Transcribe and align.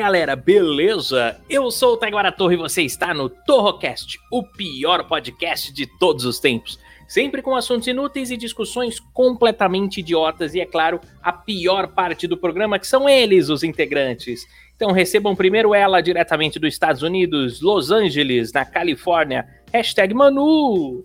galera, 0.00 0.34
beleza? 0.34 1.38
Eu 1.46 1.70
sou 1.70 1.92
o 1.92 1.96
Taiguara 1.98 2.32
Torre 2.32 2.54
e 2.54 2.58
você 2.58 2.80
está 2.80 3.12
no 3.12 3.28
Torrocast, 3.28 4.18
o 4.32 4.42
pior 4.42 5.06
podcast 5.06 5.70
de 5.74 5.86
todos 5.98 6.24
os 6.24 6.40
tempos. 6.40 6.78
Sempre 7.06 7.42
com 7.42 7.54
assuntos 7.54 7.86
inúteis 7.86 8.30
e 8.30 8.36
discussões 8.38 8.98
completamente 8.98 10.00
idiotas 10.00 10.54
e, 10.54 10.60
é 10.60 10.64
claro, 10.64 11.02
a 11.22 11.30
pior 11.34 11.88
parte 11.88 12.26
do 12.26 12.38
programa, 12.38 12.78
que 12.78 12.86
são 12.86 13.06
eles, 13.06 13.50
os 13.50 13.62
integrantes. 13.62 14.46
Então 14.74 14.90
recebam 14.90 15.36
primeiro 15.36 15.74
ela 15.74 16.00
diretamente 16.00 16.58
dos 16.58 16.72
Estados 16.72 17.02
Unidos, 17.02 17.60
Los 17.60 17.90
Angeles, 17.90 18.54
na 18.54 18.64
Califórnia. 18.64 19.46
Hashtag 19.70 20.14
Manu. 20.14 21.04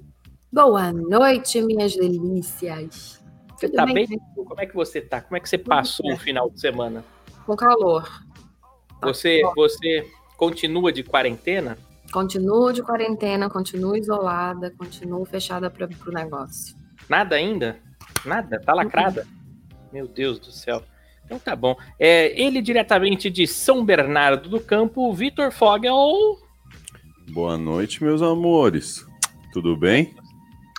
Boa 0.53 0.93
noite, 0.93 1.61
minhas 1.61 1.93
delícias. 1.93 3.21
Você 3.57 3.67
Tudo 3.67 3.75
tá 3.75 3.85
bem? 3.87 4.07
bem? 4.07 4.19
Como 4.33 4.61
é 4.61 4.65
que 4.65 4.73
você 4.73 5.01
tá? 5.01 5.19
Como 5.19 5.35
é 5.35 5.41
que 5.41 5.49
você 5.49 5.57
passou 5.57 6.13
o 6.13 6.17
final 6.17 6.49
de 6.49 6.61
semana? 6.61 7.03
Com 7.45 7.57
calor. 7.57 8.24
Tá 8.99 9.07
Você, 9.07 9.41
você 9.55 10.07
continua 10.37 10.91
de 10.91 11.03
quarentena? 11.03 11.77
Continuo 12.11 12.71
de 12.71 12.81
quarentena, 12.81 13.49
continuo 13.49 13.95
isolada, 13.95 14.71
continuo 14.77 15.25
fechada 15.25 15.69
para 15.69 15.85
o 15.85 16.11
negócio. 16.11 16.75
Nada 17.09 17.35
ainda? 17.35 17.79
Nada? 18.25 18.59
Tá 18.59 18.73
lacrada? 18.73 19.27
Meu 19.91 20.07
Deus 20.07 20.39
do 20.39 20.51
céu. 20.51 20.83
Então 21.25 21.39
tá 21.39 21.55
bom. 21.55 21.75
É, 21.99 22.39
ele 22.39 22.61
diretamente 22.61 23.29
de 23.29 23.47
São 23.47 23.83
Bernardo 23.83 24.47
do 24.47 24.59
Campo, 24.59 25.11
Vitor 25.13 25.51
Fogel. 25.51 26.39
Boa 27.31 27.57
noite, 27.57 28.03
meus 28.03 28.21
amores. 28.21 29.05
Tudo 29.51 29.75
bem? 29.75 30.13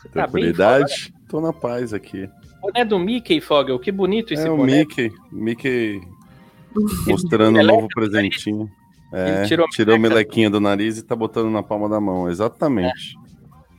Tá 0.04 0.10
Tranquilidade? 0.12 1.12
Tô 1.28 1.40
na 1.40 1.52
paz 1.52 1.92
aqui. 1.92 2.28
Boné 2.60 2.84
do 2.84 2.98
Mickey, 2.98 3.40
Fogel. 3.40 3.78
Que 3.78 3.90
bonito 3.90 4.32
esse 4.32 4.46
é 4.46 4.50
o 4.50 4.56
boné. 4.56 4.78
Mickey. 4.78 5.12
Mickey 5.32 6.00
mostrando 7.06 7.54
um 7.54 7.58
Meleca 7.58 7.74
novo 7.74 7.88
presentinho. 7.88 8.70
É, 9.12 9.44
tirou 9.44 9.66
tirou, 9.68 9.98
meleca. 9.98 10.14
melequinha 10.14 10.50
do 10.50 10.60
nariz 10.60 10.98
e 10.98 11.02
tá 11.02 11.14
botando 11.14 11.50
na 11.50 11.62
palma 11.62 11.88
da 11.88 12.00
mão. 12.00 12.28
Exatamente. 12.28 13.16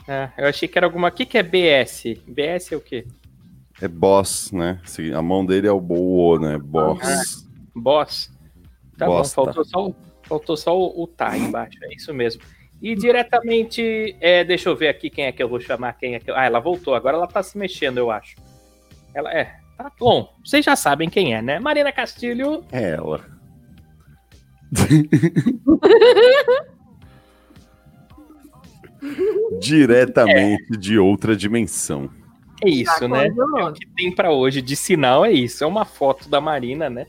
É, 0.07 0.29
eu 0.37 0.47
achei 0.47 0.67
que 0.67 0.77
era 0.77 0.87
alguma. 0.87 1.09
O 1.09 1.11
que, 1.11 1.25
que 1.25 1.37
é 1.37 1.43
BS? 1.43 2.03
BS 2.27 2.71
é 2.71 2.75
o 2.75 2.81
quê? 2.81 3.05
É 3.81 3.87
boss, 3.87 4.51
né? 4.51 4.79
A 5.15 5.21
mão 5.21 5.45
dele 5.45 5.67
é 5.67 5.71
o 5.71 5.79
boa, 5.79 6.39
né? 6.39 6.57
Boss. 6.57 7.47
Boss. 7.75 8.31
Tá 8.97 9.05
Bosta. 9.05 9.35
bom, 9.35 9.45
faltou 9.45 9.65
só, 9.65 9.87
o, 9.87 9.95
faltou 10.23 10.57
só 10.57 10.77
o, 10.77 11.03
o 11.03 11.07
tá 11.07 11.37
embaixo, 11.37 11.77
é 11.83 11.93
isso 11.93 12.11
mesmo. 12.13 12.41
E 12.81 12.95
diretamente, 12.95 14.15
é, 14.19 14.43
deixa 14.43 14.69
eu 14.69 14.75
ver 14.75 14.87
aqui 14.87 15.09
quem 15.09 15.25
é 15.25 15.31
que 15.31 15.41
eu 15.41 15.49
vou 15.49 15.59
chamar, 15.59 15.93
quem 15.93 16.15
é 16.15 16.19
que 16.19 16.29
eu... 16.29 16.35
Ah, 16.35 16.45
ela 16.45 16.59
voltou, 16.59 16.95
agora 16.95 17.17
ela 17.17 17.27
tá 17.27 17.41
se 17.41 17.57
mexendo, 17.57 17.97
eu 17.97 18.09
acho. 18.09 18.35
Ela 19.13 19.31
é, 19.31 19.59
tá 19.77 19.91
bom, 19.99 20.33
vocês 20.43 20.65
já 20.65 20.75
sabem 20.75 21.09
quem 21.09 21.35
é, 21.35 21.41
né? 21.41 21.59
Marina 21.59 21.91
Castilho, 21.91 22.63
É 22.71 22.91
ela. 22.91 23.23
Diretamente 29.59 30.77
de 30.77 30.97
outra 30.97 31.35
dimensão. 31.35 32.09
é 32.63 32.69
isso, 32.69 32.99
Tá 32.99 33.07
né? 33.07 33.27
É 33.27 33.63
o 33.63 33.73
que 33.73 33.87
tem 33.95 34.13
pra 34.13 34.31
hoje 34.31 34.61
de 34.61 34.75
sinal 34.75 35.25
é 35.25 35.31
isso, 35.31 35.63
é 35.63 35.67
uma 35.67 35.85
foto 35.85 36.29
da 36.29 36.41
Marina, 36.41 36.89
né? 36.89 37.05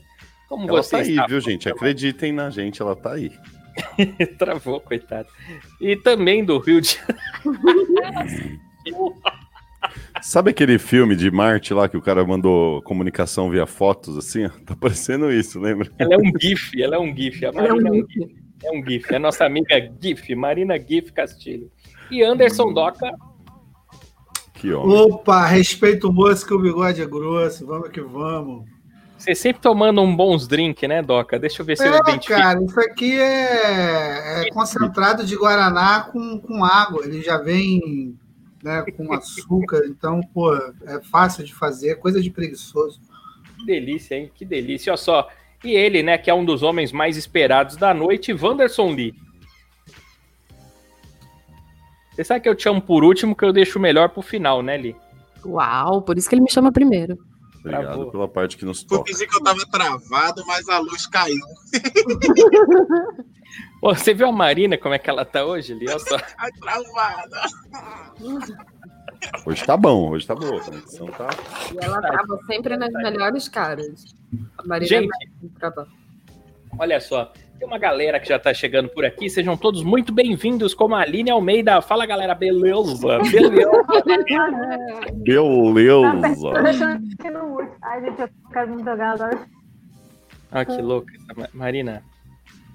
Como 0.47 0.67
Ela 0.67 0.81
você 0.83 0.91
tá 0.91 0.97
aí, 1.03 1.17
viu, 1.27 1.39
gente? 1.39 1.69
Acreditem 1.69 2.31
na 2.31 2.49
gente, 2.49 2.81
ela 2.81 2.95
tá 2.95 3.13
aí. 3.13 3.31
Travou, 4.37 4.79
coitado. 4.79 5.29
E 5.79 5.95
também 5.95 6.43
do 6.43 6.57
Rio 6.57 6.81
de 6.81 6.99
Sabe 10.21 10.51
aquele 10.51 10.77
filme 10.77 11.15
de 11.15 11.29
Marte 11.31 11.73
lá 11.73 11.87
que 11.87 11.97
o 11.97 12.01
cara 12.01 12.25
mandou 12.25 12.81
comunicação 12.83 13.49
via 13.49 13.65
fotos, 13.65 14.17
assim? 14.17 14.45
ó? 14.45 14.49
Tá 14.65 14.75
parecendo 14.75 15.31
isso, 15.31 15.59
lembra? 15.59 15.89
Ela 15.97 16.15
é 16.15 16.17
um 16.17 16.31
GIF, 16.39 16.81
ela 16.81 16.95
é 16.95 16.99
um 16.99 17.15
GIF. 17.15 17.45
A 17.45 17.49
é 17.49 17.51
um 17.51 17.55
Marina 17.55 17.89
é 17.89 17.91
um 17.91 17.95
GIF. 18.07 18.35
É 18.63 18.71
um 18.71 18.85
GIF. 18.85 19.13
É 19.13 19.15
a 19.15 19.19
nossa 19.19 19.45
amiga 19.45 19.91
GIF, 20.01 20.35
Marina 20.35 20.77
GIF 20.77 21.11
Castilho. 21.13 21.71
E 22.11 22.21
Anderson 22.23 22.73
Doca. 22.73 23.11
Que 24.53 24.73
homem. 24.73 24.95
Opa, 24.97 25.45
respeito 25.45 26.09
o 26.09 26.13
moço 26.13 26.45
que 26.45 26.53
o 26.53 26.59
bigode 26.59 27.01
é 27.01 27.05
grosso, 27.05 27.65
vamos 27.65 27.89
que 27.89 28.01
vamos. 28.01 28.65
Você 29.17 29.35
sempre 29.35 29.61
tomando 29.61 30.01
um 30.01 30.15
bons 30.15 30.47
drink, 30.47 30.87
né, 30.87 31.01
Doca? 31.01 31.37
Deixa 31.39 31.61
eu 31.61 31.65
ver 31.65 31.77
se 31.77 31.85
eu 31.85 31.93
É, 31.93 31.97
identifico. 31.97 32.39
cara, 32.39 32.63
isso 32.63 32.79
aqui 32.79 33.19
é, 33.19 34.41
é 34.45 34.49
concentrado 34.51 35.25
de 35.25 35.35
Guaraná 35.35 36.09
com, 36.11 36.39
com 36.39 36.63
água, 36.63 37.03
ele 37.05 37.21
já 37.21 37.37
vem 37.37 38.17
né, 38.63 38.83
com 38.95 39.11
açúcar, 39.13 39.83
então, 39.85 40.21
pô, 40.33 40.55
é 40.55 41.01
fácil 41.01 41.43
de 41.43 41.53
fazer, 41.53 41.95
coisa 41.95 42.21
de 42.21 42.29
preguiçoso. 42.29 42.99
Que 43.57 43.65
delícia, 43.65 44.15
hein? 44.15 44.31
Que 44.33 44.45
delícia. 44.45 44.91
Olha 44.91 44.97
só. 44.97 45.29
E 45.63 45.71
ele, 45.71 46.01
né, 46.01 46.17
que 46.17 46.29
é 46.29 46.33
um 46.33 46.45
dos 46.45 46.63
homens 46.63 46.91
mais 46.91 47.17
esperados 47.17 47.75
da 47.75 47.93
noite, 47.93 48.33
Wanderson 48.33 48.91
Lee. 48.91 49.13
Você 52.11 52.23
sabe 52.23 52.41
que 52.41 52.49
eu 52.49 52.55
te 52.55 52.63
chamo 52.63 52.81
por 52.81 53.03
último, 53.03 53.35
que 53.35 53.45
eu 53.45 53.53
deixo 53.53 53.79
o 53.79 53.81
melhor 53.81 54.09
pro 54.09 54.21
final, 54.21 54.61
né, 54.61 54.77
Lee? 54.77 54.95
Uau, 55.45 56.01
por 56.01 56.17
isso 56.17 56.27
que 56.27 56.35
ele 56.35 56.41
me 56.41 56.51
chama 56.51 56.71
primeiro. 56.71 57.17
Obrigado 57.59 57.83
Travou. 57.83 58.11
pela 58.11 58.27
parte 58.27 58.57
que 58.57 58.65
nos 58.65 58.83
toca. 58.83 59.11
fingir 59.11 59.27
que 59.29 59.35
eu 59.35 59.43
tava 59.43 59.65
travado, 59.69 60.45
mas 60.45 60.67
a 60.69 60.79
luz 60.79 61.05
caiu. 61.07 61.45
Ô, 63.81 63.95
você 63.95 64.13
viu 64.13 64.27
a 64.27 64.31
Marina, 64.31 64.77
como 64.77 64.93
é 64.93 64.99
que 64.99 65.09
ela 65.09 65.23
tá 65.23 65.45
hoje? 65.45 65.73
Olha 65.73 65.99
só. 65.99 66.17
Ai, 66.37 66.51
travada. 66.51 67.41
Hoje 69.45 69.65
tá 69.65 69.77
bom, 69.77 70.09
hoje 70.11 70.27
tá 70.27 70.35
boa. 70.35 70.57
A 70.59 70.63
conexão 70.63 71.07
tá. 71.07 71.29
E 71.73 71.83
ela 71.83 72.01
tava 72.01 72.39
sempre 72.45 72.75
nas 72.77 72.91
melhores 72.91 73.47
caras. 73.47 74.15
A 74.57 74.63
Marina 74.67 74.87
Gente, 74.87 75.07
vai 75.09 75.49
travar. 75.59 75.87
Olha 76.77 76.99
só, 76.99 77.31
tem 77.57 77.67
uma 77.67 77.77
galera 77.77 78.19
que 78.19 78.27
já 78.29 78.37
tá 78.37 78.53
chegando 78.53 78.89
por 78.89 79.03
aqui, 79.03 79.29
sejam 79.29 79.57
todos 79.57 79.83
muito 79.83 80.13
bem-vindos, 80.13 80.73
como 80.73 80.95
a 80.95 81.01
Aline 81.01 81.31
Almeida. 81.31 81.81
Fala, 81.81 82.05
galera, 82.05 82.35
beleza? 82.35 83.19
Beleza. 83.31 83.83
Beleza. 85.23 86.09
Ai, 87.81 88.01
gente, 88.05 88.21
eu 88.21 88.29
quero 88.51 88.75
me 88.75 88.83
jogar 88.83 89.13
agora. 89.13 89.39
ah, 90.51 90.65
que 90.65 90.81
louca. 90.81 91.11
Marina, 91.53 92.03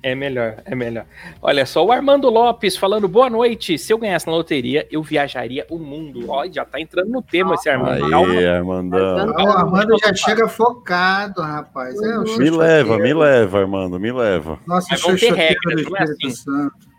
é 0.05 0.15
melhor, 0.15 0.57
é 0.67 0.75
melhor. 0.75 1.07
Olha 1.41 1.65
só, 1.65 1.83
o 1.83 1.91
Armando 1.91 2.29
Lopes 2.29 2.77
falando, 2.77 3.09
boa 3.09 3.31
noite. 3.31 3.79
Se 3.79 3.91
eu 3.91 3.97
ganhasse 3.97 4.27
na 4.27 4.35
loteria, 4.35 4.87
eu 4.91 5.03
viajaria 5.03 5.67
o 5.71 5.79
mundo. 5.79 6.27
Ó, 6.29 6.47
já 6.47 6.63
tá 6.63 6.79
entrando 6.79 7.09
no 7.09 7.23
tema 7.23 7.55
esse 7.55 7.71
Armando. 7.71 8.11
Calma. 8.11 8.33
Aí, 8.35 8.47
Armandão. 8.47 9.31
Então, 9.31 9.45
o 9.47 9.49
Armando 9.49 9.97
já 9.99 10.13
chega 10.15 10.47
focado, 10.47 11.41
rapaz. 11.41 11.95
É, 12.03 12.19
Me 12.19 12.27
xoxoteiro. 12.27 12.57
leva, 12.59 12.99
me 12.99 13.15
leva, 13.15 13.61
Armando, 13.61 13.99
me 13.99 14.13
leva. 14.13 14.59
Nossa, 14.67 14.89
Mas 14.91 15.01
vão 15.01 15.17
ter 15.17 15.33
regras, 15.33 15.85
não 15.87 15.97
é 15.97 16.03
assim. 16.03 16.31
Santo. 16.31 16.95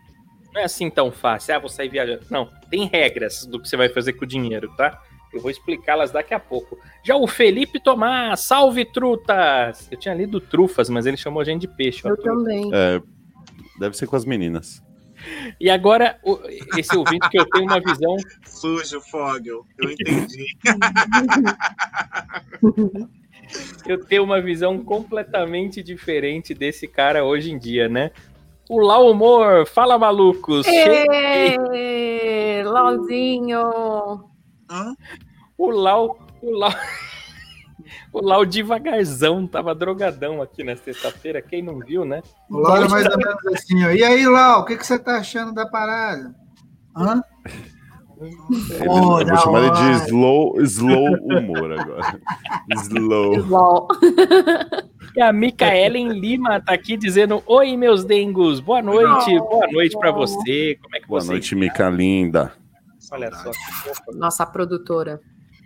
Não 0.52 0.60
é 0.60 0.64
assim 0.64 0.90
tão 0.90 1.12
fácil. 1.12 1.54
Ah, 1.54 1.58
vou 1.60 1.68
sair 1.68 1.88
viajando. 1.88 2.22
Não, 2.28 2.48
tem 2.68 2.90
regras 2.92 3.46
do 3.46 3.60
que 3.62 3.68
você 3.68 3.76
vai 3.76 3.88
fazer 3.88 4.14
com 4.14 4.24
o 4.24 4.28
dinheiro, 4.28 4.68
tá? 4.76 5.00
Eu 5.36 5.42
vou 5.42 5.50
explicá-las 5.50 6.10
daqui 6.10 6.34
a 6.34 6.40
pouco. 6.40 6.78
Já 7.04 7.16
o 7.16 7.26
Felipe 7.26 7.78
Tomás, 7.78 8.40
salve 8.40 8.84
trutas! 8.84 9.86
Eu 9.90 9.98
tinha 9.98 10.14
lido 10.14 10.40
trufas, 10.40 10.88
mas 10.88 11.06
ele 11.06 11.16
chamou 11.16 11.40
a 11.40 11.44
gente 11.44 11.62
de 11.62 11.68
peixe. 11.68 12.08
Eu 12.08 12.16
também. 12.16 12.70
É, 12.72 13.00
deve 13.78 13.96
ser 13.96 14.06
com 14.06 14.16
as 14.16 14.24
meninas. 14.24 14.82
E 15.60 15.70
agora, 15.70 16.18
o- 16.22 16.38
esse 16.76 16.94
ouvinte 16.96 17.28
que 17.30 17.38
eu 17.40 17.46
tenho 17.48 17.64
uma 17.64 17.80
visão. 17.80 18.16
Sujo, 18.46 19.00
Fogel. 19.00 19.64
Eu 19.78 19.90
entendi. 19.90 20.44
Eu 23.86 24.04
tenho 24.04 24.24
uma 24.24 24.40
visão 24.40 24.82
completamente 24.82 25.80
diferente 25.82 26.52
desse 26.52 26.88
cara 26.88 27.24
hoje 27.24 27.52
em 27.52 27.58
dia, 27.58 27.88
né? 27.88 28.10
O 28.68 28.80
Lau 28.80 29.08
Humor, 29.10 29.64
fala 29.66 29.96
malucos! 29.96 30.66
Ê, 30.66 31.54
Lauzinho! 32.64 33.60
Hã? 34.68 34.94
O 35.58 35.70
Lau, 35.70 36.18
o 36.42 36.50
Lau, 36.50 36.72
o 38.12 38.20
Lau 38.20 38.44
devagarzão, 38.44 39.46
tava 39.46 39.74
drogadão 39.74 40.42
aqui 40.42 40.62
na 40.62 40.76
sexta-feira, 40.76 41.40
quem 41.40 41.62
não 41.62 41.78
viu, 41.78 42.04
né? 42.04 42.22
O 42.50 42.58
Laura 42.58 42.88
mais 42.88 43.06
ou 43.06 43.16
menos 43.16 43.46
assim, 43.46 43.84
ó. 43.84 43.90
E 43.90 44.02
aí, 44.04 44.26
Lau, 44.26 44.60
o 44.62 44.64
que, 44.64 44.76
que 44.76 44.86
você 44.86 44.98
tá 44.98 45.16
achando 45.18 45.52
da 45.54 45.66
parada? 45.66 46.34
Hã? 46.96 47.22
Ele- 48.18 48.34
eu 48.80 49.26
vou 49.26 49.36
chamar 49.36 49.60
ele 49.62 49.70
de 49.98 50.04
slow, 50.06 50.60
slow 50.62 51.14
humor 51.26 51.72
agora. 51.78 52.18
Slow. 52.82 53.36
LOL. 53.46 53.88
E 55.14 55.20
a 55.20 55.30
Micaelen 55.34 56.08
Lima 56.18 56.58
tá 56.58 56.72
aqui 56.72 56.96
dizendo: 56.96 57.42
Oi, 57.46 57.76
meus 57.76 58.04
dengos, 58.04 58.58
boa 58.60 58.80
noite, 58.80 59.38
boa 59.38 59.66
noite 59.70 59.98
pra 59.98 60.10
você. 60.12 60.78
Como 60.82 60.96
é 60.96 61.00
que 61.00 61.06
Boa 61.06 61.20
você 61.20 61.30
noite, 61.32 61.54
Mica 61.54 61.90
linda. 61.90 62.54
Olha 63.12 63.30
só. 63.34 63.50
Nossa 64.14 64.46
produtora. 64.46 65.20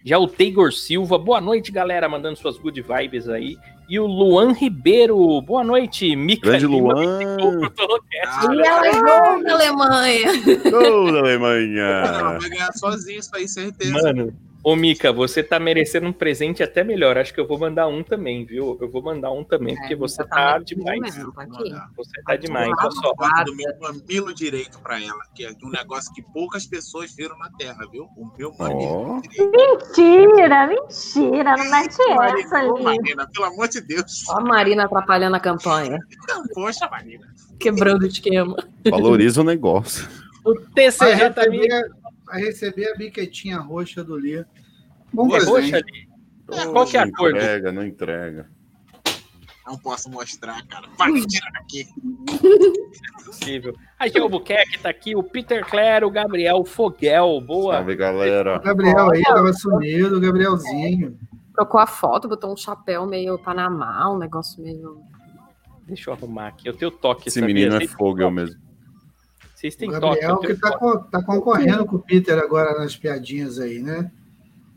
Já 0.04 0.18
o 0.18 0.26
Teigor 0.26 0.72
Silva, 0.72 1.18
boa 1.18 1.40
noite, 1.40 1.70
galera, 1.70 2.08
mandando 2.08 2.38
suas 2.38 2.56
good 2.58 2.80
vibes 2.80 3.28
aí. 3.28 3.56
E 3.88 3.98
o 3.98 4.06
Luan 4.06 4.52
Ribeiro, 4.52 5.42
boa 5.42 5.64
noite, 5.64 6.14
Mica 6.14 6.48
Grande 6.48 6.66
Lima, 6.66 6.94
Luan. 6.94 7.20
E 7.20 8.66
ela 8.66 8.86
é 8.86 8.92
gol 8.92 9.42
da 9.42 9.52
Alemanha. 9.54 10.28
Gol 10.70 11.06
da 11.06 11.12
Não, 11.12 11.18
Alemanha. 11.18 12.38
vai 12.40 12.48
ganhar 12.48 12.72
sozinho 12.72 13.18
isso 13.18 13.34
aí, 13.34 13.48
certeza. 13.48 13.92
Mano, 14.00 14.32
ô 14.62 14.76
Mica, 14.76 15.12
você 15.12 15.42
tá 15.42 15.58
merecendo 15.58 16.06
um 16.06 16.12
presente 16.12 16.62
até 16.62 16.82
melhor. 16.84 17.16
Acho 17.18 17.32
que 17.32 17.40
eu 17.40 17.46
vou 17.46 17.58
mandar 17.58 17.86
um 17.86 18.02
também, 18.02 18.44
viu? 18.44 18.78
Eu 18.80 18.90
vou 18.90 19.02
mandar 19.02 19.30
um 19.32 19.42
também, 19.44 19.74
porque 19.76 19.94
você 19.96 20.24
tá 20.24 20.58
demais. 20.58 21.00
mesmo, 21.00 21.32
tá 21.32 21.42
aqui. 21.42 21.74
Você 21.96 22.22
tá 22.24 22.36
demais, 22.36 22.70
Tá 22.76 22.82
olha 22.82 22.90
só. 22.90 23.44
Do 23.44 23.56
meu 23.56 23.72
mamilo 23.80 24.34
direito 24.34 24.78
pra 24.80 25.00
ela, 25.02 25.20
que 25.34 25.44
é 25.44 25.50
um 25.64 25.70
negócio 25.70 26.12
que 26.14 26.22
poucas 26.22 26.66
pessoas 26.66 27.14
viram 27.14 27.36
na 27.38 27.50
Terra, 27.58 27.86
viu? 27.90 28.04
O 28.16 28.30
meu 28.38 28.52
mamilo 28.58 29.16
Ó. 29.16 29.20
direito. 29.20 29.50
Mentira, 29.50 30.66
mentira, 30.66 31.56
não 31.56 31.70
mete 31.70 31.96
essa 32.40 32.64
Ô, 32.64 32.76
ali. 32.76 32.84
Marina, 32.84 33.28
pelo 33.32 33.46
amor 33.46 33.68
de 33.68 33.80
Deus. 33.80 34.28
Ó 34.28 34.38
a 34.38 34.40
Marina 34.40 34.84
atrapalhando 34.84 35.36
a 35.36 35.40
campanha. 35.40 35.98
Poxa, 36.54 36.88
Marina. 36.90 37.26
Quebrando 37.58 38.02
o 38.02 38.06
esquema. 38.06 38.56
Valoriza 38.90 39.40
o 39.40 39.44
negócio. 39.44 40.08
O 40.44 40.54
TCJ 40.54 41.30
tá 41.34 41.46
me 41.50 41.58
receber, 41.58 41.90
vai 42.30 42.40
receber 42.40 42.92
a 42.92 42.96
biquetinha 42.96 43.58
roxa 43.58 44.02
do 44.04 44.16
Lia. 44.18 44.46
Bom 45.12 45.34
é 45.36 45.40
roxa 45.42 45.76
ali. 45.76 46.08
Qual 46.72 46.86
que 46.86 46.96
é 46.96 47.00
a 47.00 47.06
não 47.06 47.12
cor? 47.12 47.30
do- 47.30 47.36
entrega, 47.36 47.72
não 47.72 47.84
entrega. 47.84 48.50
Não 49.66 49.78
posso 49.78 50.10
mostrar, 50.10 50.66
cara. 50.66 50.88
Vai 50.98 51.12
me 51.12 51.24
tirar 51.26 51.50
aqui. 51.60 51.86
possível. 53.24 53.74
A 53.98 54.08
Gel 54.08 54.24
Albuquerque 54.24 54.78
tá 54.80 54.88
aqui, 54.90 55.14
o 55.14 55.22
Peter 55.22 55.64
Clare, 55.64 56.04
o 56.04 56.10
Gabriel 56.10 56.64
Foguel, 56.64 57.40
boa. 57.40 57.74
Salve, 57.74 57.94
galera. 57.94 58.56
O 58.58 58.60
Gabriel 58.62 59.10
aí 59.10 59.22
tava 59.22 59.52
sumido, 59.52 60.16
o 60.16 60.20
Gabrielzinho. 60.20 61.16
Trocou 61.54 61.78
a 61.80 61.86
foto, 61.86 62.28
botou 62.28 62.52
um 62.52 62.56
chapéu 62.56 63.06
meio 63.06 63.38
Panamá, 63.38 64.10
um 64.10 64.18
negócio 64.18 64.60
meio. 64.62 65.02
Deixa 65.86 66.10
eu 66.10 66.14
arrumar 66.14 66.48
aqui. 66.48 66.68
Eu 66.68 66.76
tenho 66.76 66.90
toque, 66.90 67.28
Esse 67.28 67.38
sabia? 67.40 67.54
menino 67.54 67.76
é 67.76 67.86
fogo 67.86 68.28
mesmo. 68.30 68.60
Vocês 69.60 69.74
O 69.74 69.78
têm 69.78 69.90
toque, 69.90 70.00
Gabriel 70.06 70.30
eu 70.30 70.38
que 70.38 70.54
tá, 70.54 70.70
toque. 70.70 70.78
co- 70.80 70.98
tá 71.10 71.22
concorrendo 71.22 71.84
com 71.84 71.96
o 71.96 71.98
Peter 71.98 72.38
agora 72.38 72.78
nas 72.78 72.96
piadinhas 72.96 73.58
aí, 73.58 73.78
né? 73.80 74.10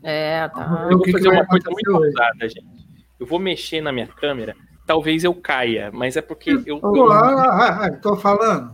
É, 0.02 0.46
tá. 0.48 0.88
Eu 0.90 0.96
o 0.96 0.98
vou 0.98 1.00
que 1.00 1.04
que 1.06 1.12
fazer 1.12 1.28
uma 1.30 1.46
coisa 1.46 1.70
muito 1.70 1.90
ousada, 1.90 2.40
gente. 2.48 2.86
Eu 3.18 3.26
vou 3.26 3.38
mexer 3.38 3.80
na 3.80 3.90
minha 3.90 4.06
câmera. 4.06 4.54
Talvez 4.86 5.24
eu 5.24 5.34
caia, 5.34 5.90
mas 5.90 6.16
é 6.18 6.20
porque 6.20 6.50
eu. 6.66 6.78
Pô, 6.80 6.94
eu- 6.94 7.10
ah, 7.12 7.44
ah, 7.44 7.86
ah, 7.86 7.90
tô 7.96 8.14
falando, 8.16 8.72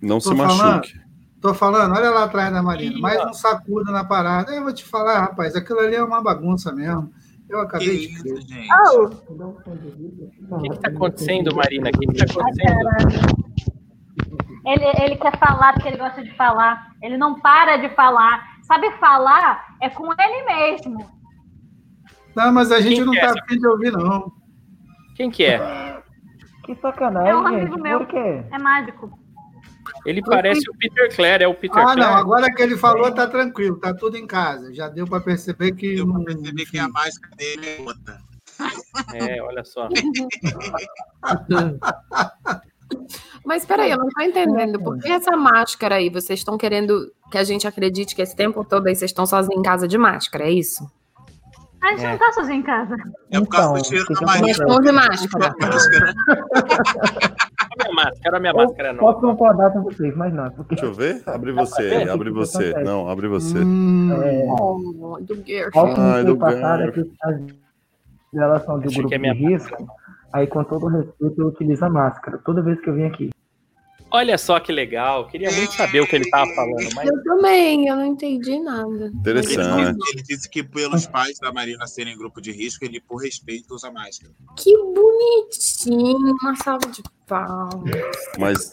Não 0.00 0.20
se 0.20 0.28
Tô 0.30 0.36
falando. 0.36 0.76
machuque. 0.76 1.00
tô 1.40 1.52
falando, 1.52 1.96
olha 1.96 2.10
lá 2.10 2.24
atrás 2.24 2.52
da 2.52 2.62
Marina, 2.62 2.96
Ih, 2.96 3.00
mais 3.00 3.18
ó. 3.20 3.30
um 3.30 3.32
sacudo 3.34 3.90
na 3.90 4.04
parada. 4.04 4.52
Eu 4.54 4.62
vou 4.62 4.72
te 4.72 4.84
falar, 4.84 5.18
rapaz, 5.20 5.56
aquilo 5.56 5.80
ali 5.80 5.96
é 5.96 6.04
uma 6.04 6.22
bagunça 6.22 6.72
mesmo. 6.72 7.10
Eu 7.48 7.58
Que 7.58 7.64
acabei 7.66 7.98
de 8.06 8.06
ver. 8.06 8.12
isso, 8.36 8.40
gente. 8.48 8.68
Oh, 8.88 9.06
O 10.54 10.60
que, 10.60 10.68
que 10.70 10.78
tá 10.78 10.88
acontecendo, 10.90 11.56
Marina? 11.56 11.90
O 11.90 11.98
que, 11.98 12.06
que 12.06 12.24
tá 12.24 12.24
acontecendo? 12.32 13.49
Ele, 14.66 14.84
ele 15.02 15.16
quer 15.16 15.36
falar 15.38 15.72
porque 15.72 15.88
ele 15.88 15.96
gosta 15.98 16.22
de 16.22 16.34
falar. 16.36 16.90
Ele 17.02 17.16
não 17.16 17.40
para 17.40 17.76
de 17.76 17.88
falar. 17.94 18.58
Sabe 18.62 18.90
falar 18.98 19.76
é 19.80 19.88
com 19.90 20.12
ele 20.12 20.42
mesmo. 20.44 21.10
Não, 22.36 22.52
mas 22.52 22.70
a 22.70 22.80
gente 22.80 22.96
Quem 22.96 23.04
não 23.04 23.14
é 23.14 23.20
tá 23.20 23.26
essa? 23.26 23.40
afim 23.40 23.58
de 23.58 23.66
ouvir, 23.66 23.90
não. 23.92 24.32
Quem 25.16 25.30
que 25.30 25.44
é? 25.44 26.00
Que 26.64 26.74
sacanagem, 26.76 27.30
É 27.30 27.36
um 27.36 27.46
amigo 27.46 27.72
gente. 27.72 27.80
meu. 27.80 27.98
Por 28.00 28.08
quê? 28.08 28.44
É 28.52 28.58
mágico. 28.58 29.18
Ele 30.06 30.22
parece 30.22 30.70
o 30.70 30.76
Peter 30.78 31.14
Clare, 31.16 31.42
é 31.44 31.48
o 31.48 31.54
Peter 31.54 31.76
Ah, 31.78 31.82
Clare. 31.82 32.00
não, 32.00 32.14
agora 32.14 32.46
que 32.54 32.62
ele 32.62 32.76
falou, 32.76 33.12
tá 33.12 33.26
tranquilo, 33.26 33.78
tá 33.80 33.92
tudo 33.92 34.16
em 34.16 34.26
casa. 34.26 34.72
Já 34.72 34.88
deu 34.88 35.04
pra 35.06 35.20
perceber 35.20 35.72
que. 35.72 35.98
Eu 35.98 36.06
não- 36.06 36.22
percebi 36.22 36.64
que 36.64 36.78
a 36.78 36.88
máscara 36.88 37.34
dele 37.34 37.66
é 37.66 37.80
outra. 37.82 38.18
É, 39.14 39.42
olha 39.42 39.64
só. 39.64 39.88
Mas 43.44 43.64
peraí, 43.64 43.90
eu 43.90 43.98
não 43.98 44.08
tô 44.08 44.22
entendendo. 44.22 44.78
Por 44.82 44.98
que 44.98 45.08
essa 45.10 45.36
máscara 45.36 45.96
aí? 45.96 46.10
Vocês 46.10 46.40
estão 46.40 46.58
querendo 46.58 47.10
que 47.30 47.38
a 47.38 47.44
gente 47.44 47.66
acredite 47.66 48.14
que 48.14 48.22
esse 48.22 48.36
tempo 48.36 48.64
todo 48.64 48.86
aí 48.86 48.94
vocês 48.94 49.10
estão 49.10 49.24
sozinhos 49.26 49.58
em 49.58 49.62
casa 49.62 49.88
de 49.88 49.96
máscara, 49.96 50.44
é 50.44 50.50
isso? 50.50 50.84
A 51.82 51.92
gente 51.92 52.04
É. 52.04 52.10
não 52.12 52.18
tá 52.18 52.32
sozinho 52.32 52.58
em 52.58 52.62
casa. 52.62 52.94
É 53.30 53.38
por 53.40 53.48
causa 53.48 53.68
Então, 53.70 53.80
do 53.80 53.86
cheiro 53.86 54.04
da. 54.14 54.26
Mas 54.26 54.46
estão 54.48 54.80
de 54.80 54.92
máscara. 54.92 55.54
Máscara. 55.70 56.14
Olha 57.72 57.78
a 57.78 57.78
minha 57.78 57.94
máscara, 57.94 58.40
minha 58.40 58.52
máscara 58.54 58.94
Posso 58.94 59.20
nova. 59.22 59.32
concordar 59.32 59.70
com 59.72 59.82
vocês, 59.84 60.14
mas 60.14 60.32
não. 60.34 60.50
Porque 60.50 60.74
Deixa 60.74 60.84
eu 60.86 60.92
ver. 60.92 61.22
Abre 61.26 61.52
você, 61.52 61.88
É, 61.88 62.10
abre 62.10 62.30
você. 62.30 62.72
Não, 62.84 63.08
abre 63.08 63.28
você. 63.28 63.58
Hum, 63.58 64.12
é, 64.22 64.46
Oh, 64.60 65.18
do 65.22 65.36
que 65.42 65.64
Ai, 65.74 66.24
do 66.24 66.36
foi 66.36 66.52
passado 66.52 66.82
é 66.82 66.92
que 66.92 67.10
as 67.22 67.40
relação 68.32 68.78
de 68.78 68.94
grupo 68.94 69.08
é 69.14 69.16
de 69.16 69.18
minha 69.18 69.32
risco, 69.34 69.88
aí 70.32 70.46
com 70.46 70.62
todo 70.64 70.86
respeito 70.86 71.40
eu 71.40 71.48
utilizo 71.48 71.84
a 71.84 71.90
máscara 71.90 72.38
toda 72.44 72.62
vez 72.62 72.80
que 72.80 72.88
eu 72.88 72.94
vim 72.94 73.04
aqui. 73.04 73.30
Olha 74.12 74.36
só 74.36 74.58
que 74.58 74.72
legal. 74.72 75.28
Queria 75.28 75.52
muito 75.52 75.72
saber 75.72 76.00
o 76.00 76.06
que 76.06 76.16
ele 76.16 76.28
tava 76.30 76.50
falando, 76.54 76.88
mas 76.96 77.08
Eu 77.08 77.22
também, 77.22 77.86
eu 77.86 77.94
não 77.94 78.04
entendi 78.04 78.58
nada. 78.58 79.06
Interessante. 79.06 79.96
Ele 80.12 80.22
disse 80.22 80.50
que 80.50 80.64
pelos 80.64 81.06
pais 81.06 81.38
da 81.38 81.52
Marina 81.52 81.86
serem 81.86 82.18
grupo 82.18 82.40
de 82.40 82.50
risco, 82.50 82.84
ele, 82.84 83.00
por 83.00 83.22
respeito, 83.22 83.72
usa 83.72 83.90
máscara. 83.92 84.32
Que 84.56 84.76
bonitinho, 84.76 86.34
uma 86.42 86.56
salva 86.56 86.88
de 86.88 87.02
palmas. 87.26 87.90
Mas. 88.36 88.72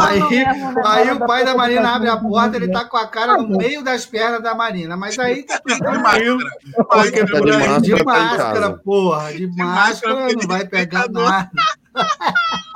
Aí, 0.00 0.44
aí 0.84 1.10
o 1.10 1.26
pai 1.26 1.44
da 1.44 1.54
Marina 1.54 1.96
abre 1.96 2.08
a 2.08 2.16
porta, 2.16 2.56
ele 2.56 2.70
tá 2.70 2.84
com 2.84 2.96
a 2.96 3.06
cara 3.06 3.36
no 3.36 3.56
meio 3.56 3.82
das 3.82 4.06
pernas 4.06 4.42
da 4.42 4.54
Marina. 4.54 4.96
Mas 4.96 5.18
aí 5.18 5.42
tá 5.42 5.58
tudo 5.58 5.74
De 5.74 5.80
tranquilo. 5.80 6.38
máscara. 6.38 6.84
Porque 6.88 7.24
de 7.24 7.32
máscara, 7.32 7.80
de 7.80 7.92
em 7.92 8.04
máscara, 8.04 8.52
casa. 8.60 8.80
porra. 8.84 9.32
De 9.32 9.46
máscara 9.48 10.28
não 10.32 10.48
vai 10.48 10.66
pegar 10.66 11.08
nada. 11.10 11.50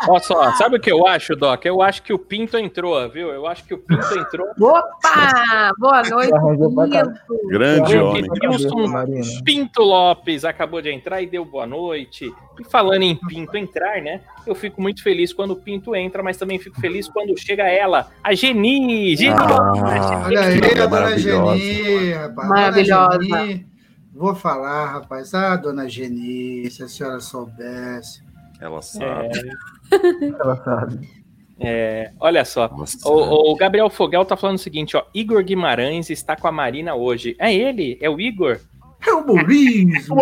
Olha 0.09 0.21
só, 0.21 0.52
sabe 0.52 0.76
o 0.76 0.80
que 0.80 0.90
eu 0.90 1.06
acho, 1.06 1.35
Doc? 1.37 1.64
Eu 1.64 1.80
acho 1.80 2.02
que 2.02 2.12
o 2.12 2.18
Pinto 2.18 2.59
entrou, 2.59 3.09
viu? 3.09 3.28
Eu 3.30 3.47
acho 3.47 3.64
que 3.64 3.75
o 3.75 3.78
Pinto 3.78 4.18
entrou. 4.18 4.47
Opa! 4.61 5.73
Boa 5.78 6.02
noite. 6.02 6.33
Pinto. 6.33 7.49
grande 7.49 7.99
homem. 7.99 8.25
Wilson. 8.42 9.42
Pinto 9.44 9.83
Lopes 9.83 10.44
acabou 10.44 10.83
de 10.83 10.90
entrar 10.90 11.23
e 11.23 11.26
deu 11.26 11.44
boa 11.44 11.66
noite. 11.66 12.33
E 12.61 12.64
falando 12.64 13.02
em 13.02 13.14
Pinto 13.16 13.56
entrar, 13.56 14.00
né? 14.02 14.21
Eu 14.47 14.54
fico 14.54 14.80
muito 14.83 15.02
feliz 15.02 15.33
quando 15.33 15.52
o 15.52 15.56
Pinto 15.56 15.94
entra, 15.94 16.23
mas 16.23 16.37
também 16.37 16.59
fico 16.59 16.80
feliz 16.80 17.09
quando 17.09 17.38
chega 17.38 17.64
ela, 17.64 18.09
a 18.23 18.35
Geni. 18.35 19.16
Geni, 19.16 19.35
Ah, 19.38 20.23
Olha 20.26 20.40
aí, 20.40 20.61
que 20.61 20.66
a 20.66 20.87
dona 20.87 20.88
maravilhosa. 20.88 21.56
Geni, 21.59 22.12
rapaz. 22.12 22.49
Maravilhosa. 22.49 23.18
Dona 23.18 23.38
Geni, 23.47 23.66
vou 24.12 24.35
falar, 24.35 24.87
rapaz. 24.92 25.35
Ah, 25.35 25.56
dona 25.56 25.88
Geni, 25.88 26.71
se 26.71 26.83
a 26.83 26.88
senhora 26.88 27.21
soubesse. 27.21 28.23
Ela 28.64 28.80
sabe. 28.80 29.28
Ela 30.40 30.56
sabe. 30.64 31.25
É, 31.61 32.12
olha 32.18 32.44
só. 32.47 32.71
O, 33.04 33.52
o 33.52 33.56
Gabriel 33.56 33.90
Fogel 33.90 34.25
tá 34.25 34.38
falando 34.38 34.56
o 34.56 34.61
seguinte, 34.61 34.97
ó. 34.97 35.04
Igor 35.12 35.44
Guimarães 35.44 36.09
está 36.09 36.35
com 36.35 36.49
a 36.49 36.52
Marina 36.52 36.94
hoje. 36.94 37.37
É 37.38 37.54
ele? 37.54 37.99
É 38.00 38.09
o 38.09 38.18
Igor? 38.18 38.59
É 39.06 39.12
o 39.12 39.26
Maurício. 39.26 40.14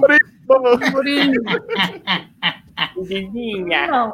Guizinha. 2.98 3.86
Não. 3.86 4.12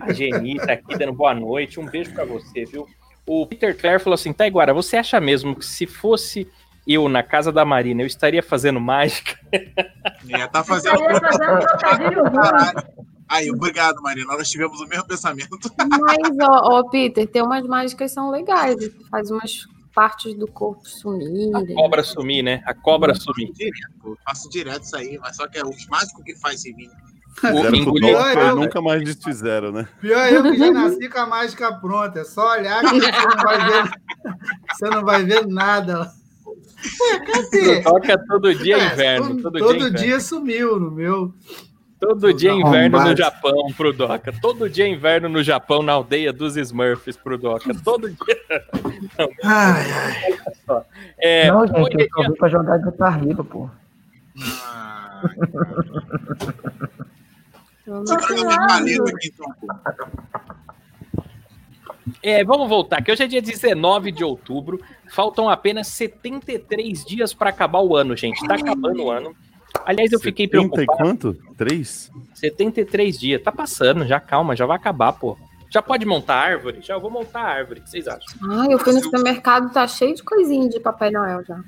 A 0.00 0.12
Geni 0.12 0.56
tá 0.56 0.74
aqui 0.74 0.96
dando 0.96 1.12
boa 1.12 1.34
noite. 1.34 1.80
Um 1.80 1.86
beijo 1.86 2.12
pra 2.12 2.24
você, 2.24 2.64
viu? 2.64 2.86
O 3.26 3.44
Peter 3.44 3.76
Clare 3.76 3.98
falou 3.98 4.14
assim: 4.14 4.32
Taiguara, 4.32 4.72
você 4.72 4.96
acha 4.96 5.20
mesmo 5.20 5.56
que 5.56 5.66
se 5.66 5.84
fosse 5.84 6.48
eu 6.92 7.08
na 7.08 7.22
casa 7.22 7.50
da 7.52 7.64
Marina, 7.64 8.02
eu 8.02 8.06
estaria 8.06 8.42
fazendo 8.42 8.80
mágica? 8.80 9.38
É, 9.52 10.46
tá 10.46 10.62
fazendo. 10.64 10.94
Estaria 10.94 11.68
fazendo 11.80 12.20
um. 12.22 13.10
Aí, 13.28 13.50
obrigado, 13.50 14.02
Marina. 14.02 14.36
Nós 14.36 14.48
tivemos 14.50 14.80
o 14.80 14.86
mesmo 14.88 15.06
pensamento. 15.06 15.56
Mas, 15.78 16.36
ó, 16.42 16.78
ó, 16.78 16.88
Peter, 16.90 17.26
tem 17.28 17.42
umas 17.42 17.64
mágicas 17.66 18.10
que 18.10 18.14
são 18.14 18.30
legais. 18.30 18.76
Faz 19.10 19.30
umas 19.30 19.66
partes 19.94 20.34
do 20.34 20.48
corpo 20.48 20.86
sumirem. 20.88 21.54
A 21.54 21.64
cobra 21.74 22.02
sumir, 22.02 22.42
né? 22.42 22.62
A 22.66 22.74
cobra 22.74 23.14
sumir. 23.14 23.52
Direto. 23.52 23.76
Eu 24.04 24.18
faço 24.26 24.48
direto 24.50 24.82
isso 24.82 24.96
aí, 24.96 25.18
mas 25.20 25.36
só 25.36 25.46
que 25.46 25.58
é 25.58 25.62
os 25.64 25.86
mágicos 25.86 26.24
que 26.24 26.34
faz 26.36 26.64
em 26.64 26.74
mim. 26.74 26.88
O 27.44 27.60
o 27.70 27.76
engolir- 27.76 28.16
eu- 28.36 28.56
nunca 28.56 28.82
mais 28.82 29.04
desfizeram, 29.04 29.70
né? 29.70 29.88
Pior 30.00 30.26
eu 30.32 30.42
que 30.42 30.58
já 30.58 30.72
nasci 30.72 31.08
com 31.08 31.18
a 31.20 31.26
mágica 31.26 31.72
pronta. 31.74 32.18
É 32.20 32.24
só 32.24 32.50
olhar 32.50 32.80
que 32.82 33.00
você 33.00 33.10
não 33.24 33.36
vai 33.44 33.64
ver, 33.70 33.90
você 34.74 34.90
não 34.90 35.04
vai 35.04 35.22
ver 35.24 35.46
nada. 35.46 36.12
Ué, 37.00 37.20
cadê? 37.26 37.82
Toca 37.82 38.18
todo 38.26 38.54
dia 38.54 38.76
É, 38.78 38.92
inverno. 38.92 39.28
todo, 39.28 39.42
Todo, 39.42 39.58
todo 39.58 39.72
dia, 39.78 39.86
inverno. 39.88 39.98
dia 39.98 40.20
sumiu 40.20 40.80
no 40.80 40.90
meu. 40.90 41.34
Todo 41.98 42.32
dia 42.32 42.50
inverno 42.52 42.98
no. 42.98 43.14
Japão 43.14 43.66
pro 43.76 43.92
Doca. 43.92 44.32
Todo 44.40 44.70
dia 44.70 44.88
inverno 44.88 45.28
no 45.28 45.42
Japão, 45.42 45.82
na 45.82 45.92
aldeia 45.92 46.32
dos 46.32 46.56
Smurfs 46.56 47.16
pro 47.18 47.36
Doca. 47.36 47.74
Todo 47.84 48.08
dia. 48.08 48.64
Ai, 49.44 49.84
ai. 49.92 50.38
É, 51.18 51.50
não, 51.52 51.66
gente, 51.66 52.00
é 52.00 52.04
eu 52.04 52.08
só 52.14 52.22
vim 52.30 52.34
pra 52.36 52.48
jogar 52.48 52.78
Guitar 52.78 53.22
Hero, 53.22 53.44
pô. 53.44 53.68
Ah, 54.64 55.20
aqui, 58.78 59.26
então. 59.26 59.52
pô. 59.60 59.66
É, 62.22 62.44
vamos 62.44 62.68
voltar, 62.68 63.02
que 63.02 63.10
hoje 63.10 63.22
é 63.22 63.26
dia 63.26 63.42
19 63.42 64.12
de 64.12 64.24
outubro. 64.24 64.80
Faltam 65.08 65.48
apenas 65.48 65.88
73 65.88 67.04
dias 67.04 67.34
para 67.34 67.50
acabar 67.50 67.80
o 67.80 67.96
ano, 67.96 68.16
gente. 68.16 68.46
Tá 68.46 68.54
acabando 68.54 69.04
o 69.04 69.10
ano. 69.10 69.34
Aliás, 69.84 70.12
eu 70.12 70.20
fiquei 70.20 70.46
70 70.46 70.66
e 70.66 70.68
preocupado. 70.70 70.98
quanto? 70.98 71.34
Três? 71.56 72.10
73 72.34 73.18
dias. 73.18 73.42
Tá 73.42 73.52
passando, 73.52 74.06
já 74.06 74.18
calma, 74.20 74.56
já 74.56 74.66
vai 74.66 74.76
acabar, 74.76 75.12
pô. 75.12 75.36
Já 75.70 75.80
pode 75.80 76.04
montar 76.04 76.34
a 76.34 76.40
árvore? 76.40 76.78
Já 76.82 76.98
vou 76.98 77.10
montar 77.10 77.40
a 77.42 77.48
árvore. 77.48 77.80
O 77.80 77.82
que 77.84 77.90
vocês 77.90 78.08
acham? 78.08 78.26
Ai, 78.50 78.72
eu 78.72 78.78
fui 78.78 78.92
no 78.92 79.00
supermercado, 79.00 79.72
tá 79.72 79.86
cheio 79.86 80.14
de 80.14 80.22
coisinha 80.22 80.68
de 80.68 80.80
Papai 80.80 81.10
Noel 81.10 81.44
já. 81.44 81.62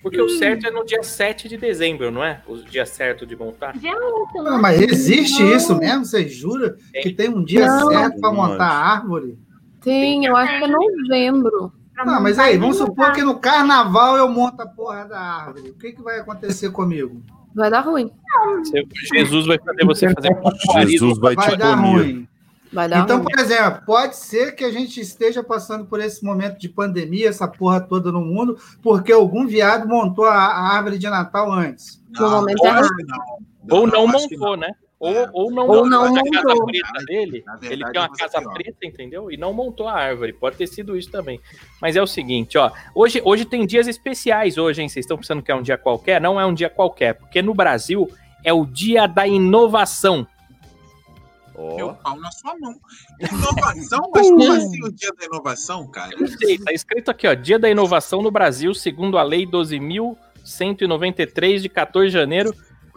Porque 0.00 0.20
o 0.20 0.28
certo 0.28 0.64
é 0.66 0.70
no 0.70 0.84
dia 0.84 1.02
7 1.02 1.48
de 1.48 1.56
dezembro, 1.56 2.10
não 2.12 2.22
é? 2.22 2.40
O 2.46 2.56
dia 2.56 2.86
certo 2.86 3.26
de 3.26 3.34
montar. 3.34 3.74
Né? 3.74 3.92
Não, 4.34 4.60
mas 4.60 4.80
existe 4.80 5.42
isso 5.42 5.76
mesmo? 5.76 6.04
Você 6.04 6.28
jura 6.28 6.76
que 7.02 7.12
tem 7.12 7.28
um 7.28 7.42
dia 7.42 7.66
Não. 7.66 7.88
certo 7.88 8.20
para 8.20 8.30
Não 8.30 8.36
montar 8.36 8.68
árvore? 8.68 9.36
Tem, 9.80 10.24
eu 10.24 10.36
acho 10.36 10.58
que 10.58 10.64
é 10.64 10.68
novembro. 10.68 11.72
Pra 11.94 12.04
Não, 12.04 12.22
mas 12.22 12.38
aí, 12.38 12.56
vamos 12.56 12.76
supor 12.76 13.12
que 13.12 13.22
no 13.22 13.38
carnaval 13.38 14.16
eu 14.16 14.28
monto 14.28 14.62
a 14.62 14.66
porra 14.66 15.04
da 15.04 15.18
árvore. 15.20 15.70
O 15.70 15.74
que, 15.74 15.92
que 15.92 16.02
vai 16.02 16.20
acontecer 16.20 16.70
comigo? 16.70 17.22
Vai 17.54 17.70
dar 17.70 17.80
ruim. 17.80 18.10
Jesus 19.12 19.46
vai 19.46 19.58
fazer 19.58 19.84
você 19.84 20.12
fazer. 20.14 20.86
Jesus 20.86 21.18
vai 21.18 21.34
Vai 21.34 21.50
te 21.50 21.56
dar 21.56 21.74
ruim. 21.74 22.28
Vai 22.72 22.88
dar 22.88 23.00
Então, 23.00 23.16
ruim. 23.18 23.26
por 23.26 23.40
exemplo, 23.40 23.82
pode 23.86 24.16
ser 24.16 24.52
que 24.54 24.64
a 24.64 24.70
gente 24.70 25.00
esteja 25.00 25.42
passando 25.42 25.86
por 25.86 26.00
esse 26.00 26.22
momento 26.24 26.58
de 26.58 26.68
pandemia, 26.68 27.28
essa 27.28 27.48
porra 27.48 27.80
toda 27.80 28.12
no 28.12 28.20
mundo, 28.20 28.58
porque 28.82 29.10
algum 29.10 29.46
viado 29.46 29.88
montou 29.88 30.26
a, 30.26 30.34
a 30.34 30.76
árvore 30.76 30.98
de 30.98 31.08
Natal 31.08 31.50
antes. 31.50 32.00
No 32.10 32.30
momento 32.30 32.64
eu 32.64 32.70
acho 32.70 32.80
errado. 32.80 32.96
que 32.96 33.04
não. 33.04 33.78
Ou 33.78 33.86
não 33.86 34.06
que 34.28 34.36
montou, 34.36 34.56
né? 34.56 34.70
Ou, 35.00 35.14
É. 35.14 35.30
ou 35.32 35.50
não 35.52 35.62
Ou 35.68 35.84
montou 35.84 35.86
não 35.86 36.04
a 36.04 36.08
casa 36.30 36.48
montou. 36.48 36.66
preta 36.66 37.04
dele. 37.06 37.30
verdade, 37.46 37.72
Ele 37.72 37.84
tem 37.84 38.00
uma 38.00 38.08
casa 38.10 38.40
pior. 38.40 38.52
preta, 38.54 38.84
entendeu? 38.86 39.30
E 39.30 39.36
não 39.36 39.52
montou 39.52 39.86
a 39.86 39.92
árvore. 39.94 40.32
Pode 40.32 40.56
ter 40.56 40.66
sido 40.66 40.96
isso 40.96 41.08
também. 41.10 41.40
Mas 41.80 41.94
é 41.94 42.02
o 42.02 42.06
seguinte, 42.06 42.58
ó. 42.58 42.72
Hoje, 42.94 43.22
hoje 43.24 43.44
tem 43.44 43.64
dias 43.64 43.86
especiais 43.86 44.58
hoje, 44.58 44.82
hein? 44.82 44.88
Vocês 44.88 45.04
estão 45.04 45.16
pensando 45.16 45.40
que 45.42 45.52
é 45.52 45.54
um 45.54 45.62
dia 45.62 45.78
qualquer? 45.78 46.20
Não 46.20 46.40
é 46.40 46.44
um 46.44 46.52
dia 46.52 46.68
qualquer, 46.68 47.14
porque 47.14 47.40
no 47.40 47.54
Brasil 47.54 48.10
é 48.44 48.52
o 48.52 48.66
dia 48.66 49.06
da 49.06 49.24
inovação. 49.26 50.26
Meu 51.56 51.88
Ó, 51.88 51.92
pau 51.94 52.18
na 52.20 52.30
sua 52.32 52.54
mão. 52.58 52.74
Inovação? 53.20 54.10
Mas 54.14 54.28
como 54.28 54.52
assim 54.52 54.84
o 54.84 54.92
dia 54.92 55.10
da 55.18 55.24
inovação, 55.26 55.86
cara? 55.88 56.10
Não 56.18 56.26
sei, 56.28 56.56
tá 56.58 56.72
escrito 56.72 57.10
aqui, 57.10 57.26
ó. 57.26 57.34
Dia 57.34 57.58
da 57.58 57.68
inovação 57.70 58.22
no 58.22 58.30
Brasil, 58.30 58.72
segundo 58.74 59.16
a 59.18 59.22
lei 59.24 59.44
12.193 59.46 61.58
de 61.60 61.68
14 61.68 62.06
de 62.08 62.12
janeiro 62.12 62.52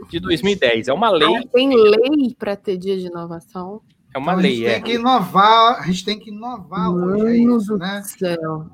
de 0.09 0.19
2010. 0.19 0.87
É 0.87 0.93
uma 0.93 1.09
lei, 1.09 1.35
Ah, 1.35 1.43
tem 1.51 1.69
lei 1.73 2.35
para 2.37 2.55
ter 2.55 2.77
dia 2.77 2.97
de 2.97 3.07
inovação. 3.07 3.81
é 4.13 4.17
uma 4.17 4.31
Então, 4.33 4.39
a 4.39 4.41
lei, 4.41 4.55
gente 4.57 4.65
é. 4.67 4.73
tem 4.73 4.83
que 4.83 4.93
inovar, 4.93 5.79
a 5.79 5.85
gente 5.85 6.05
tem 6.05 6.19
que 6.19 6.29
inovar 6.29 6.89
hoje, 6.91 7.21
é 7.37 7.39
Mano 7.45 7.57
isso, 7.57 7.67
do 7.73 7.77
né? 7.77 8.01
céu. 8.03 8.65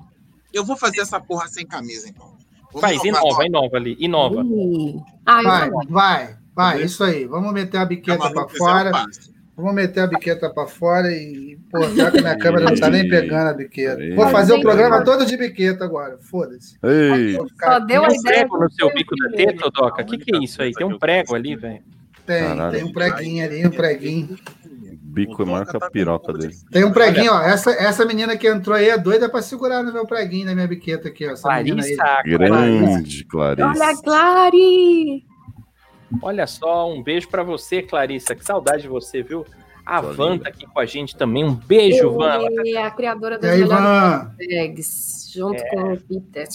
Eu 0.53 0.63
vou 0.65 0.75
fazer 0.77 1.01
essa 1.01 1.19
porra 1.19 1.47
sem 1.47 1.65
camisa, 1.65 2.09
então. 2.09 2.35
Vamos 2.73 2.81
Faz, 2.81 3.03
inova, 3.03 3.45
inova 3.45 3.77
ali, 3.77 3.95
inova. 3.99 4.43
Ah, 5.25 5.41
Vai, 5.43 5.69
também. 5.69 5.87
vai, 5.89 6.37
vai, 6.55 6.83
isso 6.83 7.03
aí. 7.03 7.25
Vamos 7.25 7.53
meter 7.53 7.77
a 7.77 7.81
Tá 7.81 7.85
biqueta 7.85 8.17
maluco, 8.17 8.45
para 8.47 8.53
é 8.53 8.57
fora. 8.57 8.91
Vamos 9.57 9.73
meter 9.73 10.01
a 10.01 10.07
biqueta 10.07 10.51
para 10.51 10.67
fora 10.67 11.11
e, 11.11 11.57
pô, 11.71 11.79
pior 11.89 12.11
que 12.11 12.21
minha 12.21 12.37
câmera 12.37 12.65
não 12.65 12.75
tá 12.75 12.91
nem 12.91 13.09
pegando 13.09 13.49
a 13.49 13.53
biqueta. 13.53 13.97
Vou 14.15 14.27
fazer 14.29 14.53
o 14.53 14.61
programa 14.61 15.03
todo 15.03 15.25
de 15.25 15.35
biqueta 15.35 15.83
agora, 15.83 16.15
foda-se. 16.19 16.77
Vou 17.35 17.47
Só 17.59 17.79
deu 17.79 18.05
a 18.05 18.07
Tem 18.07 18.19
um 18.19 18.21
prego 18.21 18.59
no 18.59 18.71
seu 18.71 18.93
bico 18.93 19.15
da 19.15 19.31
teta, 19.31 19.71
Doca? 19.73 20.03
O 20.03 20.05
que, 20.05 20.19
que 20.19 20.35
é 20.35 20.43
isso 20.43 20.61
aí? 20.61 20.71
Tem 20.71 20.85
um 20.85 20.99
prego 20.99 21.33
ali, 21.33 21.55
velho. 21.55 21.81
Tem, 22.23 22.43
Caralho. 22.43 22.71
tem 22.71 22.83
um 22.83 22.91
preguinho 22.91 23.45
ali, 23.45 23.65
um 23.65 23.71
preguinho. 23.71 24.37
bico 25.01 25.41
é 25.41 25.45
maior 25.45 25.65
que 25.65 25.75
a 25.75 25.89
piroca 25.89 26.33
dele. 26.33 26.53
Tem 26.71 26.83
um 26.83 26.91
preguinho, 26.91 27.33
ó. 27.33 27.41
Essa, 27.41 27.71
essa 27.71 28.05
menina 28.05 28.37
que 28.37 28.47
entrou 28.47 28.75
aí 28.75 28.89
é 28.89 28.97
doida 28.97 29.27
pra 29.27 29.41
segurar 29.41 29.81
no 29.81 29.91
meu 29.91 30.05
preguinho, 30.05 30.45
na 30.45 30.53
minha 30.53 30.67
biqueta 30.67 31.07
aqui, 31.07 31.25
ó. 31.25 31.31
Essa 31.31 31.51
menina 31.55 31.83
aí. 31.83 31.95
Clarissa, 31.95 32.23
Grande, 32.25 33.27
Olha, 33.33 33.97
Clarice. 34.03 35.36
Olha 36.21 36.47
só, 36.47 36.91
um 36.91 37.01
beijo 37.03 37.27
pra 37.29 37.43
você, 37.43 37.81
Clarissa. 37.81 38.35
Que 38.35 38.43
saudade 38.45 38.83
de 38.83 38.87
você, 38.87 39.21
viu? 39.21 39.45
A 39.85 40.01
Sua 40.01 40.13
Van 40.13 40.31
linda. 40.31 40.43
tá 40.45 40.49
aqui 40.49 40.65
com 40.65 40.79
a 40.79 40.85
gente 40.85 41.15
também. 41.15 41.43
Um 41.45 41.53
beijo, 41.55 42.11
Van. 42.11 42.33
Ela 42.33 42.49
tá- 42.53 42.61
É 42.65 42.83
a 42.83 42.91
criadora 42.91 43.35
E 43.35 43.39
das 43.39 43.51
melhores 43.59 43.83
Van? 43.83 44.31
bags, 44.37 45.31
junto 45.33 45.61
É. 45.63 45.69
com 45.69 45.93
o 45.93 45.97
Peter. 46.01 46.47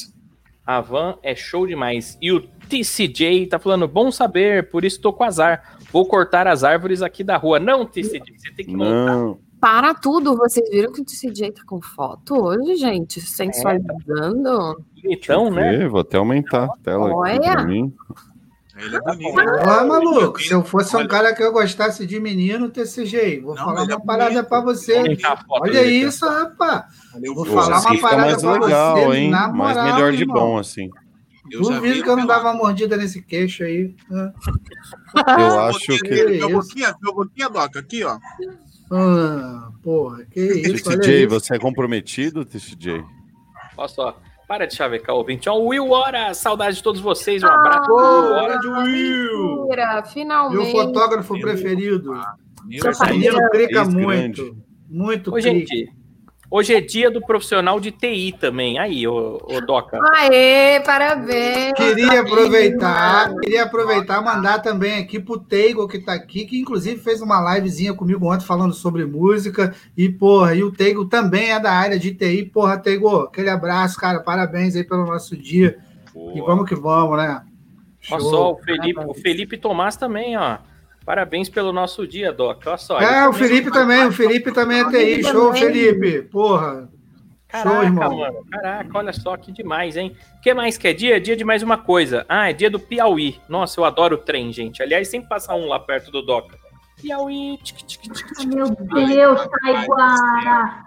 A 0.66 0.80
Van 0.80 1.16
é 1.22 1.34
show 1.34 1.66
demais. 1.66 2.16
E 2.20 2.30
o 2.30 2.40
TCJ 2.68 3.46
tá 3.46 3.58
falando, 3.58 3.88
bom 3.88 4.10
saber, 4.12 4.68
por 4.70 4.84
isso 4.84 5.00
tô 5.00 5.12
com 5.12 5.24
azar. 5.24 5.76
Vou 5.92 6.06
cortar 6.06 6.46
as 6.46 6.62
árvores 6.62 7.02
aqui 7.02 7.24
da 7.24 7.36
rua. 7.36 7.58
Não, 7.58 7.84
TCJ, 7.86 8.20
você 8.38 8.52
tem 8.54 8.66
que 8.66 8.76
montar. 8.76 9.16
Não, 9.16 9.38
Para 9.60 9.94
tudo, 9.94 10.36
vocês 10.36 10.68
viram 10.70 10.92
que 10.92 11.00
o 11.02 11.04
TCJ 11.04 11.52
tá 11.52 11.62
com 11.66 11.80
foto 11.80 12.34
hoje, 12.34 12.74
gente? 12.76 13.20
Sensualizando. 13.20 14.84
Então, 15.04 15.50
né? 15.50 15.86
Vou 15.88 16.00
até 16.00 16.16
aumentar 16.16 16.64
a 16.64 16.76
tela 16.82 17.06
aqui 17.06 17.14
Olha. 17.14 17.52
pra 17.52 17.64
mim. 17.64 17.92
Ele 18.84 18.96
é 18.96 19.00
bonito. 19.00 19.40
Ó, 19.66 19.86
maluco, 19.86 20.40
se 20.42 20.52
eu 20.52 20.64
fosse 20.64 20.96
um 20.96 21.06
cara 21.06 21.34
que 21.34 21.42
eu 21.42 21.52
gostasse 21.52 22.06
de 22.06 22.18
menino, 22.20 22.68
TCG, 22.68 23.40
vou 23.40 23.54
Não, 23.54 23.64
falar 23.64 23.82
é 23.82 23.94
uma 23.94 24.00
parada 24.04 24.30
bonito. 24.42 24.48
pra 24.48 24.60
você. 24.60 25.02
Olha 25.48 25.82
isso, 25.84 26.26
rapaz. 26.28 26.84
Vou 27.34 27.44
falar 27.46 27.80
uma 27.80 28.00
parada 28.00 28.22
mais 28.26 28.42
pra 28.42 28.52
legal, 28.64 28.96
você, 28.96 29.16
hein? 29.18 29.30
na 29.30 29.48
mais 29.48 29.76
moral, 29.76 29.94
melhor 29.94 30.12
de 30.12 30.22
irmão. 30.22 30.36
bom, 30.36 30.58
assim. 30.58 30.90
Eu 31.50 31.60
Duvido 31.60 31.80
vi 31.96 32.02
que 32.02 32.08
eu 32.08 32.16
não 32.16 32.24
dava 32.26 32.50
uma 32.50 32.54
mordida 32.54 32.96
nesse 32.96 33.20
queixo 33.20 33.62
aí. 33.64 33.94
Ah, 34.10 35.40
Eu 35.40 35.60
acho 35.60 35.98
que. 35.98 36.24
Meu 36.24 36.50
boquinha, 36.50 36.94
meu 37.02 37.14
boquinha, 37.14 37.48
Doca, 37.50 37.80
aqui, 37.80 38.04
ó. 38.04 38.16
Ah, 38.90 39.68
porra, 39.82 40.24
que 40.30 40.40
isso, 40.40 40.84
TCJ, 40.84 41.26
você 41.26 41.56
é 41.56 41.58
comprometido, 41.58 42.44
TCJ? 42.44 43.04
Olha 43.76 43.88
só. 43.88 44.16
Para 44.48 44.66
de 44.66 44.74
chavecar 44.74 45.14
o 45.14 45.18
ouvinte. 45.18 45.48
Ó, 45.48 45.56
o 45.56 45.68
Will 45.68 45.90
Hora, 45.90 46.34
saudade 46.34 46.76
de 46.76 46.82
todos 46.82 47.00
vocês. 47.00 47.42
Um 47.42 47.46
Ah, 47.46 47.54
abraço. 47.54 47.90
Will 47.90 48.32
Hora. 48.34 48.58
de 48.58 48.68
Will! 48.68 49.60
Mentira, 49.62 49.94
Meu 49.94 50.04
finalmente. 50.04 50.72
fotógrafo 50.72 51.40
preferido. 51.40 52.12
Meu 52.64 52.82
Seu 52.82 52.92
pai- 52.98 53.12
Menino 53.12 53.50
clica 53.50 53.84
muito. 53.84 54.56
Muito 54.88 55.30
Ô, 55.30 55.34
clique. 55.34 55.48
gente, 55.76 55.92
hoje 56.52 56.74
é 56.74 56.80
dia 56.80 57.10
do 57.10 57.22
profissional 57.22 57.80
de 57.80 57.90
TI 57.90 58.36
também. 58.38 58.78
Aí, 58.78 59.08
ô, 59.08 59.40
ô 59.42 59.60
Doca. 59.62 59.98
Aê, 60.14 60.80
parabéns. 60.80 61.72
Queria 61.72 62.20
aproveitar, 62.20 63.34
queria 63.36 63.62
aproveitar 63.62 64.20
e 64.20 64.24
mandar 64.24 64.58
também 64.58 64.98
aqui 64.98 65.18
pro 65.18 65.38
Teigo 65.38 65.88
que 65.88 65.98
tá 65.98 66.12
aqui, 66.12 66.44
que 66.44 66.60
inclusive 66.60 67.00
fez 67.00 67.22
uma 67.22 67.54
livezinha 67.54 67.94
comigo 67.94 68.30
ontem 68.30 68.44
falando 68.44 68.74
sobre 68.74 69.06
música. 69.06 69.74
E, 69.96 70.10
porra, 70.10 70.54
e 70.54 70.62
o 70.62 70.70
Teigo 70.70 71.06
também 71.06 71.52
é 71.52 71.58
da 71.58 71.72
área 71.72 71.98
de 71.98 72.14
TI. 72.14 72.44
Porra, 72.44 72.76
Teigo, 72.76 73.08
aquele 73.20 73.48
abraço, 73.48 73.98
cara. 73.98 74.20
Parabéns 74.20 74.76
aí 74.76 74.84
pelo 74.84 75.06
nosso 75.06 75.34
dia. 75.34 75.78
E 76.34 76.40
vamos 76.42 76.68
que 76.68 76.74
vamos, 76.74 77.16
né? 77.16 77.42
Olha 78.10 78.20
só, 78.20 78.52
o 78.52 78.56
Felipe, 78.58 79.00
o 79.00 79.14
Felipe 79.14 79.56
Tomás 79.56 79.96
também, 79.96 80.36
ó. 80.36 80.58
Parabéns 81.04 81.48
pelo 81.48 81.72
nosso 81.72 82.06
dia, 82.06 82.32
Doca. 82.32 82.70
Olha 82.70 82.78
só. 82.78 83.00
É, 83.00 83.28
o 83.28 83.32
Felipe 83.32 83.70
também, 83.70 84.06
o 84.06 84.12
Felipe 84.12 84.52
também 84.52 84.80
é 84.80 84.88
TI. 84.88 85.24
Show. 85.24 85.52
Felipe. 85.52 86.22
Porra. 86.22 86.88
Show, 87.50 87.62
Caraca, 87.64 87.84
irmão. 87.84 88.18
mano. 88.18 88.46
Caraca, 88.50 88.98
olha 88.98 89.12
só 89.12 89.36
que 89.36 89.52
demais, 89.52 89.96
hein? 89.96 90.16
O 90.38 90.40
que 90.40 90.54
mais 90.54 90.78
que 90.78 90.88
é 90.88 90.94
dia? 90.94 91.20
Dia 91.20 91.36
de 91.36 91.44
mais 91.44 91.62
uma 91.62 91.76
coisa. 91.76 92.24
Ah, 92.28 92.48
é 92.48 92.52
dia 92.52 92.70
do 92.70 92.80
Piauí. 92.80 93.38
Nossa, 93.48 93.78
eu 93.78 93.84
adoro 93.84 94.14
o 94.14 94.18
trem, 94.18 94.50
gente. 94.52 94.82
Aliás, 94.82 95.08
sempre 95.08 95.28
passa 95.28 95.54
um 95.54 95.66
lá 95.66 95.78
perto 95.78 96.10
do 96.10 96.22
Doca. 96.22 96.56
Piauí. 97.00 97.58
tic, 97.62 97.76
tic, 97.78 98.00
tic, 98.00 98.12
tic. 98.14 98.46
Meu 98.46 98.70
Deus, 98.70 99.46
Taiguara. 99.60 100.84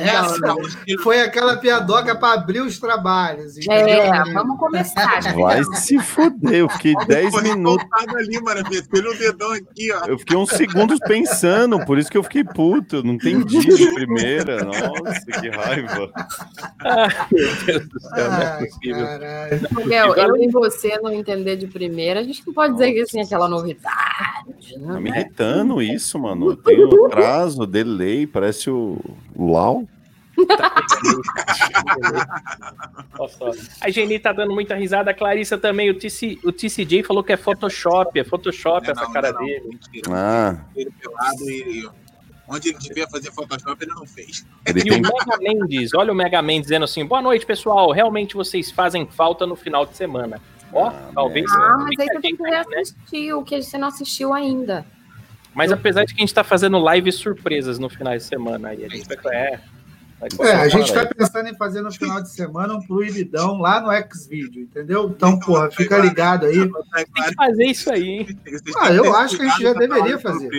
Essa 0.00 0.38
não. 0.38 0.56
foi 1.02 1.20
aquela 1.20 1.56
piadoca 1.56 2.14
para 2.16 2.34
abrir 2.34 2.60
os 2.60 2.78
trabalhos. 2.78 3.56
entendeu? 3.56 4.00
É, 4.02 4.32
vamos 4.32 4.58
começar. 4.58 5.20
Vai 5.34 5.62
se 5.64 5.98
foder, 5.98 6.54
eu 6.54 6.68
fiquei 6.68 6.94
10 7.06 7.30
Foi 7.30 7.42
minutos. 7.42 7.86
ali, 8.16 8.40
mano. 8.42 8.62
Dedão 9.18 9.52
aqui, 9.52 9.92
ó. 9.92 10.06
Eu 10.06 10.18
fiquei 10.18 10.36
uns 10.36 10.50
segundos 10.50 10.98
pensando, 11.00 11.84
por 11.84 11.98
isso 11.98 12.10
que 12.10 12.18
eu 12.18 12.22
fiquei 12.22 12.42
puto. 12.44 12.96
Eu 12.96 13.02
não 13.04 13.14
entendi 13.14 13.60
de 13.60 13.92
primeira. 13.94 14.64
Nossa, 14.64 15.40
que 15.40 15.48
raiva. 15.50 16.10
Meu 17.30 17.56
Deus 17.64 17.88
do 17.88 18.00
céu, 18.00 18.30
não 18.30 18.36
é 18.42 18.46
Ai, 18.46 18.66
possível. 18.66 19.06
caralho. 19.06 19.68
Miguel, 19.76 20.14
eu 20.16 20.36
e 20.36 20.48
você 20.50 20.98
não 21.00 21.10
entender 21.12 21.56
de 21.56 21.66
primeira, 21.66 22.20
a 22.20 22.22
gente 22.22 22.42
não 22.46 22.52
pode 22.54 22.72
dizer 22.74 22.92
que 22.92 23.00
assim, 23.00 23.20
aquela 23.20 23.48
novidade. 23.48 23.94
Tá 24.74 24.78
Né? 24.80 25.00
me 25.00 25.10
irritando 25.10 25.80
isso, 25.82 26.18
mano. 26.18 26.56
Tem 26.56 26.82
o 26.84 26.88
prazo, 27.44 27.66
delay, 27.66 28.26
parece 28.26 28.70
o 28.70 28.98
o 29.34 29.52
LAU. 29.52 29.88
A 33.80 33.90
Geni 33.90 34.18
tá 34.18 34.32
dando 34.32 34.52
muita 34.52 34.74
risada, 34.74 35.10
a 35.10 35.14
Clarissa 35.14 35.56
também. 35.56 35.90
O, 35.90 35.94
TC, 35.98 36.38
o 36.44 36.50
TCJ 36.50 37.04
falou 37.04 37.22
que 37.22 37.32
é 37.32 37.36
Photoshop, 37.36 38.18
é 38.18 38.24
Photoshop 38.24 38.90
essa 38.90 39.02
Não, 39.04 39.12
cara 39.12 39.32
não, 39.32 39.38
dele. 39.44 39.68
mentira. 39.68 40.10
Ah, 40.10 40.64
Ele 40.74 40.90
pelado 40.90 41.50
e. 41.50 41.88
Onde 42.46 42.68
ele 42.68 42.78
devia 42.78 43.08
fazer 43.08 43.32
Photoshop, 43.32 43.82
ele 43.82 43.92
não 43.94 44.06
fez. 44.06 44.44
ele 44.66 44.80
E 44.84 44.90
o. 44.90 44.94
Mega 45.00 45.38
Mendes, 45.40 45.94
olha 45.94 46.12
o 46.12 46.14
Mega 46.14 46.42
Mendes 46.42 46.64
dizendo 46.64 46.84
assim: 46.84 47.04
boa 47.04 47.22
noite, 47.22 47.46
pessoal. 47.46 47.90
Realmente 47.92 48.34
vocês 48.34 48.70
fazem 48.70 49.06
falta 49.06 49.46
no 49.46 49.56
final 49.56 49.86
de 49.86 49.96
semana. 49.96 50.40
Ó, 50.72 50.90
talvez. 51.14 51.50
Ah, 51.52 51.78
mas 51.84 51.98
aí 52.00 52.06
você 52.08 52.20
tem 52.20 52.36
que 52.36 52.44
aí, 52.44 52.50
né? 52.50 52.64
reassistir 52.74 53.36
o 53.36 53.44
que 53.44 53.62
você 53.62 53.78
não 53.78 53.88
assistiu 53.88 54.34
ainda. 54.34 54.84
Mas 55.54 55.70
apesar 55.70 56.04
de 56.04 56.14
que 56.14 56.20
a 56.20 56.24
gente 56.24 56.34
tá 56.34 56.42
fazendo 56.42 56.78
lives 56.92 57.14
surpresas 57.16 57.78
no 57.78 57.88
final 57.88 58.16
de 58.16 58.22
semana 58.22 58.68
aí, 58.68 58.84
a 58.84 58.88
gente 58.88 59.06
vai. 59.06 59.34
É, 59.36 59.60
vai 60.20 60.48
É, 60.48 60.54
a 60.56 60.68
gente 60.68 60.92
colocar 60.92 61.08
tá 61.08 61.14
pensando 61.14 61.48
em 61.48 61.56
fazer 61.56 61.80
no 61.80 61.92
final 61.92 62.20
de 62.20 62.30
semana 62.30 62.74
um 62.74 62.82
proibidão 62.82 63.58
lá 63.58 63.80
no 63.80 63.90
Xvideo, 64.14 64.62
entendeu? 64.62 65.12
Então, 65.14 65.38
porra, 65.38 65.70
fica 65.70 65.98
ligado 65.98 66.46
aí. 66.46 66.58
Tem 66.58 67.24
que 67.24 67.34
fazer 67.34 67.64
isso 67.66 67.92
aí, 67.92 68.08
hein? 68.08 68.38
Ah, 68.76 68.92
eu 68.92 69.14
acho 69.14 69.36
que 69.36 69.42
a 69.42 69.48
gente 69.48 69.62
já 69.62 69.72
deveria 69.72 70.18
fazer. 70.18 70.50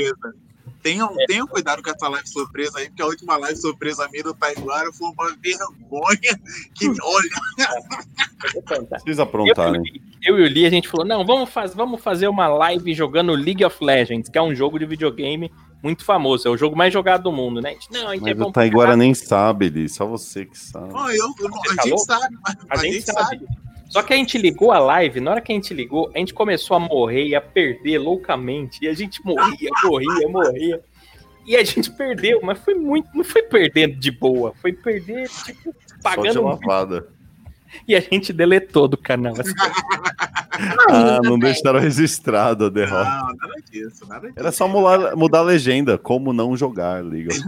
Tenham, 0.86 1.12
tenham 1.26 1.48
cuidado 1.48 1.82
com 1.82 1.90
essa 1.90 2.08
live 2.08 2.28
surpresa 2.30 2.78
aí, 2.78 2.90
porque 2.90 3.02
a 3.02 3.08
última 3.08 3.36
live 3.38 3.58
surpresa 3.58 4.08
minha 4.12 4.24
do 4.24 4.36
Taiguara 4.36 4.94
foi 4.94 5.08
uma 5.08 5.36
vergonha 5.42 6.40
que, 6.76 6.88
olha, 7.02 8.90
Vocês 9.00 9.20
aprontaram. 9.20 9.82
Eu 10.22 10.38
e 10.38 10.44
o 10.44 10.48
Lee, 10.48 10.68
a 10.68 10.70
gente 10.70 10.88
falou: 10.88 11.04
não, 11.04 11.26
vamos, 11.26 11.50
faz, 11.50 11.74
vamos 11.74 12.00
fazer 12.04 12.28
uma 12.28 12.48
live 12.48 12.94
jogando 12.94 13.34
League 13.34 13.66
of 13.66 13.84
Legends, 13.84 14.30
que 14.30 14.38
é 14.38 14.42
um 14.44 14.54
jogo 14.54 14.78
de 14.78 14.86
videogame 14.86 15.52
muito 15.82 16.06
famoso. 16.06 16.48
É 16.48 16.52
o 16.52 16.58
jogo 16.58 16.76
mais 16.76 16.94
jogado 16.94 17.24
do 17.24 17.32
mundo, 17.32 17.62
né? 17.62 17.70
A 17.70 17.74
gente, 17.74 17.92
não, 17.92 18.08
a 18.10 18.14
gente 18.14 18.30
é 18.30 18.34
Mas 18.36 18.38
bom 18.38 18.50
o 18.50 18.52
Taiguara 18.52 18.96
nem 18.96 19.16
sabe, 19.16 19.70
Li, 19.70 19.90
só 19.90 20.06
você 20.06 20.46
que 20.46 20.56
sabe. 20.58 20.94
Não, 20.94 21.10
eu, 21.10 21.34
eu 21.40 21.50
não- 21.50 21.58
Você 21.62 21.72
a 21.72 21.76
tá 21.76 21.84
gente 21.84 22.00
sabe, 22.06 22.38
mas 22.44 22.58
A 22.70 22.78
gente 22.78 23.02
sabe. 23.02 23.48
Só 23.88 24.02
que 24.02 24.14
a 24.14 24.18
gente 24.18 24.38
ligou 24.38 24.72
a 24.72 24.80
live, 24.80 25.20
na 25.20 25.32
hora 25.32 25.42
que 25.42 25.52
a 25.52 25.56
gente 25.56 25.74
ligou, 25.74 26.12
a 26.14 26.18
gente 26.18 26.34
começou 26.34 26.76
a 26.78 26.80
morrer 26.80 27.28
e 27.28 27.36
a 27.36 27.42
perder 27.42 28.00
loucamente. 28.00 28.80
E 28.84 28.88
a 28.88 28.94
gente 28.94 29.24
morria, 29.24 29.70
morria, 29.84 30.28
morria. 30.28 30.82
E 31.46 31.56
a 31.56 31.64
gente 31.64 31.92
perdeu, 31.92 32.40
mas 32.42 32.60
foi 32.60 32.74
muito. 32.74 33.08
Não 33.14 33.24
foi 33.24 33.44
perdendo 33.44 33.96
de 33.96 34.12
boa, 34.12 34.54
foi 34.62 34.74
perder, 34.74 35.30
tipo, 35.30 35.64
Só 35.64 35.96
de 35.98 36.02
pagando. 36.02 36.44
muito. 36.44 36.68
lavada. 36.68 37.15
E 37.88 37.96
a 37.96 38.00
gente 38.00 38.32
deletou 38.34 38.88
do 38.88 38.98
canal. 38.98 39.34
assim. 39.34 39.54
Ah, 40.90 41.20
não 41.24 41.38
deixaram 41.38 41.80
registrado 41.80 42.66
a 42.66 42.70
derrota. 42.70 43.10
Não, 43.10 43.36
nada 43.36 43.62
disso, 43.70 44.08
nada 44.08 44.28
disso. 44.28 44.40
Era 44.40 44.52
só 44.52 44.68
mudar, 44.68 45.16
mudar 45.16 45.40
a 45.40 45.44
legenda, 45.44 45.98
como 45.98 46.32
não 46.32 46.56
jogar 46.56 47.04
Legends. 47.04 47.44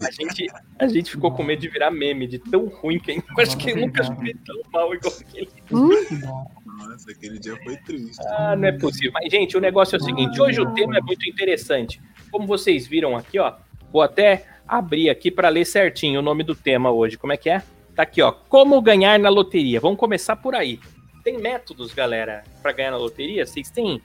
A 0.00 0.10
gente, 0.10 0.46
a 0.78 0.88
gente 0.88 1.10
ficou 1.10 1.32
com 1.32 1.42
medo 1.42 1.60
de 1.60 1.68
virar 1.68 1.90
meme, 1.90 2.26
de 2.26 2.38
tão 2.38 2.66
ruim 2.66 2.98
que 2.98 3.12
eu 3.12 3.22
acho 3.38 3.56
que 3.56 3.70
eu 3.70 3.76
nunca 3.76 4.02
joguei 4.02 4.34
tão 4.44 4.56
mal 4.72 4.92
igual 4.94 5.12
aquele. 5.20 5.48
Nossa, 5.70 7.10
aquele 7.10 7.38
dia 7.38 7.56
foi 7.62 7.76
triste. 7.76 8.20
Ah, 8.26 8.56
não 8.56 8.68
é 8.68 8.72
possível. 8.72 9.12
Mas, 9.14 9.30
gente, 9.30 9.56
o 9.56 9.60
negócio 9.60 9.96
é 9.96 9.98
o 9.98 10.02
seguinte: 10.02 10.40
hoje 10.40 10.60
o 10.60 10.72
tema 10.74 10.98
é 10.98 11.00
muito 11.00 11.28
interessante. 11.28 12.00
Como 12.30 12.46
vocês 12.46 12.86
viram 12.86 13.16
aqui, 13.16 13.38
ó, 13.38 13.54
vou 13.92 14.02
até 14.02 14.46
abrir 14.66 15.10
aqui 15.10 15.30
para 15.30 15.48
ler 15.48 15.66
certinho 15.66 16.20
o 16.20 16.22
nome 16.22 16.42
do 16.42 16.54
tema 16.54 16.90
hoje. 16.90 17.18
Como 17.18 17.32
é 17.32 17.36
que 17.36 17.50
é? 17.50 17.62
Tá 17.94 18.02
aqui, 18.04 18.22
ó. 18.22 18.32
Como 18.32 18.80
ganhar 18.80 19.18
na 19.18 19.28
loteria. 19.28 19.80
Vamos 19.80 19.98
começar 19.98 20.36
por 20.36 20.54
aí. 20.54 20.80
Tem 21.22 21.38
métodos, 21.38 21.92
galera, 21.94 22.42
para 22.62 22.72
ganhar 22.72 22.90
na 22.90 22.96
loteria? 22.96 23.46
Vocês 23.46 23.70
têm 23.70 24.00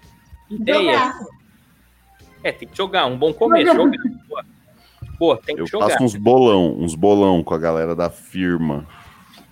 ideia? 0.50 0.91
Jogar. 0.98 1.20
É, 2.44 2.51
tem 2.51 2.67
que 2.67 2.77
jogar. 2.77 3.06
Um 3.08 3.17
bom 3.17 3.34
começo. 3.34 3.74
Jogar. 3.74 3.98
Jogar. 4.30 4.45
Pô, 5.17 5.36
Pô, 5.36 5.38
tem 5.38 5.56
que 5.56 5.62
Eu 5.62 5.67
jogar. 5.67 5.89
faço 5.89 6.04
uns 6.04 6.15
bolão, 6.15 6.76
uns 6.78 6.93
bolão 6.93 7.43
com 7.43 7.54
a 7.54 7.58
galera 7.58 7.95
da 7.95 8.10
firma. 8.10 8.86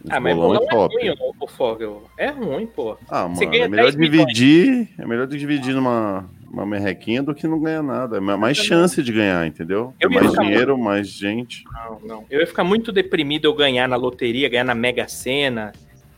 Ah, 0.07 0.19
mas 0.19 0.35
bolão 0.35 0.59
bolão 0.59 0.61
é 0.61 0.65
é 0.65 0.69
top. 0.69 0.95
ruim, 0.95 1.09
ô, 1.19 1.33
ô 1.43 1.47
Fogel. 1.47 2.03
É 2.19 2.27
ruim, 2.29 2.67
pô. 2.67 2.95
Ah, 3.09 3.23
Você 3.27 3.45
mano, 3.45 3.51
ganha 3.51 3.65
é 3.65 3.67
melhor 3.67 3.83
10 3.85 3.95
milhões. 3.95 4.27
dividir, 4.27 4.89
é 4.99 5.05
melhor 5.07 5.25
dividir 5.25 5.73
numa 5.73 6.29
uma 6.55 6.65
merrequinha 6.65 7.21
do 7.21 7.35
que 7.35 7.45
não 7.47 7.59
ganhar 7.59 7.83
nada. 7.83 8.17
É 8.17 8.19
ma- 8.19 8.37
mais 8.37 8.57
chance 8.57 9.03
de 9.03 9.11
ganhar, 9.11 9.45
entendeu? 9.45 9.93
Eu 9.99 10.09
mais 10.09 10.31
dinheiro, 10.31 10.77
mais 10.77 11.07
gente. 11.09 11.63
Não, 11.65 11.99
não. 11.99 12.25
Eu 12.29 12.39
ia 12.39 12.47
ficar 12.47 12.63
muito 12.63 12.91
deprimido 12.91 13.45
eu 13.45 13.53
ganhar 13.53 13.87
na 13.89 13.95
loteria, 13.97 14.47
ganhar 14.47 14.63
na 14.63 14.73
Mega 14.73 15.07
Sena, 15.07 15.73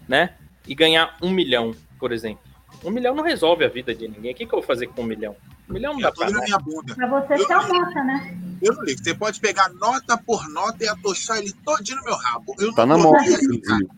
né? 0.07 0.31
E 0.67 0.75
ganhar 0.75 1.17
um 1.21 1.31
milhão, 1.31 1.73
por 1.99 2.11
exemplo. 2.11 2.39
Um 2.85 2.91
milhão 2.91 3.15
não 3.15 3.23
resolve 3.23 3.65
a 3.65 3.67
vida 3.67 3.95
de 3.95 4.07
ninguém. 4.07 4.31
O 4.31 4.35
que, 4.35 4.45
que 4.45 4.53
eu 4.53 4.59
vou 4.59 4.67
fazer 4.67 4.85
com 4.87 5.01
um 5.01 5.05
milhão? 5.05 5.35
Um 5.67 5.73
milhão 5.73 5.93
não 5.93 5.99
dá 6.01 6.09
Eu 6.09 6.13
pra 6.13 6.29
nada. 6.29 6.45
minha 6.45 6.59
bunda. 6.59 6.93
Pra 6.95 7.07
você 7.07 7.37
ser 7.39 7.53
a 7.53 7.67
nota, 7.67 8.03
né? 8.03 8.37
Eu 8.61 8.73
não 8.75 8.83
ligo. 8.83 9.03
Você 9.03 9.13
pode 9.15 9.39
pegar 9.39 9.69
nota 9.73 10.17
por 10.17 10.47
nota 10.49 10.83
e 10.83 10.87
atochar 10.87 11.39
ele 11.39 11.51
todinho 11.65 11.97
no 11.97 12.03
meu 12.03 12.15
rabo. 12.15 12.53
Eu 12.59 12.73
Tá 12.75 12.85
na 12.85 12.97
moda. 12.97 13.17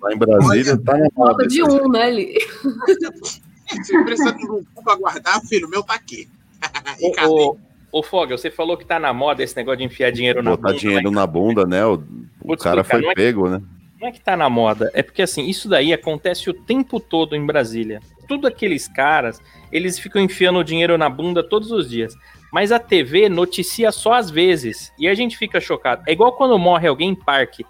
Lá 0.02 0.14
em 0.14 0.18
Brasília 0.18 0.78
tá 0.78 0.94
na 0.94 1.08
moda. 1.14 1.32
Falta 1.32 1.48
de 1.48 1.62
um, 1.64 1.90
né, 1.90 2.10
Li? 2.10 2.34
Se 3.84 4.04
precisa 4.04 4.32
de 4.34 4.46
um 4.50 4.64
cu 4.74 4.84
pra 4.84 4.96
guardar, 4.96 5.40
filho, 5.42 5.68
o 5.68 5.70
meu 5.70 5.84
tá 5.84 5.94
aqui. 5.94 6.28
Cadê? 7.16 7.26
Ô, 7.28 7.52
ô, 7.92 8.00
ô, 8.00 8.04
Fogel, 8.04 8.38
você 8.38 8.50
falou 8.52 8.76
que 8.78 8.86
tá 8.86 9.00
na 9.00 9.14
moda 9.14 9.44
esse 9.44 9.56
negócio 9.56 9.78
de 9.80 9.84
enfiar 9.86 10.12
dinheiro 10.12 10.42
na 10.44 10.52
Botar 10.52 10.70
bunda. 10.70 10.80
dinheiro 10.80 11.12
na 11.12 11.28
bunda, 11.28 11.66
né? 11.66 11.86
O, 11.86 12.04
o 12.42 12.58
cara 12.58 12.82
explicar, 12.82 12.84
foi 12.86 13.02
não 13.02 13.12
é- 13.12 13.16
pego, 13.16 13.50
né? 13.50 13.62
Não 14.02 14.08
é 14.08 14.12
que 14.14 14.22
tá 14.22 14.38
na 14.38 14.50
moda, 14.50 14.90
é 14.94 15.04
porque 15.04 15.22
assim, 15.22 15.46
isso 15.46 15.68
daí 15.68 15.92
acontece 15.92 16.50
o 16.50 16.54
tempo 16.54 17.02
todo 17.02 17.36
em 17.36 17.46
Brasília. 17.46 18.00
Tudo 18.30 18.48
aqueles 18.48 18.88
caras, 18.88 19.42
eles 19.74 20.00
ficam 20.00 20.22
enfiando 20.22 20.60
o 20.60 20.64
dinheiro 20.64 20.98
na 20.98 21.10
bunda 21.10 21.44
todos 21.44 21.70
os 21.70 21.90
dias. 21.90 22.16
Mas 22.52 22.72
a 22.72 22.80
TV 22.80 23.28
noticia 23.28 23.92
só 23.92 24.14
às 24.14 24.32
vezes. 24.32 24.92
E 24.98 25.06
a 25.08 25.14
gente 25.14 25.38
fica 25.38 25.60
chocado. 25.60 26.04
É 26.08 26.14
igual 26.14 26.32
quando 26.32 26.58
morre 26.58 26.88
alguém 26.88 27.10
em 27.10 27.16
parque, 27.16 27.66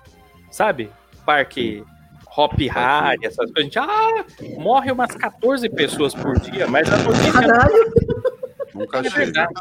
sabe? 0.52 0.92
Parque 1.26 1.84
Hop 2.40 2.54
Harry, 2.54 3.26
essas 3.26 3.52
coisas. 3.52 3.58
A 3.58 3.62
gente, 3.62 3.80
ah, 3.80 4.26
morre 4.58 4.92
umas 4.92 5.14
14 5.14 5.68
pessoas 5.70 6.14
por 6.16 6.40
dia, 6.40 6.68
mas 6.68 6.90
a 6.90 6.98
notícia 6.98 7.34
Caralho. 7.34 7.94
Nunca 8.74 9.00
é 9.00 9.04
chega. 9.04 9.16
verdade. 9.18 9.54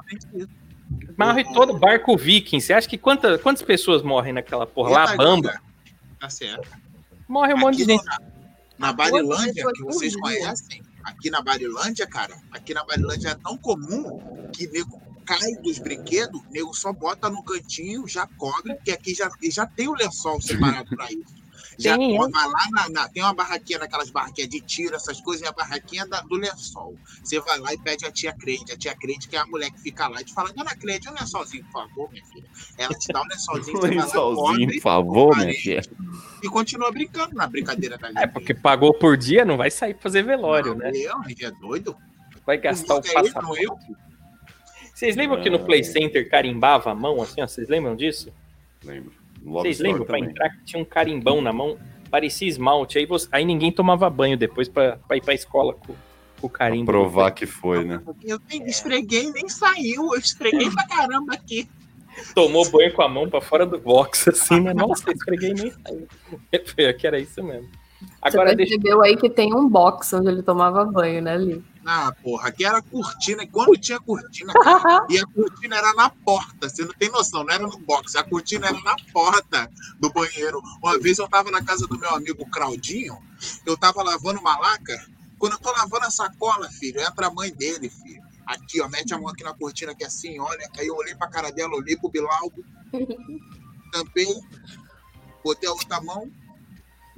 Morre 1.17 1.45
todo 1.53 1.77
barco 1.77 2.17
viking. 2.17 2.61
Você 2.61 2.73
acha 2.73 2.89
que 2.89 2.97
quanta, 2.97 3.37
quantas 3.39 3.63
pessoas 3.63 4.03
morrem 4.03 4.33
naquela 4.33 4.65
porra? 4.65 4.91
Lá, 4.91 5.17
Bamba. 5.17 5.61
Tá 6.21 6.31
certo. 6.31 6.69
Morre 7.27 7.53
um 7.53 7.59
monte 7.59 7.79
de 7.79 7.83
Aqui 7.83 7.93
gente. 7.93 8.05
Na, 8.05 8.19
na 8.79 8.93
Barilândia, 8.93 9.65
que 9.75 9.83
vocês 9.83 10.15
conhecem, 10.15 10.81
aqui 11.03 11.31
na 11.31 11.43
Barilândia, 11.43 12.07
cara, 12.07 12.37
aqui 12.53 12.73
na 12.73 12.85
Barilândia 12.85 13.31
é 13.31 13.35
tão 13.35 13.57
comum 13.59 14.49
que 14.53 14.69
nego 14.69 15.03
cai 15.27 15.53
dos 15.63 15.79
brinquedos, 15.81 16.41
nego 16.51 16.73
só 16.73 16.93
bota 16.93 17.29
no 17.29 17.43
cantinho, 17.43 18.07
já 18.07 18.27
cobre, 18.39 18.75
porque 18.77 18.93
aqui 18.93 19.15
já, 19.15 19.29
já 19.51 19.67
tem 19.67 19.89
o 19.89 19.95
lençol 19.95 20.41
separado 20.41 20.89
pra 20.97 21.11
isso. 21.11 21.48
Já 21.79 21.97
Tem, 21.97 22.17
co- 22.17 22.27
é. 22.27 22.31
vai 22.31 22.49
lá 22.49 22.67
na, 22.73 22.89
na- 22.89 23.09
Tem 23.09 23.23
uma 23.23 23.33
barraquinha 23.33 23.79
daquelas 23.79 24.11
barraquinhas 24.11 24.51
de 24.51 24.61
tiro, 24.61 24.97
essas 24.97 25.21
coisas, 25.21 25.47
e 25.47 25.49
a 25.49 25.53
barraquinha 25.53 26.05
da- 26.07 26.21
do 26.23 26.35
lençol. 26.35 26.97
Você 27.23 27.39
vai 27.41 27.59
lá 27.61 27.73
e 27.73 27.79
pede 27.79 28.05
a 28.05 28.11
tia 28.11 28.33
Crede. 28.33 28.73
A 28.73 28.77
tia 28.77 28.95
Crede, 28.97 29.29
que 29.29 29.37
é 29.37 29.39
a 29.39 29.47
mulher 29.47 29.71
que 29.71 29.81
fica 29.81 30.09
lá, 30.09 30.21
e 30.21 30.25
te 30.25 30.35
fala: 30.35 30.53
Dona 30.53 30.75
Crede, 30.75 31.09
um 31.09 31.13
lençolzinho, 31.13 31.65
por 31.67 31.73
favor, 31.73 32.11
minha 32.11 32.25
filha. 32.27 32.45
Ela 32.77 32.95
te 32.99 33.13
dá 33.13 33.23
um 33.23 33.27
lençolzinho, 33.27 33.77
você 33.81 33.87
vai 33.89 33.97
lá, 33.97 34.05
Lençolzinho, 34.05 34.73
por 34.75 34.81
favor, 34.81 35.37
minha 35.37 35.53
filha. 35.55 35.83
e 36.43 36.49
continua 36.49 36.91
brincando 36.91 37.35
na 37.37 37.47
brincadeira 37.47 37.97
da 37.97 38.11
É, 38.21 38.27
porque 38.27 38.53
pagou 38.53 38.93
por 38.93 39.17
dia, 39.17 39.45
não 39.45 39.57
vai 39.57 39.71
sair 39.71 39.95
pra 39.95 40.03
fazer 40.03 40.25
velório, 40.25 40.75
né? 40.75 40.91
Eu, 40.93 41.23
ele 41.29 41.45
é 41.45 41.51
doido? 41.53 41.97
Vai 42.45 42.59
gastar 42.59 42.95
o 42.95 42.99
é 42.99 43.03
não 43.07 43.23
passaporte. 43.23 43.63
eu? 43.63 43.79
Vocês 44.95 45.15
lembram 45.15 45.41
que 45.41 45.49
no 45.51 45.65
Play 45.65 45.85
Center 45.85 46.29
carimbava 46.29 46.91
a 46.91 46.95
mão 46.95 47.23
assim, 47.23 47.41
ó? 47.41 47.47
Vocês 47.47 47.69
lembram 47.69 47.95
disso? 47.95 48.33
Lembro. 48.83 49.13
Vocês 49.45 49.79
lembram? 49.81 50.05
Pra 50.05 50.17
também. 50.19 50.31
entrar 50.31 50.51
que 50.51 50.65
tinha 50.65 50.81
um 50.83 50.85
carimbão 50.85 51.41
na 51.41 51.53
mão, 51.53 51.79
parecia 52.11 52.49
esmalte. 52.49 52.99
Aí, 52.99 53.07
você- 53.07 53.29
aí 53.33 53.45
ninguém 53.45 53.71
tomava 53.73 54.09
banho 54.11 54.37
depois 54.37 54.69
pra, 54.69 54.99
pra 55.09 55.17
ir 55.17 55.23
pra 55.23 55.35
escola 55.35 55.73
com, 55.75 55.95
com 56.41 56.47
o 56.47 56.51
carimbo. 56.51 56.87
Provar 56.87 57.31
que 57.33 57.47
foi, 57.47 57.85
né? 57.85 58.01
Eu 58.25 58.39
nem 58.51 58.65
esfreguei, 58.67 59.31
nem 59.33 59.49
saiu. 59.49 60.13
Eu 60.15 60.19
esfreguei 60.21 60.71
pra 60.71 60.87
caramba 60.87 61.35
aqui. 61.35 61.69
Tomou 62.35 62.69
banho 62.71 62.93
com 62.93 63.03
a 63.03 63.09
mão 63.09 63.29
pra 63.29 63.41
fora 63.41 63.65
do 63.65 63.79
box, 63.79 64.29
assim, 64.31 64.61
né? 64.61 64.75
Nossa, 64.75 65.11
esfreguei 65.13 65.51
e 65.51 65.55
nem 65.55 65.71
saiu. 65.71 66.09
Foi 66.67 66.93
que 66.95 67.07
era 67.07 67.19
isso 67.19 67.43
mesmo. 67.45 67.69
Agora 68.23 68.51
Você 68.51 68.57
deixa. 68.57 68.75
percebeu 68.75 69.03
aí 69.03 69.17
que 69.17 69.29
tem 69.31 69.55
um 69.55 69.69
box 69.69 70.13
onde 70.15 70.29
ele 70.29 70.43
tomava 70.43 70.85
banho, 70.85 71.21
né, 71.23 71.37
Li? 71.37 71.65
Ah, 71.91 72.15
porra, 72.23 72.49
aqui 72.49 72.67
era 72.67 72.83
cortina. 72.83 73.43
E 73.43 73.47
quando 73.47 73.75
tinha 73.79 73.99
cortina, 73.99 74.53
cara, 74.53 75.07
e 75.09 75.19
a 75.19 75.25
cortina 75.25 75.75
era 75.75 75.95
na 75.95 76.11
porta. 76.11 76.69
Você 76.69 76.85
não 76.85 76.93
tem 76.93 77.11
noção, 77.11 77.43
não 77.43 77.55
era 77.55 77.67
no 77.67 77.79
box. 77.79 78.15
A 78.15 78.23
cortina 78.23 78.67
era 78.67 78.79
na 78.83 78.95
porta 79.11 79.71
do 79.99 80.13
banheiro. 80.13 80.61
Uma 80.83 80.99
vez 80.99 81.17
eu 81.17 81.27
tava 81.27 81.51
na 81.51 81.65
casa 81.65 81.87
do 81.87 81.99
meu 81.99 82.11
amigo 82.11 82.45
Claudinho, 82.51 83.17
eu 83.65 83.75
tava 83.75 84.03
lavando 84.03 84.39
uma 84.39 84.59
laca. 84.59 85.03
Quando 85.39 85.55
eu 85.55 85.59
tô 85.61 85.73
lavando 85.73 86.05
a 86.05 86.11
sacola, 86.11 86.69
filho, 86.69 87.01
entra 87.01 87.29
a 87.29 87.33
mãe 87.33 87.51
dele, 87.55 87.89
filho. 87.89 88.23
Aqui, 88.47 88.83
ó, 88.83 88.89
mete 88.91 89.15
a 89.15 89.19
mão 89.19 89.29
aqui 89.29 89.43
na 89.43 89.55
cortina, 89.55 89.95
que 89.95 90.05
assim, 90.05 90.39
olha. 90.39 90.69
Aí 90.79 90.87
eu 90.87 90.95
olhei 90.95 91.15
pra 91.15 91.29
cara 91.29 91.51
dela, 91.51 91.75
olhei 91.75 91.97
pro 91.97 92.11
Bilaldo, 92.11 92.63
tampei, 93.91 94.29
botei 95.43 95.67
a 95.67 95.73
outra 95.73 96.03
mão, 96.03 96.31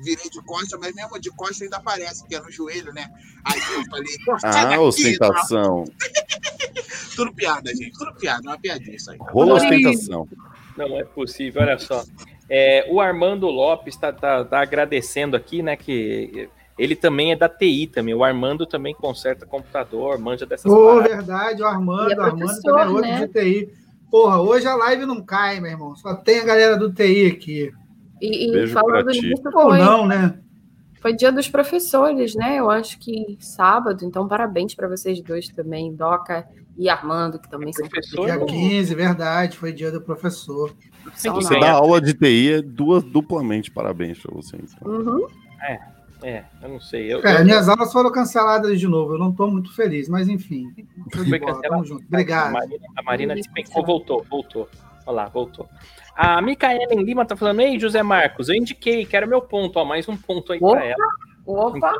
virei 0.02 0.28
de 0.30 0.42
costa, 0.44 0.76
mas 0.78 0.94
mesmo 0.94 1.18
de 1.20 1.30
costa 1.30 1.64
ainda 1.64 1.76
aparece, 1.76 2.26
que 2.26 2.34
é 2.34 2.40
no 2.40 2.50
joelho, 2.50 2.92
né? 2.92 3.08
Aí 3.44 3.58
eu 3.74 3.84
falei, 3.90 4.14
"Pô, 4.24 4.38
sai 4.38 4.50
Ah, 4.50 4.64
daqui, 4.64 4.78
ostentação. 4.78 5.84
tudo 7.16 7.32
piada, 7.34 7.70
gente. 7.74 7.92
Tudo 7.92 8.14
piada, 8.14 8.42
uma 8.42 8.58
piadinha 8.58 8.96
isso 8.96 9.10
aí. 9.10 9.18
Rola 9.20 9.54
ostentação. 9.54 10.28
Não 10.76 10.98
é 10.98 11.04
possível, 11.04 11.62
olha 11.62 11.78
só. 11.78 12.04
É, 12.48 12.86
o 12.90 13.00
Armando 13.00 13.46
Lopes 13.48 13.96
tá, 13.96 14.12
tá, 14.12 14.44
tá 14.44 14.60
agradecendo 14.60 15.36
aqui, 15.36 15.62
né? 15.62 15.76
Que 15.76 16.48
ele 16.78 16.96
também 16.96 17.32
é 17.32 17.36
da 17.36 17.48
TI 17.48 17.86
também. 17.86 18.14
O 18.14 18.24
Armando 18.24 18.64
também 18.66 18.94
conserta 18.94 19.44
computador, 19.46 20.18
manja 20.18 20.46
dessas 20.46 20.70
Ô, 20.72 20.86
paradas. 20.86 21.10
verdade, 21.16 21.62
o 21.62 21.66
Armando, 21.66 22.10
E 22.10 22.14
é 22.14 22.16
o 22.18 22.22
Armando 22.22 22.60
também 22.62 22.84
é 22.84 22.88
outro 22.88 23.02
né? 23.10 23.26
de 23.26 23.32
TI. 23.32 23.68
Porra, 24.10 24.40
hoje 24.40 24.66
a 24.66 24.74
live 24.74 25.06
não 25.06 25.22
cai, 25.22 25.60
meu 25.60 25.70
irmão. 25.70 25.94
Só 25.94 26.14
tem 26.14 26.40
a 26.40 26.44
galera 26.44 26.76
do 26.76 26.92
TI 26.92 27.26
aqui. 27.26 27.72
E, 28.20 28.48
e 28.48 28.52
Beijo 28.52 28.72
falando 28.74 29.06
nisso, 29.08 29.42
Ou 29.46 29.52
foi, 29.52 29.78
não, 29.78 30.06
né? 30.06 30.38
Foi 31.00 31.14
dia 31.14 31.32
dos 31.32 31.48
professores, 31.48 32.34
né? 32.34 32.56
Eu 32.58 32.70
acho 32.70 32.98
que 32.98 33.36
sábado, 33.40 34.04
então 34.04 34.28
parabéns 34.28 34.74
para 34.74 34.86
vocês 34.88 35.20
dois 35.22 35.48
também, 35.48 35.94
Doca 35.94 36.46
e 36.76 36.88
Armando, 36.90 37.38
que 37.38 37.48
também 37.48 37.72
são 37.72 37.88
Professor, 37.88 38.26
Dia 38.26 38.38
Ô. 38.38 38.44
15, 38.46 38.94
verdade, 38.94 39.56
foi 39.56 39.72
dia 39.72 39.90
do 39.90 40.00
professor. 40.00 40.74
profissionais. 41.02 41.46
Você 41.46 41.58
dá 41.58 41.72
aula 41.72 42.00
de 42.00 42.12
TI, 42.12 42.52
é 42.52 42.62
duas 42.62 43.02
duplamente 43.02 43.70
parabéns 43.70 44.18
pra 44.18 44.32
você. 44.34 44.56
então. 44.56 44.90
Uhum. 44.92 45.26
É, 46.22 46.44
eu 46.62 46.68
não 46.68 46.80
sei. 46.80 47.10
Eu, 47.12 47.24
É, 47.24 47.40
eu- 47.40 47.44
minhas 47.46 47.66
aulas 47.66 47.90
foram 47.90 48.12
canceladas 48.12 48.78
de 48.78 48.86
novo, 48.86 49.14
eu 49.14 49.18
não 49.18 49.32
tô 49.32 49.46
muito 49.46 49.74
feliz, 49.74 50.06
mas 50.06 50.28
enfim. 50.28 50.70
Foi 51.14 51.38
bola, 51.38 51.82
junto. 51.82 52.02
A 52.02 52.06
Obrigado. 52.06 52.52
Marina, 52.52 52.86
a 52.94 53.02
Marina 53.02 53.34
despencou, 53.34 53.84
voltou, 53.84 54.26
voltou. 54.28 54.68
Olha 55.06 55.14
lá, 55.16 55.28
voltou. 55.28 55.66
A 56.14 56.40
Micaela 56.42 56.94
Lima 56.94 57.24
tá 57.24 57.36
falando: 57.36 57.60
Ei, 57.60 57.78
José 57.78 58.02
Marcos, 58.02 58.48
eu 58.48 58.54
indiquei, 58.54 59.04
quero 59.06 59.26
meu 59.28 59.40
ponto, 59.40 59.76
ó, 59.78 59.84
mais 59.84 60.08
um 60.08 60.16
ponto 60.16 60.52
aí 60.52 60.58
Opa. 60.60 60.76
pra 60.76 60.84
ela. 60.86 61.06
Opa! 61.46 61.94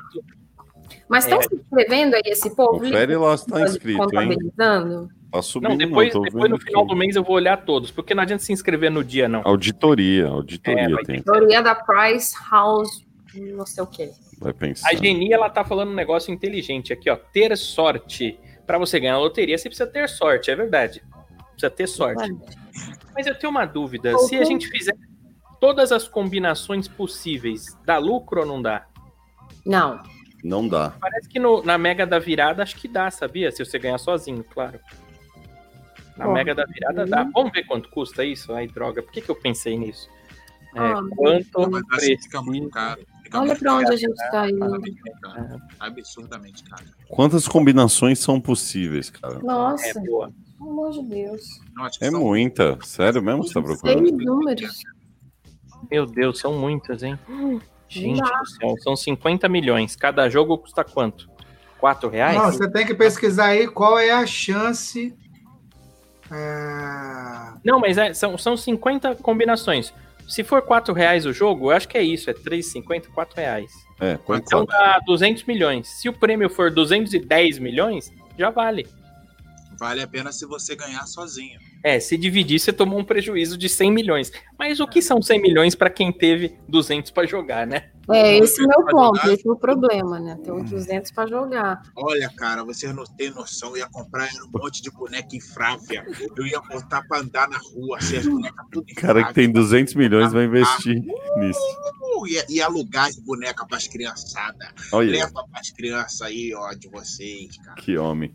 Mas 1.08 1.24
estão 1.24 1.38
É. 1.38 1.42
se 1.42 1.54
inscrevendo 1.54 2.16
aí 2.16 2.22
esse 2.26 2.54
povo? 2.54 2.80
Confere 2.80 3.16
lá 3.16 3.36
se 3.36 3.46
tá 3.46 3.60
inscrito, 3.62 4.00
hein? 4.02 4.06
Contabilizando? 4.06 5.08
Tá 5.32 5.40
subindo, 5.42 5.70
Não, 5.70 5.76
depois, 5.76 6.12
tô 6.12 6.20
depois 6.22 6.50
no 6.50 6.58
final 6.58 6.82
aqui. 6.82 6.92
do 6.92 6.96
mês 6.98 7.14
eu 7.14 7.22
vou 7.22 7.36
olhar 7.36 7.56
todos, 7.64 7.90
porque 7.92 8.14
não 8.14 8.22
adianta 8.24 8.42
se 8.42 8.52
inscrever 8.52 8.90
no 8.90 9.04
dia, 9.04 9.28
não. 9.28 9.42
Auditoria, 9.44 10.26
auditoria 10.26 10.96
É, 11.00 11.04
tem. 11.04 11.22
Teoria 11.22 11.62
da 11.62 11.74
Price 11.76 12.34
House, 12.50 13.06
não 13.34 13.64
sei 13.64 13.84
o 13.84 13.86
quê. 13.86 14.10
Vai 14.40 14.52
pensar. 14.52 14.88
A 14.90 14.94
Geni, 14.94 15.32
ela 15.32 15.48
tá 15.48 15.64
falando 15.64 15.90
um 15.90 15.94
negócio 15.94 16.32
inteligente 16.34 16.92
aqui, 16.92 17.08
ó. 17.08 17.16
Ter 17.16 17.56
sorte. 17.56 18.38
Pra 18.66 18.76
você 18.78 18.98
ganhar 18.98 19.14
a 19.14 19.18
loteria, 19.18 19.56
você 19.56 19.68
precisa 19.68 19.88
ter 19.88 20.08
sorte, 20.08 20.50
é 20.50 20.56
verdade. 20.56 21.02
Precisa 21.52 21.70
ter 21.70 21.86
sorte. 21.86 22.28
Mas 23.14 23.26
eu 23.26 23.34
tenho 23.38 23.50
uma 23.50 23.64
dúvida. 23.66 24.16
Se 24.18 24.36
a 24.36 24.44
gente 24.44 24.68
fizer 24.68 24.96
todas 25.60 25.92
as 25.92 26.06
combinações 26.08 26.88
possíveis, 26.88 27.76
dá 27.84 27.98
lucro 27.98 28.40
ou 28.40 28.46
não 28.46 28.60
dá? 28.62 28.86
Não. 29.64 30.02
Não 30.42 30.66
dá. 30.66 30.94
Parece 31.00 31.28
que 31.28 31.38
no- 31.38 31.62
na 31.62 31.76
Mega 31.76 32.06
da 32.06 32.18
Virada 32.18 32.62
acho 32.62 32.76
que 32.76 32.88
dá, 32.88 33.10
sabia? 33.10 33.52
Se 33.52 33.64
você 33.64 33.78
ganhar 33.78 33.98
sozinho, 33.98 34.42
claro. 34.44 34.80
Na 36.16 36.26
Bom, 36.26 36.32
Mega 36.32 36.54
da 36.54 36.64
Virada 36.64 37.06
dá. 37.06 37.24
Vamos 37.24 37.52
ver 37.52 37.64
quanto 37.64 37.88
custa 37.90 38.24
isso? 38.24 38.52
Ai, 38.54 38.66
droga. 38.66 39.02
Por 39.02 39.12
que, 39.12 39.20
que 39.20 39.30
eu 39.30 39.36
pensei 39.36 39.76
nisso? 39.76 40.08
É, 40.74 40.80
Ah, 40.80 41.02
quanto 41.16 41.70
Mas 41.90 42.04
que 42.04 42.16
fica 42.18 42.40
muito 42.42 42.70
caro. 42.70 43.04
Fica 43.24 43.40
Olha 43.40 43.56
pra 43.56 43.74
onde 43.74 43.92
a 43.92 43.96
gente 43.96 44.16
tá 44.30 44.48
indo. 44.48 44.64
Absurdamente 44.64 45.02
caro. 45.20 45.62
Absurdamente 45.78 46.64
caro. 46.64 46.84
Quantas 47.08 47.46
combinações 47.48 48.18
são 48.18 48.40
possíveis, 48.40 49.10
cara? 49.10 49.38
Nossa, 49.40 49.86
É 49.88 49.94
boa. 49.94 50.32
Pelo 50.60 50.70
amor 50.70 50.90
de 50.92 51.02
Deus. 51.02 51.42
É 52.00 52.10
são- 52.10 52.20
muita. 52.20 52.78
Sério 52.82 53.22
mesmo 53.22 53.42
você 53.44 53.54
tá 53.54 53.62
procurando? 53.62 54.06
Seis 54.08 54.24
números. 54.24 54.82
Meu 55.90 56.06
Deus, 56.06 56.38
são 56.38 56.52
muitas, 56.58 57.02
hein? 57.02 57.18
Gente 57.88 58.20
do 58.22 58.46
céu, 58.46 58.74
são 58.84 58.94
50 58.94 59.48
milhões. 59.48 59.96
Cada 59.96 60.28
jogo 60.28 60.56
custa 60.58 60.84
quanto? 60.84 61.28
4 61.80 62.08
reais? 62.08 62.36
Não, 62.36 62.52
você 62.52 62.70
tem 62.70 62.86
que 62.86 62.94
pesquisar 62.94 63.46
aí 63.46 63.66
qual 63.66 63.98
é 63.98 64.10
a 64.12 64.24
chance. 64.26 65.12
é, 66.30 67.52
Não, 67.64 67.80
mas 67.80 67.98
é- 67.98 68.12
são, 68.14 68.38
são 68.38 68.56
50 68.56 69.16
combinações. 69.16 69.92
Se 70.28 70.44
for 70.44 70.62
4 70.62 70.94
reais 70.94 71.26
o 71.26 71.32
jogo, 71.32 71.66
eu 71.72 71.76
acho 71.76 71.88
que 71.88 71.98
é 71.98 72.02
isso. 72.02 72.30
É 72.30 72.32
3,50, 72.34 73.08
4 73.12 73.34
reais. 73.36 73.72
É, 73.98 74.16
quanto 74.18 74.44
Então 74.44 74.64
dá 74.64 75.00
200 75.04 75.42
milhões. 75.44 75.88
Se 75.88 76.08
o 76.08 76.12
prêmio 76.12 76.48
for 76.48 76.70
210 76.70 77.58
milhões, 77.58 78.12
já 78.38 78.50
vale. 78.50 78.86
Vale 79.80 80.02
a 80.02 80.06
pena 80.06 80.30
se 80.30 80.44
você 80.44 80.76
ganhar 80.76 81.06
sozinho. 81.06 81.58
É, 81.82 81.98
se 81.98 82.18
dividir, 82.18 82.60
você 82.60 82.70
tomou 82.70 83.00
um 83.00 83.04
prejuízo 83.04 83.56
de 83.56 83.66
100 83.66 83.90
milhões. 83.90 84.30
Mas 84.58 84.78
o 84.78 84.86
que 84.86 85.00
são 85.00 85.22
100 85.22 85.40
milhões 85.40 85.74
para 85.74 85.88
quem 85.88 86.12
teve 86.12 86.54
200 86.68 87.10
para 87.10 87.26
jogar, 87.26 87.66
né? 87.66 87.90
É, 88.10 88.36
esse 88.36 88.60
é 88.60 88.64
o 88.64 88.68
meu 88.68 88.84
ponto, 88.84 89.16
jogar? 89.16 89.32
esse 89.32 89.48
é 89.48 89.50
o 89.50 89.56
problema, 89.56 90.20
né? 90.20 90.38
Tem 90.44 90.52
uns 90.52 90.68
200 90.68 91.10
pra 91.12 91.26
jogar. 91.26 91.80
Olha, 91.96 92.28
cara, 92.36 92.62
você 92.62 92.92
não 92.92 93.04
tem 93.04 93.30
noção. 93.30 93.70
Eu 93.70 93.78
ia 93.78 93.88
comprar 93.88 94.28
um 94.44 94.58
monte 94.58 94.82
de 94.82 94.90
boneca 94.90 95.34
infrável. 95.34 96.02
Eu 96.36 96.46
ia 96.46 96.60
botar 96.60 97.02
pra 97.08 97.20
andar 97.20 97.48
na 97.48 97.56
rua, 97.56 97.96
assim, 97.96 98.18
as 98.18 98.26
bonecas 98.26 98.66
tudo 98.70 98.84
O 98.90 98.94
cara 98.96 99.24
que 99.24 99.32
tem 99.32 99.50
200 99.50 99.94
milhões 99.94 100.30
vai 100.30 100.44
investir 100.44 101.00
nisso. 101.38 101.60
Uh, 102.02 102.28
ia, 102.28 102.44
ia 102.50 102.66
alugar 102.66 103.06
as 103.06 103.16
bonecas 103.16 103.66
pras 103.66 103.86
criançadas. 103.86 104.68
Olha, 104.92 105.10
Leva 105.10 105.42
pras 105.50 105.70
crianças 105.70 106.20
aí, 106.20 106.52
ó, 106.54 106.70
de 106.74 106.90
vocês, 106.90 107.56
cara. 107.56 107.80
que 107.80 107.96
homem. 107.96 108.34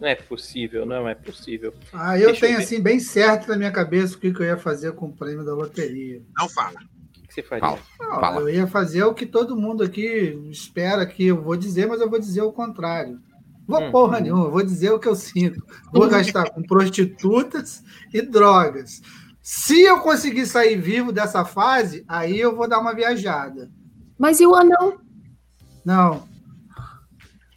Não 0.00 0.08
é 0.08 0.14
possível, 0.14 0.86
não 0.86 1.08
é 1.08 1.14
possível. 1.14 1.74
Ah, 1.92 2.16
eu 2.18 2.26
Deixa 2.28 2.46
eu 2.46 2.48
tenho 2.48 2.58
ver. 2.58 2.64
assim 2.64 2.80
bem 2.80 3.00
certo 3.00 3.48
na 3.48 3.56
minha 3.56 3.72
cabeça 3.72 4.14
o 4.16 4.18
que, 4.18 4.32
que 4.32 4.40
eu 4.40 4.46
ia 4.46 4.56
fazer 4.56 4.92
com 4.92 5.06
o 5.06 5.12
prêmio 5.12 5.44
da 5.44 5.52
loteria. 5.54 6.22
Não 6.38 6.48
fala. 6.48 6.78
O 7.16 7.26
que 7.26 7.34
você 7.34 7.42
faria? 7.42 7.62
Fala. 7.68 7.78
Não, 8.00 8.20
Fala. 8.20 8.40
eu 8.40 8.48
ia 8.48 8.66
fazer 8.66 9.02
o 9.02 9.12
que 9.14 9.26
todo 9.26 9.56
mundo 9.56 9.82
aqui 9.82 10.38
espera 10.50 11.04
que 11.04 11.26
eu 11.26 11.42
vou 11.42 11.56
dizer, 11.56 11.86
mas 11.86 12.00
eu 12.00 12.08
vou 12.08 12.18
dizer 12.18 12.42
o 12.42 12.52
contrário. 12.52 13.18
Vou 13.66 13.82
Hum. 13.82 13.90
porra 13.90 14.18
nenhuma, 14.20 14.44
eu 14.46 14.50
vou 14.50 14.62
dizer 14.64 14.90
o 14.92 14.98
que 14.98 15.08
eu 15.08 15.14
sinto. 15.14 15.62
Vou 15.92 16.08
gastar 16.08 16.48
com 16.50 16.62
prostitutas 16.62 17.82
e 18.14 18.22
drogas. 18.22 19.02
Se 19.42 19.82
eu 19.82 19.98
conseguir 20.00 20.46
sair 20.46 20.80
vivo 20.80 21.10
dessa 21.12 21.44
fase, 21.44 22.04
aí 22.08 22.38
eu 22.38 22.54
vou 22.56 22.68
dar 22.68 22.78
uma 22.78 22.94
viajada. 22.94 23.70
Mas 24.18 24.40
e 24.40 24.46
o 24.46 24.54
anão? 24.54 24.98
Não. 25.84 26.28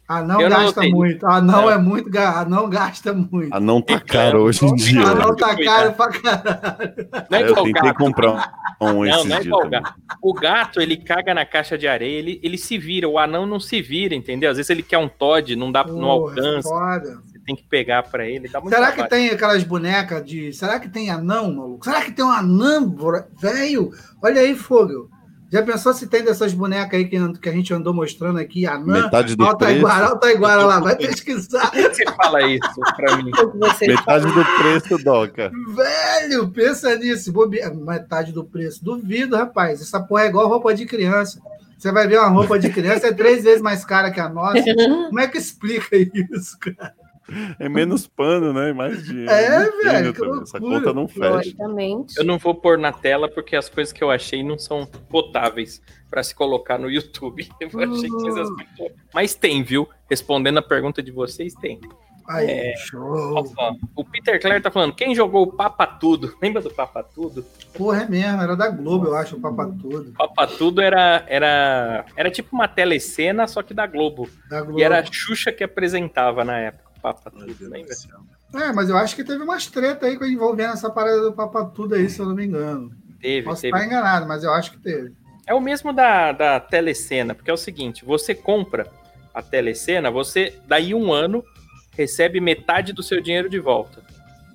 Anão 0.08 0.40
Eu 0.40 0.50
não 0.50 0.56
gasta 0.58 0.74
notei. 0.80 0.90
muito. 0.92 1.26
Anão 1.26 1.62
Não. 1.62 1.70
é 1.70 1.78
muito. 1.78 2.18
Anão 2.18 2.68
gasta 2.68 3.12
muito. 3.14 3.48
Ah, 3.54 3.60
não 3.60 3.80
tá 3.80 3.98
caro 4.00 4.42
hoje 4.42 4.64
em 4.66 4.74
dia. 4.74 5.00
Anão 5.00 5.30
né? 5.30 5.36
tá 5.38 5.56
caro 5.64 5.92
pra 5.92 6.08
caralho. 6.10 7.08
Não 7.30 7.38
é 7.38 7.42
É, 7.42 7.48
eu 7.48 7.54
tentei 7.54 7.72
gato. 7.72 7.96
comprar 7.98 8.30
um 8.80 9.04
Não, 9.04 9.24
não 9.24 9.36
é 9.36 9.40
igual 9.42 9.68
gato. 9.70 9.94
O 10.20 10.34
gato, 10.34 10.80
ele 10.80 10.96
caga 10.96 11.32
na 11.32 11.46
caixa 11.46 11.78
de 11.78 11.86
areia, 11.88 12.18
ele, 12.18 12.40
ele 12.42 12.58
se 12.58 12.76
vira. 12.76 13.08
O 13.08 13.18
anão 13.18 13.46
não 13.46 13.58
se 13.60 13.80
vira, 13.80 14.14
entendeu? 14.14 14.50
Às 14.50 14.56
vezes 14.56 14.70
ele 14.70 14.82
quer 14.82 14.98
um 14.98 15.08
Todd, 15.08 15.54
não 15.56 15.70
dá, 15.72 15.84
não 15.84 15.94
Porra, 15.94 16.10
alcança. 16.30 16.68
foda. 16.68 17.18
Você 17.24 17.38
tem 17.46 17.56
que 17.56 17.62
pegar 17.64 18.02
pra 18.02 18.26
ele. 18.26 18.48
Será 18.68 18.92
que 18.92 19.08
tem 19.08 19.30
aquelas 19.30 19.62
bonecas 19.64 20.24
de. 20.26 20.52
Será 20.52 20.78
que 20.78 20.88
tem 20.88 21.10
anão, 21.10 21.54
maluco? 21.54 21.84
Será 21.84 22.02
que 22.02 22.12
tem 22.12 22.24
um 22.24 22.30
anão, 22.30 22.94
velho? 23.40 23.90
Olha 24.22 24.40
aí, 24.42 24.54
Fogel. 24.54 25.08
Já 25.52 25.62
pensou 25.62 25.92
se 25.92 26.06
tem 26.06 26.24
dessas 26.24 26.54
bonecas 26.54 26.94
aí 26.98 27.04
que, 27.04 27.18
que 27.38 27.48
a 27.48 27.52
gente 27.52 27.74
andou 27.74 27.92
mostrando 27.92 28.38
aqui? 28.38 28.66
Anã? 28.66 29.02
Metade 29.02 29.36
do 29.36 29.44
Alta 29.44 29.66
preço. 29.66 29.78
Iguara, 29.80 30.06
Alta 30.06 30.32
Iguara 30.32 30.64
lá, 30.64 30.80
vai 30.80 30.96
pesquisar. 30.96 31.70
Por 31.70 31.90
que 31.90 31.94
você 31.94 32.04
fala 32.16 32.42
isso 32.48 32.80
pra 32.96 33.16
mim? 33.18 33.30
Metade 33.86 34.26
do 34.32 34.44
preço, 34.56 35.04
Doca. 35.04 35.52
Velho, 35.74 36.48
pensa 36.48 36.96
nisso. 36.96 37.30
bobe- 37.32 37.60
Metade 37.74 38.32
do 38.32 38.42
preço. 38.42 38.82
Duvido, 38.82 39.36
rapaz. 39.36 39.82
Essa 39.82 40.00
porra 40.00 40.22
é 40.22 40.28
igual 40.28 40.48
roupa 40.48 40.74
de 40.74 40.86
criança. 40.86 41.38
Você 41.76 41.92
vai 41.92 42.06
ver 42.08 42.18
uma 42.20 42.28
roupa 42.28 42.58
de 42.58 42.70
criança, 42.70 43.08
é 43.08 43.12
três 43.12 43.42
vezes 43.44 43.60
mais 43.60 43.84
cara 43.84 44.10
que 44.10 44.20
a 44.20 44.28
nossa. 44.28 44.62
Como 45.08 45.20
é 45.20 45.26
que 45.28 45.36
explica 45.36 45.96
isso, 45.96 46.56
cara? 46.60 46.94
É 47.58 47.68
menos 47.68 48.06
pano, 48.06 48.52
né? 48.52 48.72
Mais 48.72 49.04
dinheiro. 49.04 49.30
É, 49.30 49.70
velho. 49.84 50.42
Essa 50.42 50.58
conta 50.60 50.92
não 50.92 51.06
fecha. 51.08 51.54
Eu 52.18 52.24
não 52.24 52.38
vou 52.38 52.54
pôr 52.54 52.76
na 52.78 52.92
tela 52.92 53.28
porque 53.28 53.54
as 53.56 53.68
coisas 53.68 53.92
que 53.92 54.02
eu 54.02 54.10
achei 54.10 54.42
não 54.42 54.58
são 54.58 54.86
potáveis 55.08 55.80
pra 56.10 56.22
se 56.22 56.34
colocar 56.34 56.78
no 56.78 56.90
YouTube. 56.90 57.48
Eu 57.60 57.68
achei 57.68 58.08
que 58.08 58.14
Uhum. 58.14 58.20
coisas- 58.22 58.48
Mas 59.14 59.34
tem, 59.34 59.62
viu? 59.62 59.88
Respondendo 60.10 60.58
a 60.58 60.62
pergunta 60.62 61.02
de 61.02 61.10
vocês, 61.10 61.54
tem. 61.54 61.80
Aí, 62.28 62.46
É. 62.48 62.76
só, 62.76 63.42
o 63.96 64.04
Peter 64.04 64.40
Clare 64.40 64.60
tá 64.60 64.70
falando, 64.70 64.94
quem 64.94 65.12
jogou 65.12 65.42
o 65.42 65.52
Papa 65.52 65.84
Tudo? 65.86 66.36
Lembra 66.40 66.62
do 66.62 66.70
Papa 66.70 67.02
Tudo? 67.02 67.44
Porra, 67.74 68.02
é 68.02 68.08
mesmo. 68.08 68.40
Era 68.40 68.54
da 68.56 68.68
Globo, 68.68 69.06
eu 69.06 69.16
acho, 69.16 69.36
o 69.36 69.40
Papa 69.40 69.66
Tudo. 69.80 70.12
Papa 70.12 70.46
Tudo 70.46 70.80
era, 70.80 71.24
era, 71.26 72.04
era 72.16 72.30
tipo 72.30 72.54
uma 72.54 72.68
telecena, 72.68 73.48
só 73.48 73.60
que 73.62 73.74
da 73.74 73.86
Globo. 73.88 74.28
Da 74.48 74.60
Globo. 74.60 74.78
E 74.78 74.82
era 74.84 75.00
a 75.00 75.04
Xuxa 75.04 75.50
que 75.50 75.64
apresentava 75.64 76.44
na 76.44 76.58
época. 76.58 76.81
Papa 77.02 77.30
Tudo, 77.30 77.54
céu. 77.94 78.20
É, 78.54 78.72
mas 78.72 78.88
eu 78.88 78.96
acho 78.96 79.16
que 79.16 79.24
teve 79.24 79.42
umas 79.42 79.66
treta 79.66 80.06
aí 80.06 80.14
envolvendo 80.14 80.72
essa 80.72 80.88
parada 80.88 81.20
do 81.20 81.32
Papa 81.32 81.64
Tudo 81.64 81.96
aí, 81.96 82.08
se 82.08 82.20
eu 82.20 82.26
não 82.26 82.34
me 82.34 82.46
engano. 82.46 82.92
Teve, 83.20 83.44
Posso 83.44 83.62
teve. 83.62 83.76
estar 83.76 83.86
enganado, 83.86 84.26
mas 84.26 84.44
eu 84.44 84.52
acho 84.52 84.70
que 84.70 84.78
teve. 84.78 85.12
É 85.46 85.52
o 85.52 85.60
mesmo 85.60 85.92
da, 85.92 86.30
da 86.30 86.60
telecena, 86.60 87.34
porque 87.34 87.50
é 87.50 87.54
o 87.54 87.58
seguinte: 87.58 88.04
você 88.04 88.34
compra 88.34 88.86
a 89.34 89.42
telecena, 89.42 90.10
você, 90.10 90.56
daí 90.66 90.94
um 90.94 91.12
ano, 91.12 91.44
recebe 91.96 92.40
metade 92.40 92.92
do 92.92 93.02
seu 93.02 93.20
dinheiro 93.20 93.48
de 93.48 93.58
volta. 93.58 94.02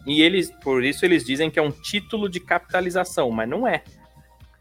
E 0.05 0.21
eles, 0.21 0.49
por 0.49 0.83
isso 0.86 1.03
eles 1.03 1.25
dizem 1.25 1.51
que 1.51 1.60
é 1.60 1.62
um 1.62 1.71
título 1.71 2.29
de 2.29 2.39
capitalização, 2.39 3.29
mas 3.29 3.49
não 3.49 3.67
é. 3.67 3.83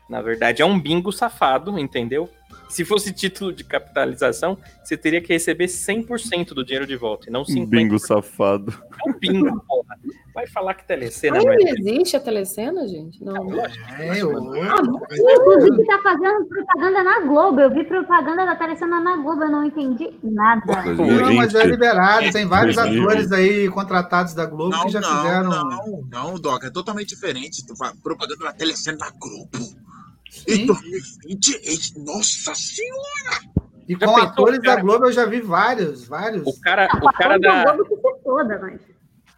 Na 0.08 0.20
verdade, 0.20 0.60
é 0.60 0.64
um 0.64 0.78
bingo 0.78 1.12
safado, 1.12 1.78
entendeu? 1.78 2.28
Se 2.68 2.84
fosse 2.84 3.12
título 3.12 3.52
de 3.52 3.64
capitalização, 3.64 4.58
você 4.82 4.96
teria 4.96 5.20
que 5.20 5.32
receber 5.32 5.66
100% 5.66 6.48
do 6.48 6.64
dinheiro 6.64 6.86
de 6.86 6.96
volta, 6.96 7.28
e 7.28 7.32
não 7.32 7.42
50%. 7.42 7.62
Um 7.62 7.66
bingo 7.66 7.98
safado. 7.98 8.74
É 9.06 9.10
um 9.10 9.18
bingo, 9.18 9.60
porra. 9.66 9.96
Vai 10.34 10.46
falar 10.46 10.74
que 10.74 10.86
telecena 10.86 11.38
não 11.38 11.50
é. 11.50 11.56
Ainda 11.56 11.70
existe 11.70 12.14
a 12.14 12.20
telecena, 12.20 12.86
gente? 12.86 13.24
Não. 13.24 13.50
É, 13.98 14.20
eu... 14.20 14.32
Inclusive, 14.32 15.86
tá 15.86 15.98
fazendo 16.02 16.44
propaganda 16.44 17.02
na 17.02 17.20
Globo. 17.20 17.60
Eu 17.60 17.70
vi 17.72 17.84
propaganda 17.84 18.44
da 18.44 18.54
telecena 18.54 19.00
na 19.00 19.16
Globo, 19.16 19.44
eu 19.44 19.50
não 19.50 19.64
entendi 19.64 20.12
nada. 20.22 20.60
Não, 20.92 21.32
mas 21.34 21.54
é 21.54 21.64
2020. 21.64 21.70
liberado. 21.70 22.32
Tem 22.32 22.44
vários 22.44 22.76
2020. 22.76 23.08
atores 23.08 23.32
aí 23.32 23.68
contratados 23.70 24.34
da 24.34 24.44
Globo 24.44 24.76
Não, 24.76 24.84
que 24.84 24.90
já 24.90 25.00
não, 25.00 25.16
fizeram. 25.16 25.48
não, 25.48 26.04
não, 26.10 26.34
Doc, 26.34 26.64
é 26.64 26.70
totalmente 26.70 27.08
diferente. 27.08 27.64
Propaganda 28.02 28.44
da 28.44 28.52
telecena 28.52 28.98
da 28.98 29.10
Globo. 29.18 29.85
Em 30.48 30.56
Sim. 30.56 30.66
2020, 30.66 31.48
e- 31.48 31.98
nossa 32.04 32.54
senhora! 32.54 33.56
E 33.88 33.92
Já 33.94 33.98
com 34.06 34.16
atores 34.16 34.60
da? 34.60 34.76
Globo 34.80 35.06
eu 35.06 35.12
já 35.12 35.24
vi 35.26 35.40
vários, 35.40 36.06
vários. 36.08 36.42
O 36.46 36.60
cara, 36.60 36.88
o 37.00 37.12
cara 37.12 37.38
da. 37.38 37.76
Mas. 38.60 38.80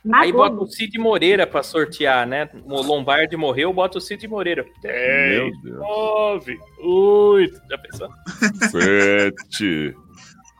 Na 0.04 0.20
Aí 0.20 0.32
bota 0.32 0.50
Globo. 0.54 0.64
o 0.64 0.70
Cid 0.72 0.96
Moreira 0.98 1.46
pra 1.46 1.62
sortear, 1.62 2.26
né? 2.26 2.48
O 2.64 2.80
Lombardi 2.80 3.36
morreu, 3.36 3.72
bota 3.74 3.98
o 3.98 4.00
Cid 4.00 4.26
Moreira. 4.26 4.64
10, 4.80 5.52
Meu 5.52 5.60
Deus. 5.62 5.78
9, 5.78 6.58
8. 6.80 7.60
Já 7.68 7.78
pensou? 7.78 8.08
Sete. 8.70 9.94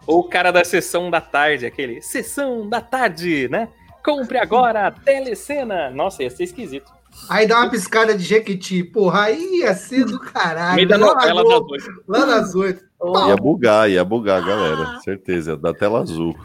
Ou 0.07 0.21
o 0.21 0.29
cara 0.29 0.51
da 0.51 0.65
sessão 0.65 1.09
da 1.11 1.21
tarde, 1.21 1.65
aquele. 1.65 2.03
Sessão 2.03 2.69
da 2.69 2.81
tarde, 2.81 3.49
né? 3.49 3.69
Compre 4.05 4.39
agora 4.39 4.89
a 4.89 4.91
telecena. 4.91 5.89
Nossa, 5.91 6.23
ia 6.23 6.31
ser 6.31 6.45
esquisito. 6.45 6.93
Aí 7.29 7.47
dá 7.47 7.59
uma 7.59 7.71
piscada 7.71 8.17
de 8.17 8.25
Jequiti. 8.25 8.83
Porra, 8.83 9.25
aí 9.25 9.61
ia 9.61 9.75
ser 9.75 10.05
do 10.05 10.19
caralho. 10.19 10.77
meio 10.77 10.89
da 10.89 10.99
novela 10.99 11.43
das 11.43 11.61
oito. 11.61 12.05
Lá 12.07 12.27
nas 12.27 12.55
oito. 12.55 12.85
Ia 13.29 13.37
bugar, 13.37 13.91
ia 13.91 14.05
bugar, 14.05 14.45
galera. 14.45 14.99
Certeza, 15.01 15.57
da 15.57 15.73
tela 15.73 16.01
azul. 16.01 16.37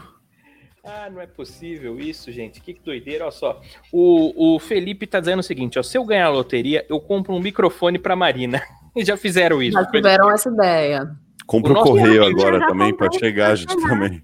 Ah, 0.86 1.10
não 1.10 1.22
é 1.22 1.26
possível 1.26 1.98
isso, 1.98 2.30
gente. 2.32 2.60
Que 2.60 2.78
doideira, 2.84 3.24
olha 3.24 3.32
só. 3.32 3.62
O, 3.92 4.56
o 4.56 4.60
Felipe 4.60 5.08
tá 5.08 5.22
dizendo 5.22 5.40
o 5.40 5.44
seguinte, 5.44 5.80
ó. 5.80 5.84
Se 5.84 5.98
eu 5.98 6.04
ganhar 6.04 6.26
a 6.26 6.30
loteria, 6.30 6.86
eu 6.90 7.00
compro 7.00 7.34
um 7.34 7.40
microfone 7.40 7.98
pra 7.98 8.18
Marina. 8.18 8.62
E 8.94 9.04
já 9.06 9.16
fizeram 9.16 9.64
isso. 9.64 9.80
Já 9.80 9.86
tiveram 9.86 10.30
essa 10.30 10.50
ideia. 10.50 11.10
Compra 11.48 11.74
o 11.74 11.80
O 11.80 11.84
correio 11.84 12.26
agora 12.26 12.60
também 12.68 12.94
pra 12.94 13.08
comprou 13.08 13.20
chegar 13.20 13.52
a 13.52 13.56
gente 13.56 13.76
também. 13.82 14.22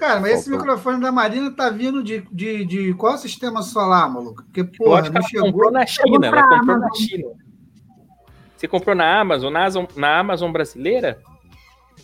Cara, 0.00 0.18
mas 0.20 0.32
esse 0.32 0.44
Faltou. 0.50 0.66
microfone 0.66 1.00
da 1.00 1.12
Marina 1.12 1.50
tá 1.50 1.68
vindo 1.70 2.02
de, 2.02 2.22
de, 2.32 2.64
de 2.64 2.94
qual 2.94 3.16
sistema 3.18 3.62
solar, 3.62 4.10
maluco? 4.12 4.42
Porque, 4.44 4.60
Eu 4.60 4.66
porra, 4.66 5.00
acho 5.00 5.10
que 5.10 5.14
não 5.14 5.20
ela 5.20 5.28
chegou. 5.28 5.46
comprou 5.52 5.70
na 5.70 5.86
China. 5.86 6.26
Ela 6.26 6.48
comprou 6.58 6.78
na. 6.78 6.94
China. 6.94 7.28
Você 8.56 8.66
comprou 8.68 8.94
na 8.94 9.20
Amazon, 9.20 9.52
na 9.52 9.60
Amazon, 9.60 9.84
na 9.96 10.18
Amazon 10.18 10.50
brasileira? 10.52 11.18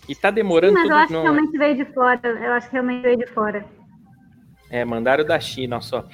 E 0.08 0.14
tá 0.14 0.30
demorando 0.30 0.74
Mas 0.74 0.82
tudo. 0.84 0.92
eu 0.92 0.96
acho 0.98 1.06
que 1.08 1.12
no- 1.14 1.22
realmente 1.22 1.58
veio 1.58 1.76
de 1.76 1.84
fora. 1.92 2.20
Eu 2.24 2.52
acho 2.52 2.66
que 2.68 2.72
realmente 2.74 3.02
veio 3.02 3.16
de 3.18 3.26
fora. 3.28 3.64
É, 4.70 4.84
mandaram 4.84 5.24
da 5.24 5.40
China, 5.40 5.76
olha 5.76 5.82
só. 5.82 6.04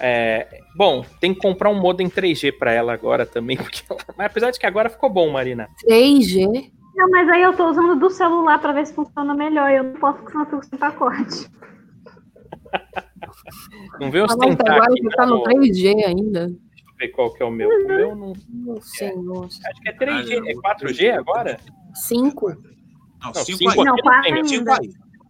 É, 0.00 0.60
bom, 0.76 1.04
tem 1.20 1.34
que 1.34 1.40
comprar 1.40 1.68
um 1.70 1.78
modem 1.78 2.08
3G 2.08 2.50
pra 2.52 2.72
ela 2.72 2.92
agora 2.92 3.26
também, 3.26 3.56
porque 3.58 3.82
ela- 3.88 4.00
mas 4.16 4.26
apesar 4.26 4.50
de 4.50 4.58
que 4.58 4.66
agora 4.66 4.88
ficou 4.88 5.10
bom, 5.10 5.30
Marina. 5.30 5.68
3G. 5.86 6.70
Não, 6.94 7.08
mas 7.10 7.28
aí 7.28 7.42
eu 7.42 7.56
tô 7.56 7.68
usando 7.70 7.96
do 7.98 8.10
celular 8.10 8.58
pra 8.60 8.72
ver 8.72 8.86
se 8.86 8.94
funciona 8.94 9.34
melhor. 9.34 9.70
Eu 9.70 9.84
não 9.84 9.94
posso 9.94 10.18
porque 10.18 10.32
senão 10.32 10.44
eu 10.44 10.50
fico 10.50 10.64
sem 10.66 10.78
pacote. 10.78 11.48
Não 14.00 14.10
vê 14.10 14.20
Ah, 14.20 14.24
os 14.24 14.36
mas 14.36 14.50
agora 14.52 14.56
tentáculos, 14.56 15.00
você 15.02 15.16
tá 15.16 15.26
no 15.26 15.42
3G 15.42 16.04
ainda. 16.04 16.46
Deixa 16.48 16.84
eu 16.88 16.94
ver 16.98 17.08
qual 17.08 17.32
que 17.32 17.42
é 17.42 17.46
o 17.46 17.50
meu. 17.50 17.68
O 17.68 17.86
meu 17.86 18.14
não. 18.16 18.32
Meu 18.48 18.80
senhor. 18.82 19.44
Acho 19.46 19.80
que 19.82 19.88
é 19.88 19.96
3G, 19.96 20.48
é 20.48 20.54
4G 20.54 21.10
agora? 21.18 21.58
5? 21.94 22.48
Não, 22.50 22.56
Não, 23.26 23.34
cinco 23.34 23.58
cinco 23.58 23.70
aí. 23.70 23.76
aqui 23.78 23.84
Não, 23.84 23.96
não 23.96 24.02
quatro 24.02 24.22
tem. 24.22 24.34
ainda. 24.58 24.76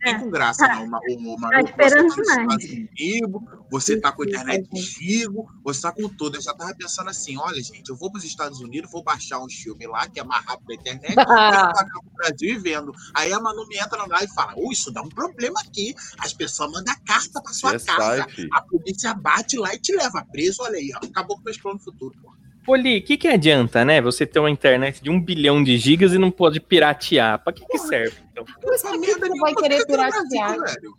Tem 0.03 0.15
É. 0.15 0.19
com 0.19 0.31
graça, 0.31 0.67
não. 0.67 0.87
Ma- 0.87 1.01
O, 1.09 1.39
Manu, 1.39 1.51
Tá 1.51 1.61
você 1.61 1.63
tá 1.63 1.87
esperando 1.87 2.09
nos. 2.09 2.19
Estados 2.29 2.65
Unidos, 2.65 3.41
você 3.71 4.01
tá 4.01 4.13
com 4.13 4.23
a 4.23 4.27
internet 4.27 4.69
Gigo, 4.77 5.49
você 5.63 5.81
tá 5.83 5.93
com 5.93 6.09
tudo. 6.09 6.37
Eu 6.37 6.43
já 6.43 6.53
tava 6.55 6.75
pensando 6.75 7.09
assim: 7.09 7.37
olha, 7.39 7.63
gente, 7.63 7.89
eu 7.89 7.97
vou 7.97 8.11
pros 8.11 8.25
Estados 8.25 8.61
Unidos, 8.61 8.91
vou 8.91 9.03
baixar 9.05 9.39
um 9.39 9.49
filme 9.49 9.87
lá, 9.87 10.09
que 10.09 10.19
é 10.19 10.25
mais 10.25 10.45
rápido 10.45 10.67
da 10.67 10.75
internet, 10.75 11.15
cá 11.15 11.25
pro 12.03 12.03
Brasil 12.17 12.51
e 12.51 12.59
vendo. 12.59 12.93
Aí 13.15 13.33
a 13.33 13.39
Manu 13.41 13.67
me 13.69 13.77
entra 13.79 14.05
lá 14.07 14.25
e 14.25 14.29
fala: 14.35 14.55
Ui, 14.57 14.73
isso 14.73 14.91
dá 14.93 15.03
um 15.03 15.09
problema 15.09 15.61
aqui. 15.61 15.95
As 16.19 16.33
pessoas 16.33 16.73
mandam 16.73 16.95
carta 17.07 17.41
pra 17.41 17.53
sua 17.53 17.75
É 17.75 17.79
casa. 17.79 18.23
site. 18.25 18.49
A 18.53 18.61
polícia 18.63 19.15
bate 19.15 19.57
lá 19.57 19.73
e 19.75 19.79
te 19.79 19.95
leva 19.95 20.27
preso. 20.33 20.63
Olha 20.63 20.79
aí, 20.79 20.91
ó, 21.01 21.07
acabou 21.07 21.37
com 21.37 21.45
meus 21.45 21.59
planos 21.59 21.85
futuros. 21.85 22.19
pô. 22.21 22.32
Oli, 22.67 22.99
o 22.99 23.03
que, 23.03 23.17
que 23.17 23.29
adianta, 23.29 23.85
né? 23.85 24.01
Você 24.01 24.25
ter 24.25 24.39
uma 24.39 24.51
internet 24.51 25.03
de 25.03 25.11
um 25.11 25.21
bilhão 25.21 25.63
de 25.65 25.77
gigas 25.77 26.13
e 26.13 26.19
não 26.19 26.31
pode 26.31 26.61
piratear. 26.61 27.43
Pra 27.43 27.53
que, 27.53 27.67
que 27.67 27.79
serve, 27.79 28.17
então? 28.31 28.45
Mas 28.65 28.83
por 28.83 29.01
que 29.01 29.15
você 29.15 29.39
vai 29.41 29.55
querer 29.55 29.87
piratear? 29.87 30.57
Brasil, 30.57 30.65
velho. 30.65 30.93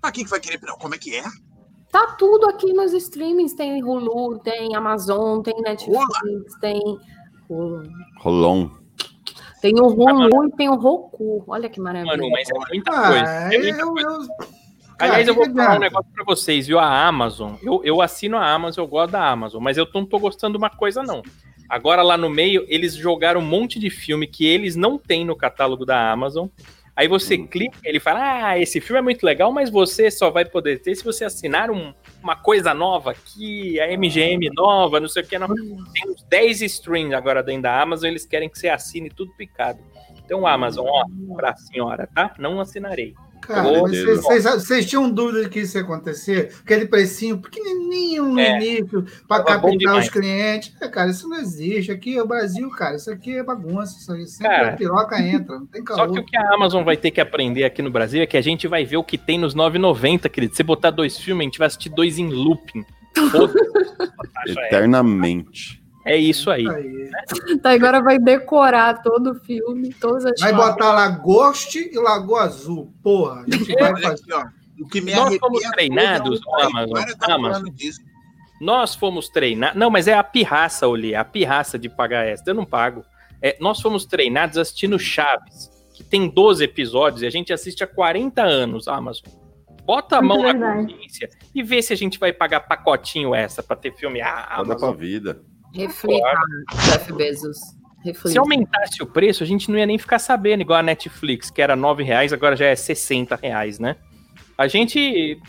Pra 0.00 0.12
que 0.12 0.24
que 0.24 0.30
vai 0.30 0.40
querer 0.40 0.58
piratear? 0.58 0.80
Como 0.80 0.94
é 0.94 0.98
que 0.98 1.16
é? 1.16 1.22
Tá 1.90 2.06
tudo 2.18 2.46
aqui 2.48 2.72
nos 2.72 2.92
streamings. 2.92 3.52
Tem 3.54 3.82
Hulu, 3.82 4.38
tem 4.38 4.74
Amazon, 4.76 5.42
tem 5.42 5.54
Netflix, 5.60 6.06
tem. 6.60 6.80
Hulu. 7.48 7.82
Rolon. 8.20 8.70
Tem 9.60 9.74
o 9.78 9.86
Hulu 9.86 10.46
e 10.46 10.52
tem 10.52 10.68
o 10.68 10.74
Roku. 10.76 11.44
Olha 11.46 11.68
que 11.68 11.80
maravilha. 11.80 12.16
Mano, 12.16 12.30
mas 12.30 12.48
é 12.48 12.54
muita 12.54 12.90
coisa. 12.92 13.24
Ah, 13.26 13.54
É 13.54 13.58
muita 13.58 13.80
eu, 13.80 13.92
coisa. 13.92 14.08
eu, 14.08 14.61
Aliás, 15.02 15.28
eu 15.28 15.34
vou 15.34 15.44
falar 15.46 15.76
um 15.76 15.80
negócio 15.80 16.10
pra 16.14 16.24
vocês, 16.24 16.66
viu? 16.66 16.78
A 16.78 17.06
Amazon. 17.06 17.54
Eu, 17.62 17.80
eu 17.84 18.00
assino 18.00 18.36
a 18.36 18.46
Amazon, 18.50 18.84
eu 18.84 18.88
gosto 18.88 19.12
da 19.12 19.26
Amazon, 19.28 19.62
mas 19.62 19.76
eu 19.76 19.86
não 19.94 20.04
tô 20.06 20.18
gostando 20.18 20.52
de 20.56 20.58
uma 20.58 20.70
coisa, 20.70 21.02
não. 21.02 21.22
Agora, 21.68 22.02
lá 22.02 22.16
no 22.16 22.28
meio, 22.28 22.64
eles 22.68 22.94
jogaram 22.94 23.40
um 23.40 23.44
monte 23.44 23.78
de 23.78 23.88
filme 23.90 24.26
que 24.26 24.46
eles 24.46 24.76
não 24.76 24.98
têm 24.98 25.24
no 25.24 25.34
catálogo 25.36 25.84
da 25.86 26.10
Amazon. 26.10 26.46
Aí 26.94 27.08
você 27.08 27.36
Hum. 27.36 27.46
clica, 27.46 27.78
ele 27.82 27.98
fala: 27.98 28.48
Ah, 28.48 28.58
esse 28.58 28.78
filme 28.78 28.98
é 28.98 29.02
muito 29.02 29.24
legal, 29.24 29.50
mas 29.50 29.70
você 29.70 30.10
só 30.10 30.30
vai 30.30 30.44
poder 30.44 30.82
ter 30.82 30.94
se 30.94 31.02
você 31.02 31.24
assinar 31.24 31.70
um- 31.70 31.94
uma 32.22 32.36
coisa 32.36 32.74
nova 32.74 33.12
aqui, 33.12 33.80
a 33.80 33.90
MGM 33.90 34.50
nova, 34.54 35.00
não 35.00 35.08
sei 35.08 35.22
o 35.22 35.26
que. 35.26 35.38
Não. 35.38 35.48
Tem 35.48 36.10
uns 36.10 36.22
10 36.24 36.60
streams 36.60 37.14
agora 37.14 37.42
dentro 37.42 37.62
da 37.62 37.80
Amazon, 37.80 38.10
eles 38.10 38.26
querem 38.26 38.48
que 38.50 38.58
você 38.58 38.68
assine 38.68 39.08
tudo 39.08 39.32
picado. 39.32 39.78
Então, 40.22 40.46
Amazon, 40.46 40.86
ó, 40.86 41.04
pra 41.34 41.56
senhora, 41.56 42.06
tá? 42.14 42.34
Não 42.38 42.60
assinarei. 42.60 43.14
Cara, 43.42 43.68
vocês, 43.80 44.86
tinham 44.88 45.10
dúvida 45.10 45.42
de 45.42 45.50
que 45.50 45.60
isso 45.60 45.76
ia 45.76 45.82
acontecer? 45.82 46.54
Aquele 46.64 46.86
precinho 46.86 47.38
pequenininho 47.38 48.24
no 48.26 48.38
É. 48.38 48.56
início 48.56 49.04
para 49.26 49.42
captar 49.42 49.98
os 49.98 50.08
clientes. 50.08 50.72
É, 50.80 50.88
cara, 50.88 51.10
isso 51.10 51.28
não 51.28 51.38
existe. 51.38 51.90
Aqui 51.90 52.16
é 52.16 52.22
o 52.22 52.26
Brasil, 52.26 52.70
cara. 52.70 52.96
Isso 52.96 53.10
aqui 53.10 53.36
é 53.36 53.42
bagunça. 53.42 53.98
Isso 53.98 54.12
aí 54.12 54.26
sempre 54.26 54.48
Cara, 54.48 54.68
a 54.68 54.76
piroca 54.76 55.20
entra. 55.20 55.58
Não 55.58 55.66
tem 55.66 55.80
Só 55.86 55.96
calor. 55.96 56.12
que 56.14 56.20
o 56.20 56.24
que 56.24 56.36
a 56.36 56.54
Amazon 56.54 56.84
vai 56.84 56.96
ter 56.96 57.10
que 57.10 57.20
aprender 57.20 57.64
aqui 57.64 57.82
no 57.82 57.90
Brasil 57.90 58.22
é 58.22 58.26
que 58.26 58.36
a 58.36 58.42
gente 58.42 58.68
vai 58.68 58.84
ver 58.84 58.96
o 58.96 59.04
que 59.04 59.18
tem 59.18 59.38
nos 59.38 59.54
9,90, 59.56 60.28
querido. 60.28 60.54
Se 60.54 60.62
botar 60.62 60.90
dois 60.90 61.18
filmes, 61.18 61.42
a 61.42 61.44
gente 61.48 61.58
vai 61.58 61.66
assistir 61.66 61.88
dois 61.90 62.18
em 62.18 62.28
looping. 62.28 62.84
Eternamente. 64.46 65.81
É 66.04 66.16
isso 66.16 66.50
aí. 66.50 66.66
Aí. 66.68 67.10
Tá, 67.62 67.70
agora 67.72 68.02
vai 68.02 68.18
decorar 68.18 69.02
todo 69.02 69.30
o 69.32 69.34
filme, 69.34 69.92
todas 69.94 70.24
as 70.26 70.40
Vai 70.40 70.52
botar 70.52 70.92
lá 70.92 71.08
Ghost 71.08 71.78
e 71.78 71.96
Lagoa 71.98 72.42
Azul. 72.42 72.92
Porra, 73.02 73.42
a 73.46 73.50
gente 73.56 73.72
vai 73.74 73.92
Olha 73.92 74.02
fazer. 74.02 74.32
ó. 74.34 74.44
O 74.80 74.88
que 74.88 75.00
me 75.00 75.14
Nós 75.14 75.36
fomos 75.36 75.62
é 75.64 75.70
treinados, 75.70 76.40
a- 76.58 76.66
Amazon, 76.66 77.04
Amazon. 77.20 77.68
Nós 78.60 78.94
fomos 78.94 79.28
treinados. 79.28 79.78
Não, 79.78 79.90
mas 79.90 80.08
é 80.08 80.14
a 80.14 80.24
pirraça, 80.24 80.86
Oli. 80.88 81.14
A 81.14 81.24
pirraça 81.24 81.78
de 81.78 81.88
pagar 81.88 82.26
essa. 82.26 82.44
Eu 82.46 82.54
não 82.54 82.64
pago. 82.64 83.04
É, 83.40 83.56
nós 83.60 83.80
fomos 83.80 84.04
treinados 84.06 84.56
assistindo 84.56 84.98
Chaves, 84.98 85.70
que 85.94 86.02
tem 86.04 86.28
12 86.28 86.62
episódios 86.64 87.22
e 87.22 87.26
a 87.26 87.30
gente 87.30 87.52
assiste 87.52 87.82
há 87.82 87.86
40 87.86 88.42
anos, 88.42 88.86
Amazon. 88.88 89.30
Bota 89.84 90.18
a 90.18 90.22
mão 90.22 90.38
na 90.42 90.52
verdade. 90.52 90.92
consciência 90.94 91.28
e 91.52 91.60
vê 91.62 91.82
se 91.82 91.92
a 91.92 91.96
gente 91.96 92.18
vai 92.18 92.32
pagar 92.32 92.60
pacotinho 92.60 93.34
essa 93.34 93.62
pra 93.64 93.74
ter 93.74 93.92
filme. 93.94 94.20
Ah, 94.20 94.54
Roda 94.58 94.76
pra 94.76 94.86
Amazon. 94.88 94.96
vida. 94.96 95.42
Reflita, 95.74 96.40
Jeff 96.84 97.12
Bezos. 97.12 97.58
Reflita. 98.04 98.30
Se 98.30 98.38
aumentasse 98.38 99.02
o 99.02 99.06
preço, 99.06 99.42
a 99.42 99.46
gente 99.46 99.70
não 99.70 99.78
ia 99.78 99.86
nem 99.86 99.98
ficar 99.98 100.18
sabendo, 100.18 100.62
igual 100.62 100.80
a 100.80 100.82
Netflix, 100.82 101.50
que 101.50 101.62
era 101.62 101.76
9 101.76 102.02
reais, 102.02 102.32
agora 102.32 102.56
já 102.56 102.66
é 102.66 102.74
60 102.74 103.36
reais, 103.36 103.78
né? 103.78 103.96
A 104.58 104.66
gente 104.66 105.40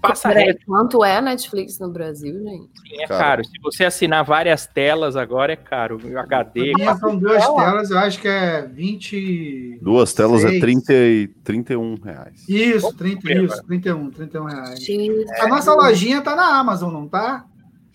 passa 0.00 0.28
Peraí, 0.28 0.56
quanto 0.64 1.04
é 1.04 1.20
Netflix 1.20 1.78
no 1.78 1.90
Brasil, 1.90 2.32
gente? 2.42 2.68
sim, 2.80 3.02
é 3.02 3.06
Cara. 3.06 3.20
caro. 3.22 3.44
Se 3.44 3.52
você 3.62 3.84
assinar 3.84 4.24
várias 4.24 4.66
telas 4.66 5.16
agora, 5.16 5.52
é 5.52 5.56
caro. 5.56 6.00
O 6.02 6.18
HD. 6.18 6.72
Minha 6.74 6.96
são 6.96 7.16
duas 7.16 7.44
telas, 7.44 7.90
eu 7.90 7.98
acho 7.98 8.20
que 8.20 8.28
é 8.28 8.62
20. 8.62 9.80
Duas 9.82 10.12
telas 10.14 10.44
é 10.44 10.48
Seis. 10.48 10.60
30 10.60 10.92
e 10.94 11.28
31 11.44 11.94
reais. 12.02 12.48
Isso, 12.48 12.96
30, 12.96 13.20
ver 13.22 13.44
isso, 13.44 13.52
agora. 13.54 13.66
31, 13.68 14.10
31 14.10 14.44
reais. 14.44 14.82
X. 14.82 15.30
A 15.40 15.48
nossa 15.48 15.74
lojinha 15.74 16.22
tá 16.22 16.34
na 16.34 16.58
Amazon, 16.58 16.92
não 16.92 17.08
tá? 17.08 17.44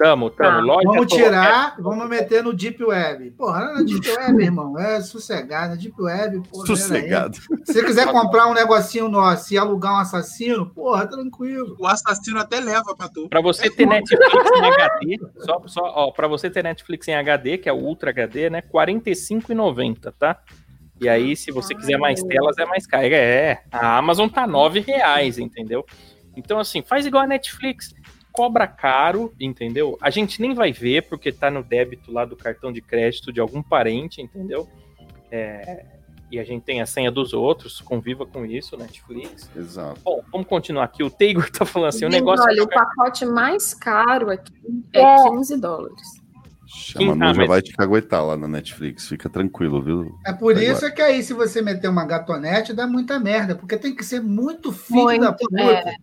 Tamo, 0.03 0.29
tamo. 0.29 0.57
Tá. 0.57 0.59
Loja 0.59 0.83
Vamos 0.85 1.13
tirar, 1.13 1.75
vamos 1.79 2.09
meter 2.09 2.43
no 2.43 2.53
Deep 2.53 2.83
Web. 2.83 3.31
Porra, 3.31 3.73
na 3.73 3.83
Deep 3.83 4.05
Web, 4.09 4.43
irmão, 4.43 4.77
é 4.77 4.99
sossegado. 4.99 5.77
Deep 5.77 5.95
Web, 5.97 6.41
porra. 6.49 6.67
Sossegado. 6.67 7.37
Se 7.37 7.73
você 7.73 7.85
quiser 7.85 8.11
comprar 8.11 8.47
um 8.47 8.53
negocinho 8.53 9.07
nosso 9.07 9.53
e 9.53 9.57
alugar 9.57 9.93
um 9.93 9.99
assassino, 9.99 10.69
porra, 10.69 11.07
tranquilo. 11.07 11.77
O 11.79 11.87
assassino 11.87 12.37
até 12.37 12.59
leva 12.59 12.93
pra 12.93 13.07
tu. 13.07 13.29
Pra 13.29 13.39
você 13.39 13.69
ter 13.69 13.85
Netflix 13.85 14.51
em 14.57 14.65
HD, 14.65 15.19
só, 15.37 15.61
só, 15.67 15.81
ó, 15.95 16.11
pra 16.11 16.27
você 16.27 16.49
ter 16.49 16.63
Netflix 16.63 17.07
em 17.07 17.15
HD, 17.15 17.57
que 17.57 17.69
é 17.69 17.73
o 17.73 17.77
Ultra 17.77 18.09
HD, 18.09 18.49
né? 18.49 18.59
R$ 18.59 18.69
45,90, 18.73 20.13
tá? 20.19 20.37
E 20.99 21.07
aí, 21.07 21.33
se 21.33 21.49
você 21.49 21.73
quiser 21.73 21.97
mais 21.97 22.21
telas, 22.23 22.57
é 22.57 22.65
mais 22.65 22.85
caro. 22.85 23.05
É, 23.05 23.63
a 23.71 23.97
Amazon 23.97 24.27
tá 24.27 24.45
9 24.45 24.81
reais, 24.81 25.37
entendeu? 25.37 25.85
Então, 26.35 26.59
assim, 26.59 26.81
faz 26.81 27.05
igual 27.05 27.23
a 27.23 27.27
Netflix. 27.27 27.93
Cobra 28.33 28.67
caro, 28.67 29.31
entendeu? 29.39 29.95
A 30.01 30.09
gente 30.09 30.41
nem 30.41 30.53
vai 30.53 30.73
ver, 30.73 31.07
porque 31.07 31.31
tá 31.31 31.49
no 31.49 31.63
débito 31.63 32.11
lá 32.11 32.25
do 32.25 32.35
cartão 32.35 32.73
de 32.73 32.81
crédito 32.81 33.31
de 33.31 33.39
algum 33.39 33.61
parente, 33.63 34.21
entendeu? 34.21 34.67
É, 35.31 35.85
e 36.31 36.39
a 36.39 36.43
gente 36.43 36.63
tem 36.63 36.81
a 36.81 36.85
senha 36.87 37.11
dos 37.11 37.31
outros, 37.31 37.79
conviva 37.79 38.25
com 38.25 38.43
isso, 38.43 38.75
Netflix. 38.75 39.47
Exato. 39.55 40.01
Bom, 40.03 40.23
vamos 40.31 40.47
continuar 40.47 40.85
aqui. 40.85 41.03
O 41.03 41.09
Taylor 41.11 41.47
tá 41.53 41.63
falando 41.63 41.89
assim, 41.89 42.05
o 42.05 42.09
negócio... 42.09 42.43
olha, 42.43 42.63
o 42.63 42.67
pacote 42.67 43.23
mais 43.23 43.73
caro 43.75 44.31
aqui 44.31 44.51
é 44.93 44.99
É. 44.99 45.29
15 45.29 45.61
dólares. 45.61 46.23
A 46.95 46.97
Quem- 46.97 47.07
Manu 47.09 47.25
ah, 47.25 47.33
já 47.35 47.45
vai 47.45 47.61
te 47.61 47.71
caguetar 47.73 48.25
lá 48.25 48.35
na 48.35 48.47
Netflix. 48.47 49.07
Fica 49.07 49.29
tranquilo, 49.29 49.79
viu? 49.79 50.17
É 50.25 50.33
por 50.33 50.53
Agora. 50.53 50.65
isso 50.65 50.83
é 50.83 50.89
que 50.89 51.03
aí, 51.03 51.21
se 51.21 51.33
você 51.35 51.61
meter 51.61 51.87
uma 51.87 52.03
gatonete, 52.03 52.73
dá 52.73 52.87
muita 52.87 53.19
merda, 53.19 53.53
porque 53.53 53.77
tem 53.77 53.95
que 53.95 54.03
ser 54.03 54.21
muito 54.21 54.71
filho 54.71 55.03
Muito, 55.03 55.21
da 55.21 55.33
puta 55.33 55.61
é. 55.61 55.95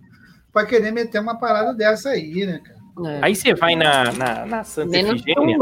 Pra 0.52 0.66
querer 0.66 0.90
meter 0.90 1.20
uma 1.20 1.38
parada 1.38 1.74
dessa 1.74 2.10
aí, 2.10 2.46
né, 2.46 2.60
cara? 2.62 2.80
É. 3.06 3.20
Aí 3.22 3.36
você 3.36 3.54
vai 3.54 3.74
na, 3.74 4.12
na, 4.12 4.46
na 4.46 4.64
Santa 4.64 4.90
Menos 4.90 5.22
Efigênia. 5.22 5.58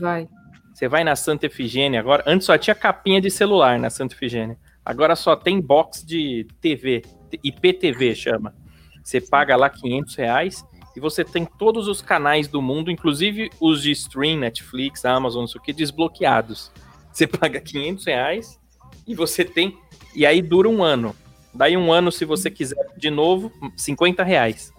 vai. 0.00 0.28
Você 0.72 0.88
vai 0.88 1.04
na 1.04 1.14
Santa 1.14 1.46
Efigênia 1.46 2.00
agora. 2.00 2.24
Antes 2.26 2.46
só 2.46 2.56
tinha 2.56 2.74
capinha 2.74 3.20
de 3.20 3.30
celular 3.30 3.78
na 3.78 3.90
Santa 3.90 4.14
Efigênia. 4.14 4.56
Agora 4.84 5.14
só 5.14 5.36
tem 5.36 5.60
box 5.60 6.04
de 6.04 6.46
TV. 6.60 7.02
IPTV 7.44 8.14
chama. 8.14 8.54
Você 9.02 9.20
paga 9.20 9.56
lá 9.56 9.68
500 9.68 10.14
reais 10.16 10.64
e 10.96 11.00
você 11.00 11.24
tem 11.24 11.44
todos 11.44 11.86
os 11.86 12.02
canais 12.02 12.48
do 12.48 12.60
mundo, 12.60 12.90
inclusive 12.90 13.50
os 13.60 13.82
de 13.82 13.90
stream, 13.92 14.38
Netflix, 14.38 15.04
Amazon, 15.04 15.42
não 15.42 15.48
sei 15.48 15.60
o 15.60 15.62
que, 15.62 15.72
desbloqueados. 15.72 16.72
Você 17.12 17.26
paga 17.28 17.60
500 17.60 18.06
reais 18.06 18.60
e 19.06 19.14
você 19.14 19.44
tem. 19.44 19.76
E 20.14 20.26
aí 20.26 20.42
dura 20.42 20.68
um 20.68 20.82
ano. 20.82 21.14
Daí 21.54 21.76
um 21.76 21.92
ano, 21.92 22.10
se 22.12 22.24
você 22.24 22.50
quiser 22.50 22.76
de 22.96 23.10
novo, 23.10 23.50
50 23.76 24.22
reais. 24.22 24.72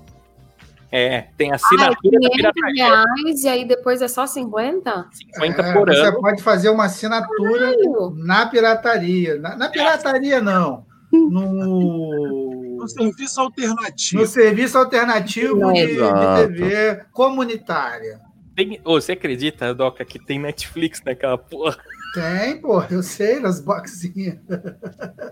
É, 0.93 1.27
tem 1.37 1.49
Ah, 1.51 1.53
é 1.53 1.55
assinatura 1.55 2.19
da 2.19 2.29
500 2.29 2.35
pirataria. 2.35 2.85
reais 2.85 3.43
e 3.43 3.47
aí 3.47 3.65
depois 3.65 4.01
é 4.01 4.07
só 4.09 4.27
50? 4.27 5.07
50 5.11 5.61
É, 5.61 5.73
por 5.73 5.87
você 5.87 6.01
ano. 6.01 6.19
pode 6.19 6.43
fazer 6.43 6.69
uma 6.69 6.85
assinatura 6.85 7.71
Caralho. 7.71 8.13
na 8.17 8.45
pirataria. 8.47 9.37
Na, 9.39 9.55
na 9.55 9.69
pirataria, 9.69 10.41
não. 10.41 10.85
No, 11.11 12.83
Um 12.83 12.87
serviço 12.87 13.39
alternativo. 13.41 14.21
no 14.21 14.27
serviço 14.27 14.77
alternativo 14.77 15.71
de, 15.73 15.87
de. 15.87 16.47
TV 16.47 17.01
comunitária. 17.11 18.19
Tem, 18.55 18.79
Ô, 18.83 18.99
você 18.99 19.13
acredita, 19.13 19.73
Doca, 19.73 20.03
que 20.03 20.19
tem 20.19 20.39
Netflix 20.39 21.01
naquela 21.05 21.37
porra? 21.37 21.77
Tem, 22.13 22.59
pô, 22.59 22.81
eu 22.89 23.01
sei, 23.01 23.39
nas 23.39 23.59
boxinhas. 23.61 24.37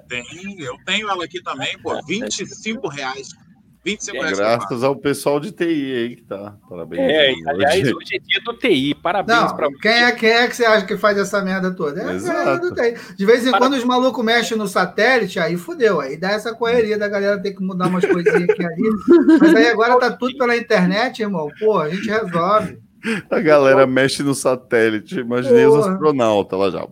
Tem, 0.07 0.23
eu 0.59 0.75
tenho 0.85 1.09
ela 1.09 1.23
aqui 1.25 1.41
também, 1.43 1.77
pô. 1.79 1.99
25 2.05 2.87
reais. 2.87 3.29
25 3.83 4.17
É, 4.17 4.19
reais. 4.19 4.37
Graças 4.37 4.83
ao 4.83 4.95
pessoal 4.95 5.39
de 5.39 5.51
TI 5.53 5.63
aí 5.95 6.15
que 6.17 6.23
tá. 6.23 6.55
Parabéns. 6.69 7.01
É, 7.01 7.31
Hoje- 7.31 7.43
aliás, 7.49 7.93
hoje 7.93 8.15
é 8.15 8.19
dia 8.19 8.41
do 8.43 8.53
TI. 8.57 8.93
Parabéns 8.95 9.39
Não, 9.39 9.55
pra 9.55 9.69
quem 9.81 9.91
é, 9.91 10.11
quem 10.11 10.29
é 10.29 10.47
que 10.47 10.55
você 10.55 10.65
acha 10.65 10.85
que 10.85 10.97
faz 10.97 11.17
essa 11.17 11.41
merda 11.41 11.71
toda? 11.71 12.01
É 12.01 12.09
a 12.09 12.13
Exato. 12.13 12.37
galera 12.37 12.59
do 12.59 12.73
TI. 12.75 13.15
De 13.15 13.25
vez 13.25 13.47
em 13.47 13.51
quando 13.51 13.73
os 13.73 13.83
malucos 13.85 14.23
mexem 14.23 14.57
no 14.57 14.67
satélite, 14.67 15.39
aí 15.39 15.55
fudeu. 15.55 16.01
Aí 16.01 16.17
dá 16.17 16.31
essa 16.31 16.53
correria 16.53 16.97
da 16.97 17.07
galera 17.07 17.41
ter 17.41 17.53
que 17.53 17.63
mudar 17.63 17.87
umas 17.87 18.05
coisinhas 18.05 18.49
aqui 18.49 18.65
ali. 18.65 18.89
Mas 19.39 19.55
aí 19.55 19.67
agora 19.69 19.97
tá 19.97 20.11
tudo 20.11 20.37
pela 20.37 20.57
internet, 20.57 21.21
irmão. 21.21 21.49
Pô, 21.59 21.79
a 21.79 21.89
gente 21.89 22.07
resolve. 22.09 22.79
A 23.29 23.39
galera 23.39 23.87
mexe 23.87 24.21
no 24.23 24.33
satélite. 24.35 25.19
Imaginei 25.19 25.65
os 25.65 25.75
Porra. 25.77 25.91
astronautas 25.93 26.59
lá 26.59 26.69
já. 26.69 26.87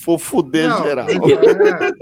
For 0.00 0.18
fuder 0.18 0.68
Não, 0.68 0.82
geral. 0.82 1.06
é. 1.08 1.92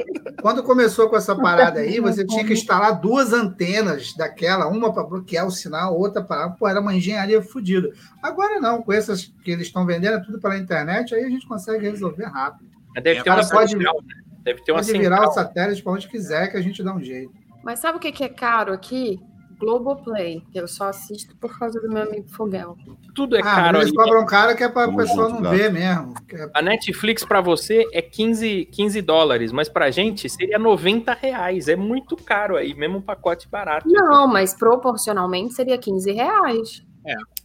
Quando 0.40 0.62
começou 0.62 1.10
com 1.10 1.16
essa 1.16 1.36
parada 1.36 1.80
aí, 1.80 2.00
você 2.00 2.24
tinha 2.26 2.44
que 2.44 2.54
instalar 2.54 2.98
duas 2.98 3.32
antenas 3.32 4.14
daquela, 4.16 4.68
uma 4.68 4.90
para 4.92 5.02
bloquear 5.04 5.46
o 5.46 5.50
sinal, 5.50 5.94
outra 5.98 6.22
para. 6.24 6.48
Pô, 6.50 6.66
era 6.66 6.80
uma 6.80 6.94
engenharia 6.94 7.42
fodida. 7.42 7.90
Agora 8.22 8.58
não, 8.58 8.80
com 8.80 8.90
essas 8.92 9.26
que 9.44 9.50
eles 9.50 9.66
estão 9.66 9.84
vendendo, 9.84 10.14
é 10.16 10.20
tudo 10.20 10.40
pela 10.40 10.56
internet, 10.56 11.14
aí 11.14 11.24
a 11.24 11.28
gente 11.28 11.46
consegue 11.46 11.84
resolver 11.90 12.24
rápido. 12.24 12.70
Mas 12.94 13.04
Deve 13.04 13.20
É, 13.20 13.22
ter 13.22 13.28
uma 13.30 13.36
cara, 13.36 13.48
pode- 13.48 13.70
central, 13.72 13.94
né? 14.06 14.14
Deve 14.42 14.64
ter 14.64 14.72
uma 14.72 14.78
Pode 14.80 14.92
virar 14.98 15.20
o 15.20 15.24
central. 15.26 15.32
satélite 15.46 15.82
para 15.82 15.92
onde 15.92 16.08
quiser, 16.08 16.48
que 16.50 16.56
a 16.56 16.62
gente 16.62 16.82
dá 16.82 16.94
um 16.94 17.02
jeito. 17.02 17.32
Mas 17.62 17.78
sabe 17.80 17.98
o 17.98 18.00
que 18.00 18.10
que 18.10 18.24
é 18.24 18.28
caro 18.30 18.72
aqui? 18.72 19.20
Globoplay, 19.60 20.42
que 20.50 20.58
eu 20.58 20.66
só 20.66 20.88
assisto 20.88 21.36
por 21.36 21.56
causa 21.58 21.78
do 21.80 21.88
meu 21.88 22.02
amigo 22.02 22.28
Fogel. 22.30 22.76
Tudo 23.14 23.36
é 23.36 23.40
ah, 23.40 23.42
caro 23.42 23.78
eles 23.78 23.92
cobram 23.92 24.24
caro 24.24 24.56
que 24.56 24.64
é 24.64 24.68
para 24.68 24.90
a 24.90 24.96
pessoa 24.96 25.28
não 25.28 25.50
ver 25.50 25.70
mesmo. 25.70 26.14
é- 26.32 26.50
A 26.54 26.62
Netflix 26.62 27.24
pra 27.24 27.40
você 27.40 27.86
é 27.92 28.00
15, 28.00 28.64
15 28.72 29.02
dólares, 29.02 29.52
mas 29.52 29.68
pra 29.68 29.90
gente 29.90 30.28
seria 30.28 30.58
90 30.58 31.12
reais. 31.12 31.68
É 31.68 31.76
muito 31.76 32.16
caro 32.16 32.56
aí, 32.56 32.74
mesmo 32.74 32.98
um 32.98 33.02
pacote 33.02 33.48
barato. 33.48 33.86
Não, 33.88 34.26
mas 34.26 34.54
proporcionalmente 34.54 35.54
seria 35.54 35.76
15 35.76 36.10
reais. 36.12 36.82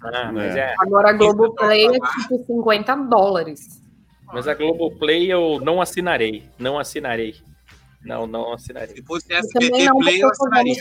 Ah, 0.01 0.31
mas, 0.31 0.55
É. 0.55 0.59
é, 0.59 0.75
Agora 0.79 1.09
a 1.09 1.13
Globoplay 1.13 1.85
é 1.87 1.91
tipo 1.91 2.45
50 2.45 2.95
dólares. 2.95 3.81
mas 4.33 4.47
a 4.47 4.53
Globoplay 4.53 5.31
eu 5.31 5.59
não 5.61 5.81
assinarei. 5.81 6.43
Não 6.57 6.79
assinarei. 6.79 7.35
Não, 8.03 8.27
não 8.27 8.53
assinarei. 8.53 8.95
Se 8.95 9.01
fosse 9.03 9.33
SBT 9.33 9.67
também 9.69 9.85
não, 9.87 9.97
Play, 9.97 10.21
eu 10.21 10.29
assinaria. 10.29 10.75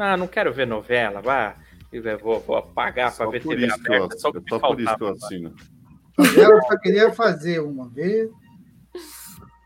Não, 0.00 0.16
não 0.16 0.26
quero 0.26 0.50
ver 0.50 0.66
novela, 0.66 1.20
vá. 1.20 1.54
Eu 1.92 2.18
vou, 2.18 2.40
vou 2.40 2.62
pagar 2.62 3.14
pra 3.14 3.26
Só 3.26 3.30
ver 3.30 3.42
por 3.42 3.50
TV 3.54 3.66
isso 3.66 3.82
que 3.82 3.90
eu, 3.90 3.94
aberta, 3.96 4.18
só 4.18 4.32
me 4.32 4.40
por 4.40 4.80
isso 4.80 4.96
que 4.96 5.02
eu 5.02 5.08
assino. 5.08 5.54
Ela 6.38 6.62
só 6.62 6.78
queria 6.78 7.12
fazer 7.12 7.60
uma 7.60 7.86
vez. 7.86 8.30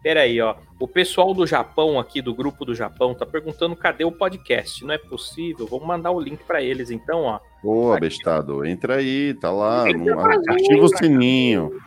Peraí, 0.02 0.40
ó. 0.40 0.56
O 0.80 0.88
pessoal 0.88 1.32
do 1.32 1.46
Japão 1.46 2.00
aqui, 2.00 2.20
do 2.20 2.34
grupo 2.34 2.64
do 2.64 2.74
Japão, 2.74 3.14
tá 3.14 3.24
perguntando 3.24 3.76
cadê 3.76 4.04
o 4.04 4.10
podcast. 4.10 4.84
Não 4.84 4.92
é 4.92 4.98
possível. 4.98 5.68
Vamos 5.68 5.86
mandar 5.86 6.10
o 6.10 6.20
link 6.20 6.42
pra 6.44 6.60
eles, 6.60 6.90
então, 6.90 7.22
ó. 7.22 7.38
Ô, 7.62 7.92
Aqui. 7.92 7.98
abestado, 7.98 8.64
entra 8.66 8.96
aí, 8.96 9.34
tá 9.34 9.52
lá. 9.52 9.88
Entra 9.88 10.34
ativa 10.52 10.82
o 10.84 10.88
sininho. 10.88 11.80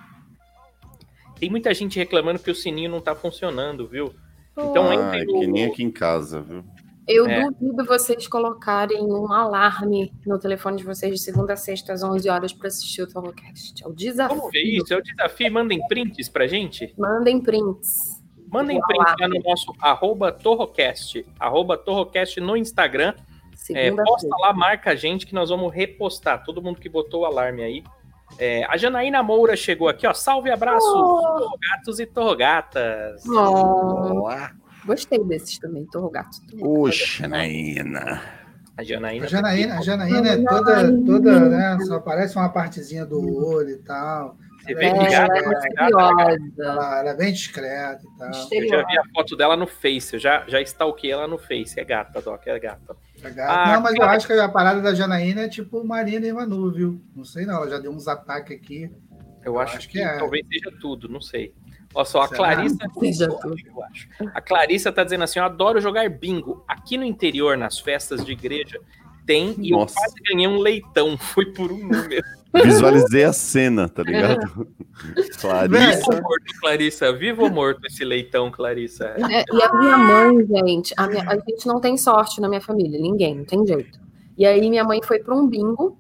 Tem 1.38 1.50
muita 1.50 1.74
gente 1.74 2.00
reclamando 2.00 2.40
que 2.40 2.50
o 2.50 2.56
sininho 2.56 2.90
não 2.90 3.02
tá 3.02 3.14
funcionando, 3.14 3.86
viu? 3.86 4.14
Então 4.58 4.90
ah, 4.90 4.96
entre 4.96 5.22
é 5.22 5.26
no- 5.26 5.40
que 5.42 5.48
nem 5.48 5.66
aqui 5.66 5.84
em 5.84 5.92
casa, 5.92 6.42
viu? 6.42 6.64
Eu 7.08 7.26
É. 7.26 7.50
duvido 7.50 7.86
vocês 7.86 8.28
colocarem 8.28 9.02
um 9.02 9.32
alarme 9.32 10.12
no 10.26 10.38
telefone 10.38 10.78
de 10.78 10.84
vocês 10.84 11.14
de 11.14 11.20
segunda 11.22 11.54
a 11.54 11.56
sexta 11.56 11.94
às 11.94 12.04
11 12.04 12.30
horas 12.30 12.52
para 12.52 12.68
assistir 12.68 13.02
o 13.02 13.08
Torrocast. 13.08 13.82
É 13.84 13.88
o 13.88 13.94
desafio. 13.94 14.36
Vamos 14.38 14.52
ver 14.52 14.64
isso, 14.64 14.94
é 14.94 14.98
o 14.98 15.02
desafio. 15.02 15.52
Mandem 15.54 15.80
prints 15.88 16.28
pra 16.28 16.48
gente. 16.48 16.94
Mandem 16.98 17.40
prints. 17.42 18.22
Mandem 18.52 18.80
prints 18.82 19.14
lá. 19.20 19.28
no 19.28 19.42
nosso 19.42 19.74
arroba 19.82 20.32
Torrocast. 20.32 21.26
Arroba 21.40 21.78
Torrocast 21.78 22.40
no 22.42 22.58
Instagram. 22.58 23.14
É, 23.74 23.92
posta 23.92 24.28
lá, 24.40 24.54
marca 24.54 24.92
a 24.92 24.96
gente 24.96 25.26
que 25.26 25.34
nós 25.34 25.50
vamos 25.50 25.74
repostar. 25.74 26.44
Todo 26.44 26.62
mundo 26.62 26.80
que 26.80 26.88
botou 26.90 27.22
o 27.22 27.26
alarme 27.26 27.64
aí. 27.64 27.84
É, 28.38 28.66
a 28.66 28.76
Janaína 28.78 29.24
Moura 29.24 29.56
chegou 29.56 29.88
aqui, 29.88 30.06
ó. 30.06 30.14
Salve, 30.14 30.52
abraços, 30.52 30.90
Oh. 30.94 31.38
torrogatos 31.40 32.00
e 32.00 32.06
torrogatas. 32.06 33.24
Oh, 33.26 33.32
Olá. 34.22 34.52
Gostei 34.88 35.24
desses 35.24 35.60
também, 35.60 35.86
Torrogato. 35.86 36.40
Oxa, 36.62 37.28
Naina. 37.28 38.22
A 38.78 38.84
Janaína. 38.84 39.26
A 39.26 39.28
Janaína, 39.28 39.80
a 39.80 39.82
Janaína 39.82 40.30
é 40.30 40.38
toda, 40.44 41.04
toda, 41.04 41.50
né? 41.50 41.80
Só 41.86 41.96
aparece 41.96 42.36
uma 42.36 42.50
partezinha 42.50 43.06
do 43.08 43.20
olho 43.44 43.72
e 43.72 43.78
tal. 43.78 44.38
Você 44.62 44.76
vê 44.76 44.86
é 44.86 44.94
que 44.94 45.00
É, 45.00 45.10
gata, 45.10 45.34
ela 45.34 45.40
é 45.40 45.46
mas 45.46 45.64
gata, 45.64 46.38
misteriosa. 46.38 46.38
Ela, 46.60 47.00
ela 47.00 47.10
é 47.10 47.14
bem 47.16 47.34
discreta 47.34 48.04
e 48.04 48.18
tal. 48.20 48.28
Eu 48.28 48.34
já 48.34 48.40
Misteriosa. 48.40 48.86
vi 48.88 48.98
a 49.00 49.04
foto 49.16 49.36
dela 49.36 49.58
no 49.58 49.66
Face, 49.66 50.14
eu 50.14 50.20
já, 50.20 50.44
já 50.48 50.62
stalkei 50.62 51.12
ela 51.12 51.28
no 51.28 51.40
Face. 51.40 51.80
É 51.80 51.84
gata, 51.84 52.22
Doc, 52.22 52.46
é 52.46 52.60
gata. 52.60 52.96
É 53.24 53.30
gata. 53.32 53.52
Ah, 53.52 53.74
não, 53.74 53.82
mas 53.82 53.96
eu 53.96 54.02
cara. 54.02 54.12
acho 54.16 54.28
que 54.28 54.34
a 54.34 54.50
parada 54.50 54.80
da 54.80 54.94
Janaína 54.94 55.42
é 55.42 55.50
tipo 55.50 55.84
Marina 55.84 56.28
e 56.28 56.32
Manu, 56.34 56.72
viu? 56.72 57.02
Não 57.16 57.24
sei 57.24 57.48
não, 57.48 57.56
ela 57.56 57.70
já 57.70 57.80
deu 57.80 57.92
uns 57.92 58.08
ataques 58.08 58.56
aqui. 58.56 58.92
Eu 59.44 59.58
acho, 59.58 59.78
acho 59.78 59.88
que, 59.88 59.98
que 59.98 60.04
é. 60.04 60.20
talvez 60.20 60.46
seja 60.48 60.72
tudo, 60.80 61.10
não 61.10 61.22
sei. 61.22 61.56
Olha 61.98 62.06
só, 62.06 62.22
a 62.22 62.28
Será? 62.28 62.38
Clarissa. 62.56 62.78
Eu 63.66 63.84
acho. 63.84 64.08
A 64.34 64.40
Clarissa 64.42 64.92
tá 64.92 65.04
dizendo 65.04 65.24
assim: 65.24 65.40
eu 65.40 65.46
adoro 65.46 65.82
jogar 65.82 66.08
bingo. 66.10 66.64
Aqui 66.68 66.96
no 66.98 67.04
interior, 67.04 67.58
nas 67.58 67.80
festas 67.80 68.24
de 68.24 68.32
igreja, 68.34 68.80
tem 69.26 69.56
e 69.60 69.72
eu 69.72 69.80
Nossa. 69.80 69.96
quase 69.96 70.14
ganhei 70.30 70.48
um 70.48 70.60
leitão. 70.60 71.18
Foi 71.20 71.46
por 71.48 71.72
um 71.72 71.78
número. 71.80 72.24
Visualizei 72.54 73.24
a 73.24 73.34
cena, 73.34 73.90
tá 73.90 74.04
ligado? 74.04 74.68
Clarissa. 75.42 75.78
Vivo 75.78 76.16
ou 76.16 76.22
morto, 76.22 76.60
Clarissa? 76.62 77.14
Vivo 77.14 77.44
ou 77.44 77.50
morto 77.52 77.82
esse 77.86 78.06
leitão, 78.06 78.50
Clarissa? 78.52 79.06
É, 79.30 79.44
e 79.52 79.62
a 79.62 79.74
minha 79.74 79.98
mãe, 79.98 80.46
gente, 80.46 80.94
a, 80.98 81.08
minha- 81.08 81.28
a 81.28 81.36
gente 81.36 81.68
não 81.68 81.80
tem 81.82 81.98
sorte 81.98 82.40
na 82.40 82.48
minha 82.48 82.62
família, 82.62 83.00
ninguém, 83.00 83.36
não 83.36 83.46
tem 83.46 83.66
jeito. 83.66 84.00
E 84.38 84.46
aí 84.46 84.70
minha 84.70 84.84
mãe 84.84 85.02
foi 85.04 85.20
para 85.20 85.36
um 85.36 85.48
bingo 85.48 86.00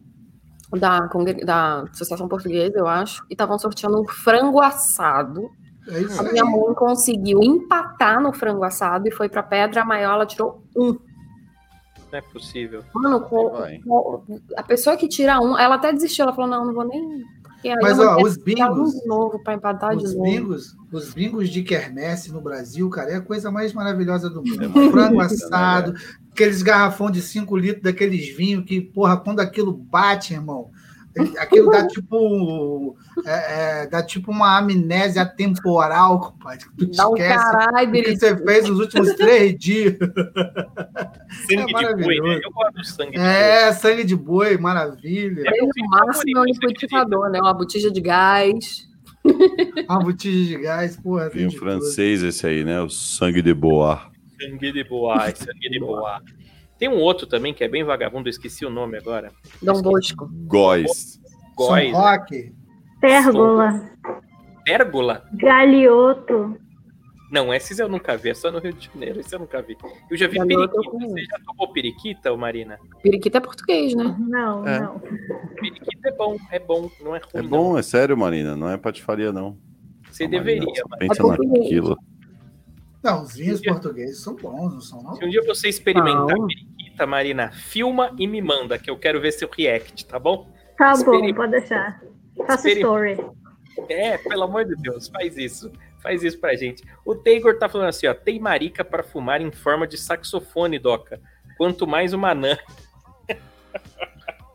da, 0.71 1.01
da 1.43 1.81
Associação 1.91 2.27
Portuguesa, 2.27 2.77
eu 2.77 2.87
acho, 2.87 3.23
e 3.29 3.33
estavam 3.33 3.59
sorteando 3.59 4.01
um 4.01 4.07
frango 4.07 4.59
assado. 4.61 5.49
É 5.89 6.01
isso 6.01 6.19
A 6.21 6.25
aí. 6.25 6.31
minha 6.31 6.45
mãe 6.45 6.73
conseguiu 6.75 7.39
empatar 7.41 8.21
no 8.21 8.33
frango 8.33 8.63
assado 8.63 9.07
e 9.07 9.11
foi 9.11 9.29
para 9.29 9.43
Pedra 9.43 9.85
Maior, 9.85 10.13
ela 10.15 10.25
tirou 10.25 10.63
um. 10.75 10.93
Não 12.11 12.19
é 12.19 12.21
possível. 12.21 12.83
Mano, 12.93 13.21
com- 13.21 13.49
Vai. 13.49 13.79
com- 13.79 14.23
a 14.55 14.63
pessoa 14.63 14.95
que 14.95 15.07
tira 15.07 15.39
um, 15.41 15.57
ela 15.57 15.75
até 15.75 15.91
desistiu, 15.91 16.23
ela 16.23 16.33
falou, 16.33 16.49
não, 16.49 16.65
não 16.65 16.73
vou 16.73 16.85
nem... 16.87 17.23
Mas, 17.81 17.99
ó, 17.99 18.17
os 18.21 18.37
um 18.37 18.43
bingos- 18.43 18.93
de 18.93 19.05
novo 19.07 19.43
para 19.43 19.55
empatar 19.55 19.97
de 19.97 20.05
Os 20.05 20.13
novo. 20.15 20.23
bingos, 20.23 20.75
os 20.91 21.13
bingos 21.13 21.49
de 21.49 21.63
quermesse 21.63 22.31
no 22.31 22.39
Brasil, 22.39 22.89
cara, 22.89 23.11
é 23.11 23.15
a 23.15 23.21
coisa 23.21 23.51
mais 23.51 23.73
maravilhosa 23.73 24.29
do 24.29 24.41
mundo. 24.41 24.63
É 24.63 24.89
Frango 24.91 25.17
né, 25.17 25.25
assado, 25.25 25.93
aqueles 26.31 26.61
garrafão 26.61 27.11
de 27.11 27.21
5 27.21 27.57
litros 27.57 27.83
daqueles 27.83 28.33
vinhos 28.37 28.63
que, 28.63 28.79
porra, 28.79 29.17
quando 29.17 29.41
aquilo 29.41 29.73
bate, 29.73 30.33
irmão, 30.33 30.69
Aquilo 31.39 31.69
dá 31.69 31.87
tipo. 31.87 32.95
é, 33.25 33.81
é, 33.81 33.87
dá 33.87 34.03
tipo 34.03 34.31
uma 34.31 34.57
amnésia 34.57 35.25
temporal, 35.25 36.19
compadre. 36.19 36.65
Tu 36.77 36.91
Dá 36.91 37.09
um 37.09 37.15
esquece 37.15 37.51
caralho, 37.51 37.89
o 37.89 37.93
que 37.93 38.15
você 38.17 38.37
fez 38.37 38.69
nos 38.69 38.79
últimos 38.79 39.13
três 39.13 39.57
dias. 39.57 39.95
Sangue 41.49 41.73
de 41.73 42.03
boi, 42.03 42.19
né? 42.19 42.39
Eu 42.43 42.51
gosto 42.51 42.73
do 42.75 42.83
sangue 42.85 43.11
de 43.11 43.17
boi. 43.17 43.25
É, 43.27 43.73
sangue 43.73 44.03
de 44.03 44.15
boi, 44.15 44.57
maravilha. 44.57 45.43
É. 45.45 45.49
Aí, 45.49 45.59
no 45.61 45.89
máximo 45.89 46.37
é 46.37 46.41
um 46.41 46.45
liquidificador, 46.45 47.29
né? 47.29 47.39
Uma 47.39 47.53
botija 47.53 47.91
de 47.91 48.01
gás. 48.01 48.87
Uma 49.89 49.99
botija 49.99 50.57
de 50.57 50.63
gás, 50.63 50.95
porra. 50.97 51.29
tem 51.29 51.39
Vinho 51.39 51.49
de 51.49 51.55
tudo. 51.57 51.69
francês 51.69 52.23
esse 52.23 52.47
aí, 52.47 52.63
né? 52.63 52.81
O 52.81 52.89
sangue 52.89 53.41
de 53.41 53.53
boa. 53.53 54.09
Sangue 54.39 54.71
de 54.71 54.83
boa, 54.83 55.35
sangue 55.35 55.69
de 55.69 55.79
boa. 55.79 56.21
Tem 56.77 56.87
um 56.87 56.97
outro 56.99 57.25
também 57.25 57.53
que 57.53 57.63
é 57.63 57.67
bem 57.67 57.83
vagabundo, 57.83 58.27
eu 58.27 58.31
esqueci 58.31 58.65
o 58.65 58.69
nome 58.69 58.97
agora. 58.97 59.31
Dom 59.61 59.81
Bosco. 59.81 60.29
Góis. 60.45 61.19
Góis. 61.55 61.91
São 61.91 61.99
Roque. 62.01 62.53
Pérgola, 63.01 63.89
Pérgola? 64.65 65.23
Galioto. 65.33 66.57
Não, 67.29 67.53
esses 67.53 67.77
eu 67.77 67.89
nunca 67.89 68.15
vi, 68.15 68.29
é 68.29 68.33
só 68.33 68.49
no 68.49 68.59
Rio 68.59 68.71
de 68.73 68.89
Janeiro, 68.91 69.19
esse 69.19 69.35
eu 69.35 69.39
nunca 69.39 69.61
vi. 69.61 69.75
Eu 70.09 70.15
já 70.15 70.27
vi 70.27 70.37
Galioto 70.37 70.75
periquita. 70.79 71.07
Você 71.13 71.25
já 71.25 71.39
tomou 71.45 71.73
periquita, 71.73 72.31
ô 72.33 72.37
Marina? 72.37 72.79
Periquita 73.03 73.37
é 73.37 73.41
português, 73.41 73.93
né? 73.95 74.15
Não, 74.17 74.65
É. 74.65 74.79
não. 74.79 74.99
Periquita 74.99 76.07
é 76.09 76.11
bom, 76.11 76.37
é 76.51 76.59
bom, 76.59 76.89
não 77.01 77.15
é 77.15 77.19
ruim. 77.19 77.29
É 77.33 77.41
não. 77.41 77.49
bom, 77.49 77.77
é 77.77 77.81
sério, 77.81 78.15
Marina. 78.17 78.55
Não 78.55 78.69
é 78.69 78.77
patifaria, 78.77 79.33
não. 79.33 79.57
Você 80.09 80.23
Não, 80.25 80.37
Marina, 80.37 80.61
deveria, 80.61 80.83
mas 80.89 80.99
Pensa 80.99 81.13
É 81.21 81.25
português. 81.25 81.59
naquilo. 81.63 81.97
Não, 83.07 83.23
os 83.23 83.35
vinhos 83.35 83.61
portugueses 83.61 84.19
são 84.21 84.35
bons, 84.35 84.73
não 84.73 84.81
são, 84.81 85.01
não? 85.01 85.15
se 85.15 85.23
um 85.23 85.29
dia 85.29 85.41
você 85.45 85.69
experimentar 85.69 86.25
Não. 86.35 86.45
periquita, 86.45 87.07
Marina, 87.07 87.51
filma 87.53 88.13
e 88.19 88.27
me 88.27 88.41
manda, 88.41 88.77
que 88.77 88.89
eu 88.89 88.97
quero 88.97 89.21
ver 89.21 89.31
seu 89.31 89.49
react, 89.49 90.05
tá 90.05 90.19
bom? 90.19 90.51
Tá 90.77 90.91
Experi- 90.91 91.31
bom, 91.31 91.37
pode 91.37 91.51
deixar. 91.53 92.01
Faça 92.45 92.69
story. 92.69 93.17
É, 93.87 94.17
pelo 94.17 94.43
amor 94.43 94.65
de 94.65 94.75
Deus, 94.75 95.07
faz 95.07 95.37
isso. 95.37 95.71
Faz 96.03 96.21
isso 96.21 96.37
pra 96.37 96.53
gente. 96.55 96.83
O 97.05 97.15
Taygor 97.15 97.57
tá 97.57 97.69
falando 97.69 97.87
assim, 97.87 98.07
ó, 98.07 98.13
tem 98.13 98.39
marica 98.41 98.83
pra 98.83 99.01
fumar 99.03 99.39
em 99.41 99.51
forma 99.51 99.87
de 99.87 99.97
saxofone, 99.97 100.77
Doca. 100.77 101.21
Quanto 101.57 101.87
mais 101.87 102.11
uma 102.13 102.31
anã. 102.31 102.57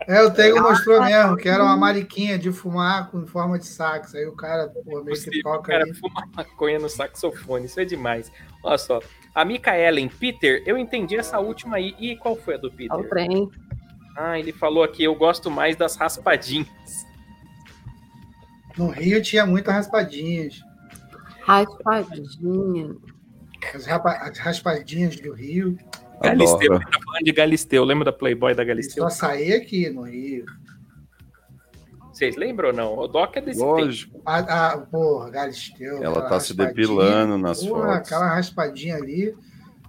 É, 0.07 0.23
o 0.23 0.31
Tego 0.33 0.61
mostrou 0.61 1.03
mesmo, 1.03 1.37
que 1.37 1.49
era 1.49 1.63
uma 1.63 1.77
mariquinha 1.77 2.39
de 2.39 2.51
fumar 2.53 3.11
com 3.11 3.21
em 3.21 3.27
forma 3.27 3.59
de 3.59 3.67
sax. 3.67 4.15
Aí 4.15 4.27
o 4.27 4.33
cara, 4.37 4.69
pô, 4.69 4.83
meio 4.85 5.05
que 5.05 5.11
Possível, 5.11 5.41
o 5.41 5.43
toca 5.43 5.73
cara 5.73 5.85
ali. 5.85 5.95
fuma 5.95 6.23
maconha 6.37 6.79
no 6.79 6.89
saxofone, 6.89 7.67
isso 7.67 7.79
é 7.81 7.85
demais. 7.85 8.31
Olha 8.65 8.79
só, 8.79 9.01
a 9.35 9.45
Mika 9.45 9.77
Ellen, 9.77 10.09
Peter, 10.09 10.63
eu 10.67 10.77
entendi 10.79 11.17
essa 11.17 11.39
última 11.39 11.77
aí. 11.77 11.95
E 11.99 12.17
qual 12.17 12.37
foi 12.37 12.55
a 12.55 12.59
do 12.59 12.69
É 12.69 12.71
o 12.71 12.75
Peter? 12.75 13.09
trem. 13.09 13.51
Ah, 14.17 14.39
ele 14.39 14.53
falou 14.53 14.83
aqui, 14.85 15.05
eu 15.05 15.15
gosto 15.15 15.51
mais 15.51 15.75
das 15.77 15.97
raspadinhas. 15.97 16.69
No 18.77 18.89
Rio 18.89 19.23
tinha 19.23 19.45
muitas 19.47 19.75
raspadinhas. 19.75 20.61
Raspadinha. 21.43 22.95
As, 23.75 23.87
rapa- 23.87 24.19
as 24.23 24.39
raspadinhas 24.39 25.17
do 25.17 25.33
Rio. 25.33 25.77
Galisteu, 26.23 26.79
tá 26.79 26.99
falando 27.05 27.25
de 27.25 27.33
Galisteu. 27.33 27.85
Lembra 27.85 28.07
da 28.07 28.13
Playboy 28.13 28.55
da 28.55 28.65
Galisteu? 28.65 29.03
Só 29.05 29.11
saía 29.11 29.57
aqui 29.57 29.91
no 29.91 30.03
Rio. 30.03 30.45
Vocês 32.13 32.37
lembram 32.37 32.69
ou 32.69 32.75
não? 32.75 32.99
O 32.99 33.09
Doc 33.09 33.37
é 33.37 33.41
desse 33.41 33.59
tempo. 33.59 33.73
Lógico. 33.73 34.23
A, 34.25 34.73
a, 34.73 34.79
porra, 34.79 35.31
Galisteu. 35.31 36.03
Ela 36.03 36.23
tá 36.29 36.39
se 36.39 36.55
depilando 36.55 37.39
nas 37.39 37.65
Porra, 37.65 37.95
fotos. 37.95 38.13
aquela 38.13 38.35
raspadinha 38.35 38.97
ali. 38.97 39.35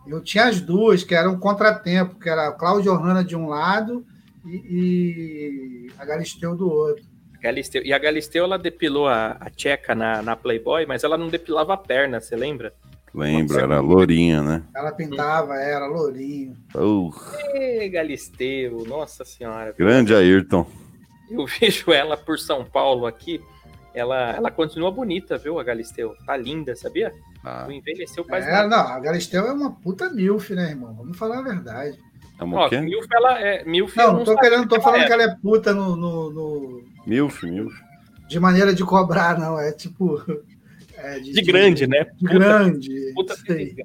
Eu 0.08 0.22
tinha 0.22 0.46
as 0.46 0.60
duas, 0.60 1.04
que 1.04 1.14
eram 1.14 1.34
um 1.34 1.40
contratempo, 1.40 2.20
que 2.20 2.30
era 2.30 2.48
a 2.48 2.52
Cláudia 2.52 2.92
Ohana 2.92 3.24
de 3.24 3.36
um 3.36 3.48
lado 3.48 4.06
e, 4.46 5.88
e 5.88 5.92
a 5.98 6.06
Galisteu 6.06 6.56
do 6.56 6.70
outro. 6.70 7.04
Galisteu. 7.42 7.82
E 7.84 7.94
a 7.94 8.00
Galisteu, 8.00 8.46
ela 8.46 8.58
depilou 8.58 9.08
a, 9.08 9.32
a 9.40 9.50
tcheca 9.50 9.94
na, 9.94 10.22
na 10.22 10.36
Playboy, 10.36 10.86
mas 10.86 11.04
ela 11.04 11.18
não 11.18 11.28
depilava 11.28 11.74
a 11.74 11.78
perna, 11.78 12.22
você 12.22 12.36
lembra? 12.38 12.74
Lembro, 13.14 13.60
era 13.60 13.80
lourinha, 13.80 14.42
né? 14.42 14.64
Ela 14.76 14.92
pintava, 14.92 15.54
era 15.56 15.86
lourinho. 15.86 16.58
Uh, 16.76 17.12
Ê, 17.54 17.88
Galisteu, 17.90 18.84
nossa 18.88 19.24
senhora. 19.24 19.74
grande 19.78 20.14
Ayrton. 20.16 20.66
Eu 21.30 21.46
vejo 21.60 21.92
ela 21.92 22.18
por 22.18 22.40
São 22.40 22.66
Paulo 22.66 23.06
aqui. 23.06 23.40
Ela, 23.94 24.32
ela 24.32 24.50
continua 24.50 24.90
bonita, 24.92 25.38
viu, 25.38 25.60
a 25.60 25.64
Galisteu? 25.64 26.16
Tá 26.26 26.36
linda, 26.36 26.76
sabia? 26.76 27.14
Ah, 27.46 27.66
Não 27.68 27.72
envelheceu 27.72 28.26
quase 28.26 28.48
É, 28.48 28.52
nada. 28.52 28.68
não, 28.68 28.88
a 28.94 29.00
Galisteu 29.00 29.46
é 29.46 29.54
uma 29.54 29.72
puta 29.72 30.10
milf, 30.10 30.50
né, 30.52 30.72
irmão? 30.72 30.96
Vamos 30.96 31.16
falar 31.16 31.40
a 31.40 31.42
verdade. 31.44 32.00
é 32.40 32.44
uma 32.44 32.62
Ó? 32.66 32.70
Milf, 32.82 33.06
ela 33.14 33.40
é. 33.40 33.64
Milf, 33.64 33.96
Não, 33.96 34.14
não 34.14 34.24
tô 34.24 34.36
querendo, 34.38 34.68
tô 34.68 34.82
falando 34.82 35.06
que 35.06 35.14
ela 35.14 35.24
é 35.24 35.36
puta 35.36 35.72
no, 35.74 35.96
no- 35.96 36.32
no- 36.32 36.84
Milf, 37.06 37.44
milf. 37.44 37.72
de 38.28 38.40
maneira 38.40 38.74
de 38.74 38.84
cobrar, 38.84 39.38
não. 39.38 39.60
É 39.60 39.72
tipo. 39.72 40.20
É, 41.04 41.20
De 41.20 41.42
grande, 41.42 41.86
né? 41.86 42.06
De 42.16 42.26
grande. 42.26 43.14
Puta 43.14 43.34
isso 43.34 43.52
aí. 43.52 43.76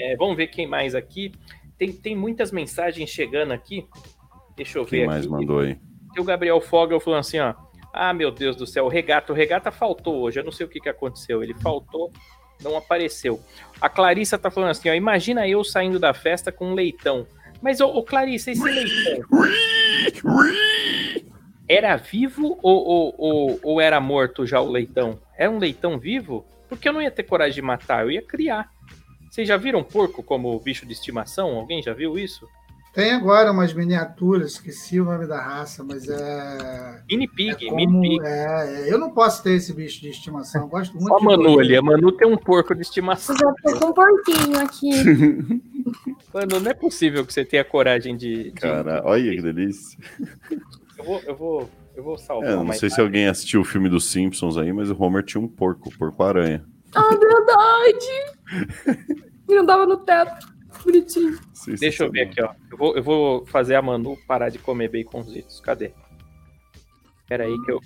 É, 0.00 0.16
vamos 0.16 0.36
ver 0.36 0.48
quem 0.48 0.66
mais 0.66 0.94
aqui. 0.94 1.32
Tem, 1.78 1.92
tem 1.92 2.16
muitas 2.16 2.50
mensagens 2.50 3.08
chegando 3.10 3.52
aqui. 3.52 3.86
Deixa 4.56 4.78
eu 4.78 4.84
ver 4.84 4.98
Quem 4.98 5.06
mais 5.06 5.24
aqui. 5.24 5.32
mandou 5.32 5.60
aí? 5.60 5.78
Tem 6.12 6.22
o 6.22 6.24
Gabriel 6.24 6.60
Fogel 6.60 7.00
falando 7.00 7.20
assim, 7.20 7.38
ó. 7.38 7.54
Ah, 7.92 8.12
meu 8.12 8.30
Deus 8.30 8.56
do 8.56 8.66
céu, 8.66 8.86
o 8.86 8.88
regata. 8.88 9.32
O 9.32 9.36
regata 9.36 9.70
faltou 9.70 10.22
hoje. 10.22 10.40
Eu 10.40 10.44
não 10.44 10.52
sei 10.52 10.66
o 10.66 10.68
que, 10.68 10.80
que 10.80 10.88
aconteceu. 10.88 11.42
Ele 11.42 11.54
faltou, 11.54 12.10
não 12.62 12.76
apareceu. 12.76 13.40
A 13.80 13.88
Clarissa 13.88 14.38
tá 14.38 14.50
falando 14.50 14.70
assim, 14.70 14.88
ó. 14.88 14.94
Imagina 14.94 15.46
eu 15.48 15.62
saindo 15.62 15.98
da 15.98 16.14
festa 16.14 16.50
com 16.50 16.70
um 16.70 16.74
leitão. 16.74 17.26
Mas, 17.62 17.80
ô, 17.80 17.88
ô 17.88 18.02
Clarissa, 18.02 18.50
esse 18.50 18.62
leitão 18.62 19.24
era 21.68 21.96
vivo 21.96 22.58
ou, 22.62 22.84
ou, 22.86 23.14
ou, 23.18 23.60
ou 23.62 23.80
era 23.80 24.00
morto 24.00 24.46
já 24.46 24.60
o 24.60 24.70
leitão? 24.70 25.18
Era 25.36 25.50
um 25.50 25.58
leitão 25.58 25.98
vivo? 25.98 26.44
Porque 26.68 26.88
eu 26.88 26.92
não 26.92 27.02
ia 27.02 27.10
ter 27.10 27.22
coragem 27.24 27.54
de 27.54 27.62
matar, 27.62 28.04
eu 28.04 28.10
ia 28.10 28.22
criar. 28.22 28.68
Vocês 29.30 29.48
já 29.48 29.56
viram 29.56 29.82
porco 29.82 30.22
como 30.22 30.58
bicho 30.60 30.86
de 30.86 30.92
estimação? 30.92 31.56
Alguém 31.56 31.82
já 31.82 31.92
viu 31.92 32.18
isso? 32.18 32.46
Tem 32.94 33.10
agora 33.10 33.50
umas 33.50 33.74
miniaturas, 33.74 34.52
esqueci 34.52 35.00
o 35.00 35.04
nome 35.04 35.26
da 35.26 35.40
raça, 35.42 35.82
mas 35.82 36.08
é. 36.08 37.02
Mini 37.10 37.24
é 37.24 37.28
pig, 37.34 37.66
como- 37.66 37.76
mini 37.76 38.18
pig. 38.18 38.24
é, 38.24 38.84
eu 38.92 38.96
não 38.98 39.10
posso 39.10 39.42
ter 39.42 39.54
esse 39.54 39.72
bicho 39.74 40.00
de 40.00 40.10
estimação. 40.10 40.62
Eu 40.62 40.68
gosto 40.68 40.92
muito 40.94 41.08
Só 41.08 41.16
a 41.16 41.20
Manu 41.20 41.42
porco. 41.42 41.58
ali. 41.60 41.76
A 41.76 41.82
Manu 41.82 42.12
tem 42.12 42.28
um 42.28 42.36
porco 42.36 42.72
de 42.72 42.82
estimação. 42.82 43.34
Eu 43.34 43.40
já 43.40 43.54
tô 43.72 43.80
com 43.80 43.86
um 43.86 43.92
porquinho 43.92 44.60
aqui. 44.60 44.90
Mano, 46.32 46.60
não 46.60 46.70
é 46.70 46.74
possível 46.74 47.26
que 47.26 47.32
você 47.32 47.44
tenha 47.44 47.64
coragem 47.64 48.16
de. 48.16 48.44
de- 48.44 48.50
Cara, 48.52 49.02
olha 49.04 49.28
que 49.34 49.42
delícia. 49.42 49.98
Eu 51.04 51.06
vou, 51.06 51.20
eu 51.26 51.36
vou, 51.36 51.70
eu 51.96 52.02
vou 52.02 52.18
salvar. 52.18 52.50
É, 52.50 52.56
não 52.56 52.72
sei 52.72 52.88
se 52.88 53.00
alguém 53.00 53.28
assistiu 53.28 53.60
o 53.60 53.64
filme 53.64 53.88
dos 53.88 54.10
Simpsons 54.10 54.56
aí, 54.56 54.72
mas 54.72 54.90
o 54.90 54.96
Homer 55.02 55.22
tinha 55.22 55.40
um 55.40 55.48
porco, 55.48 55.90
porco-aranha. 55.98 56.64
Ah, 56.94 57.10
verdade! 57.10 58.74
E 59.46 59.54
não 59.54 59.66
dava 59.66 59.84
no 59.84 59.98
teto. 59.98 60.48
Bonitinho. 60.82 61.38
Deixa 61.78 62.04
eu 62.04 62.10
ver 62.10 62.22
aqui, 62.22 62.42
ó. 62.42 62.48
Eu 62.70 62.78
vou, 62.78 62.96
eu 62.96 63.02
vou 63.02 63.46
fazer 63.46 63.74
a 63.74 63.82
Manu 63.82 64.16
parar 64.26 64.48
de 64.48 64.58
comer 64.58 64.88
baconzitos. 64.90 65.60
Cadê? 65.60 65.92
Pera 67.28 67.44
aí 67.44 67.54
que 67.66 67.72
eu. 67.72 67.78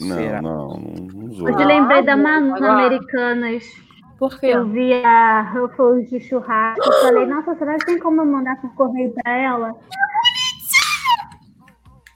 Não, 0.00 0.16
Será? 0.16 0.40
não, 0.40 0.68
não, 0.78 0.94
não 1.12 1.24
usou. 1.30 1.46
Hoje 1.46 1.62
lembrei 1.62 2.02
da 2.02 2.14
Ah, 2.14 2.16
Manu 2.16 2.58
lá. 2.58 2.86
Americanas. 2.86 3.64
Por 4.18 4.40
quê? 4.40 4.46
Eu 4.46 4.66
vi 4.66 4.94
a 4.94 5.42
Ruffles 5.42 6.08
de 6.08 6.18
churrasco. 6.20 6.82
Eu 6.82 6.92
falei, 7.02 7.26
nossa, 7.26 7.54
será 7.54 7.76
que 7.76 7.84
tem 7.84 7.98
como 7.98 8.22
eu 8.22 8.26
mandar 8.26 8.58
por 8.62 8.74
correio 8.74 9.12
pra 9.12 9.30
ela? 9.36 9.74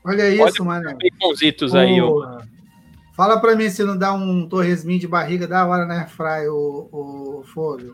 Olha 0.05 0.29
isso, 0.29 0.65
mano. 0.65 0.91
Baconzitos 1.21 1.75
aí. 1.75 2.01
Porra. 2.01 2.47
Fala 3.17 3.41
pra 3.41 3.57
mim 3.57 3.69
se 3.69 3.83
não 3.83 3.97
dá 3.99 4.13
um 4.13 4.49
torresminho 4.49 5.01
de 5.01 5.09
barriga 5.09 5.47
da 5.47 5.67
hora 5.67 5.85
na 5.85 6.01
airfry, 6.01 6.49
o, 6.49 6.89
o 7.41 7.43
fogo. 7.53 7.93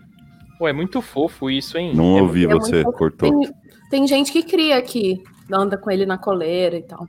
Pô, 0.59 0.69
é 0.69 0.73
muito 0.73 1.01
fofo 1.01 1.51
isso, 1.51 1.79
hein? 1.79 1.93
Não 1.95 2.19
É 2.19 2.23
ouvi, 2.23 2.45
É 2.45 2.49
você 2.49 2.83
muito- 2.85 2.93
cortou. 2.93 3.41
Tem, 3.41 3.53
tem 3.91 4.07
gente 4.07 4.31
que 4.31 4.43
cria 4.43 4.77
aqui, 4.77 5.23
anda 5.51 5.77
com 5.79 5.91
ele 5.91 6.05
na 6.05 6.19
coleira 6.19 6.77
e 6.77 6.83
tal. 6.83 7.07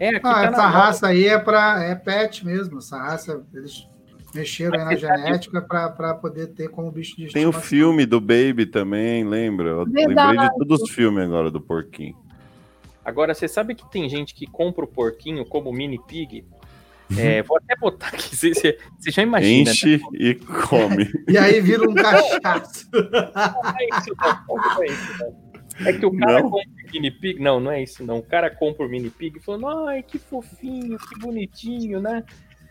É, 0.00 0.08
aqui 0.08 0.20
Ah, 0.26 0.32
tá 0.32 0.44
essa 0.44 0.56
na 0.56 0.68
raça 0.68 1.06
aí 1.08 1.26
é 1.26 1.38
para 1.38 1.84
é 1.84 1.94
pet 1.94 2.44
mesmo. 2.44 2.78
Essa 2.78 2.96
raça, 2.98 3.44
eles 3.52 3.86
mexeram 4.34 4.78
aí 4.78 4.84
na 4.94 5.00
sabe- 5.00 5.00
genética 5.22 5.60
pra 5.60 5.90
pra 5.90 6.14
poder 6.14 6.46
ter 6.48 6.68
como 6.70 6.90
bicho 6.90 7.16
de 7.16 7.26
Tem 7.32 7.44
o 7.44 7.50
estimação. 7.50 7.60
filme 7.60 8.06
do 8.06 8.20
Baby 8.20 8.64
também, 8.66 9.24
lembra? 9.24 9.82
Lembrei 9.84 10.06
de 10.36 10.54
todos 10.58 10.82
os 10.82 10.90
filmes 10.90 11.22
agora 11.24 11.50
do 11.50 11.60
porquinho. 11.60 12.16
Agora, 13.08 13.32
você 13.32 13.48
sabe 13.48 13.74
que 13.74 13.90
tem 13.90 14.06
gente 14.06 14.34
que 14.34 14.46
compra 14.46 14.84
o 14.84 14.88
porquinho 14.88 15.44
como 15.46 15.72
mini 15.72 15.98
pig? 16.06 16.44
É, 17.16 17.40
vou 17.42 17.56
até 17.56 17.74
botar 17.74 18.08
aqui. 18.08 18.36
Você, 18.36 18.78
já 19.06 19.22
imagina. 19.22 19.64
né? 19.64 19.70
Enche 19.70 19.98
e 20.12 20.34
come. 20.34 21.10
E 21.26 21.38
aí 21.38 21.58
vira 21.58 21.88
um 21.88 21.94
cachaço. 21.94 22.86
Não 22.92 23.70
é 23.78 23.98
isso. 23.98 24.14
Não 24.46 24.82
é 24.82 24.86
isso, 24.86 25.18
não. 25.18 25.86
É 25.86 25.92
que 25.94 26.04
o 26.04 26.18
cara 26.18 26.42
Não? 26.42 26.50
compra 26.50 26.68
o 26.68 26.92
mini 26.92 27.10
pig. 27.10 27.40
Não, 27.40 27.60
não 27.60 27.70
é 27.70 27.82
isso, 27.82 28.04
não. 28.04 28.18
O 28.18 28.22
cara 28.22 28.50
compra 28.50 28.84
o 28.84 28.88
mini 28.90 29.08
pig 29.08 29.40
falando, 29.40 29.68
ai, 29.86 30.02
que 30.02 30.18
fofinho, 30.18 30.98
que 30.98 31.18
bonitinho, 31.18 32.00
né? 32.00 32.24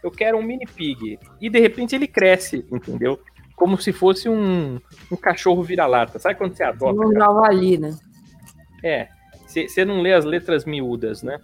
Eu 0.03 0.11
quero 0.11 0.37
um 0.37 0.43
mini 0.43 0.67
pig. 0.67 1.17
E 1.41 1.49
de 1.49 1.59
repente 1.59 1.95
ele 1.95 2.05
cresce, 2.05 2.63
entendeu? 2.71 3.19
Como 3.55 3.81
se 3.81 3.91
fosse 3.91 4.29
um, 4.29 4.79
um 5.11 5.15
cachorro 5.15 5.63
vira-lata. 5.63 6.19
Sabe 6.19 6.35
quando 6.35 6.55
você 6.55 6.63
adota? 6.63 6.99
Um 6.99 7.11
javali, 7.11 7.77
né? 7.79 7.97
É. 8.83 9.07
Você 9.47 9.67
você 9.67 9.85
não 9.85 10.01
lê 10.01 10.13
as 10.13 10.25
letras 10.25 10.65
miúdas, 10.65 11.23
né? 11.23 11.39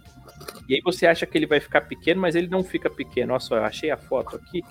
E 0.68 0.74
aí 0.74 0.80
você 0.82 1.06
acha 1.06 1.26
que 1.26 1.36
ele 1.36 1.46
vai 1.46 1.58
ficar 1.58 1.82
pequeno, 1.82 2.20
mas 2.20 2.34
ele 2.34 2.48
não 2.48 2.62
fica 2.62 2.90
pequeno. 2.90 3.32
Olha 3.32 3.40
só, 3.40 3.56
eu 3.56 3.64
achei 3.64 3.90
a 3.90 3.96
foto 3.96 4.36
aqui. 4.36 4.62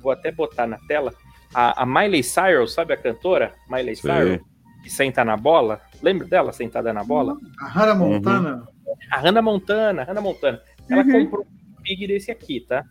Vou 0.00 0.10
até 0.10 0.32
botar 0.32 0.66
na 0.66 0.78
tela. 0.88 1.12
A, 1.54 1.82
a 1.82 1.86
Miley 1.86 2.22
Cyrus, 2.22 2.72
sabe 2.72 2.94
a 2.94 2.96
cantora? 2.96 3.52
Miley 3.70 3.94
Sei. 3.94 4.10
Cyrus, 4.10 4.40
que 4.82 4.90
senta 4.90 5.24
na 5.24 5.36
bola. 5.36 5.80
Lembra 6.02 6.26
dela 6.26 6.52
sentada 6.52 6.92
na 6.92 7.04
bola? 7.04 7.36
A 7.60 7.68
Hannah 7.68 7.94
Montana. 7.94 8.68
A 9.10 9.18
Hannah 9.18 9.42
Montana, 9.42 10.04
Hannah 10.04 10.20
Montana. 10.20 10.62
Ela 10.88 11.04
comprou 11.04 11.42
um 11.42 11.82
pig 11.82 12.06
desse 12.06 12.30
aqui, 12.30 12.60
tá? 12.60 12.84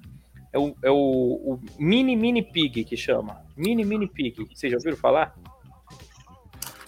É 0.54 0.60
o, 0.60 0.76
é 0.84 0.92
o, 0.92 0.96
o 0.96 1.60
mini 1.80 2.16
mini 2.16 2.44
pig 2.44 2.84
que 2.84 2.98
chama. 2.98 3.42
Mini 3.58 3.84
mini 3.84 4.08
pig. 4.08 4.48
Vocês 4.54 4.72
já 4.72 4.78
ouviram 4.78 4.98
falar? 4.98 5.34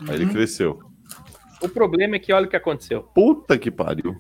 Aí 0.08 0.16
ele 0.16 0.28
cresceu. 0.28 0.93
O 1.64 1.70
problema 1.70 2.16
é 2.16 2.20
que 2.20 2.32
olha 2.34 2.46
o 2.46 2.50
que 2.50 2.56
aconteceu. 2.56 3.04
Puta 3.16 3.58
que 3.58 3.72
pariu. 3.72 4.16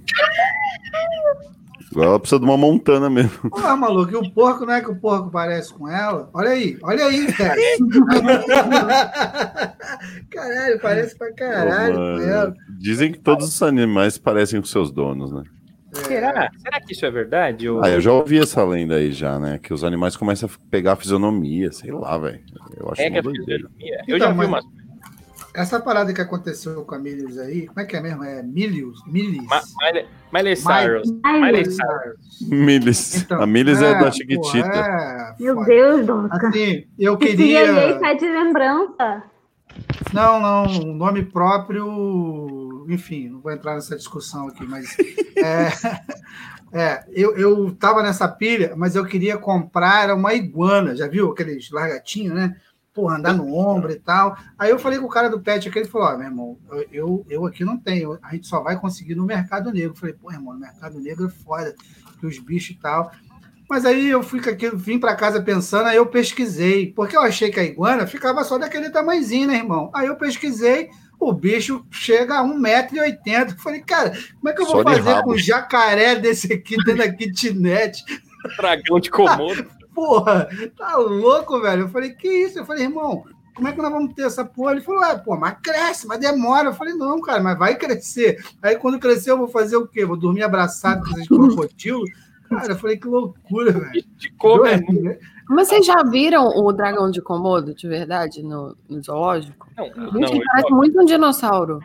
Agora 1.91 2.07
ela 2.07 2.19
precisa 2.19 2.39
de 2.39 2.45
uma 2.45 2.57
montana 2.57 3.07
mesmo. 3.09 3.49
Porra, 3.51 3.75
maluco, 3.77 4.11
e 4.11 4.15
o 4.15 4.31
porco 4.31 4.65
não 4.65 4.73
é 4.73 4.81
que 4.81 4.89
o 4.89 4.95
porco 4.95 5.29
parece 5.29 5.71
com 5.73 5.87
ela? 5.87 6.27
Olha 6.33 6.49
aí, 6.49 6.77
olha 6.81 7.05
aí, 7.05 7.31
cara. 7.33 7.55
caralho, 10.31 10.79
parece 10.81 11.15
pra 11.17 11.31
caralho 11.33 11.93
Ô, 11.93 12.17
com 12.17 12.23
ela. 12.23 12.53
Dizem 12.79 13.11
que 13.11 13.19
todos 13.19 13.47
os 13.47 13.61
animais 13.61 14.17
parecem 14.17 14.59
com 14.59 14.65
seus 14.65 14.91
donos, 14.91 15.31
né? 15.31 15.43
Será? 15.93 16.49
Será 16.57 16.81
que 16.81 16.93
isso 16.93 17.05
é 17.05 17.11
verdade? 17.11 17.69
ou- 17.69 17.83
Ah, 17.83 17.89
eu 17.89 18.01
já 18.01 18.11
ouvi 18.11 18.39
essa 18.39 18.63
lenda 18.63 18.95
aí 18.95 19.11
já, 19.11 19.37
né? 19.37 19.59
Que 19.61 19.71
os 19.71 19.83
animais 19.83 20.17
começam 20.17 20.49
a 20.49 20.69
pegar 20.71 20.93
a 20.93 20.95
fisionomia, 20.95 21.71
sei 21.71 21.91
lá, 21.91 22.17
velho. 22.17 22.39
Eu 22.75 22.87
acho 22.87 22.95
Pega 22.95 23.17
uma 23.17 23.19
a 23.19 23.21
doideira. 23.21 23.69
fisionomia. 23.69 24.03
Eu 24.07 24.15
Então, 24.17 24.27
já 24.29 24.33
vi 24.33 24.37
mas- 24.37 24.47
umas. 24.47 24.65
Essa 25.54 25.80
parada 25.80 26.12
que 26.14 26.20
aconteceu 26.22 26.84
com 26.84 26.95
a 26.95 26.99
Milius 26.99 27.38
aí, 27.38 27.68
como 27.68 27.80
é 27.80 27.86
que 27.86 27.95
é 27.95 28.01
mesmo? 28.01 28.24
É 28.24 28.41
Milius? 28.41 28.99
Milis? 29.06 29.45
Ma- 29.45 29.62
Miley- 30.34 30.56
Cyrus. 30.56 31.12
Miley 31.24 31.66
Cyrus. 31.66 33.16
Então, 33.16 33.41
a 33.41 33.45
Miles 33.45 33.82
é, 33.82 33.91
é, 33.91 33.99
da 33.99 34.12
Chiquitita. 34.12 34.68
é, 34.68 35.36
Meu 35.39 35.54
foda. 35.56 35.68
Deus, 35.68 36.06
Donca. 36.06 36.47
Assim, 36.47 36.86
eu 36.97 37.18
Esse 37.22 37.43
Yeye 37.43 37.66
queria. 37.68 37.99
tá 37.99 38.14
de 38.14 38.26
lembrança. 38.28 39.24
Não, 40.12 40.39
não, 40.39 40.66
um 40.66 40.93
nome 40.95 41.24
próprio. 41.24 42.86
Enfim, 42.89 43.30
não 43.30 43.39
vou 43.41 43.51
entrar 43.51 43.76
nessa 43.76 43.95
discussão 43.95 44.47
aqui, 44.47 44.66
mas. 44.66 44.95
É, 45.38 45.70
é, 46.74 47.04
eu, 47.12 47.36
eu 47.38 47.72
tava 47.76 48.01
nessa 48.04 48.28
pilha, 48.28 48.74
mas 48.76 48.95
eu 48.95 49.06
queria 49.06 49.38
comprar 49.38 50.14
uma 50.14 50.34
iguana, 50.34 50.95
já 50.95 51.08
viu 51.08 51.32
aqueles 51.32 51.70
largatinhos, 51.72 52.36
né? 52.36 52.56
Porra, 52.93 53.17
andar 53.17 53.33
no 53.33 53.55
ombro 53.55 53.91
e 53.91 53.99
tal. 53.99 54.37
Aí 54.57 54.69
eu 54.69 54.77
falei 54.77 54.99
com 54.99 55.05
o 55.05 55.09
cara 55.09 55.29
do 55.29 55.41
pet 55.41 55.67
aqui, 55.67 55.79
ele 55.79 55.87
falou: 55.87 56.07
Ó, 56.07 56.17
meu 56.17 56.27
irmão, 56.27 56.57
eu, 56.91 57.25
eu, 57.27 57.45
aqui 57.45 57.65
não 57.65 57.77
tenho, 57.77 58.19
a 58.21 58.33
gente 58.33 58.45
só 58.47 58.61
vai 58.61 58.79
conseguir 58.79 59.15
no 59.15 59.25
mercado 59.25 59.71
negro. 59.71 59.91
Eu 59.91 59.95
falei: 59.95 60.13
pô, 60.13 60.31
irmão, 60.31 60.53
no 60.53 60.59
mercado 60.59 60.99
negro 60.99 61.25
é 61.25 61.29
foda, 61.29 61.73
que 62.19 62.25
os 62.25 62.37
bichos 62.37 62.75
e 62.75 62.79
tal. 62.79 63.11
Mas 63.69 63.85
aí 63.85 64.07
eu 64.07 64.21
fui 64.21 64.39
com 64.39 64.49
aquilo, 64.49 64.77
vim 64.77 64.99
para 64.99 65.15
casa 65.15 65.41
pensando, 65.41 65.87
aí 65.87 65.95
eu 65.95 66.05
pesquisei, 66.05 66.91
porque 66.91 67.17
eu 67.17 67.21
achei 67.21 67.49
que 67.49 67.59
a 67.59 67.63
iguana 67.63 68.05
ficava 68.05 68.43
só 68.43 68.57
daquele 68.57 68.89
tamanhozinho, 68.89 69.47
né, 69.47 69.55
irmão? 69.55 69.89
Aí 69.95 70.05
eu 70.05 70.15
pesquisei, 70.15 70.89
o 71.19 71.33
bicho 71.33 71.85
chega 71.89 72.39
a 72.39 72.43
1,80m. 72.43 73.57
Falei, 73.57 73.81
cara, 73.81 74.11
como 74.39 74.49
é 74.49 74.53
que 74.53 74.61
eu 74.61 74.67
vou 74.67 74.83
fazer 74.83 75.01
rabo. 75.01 75.23
com 75.23 75.31
um 75.31 75.37
jacaré 75.37 76.15
desse 76.15 76.51
aqui 76.53 76.75
dentro 76.83 76.97
da 76.97 77.11
kitnet? 77.11 78.03
Dragão 78.57 78.99
de 78.99 79.09
Komodo. 79.09 79.65
Porra, 79.93 80.47
tá 80.77 80.97
louco, 80.97 81.61
velho? 81.61 81.83
Eu 81.83 81.89
falei, 81.89 82.11
que 82.11 82.27
isso? 82.27 82.59
Eu 82.59 82.65
falei, 82.65 82.83
irmão, 82.83 83.23
como 83.55 83.67
é 83.67 83.71
que 83.71 83.81
nós 83.81 83.91
vamos 83.91 84.13
ter 84.13 84.23
essa 84.25 84.43
porra? 84.43 84.71
Ele 84.71 84.81
falou, 84.81 85.03
é, 85.03 85.17
pô, 85.17 85.35
mas 85.37 85.57
cresce, 85.61 86.07
mas 86.07 86.19
demora. 86.19 86.69
Eu 86.69 86.73
falei, 86.73 86.93
não, 86.93 87.21
cara, 87.21 87.41
mas 87.41 87.57
vai 87.57 87.75
crescer. 87.75 88.43
Aí 88.61 88.75
quando 88.75 88.99
crescer, 88.99 89.31
eu 89.31 89.37
vou 89.37 89.47
fazer 89.47 89.77
o 89.77 89.87
quê? 89.87 90.05
Vou 90.05 90.17
dormir 90.17 90.43
abraçado 90.43 91.03
com 91.03 91.11
esses 91.11 91.27
crocodilos? 91.27 92.09
Cara, 92.49 92.73
eu 92.73 92.77
falei, 92.77 92.97
que 92.97 93.07
loucura, 93.07 93.71
velho. 93.71 94.03
De 94.17 94.31
como 94.33 94.65
é? 94.65 94.79
Mas 95.49 95.67
vocês 95.67 95.85
já 95.85 96.01
viram 96.03 96.47
o 96.47 96.71
dragão 96.71 97.11
de 97.11 97.21
Komodo, 97.21 97.75
de 97.75 97.87
verdade, 97.87 98.41
no, 98.41 98.75
no 98.89 99.01
zoológico? 99.03 99.67
Não, 99.75 99.85
Gente, 99.85 99.97
não 99.97 100.21
eu, 100.21 100.41
parece 100.45 100.69
só, 100.69 100.75
muito 100.75 101.01
um 101.01 101.05
dinossauro. 101.05 101.79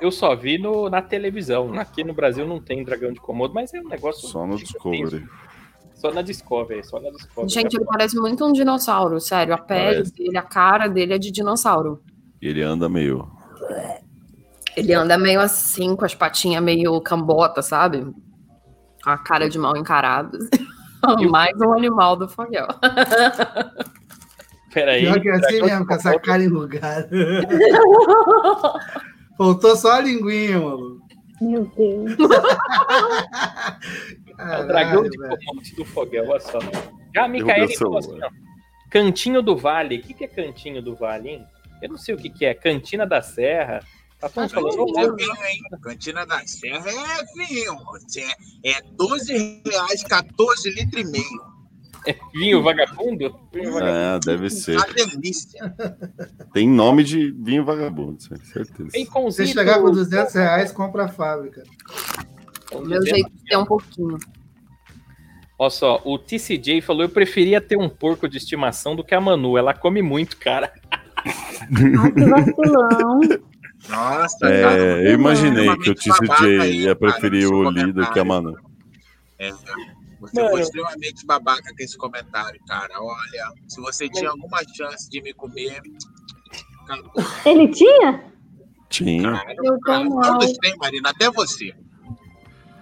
eu 0.00 0.10
só 0.10 0.34
vi 0.34 0.58
no, 0.58 0.90
na 0.90 1.00
televisão. 1.00 1.72
Aqui 1.78 2.02
no 2.02 2.12
Brasil 2.12 2.46
não 2.46 2.60
tem 2.60 2.84
dragão 2.84 3.12
de 3.12 3.20
Komodo, 3.20 3.54
mas 3.54 3.72
é 3.72 3.80
um 3.80 3.88
negócio. 3.88 4.28
Só 4.28 4.46
no 4.46 4.56
Discovery. 4.56 5.24
Só 6.04 6.12
na 6.12 6.20
Discovery, 6.20 6.84
só 6.84 7.00
na 7.00 7.08
Discovery. 7.08 7.50
Gente, 7.50 7.76
ele 7.76 7.86
parece 7.86 8.14
muito 8.16 8.44
um 8.44 8.52
dinossauro, 8.52 9.18
sério. 9.18 9.54
A 9.54 9.58
pele 9.58 9.94
Parece. 9.94 10.12
dele, 10.12 10.36
a 10.36 10.42
cara 10.42 10.86
dele 10.86 11.14
é 11.14 11.18
de 11.18 11.30
dinossauro. 11.30 12.02
Ele 12.42 12.60
anda 12.60 12.90
meio. 12.90 13.26
Ele 14.76 14.92
anda 14.92 15.16
meio 15.16 15.40
assim, 15.40 15.96
com 15.96 16.04
as 16.04 16.14
patinhas 16.14 16.62
meio 16.62 17.00
cambota, 17.00 17.62
sabe? 17.62 18.04
Com 19.02 19.08
a 19.08 19.16
cara 19.16 19.48
de 19.48 19.58
mal 19.58 19.74
encarada. 19.78 20.38
Mais 21.30 21.58
um 21.58 21.72
animal 21.72 22.16
do 22.16 22.28
Foguel. 22.28 22.68
Peraí. 24.74 25.04
Pior 25.04 25.20
que 25.22 25.28
é 25.30 25.36
assim 25.36 25.62
mesmo, 25.62 25.86
com 25.86 25.94
essa 25.94 26.18
cara 26.18 26.44
enrugada. 26.44 27.08
Faltou 29.38 29.74
só 29.74 29.92
a 29.92 30.00
linguinha, 30.00 30.60
maluco. 30.60 31.02
Meu 31.40 31.64
Deus. 31.74 32.12
É 34.38 34.58
o 34.60 34.66
dragão 34.66 35.08
de 35.08 35.16
Caralho. 35.16 35.38
Komodo 35.46 35.76
do 35.76 35.84
Foguel, 35.84 36.28
olha 36.28 36.40
só. 36.40 36.58
Já 37.14 37.24
a 37.24 37.28
o 37.28 37.78
falou 37.78 37.98
assim, 37.98 38.18
ó. 38.22 38.30
Cantinho 38.90 39.42
do 39.42 39.56
Vale. 39.56 39.98
O 39.98 40.02
que, 40.02 40.14
que 40.14 40.24
é 40.24 40.28
Cantinho 40.28 40.82
do 40.82 40.94
Vale, 40.94 41.28
hein? 41.28 41.46
Eu 41.82 41.90
não 41.90 41.98
sei 41.98 42.14
o 42.14 42.18
que, 42.18 42.30
que 42.30 42.44
é. 42.44 42.54
Cantina 42.54 43.06
da 43.06 43.20
Serra. 43.20 43.80
Tá 44.20 44.28
todo 44.28 44.48
falando. 44.48 44.76
Cantina 44.92 45.32
"Ô, 45.32 45.76
é? 45.76 45.80
Cantina 45.82 46.26
da 46.26 46.46
Serra 46.46 46.90
é 46.90 47.46
vinho. 47.46 47.76
É, 48.64 48.70
é 48.70 48.82
12 48.92 49.62
reais, 49.66 50.02
14 50.04 50.70
litros 50.70 51.02
e 51.02 51.10
meio. 51.10 51.54
É 52.06 52.16
vinho 52.34 52.62
vagabundo? 52.62 53.34
Vinho 53.52 53.72
vagabundo. 53.72 53.98
É, 53.98 54.20
deve 54.20 54.50
ser. 54.50 54.76
Uma 54.76 54.86
delícia. 54.86 55.74
Tem 56.52 56.68
nome 56.68 57.02
de 57.02 57.32
vinho 57.32 57.64
vagabundo, 57.64 58.22
certeza. 58.22 58.90
Tem 58.90 59.30
Se 59.30 59.46
chegar 59.46 59.80
com 59.80 59.90
200 59.90 60.34
reais, 60.34 60.70
compra 60.70 61.04
a 61.04 61.08
fábrica. 61.08 61.62
Com 62.78 62.86
Meu 62.86 62.98
200. 63.00 63.08
jeito 63.08 63.30
de 63.32 63.44
ter 63.44 63.56
um 63.56 63.64
pouquinho. 63.64 64.18
Olha 65.58 65.70
só, 65.70 66.02
o 66.04 66.18
TCJ 66.18 66.80
falou: 66.80 67.02
eu 67.02 67.08
preferia 67.08 67.60
ter 67.60 67.76
um 67.76 67.88
porco 67.88 68.28
de 68.28 68.36
estimação 68.36 68.96
do 68.96 69.04
que 69.04 69.14
a 69.14 69.20
Manu. 69.20 69.56
Ela 69.56 69.72
come 69.72 70.02
muito, 70.02 70.36
cara. 70.36 70.72
Ai, 71.24 72.12
que 72.12 72.24
vacilão. 72.28 73.20
Nossa, 73.88 74.46
É, 74.46 74.62
cara, 74.62 75.02
eu 75.02 75.14
imaginei 75.14 75.76
que 75.78 75.90
o 75.90 75.94
TCJ 75.94 76.20
babaca 76.26 76.44
aí, 76.44 76.76
ia 76.82 76.96
preferir 76.96 77.46
o 77.48 77.68
Lee 77.68 77.92
do 77.92 78.10
que 78.10 78.18
a. 78.18 78.24
Manu. 78.24 78.56
É, 79.38 79.50
você 80.20 80.40
Mano. 80.40 80.50
foi 80.52 80.60
extremamente 80.62 81.26
babaca 81.26 81.70
com 81.76 81.82
esse 81.84 81.96
comentário, 81.98 82.58
cara. 82.66 82.94
Olha, 82.98 83.52
se 83.68 83.80
você 83.80 84.08
tinha 84.08 84.30
alguma 84.30 84.60
chance 84.74 85.08
de 85.10 85.20
me 85.22 85.32
comer. 85.34 85.80
Ele 87.44 87.68
tinha? 87.68 88.24
Tinha. 88.88 89.32
cara, 89.32 89.54
Eu 89.62 89.78
cara, 89.80 90.08
todos 90.08 90.52
têm, 90.58 90.76
Marina, 90.78 91.10
até 91.10 91.30
você. 91.30 91.74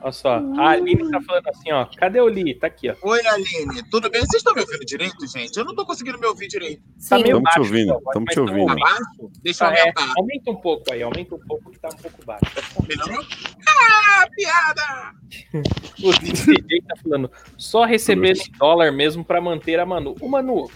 Olha 0.03 0.12
só, 0.12 0.42
a 0.59 0.70
Aline 0.70 1.09
tá 1.11 1.20
falando 1.20 1.48
assim: 1.48 1.70
ó, 1.70 1.86
cadê 1.96 2.20
o 2.20 2.26
Lee? 2.26 2.55
Tá 2.55 2.66
aqui, 2.66 2.90
ó. 2.90 2.94
Oi, 3.03 3.20
Aline, 3.26 3.82
tudo 3.88 4.11
bem? 4.11 4.20
Vocês 4.22 4.34
estão 4.40 4.53
me 4.53 4.61
ouvindo 4.61 4.84
direito, 4.84 5.26
gente? 5.28 5.57
Eu 5.57 5.64
não 5.64 5.74
tô 5.76 5.86
conseguindo 5.86 6.18
me 6.18 6.26
ouvir 6.26 6.48
direito. 6.48 6.82
Tá 7.09 7.16
meio 7.18 7.28
Tamo 7.28 7.40
te 7.40 7.44
baixo, 7.44 7.61
ouvindo, 7.61 7.86
sua 7.88 8.00
voz, 8.00 8.12
tamo 8.14 8.24
mas 8.26 8.34
te 8.34 8.40
ouvindo. 8.40 8.66
Tá 8.66 8.72
aumenta. 8.72 8.90
baixo? 8.90 9.30
Deixa 9.42 9.64
eu 9.64 9.68
Tá, 9.68 9.74
é, 9.76 9.80
aumentar. 9.80 10.14
aumenta 10.18 10.50
um 10.50 10.57
pouco 10.57 10.92
aí, 10.92 11.03
aumenta 11.03 11.34
um 11.34 11.38
pouco 11.38 11.70
que 11.70 11.78
tá 11.78 11.88
um 11.88 11.96
pouco 11.96 12.24
baixo. 12.26 12.44
Tá. 12.55 12.62
Melhorou? 12.88 13.24
Ah, 13.68 14.26
piada! 14.34 15.14
O 16.03 16.11
TCJ 16.18 16.82
tá 16.88 16.96
falando, 17.03 17.30
só 17.57 17.84
recebendo 17.84 18.38
em 18.40 18.53
dólar 18.59 18.90
mesmo 18.92 19.24
pra 19.24 19.40
manter 19.40 19.78
a 19.78 19.86
Manu. 19.86 20.16
O 20.20 20.28
Manu, 20.28 20.68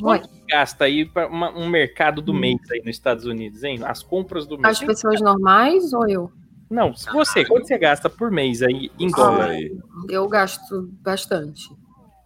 quanto 0.00 0.28
que 0.28 0.40
gasta 0.48 0.84
aí 0.84 1.04
pra 1.04 1.28
uma- 1.28 1.56
um 1.56 1.68
mercado 1.68 2.20
do 2.20 2.34
mês 2.34 2.58
aí 2.72 2.80
nos 2.80 2.88
Estados 2.96 3.24
Unidos, 3.24 3.62
hein? 3.62 3.78
As 3.84 4.02
compras 4.02 4.46
do 4.48 4.58
mês. 4.58 4.78
As 4.80 4.84
pessoas 4.84 5.20
normais 5.20 5.92
ou 5.92 6.08
eu? 6.08 6.32
Não, 6.70 6.94
se 6.94 7.10
você, 7.10 7.44
quanto 7.44 7.66
você 7.66 7.78
gasta 7.78 8.08
por 8.10 8.30
mês 8.30 8.62
aí 8.62 8.90
em 8.98 9.08
dólar? 9.10 9.50
aí. 9.50 9.76
Eu 10.08 10.26
gasto 10.28 10.88
bastante. 11.02 11.68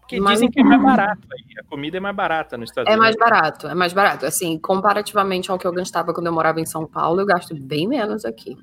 Porque 0.01 0.19
Mas- 0.21 0.35
dizem 0.35 0.51
que 0.51 0.61
é 0.61 0.65
mais 0.65 0.83
barato 0.83 1.21
aí. 1.33 1.59
A 1.59 1.65
comida 1.65 1.99
é 1.99 2.01
mais 2.01 2.17
barata 2.17 2.57
nos 2.57 2.71
Estados 2.71 2.91
É 2.91 2.97
mais 2.97 3.15
Unidos. 3.15 3.31
barato, 3.31 3.67
é 3.69 3.75
mais 3.75 3.93
barato. 3.93 4.25
Assim, 4.25 4.59
comparativamente 4.59 5.51
ao 5.51 5.59
que 5.59 5.67
eu 5.67 5.73
gastava 5.73 6.15
quando 6.15 6.29
eu 6.29 6.33
morava 6.33 6.61
em 6.61 6.67
São 6.67 6.87
Paulo, 6.87 7.21
eu 7.21 7.27
gasto 7.27 7.55
bem 7.55 7.87
menos 7.87 8.25
aqui. 8.25 8.57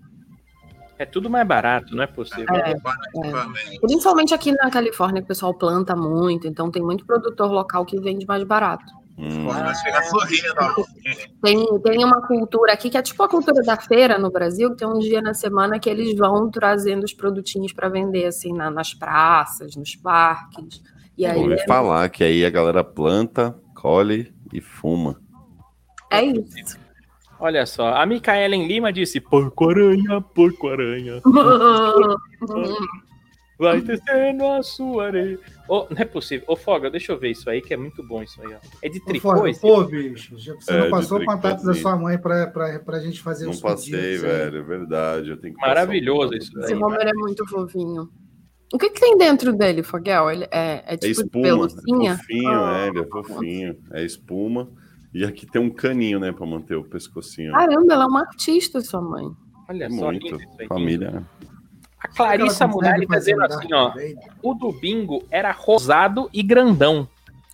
É 0.97 1.05
tudo 1.05 1.29
mais 1.29 1.45
barato, 1.47 1.93
não 1.95 2.01
é 2.03 2.07
possível. 2.07 2.45
É. 2.55 2.73
Definitivamente. 2.73 3.79
Principalmente 3.81 4.33
aqui 4.33 4.51
na 4.53 4.71
Califórnia, 4.71 5.21
que 5.21 5.25
o 5.25 5.27
pessoal 5.27 5.53
planta 5.53 5.95
muito, 5.95 6.47
então 6.47 6.71
tem 6.71 6.81
muito 6.81 7.05
produtor 7.05 7.51
local 7.51 7.85
que 7.85 7.99
vende 7.99 8.25
mais 8.25 8.43
barato. 8.43 8.85
Hum. 9.17 9.47
Sorrindo. 10.09 10.87
Tem, 11.41 11.79
tem 11.81 12.03
uma 12.03 12.21
cultura 12.27 12.73
aqui 12.73 12.89
que 12.89 12.97
é 12.97 13.01
tipo 13.01 13.23
a 13.23 13.29
cultura 13.29 13.61
da 13.63 13.77
feira 13.77 14.17
no 14.17 14.29
Brasil, 14.29 14.71
que 14.71 14.77
tem 14.77 14.87
um 14.87 14.99
dia 14.99 15.21
na 15.21 15.33
semana 15.33 15.79
que 15.79 15.89
eles 15.89 16.17
vão 16.17 16.49
trazendo 16.51 17.03
os 17.03 17.13
produtinhos 17.13 17.71
para 17.71 17.87
vender, 17.87 18.25
assim, 18.25 18.51
na- 18.51 18.69
nas 18.69 18.93
praças, 18.93 19.75
nos 19.75 19.95
parques. 19.95 20.81
E 21.17 21.25
aí 21.25 21.39
Ouvi 21.41 21.57
falar 21.65 22.09
que 22.09 22.23
aí 22.25 22.43
a 22.45 22.49
galera 22.49 22.83
planta, 22.83 23.57
colhe 23.73 24.33
e 24.51 24.59
fuma. 24.59 25.15
é 26.11 26.23
isso. 26.25 26.77
Olha 27.39 27.65
só, 27.65 27.93
a 27.93 28.05
Micaela 28.05 28.55
em 28.55 28.67
Lima 28.67 28.91
disse: 28.91 29.19
porco-aranha, 29.21 30.19
porco-aranha. 30.21 31.21
Vai 33.57 33.79
descendo 33.81 34.45
a 34.45 34.61
sua 34.61 35.05
areia. 35.07 35.39
Ô, 35.69 35.87
não 35.89 35.97
é 35.97 36.05
possível. 36.05 36.45
Ô, 36.47 36.55
Foga, 36.55 36.89
deixa 36.89 37.13
eu 37.13 37.17
ver 37.19 37.31
isso 37.31 37.49
aí, 37.49 37.61
que 37.61 37.73
é 37.73 37.77
muito 37.77 38.05
bom 38.05 38.21
isso 38.21 38.41
aí, 38.41 38.53
ó. 38.53 38.57
É 38.81 38.89
de 38.89 38.99
Ô, 38.99 39.05
tricô 39.05 39.33
Foda, 39.35 39.49
esse? 39.49 39.61
Pô, 39.61 39.83
bicho, 39.85 40.37
já- 40.37 40.53
você 40.55 40.73
É, 40.73 40.79
não 40.81 40.89
passou 40.89 41.19
o 41.21 41.25
contato 41.25 41.63
da 41.63 41.73
sua 41.73 41.95
mãe 41.95 42.17
pra, 42.17 42.47
pra, 42.47 42.79
pra 42.79 42.99
gente 42.99 43.21
fazer 43.21 43.45
Não 43.45 43.51
os 43.51 43.61
passei, 43.61 43.91
pedidos 43.93 44.23
aí. 44.25 44.29
velho, 44.29 44.57
é 44.57 44.63
verdade. 44.63 45.29
Eu 45.29 45.37
tenho 45.37 45.53
que 45.53 45.59
passar 45.59 45.73
Maravilhoso 45.73 46.33
um- 46.33 46.37
isso 46.37 46.51
daí. 46.53 46.63
Esse 46.65 46.73
Homer 46.75 47.07
é 47.07 47.13
muito 47.13 47.47
fofinho. 47.47 48.09
O 48.73 48.77
que, 48.77 48.89
que 48.89 48.99
tem 48.99 49.17
dentro 49.17 49.53
dele, 49.53 49.83
Foguel? 49.83 50.29
Ele 50.31 50.43
é, 50.45 50.49
é 50.51 50.83
É 50.87 50.97
tipo 50.97 51.13
de 51.13 51.21
espuma, 51.21 51.43
pelucinha? 51.43 52.11
é 52.11 52.17
fofinho, 52.17 52.49
Ah. 52.49 52.77
é, 52.79 52.87
ele 52.89 52.99
é 52.99 53.05
fofinho. 53.05 53.77
É 53.93 54.03
espuma. 54.03 54.69
E 55.13 55.23
aqui 55.23 55.45
tem 55.45 55.61
um 55.61 55.69
caninho, 55.69 56.19
né, 56.19 56.33
pra 56.33 56.45
manter 56.45 56.75
o 56.75 56.83
pescocinho. 56.83 57.53
Caramba, 57.53 57.93
ela 57.93 58.03
é 58.03 58.07
uma 58.07 58.19
artista, 58.21 58.81
sua 58.81 58.99
mãe. 59.01 59.23
Olha 59.69 59.85
É 59.85 59.89
só, 59.89 60.05
muito. 60.11 60.37
Família. 60.67 61.23
A 62.05 62.15
Clarissa 62.15 62.67
Munari 62.67 63.07
tá 63.07 63.17
dizendo 63.17 63.43
assim, 63.43 63.73
ó. 63.73 63.89
Vader? 63.89 64.17
O 64.41 64.53
do 64.53 64.71
bingo 64.71 65.23
era 65.31 65.51
rosado 65.51 66.29
e 66.33 66.41
grandão. 66.43 67.07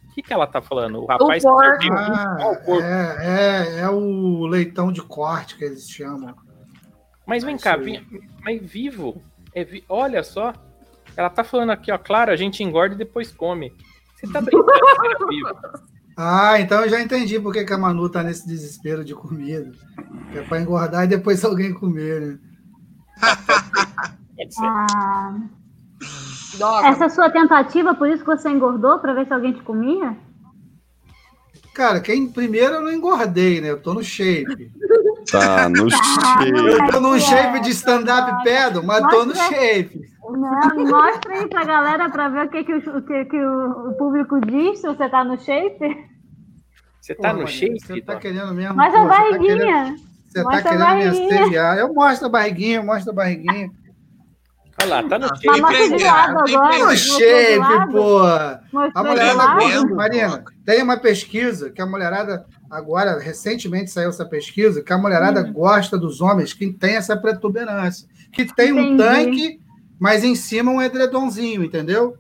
O 0.10 0.14
que, 0.14 0.22
que 0.22 0.34
ela 0.34 0.46
tá 0.46 0.62
falando? 0.62 1.00
O 1.02 1.06
rapaz 1.06 1.42
porco. 1.42 1.94
Ah, 1.94 2.38
o 2.42 2.56
corpo. 2.66 2.82
é, 2.82 3.18
é, 3.78 3.80
é 3.82 3.90
o 3.90 4.46
leitão 4.46 4.92
de 4.92 5.02
corte 5.02 5.58
que 5.58 5.64
eles 5.64 5.90
chamam. 5.90 6.36
Mas 7.26 7.44
vem 7.44 7.56
isso 7.56 7.64
cá, 7.64 7.78
vi- 7.78 8.06
mas 8.44 8.62
vivo. 8.62 9.22
É 9.56 9.64
vi- 9.64 9.86
Olha 9.88 10.22
só. 10.24 10.54
Ela 11.16 11.30
tá 11.30 11.44
falando 11.44 11.72
aqui, 11.72 11.92
ó. 11.92 11.98
Claro, 11.98 12.32
a 12.32 12.36
gente 12.36 12.62
engorda 12.64 12.96
e 12.96 12.98
depois 12.98 13.32
come. 13.32 13.72
Você 14.16 14.28
tá 14.32 14.42
brincando, 14.42 14.66
era 15.06 15.28
vivo. 15.28 15.82
Ah, 16.18 16.60
então 16.60 16.82
eu 16.82 16.90
já 16.90 17.02
entendi 17.02 17.40
por 17.40 17.54
que 17.54 17.64
que 17.64 17.74
a 17.74 17.78
Manu 17.78 18.10
tá 18.10 18.22
nesse 18.22 18.46
desespero 18.46 19.04
de 19.06 19.16
comida. 19.16 19.72
Que 20.32 20.40
é 20.40 20.42
pra 20.42 20.60
engordar 20.60 21.06
e 21.06 21.08
depois 21.08 21.44
alguém 21.46 21.74
comer, 21.74 22.22
né? 22.22 22.40
Pode 24.42 24.56
ser. 24.56 24.66
Ah, 24.66 25.36
essa 26.86 27.04
é 27.04 27.08
a 27.08 27.10
sua 27.10 27.30
tentativa, 27.30 27.94
por 27.94 28.10
isso 28.10 28.24
que 28.24 28.30
você 28.36 28.50
engordou, 28.50 29.00
pra 29.00 29.14
ver 29.14 29.28
se 29.28 29.34
alguém 29.34 29.54
te 29.54 29.62
comia? 29.62 30.16
Cara, 31.74 32.02
quem 32.02 32.28
primeiro 32.28 32.76
eu 32.76 32.82
não 32.82 32.92
engordei, 32.92 33.62
né? 33.62 33.70
Eu 33.70 33.82
tô 33.82 33.94
no 33.94 34.04
shape. 34.04 34.72
Tá 35.32 35.70
no 35.70 35.90
cheio. 35.90 36.68
Eu 36.68 36.92
tô 36.92 37.00
num 37.00 37.18
shape 37.18 37.62
de 37.62 37.70
stand-up 37.70 38.44
pedal, 38.44 38.84
mas 38.84 39.08
tô 39.08 39.26
no 39.26 39.34
shape. 39.36 40.02
Não, 40.22 40.86
mostra 40.86 41.34
aí 41.34 41.48
pra 41.48 41.64
galera 41.64 42.10
pra 42.10 42.28
ver 42.30 42.48
o 42.48 42.50
que, 42.50 42.64
que, 42.64 42.74
o, 42.74 42.98
o 42.98 43.02
que, 43.02 43.26
que 43.26 43.38
o, 43.38 43.94
público 43.98 44.40
diz 44.42 44.80
se 44.80 44.88
você 44.88 45.08
tá 45.08 45.24
no 45.24 45.40
shape. 45.40 46.10
Você 47.00 47.16
tá 47.16 47.34
Pô, 47.34 47.42
no 47.42 47.48
shape? 47.48 47.80
Você 47.80 48.02
tá 48.02 48.16
querendo 48.18 48.54
mesmo. 48.54 48.76
Mostra 48.76 49.02
a 49.02 49.04
você 49.04 49.10
tá 49.10 49.24
querendo- 49.40 49.60
barriguinha. 49.60 49.96
Você 50.28 50.44
tá 50.44 50.50
Mostra 50.50 50.72
a 50.72 50.78
querendo 50.78 50.98
me 50.98 51.04
assediar. 51.34 51.78
Eu 51.78 51.94
mostro 51.94 52.28
a 52.28 52.30
barriguinha, 52.30 52.78
eu 52.78 52.84
mostro 52.86 53.12
a 53.12 53.16
barriguinha. 53.16 53.72
Olha 54.82 54.86
lá, 55.02 55.04
tá 55.04 55.20
no 55.20 55.28
shape. 55.28 55.46
Mas 55.48 55.62
mostra 55.62 55.98
de 55.98 56.04
lado 56.04 56.44
tem 56.44 56.56
agora. 56.56 56.72
que- 56.78 56.84
No 56.84 56.98
shape, 56.98 57.92
pô. 57.92 58.20
A 58.96 59.04
mulherada 59.04 59.48
Marina, 59.96 60.44
tem 60.66 60.82
uma 60.84 60.98
pesquisa 60.98 61.70
que 61.70 61.82
a 61.82 61.86
mulherada, 61.86 62.46
agora, 62.70 63.20
recentemente 63.20 63.92
saiu 63.92 64.10
essa 64.10 64.26
pesquisa, 64.26 64.82
que 64.84 64.92
a 64.94 64.98
mulherada 64.98 65.42
Hum. 65.42 65.54
gosta 65.54 65.98
dos 65.98 66.22
homens 66.22 66.54
que 66.54 66.72
tem 66.72 66.96
essa 66.96 67.16
protuberância. 67.18 68.08
Que 68.32 68.46
tem 68.46 68.72
um 68.74 68.80
Entendi. 68.96 68.98
tanque, 68.98 69.60
mas 70.00 70.24
em 70.24 70.36
cima 70.36 70.72
um 70.72 70.82
edredomzinho, 70.82 71.64
entendeu? 71.64 72.16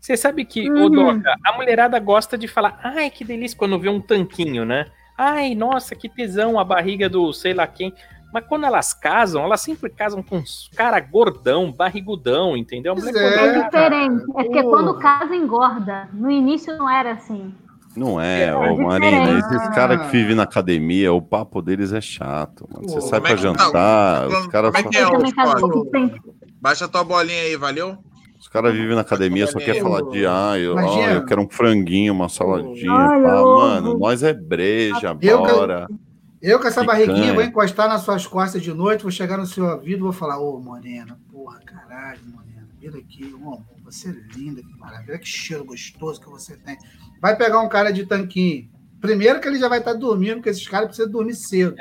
Você 0.00 0.16
sabe 0.16 0.44
que, 0.46 0.68
Uhum. 0.70 0.90
Doca, 0.90 1.34
a 1.44 1.52
mulherada 1.56 1.98
gosta 1.98 2.38
de 2.38 2.48
falar, 2.48 2.80
ai, 2.82 3.10
que 3.10 3.22
delícia 3.22 3.56
quando 3.56 3.78
vê 3.78 3.88
um 3.90 4.00
tanquinho, 4.00 4.64
né? 4.64 4.86
Ai, 5.18 5.54
nossa, 5.54 5.94
que 5.94 6.08
tesão 6.08 6.58
a 6.58 6.64
barriga 6.64 7.06
do 7.08 7.30
sei 7.34 7.52
lá 7.52 7.66
quem. 7.66 7.92
Mas 8.32 8.44
quando 8.46 8.64
elas 8.64 8.94
casam, 8.94 9.42
elas 9.44 9.60
sempre 9.60 9.90
casam 9.90 10.22
com 10.22 10.36
uns 10.38 10.70
cara 10.76 11.00
gordão, 11.00 11.72
barrigudão, 11.72 12.56
entendeu? 12.56 12.92
A 12.92 12.96
mulher 12.96 13.14
é. 13.14 13.26
É 13.26 13.34
casa- 13.34 13.64
diferente. 13.64 14.24
É 14.36 14.44
porque 14.44 14.62
Pô. 14.62 14.70
quando 14.70 14.98
casa, 14.98 15.34
engorda. 15.34 16.08
No 16.12 16.30
início 16.30 16.76
não 16.76 16.88
era 16.88 17.12
assim. 17.12 17.52
Não 17.96 18.20
é, 18.20 18.44
É 18.44 18.54
ô. 18.54 18.76
Marina. 18.76 19.36
Esses 19.38 19.68
caras 19.70 20.02
que 20.02 20.12
vivem 20.12 20.36
na 20.36 20.44
academia, 20.44 21.12
o 21.12 21.20
papo 21.20 21.60
deles 21.60 21.92
é 21.92 22.00
chato. 22.00 22.68
Mano. 22.72 22.88
Você 22.88 22.94
Pô, 22.94 23.00
sai 23.00 23.20
pra 23.20 23.30
é 23.30 23.34
tá? 23.34 23.40
jantar, 23.42 24.28
os 24.28 24.34
Como 24.34 24.48
caras 24.50 24.74
é 24.76 24.82
só. 24.82 24.88
é? 25.98 26.10
Baixa 26.60 26.86
tua 26.88 27.02
bolinha 27.02 27.42
aí, 27.42 27.56
valeu? 27.56 27.96
Os 28.38 28.48
caras 28.48 28.72
vivem 28.72 28.94
na 28.94 29.02
academia, 29.02 29.46
só 29.46 29.58
quer 29.58 29.82
falar 29.82 30.02
de 30.10 30.24
ah, 30.24 30.54
eu, 30.56 30.74
ó, 30.76 31.06
eu 31.08 31.24
quero 31.26 31.42
um 31.42 31.48
franguinho, 31.50 32.12
uma 32.14 32.28
saladinha. 32.28 32.90
Ai, 32.90 33.22
pá, 33.22 33.42
mano, 33.42 33.98
nós 33.98 34.22
é 34.22 34.32
breja, 34.32 35.08
Eu 35.20 35.42
que- 35.42 35.52
bora. 35.52 35.86
Eu 36.42 36.58
com 36.58 36.66
essa 36.66 36.80
Picanha. 36.80 37.06
barriguinha 37.06 37.34
vou 37.34 37.42
encostar 37.42 37.88
nas 37.88 38.02
suas 38.02 38.26
costas 38.26 38.62
de 38.62 38.72
noite, 38.72 39.02
vou 39.02 39.10
chegar 39.10 39.36
no 39.36 39.46
seu 39.46 39.64
ouvido 39.64 39.98
e 39.98 40.02
vou 40.02 40.12
falar, 40.12 40.38
ô 40.38 40.58
Morena, 40.58 41.18
porra, 41.30 41.60
caralho, 41.60 42.20
Morena, 42.24 42.66
vira 42.78 42.98
aqui, 42.98 43.30
ô 43.34 43.36
amor, 43.36 43.60
você 43.84 44.08
é 44.08 44.36
linda, 44.38 44.62
que 44.62 44.78
maravilha, 44.78 45.18
que 45.18 45.26
cheiro 45.28 45.64
gostoso 45.64 46.20
que 46.20 46.30
você 46.30 46.56
tem. 46.56 46.78
Vai 47.20 47.36
pegar 47.36 47.60
um 47.60 47.68
cara 47.68 47.90
de 47.92 48.06
tanquinho. 48.06 48.70
Primeiro 49.00 49.40
que 49.40 49.48
ele 49.48 49.58
já 49.58 49.68
vai 49.68 49.80
estar 49.80 49.92
dormindo, 49.94 50.36
porque 50.36 50.48
esses 50.50 50.66
caras 50.66 50.88
precisam 50.88 51.10
dormir 51.10 51.34
cedo. 51.34 51.74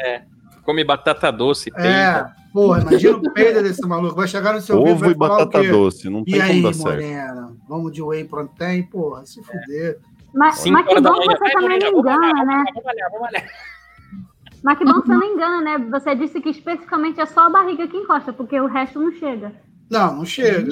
come 0.63 0.83
batata 0.83 1.31
doce, 1.31 1.71
É, 1.75 2.25
porra, 2.53 2.81
imagina 2.81 3.17
o 3.17 3.33
peido 3.33 3.63
desse 3.63 3.81
maluco. 3.87 4.15
Vai 4.15 4.27
chegar 4.27 4.53
no 4.53 4.61
seu 4.61 4.77
ouvido 4.77 4.93
Ovo 4.93 4.99
vai 5.01 5.11
e 5.11 5.15
batata 5.15 5.63
doce, 5.63 6.09
não 6.09 6.21
E 6.27 6.31
tem 6.31 6.41
aí, 6.41 6.49
como 6.49 6.63
dar 6.63 6.73
certo. 6.73 6.89
Morena, 6.89 7.53
vamos 7.67 7.91
de 7.91 8.01
whey 8.01 8.23
protein, 8.25 8.83
porra, 8.83 9.25
se 9.25 9.41
fuder. 9.41 9.99
Mas, 10.33 10.63
mas 10.65 10.87
que 10.87 11.01
bom 11.01 11.13
que 11.19 11.25
você 11.25 11.51
também 11.51 11.79
malhar, 11.79 11.91
engana, 11.91 12.45
né? 12.45 12.63
Vamos 12.73 12.83
malhar, 12.83 13.09
vamos 13.11 13.21
malhar. 13.21 13.49
Mas 14.63 14.77
que 14.77 14.85
bom 14.85 15.01
que 15.01 15.07
você 15.07 15.13
não 15.13 15.23
engana, 15.23 15.61
né? 15.61 15.77
Você 15.91 16.15
disse 16.15 16.41
que 16.41 16.49
especificamente 16.49 17.19
é 17.19 17.25
só 17.25 17.41
a 17.45 17.49
barriga 17.49 17.87
que 17.87 17.97
encosta, 17.97 18.33
porque 18.33 18.59
o 18.59 18.67
resto 18.67 18.99
não 18.99 19.11
chega. 19.13 19.53
Não, 19.89 20.15
não 20.17 20.25
chega. 20.25 20.69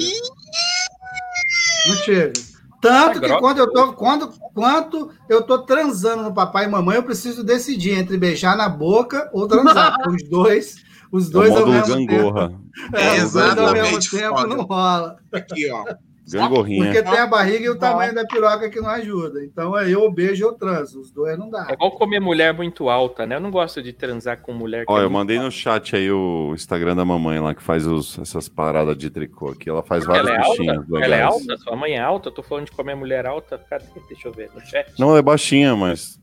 Não 1.87 1.95
chega. 1.95 2.33
Tanto 2.81 3.19
Tá 3.19 3.27
que 3.27 3.39
quando 3.39 3.57
eu 3.57 3.71
tô, 3.71 3.93
quando, 3.93 4.29
quando 4.53 5.11
eu 5.27 5.41
tô 5.41 5.59
transando 5.59 6.23
no 6.23 6.33
papai 6.33 6.65
e 6.65 6.67
mamãe, 6.67 6.97
eu 6.97 7.03
preciso 7.03 7.43
decidir 7.43 7.91
entre 7.97 8.17
beijar 8.17 8.55
na 8.55 8.69
boca 8.69 9.29
ou 9.33 9.47
transar. 9.47 9.97
os 10.07 10.29
dois, 10.29 10.75
os 11.11 11.25
É 11.25 11.29
o 11.29 11.31
dois 11.31 11.55
ao 11.55 11.67
mesmo 11.67 11.95
tempo. 11.95 12.07
gangorra. 12.07 12.53
É, 12.93 13.23
os 13.23 13.31
dois 13.33 13.57
ao 13.57 13.73
mesmo 13.73 13.97
Exatamente, 13.97 14.11
tempo 14.11 14.35
foda. 14.37 14.47
não 14.47 14.63
rola. 14.63 15.15
Aqui, 15.33 15.71
ó. 15.71 15.85
Gangorrinha. 16.31 16.85
Porque 16.85 17.03
tem 17.03 17.17
a 17.19 17.27
barriga 17.27 17.65
e 17.65 17.69
o 17.69 17.77
tamanho 17.77 18.13
da 18.13 18.25
piroca 18.25 18.69
que 18.69 18.79
não 18.81 18.89
ajuda. 18.89 19.43
Então 19.43 19.73
aí 19.75 19.91
eu 19.91 20.11
beijo 20.11 20.45
ou 20.45 20.53
transo. 20.53 20.99
Os 20.99 21.11
dois 21.11 21.37
não 21.37 21.49
dá. 21.49 21.67
É 21.69 21.73
igual 21.73 21.91
comer 21.91 22.19
mulher 22.19 22.53
muito 22.53 22.89
alta, 22.89 23.25
né? 23.25 23.35
Eu 23.35 23.39
não 23.39 23.51
gosto 23.51 23.81
de 23.81 23.93
transar 23.93 24.41
com 24.41 24.51
mulher 24.53 24.85
que 24.85 24.91
Ó, 24.91 24.99
é 24.99 25.03
eu 25.03 25.09
mandei 25.09 25.37
no 25.37 25.45
alta. 25.45 25.55
chat 25.55 25.95
aí 25.95 26.11
o 26.11 26.53
Instagram 26.53 26.95
da 26.95 27.05
mamãe 27.05 27.39
lá, 27.39 27.55
que 27.55 27.63
faz 27.63 27.85
os- 27.87 28.19
essas 28.19 28.49
paradas 28.49 28.97
de 28.97 29.09
tricô 29.09 29.49
aqui. 29.49 29.69
Ela 29.69 29.83
faz 29.83 30.03
Ela 30.03 30.13
vários 30.13 30.31
é 30.31 30.35
alta? 30.37 30.49
bichinhos 30.49 31.01
Ela 31.03 31.15
é 31.15 31.21
alta? 31.21 31.57
Sua 31.57 31.75
mãe 31.75 31.93
é 31.93 31.99
alta? 32.01 32.29
Eu 32.29 32.33
tô 32.33 32.43
falando 32.43 32.65
de 32.65 32.71
comer 32.71 32.95
mulher 32.95 33.25
alta? 33.25 33.57
Cadê? 33.69 33.85
Deixa 34.09 34.27
eu 34.27 34.31
ver 34.33 34.49
no 34.53 34.61
chat. 34.65 34.91
Não, 34.99 35.09
ela 35.09 35.19
é 35.19 35.21
baixinha, 35.21 35.75
mas 35.75 36.19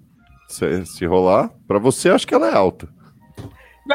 se, 0.48 0.84
se 0.86 1.06
rolar, 1.06 1.50
pra 1.66 1.78
você 1.78 2.10
acho 2.10 2.26
que 2.26 2.34
ela 2.34 2.48
é 2.50 2.54
alta. 2.54 2.88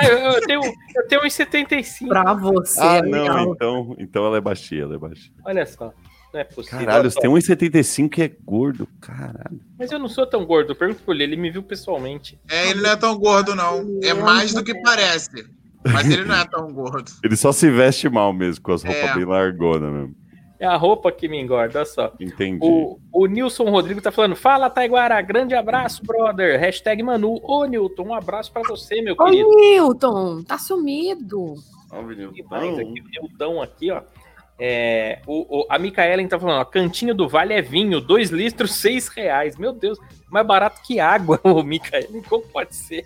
Eu, 0.02 0.18
eu 0.18 0.42
tenho, 0.42 0.62
eu 0.96 1.08
tenho 1.08 1.26
uns 1.26 1.34
75. 1.34 2.10
Pra 2.10 2.34
você. 2.34 2.80
Ah, 2.80 2.98
é 2.98 3.02
não, 3.02 3.22
legal. 3.24 3.54
então, 3.54 3.96
então 3.98 4.26
ela 4.26 4.38
é 4.38 4.42
baixinha, 4.42 4.84
ela 4.84 4.96
é 4.96 4.98
baixinha. 5.00 5.34
Olha 5.46 5.66
só. 5.66 5.94
Não 6.32 6.40
é 6.40 6.44
possível. 6.44 6.80
Caralho, 6.80 7.10
você 7.10 7.20
tem 7.20 7.30
1,75 7.32 8.10
que 8.10 8.22
é 8.22 8.32
gordo, 8.46 8.88
caralho. 9.02 9.60
Mas 9.80 9.92
eu 9.92 9.98
não 9.98 10.08
sou 10.08 10.28
tão 10.28 10.46
gordo. 10.46 10.76
Pergunta 10.76 11.02
pro 11.04 11.14
ele, 11.14 11.24
ele 11.24 11.36
me 11.36 11.50
viu 11.50 11.64
pessoalmente. 11.64 12.40
É, 12.48 12.70
ele 12.70 12.82
não 12.82 12.92
é 12.92 12.96
tão 12.96 13.18
gordo, 13.18 13.56
não. 13.56 14.00
É 14.04 14.14
mais 14.14 14.54
do 14.54 14.64
que 14.64 14.80
parece. 14.84 15.48
Mas 15.84 16.08
ele 16.08 16.26
não 16.26 16.36
é 16.36 16.46
tão 16.46 16.72
gordo. 16.72 17.12
Ele 17.24 17.36
só 17.36 17.52
se 17.52 17.72
veste 17.72 18.08
mal 18.10 18.32
mesmo, 18.32 18.62
com 18.64 18.74
as 18.74 18.84
roupas 18.84 19.02
É. 19.10 19.16
bem 19.16 19.26
largonas 19.26 19.92
mesmo. 19.92 20.16
É 20.60 20.66
a 20.66 20.76
roupa 20.76 21.10
que 21.12 21.30
me 21.30 21.40
engorda, 21.40 21.80
olha 21.80 21.86
só. 21.86 22.12
Entendi. 22.20 22.60
O, 22.62 23.00
o 23.14 23.26
Nilson 23.28 23.70
Rodrigo 23.70 24.02
tá 24.02 24.12
falando: 24.12 24.36
Fala, 24.36 24.70
Taiguara, 24.70 25.22
grande 25.22 25.56
abraço, 25.56 26.04
brother. 26.06 26.60
Hashtag 26.60 27.02
Manu. 27.02 27.40
Ô, 27.44 27.64
Nilton, 27.66 28.04
um 28.08 28.14
abraço 28.14 28.52
pra 28.52 28.62
você, 28.64 29.02
meu 29.02 29.16
Ô, 29.18 29.26
querido. 29.26 29.50
Newton, 29.56 30.44
tá 30.44 30.58
sumido. 30.58 31.54
Ó, 31.92 32.02
Vinil. 32.04 32.32
E 32.36 32.44
mais 32.44 32.78
aqui, 32.78 33.02
o 33.02 33.24
Nilton 33.30 33.62
aqui, 33.62 33.90
ó. 33.92 34.02
É, 34.62 35.22
o, 35.26 35.62
o- 35.62 35.66
a 35.70 35.80
Micaela 35.80 36.28
tá 36.28 36.38
falando, 36.38 36.60
ó, 36.60 36.66
cantinho 36.66 37.16
do 37.16 37.30
Vale 37.30 37.54
é 37.54 37.62
vinho, 37.62 38.02
2 38.02 38.30
litros, 38.30 38.76
6 38.76 39.08
reais. 39.08 39.56
Meu 39.56 39.72
Deus, 39.72 39.98
mais 40.30 40.46
barato 40.46 40.82
que 40.86 41.00
água, 41.00 41.40
ô 41.46 41.64
Micaela. 41.64 42.08
Como 42.28 42.44
pode 42.44 42.76
ser? 42.76 43.06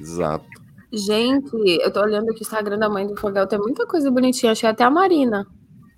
Exato. 0.00 0.46
Gente, 0.92 1.50
eu 1.82 1.92
tô 1.92 2.00
olhando 2.00 2.30
aqui 2.30 2.38
o 2.40 2.42
Instagram 2.42 2.78
da 2.78 2.88
mãe 2.88 3.04
do 3.04 3.16
Foguel, 3.16 3.48
tem 3.48 3.58
muita 3.58 3.84
coisa 3.84 4.08
bonitinha. 4.12 4.52
Achei 4.52 4.68
até 4.68 4.84
a 4.84 4.90
Marina. 4.90 5.44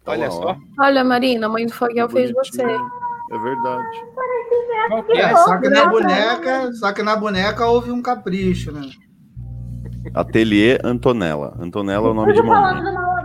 Olha 0.06 0.28
Ó, 0.28 0.30
só. 0.30 0.56
Olha, 0.78 1.02
Marina, 1.04 1.46
a 1.46 1.48
mãe 1.50 1.66
do 1.66 1.72
Foguel 1.72 2.08
fez 2.08 2.30
você. 2.32 2.62
É 2.62 3.38
verdade. 3.38 4.04
Que 5.06 5.18
é? 5.18 5.20
É, 5.22 5.36
só 5.36 5.58
que 5.58 5.68
na 5.68 5.86
boneca, 5.86 6.72
só 6.74 6.92
que 6.92 7.02
na 7.02 7.16
boneca 7.16 7.66
houve 7.66 7.90
um 7.90 8.00
capricho, 8.00 8.70
né? 8.70 8.88
Ateliê 10.14 10.78
Antonella. 10.84 11.56
Antonella 11.58 12.06
é 12.06 12.10
o 12.10 12.14
nome 12.14 12.32
de 12.32 12.42
mamãe. 12.42 12.82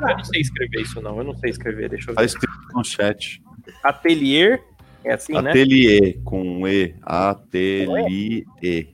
Eu 0.10 0.18
não 0.18 0.24
sei 0.24 0.42
escrever 0.42 0.82
isso, 0.82 1.00
não. 1.02 1.18
Eu 1.18 1.24
não 1.24 1.38
sei 1.38 1.52
escrever, 1.52 1.90
deixa 1.90 2.10
eu 2.10 2.16
Tá 2.16 2.22
ver. 2.22 2.26
escrito 2.28 2.58
no 2.74 2.84
chat. 2.84 3.44
Atelier, 3.84 4.64
é 5.04 5.14
assim, 5.14 5.34
né? 5.40 5.52
Ateliê, 5.52 6.14
com 6.26 6.68
E. 6.68 6.96
Ateliê. 7.04 8.88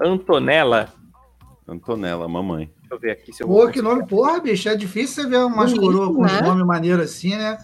Antonella. 0.00 0.88
Antonella, 1.66 2.28
mamãe. 2.28 2.70
Deixa 2.98 3.12
eu 3.12 3.16
ver 3.16 3.22
aqui 3.22 3.32
se 3.32 3.42
eu 3.42 3.46
Pô, 3.48 3.68
que 3.68 3.82
nome, 3.82 4.06
porra, 4.06 4.40
bicho. 4.40 4.68
É 4.68 4.76
difícil 4.76 5.22
você 5.24 5.28
ver 5.28 5.38
umas 5.44 5.72
coroas 5.72 6.08
com 6.14 6.22
né? 6.22 6.40
nomes 6.42 6.66
maneiros 6.66 7.04
assim, 7.10 7.36
né? 7.36 7.58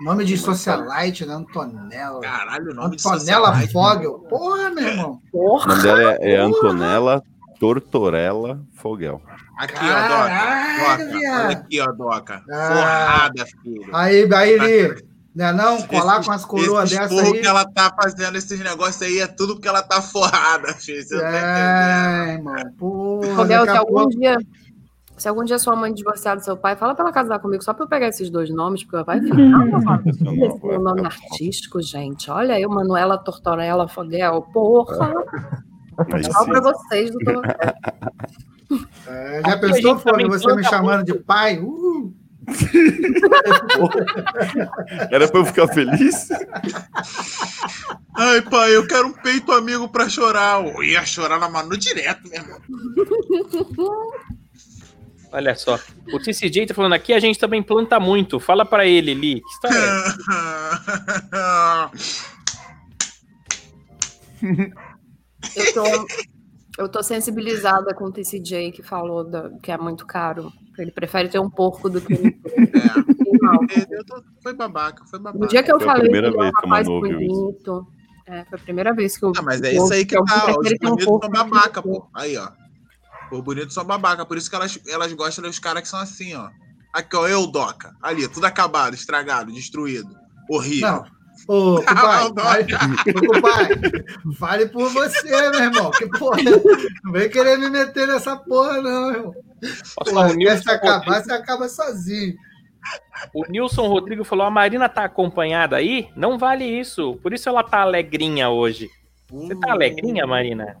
Nome 0.00 0.24
de 0.24 0.36
socialite, 0.36 1.24
né? 1.24 1.34
Antonella. 1.34 2.20
Caralho, 2.20 2.72
o 2.72 2.74
nome 2.74 2.96
de 2.96 3.02
Antonella 3.06 3.46
socialite. 3.48 3.72
Fogel. 3.72 4.18
Porra, 4.28 4.70
meu 4.70 4.88
irmão. 4.88 5.20
O 5.32 5.66
nome 5.66 5.82
dela 5.82 6.12
é, 6.20 6.32
é 6.32 6.36
Antonella 6.40 7.22
Tortorella 7.60 8.60
Fogel. 8.74 9.22
Aqui, 9.58 9.74
Caralho, 9.74 10.14
ó, 10.14 10.96
Doca. 10.96 11.04
Doca. 11.04 11.18
viado. 11.18 11.44
Olha 11.46 11.50
aqui, 11.56 11.80
ó, 11.80 11.92
Doca. 11.92 12.42
Ah. 12.50 12.68
Forrada, 12.74 13.46
filho. 13.62 13.88
Aí, 13.92 14.34
aí, 14.34 14.58
Li, 14.58 15.04
né 15.36 15.52
não? 15.52 15.80
Colar 15.82 16.14
Esses- 16.14 16.26
com 16.26 16.32
as 16.32 16.44
coroas 16.44 16.90
dessa 16.90 17.22
aí. 17.22 17.40
que 17.40 17.46
ela 17.46 17.64
tá 17.64 17.94
fazendo 18.02 18.36
esses 18.36 18.58
negócios 18.58 19.00
aí 19.02 19.20
é 19.20 19.26
tudo 19.28 19.54
porque 19.54 19.68
ela 19.68 19.82
tá 19.82 20.02
forrada, 20.02 20.74
filho. 20.74 21.02
Você 21.04 21.14
não 21.14 21.22
tá. 21.22 22.26
É, 22.28 22.32
irmão. 22.32 22.56
Porra, 22.76 23.46
se 23.46 23.52
a 23.54 23.78
algum 23.78 23.92
pouco. 23.94 24.10
dia. 24.18 24.36
Se 25.22 25.28
algum 25.28 25.44
dia 25.44 25.56
sua 25.56 25.76
mãe 25.76 25.94
divorciar 25.94 26.36
do 26.36 26.42
seu 26.42 26.56
pai, 26.56 26.74
fala 26.74 26.96
pra 26.96 27.04
ela 27.04 27.12
casar 27.12 27.38
comigo 27.38 27.62
só 27.62 27.72
pra 27.72 27.84
eu 27.84 27.88
pegar 27.88 28.08
esses 28.08 28.28
dois 28.28 28.50
nomes, 28.50 28.82
porque 28.82 29.04
vai 29.04 29.20
ficar. 29.20 29.36
Esse 30.04 30.66
meu 30.66 30.80
nome 30.80 31.02
artístico, 31.02 31.80
gente. 31.80 32.28
Olha 32.28 32.58
eu, 32.58 32.68
Manuela 32.68 33.16
Tortorella 33.16 33.86
Foguel. 33.86 34.42
Porra! 34.52 35.12
Tchau 36.24 36.44
sim. 36.44 36.50
pra 36.50 36.60
vocês 36.60 37.12
do 37.12 37.20
Torre. 37.20 37.54
É, 39.06 39.42
já 39.46 39.52
Aqui 39.52 39.60
pensou, 39.60 39.96
Fone, 40.00 40.24
também 40.24 40.28
você 40.28 40.46
me 40.46 40.54
planta 40.54 40.68
chamando 40.70 41.04
de 41.04 41.14
pai? 41.14 41.60
Uh, 41.60 42.12
Era 45.08 45.28
pra 45.28 45.40
eu 45.40 45.44
ficar 45.44 45.68
feliz? 45.68 46.30
Ai, 48.16 48.42
pai, 48.42 48.74
eu 48.74 48.88
quero 48.88 49.06
um 49.06 49.12
peito 49.12 49.52
amigo 49.52 49.88
pra 49.88 50.08
chorar. 50.08 50.66
Eu 50.66 50.82
ia 50.82 51.06
chorar 51.06 51.38
na 51.38 51.48
Manu 51.48 51.76
direto, 51.76 52.28
meu 52.28 52.40
irmão. 52.40 52.58
Olha 55.32 55.54
só. 55.54 55.78
O 56.12 56.18
TCJ 56.18 56.66
tá 56.66 56.74
falando 56.74 56.92
aqui, 56.92 57.12
a 57.12 57.18
gente 57.20 57.38
também 57.38 57.62
planta 57.62 57.98
muito. 57.98 58.38
Fala 58.38 58.64
pra 58.66 58.84
ele, 58.86 59.14
Li. 59.14 59.40
Que 59.40 59.48
história 59.48 59.78
é? 59.78 59.92
Eu 65.56 65.74
tô, 65.74 65.84
eu 66.78 66.88
tô 66.88 67.02
sensibilizada 67.02 67.94
com 67.94 68.04
o 68.04 68.12
TCJ 68.12 68.72
que 68.72 68.82
falou 68.82 69.24
da- 69.24 69.50
que 69.62 69.70
é 69.72 69.76
muito 69.78 70.06
caro. 70.06 70.52
Ele 70.78 70.90
prefere 70.90 71.28
ter 71.28 71.38
um 71.38 71.50
porco 71.50 71.88
do 71.90 72.00
que 72.00 72.14
um 72.14 72.26
É, 72.26 74.02
tô- 74.04 74.22
foi 74.42 74.54
babaca, 74.54 75.04
foi 75.06 75.18
babaca. 75.18 75.38
No 75.38 75.48
dia 75.48 75.62
que 75.62 75.70
eu 75.72 75.78
Foi 75.78 75.86
falei 75.86 76.02
que 76.02 76.08
primeira 76.10 76.28
ele 76.28 76.36
é 76.36 76.40
um 76.48 76.50
que 76.50 76.60
rapaz 76.66 76.88
bonito. 76.88 77.86
É, 78.26 78.44
foi 78.44 78.58
a 78.58 78.62
primeira 78.62 78.94
vez 78.94 79.16
que 79.18 79.24
eu. 79.24 79.32
Ah, 79.36 79.42
mas 79.42 79.60
é 79.62 79.76
eu- 79.76 79.84
isso 79.84 79.92
aí 79.92 80.04
que 80.04 80.16
eu 80.16 80.24
tá, 80.24 80.46
os 80.58 80.68
ter 80.68 80.86
um 80.86 80.98
são 80.98 81.18
que 81.20 81.28
babaca, 81.28 81.82
pô. 81.82 82.06
Aí, 82.14 82.36
ó. 82.36 82.48
Os 83.32 83.40
bonitos 83.42 83.74
são 83.74 83.84
babaca, 83.84 84.26
por 84.26 84.36
isso 84.36 84.48
que 84.50 84.56
elas, 84.56 84.78
elas 84.88 85.12
gostam 85.12 85.44
dos 85.44 85.58
caras 85.58 85.82
que 85.82 85.88
são 85.88 85.98
assim, 86.00 86.34
ó. 86.34 86.48
Aqui, 86.92 87.16
ó, 87.16 87.26
eu, 87.26 87.46
Doca. 87.46 87.94
Ali, 88.02 88.28
tudo 88.28 88.44
acabado, 88.44 88.94
estragado, 88.94 89.52
destruído. 89.52 90.14
Horrível. 90.50 90.88
Não. 90.88 91.22
Ô, 91.48 91.76
Doca. 91.80 92.78
fale, 93.40 93.76
ô, 94.26 94.32
fale 94.34 94.66
por 94.68 94.90
você, 94.90 95.50
meu 95.50 95.60
irmão. 95.60 95.90
Que 95.90 96.06
porra. 96.06 96.38
Não 97.02 97.12
vem 97.12 97.30
querer 97.30 97.58
me 97.58 97.70
meter 97.70 98.06
nessa 98.06 98.36
porra, 98.36 98.82
não, 98.82 99.10
irmão. 99.10 99.34
Porra, 100.04 100.34
Nilson 100.34 100.62
se 100.62 100.70
acabar, 100.70 100.98
Rodrigues- 100.98 101.24
você 101.24 101.32
acaba 101.32 101.68
sozinho. 101.68 102.34
O 103.32 103.44
Nilson 103.48 103.86
Rodrigo 103.86 104.24
falou: 104.24 104.44
a 104.44 104.50
Marina 104.50 104.88
tá 104.88 105.04
acompanhada 105.04 105.76
aí? 105.76 106.08
Não 106.16 106.36
vale 106.36 106.64
isso. 106.64 107.14
Por 107.22 107.32
isso 107.32 107.48
ela 107.48 107.62
tá 107.62 107.80
alegrinha 107.80 108.50
hoje. 108.50 108.90
Você 109.30 109.54
tá 109.56 109.72
alegrinha, 109.72 110.26
Marina? 110.26 110.76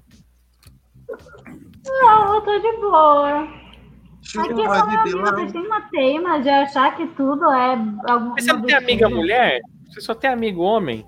Não, 1.86 2.34
eu 2.34 2.40
tô 2.42 2.58
de 2.58 2.76
boa. 2.78 3.42
Aqui 3.42 4.30
são 4.30 4.54
de 4.54 4.62
amigos, 4.62 5.04
bilão. 5.04 5.34
vocês 5.34 5.52
têm 5.52 5.66
uma 5.66 5.80
teima 5.90 6.40
de 6.40 6.48
achar 6.48 6.96
que 6.96 7.06
tudo 7.08 7.44
é 7.50 7.72
alguma 8.08 8.34
você 8.38 8.52
não 8.52 8.62
tem 8.62 8.76
amiga 8.76 9.08
mulher? 9.08 9.60
Você 9.88 10.00
só 10.00 10.14
tem 10.14 10.30
amigo 10.30 10.62
homem? 10.62 11.04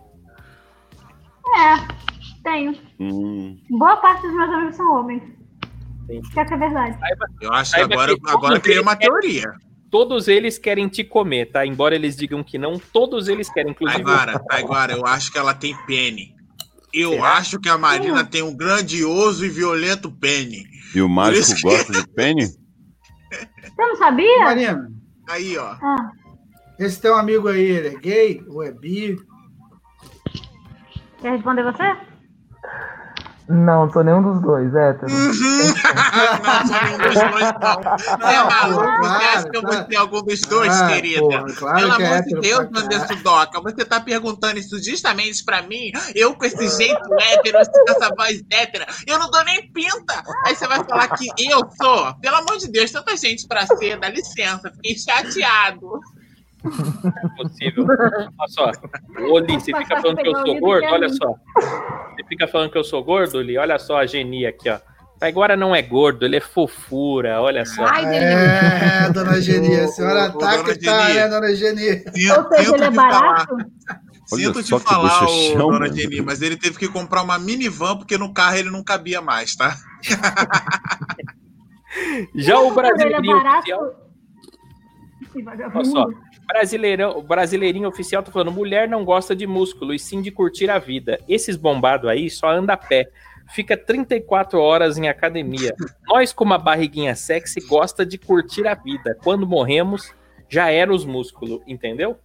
É, 1.57 1.95
tenho. 2.43 2.77
Hum, 2.99 3.57
Boa 3.70 3.97
parte 3.99 4.22
dos 4.22 4.35
meus 4.35 4.51
amigos 4.51 4.77
são 4.77 4.93
homens. 4.93 5.22
Quer 6.35 6.47
que 6.47 6.55
é 6.55 6.57
verdade. 6.57 6.99
Eu 7.41 7.53
acho 7.53 7.75
que 7.75 7.81
agora, 7.81 8.14
agora 8.27 8.61
criei 8.61 8.81
uma 8.81 8.97
teoria. 8.97 9.55
Todos 9.91 10.27
eles 10.27 10.59
querem 10.59 10.89
te 10.89 11.05
comer, 11.05 11.53
tá? 11.53 11.64
Embora 11.64 11.95
eles 11.95 12.16
digam 12.16 12.43
que 12.43 12.59
não, 12.59 12.79
todos 12.79 13.29
eles 13.29 13.49
querem, 13.49 13.70
inclusive. 13.70 14.03
Agora, 14.03 14.45
agora, 14.51 14.93
eu 14.93 15.07
acho 15.07 15.33
que 15.33 15.39
ela 15.39 15.55
tem 15.55 15.75
pene. 15.87 16.34
Eu 16.95 17.11
Será? 17.11 17.32
acho 17.34 17.59
que 17.59 17.68
a 17.68 17.76
Marina 17.76 18.24
tem 18.24 18.42
um 18.42 18.57
grandioso 18.57 19.45
e 19.45 19.49
violento 19.49 20.11
pene. 20.12 20.64
e 20.95 21.01
o 21.03 21.09
mágico 21.09 21.55
que- 21.57 21.62
gosta 21.62 21.92
de 21.92 22.07
penny? 22.09 22.47
Você 22.47 23.74
não 23.78 23.97
sabia? 23.97 24.45
Marina, 24.45 24.88
Aí, 25.28 25.59
ó. 25.59 25.74
Ah, 25.82 26.11
esse 26.78 27.01
teu 27.01 27.14
amigo 27.16 27.49
aí, 27.49 27.62
ele 27.62 27.88
é 27.88 27.95
gay 27.99 28.45
ou 28.49 28.62
é 28.62 28.70
bi? 28.70 29.16
quer 31.20 31.32
responder 31.32 31.64
você? 31.64 31.97
Não, 33.47 33.90
tô 33.90 34.03
nenhum 34.03 34.22
dos 34.22 34.40
dois, 34.40 34.74
hétero. 34.74 35.12
não, 35.12 36.66
sou 36.66 36.82
nenhum 36.82 36.99
dos 36.99 37.14
dois, 37.14 37.53
não. 37.61 38.18
Não 38.18 38.28
é 38.30 38.45
maluco? 38.45 39.03
Você 39.03 39.24
acha 39.26 39.51
que 39.51 39.57
eu 39.57 39.62
vou 39.62 39.84
ter 39.84 39.97
algum 39.97 40.22
dos 40.22 40.40
dois, 40.40 40.72
Ah, 40.80 40.88
querida? 40.88 41.20
porra, 41.20 41.45
claro 41.55 41.76
Pelo 41.78 41.97
que 41.97 42.03
é 42.03 42.07
amor 42.07 42.22
de 42.22 42.28
hétero 42.28 42.40
Deus, 42.40 42.68
pra 42.70 42.80
Anderson 42.80 43.22
Doca, 43.22 43.61
você 43.61 43.84
tá 43.84 44.01
perguntando 44.01 44.59
isso 44.59 44.82
justamente 44.82 45.45
pra 45.45 45.61
mim? 45.62 45.92
Eu 46.14 46.34
com 46.34 46.45
esse 46.47 46.68
jeito 46.76 47.14
hétero, 47.20 47.59
assim, 47.59 47.84
com 47.86 47.92
essa 47.92 48.14
voz 48.16 48.42
hétera, 48.51 48.86
eu 49.07 49.18
não 49.18 49.30
dou 49.30 49.45
nem 49.45 49.70
pinta. 49.72 50.22
Aí 50.47 50.57
você 50.57 50.66
vai 50.66 50.82
falar 50.84 51.09
que 51.09 51.26
eu 51.38 51.61
sou? 51.82 52.14
Pelo 52.22 52.36
amor 52.36 52.57
de 52.57 52.68
Deus, 52.70 52.90
tanta 52.90 53.14
gente 53.16 53.47
pra 53.47 53.66
ser, 53.66 53.99
dá 54.01 54.09
licença, 54.09 54.72
fiquei 54.74 54.97
chateado. 54.99 56.01
Não 56.65 57.12
é 57.12 57.37
possível. 57.37 57.87
Olha 57.87 58.49
só. 58.49 58.73
Ô, 59.31 59.39
Li, 59.39 59.55
você 59.55 59.73
fica 59.77 60.01
falando 60.01 60.17
que 60.17 60.29
eu 60.29 60.37
sou 60.37 60.61
gordo? 60.61 60.87
Olha 60.87 61.09
só. 61.09 61.35
Você 62.11 62.25
fica 62.29 62.49
falando 62.49 62.71
que 62.71 62.79
eu 62.79 62.85
sou 62.85 63.05
gordo, 63.05 63.41
Li? 63.43 63.59
Olha 63.59 63.79
só 63.79 63.99
a 63.99 64.07
Geni 64.07 64.47
aqui, 64.47 64.71
ó. 64.71 64.79
Agora 65.21 65.57
não 65.57 65.75
é 65.75 65.81
gordo, 65.81 66.25
ele 66.27 66.37
é 66.37 66.41
fofura, 66.41 67.41
olha 67.41 67.65
só. 67.65 67.85
Ai. 67.87 68.05
É, 68.15 69.11
dona 69.11 69.41
Geni, 69.41 69.75
a 69.77 69.89
senhora 69.89 70.29
Ô, 70.29 70.39
tá 70.39 70.62
que 70.65 70.75
tá, 70.85 71.09
né, 71.09 71.29
dona 71.29 71.55
Geni? 71.55 71.99
Sinto, 72.12 72.41
Ou 72.41 72.49
seja, 72.57 72.75
ele 72.75 72.85
é 72.85 72.91
te 72.91 72.95
falar, 72.97 73.21
barato? 73.21 73.57
Sinto 74.27 74.62
te 74.62 74.79
falar, 74.81 75.23
ô, 75.23 75.27
bochechão, 75.27 75.57
dona 75.59 75.79
mano. 75.81 75.95
Geni, 75.97 76.21
mas 76.21 76.43
ele 76.43 76.57
teve 76.57 76.79
que 76.79 76.89
comprar 76.89 77.23
uma 77.23 77.39
minivan 77.39 77.97
porque 77.97 78.19
no 78.19 78.35
carro 78.35 78.57
ele 78.57 78.71
não 78.71 78.83
cabia 78.83 79.21
mais, 79.21 79.55
tá? 79.55 79.77
Já 82.35 82.59
o 82.59 82.69
Ele 82.69 83.15
é 83.15 83.23
barato. 83.23 83.59
oficial. 83.59 84.05
Esse 85.23 85.45
Olha 85.75 85.85
só. 85.85 86.09
Brasileirão, 86.47 87.18
o 87.18 87.22
brasileirinho 87.22 87.88
oficial 87.88 88.22
tá 88.22 88.30
falando: 88.30 88.53
mulher 88.53 88.88
não 88.88 89.05
gosta 89.05 89.34
de 89.34 89.47
músculo 89.47 89.95
e 89.95 89.99
sim 89.99 90.20
de 90.20 90.30
curtir 90.30 90.70
a 90.70 90.78
vida. 90.78 91.18
Esses 91.28 91.57
bombados 91.57 92.09
aí 92.09 92.28
só 92.30 92.51
anda 92.51 92.74
a 92.74 92.76
pé. 92.76 93.09
Fica 93.53 93.76
34 93.76 94.59
horas 94.59 94.97
em 94.97 95.09
academia. 95.09 95.74
Nós, 96.09 96.32
com 96.32 96.45
uma 96.45 96.59
barriguinha 96.59 97.14
sexy, 97.14 97.61
gosta 97.61 98.05
de 98.05 98.18
curtir 98.18 98.66
a 98.66 98.74
vida. 98.74 99.16
Quando 99.22 99.47
morremos, 99.47 100.14
já 100.49 100.70
era 100.70 100.92
os 100.92 101.05
músculos, 101.05 101.61
entendeu? 101.66 102.18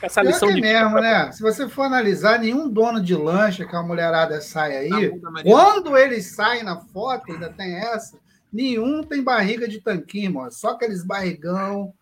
Essa 0.00 0.20
Pior 0.20 0.30
lição 0.30 0.48
que 0.48 0.54
é 0.54 0.56
de 0.56 0.62
mesmo, 0.62 1.00
né? 1.00 1.32
Se 1.32 1.42
você 1.42 1.68
for 1.68 1.82
analisar, 1.82 2.38
nenhum 2.38 2.68
dono 2.68 3.02
de 3.02 3.14
lancha 3.14 3.66
que 3.66 3.74
a 3.74 3.82
mulherada 3.82 4.40
sai 4.40 4.76
aí, 4.76 4.88
Maria. 5.20 5.52
quando 5.52 5.96
eles 5.96 6.26
saem 6.26 6.62
na 6.62 6.80
foto, 6.80 7.32
ainda 7.32 7.50
tem 7.50 7.74
essa, 7.74 8.18
nenhum 8.52 9.02
tem 9.02 9.22
barriga 9.22 9.66
de 9.68 9.80
tanquinho, 9.80 10.34
mano. 10.34 10.52
Só 10.52 10.70
aqueles 10.70 11.04
barrigão. 11.04 11.92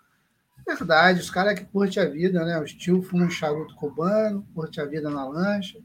Verdade, 0.70 1.20
os 1.20 1.30
caras 1.30 1.58
que 1.58 1.64
curtem 1.64 2.02
a 2.02 2.06
vida, 2.06 2.44
né? 2.44 2.60
Os 2.60 2.72
tio 2.72 3.02
fumam 3.02 3.26
um 3.26 3.30
charuto 3.30 3.74
cubano, 3.74 4.46
curte 4.54 4.80
a 4.80 4.84
vida 4.84 5.10
na 5.10 5.26
lancha 5.26 5.78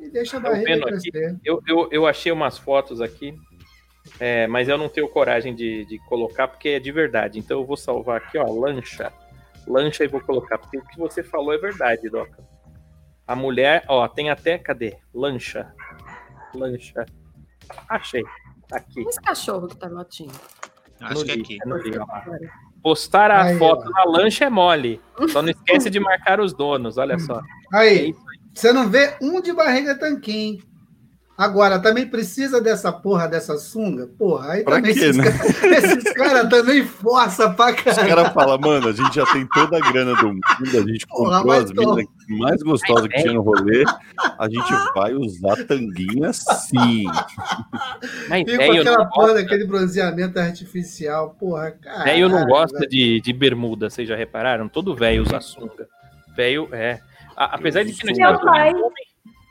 e 0.00 0.08
deixa 0.08 0.38
a 0.38 0.40
Tô 0.40 0.48
barriga 0.48 0.80
crescer. 0.80 1.38
Eu, 1.44 1.62
eu, 1.68 1.88
eu 1.92 2.06
achei 2.06 2.32
umas 2.32 2.56
fotos 2.56 3.02
aqui, 3.02 3.36
é, 4.18 4.46
mas 4.46 4.68
eu 4.68 4.78
não 4.78 4.88
tenho 4.88 5.06
coragem 5.08 5.54
de, 5.54 5.84
de 5.84 5.98
colocar 6.06 6.48
porque 6.48 6.70
é 6.70 6.80
de 6.80 6.90
verdade. 6.90 7.38
Então 7.38 7.60
eu 7.60 7.66
vou 7.66 7.76
salvar 7.76 8.22
aqui, 8.22 8.38
ó, 8.38 8.50
lancha. 8.50 9.12
Lancha 9.66 10.02
e 10.02 10.08
vou 10.08 10.20
colocar, 10.20 10.56
porque 10.56 10.78
o 10.78 10.84
que 10.84 10.98
você 10.98 11.22
falou 11.22 11.52
é 11.52 11.58
verdade, 11.58 12.08
Doca. 12.08 12.42
A 13.26 13.36
mulher, 13.36 13.84
ó, 13.86 14.08
tem 14.08 14.30
até, 14.30 14.58
cadê? 14.58 14.96
Lancha. 15.14 15.72
Lancha. 16.54 17.04
Achei. 17.88 18.24
Tá 18.66 18.78
aqui. 18.78 19.02
Esse 19.02 19.20
cachorro 19.20 19.68
que 19.68 19.76
tá 19.76 19.88
latindo. 19.88 20.32
Acho 21.00 21.20
no 21.20 21.24
que 21.24 21.30
é 21.30 21.34
aqui. 21.34 21.58
no 21.66 21.76
li, 21.76 21.98
ó. 21.98 22.06
Postar 22.82 23.30
a 23.30 23.44
Aí, 23.44 23.58
foto 23.58 23.84
ó. 23.86 23.90
na 23.90 24.04
lancha 24.04 24.44
é 24.44 24.50
mole. 24.50 25.00
Só 25.28 25.40
não 25.40 25.50
esquece 25.50 25.88
de 25.88 26.00
marcar 26.00 26.40
os 26.40 26.52
donos, 26.52 26.98
olha 26.98 27.18
só. 27.18 27.38
É 27.74 27.76
Aí, 27.78 28.10
isso 28.10 28.20
você 28.54 28.72
não 28.72 28.88
vê 28.88 29.14
um 29.20 29.40
de 29.40 29.52
barriga 29.52 29.94
tanquinho. 29.98 30.62
Agora, 31.36 31.78
também 31.78 32.06
precisa 32.06 32.60
dessa 32.60 32.92
porra 32.92 33.26
dessa 33.26 33.56
sunga? 33.56 34.06
Porra, 34.18 34.52
aí 34.52 34.62
Pra 34.64 34.76
também 34.76 34.92
quê, 34.94 35.00
esses, 35.00 35.16
né? 35.16 35.24
caras, 35.24 35.62
esses 35.84 36.12
caras 36.12 36.48
também 36.48 36.84
forçam 36.84 37.54
pra 37.54 37.70
Os 37.70 37.76
caralho. 37.82 38.08
caras 38.08 38.32
falam, 38.34 38.58
mano, 38.58 38.88
a 38.88 38.92
gente 38.92 39.14
já 39.14 39.24
tem 39.32 39.46
toda 39.46 39.78
a 39.78 39.80
grana 39.92 40.14
do 40.14 40.28
mundo, 40.28 40.42
a 40.60 40.80
gente 40.92 41.06
Porra, 41.06 41.38
comprou 41.38 41.54
as 41.58 41.72
minas 41.72 42.06
mais 42.28 42.62
gostosas 42.62 43.08
que 43.08 43.20
tinha 43.22 43.32
no 43.32 43.40
rolê, 43.42 43.82
a 44.38 44.48
gente 44.48 44.72
vai 44.94 45.14
usar 45.14 45.56
tanguinha 45.66 46.32
sim. 46.32 47.04
Mas 48.28 48.44
com 48.44 48.62
aquela 48.62 48.98
não, 48.98 49.08
porra 49.10 49.34
daquele 49.34 49.66
bronzeamento 49.66 50.38
artificial, 50.38 51.30
porra, 51.40 51.70
cara. 51.72 52.04
velho 52.04 52.28
não 52.28 52.44
gosta 52.46 52.86
de, 52.86 53.20
de 53.20 53.32
bermuda, 53.32 53.88
vocês 53.90 54.06
já 54.08 54.14
repararam? 54.16 54.68
Todo 54.68 54.94
velho 54.94 55.22
usa 55.22 55.40
sunga. 55.40 55.88
Velho, 56.36 56.68
é. 56.72 57.00
A- 57.36 57.54
apesar 57.56 57.82
de 57.84 57.92
que 57.94 58.06
no. 58.06 58.12
Meu 58.16 58.38
pai. 58.40 58.72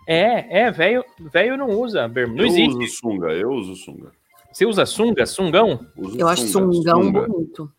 É, 0.08 0.62
é, 0.64 0.72
velho, 0.72 1.04
velho 1.20 1.58
não 1.58 1.70
usa 1.70 2.08
bermuda. 2.08 2.42
Não 2.42 2.46
eu 2.48 2.52
existe. 2.52 2.78
uso 2.78 2.98
sunga, 2.98 3.28
eu 3.34 3.50
uso 3.52 3.76
sunga. 3.76 4.12
Você 4.52 4.66
usa 4.66 4.86
sunga, 4.86 5.26
sungão? 5.26 5.86
Uso 5.96 6.18
Eu 6.20 6.28
acho 6.28 6.48
sunga, 6.48 6.74
sungão 6.74 7.04
sunga. 7.04 7.28
bonito. 7.28 7.72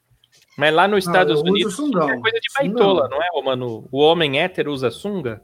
Mas 0.57 0.75
lá 0.75 0.87
nos 0.89 1.05
Não, 1.05 1.13
Estados 1.13 1.33
eu 1.41 1.43
uso 1.45 1.53
Unidos 1.53 1.75
é 1.75 2.21
coisa 2.21 2.41
de 2.41 2.53
Sungão. 2.53 2.75
baitola, 2.75 3.09
não 3.09 3.19
é, 3.23 3.43
mano? 3.45 3.89
O 3.91 3.99
homem 4.01 4.41
hétero 4.41 4.73
usa 4.73 4.91
sunga? 4.91 5.43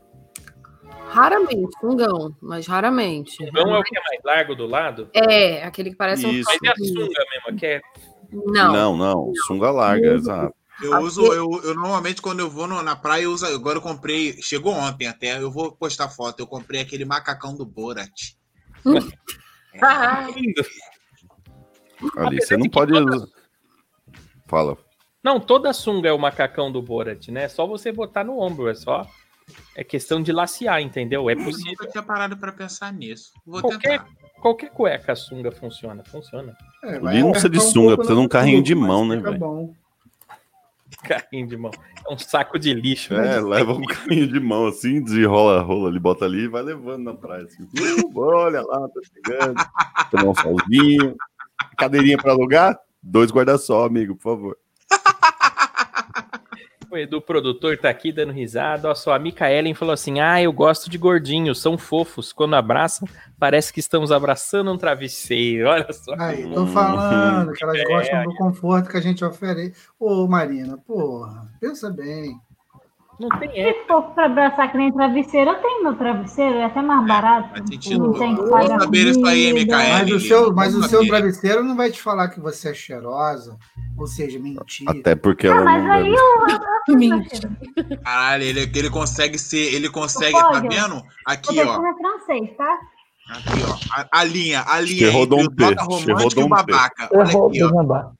Raramente, 1.10 1.70
sungão, 1.80 2.36
mas 2.40 2.66
raramente. 2.66 3.32
Sungão 3.36 3.74
é 3.74 3.78
o 3.78 3.82
que 3.82 3.96
é 3.96 4.00
mais 4.02 4.20
largo 4.24 4.54
do 4.54 4.66
lado? 4.66 5.08
É, 5.14 5.64
aquele 5.64 5.90
que 5.90 5.96
parece 5.96 6.26
um 6.26 6.30
Isso. 6.30 6.48
Mas 6.48 6.58
é 6.62 6.72
a 6.72 6.76
sunga 6.76 7.24
mesmo, 7.46 7.58
que 7.58 7.66
é. 7.66 7.80
Não. 8.30 8.72
Não, 8.72 8.96
não, 8.96 9.32
sunga 9.46 9.70
larga, 9.70 10.12
exato. 10.14 10.54
Eu 10.82 10.98
uso, 11.00 11.24
eu, 11.32 11.50
eu 11.64 11.74
normalmente 11.74 12.22
quando 12.22 12.40
eu 12.40 12.48
vou 12.50 12.66
no- 12.68 12.82
na 12.82 12.94
praia, 12.94 13.24
eu 13.24 13.32
uso. 13.32 13.44
Agora 13.46 13.78
eu 13.78 13.82
comprei, 13.82 14.40
chegou 14.40 14.72
ontem 14.72 15.06
até, 15.06 15.40
eu 15.42 15.50
vou 15.50 15.72
postar 15.72 16.08
foto. 16.08 16.40
Eu 16.40 16.46
comprei 16.46 16.80
aquele 16.80 17.04
macacão 17.04 17.54
do 17.54 17.64
Borat. 17.66 18.34
Ah, 19.80 20.26
lindo. 20.34 20.62
Ali, 22.16 22.36
Apesar 22.36 22.46
você 22.46 22.56
não 22.56 22.68
pode. 22.68 22.92
todas- 22.92 23.28
Fala. 24.46 24.78
Não, 25.22 25.40
toda 25.40 25.72
sunga 25.72 26.08
é 26.08 26.12
o 26.12 26.18
macacão 26.18 26.70
do 26.70 26.80
Borat, 26.80 27.28
né? 27.28 27.44
É 27.44 27.48
só 27.48 27.66
você 27.66 27.90
botar 27.92 28.22
no 28.24 28.38
ombro, 28.40 28.68
é 28.68 28.74
só. 28.74 29.06
É 29.74 29.82
questão 29.82 30.22
de 30.22 30.30
lacear, 30.30 30.80
entendeu? 30.80 31.28
É 31.28 31.32
Eu 31.32 31.42
possível. 31.44 31.72
nunca 31.72 31.86
tinha 31.88 32.02
parado 32.02 32.36
pra 32.36 32.52
pensar 32.52 32.92
nisso. 32.92 33.32
Vou 33.46 33.60
Qualquer, 33.62 33.98
tentar. 34.00 34.08
qualquer 34.40 34.70
cueca 34.70 35.16
sunga 35.16 35.50
funciona, 35.50 36.04
funciona. 36.04 36.56
É, 36.84 36.98
não 37.00 37.30
precisa 37.32 37.48
de 37.50 37.58
um 37.58 37.60
sunga, 37.62 37.96
precisa 37.96 38.14
de 38.14 38.24
um 38.24 38.28
carrinho 38.28 38.62
de 38.62 38.74
mão, 38.74 39.06
né, 39.06 39.16
velho? 39.16 39.74
Carrinho 41.04 41.46
de 41.46 41.56
mão. 41.56 41.70
É 42.08 42.12
um 42.12 42.18
saco 42.18 42.58
de 42.58 42.74
lixo. 42.74 43.14
né? 43.14 43.36
É, 43.36 43.40
leva 43.40 43.72
um 43.72 43.84
carrinho 43.84 44.26
de 44.26 44.40
mão 44.40 44.66
assim, 44.66 45.02
desenrola 45.02 45.58
a 45.58 45.62
rola 45.62 45.88
ali, 45.88 45.98
bota 45.98 46.24
ali 46.24 46.44
e 46.44 46.48
vai 46.48 46.62
levando 46.62 47.04
na 47.04 47.14
praia. 47.14 47.44
Assim. 47.44 47.62
Uh, 47.62 48.18
olha 48.20 48.62
lá, 48.62 48.88
tá 48.88 49.00
chegando. 49.14 49.56
Tomar 50.10 50.30
um 50.30 50.34
solzinho. 50.34 51.16
Cadeirinha 51.76 52.18
pra 52.18 52.32
alugar? 52.32 52.78
Dois 53.02 53.30
guarda-sol, 53.30 53.84
amigo, 53.84 54.16
por 54.16 54.22
favor. 54.22 54.58
O 56.90 56.96
Edu 56.96 57.20
produtor 57.20 57.76
tá 57.76 57.90
aqui 57.90 58.10
dando 58.10 58.32
risada. 58.32 58.88
Ó, 58.88 58.94
só 58.94 59.12
a 59.12 59.18
Micaelen 59.18 59.74
falou 59.74 59.92
assim: 59.92 60.20
Ah, 60.20 60.40
eu 60.40 60.52
gosto 60.52 60.88
de 60.88 60.96
gordinhos, 60.96 61.60
são 61.60 61.76
fofos. 61.76 62.32
Quando 62.32 62.54
abraçam, 62.56 63.06
parece 63.38 63.72
que 63.72 63.80
estamos 63.80 64.10
abraçando 64.10 64.72
um 64.72 64.78
travesseiro. 64.78 65.68
Olha 65.68 65.92
só. 65.92 66.14
Aí, 66.18 66.50
tô 66.52 66.66
falando 66.66 67.52
que 67.52 67.62
elas 67.62 67.78
É, 67.78 67.84
gostam 67.84 68.24
do 68.24 68.34
conforto 68.36 68.88
que 68.88 68.96
a 68.96 69.02
gente 69.02 69.24
oferece. 69.24 69.74
Ô, 70.00 70.26
Marina, 70.26 70.78
porra, 70.78 71.46
pensa 71.60 71.90
bem. 71.90 72.40
Não 73.18 73.28
tem 73.40 73.50
é. 73.60 73.72
Se 73.72 73.86
for 73.88 74.02
pra 74.14 74.26
abraçar 74.26 74.70
que 74.70 74.78
nem 74.78 74.92
travesseiro, 74.92 75.50
eu 75.50 75.56
tenho 75.56 75.82
meu 75.82 75.96
travesseiro, 75.96 76.54
é 76.54 76.64
até 76.66 76.80
mais 76.80 77.06
barato. 77.06 77.48
Faz 77.50 77.68
sentido. 77.68 78.06
Não 78.06 78.12
tem 78.12 78.36
que 78.36 78.48
pagar 78.48 78.80
saber 78.80 79.06
isso 79.08 79.26
aí. 79.26 79.52
Micael. 79.52 79.98
Mas 79.98 80.12
o 80.12 80.20
seu, 80.20 80.54
mas 80.54 80.74
o 80.74 80.82
seu 80.84 81.06
travesseiro 81.06 81.64
não 81.64 81.76
vai 81.76 81.90
te 81.90 82.00
falar 82.00 82.28
que 82.28 82.38
você 82.38 82.70
é 82.70 82.74
cheirosa, 82.74 83.58
ou 83.96 84.06
seja, 84.06 84.38
mentira. 84.38 84.92
Até 84.92 85.16
porque 85.16 85.48
Ah, 85.48 85.50
ela 85.50 85.64
mas 85.64 85.84
não 85.84 85.92
aí 85.92 86.14
eu. 86.14 86.96
Mentira. 86.96 87.50
Caralho, 88.04 88.44
ele, 88.44 88.70
ele 88.74 88.90
consegue 88.90 89.36
ser. 89.36 89.74
Ele 89.74 89.90
consegue, 89.90 90.38
tá 90.38 90.60
vendo? 90.60 91.02
Aqui, 91.26 91.60
ó. 91.60 91.76
em 91.76 91.96
francês, 91.96 92.56
tá? 92.56 92.78
Aqui, 93.30 93.60
ó. 93.68 94.00
A, 94.00 94.20
a 94.20 94.24
linha, 94.24 94.64
a 94.66 94.80
linha 94.80 95.10
entre 95.10 95.34
o 95.34 95.40
che 95.40 95.74
romântico 95.82 96.40
e 96.40 96.44
o 96.44 96.48
babaca. 96.48 97.08
Olha 97.12 97.28
Errou, 97.28 97.48
aqui, 97.48 97.62
ó. 97.64 98.18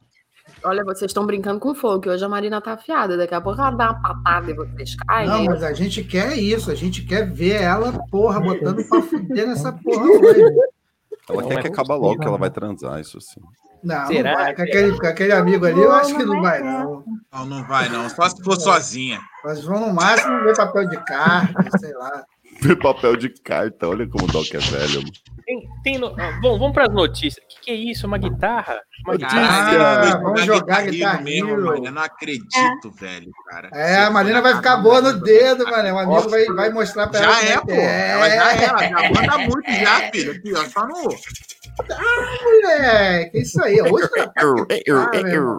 Olha, 0.64 0.84
vocês 0.84 1.10
estão 1.10 1.24
brincando 1.24 1.60
com 1.60 1.74
fogo, 1.74 2.00
que 2.00 2.08
hoje 2.08 2.24
a 2.24 2.28
Marina 2.28 2.60
tá 2.60 2.72
afiada. 2.72 3.16
Daqui 3.16 3.34
a 3.34 3.40
pouco 3.40 3.60
ela 3.60 3.70
dá 3.70 3.92
uma 3.92 4.02
patada 4.02 4.50
e 4.50 4.54
vocês 4.54 4.94
caem. 4.96 5.28
Não, 5.28 5.44
mas 5.44 5.62
a 5.62 5.72
gente 5.72 6.02
quer 6.04 6.36
isso, 6.36 6.70
a 6.70 6.74
gente 6.74 7.02
quer 7.04 7.30
ver 7.30 7.62
ela, 7.62 7.92
porra, 8.10 8.40
botando 8.40 8.86
pra 8.88 9.02
fuder 9.02 9.46
nessa 9.46 9.72
porra 9.72 10.04
hoje. 10.04 10.40
Ela 11.28 11.42
Não 11.42 11.48
quer 11.48 11.58
é 11.58 11.62
que 11.62 11.68
acabe 11.68 11.88
logo, 11.90 12.18
que 12.18 12.26
ela 12.26 12.38
vai 12.38 12.50
transar, 12.50 13.00
isso 13.00 13.18
assim. 13.18 13.40
Não, 13.82 14.06
Será? 14.06 14.30
não 14.30 14.38
vai. 14.38 14.54
Com 14.54 14.62
aquele, 14.62 14.98
com 14.98 15.06
aquele 15.06 15.32
amigo 15.32 15.66
ali, 15.66 15.80
eu 15.80 15.92
acho 15.92 16.16
que 16.16 16.24
não 16.24 16.40
vai, 16.40 16.60
não. 16.62 17.04
Não, 17.32 17.46
não 17.46 17.64
vai, 17.64 17.88
não. 17.88 18.08
Só 18.08 18.28
se 18.28 18.42
for 18.42 18.58
sozinha. 18.60 19.20
Nós 19.44 19.62
vamos 19.64 19.88
no 19.88 19.94
máximo 19.94 20.42
ver 20.42 20.56
papel 20.56 20.88
de 20.88 20.96
carta, 21.04 21.78
sei 21.78 21.92
lá. 21.94 22.24
Papel 22.82 23.16
de 23.16 23.28
carta, 23.42 23.86
olha 23.86 24.08
como 24.08 24.24
o 24.24 24.26
Doc 24.26 24.52
é 24.52 24.58
velho. 24.58 25.02
mano. 25.02 25.12
Tem, 25.48 25.62
tem 25.82 25.98
no- 25.98 26.14
ah, 26.20 26.38
Bom, 26.42 26.58
vamos 26.58 26.74
pras 26.74 26.92
notícias. 26.92 27.42
O 27.42 27.48
que, 27.48 27.60
que 27.62 27.70
é 27.70 27.74
isso? 27.74 28.06
Uma 28.06 28.18
guitarra? 28.18 28.82
Uma 29.06 29.16
guitarra? 29.16 30.10
Ah, 30.10 30.16
vou 30.16 30.22
vamos 30.24 30.42
jogar 30.44 30.58
jogar 30.58 30.82
Guitar 30.90 31.22
Guitar 31.22 31.26
Hero 31.26 31.48
Hero. 31.48 31.64
mano. 31.64 31.86
Eu 31.86 31.92
não 31.92 32.02
acredito, 32.02 32.90
velho, 33.00 33.30
cara. 33.48 33.70
É, 33.72 33.96
a 34.04 34.10
Marina 34.10 34.42
vai 34.42 34.54
ficar 34.56 34.76
boa 34.76 35.00
no 35.00 35.14
dedo, 35.22 35.64
mano. 35.64 35.94
O 35.94 35.98
amigo 35.98 36.28
vai, 36.28 36.44
vai 36.44 36.68
mostrar 36.70 37.06
pra 37.06 37.20
ela. 37.20 37.32
Já 37.32 37.48
é, 37.48 37.56
que 37.60 37.66
pô. 37.66 37.72
Ela 37.72 38.28
já 38.28 38.52
é, 38.52 38.64
ela 38.66 38.78
já 38.88 39.10
manda 39.10 39.38
muito 39.38 39.72
já, 39.72 40.10
filho. 40.12 40.32
Aqui, 40.32 40.52
ó. 40.54 40.64
Só 40.66 40.86
no. 40.86 41.08
É, 42.70 43.24
que 43.30 43.38
isso 43.38 43.62
aí. 43.64 43.80
Hoje 43.80 44.06
tá 44.10 44.30
Ah. 44.38 45.58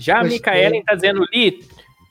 Já 0.00 0.16
a 0.18 0.20
Gostei. 0.20 0.38
Micaelen 0.38 0.84
tá 0.84 0.94
dizendo, 0.94 1.24
Li, 1.32 1.58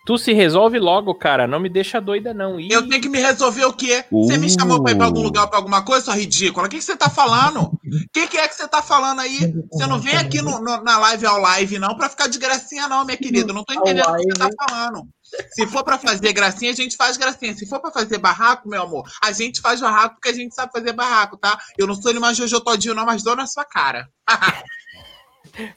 tu 0.08 0.18
se 0.18 0.34
resolve 0.34 0.80
logo, 0.80 1.14
cara. 1.14 1.45
Não 1.45 1.60
me 1.60 1.68
deixa 1.70 1.99
doida, 2.01 2.34
não. 2.34 2.58
Ih, 2.60 2.70
Eu 2.72 2.88
tenho 2.88 3.01
que 3.01 3.10
me 3.10 3.20
resolver 3.20 3.66
o 3.66 3.74
quê? 3.74 4.05
Você 4.10 4.38
me 4.38 4.49
chamou 4.49 4.82
pra 4.82 4.93
ir 4.93 4.95
pra 4.95 5.05
algum 5.05 5.20
Uh. 5.20 5.24
lugar 5.24 5.45
pra 5.47 5.58
alguma 5.60 5.84
coisa, 5.84 6.05
sua 6.05 6.16
ridícula? 6.16 6.66
O 6.66 6.70
que, 6.70 6.78
que 6.78 6.84
você 6.84 6.95
tá 6.95 7.10
falando? 7.10 7.62
O 7.64 7.72
que, 8.14 8.26
que 8.28 8.38
é 8.38 8.47
que 8.47 8.55
você 8.55 8.68
tá 8.68 8.82
falando 8.82 9.20
aí? 9.20 9.53
Você 9.72 9.86
não 9.86 9.99
vem 9.99 10.16
aqui 10.16 10.41
no- 10.41 10.60
no- 10.62 10.82
na 10.82 10.97
live 10.97 11.26
ao 11.26 11.38
live, 11.39 11.78
não, 11.78 11.95
pra 11.97 12.10
ficar 12.10 12.28
de 12.28 12.39
gracinha, 12.39 12.88
não, 12.88 13.03
minha 13.05 13.18
querida. 13.18 13.51
Eu 13.51 13.55
não 13.55 13.64
tô 13.66 13.74
entendendo 13.74 14.08
o 14.10 14.16
que 14.16 14.24
você 14.24 14.38
tá 14.38 14.49
falando. 14.70 15.03
Se 15.51 15.68
for 15.68 15.84
pra 15.84 15.97
fazer 15.97 16.32
gracinha, 16.32 16.72
a 16.72 16.76
gente 16.76 16.95
faz 16.95 17.18
gracinha. 17.18 17.53
Se 17.53 17.68
for 17.68 17.82
pra 17.82 17.91
fazer 17.91 18.18
barraco, 18.18 18.70
meu 18.70 18.82
amor, 18.84 19.03
a 19.22 19.34
gente 19.34 19.60
faz 19.60 19.82
barraco 19.82 20.16
porque 20.16 20.30
a 20.30 20.34
gente 20.34 20.55
sabe 20.55 20.72
fazer 20.72 20.93
barraco, 20.93 21.36
tá? 21.38 21.60
Eu 21.78 21.86
não 21.86 21.93
sou 21.95 22.10
ele 22.12 22.20
mais 22.20 22.38
Jojo 22.38 22.62
Todinho, 22.62 22.95
não, 22.95 23.05
mas 23.05 23.24
dou 23.24 23.36
na 23.36 23.45
sua 23.45 23.66
cara. 23.66 24.08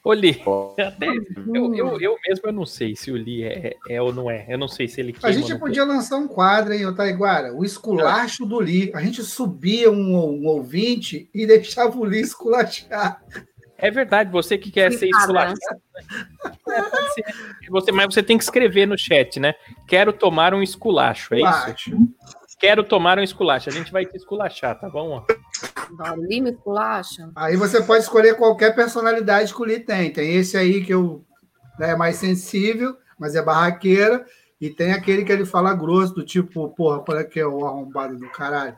Ô, 0.05 0.13
Li, 0.13 0.43
até- 0.79 1.09
eu, 1.55 1.75
eu, 1.75 2.01
eu 2.01 2.17
mesmo 2.27 2.47
eu 2.47 2.53
não 2.53 2.67
sei 2.67 2.95
se 2.95 3.11
o 3.11 3.17
Li 3.17 3.45
é, 3.45 3.77
é 3.89 4.03
ou 4.03 4.13
não 4.13 4.31
é. 4.31 4.47
Eu 4.49 4.59
não 4.59 4.69
sei 4.69 4.87
se 4.89 5.01
ele 5.01 5.15
A 5.23 5.33
gente 5.33 5.59
podia 5.59 5.85
lançar 5.85 6.17
um 6.17 6.29
quadro, 6.29 6.73
hein, 6.73 6.87
ô 6.87 6.95
Taiguara? 6.95 7.55
O 7.55 7.65
esculacho 7.65 8.45
do 8.45 8.61
Li. 8.61 8.91
A 8.95 9.01
gente 9.01 9.23
subia 9.23 9.91
um, 9.91 10.17
um 10.17 10.47
ouvinte 10.47 11.29
e 11.35 11.47
deixava 11.47 11.99
o 11.99 12.05
Li 12.05 12.21
esculachar. 12.21 13.23
É 13.79 13.91
verdade, 13.91 14.31
você 14.31 14.59
que 14.59 14.71
quer 14.71 14.93
ser 14.93 15.07
Explicado, 15.09 15.55
esculachado. 15.55 15.81
É, 16.69 16.83
pode 16.83 17.15
ser. 17.15 17.25
Você, 17.71 17.93
mas 17.93 18.15
você 18.15 18.23
tem 18.23 18.37
que 18.37 18.45
escrever 18.45 18.87
no 18.87 18.99
chat, 18.99 19.41
né? 19.41 19.55
Quero 19.89 20.13
tomar 20.13 20.53
um 20.53 20.63
esculacho, 20.63 21.35
é 21.35 21.41
isso? 21.41 21.97
Quero 22.59 22.85
tomar 22.85 23.19
um 23.19 23.23
esculacho. 23.23 23.71
A 23.71 23.73
gente 23.73 23.91
vai 23.91 24.05
te 24.05 24.15
esculachar, 24.17 24.79
tá 24.79 24.89
bom? 24.91 25.25
Me 26.43 26.51
esculacha. 26.51 27.31
Aí 27.35 27.57
você 27.57 27.83
pode 27.83 28.05
escolher 28.05 28.37
qualquer 28.37 28.75
personalidade 28.75 29.55
que 29.55 29.61
o 29.61 29.65
Li 29.65 29.81
tem. 29.81 30.13
Tem 30.13 30.35
esse 30.37 30.57
aí 30.57 30.85
que 30.85 30.93
eu, 30.93 31.25
né, 31.79 31.91
é 31.91 31.97
mais 31.97 32.17
sensível, 32.17 32.97
mas 33.19 33.35
é 33.35 33.43
barraqueira. 33.43 34.25
E 34.61 34.69
tem 34.69 34.93
aquele 34.93 35.25
que 35.25 35.33
ele 35.33 35.47
fala 35.47 35.75
grosso, 35.75 36.15
do 36.15 36.25
tipo, 36.25 36.69
porra, 36.71 37.01
qual 37.01 37.19
é 37.19 37.25
que 37.25 37.41
é 37.41 37.47
o 37.47 37.67
arrombado 37.67 38.17
do 38.17 38.29
caralho? 38.31 38.77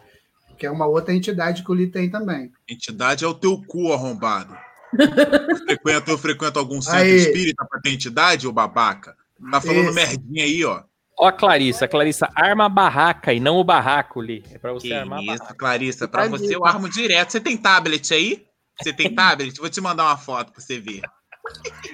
Que 0.57 0.67
é 0.67 0.71
uma 0.71 0.87
outra 0.87 1.13
entidade 1.13 1.65
que 1.65 1.71
o 1.71 1.75
Li 1.75 1.89
tem 1.89 2.09
também. 2.09 2.53
Entidade 2.69 3.25
é 3.25 3.29
o 3.29 3.35
teu 3.35 3.61
cu 3.67 3.93
arrombado. 3.93 4.57
Tu 4.93 5.57
frequenta, 5.65 6.11
eu 6.11 6.19
frequento 6.19 6.59
algum 6.59 6.81
centro 6.81 7.01
Aí. 7.01 7.17
espírita 7.17 7.65
pra 7.65 7.81
ter 7.81 7.91
entidade, 7.91 8.47
ô 8.47 8.53
babaca? 8.53 9.17
Tá 9.51 9.61
falando 9.61 9.87
Esse. 9.87 9.95
merdinha 9.95 10.45
aí, 10.45 10.65
ó. 10.65 10.83
Ó, 11.19 11.27
a 11.29 11.33
Clarissa, 11.33 11.87
Clarissa, 11.87 12.29
arma 12.35 12.67
a 12.67 12.69
barraca 12.69 13.33
e 13.33 13.41
não 13.41 13.57
o 13.57 13.65
barraco, 13.65 14.21
Li. 14.21 14.43
É 14.51 14.59
pra 14.59 14.73
você 14.73 14.89
Que 14.89 14.95
armar 14.95 15.19
a 15.19 15.23
isso, 15.23 15.39
barraca. 15.39 15.55
Clarissa, 15.55 16.09
pra 16.09 16.27
você 16.29 16.55
eu 16.57 16.65
armo 16.65 16.89
direto. 16.89 17.31
Você 17.33 17.41
tem 17.41 17.57
tablet 17.57 18.13
aí? 18.15 18.47
Você 18.81 18.93
tem 18.93 19.13
tablet? 19.15 19.59
Vou 19.61 19.69
te 19.71 19.81
mandar 19.81 20.05
uma 20.05 20.17
foto 20.17 20.53
pra 20.53 20.61
você 20.61 20.79
ver. 20.81 21.03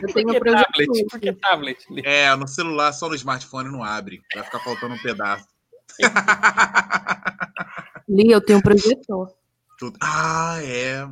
Eu 0.03 0.12
tenho 0.12 0.29
Por 0.29 0.43
que 0.45 0.51
tablet? 0.51 1.07
Por 1.11 1.21
que 1.21 1.33
tablet, 1.33 1.79
Li? 1.91 2.03
É, 2.05 2.35
no 2.37 2.47
celular, 2.47 2.93
só 2.93 3.09
no 3.09 3.14
smartphone 3.14 3.71
não 3.71 3.83
abre. 3.83 4.21
Vai 4.35 4.45
ficar 4.45 4.61
faltando 4.61 4.95
um 4.95 4.99
pedaço. 4.99 5.47
Li, 8.09 8.31
eu 8.31 8.41
tenho 8.41 8.59
um 8.59 8.62
projetor. 8.62 9.33
Tudo- 9.79 9.99
Ah, 10.03 10.59
é. 10.62 11.07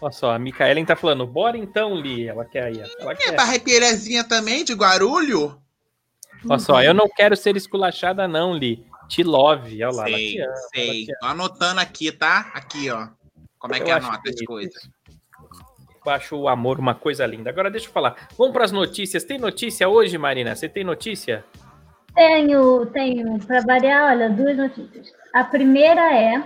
Olha 0.00 0.12
só, 0.12 0.32
a 0.34 0.38
Micaelen 0.38 0.84
tá 0.84 0.96
falando, 0.96 1.26
bora 1.26 1.56
então, 1.56 1.94
Li. 1.94 2.28
Ela 2.28 2.44
quer 2.44 2.64
aí. 2.64 2.80
Ela 2.98 3.12
É 3.12 3.16
quer. 3.16 3.36
barraqueirazinha 3.36 4.24
também, 4.24 4.64
de 4.64 4.74
Guarulho? 4.74 5.60
Olha 6.48 6.58
só, 6.58 6.82
eu 6.82 6.94
não 6.94 7.08
quero 7.08 7.36
ser 7.36 7.56
esculachada, 7.56 8.28
não, 8.28 8.54
Li. 8.54 8.84
Te 9.08 9.22
love, 9.22 9.84
olha 9.84 9.96
lá. 9.96 10.04
Sei, 10.04 10.40
ama, 10.40 10.56
sei. 10.74 11.06
Tô 11.20 11.26
anotando 11.26 11.80
aqui, 11.80 12.10
tá? 12.10 12.50
Aqui, 12.54 12.90
ó. 12.90 13.08
Como 13.58 13.74
é 13.74 13.80
Eu 13.80 13.84
que 13.84 13.90
anota 13.90 14.30
as 14.30 14.40
coisas? 14.44 14.90
Eu 16.04 16.12
acho 16.12 16.36
o 16.36 16.48
amor 16.48 16.78
uma 16.78 16.94
coisa 16.94 17.26
linda. 17.26 17.50
Agora 17.50 17.70
deixa 17.70 17.86
eu 17.86 17.92
falar. 17.92 18.28
Vamos 18.36 18.52
para 18.52 18.64
as 18.64 18.72
notícias. 18.72 19.24
Tem 19.24 19.38
notícia 19.38 19.88
hoje, 19.88 20.18
Marina? 20.18 20.54
Você 20.54 20.68
tem 20.68 20.84
notícia? 20.84 21.44
Tenho, 22.14 22.86
tenho, 22.86 23.38
para 23.40 23.60
variar, 23.62 24.12
olha, 24.12 24.30
duas 24.30 24.56
notícias. 24.56 25.12
A 25.34 25.44
primeira 25.44 26.14
é: 26.14 26.44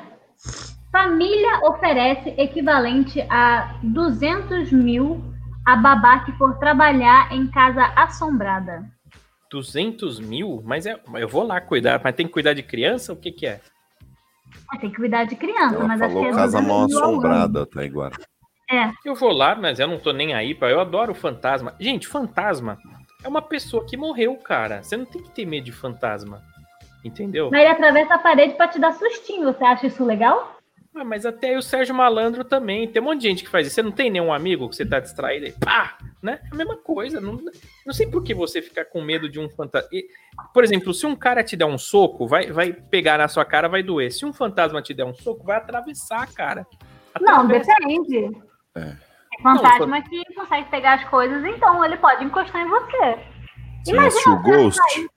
família 0.90 1.60
oferece 1.64 2.30
equivalente 2.38 3.20
a 3.28 3.78
200 3.82 4.72
mil 4.72 5.22
a 5.66 5.76
babá 5.76 6.20
que 6.20 6.32
for 6.32 6.58
trabalhar 6.58 7.30
em 7.30 7.46
casa 7.48 7.84
assombrada. 7.94 8.88
200 9.50 10.20
mil? 10.20 10.62
Mas 10.64 10.86
é, 10.86 11.00
eu 11.14 11.28
vou 11.28 11.42
lá 11.42 11.60
cuidar. 11.60 12.00
Mas 12.02 12.14
tem 12.14 12.26
que 12.26 12.32
cuidar 12.32 12.52
de 12.54 12.62
criança? 12.62 13.12
O 13.12 13.16
que 13.16 13.32
que 13.32 13.46
é? 13.46 13.60
Ah, 14.70 14.78
Tem 14.78 14.90
que 14.90 14.96
cuidar 14.96 15.24
de 15.24 15.36
criança, 15.36 15.76
Ela 15.76 15.86
mas 15.88 16.00
acho 16.02 16.08
que 16.10 16.14
falou 16.14 16.28
é 16.32 16.34
casa 16.34 16.60
200 16.60 16.66
mal 16.68 16.84
assombrada, 16.84 17.66
tá 17.66 17.84
igual. 17.84 18.10
É, 18.70 18.90
Eu 19.04 19.14
vou 19.14 19.32
lá, 19.32 19.54
mas 19.54 19.78
eu 19.78 19.88
não 19.88 19.98
tô 19.98 20.12
nem 20.12 20.34
aí, 20.34 20.54
pá. 20.54 20.68
Eu 20.68 20.80
adoro 20.80 21.14
fantasma. 21.14 21.74
Gente, 21.80 22.06
fantasma 22.06 22.78
é 23.24 23.28
uma 23.28 23.40
pessoa 23.42 23.84
que 23.86 23.96
morreu, 23.96 24.36
cara. 24.36 24.82
Você 24.82 24.96
não 24.96 25.06
tem 25.06 25.22
que 25.22 25.30
ter 25.30 25.46
medo 25.46 25.64
de 25.64 25.72
fantasma. 25.72 26.42
Entendeu? 27.04 27.48
mas 27.50 27.60
ele 27.60 27.70
atravessa 27.70 28.14
a 28.14 28.18
parede 28.18 28.54
para 28.54 28.68
te 28.68 28.78
dar 28.78 28.92
sustinho. 28.92 29.52
Você 29.52 29.64
acha 29.64 29.86
isso 29.86 30.04
legal? 30.04 30.57
Ah, 31.00 31.04
mas 31.04 31.24
até 31.24 31.50
aí 31.50 31.56
o 31.56 31.62
Sérgio 31.62 31.94
Malandro 31.94 32.42
também. 32.42 32.88
Tem 32.88 33.00
um 33.00 33.04
monte 33.04 33.20
de 33.20 33.28
gente 33.28 33.44
que 33.44 33.50
faz 33.50 33.66
isso. 33.66 33.74
Você 33.76 33.82
não 33.82 33.92
tem 33.92 34.10
nenhum 34.10 34.32
amigo 34.32 34.68
que 34.68 34.74
você 34.74 34.84
tá 34.84 34.98
distraído 34.98 35.46
e 35.46 35.52
pá, 35.52 35.96
né? 36.22 36.40
É 36.44 36.48
a 36.52 36.56
mesma 36.56 36.76
coisa. 36.76 37.20
Não, 37.20 37.38
não 37.86 37.92
sei 37.92 38.06
por 38.08 38.22
que 38.24 38.34
você 38.34 38.60
ficar 38.60 38.84
com 38.86 39.00
medo 39.00 39.28
de 39.28 39.38
um 39.38 39.48
fantasma. 39.48 39.88
Por 40.52 40.64
exemplo, 40.64 40.92
se 40.92 41.06
um 41.06 41.14
cara 41.14 41.44
te 41.44 41.56
der 41.56 41.66
um 41.66 41.78
soco, 41.78 42.26
vai, 42.26 42.50
vai 42.50 42.72
pegar 42.72 43.16
na 43.18 43.28
sua 43.28 43.44
cara, 43.44 43.68
vai 43.68 43.82
doer. 43.82 44.10
Se 44.10 44.24
um 44.26 44.32
fantasma 44.32 44.82
te 44.82 44.92
der 44.92 45.04
um 45.04 45.14
soco, 45.14 45.44
vai 45.44 45.56
atravessar 45.58 46.22
a 46.22 46.26
cara. 46.26 46.66
Não, 47.20 47.42
Atravessa. 47.42 47.72
depende. 47.78 48.36
É. 48.74 48.80
É 49.38 49.42
fantasma 49.42 50.02
que 50.02 50.24
consegue 50.34 50.68
pegar 50.70 50.94
as 50.94 51.04
coisas, 51.04 51.44
então 51.44 51.84
ele 51.84 51.96
pode 51.98 52.24
encostar 52.24 52.60
em 52.62 52.68
você. 52.68 53.18
Não 53.92 54.06
assistiu 54.06 54.36
você 54.38 54.50
Ghost? 54.50 54.80
sair- 54.94 55.08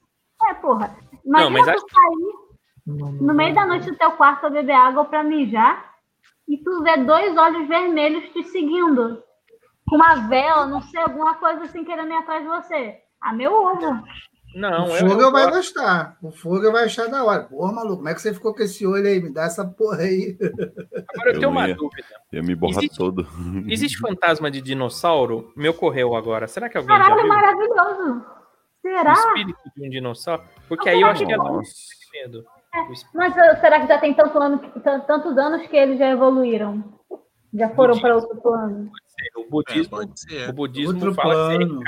É, 0.49 0.53
porra. 0.55 0.95
Imagina 1.25 1.43
Não, 1.43 1.49
mas 1.49 1.63
tu 1.65 1.69
acho- 1.71 1.85
sair 1.91 2.40
no 2.85 3.33
meio 3.33 3.53
da 3.55 3.65
noite 3.65 3.89
do 3.91 3.97
teu 3.97 4.11
quarto 4.13 4.45
a 4.47 4.49
beber 4.49 4.73
água 4.73 5.05
pra 5.05 5.23
mijar 5.23 5.91
e 6.47 6.57
tu 6.57 6.83
vê 6.83 6.97
dois 6.97 7.37
olhos 7.37 7.67
vermelhos 7.67 8.29
te 8.33 8.43
seguindo. 8.45 9.21
Com 9.87 9.95
uma 9.97 10.15
vela, 10.27 10.65
não 10.67 10.81
sei, 10.81 11.01
alguma 11.01 11.35
coisa 11.35 11.63
assim 11.63 11.83
querendo 11.83 12.11
ir 12.11 12.17
atrás 12.17 12.41
de 12.43 12.47
você. 12.49 12.95
Ah, 13.21 13.33
meu 13.33 13.51
ovo. 13.53 14.01
Não, 14.55 14.87
o 14.87 14.89
eu- 14.97 15.09
Fogo 15.09 15.21
eu 15.21 15.31
vai 15.31 15.49
gostar. 15.49 16.17
O 16.21 16.31
Fogo 16.31 16.71
vai 16.71 16.83
achar 16.85 17.07
da 17.07 17.23
hora. 17.23 17.43
Porra, 17.43 17.71
maluco, 17.71 17.97
como 17.97 18.09
é 18.09 18.13
que 18.13 18.21
você 18.21 18.33
ficou 18.33 18.53
com 18.53 18.61
esse 18.63 18.85
olho 18.85 19.07
aí? 19.07 19.21
Me 19.21 19.33
dá 19.33 19.43
essa 19.43 19.65
porra 19.65 19.99
aí. 19.99 20.37
Agora 20.41 21.29
eu 21.29 21.33
Eu 21.33 21.39
tenho 21.39 21.49
uma 21.51 21.67
ia. 21.69 21.75
dúvida. 21.75 22.03
Ia 22.33 22.41
me 22.43 22.55
borrar 22.55 22.77
Existe- 22.79 22.97
todo. 22.97 23.25
Existe 23.67 23.97
fantasma 23.97 24.51
de 24.51 24.61
dinossauro? 24.61 25.53
Me 25.55 25.69
ocorreu 25.69 26.15
agora. 26.15 26.47
Será 26.47 26.67
que 26.67 26.77
alguém 26.77 26.93
já 26.97 27.01
Caralho, 27.01 27.21
viu? 27.21 27.29
maravilhoso. 27.29 28.17
O 28.19 28.81
Será? 28.81 29.13
espírito 29.13 29.59
de 29.75 29.87
um 29.87 29.89
dinossauro? 29.89 30.43
Porque 30.67 30.89
aí 30.89 30.99
eu 31.01 31.07
acho 31.07 31.25
que 31.25 31.33
tem 31.33 31.37
medo. 32.23 32.43
Mas 33.13 33.33
uh, 33.33 33.59
será 33.59 33.81
que 33.81 33.87
já 33.87 33.99
tem 33.99 34.13
tanto 34.13 34.37
ano, 34.39 34.59
tantos 35.07 35.37
anos 35.37 35.67
que 35.67 35.75
eles 35.75 35.99
já 35.99 36.09
evoluíram? 36.09 36.99
Já 37.53 37.69
foram 37.75 37.99
para 37.99 38.15
outro 38.15 38.39
plano? 38.41 38.89
O 39.35 39.41
É, 39.41 39.49
budismo, 39.49 39.89
pode 39.97 40.19
ser. 40.19 40.49
o 40.49 40.53
budismo 40.53 40.93
Outro 40.93 41.13
fala 41.13 41.33
que 41.33 41.57
você 41.57 41.65
plano. 41.65 41.81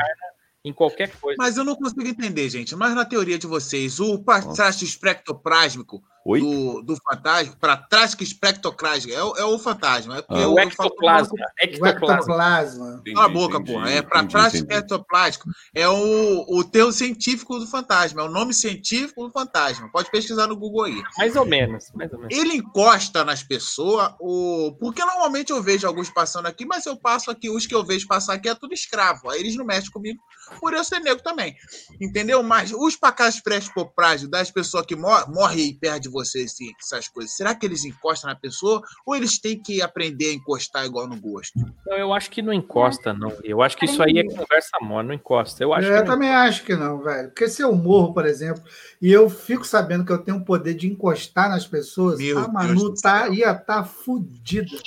em 0.65 0.73
qualquer 0.73 1.11
coisa. 1.19 1.37
Mas 1.39 1.55
eu 1.57 1.63
não 1.63 1.75
consigo 1.75 2.05
entender, 2.05 2.49
gente. 2.49 2.75
Mas 2.75 2.93
na 2.93 3.05
teoria 3.05 3.39
de 3.39 3.47
vocês, 3.47 3.99
o 3.99 4.21
patraste 4.23 4.83
espectroplásmico 4.83 6.03
Oi? 6.25 6.39
do, 6.39 6.81
do 6.83 6.95
fantasma, 6.95 7.53
patraste 7.59 8.23
espectroplásmico, 8.23 9.17
é, 9.17 9.23
o- 9.23 9.35
é 9.35 9.43
o 9.45 9.59
fantasma. 9.59 10.17
É 10.17 10.21
porque 10.21 10.41
Ah. 10.41 10.43
eu, 10.45 10.51
o 10.53 10.55
falo- 10.55 10.67
ectoplasma. 10.69 11.33
O 11.33 11.63
Ectoplasma. 11.65 11.89
ectoplasma. 12.15 12.93
Entendi, 13.01 13.13
Cala 13.15 13.25
a 13.25 13.29
boca, 13.29 13.57
entendi, 13.57 13.73
porra. 13.73 13.89
É 13.91 14.01
patraste 14.01 14.57
entendi. 14.59 14.73
espectroplástico. 14.73 15.49
É 15.75 15.87
o, 15.89 16.45
o 16.47 16.63
termo 16.63 16.91
científico 16.93 17.59
do 17.59 17.67
fantasma. 17.67 18.21
É 18.21 18.25
o 18.25 18.29
nome 18.29 18.53
científico 18.53 19.25
do 19.27 19.31
fantasma. 19.31 19.89
Pode 19.91 20.09
pesquisar 20.11 20.47
no 20.47 20.55
Google 20.55 20.83
aí. 20.85 21.01
Mais 21.17 21.35
ou 21.35 21.45
menos, 21.45 21.91
mais 21.93 22.11
ou 22.13 22.19
menos. 22.19 22.37
Ele 22.37 22.55
encosta 22.55 23.25
nas 23.25 23.43
pessoas, 23.43 24.13
o... 24.19 24.75
porque 24.79 25.03
normalmente 25.03 25.51
eu 25.51 25.61
vejo 25.61 25.85
alguns 25.85 26.09
passando 26.09 26.45
aqui, 26.45 26.65
mas 26.65 26.85
eu 26.85 26.95
passo 26.95 27.29
aqui, 27.31 27.49
os 27.49 27.67
que 27.67 27.75
eu 27.75 27.83
vejo 27.85 28.07
passar 28.07 28.33
aqui 28.35 28.47
é 28.47 28.55
tudo 28.55 28.73
escravo. 28.73 29.29
Aí 29.29 29.39
eles 29.41 29.55
não 29.57 29.65
mexem 29.65 29.91
comigo, 29.91 30.21
por 30.59 30.73
eu 30.73 30.83
ser 30.83 30.99
negro 30.99 31.21
também. 31.21 31.55
Entendeu? 31.99 32.41
Mas 32.43 32.71
os 32.71 32.95
pacados 32.95 33.39
pré-plágicos 33.41 34.29
das 34.29 34.49
pessoas 34.51 34.85
que 34.85 34.95
mor 34.95 35.29
morrem 35.29 35.77
perto 35.77 36.03
de 36.03 36.12
você, 36.13 36.43
assim, 36.43 36.71
essas 36.79 37.07
coisas, 37.07 37.35
será 37.35 37.53
que 37.55 37.65
eles 37.65 37.83
encostam 37.83 38.29
na 38.29 38.35
pessoa 38.35 38.81
ou 39.05 39.15
eles 39.15 39.37
têm 39.39 39.61
que 39.61 39.81
aprender 39.81 40.29
a 40.29 40.33
encostar 40.33 40.85
igual 40.85 41.07
no 41.07 41.19
gosto? 41.19 41.59
Não, 41.85 41.97
eu 41.97 42.13
acho 42.13 42.29
que 42.31 42.41
não 42.41 42.53
encosta, 42.53 43.13
não. 43.13 43.33
Eu 43.43 43.61
acho 43.61 43.75
que 43.75 43.85
isso 43.85 44.01
aí 44.01 44.19
é 44.19 44.23
conversa 44.23 44.77
mole, 44.81 45.07
não 45.07 45.15
encosta. 45.15 45.63
Eu 45.63 45.73
acho 45.73 45.87
eu 45.87 45.93
que 45.93 45.99
não 45.99 46.05
também 46.05 46.29
acho 46.29 46.63
que 46.63 46.75
não, 46.75 47.01
velho. 47.01 47.29
Porque 47.29 47.49
se 47.49 47.61
eu 47.61 47.75
morro, 47.75 48.13
por 48.13 48.25
exemplo, 48.25 48.63
e 49.01 49.11
eu 49.11 49.29
fico 49.29 49.65
sabendo 49.65 50.05
que 50.05 50.11
eu 50.11 50.19
tenho 50.19 50.37
o 50.37 50.45
poder 50.45 50.75
de 50.75 50.87
encostar 50.87 51.49
nas 51.49 51.65
pessoas, 51.65 52.19
Meu 52.19 52.39
a 52.39 52.47
Manu 52.47 52.93
tá, 52.93 53.27
ia 53.27 53.51
estar 53.51 53.63
tá 53.63 53.83
fudida. 53.83 54.77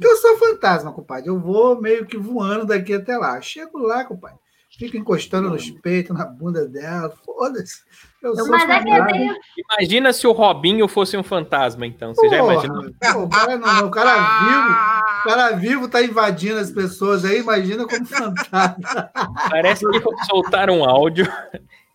Eu 0.00 0.16
sou 0.16 0.38
fantasma, 0.38 0.92
compadre. 0.92 1.28
Eu 1.28 1.38
vou 1.38 1.80
meio 1.80 2.06
que 2.06 2.16
voando 2.16 2.64
daqui 2.64 2.94
até 2.94 3.18
lá. 3.18 3.38
Chego 3.40 3.78
lá, 3.78 4.04
compadre. 4.04 4.38
Fico 4.80 4.96
encostando 4.96 5.50
nos 5.50 5.70
peitos, 5.70 6.16
na 6.16 6.24
bunda 6.24 6.66
dela. 6.66 7.12
Foda-se. 7.24 7.82
Eu 8.22 8.34
sou 8.34 8.48
Mas 8.48 8.62
é 8.62 8.78
que 8.78 8.90
fantasma. 8.90 9.06
tem, 9.12 9.36
Imagina 9.78 10.12
se 10.12 10.26
o 10.26 10.32
Robinho 10.32 10.88
fosse 10.88 11.16
um 11.18 11.22
fantasma, 11.22 11.86
então. 11.86 12.14
Você 12.14 12.28
já 12.30 12.38
Porra, 12.38 12.52
imaginou? 12.54 12.82
pô, 12.82 13.18
o 13.24 13.28
cara, 13.28 13.58
não, 13.58 13.86
o 13.86 13.90
cara 13.90 14.14
vivo, 14.40 14.72
o 15.20 15.24
cara 15.28 15.50
vivo 15.56 15.88
tá 15.88 16.02
invadindo 16.02 16.58
as 16.58 16.70
pessoas 16.70 17.26
aí, 17.26 17.40
imagina 17.40 17.86
como 17.86 18.06
fantasma. 18.06 19.10
Parece 19.50 19.84
que 19.86 20.00
soltaram 20.30 20.78
um 20.80 20.84
áudio. 20.84 21.30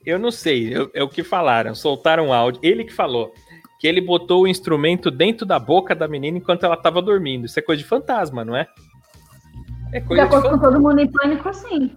Eu 0.05 0.19
não 0.19 0.29
sei, 0.29 0.71
eu- 0.77 0.91
é 0.93 1.01
o 1.03 1.09
que 1.09 1.23
falaram. 1.23 1.73
Soltaram 1.73 2.27
um 2.27 2.33
áudio. 2.33 2.59
Ele 2.63 2.83
que 2.83 2.93
falou 2.93 3.33
que 3.79 3.87
ele 3.87 3.99
botou 3.99 4.43
o 4.43 4.47
instrumento 4.47 5.09
dentro 5.09 5.43
da 5.43 5.57
boca 5.57 5.95
da 5.95 6.07
menina 6.07 6.37
enquanto 6.37 6.63
ela 6.63 6.77
tava 6.77 7.01
dormindo. 7.01 7.45
Isso 7.47 7.57
é 7.57 7.63
coisa 7.63 7.81
de 7.81 7.87
fantasma, 7.89 8.45
não 8.45 8.55
é? 8.55 8.67
É 9.91 9.99
de 9.99 10.05
coisa 10.07 10.21
de 10.23 10.27
acordo 10.27 10.43
com 10.43 10.49
fantasma. 10.55 10.71
todo 10.77 10.83
mundo 10.83 10.99
em 11.01 11.11
pânico, 11.11 11.51
sim. 11.53 11.91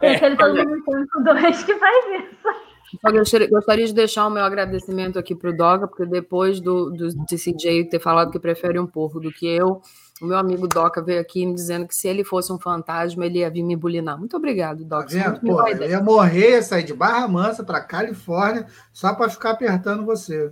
Tem 0.00 0.14
É, 0.14 0.36
todo 0.36 0.56
mundo 0.56 0.76
em 0.76 0.82
pânico 0.82 1.22
2 1.22 1.62
que 1.62 1.74
faz 1.76 2.04
isso. 2.06 2.70
Eu 3.04 3.12
gostaria, 3.12 3.48
gostaria 3.48 3.86
de 3.86 3.94
deixar 3.94 4.26
o 4.26 4.30
meu 4.30 4.42
agradecimento 4.42 5.18
aqui 5.18 5.34
pro 5.34 5.56
Doga, 5.56 5.86
porque 5.86 6.04
depois 6.04 6.60
do, 6.60 6.90
do 6.90 7.24
TCJ 7.26 7.84
ter 7.88 8.00
falado 8.00 8.32
que 8.32 8.38
prefere 8.38 8.80
um 8.80 8.86
porco 8.86 9.20
do 9.20 9.30
que 9.30 9.46
eu, 9.46 9.80
o 10.20 10.26
meu 10.26 10.36
amigo 10.36 10.66
Doca 10.66 11.00
veio 11.00 11.20
aqui 11.20 11.46
me 11.46 11.54
dizendo 11.54 11.86
que 11.86 11.94
se 11.94 12.08
ele 12.08 12.24
fosse 12.24 12.52
um 12.52 12.58
fantasma, 12.58 13.24
ele 13.24 13.38
ia 13.38 13.50
vir 13.50 13.62
me 13.62 13.76
bulinar. 13.76 14.18
Muito 14.18 14.36
obrigado, 14.36 14.84
Tá 14.84 14.96
Doca. 14.96 15.08
Você 15.08 15.18
vendo? 15.20 15.40
Pô, 15.40 15.66
eu 15.68 15.88
ia 15.88 16.02
morrer, 16.02 16.50
ia 16.50 16.62
sair 16.62 16.82
de 16.82 16.92
Barra 16.92 17.28
Mansa 17.28 17.62
pra 17.62 17.80
Califórnia 17.80 18.66
só 18.92 19.14
pra 19.14 19.28
ficar 19.28 19.50
apertando 19.50 20.04
você. 20.04 20.50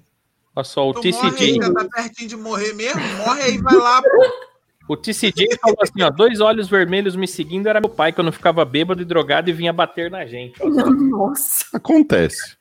Olha 0.54 0.64
só, 0.64 0.88
o 0.88 0.94
morre 0.94 1.08
aí, 1.08 1.12
TCJ, 1.12 1.56
já 1.56 1.72
tá 1.74 1.88
pertinho 1.92 2.28
de 2.28 2.36
morrer 2.36 2.72
mesmo? 2.72 3.00
Morre 3.18 3.42
aí, 3.42 3.58
vai 3.58 3.76
lá, 3.76 4.00
pô. 4.00 4.47
O 4.88 4.96
TCJ 4.96 5.58
falou 5.60 5.78
assim, 5.82 6.02
ó, 6.02 6.10
dois 6.10 6.40
olhos 6.40 6.68
vermelhos 6.68 7.14
me 7.14 7.28
seguindo 7.28 7.68
era 7.68 7.80
meu 7.80 7.90
pai 7.90 8.12
quando 8.12 8.32
ficava 8.32 8.64
bêbado 8.64 9.02
e 9.02 9.04
drogado 9.04 9.50
e 9.50 9.52
vinha 9.52 9.72
bater 9.72 10.10
na 10.10 10.26
gente. 10.26 10.60
ó. 10.62 10.68
Nossa. 10.68 11.76
Acontece. 11.76 12.56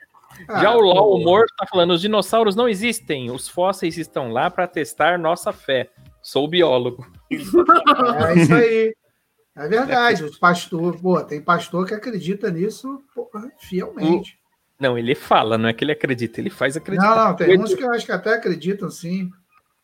Já 0.48 0.70
Ah, 0.70 0.76
o 0.78 0.82
LOL. 0.82 1.16
Humor 1.20 1.46
tá 1.58 1.66
falando, 1.66 1.94
os 1.94 2.02
dinossauros 2.02 2.56
não 2.56 2.70
existem, 2.70 3.32
os 3.32 3.48
fósseis 3.48 3.98
estão 3.98 4.32
lá 4.32 4.52
para 4.52 4.68
testar 4.68 5.18
nossa 5.18 5.52
fé. 5.52 5.90
Sou 6.22 6.48
biólogo. 6.48 7.06
É 7.32 8.36
isso 8.36 8.54
aí. 8.54 8.96
É 9.56 9.68
verdade. 9.68 10.24
Os 10.24 10.38
pastores, 10.38 11.02
pô, 11.02 11.20
tem 11.24 11.42
pastor 11.42 11.88
que 11.88 11.94
acredita 11.94 12.52
nisso 12.52 13.02
porra, 13.16 13.52
fielmente. 13.58 14.38
Não, 14.80 14.96
ele 14.96 15.16
fala, 15.16 15.58
não 15.58 15.70
é 15.70 15.74
que 15.74 15.84
ele 15.84 15.92
acredita, 15.92 16.40
ele 16.40 16.52
faz 16.52 16.78
acreditar. 16.78 17.16
Não, 17.16 17.26
não, 17.30 17.36
tem 17.36 17.60
uns 17.60 17.74
que 17.74 17.84
eu 17.84 17.92
acho 17.92 18.06
que 18.06 18.12
até 18.12 18.36
acreditam, 18.36 18.92
sim. 18.92 19.32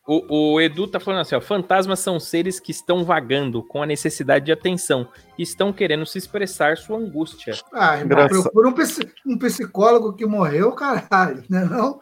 O, 0.06 0.52
o 0.52 0.60
Edu 0.60 0.86
tá 0.86 1.00
falando 1.00 1.20
assim, 1.20 1.34
ó, 1.34 1.40
fantasmas 1.40 1.98
são 1.98 2.20
seres 2.20 2.60
que 2.60 2.70
estão 2.70 3.04
vagando 3.04 3.62
com 3.62 3.82
a 3.82 3.86
necessidade 3.86 4.44
de 4.44 4.52
atenção 4.52 5.08
e 5.38 5.42
estão 5.42 5.72
querendo 5.72 6.04
se 6.04 6.18
expressar 6.18 6.76
sua 6.76 6.98
angústia. 6.98 7.54
Ah, 7.72 7.96
irmão, 7.96 8.28
procura 8.28 8.68
um, 8.68 9.32
um 9.32 9.38
psicólogo 9.38 10.12
que 10.12 10.26
morreu, 10.26 10.72
caralho, 10.72 11.42
né? 11.48 11.64
Não? 11.64 11.98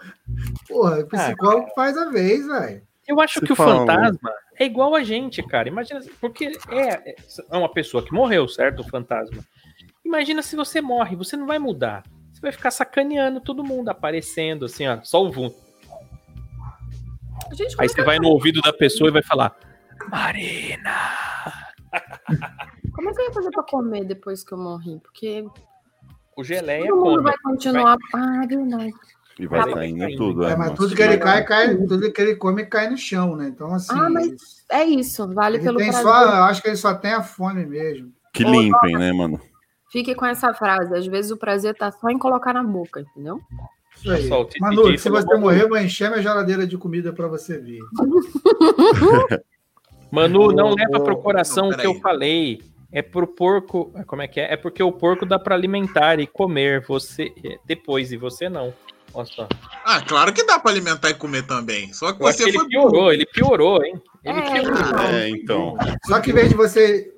Porra, 0.66 0.98
o 0.98 1.06
psicólogo 1.06 1.68
faz 1.76 1.96
a 1.96 2.10
vez, 2.10 2.44
velho. 2.44 2.82
Eu 3.06 3.20
acho 3.20 3.38
Se 3.38 3.46
que 3.46 3.52
o 3.52 3.56
fantasma 3.56 4.32
é 4.58 4.64
igual 4.64 4.94
a 4.96 5.04
gente, 5.04 5.42
cara. 5.42 5.68
Imagina, 5.68 6.00
porque 6.20 6.52
é, 6.70 7.14
é 7.50 7.56
uma 7.56 7.72
pessoa 7.72 8.04
que 8.04 8.12
morreu, 8.12 8.48
certo? 8.48 8.80
O 8.80 8.88
fantasma. 8.88 9.44
Imagina 10.04 10.42
se 10.42 10.56
você 10.56 10.80
morre, 10.80 11.14
você 11.14 11.36
não 11.36 11.46
vai 11.46 11.58
mudar. 11.58 12.02
Você 12.32 12.40
vai 12.40 12.52
ficar 12.52 12.72
sacaneando 12.72 13.40
todo 13.40 13.62
mundo, 13.62 13.88
aparecendo 13.90 14.64
assim, 14.64 14.88
ó, 14.88 14.98
só 15.02 15.22
o 15.22 15.30
vulto. 15.30 15.71
Gente, 17.52 17.74
Aí 17.78 17.86
é 17.86 17.88
você 17.88 17.94
que, 17.96 18.02
vai 18.02 18.18
no 18.18 18.28
ouvido 18.28 18.60
da 18.62 18.72
pessoa 18.72 19.08
e 19.08 19.12
vai 19.12 19.22
falar: 19.22 19.54
Marina. 20.08 20.96
como 22.94 23.10
é 23.10 23.12
que 23.14 23.20
eu 23.20 23.24
ia 23.26 23.32
fazer 23.32 23.50
pra 23.50 23.62
comer 23.64 24.04
depois 24.04 24.42
que 24.44 24.52
eu 24.52 24.58
morri? 24.58 24.98
Porque 25.00 25.44
O 26.36 26.44
geleia 26.44 26.86
todo 26.86 26.96
mundo 26.96 27.10
come. 27.16 27.22
vai 27.24 27.34
continuar. 27.42 27.96
Ah, 28.14 28.40
é 28.44 28.46
verdade. 28.46 28.92
E 29.38 29.46
vai 29.46 29.60
Vai 29.62 29.72
caindo 29.74 29.98
caindo. 30.00 30.16
tudo. 30.18 30.44
É, 30.44 30.52
é, 30.52 30.56
mas 30.56 30.68
nossa, 30.70 30.82
tudo 30.82 30.94
que 30.94 31.02
ele 31.02 31.16
cai, 31.18 31.44
cai, 31.44 31.76
tudo 31.76 32.12
que 32.12 32.20
ele 32.20 32.36
come 32.36 32.66
cai 32.66 32.90
no 32.90 32.96
chão, 32.98 33.34
né? 33.34 33.48
Então, 33.48 33.72
assim. 33.74 33.98
Ah, 33.98 34.08
mas 34.10 34.64
É 34.70 34.84
isso, 34.84 35.26
vale 35.32 35.58
pelo 35.58 35.78
tem 35.78 35.88
prazer. 35.90 36.06
só, 36.06 36.22
eu 36.36 36.42
acho 36.44 36.62
que 36.62 36.68
ele 36.68 36.76
só 36.76 36.94
tem 36.94 37.12
a 37.12 37.22
fome 37.22 37.64
mesmo. 37.64 38.12
Que 38.32 38.44
limpem, 38.44 38.94
né, 38.98 39.10
mano? 39.12 39.40
Fique 39.90 40.14
com 40.14 40.24
essa 40.26 40.52
frase. 40.54 40.94
Às 40.94 41.06
vezes 41.06 41.30
o 41.30 41.36
prazer 41.38 41.74
tá 41.76 41.90
só 41.90 42.08
em 42.08 42.18
colocar 42.18 42.52
na 42.54 42.62
boca, 42.62 43.00
entendeu? 43.00 43.40
Isso 44.02 44.10
aí. 44.10 44.28
Só 44.28 44.48
Manu, 44.60 44.98
se 44.98 45.08
você 45.08 45.36
morrer, 45.36 45.62
eu 45.62 45.68
vou 45.68 45.78
encher 45.78 46.10
minha 46.10 46.20
geladeira 46.20 46.66
de 46.66 46.76
comida 46.76 47.12
pra 47.12 47.28
você 47.28 47.56
ver. 47.58 47.78
Manu, 50.10 50.52
não 50.52 50.70
Ô, 50.72 50.74
leva 50.74 51.00
pro 51.02 51.16
coração 51.22 51.68
não, 51.70 51.76
o 51.76 51.78
que 51.78 51.86
eu 51.86 51.94
falei. 52.00 52.60
É 52.94 53.00
pro 53.00 53.26
porco. 53.26 53.90
Como 54.06 54.20
é 54.20 54.28
que 54.28 54.38
é? 54.38 54.52
É 54.52 54.56
porque 54.56 54.82
o 54.82 54.92
porco 54.92 55.24
dá 55.24 55.38
pra 55.38 55.54
alimentar 55.54 56.20
e 56.20 56.26
comer 56.26 56.84
você 56.86 57.32
é, 57.42 57.56
depois 57.64 58.12
e 58.12 58.18
você 58.18 58.50
não. 58.50 58.74
Olha 59.14 59.26
só. 59.26 59.48
Ah, 59.84 60.00
claro 60.02 60.32
que 60.32 60.44
dá 60.44 60.58
pra 60.58 60.70
alimentar 60.70 61.08
e 61.10 61.14
comer 61.14 61.46
também. 61.46 61.90
Só 61.94 62.12
que 62.12 62.22
Eu 62.22 62.26
acho 62.26 62.38
que 62.38 62.44
você 62.44 62.50
ele 62.50 62.58
foi 62.58 62.68
piorou, 62.68 63.12
ele 63.12 63.26
piorou, 63.26 63.82
hein? 63.82 63.94
Ele 64.24 64.38
É, 64.38 64.52
piorou. 64.52 64.78
então. 64.78 64.98
É, 65.06 65.28
então. 65.30 65.76
Só 66.04 66.20
que 66.20 66.30
em 66.30 66.34
vez 66.34 66.48
de 66.50 66.54
você 66.54 67.14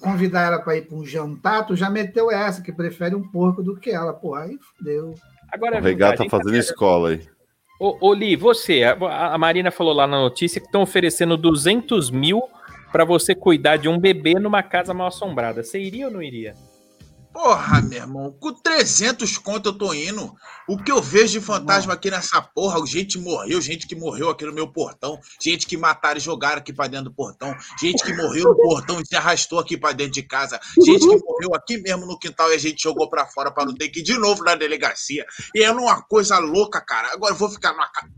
convidar 0.00 0.46
ela 0.46 0.58
pra 0.60 0.76
ir 0.76 0.86
pra 0.86 0.96
um 0.96 1.04
jantar, 1.04 1.66
tu 1.66 1.76
já 1.76 1.90
meteu 1.90 2.30
essa, 2.30 2.62
que 2.62 2.72
prefere 2.72 3.14
um 3.14 3.22
porco 3.22 3.62
do 3.62 3.76
que 3.76 3.90
ela. 3.90 4.14
Porra, 4.14 4.44
aí 4.44 4.58
fudeu. 4.78 5.14
Agora 5.52 5.78
O 5.78 5.82
verdade, 5.82 6.16
tá 6.18 6.24
fazendo 6.28 6.56
escola 6.56 7.10
aí. 7.10 7.20
Ô, 7.80 8.08
ô 8.08 8.14
Li, 8.14 8.34
você, 8.34 8.82
a, 8.82 9.34
a 9.34 9.38
Marina 9.38 9.70
falou 9.70 9.92
lá 9.92 10.06
na 10.06 10.20
notícia 10.20 10.60
que 10.60 10.66
estão 10.66 10.82
oferecendo 10.82 11.36
200 11.36 12.10
mil 12.10 12.42
pra 12.90 13.04
você 13.04 13.34
cuidar 13.34 13.76
de 13.76 13.88
um 13.88 13.98
bebê 13.98 14.34
numa 14.34 14.62
casa 14.62 14.92
mal 14.92 15.08
assombrada. 15.08 15.62
Você 15.62 15.78
iria 15.80 16.06
ou 16.06 16.12
não 16.12 16.22
iria? 16.22 16.54
Porra, 17.38 17.80
meu 17.80 17.98
irmão, 18.00 18.32
com 18.32 18.52
300 18.52 19.38
conto 19.38 19.68
eu 19.68 19.72
tô 19.72 19.94
indo. 19.94 20.34
O 20.68 20.76
que 20.76 20.90
eu 20.90 21.00
vejo 21.00 21.38
de 21.38 21.40
fantasma 21.40 21.92
aqui 21.92 22.10
nessa 22.10 22.42
porra, 22.42 22.84
gente 22.84 23.16
morreu, 23.16 23.60
gente 23.60 23.86
que 23.86 23.94
morreu 23.94 24.28
aqui 24.28 24.44
no 24.44 24.52
meu 24.52 24.66
portão, 24.66 25.16
gente 25.40 25.64
que 25.64 25.76
mataram 25.76 26.16
e 26.16 26.20
jogaram 26.20 26.58
aqui 26.58 26.72
pra 26.72 26.88
dentro 26.88 27.10
do 27.10 27.14
portão, 27.14 27.54
gente 27.80 28.02
que 28.02 28.12
morreu 28.12 28.42
no 28.42 28.56
portão 28.56 29.00
e 29.00 29.06
se 29.06 29.14
arrastou 29.14 29.60
aqui 29.60 29.76
pra 29.76 29.92
dentro 29.92 30.14
de 30.14 30.24
casa, 30.24 30.58
gente 30.84 31.06
que 31.06 31.24
morreu 31.24 31.54
aqui 31.54 31.78
mesmo 31.78 32.06
no 32.06 32.18
quintal 32.18 32.50
e 32.50 32.56
a 32.56 32.58
gente 32.58 32.82
jogou 32.82 33.08
pra 33.08 33.24
fora 33.24 33.52
pra 33.52 33.64
não 33.64 33.72
ter 33.72 33.88
que 33.88 34.00
ir 34.00 34.02
de 34.02 34.18
novo 34.18 34.42
na 34.42 34.56
delegacia. 34.56 35.24
E 35.54 35.62
é 35.62 35.70
uma 35.70 36.02
coisa 36.02 36.40
louca, 36.40 36.80
cara. 36.80 37.12
Agora 37.12 37.34
eu 37.34 37.38
vou 37.38 37.48
ficar 37.48 37.70
numa 37.70 37.88
casa. 37.88 38.12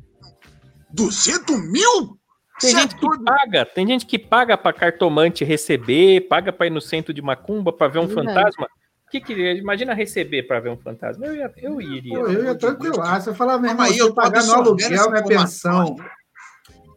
200 0.95 1.71
mil? 1.71 2.19
Tem 2.59 2.75
é 2.75 2.81
gente 2.81 2.97
que 2.97 3.07
paga, 3.23 3.67
tem 3.67 3.87
gente 3.87 4.07
que 4.07 4.19
paga 4.19 4.57
pra 4.57 4.73
cartomante 4.73 5.45
receber, 5.45 6.23
paga 6.23 6.51
pra 6.51 6.69
ir 6.69 6.71
no 6.71 6.81
centro 6.81 7.13
de 7.13 7.21
macumba 7.21 7.71
pra 7.71 7.87
ver 7.87 7.99
um 7.99 8.07
Verdade. 8.07 8.29
fantasma. 8.29 8.80
Que 9.11 9.21
que 9.21 9.33
imagina 9.55 9.93
receber 9.93 10.45
pra 10.45 10.61
ver 10.61 10.71
um 10.71 10.79
fantasma? 10.79 11.27
Eu, 11.27 11.35
ia, 11.35 11.53
eu 11.57 11.81
iria. 11.81 12.19
Pô, 12.19 12.27
eu 12.29 12.45
ia 12.45 12.55
tranquilaço. 12.55 13.31
Eu 13.31 13.35
falava, 13.35 13.61
meu 13.61 13.71
irmão, 13.71 13.87
aí, 13.87 13.95
se 13.95 13.99
eu 13.99 14.15
pagar 14.15 14.45
no 14.45 14.55
aluguel, 14.55 14.89
minha 14.89 15.21
informação. 15.21 15.97
pensão, 15.97 15.97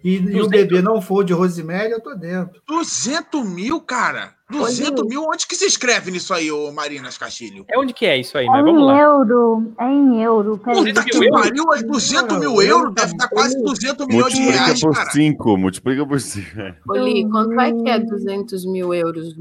e, 0.03 0.16
e 0.16 0.41
o 0.41 0.47
200. 0.47 0.49
bebê 0.49 0.82
não 0.82 1.01
for 1.01 1.24
de 1.24 1.34
Rosemary, 1.34 1.91
eu 1.91 2.01
tô 2.01 2.14
dentro. 2.14 2.61
200 2.68 3.49
mil, 3.49 3.80
cara. 3.82 4.36
200 4.60 5.06
mil? 5.08 5.24
Onde 5.24 5.45
que 5.47 5.56
se 5.56 5.66
escreve 5.66 6.12
nisso 6.12 6.34
aí, 6.34 6.51
ô 6.51 6.72
Marinas 6.72 7.18
Castilho? 7.18 7.66
É 7.70 7.78
onde 7.78 7.93
que 7.93 8.06
é 8.06 8.18
isso 8.18 8.38
aí, 8.38 8.45
É 8.45 8.49
mas 8.49 8.64
vamos 8.64 8.82
em 8.82 8.86
lá. 8.86 8.99
euro. 8.99 9.74
É 9.80 9.86
em 9.86 10.22
euro. 10.24 10.58
Peraí, 10.58 10.93
Puta 10.93 11.04
que 11.04 11.20
mil 11.20 11.30
euros? 11.30 11.41
pariu, 11.47 11.74
é 11.74 11.84
200 11.84 12.39
mil 12.39 12.54
Não, 12.54 12.62
euros, 12.62 12.86
eu- 12.88 12.91
deve 12.91 13.12
estar 13.12 13.28
quase 13.30 13.62
200 13.64 14.08
milhões 14.08 14.34
de 14.34 14.39
Multiplica 14.39 14.66
reais, 14.66 14.80
por 14.82 14.93
cara. 14.95 15.12
5, 15.12 15.58
multiplica 15.58 16.06
por 16.08 16.20
5. 16.22 16.47
Oli, 16.89 17.30
quanto 17.30 17.60
é 17.60 17.72
que 17.72 17.89
é 17.89 17.99
200 17.99 18.66
mil 18.66 18.93
euros 18.93 19.36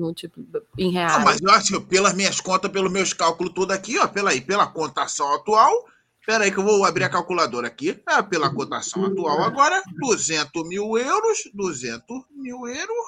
em 0.79 0.85
Não, 0.87 0.91
reais? 0.93 1.25
mas 1.25 1.41
eu 1.41 1.51
acho 1.51 1.81
que 1.81 1.87
pelas 1.87 2.15
minhas 2.15 2.41
contas, 2.41 2.71
pelos 2.71 2.91
meus 2.93 3.13
cálculos 3.13 3.53
tudo 3.55 3.73
aqui, 3.73 3.99
ó, 3.99 4.07
pela, 4.09 4.31
aí, 4.31 4.41
pela 4.41 4.67
cotação 4.67 5.35
atual, 5.35 5.71
pera 6.27 6.45
aí 6.45 6.53
que 6.53 6.59
eu 6.59 6.65
vou 6.65 6.85
abrir 6.85 7.05
a 7.05 7.09
calculadora 7.09 7.67
aqui, 7.67 8.01
é, 8.09 8.23
pela 8.23 8.49
cotação 8.53 9.05
atual 9.07 9.43
agora, 9.43 9.83
200 10.01 10.69
mil 10.69 10.97
euros, 10.97 11.51
200 11.53 12.23
mil 12.37 12.67
euros, 12.69 13.07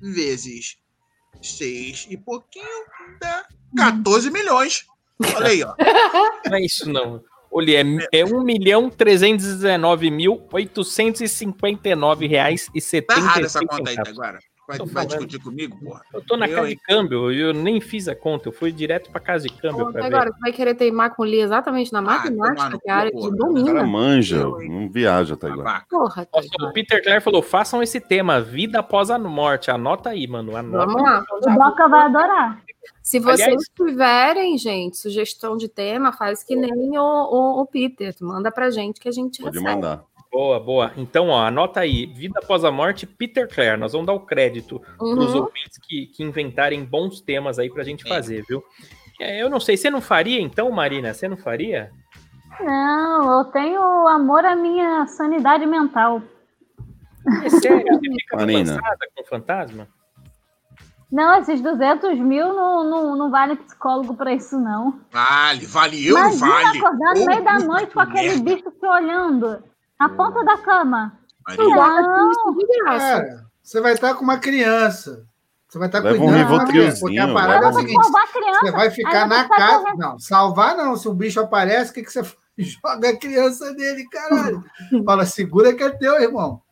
vezes 0.00 0.76
6 1.42 2.06
e 2.10 2.16
pouquinho, 2.16 2.64
dá 3.20 3.46
14 3.76 4.30
milhões. 4.30 4.86
Olha 5.34 5.46
aí, 5.48 5.62
ó. 5.62 5.74
Não 6.48 6.56
é 6.56 6.60
isso 6.60 6.90
não. 6.90 7.22
Olha, 7.50 7.80
é, 8.12 8.18
é 8.20 8.24
1 8.24 8.42
milhão 8.42 8.90
319 8.90 10.10
mil 10.10 10.46
859 10.52 12.26
reais 12.26 12.68
e 12.74 12.80
Tá 13.02 13.16
errada 13.16 13.46
essa 13.46 13.58
76 13.60 13.66
conta 13.70 13.90
aí, 13.90 13.96
centavos. 13.96 14.18
agora. 14.20 14.38
Vai, 14.66 14.78
vai 14.78 15.06
discutir 15.06 15.38
comigo, 15.38 15.76
porra? 15.82 16.02
Eu 16.12 16.20
tô 16.22 16.36
na 16.36 16.46
Eu, 16.48 16.56
casa 16.56 16.68
hein? 16.70 16.74
de 16.76 16.82
câmbio, 16.82 17.30
eu 17.32 17.54
nem 17.54 17.80
fiz 17.80 18.08
a 18.08 18.16
conta, 18.16 18.48
eu 18.48 18.52
fui 18.52 18.72
direto 18.72 19.10
pra 19.10 19.20
casa 19.20 19.46
de 19.48 19.54
câmbio 19.54 19.92
Pô, 19.92 19.98
agora, 19.98 20.32
tu 20.32 20.38
vai 20.40 20.52
querer 20.52 20.74
teimar 20.74 21.14
com 21.14 21.22
o 21.22 21.24
Li 21.24 21.40
exatamente 21.40 21.92
na 21.92 22.00
tomar 22.00 22.18
matemática, 22.18 22.70
no 22.70 22.80
que 22.80 22.88
é 22.90 22.92
a 22.92 22.96
área. 22.96 23.10
O 23.14 23.64
cara 23.64 23.84
manja, 23.84 24.36
Eu, 24.36 24.58
não 24.68 24.88
viaja, 24.88 25.36
tá 25.36 25.48
igual. 25.48 25.64
Babaca. 25.64 25.86
Porra, 25.88 26.28
Nossa, 26.34 26.48
o. 26.60 26.72
Peter 26.72 27.02
Clare 27.02 27.20
falou: 27.20 27.42
façam 27.42 27.82
esse 27.82 28.00
tema, 28.00 28.40
vida 28.40 28.80
após 28.80 29.10
a 29.10 29.18
morte. 29.18 29.70
Anota 29.70 30.10
aí, 30.10 30.26
mano. 30.26 30.56
Anota. 30.56 30.86
Vamos 30.86 31.02
lá. 31.02 31.24
O 31.32 31.40
Doca 31.40 31.88
vai 31.88 32.06
adorar. 32.06 32.62
Se 33.02 33.18
vocês 33.20 33.40
Aliás- 33.42 33.64
tiverem, 33.74 34.58
gente, 34.58 34.96
sugestão 34.96 35.56
de 35.56 35.68
tema, 35.68 36.12
faz 36.12 36.42
que 36.42 36.56
nem 36.56 36.98
o, 36.98 37.02
o, 37.02 37.60
o 37.62 37.66
Peter. 37.66 38.14
Manda 38.20 38.50
pra 38.50 38.70
gente 38.70 39.00
que 39.00 39.08
a 39.08 39.12
gente 39.12 39.42
Pode 39.42 39.58
recebe. 39.58 39.74
mandar. 39.74 40.04
Boa, 40.36 40.60
boa. 40.60 40.92
Então, 40.98 41.28
ó, 41.30 41.46
anota 41.46 41.80
aí. 41.80 42.04
Vida 42.04 42.38
após 42.44 42.62
a 42.62 42.70
morte, 42.70 43.06
Peter 43.06 43.48
Clare. 43.48 43.80
Nós 43.80 43.92
vamos 43.92 44.06
dar 44.06 44.12
o 44.12 44.20
crédito 44.20 44.78
pros 44.98 45.32
Uhum. 45.32 45.40
ouvintes 45.44 45.78
que, 45.82 46.08
que 46.08 46.22
inventarem 46.22 46.84
bons 46.84 47.22
temas 47.22 47.58
aí 47.58 47.70
pra 47.70 47.82
gente 47.82 48.04
É. 48.04 48.08
fazer, 48.10 48.44
viu? 48.46 48.62
É, 49.18 49.40
eu 49.42 49.48
não 49.48 49.58
sei, 49.58 49.78
você 49.78 49.88
não 49.88 50.02
faria 50.02 50.38
então, 50.38 50.70
Marina? 50.70 51.14
Você 51.14 51.26
não 51.26 51.38
faria? 51.38 51.90
Não, 52.60 53.38
eu 53.38 53.44
tenho 53.46 53.80
amor 54.08 54.44
à 54.44 54.54
minha 54.54 55.06
sanidade 55.06 55.64
mental. 55.64 56.20
É 57.42 57.48
sério, 57.48 57.86
você 57.94 58.10
fica 58.10 58.36
Marina. 58.36 58.78
com 59.16 59.24
fantasma? 59.24 59.88
Não, 61.10 61.38
esses 61.40 61.62
200 61.62 62.18
mil 62.18 62.52
não, 62.52 62.84
não, 62.90 63.16
não 63.16 63.30
vale 63.30 63.56
psicólogo 63.56 64.14
pra 64.14 64.34
isso, 64.34 64.60
não. 64.60 65.00
Vale, 65.10 65.64
vale, 65.64 66.06
eu 66.06 66.14
Imagina 66.18 66.46
vale. 66.46 66.78
acordar 66.78 67.14
no 67.14 67.24
meio 67.24 67.42
da 67.44 67.58
noite 67.60 67.94
com 67.94 68.00
aquele 68.00 68.36
merda. 68.36 68.44
bicho 68.54 68.70
te 68.70 68.86
olhando 68.86 69.62
na 69.98 70.08
ponta 70.08 70.44
da 70.44 70.58
cama. 70.58 71.18
Maria, 71.46 71.64
Não. 71.76 72.32
Cara, 72.84 73.46
você 73.62 73.80
vai 73.80 73.92
estar 73.92 74.14
com 74.14 74.24
uma 74.24 74.38
criança. 74.38 75.26
Você 75.68 75.78
vai 75.78 75.88
estar 75.88 75.98
Leva 76.00 76.16
um 76.16 76.20
cuidando 76.26 76.46
de 76.46 76.52
uma 76.54 76.66
criança. 76.66 77.00
Porque 77.00 77.18
a 77.18 77.24
Rivotrilzinho, 77.26 77.34
parada 77.34 77.66
é 77.66 77.68
um- 77.68 77.72
seguinte: 77.72 78.06
a 78.16 78.26
criança. 78.32 78.60
você 78.60 78.70
vai 78.72 78.90
ficar 78.90 79.26
na 79.26 79.48
casa. 79.48 79.78
correndo. 79.80 79.98
Não, 79.98 80.18
salvar 80.18 80.76
não. 80.76 80.96
Se 80.96 81.08
o 81.08 81.14
bicho 81.14 81.40
aparece, 81.40 81.90
o 81.90 81.94
que, 81.94 82.02
que 82.02 82.12
você 82.12 82.22
faz? 82.24 82.36
Joga 82.58 83.10
a 83.10 83.16
criança 83.16 83.74
dele, 83.74 84.06
caralho. 84.08 84.64
Fala, 85.04 85.26
segura 85.26 85.74
que 85.74 85.82
é 85.82 85.90
teu, 85.90 86.20
irmão. 86.22 86.62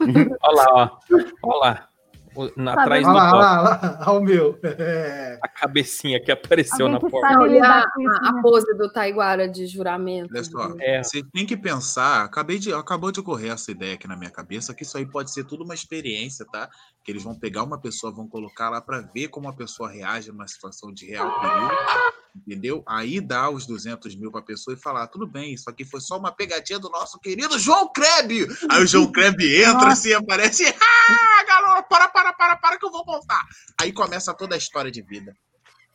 Olha 0.00 0.36
lá, 0.52 0.66
ó. 0.68 0.90
Olha 1.42 1.58
lá. 1.58 1.88
Na- 2.56 2.74
Tá 2.74 2.82
atrás 2.82 3.02
vendo? 3.06 3.12
do 3.12 3.18
Olha 3.18 3.30
lá, 3.30 3.32
lá, 3.32 3.60
olha 3.60 3.62
lá, 3.62 4.04
olha 4.08 4.18
o 4.18 4.22
meu. 4.22 4.58
É. 4.62 5.38
a 5.42 5.48
cabecinha 5.48 6.20
que 6.22 6.30
apareceu 6.32 6.86
Alguém 6.86 6.92
na 6.94 7.00
que 7.00 7.10
porta. 7.10 7.28
sabe 7.28 7.38
Não, 7.40 7.46
lidar 7.52 7.82
a, 7.82 7.90
com 7.92 8.00
isso, 8.02 8.10
a- 8.24 8.28
a 8.28 8.32
né? 8.32 8.42
pose 8.42 8.74
do 8.76 8.92
Taiguara 8.92 9.48
de 9.48 9.66
juramento. 9.66 10.30
Olha 10.32 10.44
só, 10.44 10.74
É. 10.80 11.02
você 11.02 11.22
tem 11.32 11.44
que 11.46 11.56
pensar, 11.56 12.24
acabei 12.24 12.58
de, 12.58 12.72
acabou 12.72 13.10
de 13.12 13.20
ocorrer 13.20 13.52
essa 13.52 13.70
ideia 13.70 13.94
aqui 13.94 14.06
na 14.08 14.16
minha 14.16 14.30
cabeça, 14.30 14.72
que 14.74 14.82
isso 14.82 14.96
aí 14.96 15.04
pode 15.06 15.30
ser 15.32 15.44
tudo 15.44 15.64
uma 15.64 15.74
experiência, 15.74 16.46
tá? 16.50 16.68
Que 17.04 17.10
eles 17.12 17.22
vão 17.24 17.34
pegar 17.38 17.62
uma 17.64 17.78
pessoa, 17.80 18.12
vão 18.12 18.28
colocar 18.28 18.70
lá 18.70 18.80
para 18.80 19.00
ver 19.00 19.28
como 19.28 19.48
a 19.48 19.52
pessoa 19.52 19.90
reage 19.90 20.30
numa 20.30 20.46
situação 20.46 20.92
de 20.92 21.06
real 21.06 21.28
perigo, 21.40 21.70
entendeu? 22.34 22.82
Aí 22.86 23.20
dá 23.20 23.50
os 23.50 23.66
200 23.66 24.14
mil 24.16 24.30
para 24.30 24.40
a 24.40 24.44
pessoa 24.44 24.74
e 24.74 24.80
falar, 24.80 25.06
tudo 25.08 25.26
bem, 25.26 25.54
isso 25.54 25.68
aqui 25.68 25.84
foi 25.84 26.00
só 26.00 26.18
uma 26.18 26.32
pegadinha 26.32 26.78
do 26.78 26.88
nosso 26.88 27.18
querido 27.18 27.58
João 27.58 27.92
Kreb. 27.92 28.46
Aí 28.70 28.82
o 28.82 28.86
João 28.86 29.10
Kreb 29.10 29.40
entra 29.42 29.72
Nossa. 29.72 29.88
assim, 29.88 30.12
aparece, 30.12 30.64
ah, 30.68 31.44
galera, 31.44 31.82
para, 31.82 32.08
para, 32.08 32.32
para, 32.32 32.56
para 32.56 32.78
que 32.78 32.86
eu 32.86 32.90
vou 32.90 33.04
contar. 33.04 33.42
Aí 33.80 33.92
começa 33.92 34.34
toda 34.34 34.54
a 34.54 34.58
história 34.58 34.90
de 34.90 35.02
vida. 35.02 35.36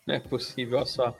Não 0.06 0.16
é 0.16 0.20
possível, 0.20 0.78
olha 0.78 0.86
só. 0.86 1.16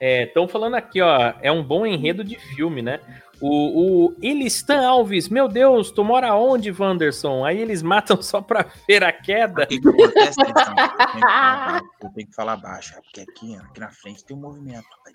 Estão 0.00 0.48
falando 0.48 0.76
aqui, 0.76 1.02
ó. 1.02 1.34
É 1.42 1.52
um 1.52 1.62
bom 1.62 1.84
enredo 1.84 2.24
de 2.24 2.38
filme, 2.38 2.80
né? 2.80 3.00
O, 3.40 4.08
o 4.08 4.16
Elistan 4.22 4.86
Alves, 4.86 5.28
meu 5.28 5.48
Deus, 5.48 5.90
tu 5.90 6.04
mora 6.04 6.34
onde, 6.34 6.70
Wanderson? 6.70 7.44
Aí 7.44 7.58
eles 7.58 7.82
matam 7.82 8.20
só 8.22 8.42
pra 8.42 8.70
ver 8.86 9.02
a 9.02 9.12
queda. 9.12 9.62
O 9.62 9.66
que, 9.66 9.80
que 9.80 9.88
acontece, 9.88 10.36
então? 10.40 10.74
Eu 12.02 12.10
tenho 12.10 12.28
que 12.28 12.34
falar, 12.34 12.56
baixo, 12.56 12.94
é 12.94 13.00
porque 13.00 13.20
aqui, 13.22 13.56
aqui 13.56 13.80
na 13.80 13.90
frente 13.90 14.24
tem 14.24 14.36
um 14.36 14.40
movimento, 14.40 14.84
tá 15.04 15.10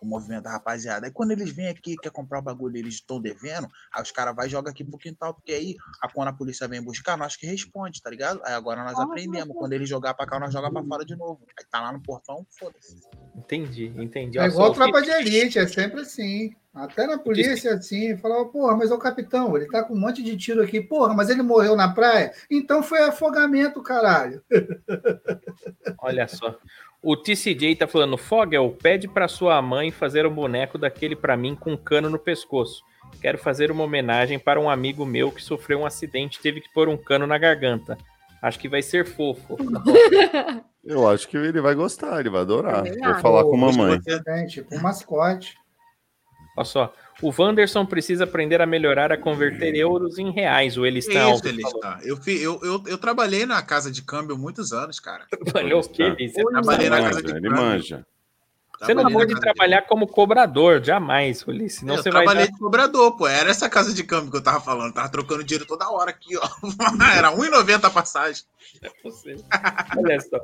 o 0.00 0.06
movimento 0.06 0.44
da 0.44 0.52
rapaziada. 0.52 1.06
Aí 1.06 1.12
quando 1.12 1.32
eles 1.32 1.50
vêm 1.50 1.68
aqui, 1.68 1.96
quer 1.96 2.10
comprar 2.10 2.38
o 2.38 2.42
bagulho, 2.42 2.76
eles 2.76 2.94
estão 2.94 3.20
devendo, 3.20 3.68
aí 3.92 4.02
os 4.02 4.10
caras 4.10 4.34
vai 4.34 4.48
jogar 4.48 4.70
aqui 4.70 4.84
pro 4.84 4.98
quintal, 4.98 5.34
porque 5.34 5.52
aí, 5.52 5.76
a, 6.02 6.08
quando 6.08 6.28
a 6.28 6.32
polícia 6.32 6.68
vem 6.68 6.82
buscar, 6.82 7.16
nós 7.16 7.36
que 7.36 7.46
responde, 7.46 8.02
tá 8.02 8.10
ligado? 8.10 8.40
Aí 8.44 8.54
agora 8.54 8.84
nós 8.84 8.98
Ah, 8.98 9.04
aprendemos, 9.04 9.56
quando 9.56 9.72
eles 9.72 9.88
jogar 9.88 10.14
pra 10.14 10.26
cá, 10.26 10.38
nós 10.38 10.52
joga 10.52 10.70
pra 10.70 10.82
fora 10.84 11.04
de 11.04 11.16
novo. 11.16 11.40
Aí 11.58 11.64
tá 11.70 11.80
lá 11.80 11.92
no 11.92 12.02
portão, 12.02 12.46
foda-se. 12.58 12.96
Entendi, 13.36 13.92
entendi. 13.96 14.38
É 14.38 14.46
igual 14.46 14.72
tropa 14.72 15.02
de 15.02 15.10
elite, 15.10 15.58
é 15.58 15.66
sempre 15.66 16.00
assim. 16.00 16.54
Até 16.78 17.06
na 17.06 17.18
polícia, 17.18 17.74
assim, 17.74 18.16
falava, 18.16 18.44
porra, 18.46 18.76
mas 18.76 18.90
é 18.90 18.94
o 18.94 18.98
capitão, 18.98 19.56
ele 19.56 19.66
tá 19.66 19.82
com 19.82 19.94
um 19.94 19.98
monte 19.98 20.22
de 20.22 20.36
tiro 20.36 20.62
aqui. 20.62 20.80
Porra, 20.80 21.12
mas 21.12 21.28
ele 21.28 21.42
morreu 21.42 21.74
na 21.74 21.92
praia? 21.92 22.32
Então 22.48 22.82
foi 22.82 23.00
afogamento, 23.00 23.82
caralho. 23.82 24.42
Olha 26.00 26.28
só. 26.28 26.56
O 27.02 27.16
TCJ 27.16 27.76
tá 27.76 27.86
falando, 27.86 28.16
Fogel, 28.16 28.76
pede 28.80 29.08
pra 29.08 29.26
sua 29.26 29.60
mãe 29.60 29.90
fazer 29.90 30.24
um 30.24 30.34
boneco 30.34 30.78
daquele 30.78 31.16
pra 31.16 31.36
mim 31.36 31.54
com 31.54 31.72
um 31.72 31.76
cano 31.76 32.08
no 32.08 32.18
pescoço. 32.18 32.82
Quero 33.20 33.38
fazer 33.38 33.70
uma 33.70 33.82
homenagem 33.82 34.38
para 34.38 34.60
um 34.60 34.70
amigo 34.70 35.04
meu 35.04 35.32
que 35.32 35.42
sofreu 35.42 35.80
um 35.80 35.86
acidente 35.86 36.38
e 36.38 36.42
teve 36.42 36.60
que 36.60 36.72
pôr 36.72 36.88
um 36.88 36.96
cano 36.96 37.26
na 37.26 37.38
garganta. 37.38 37.98
Acho 38.40 38.58
que 38.58 38.68
vai 38.68 38.82
ser 38.82 39.04
fofo. 39.04 39.56
Eu 40.84 41.08
acho 41.08 41.28
que 41.28 41.36
ele 41.36 41.60
vai 41.60 41.74
gostar, 41.74 42.20
ele 42.20 42.30
vai 42.30 42.40
adorar. 42.40 42.84
Vou 42.84 43.14
falar 43.20 43.42
com 43.42 43.54
a 43.54 43.58
mamãe. 43.58 44.00
É, 44.26 44.46
tipo 44.46 44.74
um 44.74 44.80
mascote. 44.80 45.58
Olha 46.58 46.64
só. 46.64 46.92
O 47.22 47.32
Wanderson 47.36 47.84
precisa 47.86 48.24
aprender 48.24 48.60
a 48.60 48.66
melhorar 48.66 49.12
a 49.12 49.16
converter 49.16 49.74
euros 49.76 50.18
em 50.18 50.30
reais. 50.30 50.76
O 50.76 50.84
Elistan 50.86 51.12
Que 51.12 51.18
isso, 51.18 51.26
Alves 51.26 51.44
eles 51.44 51.62
falou. 51.62 51.80
tá. 51.80 51.98
Eu, 52.02 52.18
eu, 52.26 52.60
eu, 52.62 52.82
eu 52.86 52.98
trabalhei 52.98 53.46
na 53.46 53.62
casa 53.62 53.90
de 53.90 54.02
câmbio 54.02 54.36
muitos 54.38 54.72
anos, 54.72 55.00
cara. 55.00 55.24
Trabalhou 55.44 55.80
o 55.80 55.88
quê? 55.88 56.14
Você 56.28 56.42
Trabalhei 56.44 56.90
na 56.90 57.00
casa 57.02 57.22
de 57.22 57.30
ele 57.30 57.40
câmbio. 57.48 57.56
manja. 57.62 58.06
Você 58.80 58.94
não 58.94 59.10
pode 59.10 59.34
trabalhar 59.40 59.82
como 59.82 60.06
cobrador, 60.06 60.80
jamais, 60.82 61.44
Ulisses. 61.44 61.80
Senão 61.80 61.96
eu 61.96 62.02
você 62.02 62.10
vai 62.10 62.22
trabalhei 62.22 62.46
dar... 62.46 62.52
de 62.52 62.58
cobrador, 62.60 63.16
pô. 63.16 63.26
Era 63.26 63.50
essa 63.50 63.68
casa 63.68 63.92
de 63.92 64.04
câmbio 64.04 64.30
que 64.30 64.36
eu 64.36 64.42
tava 64.42 64.60
falando. 64.60 64.94
Tava 64.94 65.08
trocando 65.08 65.42
dinheiro 65.42 65.66
toda 65.66 65.90
hora 65.90 66.10
aqui, 66.10 66.36
ó. 66.36 66.48
Era 67.16 67.32
1,90 67.32 67.84
a 67.84 67.90
passagem. 67.90 68.44
você. 69.02 69.36
Olha 69.96 70.20
só. 70.20 70.38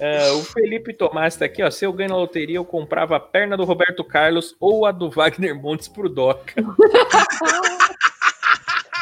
Ah, 0.00 0.32
o 0.34 0.42
Felipe 0.42 0.92
Tomás 0.92 1.36
tá 1.36 1.44
aqui, 1.44 1.62
ó. 1.62 1.70
Se 1.70 1.84
eu 1.84 1.92
ganho 1.92 2.10
na 2.10 2.16
loteria, 2.16 2.56
eu 2.56 2.64
comprava 2.64 3.16
a 3.16 3.20
perna 3.20 3.56
do 3.56 3.64
Roberto 3.64 4.04
Carlos 4.04 4.54
ou 4.60 4.86
a 4.86 4.92
do 4.92 5.10
Wagner 5.10 5.54
Montes 5.54 5.88
pro 5.88 6.08
Doca. 6.08 6.54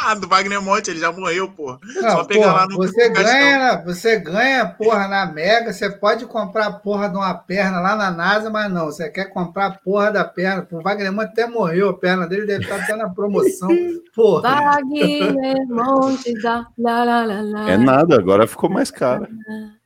Ah, 0.06 0.14
do 0.14 0.28
Wagner 0.28 0.60
Monte, 0.60 0.90
ele 0.90 1.00
já 1.00 1.10
morreu, 1.10 1.50
pô. 1.50 1.78
Não, 1.82 2.10
Só 2.10 2.24
pegar 2.24 2.48
porra, 2.48 2.52
lá 2.52 2.66
no 2.66 2.76
você 2.76 3.08
ganha, 3.08 3.82
você 3.82 4.18
ganha, 4.18 4.66
porra, 4.66 5.08
na 5.08 5.24
Mega, 5.24 5.72
você 5.72 5.88
pode 5.88 6.26
comprar 6.26 6.66
a 6.66 6.72
porra 6.72 7.08
de 7.08 7.16
uma 7.16 7.32
perna 7.32 7.80
lá 7.80 7.96
na 7.96 8.10
NASA, 8.10 8.50
mas 8.50 8.70
não, 8.70 8.86
você 8.86 9.08
quer 9.08 9.30
comprar 9.30 9.66
a 9.66 9.70
porra 9.70 10.12
da 10.12 10.22
perna. 10.22 10.68
O 10.70 10.82
Wagner 10.82 11.10
Monte 11.10 11.28
até 11.28 11.46
morreu, 11.46 11.88
a 11.88 11.98
perna 11.98 12.26
dele 12.26 12.44
deve 12.44 12.64
estar 12.64 12.82
até 12.82 12.94
na 12.94 13.08
promoção. 13.08 13.68
Porra. 14.14 14.42
Wagner 14.42 15.66
Montes 15.68 16.42
da 16.42 16.66
lá, 16.76 17.02
lá, 17.02 17.24
lá, 17.24 17.40
lá. 17.40 17.70
É 17.70 17.78
nada, 17.78 18.16
agora 18.16 18.46
ficou 18.46 18.68
mais 18.68 18.90
caro. 18.90 19.26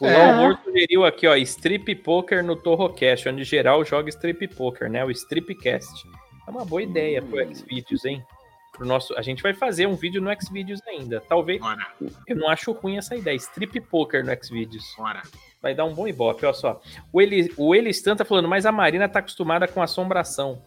O 0.00 0.06
É. 0.06 0.30
Amor 0.30 0.58
sugeriu 0.62 1.04
aqui, 1.04 1.26
ó, 1.26 1.34
Strip 1.36 1.94
Poker 1.96 2.44
no 2.44 2.54
Torrocast, 2.54 3.28
onde 3.28 3.44
geral 3.44 3.84
joga 3.84 4.08
Strip 4.08 4.46
Poker, 4.48 4.88
né? 4.90 5.04
O 5.04 5.10
Stripcast. 5.10 6.06
É 6.46 6.50
uma 6.50 6.64
boa 6.64 6.82
ideia 6.82 7.20
pro 7.20 7.44
Xvideos, 7.54 8.04
hein? 8.04 8.24
Pro 8.72 8.86
nosso... 8.86 9.12
A 9.18 9.22
gente 9.22 9.42
vai 9.42 9.52
fazer 9.52 9.86
um 9.86 9.96
vídeo 9.96 10.22
no 10.22 10.30
Xvideos 10.40 10.80
ainda. 10.86 11.20
Talvez. 11.28 11.60
Bora, 11.60 11.86
Eu 12.26 12.36
não 12.36 12.48
acho 12.48 12.72
ruim 12.72 12.96
essa 12.96 13.16
ideia. 13.16 13.36
Strip 13.36 13.80
Poker 13.80 14.24
no 14.24 14.32
Xvideos. 14.44 14.84
bora. 14.96 15.22
Vai 15.60 15.74
dar 15.74 15.84
um 15.84 15.92
bom 15.92 16.06
ibope, 16.06 16.46
olha 16.46 16.54
só. 16.54 16.80
O, 17.12 17.20
Eli, 17.20 17.52
o 17.56 17.74
Elistan 17.74 18.14
tá 18.14 18.24
falando, 18.24 18.48
mas 18.48 18.64
a 18.64 18.70
Marina 18.70 19.08
tá 19.08 19.18
acostumada 19.18 19.66
com 19.66 19.82
assombração. 19.82 20.62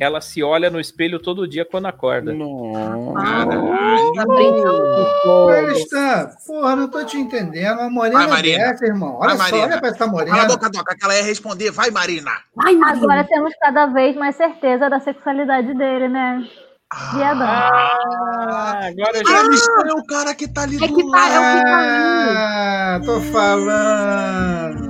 Ela 0.00 0.22
se 0.22 0.42
olha 0.42 0.70
no 0.70 0.80
espelho 0.80 1.18
todo 1.20 1.46
dia 1.46 1.62
quando 1.62 1.84
acorda. 1.84 2.32
Tá 2.32 2.38
com 4.24 5.06
fogo. 5.22 5.52
Elistan, 5.52 6.30
porra, 6.46 6.74
não 6.74 6.88
tô 6.88 7.04
te 7.04 7.18
entendendo. 7.18 7.80
A 7.80 7.90
morena 7.90 8.20
Vai, 8.20 8.28
Marina. 8.28 8.58
dessa, 8.70 8.86
irmão. 8.86 9.18
Olha 9.20 9.34
Vai, 9.34 9.50
só, 9.50 9.56
Marina. 9.56 9.66
olha 9.72 9.78
pra 9.78 9.88
essa 9.90 9.98
Cala 9.98 10.10
a 10.10 10.12
morena. 10.12 10.44
boca, 10.46 10.70
Doca, 10.70 10.96
que 10.96 11.04
ela 11.04 11.14
ia 11.14 11.22
responder. 11.22 11.70
Vai, 11.70 11.90
Marina. 11.90 12.30
Ai, 12.58 12.74
Marina. 12.76 13.04
Agora 13.04 13.24
temos 13.24 13.52
cada 13.60 13.86
vez 13.88 14.16
mais 14.16 14.34
certeza 14.36 14.88
da 14.88 15.00
sexualidade 15.00 15.74
dele, 15.74 16.08
né? 16.08 16.48
Viadão. 17.14 17.46
Ah, 17.46 18.80
agora 18.88 19.18
eu 19.18 19.28
já... 19.28 19.40
Eles 19.44 19.68
é 19.86 19.92
o 19.92 20.04
cara 20.06 20.34
que 20.34 20.48
tá 20.48 20.62
ali 20.62 20.76
É 20.82 20.88
do 20.88 20.94
que 20.96 21.10
tá, 21.10 21.28
é 21.28 21.38
o 21.38 21.58
que 21.58 21.64
tá 21.64 22.96
Ah, 22.96 23.00
tô 23.04 23.20
falando. 23.32 24.89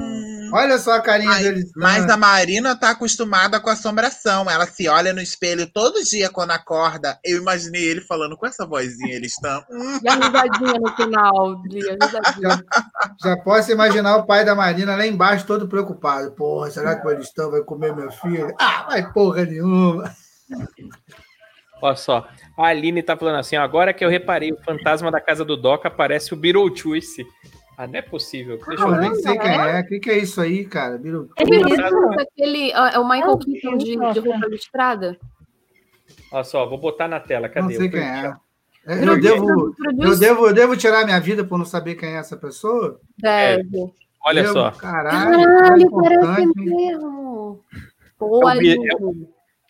Olha 0.52 0.78
só 0.78 0.92
a 0.92 1.00
carinha 1.00 1.34
deles. 1.38 1.70
mas 1.76 2.08
a 2.08 2.16
Marina 2.16 2.76
tá 2.76 2.90
acostumada 2.90 3.60
com 3.60 3.70
assombração. 3.70 4.48
Ela 4.50 4.66
se 4.66 4.88
olha 4.88 5.12
no 5.12 5.20
espelho 5.20 5.70
todo 5.72 6.02
dia 6.04 6.28
quando 6.30 6.50
acorda. 6.52 7.18
Eu 7.24 7.38
imaginei 7.38 7.82
ele 7.82 8.00
falando 8.00 8.36
com 8.36 8.46
essa 8.46 8.66
vozinha. 8.66 9.14
Eles 9.14 9.32
estão. 9.32 9.62
E 10.02 10.08
a 10.08 10.14
risadinha 10.14 10.80
no 10.80 10.96
final, 10.96 11.62
Lia, 11.64 11.96
a 12.00 12.06
risadinha. 12.06 12.64
Já 13.22 13.36
posso 13.38 13.70
imaginar 13.70 14.16
o 14.16 14.26
pai 14.26 14.44
da 14.44 14.54
Marina 14.54 14.96
lá 14.96 15.06
embaixo 15.06 15.46
todo 15.46 15.68
preocupado. 15.68 16.30
Porra, 16.32 16.70
será 16.70 16.96
que 16.96 17.06
o 17.06 17.10
Elistão 17.10 17.50
vai 17.50 17.60
comer 17.62 17.94
meu 17.94 18.10
filho? 18.10 18.54
Ah, 18.58 18.84
vai 18.88 19.12
porra 19.12 19.44
nenhuma. 19.44 20.14
Olha 21.82 21.96
só. 21.96 22.28
A 22.58 22.66
Aline 22.66 23.02
tá 23.02 23.16
falando 23.16 23.38
assim, 23.38 23.56
ó, 23.56 23.62
agora 23.62 23.94
que 23.94 24.04
eu 24.04 24.10
reparei, 24.10 24.52
o 24.52 24.62
fantasma 24.62 25.10
da 25.10 25.20
casa 25.20 25.44
do 25.44 25.56
Doca 25.56 25.90
parece 25.90 26.34
o 26.34 26.36
Beetlejuice. 26.36 27.24
Ah, 27.82 27.86
não 27.86 27.98
é 27.98 28.02
possível. 28.02 28.58
Deixa 28.58 28.82
Porra, 28.84 28.96
eu 28.96 29.00
nem 29.00 29.14
sei 29.14 29.38
quem 29.38 29.50
é. 29.52 29.80
O 29.80 29.86
que, 29.86 30.00
que 30.00 30.10
é 30.10 30.18
isso 30.18 30.38
aí, 30.38 30.66
cara? 30.66 30.98
Virou- 30.98 31.28
Não, 31.38 31.46
lembra 31.46 32.22
aquele. 32.24 32.70
ah, 32.74 32.90
É 32.92 32.98
o 32.98 33.08
Michael 33.08 33.26
Meu 33.26 33.38
Keaton 33.38 33.76
de, 33.78 33.84
de 34.12 34.20
roupa 34.20 34.46
listrada? 34.48 35.16
Olha 36.30 36.44
só, 36.44 36.66
vou 36.68 36.76
botar 36.76 37.08
na 37.08 37.18
tela. 37.20 37.46
Não 37.48 37.54
Cadê? 37.54 37.74
sei 37.76 37.88
O 37.88 37.90
quem 37.90 38.00
é. 38.02 38.34
É, 38.86 39.02
Eu 39.08 39.18
devo, 39.18 39.74
eu, 39.98 40.18
devo, 40.18 40.46
eu 40.48 40.52
devo 40.52 40.76
tirar 40.76 41.06
minha 41.06 41.18
vida 41.20 41.42
por 41.42 41.56
não 41.56 41.64
saber 41.64 41.94
quem 41.94 42.10
é 42.10 42.18
essa 42.18 42.36
pessoa? 42.36 43.00
Deve. 43.18 43.90
Olha 44.26 44.40
Eu- 44.40 44.52
só. 44.52 44.70
Caralho, 44.72 45.42
Caralho, 45.42 45.90
cara 45.90 46.20
parece 46.20 46.52
mesmo. 46.56 47.60
Pô, 48.18 48.50
É. 48.50 48.58
Bi- 48.58 48.78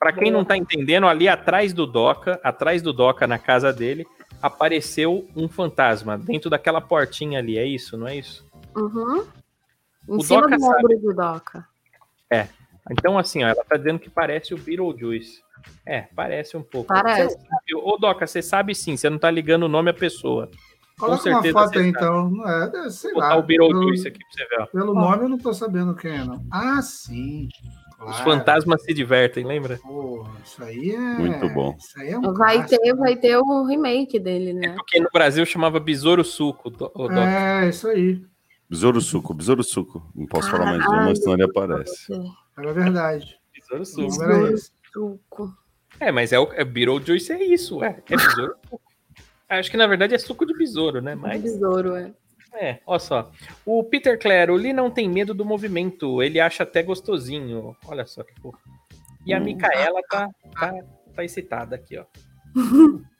Pra 0.01 0.13
quem 0.13 0.31
não 0.33 0.45
tá 0.45 0.57
entendendo, 0.57 1.07
ali 1.07 1.29
atrás 1.29 1.73
do 1.75 1.87
Doca, 1.87 2.41
atrás 2.43 2.81
do 2.83 2.93
Doca, 2.93 3.27
na 3.27 3.39
casa 3.39 3.71
dele, 3.73 4.05
apareceu 4.43 5.29
um 5.37 5.49
fantasma 5.49 6.17
dentro 6.19 6.49
daquela 6.51 6.81
portinha 6.81 7.39
ali. 7.39 7.59
É 7.59 7.65
isso, 7.65 7.97
não 7.97 8.07
é 8.09 8.17
isso? 8.17 8.47
Uhum. 8.77 9.27
Em 10.09 10.17
O 10.17 10.23
cima 10.23 10.43
Doca 10.43 10.57
do 10.57 10.65
ombro 10.65 10.99
do 11.01 11.15
Doca. 11.15 11.67
Então, 12.91 13.19
assim, 13.19 13.45
ó, 13.45 13.49
ela 13.49 13.65
tá 13.65 13.77
dizendo 13.77 13.99
que 13.99 14.11
parece 14.11 14.55
o 14.55 14.59
Beetlejuice. 14.59 15.43
É, 15.87 16.03
parece 16.17 16.57
um 16.57 16.63
pouco. 16.63 16.89
Parece. 16.89 17.37
Você 17.37 17.75
Ô, 17.75 17.97
Doca, 17.97 18.27
você 18.27 18.43
sabe 18.43 18.75
sim, 18.75 18.97
você 18.97 19.09
não 19.11 19.19
tá 19.19 19.31
ligando 19.31 19.65
o 19.65 19.69
nome 19.69 19.91
à 19.91 19.95
pessoa. 19.95 20.51
Coloca 20.99 21.29
uma 21.29 21.41
certeza 21.41 21.53
foto 21.59 21.73
você 21.73 21.79
aí, 21.79 21.89
então. 21.89 22.31
Não 22.31 22.49
É, 22.49 22.87
é, 22.87 22.91
sei 22.91 23.13
Vou 23.13 23.21
lá. 23.21 23.29
botar 23.29 23.39
o 23.41 23.43
Beetlejuice 23.43 24.03
pelo, 24.05 24.15
aqui 24.15 24.25
pra 24.25 24.33
você 24.33 24.49
ver, 24.49 24.63
ó. 24.63 24.67
pelo 24.67 24.95
nome 24.95 25.25
eu 25.25 25.29
não 25.29 25.39
tô 25.39 25.53
sabendo 25.53 25.95
quem 25.95 26.13
é, 26.13 26.25
não. 26.25 26.45
Ah, 26.51 26.81
sim. 26.83 27.49
Os 28.01 28.17
Claro. 28.17 28.25
fantasmas 28.25 28.83
se 28.83 28.95
divertem, 28.95 29.45
lembra? 29.45 29.79
Porra, 29.79 30.31
isso 30.43 30.65
aí 30.65 30.91
é. 30.93 30.99
Muito 30.99 31.49
bom. 31.51 31.77
Isso 31.79 32.01
aí 32.01 32.09
é 32.11 32.19
um 32.19 32.33
Vai 32.33 32.57
clássico. 32.57 32.83
ter, 32.83 32.95
vai 32.97 33.17
ter 33.17 33.37
o 33.37 33.65
remake 33.65 34.19
dele, 34.19 34.55
né? 34.55 34.73
Porque 34.75 34.99
no 34.99 35.11
Brasil 35.13 35.45
chamava 35.45 35.79
Besouro 35.79 36.25
Suco, 36.25 36.73
o. 36.95 37.13
É, 37.13 37.69
isso 37.69 37.87
aí. 37.89 38.23
Besouro 38.71 39.01
suco, 39.01 39.35
besouro 39.35 39.63
suco. 39.65 40.03
Não 40.15 40.27
posso 40.27 40.49
falar 40.51 40.65
mais 40.67 40.85
Caralho. 40.85 41.07
uma, 41.09 41.15
senão 41.17 41.35
ele 41.35 41.43
aparece. 41.43 42.07
Era 42.57 42.73
verdade. 42.73 43.37
Besouro 43.53 43.85
Suco. 43.85 44.27
nome 44.27 44.47
era. 44.49 44.57
Suco. 44.93 45.53
É, 45.99 46.11
mas 46.13 46.33
é 46.33 46.39
o 46.39 46.51
é 46.53 46.65
Beetlejuice 46.65 47.33
é 47.33 47.45
isso, 47.45 47.83
é. 47.85 48.01
É 48.09 48.17
besouro 48.17 48.55
suco. 48.71 48.81
Acho 49.49 49.71
que 49.71 49.77
na 49.77 49.87
verdade 49.89 50.15
é 50.15 50.19
suco 50.19 50.47
de 50.47 50.57
besouro, 50.57 51.03
né? 51.03 51.15
Mas 51.17 51.43
Besouro, 51.43 51.97
é. 51.97 52.13
É, 52.55 52.81
olha 52.87 52.99
só. 52.99 53.31
O 53.65 53.85
Peter 53.85 54.19
Clare, 54.19 54.51
o 54.51 54.57
Lee 54.57 54.73
não 54.73 54.91
tem 54.91 55.09
medo 55.09 55.33
do 55.35 55.45
movimento, 55.45 56.23
ele 56.23 56.41
acha 56.41 56.63
até 56.63 56.83
gostosinho. 56.83 57.77
Olha 57.87 58.07
só 58.07 58.23
que 58.23 58.35
porra. 58.41 58.59
E 59.27 59.35
a 59.35 59.39
Hum. 59.39 59.45
Micaela 59.45 60.01
tá, 60.09 60.29
tá, 60.59 60.73
tá 61.15 61.25
excitada 61.25 61.77
aqui, 61.77 61.99
ó. 61.99 62.05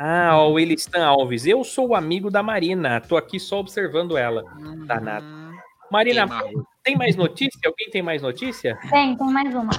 Ah, 0.00 0.30
ó, 0.38 0.52
o 0.52 0.60
Elistan 0.60 1.04
Alves. 1.04 1.44
Eu 1.44 1.64
sou 1.64 1.88
o 1.88 1.94
amigo 1.96 2.30
da 2.30 2.40
Marina. 2.40 3.00
Tô 3.00 3.16
aqui 3.16 3.40
só 3.40 3.58
observando 3.58 4.16
ela. 4.16 4.44
Danado. 4.86 5.26
Marina, 5.90 6.28
Queima. 6.28 6.64
tem 6.84 6.96
mais 6.96 7.16
notícia? 7.16 7.58
Alguém 7.66 7.90
tem 7.90 8.00
mais 8.00 8.22
notícia? 8.22 8.78
Tem, 8.90 9.16
tem 9.16 9.26
mais 9.32 9.52
uma. 9.52 9.70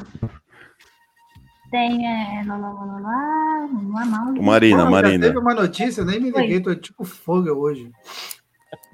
Tem. 1.69 2.05
É... 2.05 2.43
Lá, 2.45 2.57
lá, 2.57 2.69
lá, 2.71 2.85
lá, 2.85 2.99
lá, 2.99 4.05
lá, 4.05 4.41
Marina, 4.41 4.89
Marina, 4.89 5.27
Teve 5.27 5.37
uma 5.39 5.53
notícia, 5.53 6.03
nem 6.03 6.19
me 6.19 6.31
liguei, 6.31 6.59
tô 6.59 6.75
tipo 6.75 7.03
fogo 7.03 7.51
hoje. 7.51 7.91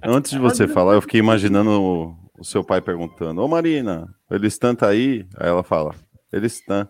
antes 0.03 0.31
de 0.31 0.39
você 0.39 0.68
falar, 0.68 0.93
eu 0.93 1.02
fiquei 1.02 1.19
imaginando 1.19 1.69
o, 1.69 2.15
o 2.39 2.43
seu 2.43 2.64
pai 2.64 2.81
perguntando: 2.81 3.41
Ô 3.41 3.47
Marina, 3.47 4.14
ele 4.30 4.47
está 4.47 4.76
tá 4.76 4.89
aí? 4.89 5.26
Aí 5.38 5.47
ela 5.49 5.64
fala: 5.64 5.95
Ele 6.31 6.47
está. 6.47 6.88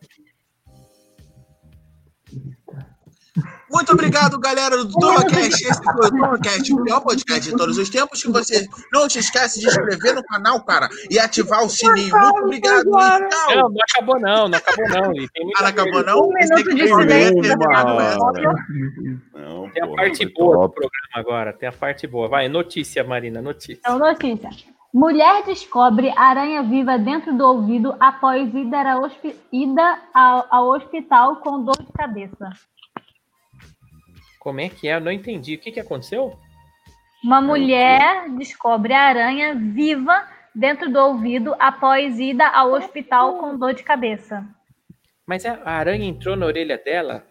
Muito 3.72 3.92
obrigado, 3.94 4.40
galera 4.40 4.78
do 4.78 4.92
TurmaCast. 4.92 5.68
Esse 5.68 5.84
foi 5.84 5.94
o 5.94 6.10
TurmaCast, 6.10 6.74
o 6.74 6.84
pior 6.84 7.02
podcast 7.02 7.50
de 7.50 7.58
todos 7.58 7.78
os 7.78 7.90
tempos. 7.90 8.22
Que 8.22 8.32
você 8.32 8.68
não 8.94 9.10
se 9.10 9.20
esquece 9.20 9.60
de 9.60 9.68
inscrever 9.68 10.16
no 10.16 10.24
canal, 10.24 10.64
cara, 10.64 10.88
e 11.10 11.18
ativar 11.20 11.64
o 11.64 11.70
sininho. 11.70 12.16
Muito 12.16 12.40
obrigado. 12.44 12.84
Tchau. 12.86 13.56
Não, 13.56 13.70
não 13.70 13.82
acabou 13.90 14.20
não, 14.20 14.48
não 14.48 14.58
acabou 14.58 14.90
não. 14.90 15.12
Lee. 15.12 15.30
Tem 15.34 15.52
Ah, 15.58 15.62
não 15.62 15.70
acabou, 15.70 16.04
não? 16.06 16.20
Um 16.20 16.34
minuto 16.34 16.64
que 16.64 16.76
de 16.76 16.88
silêncio. 16.88 17.58
Não, 19.34 19.70
Tem 19.72 19.84
a 19.84 19.88
parte 19.96 20.26
boa 20.34 20.68
do 20.68 20.74
programa 20.74 21.14
agora. 21.16 21.54
Tem 21.54 21.70
a 21.70 21.72
parte 21.72 22.08
boa. 22.08 22.28
Vai, 22.28 22.48
notícia, 22.48 23.04
Marina, 23.04 23.42
notícia. 23.42 23.80
Então, 23.80 23.98
notícia. 24.00 24.50
Mulher 24.94 25.44
descobre 25.46 26.10
aranha 26.16 26.64
viva 26.64 26.98
dentro 26.98 27.34
do 27.38 27.44
ouvido 27.46 27.94
após 28.00 28.54
ida, 28.54 28.94
ao 28.94 29.04
hospi- 29.04 29.36
ida 29.52 30.00
ao, 30.14 30.46
ao 30.50 30.70
hospital 30.70 31.36
com 31.38 31.62
dor 31.66 31.76
de 31.78 31.92
cabeça. 31.92 32.50
Como 34.46 34.60
é 34.62 34.70
que 34.70 34.88
é? 34.88 34.94
Eu 34.94 35.00
não 35.02 35.12
entendi. 35.12 35.56
O 35.56 35.58
que, 35.58 35.72
que 35.72 35.80
aconteceu? 35.80 36.38
Uma 37.24 37.42
mulher 37.42 38.30
descobre 38.38 38.94
aranha 38.94 39.56
viva 39.56 40.24
dentro 40.54 40.88
do 40.88 41.00
ouvido 41.00 41.56
após 41.58 42.20
ida 42.20 42.48
ao 42.48 42.72
hospital 42.74 43.40
com 43.40 43.58
dor 43.58 43.74
de 43.74 43.82
cabeça. 43.82 44.46
Mas 45.26 45.44
a 45.48 45.60
a 45.66 45.72
aranha 45.72 46.06
entrou 46.06 46.36
na 46.36 46.46
orelha 46.46 46.78
dela? 46.78 47.26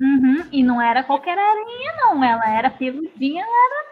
Uhum, 0.00 0.42
E 0.50 0.64
não 0.64 0.82
era 0.82 1.04
qualquer 1.04 1.38
aranha, 1.38 1.92
não. 2.00 2.24
Ela 2.24 2.50
era 2.50 2.68
peludinha, 2.68 3.44
ela 3.44 3.52
era 3.66 3.86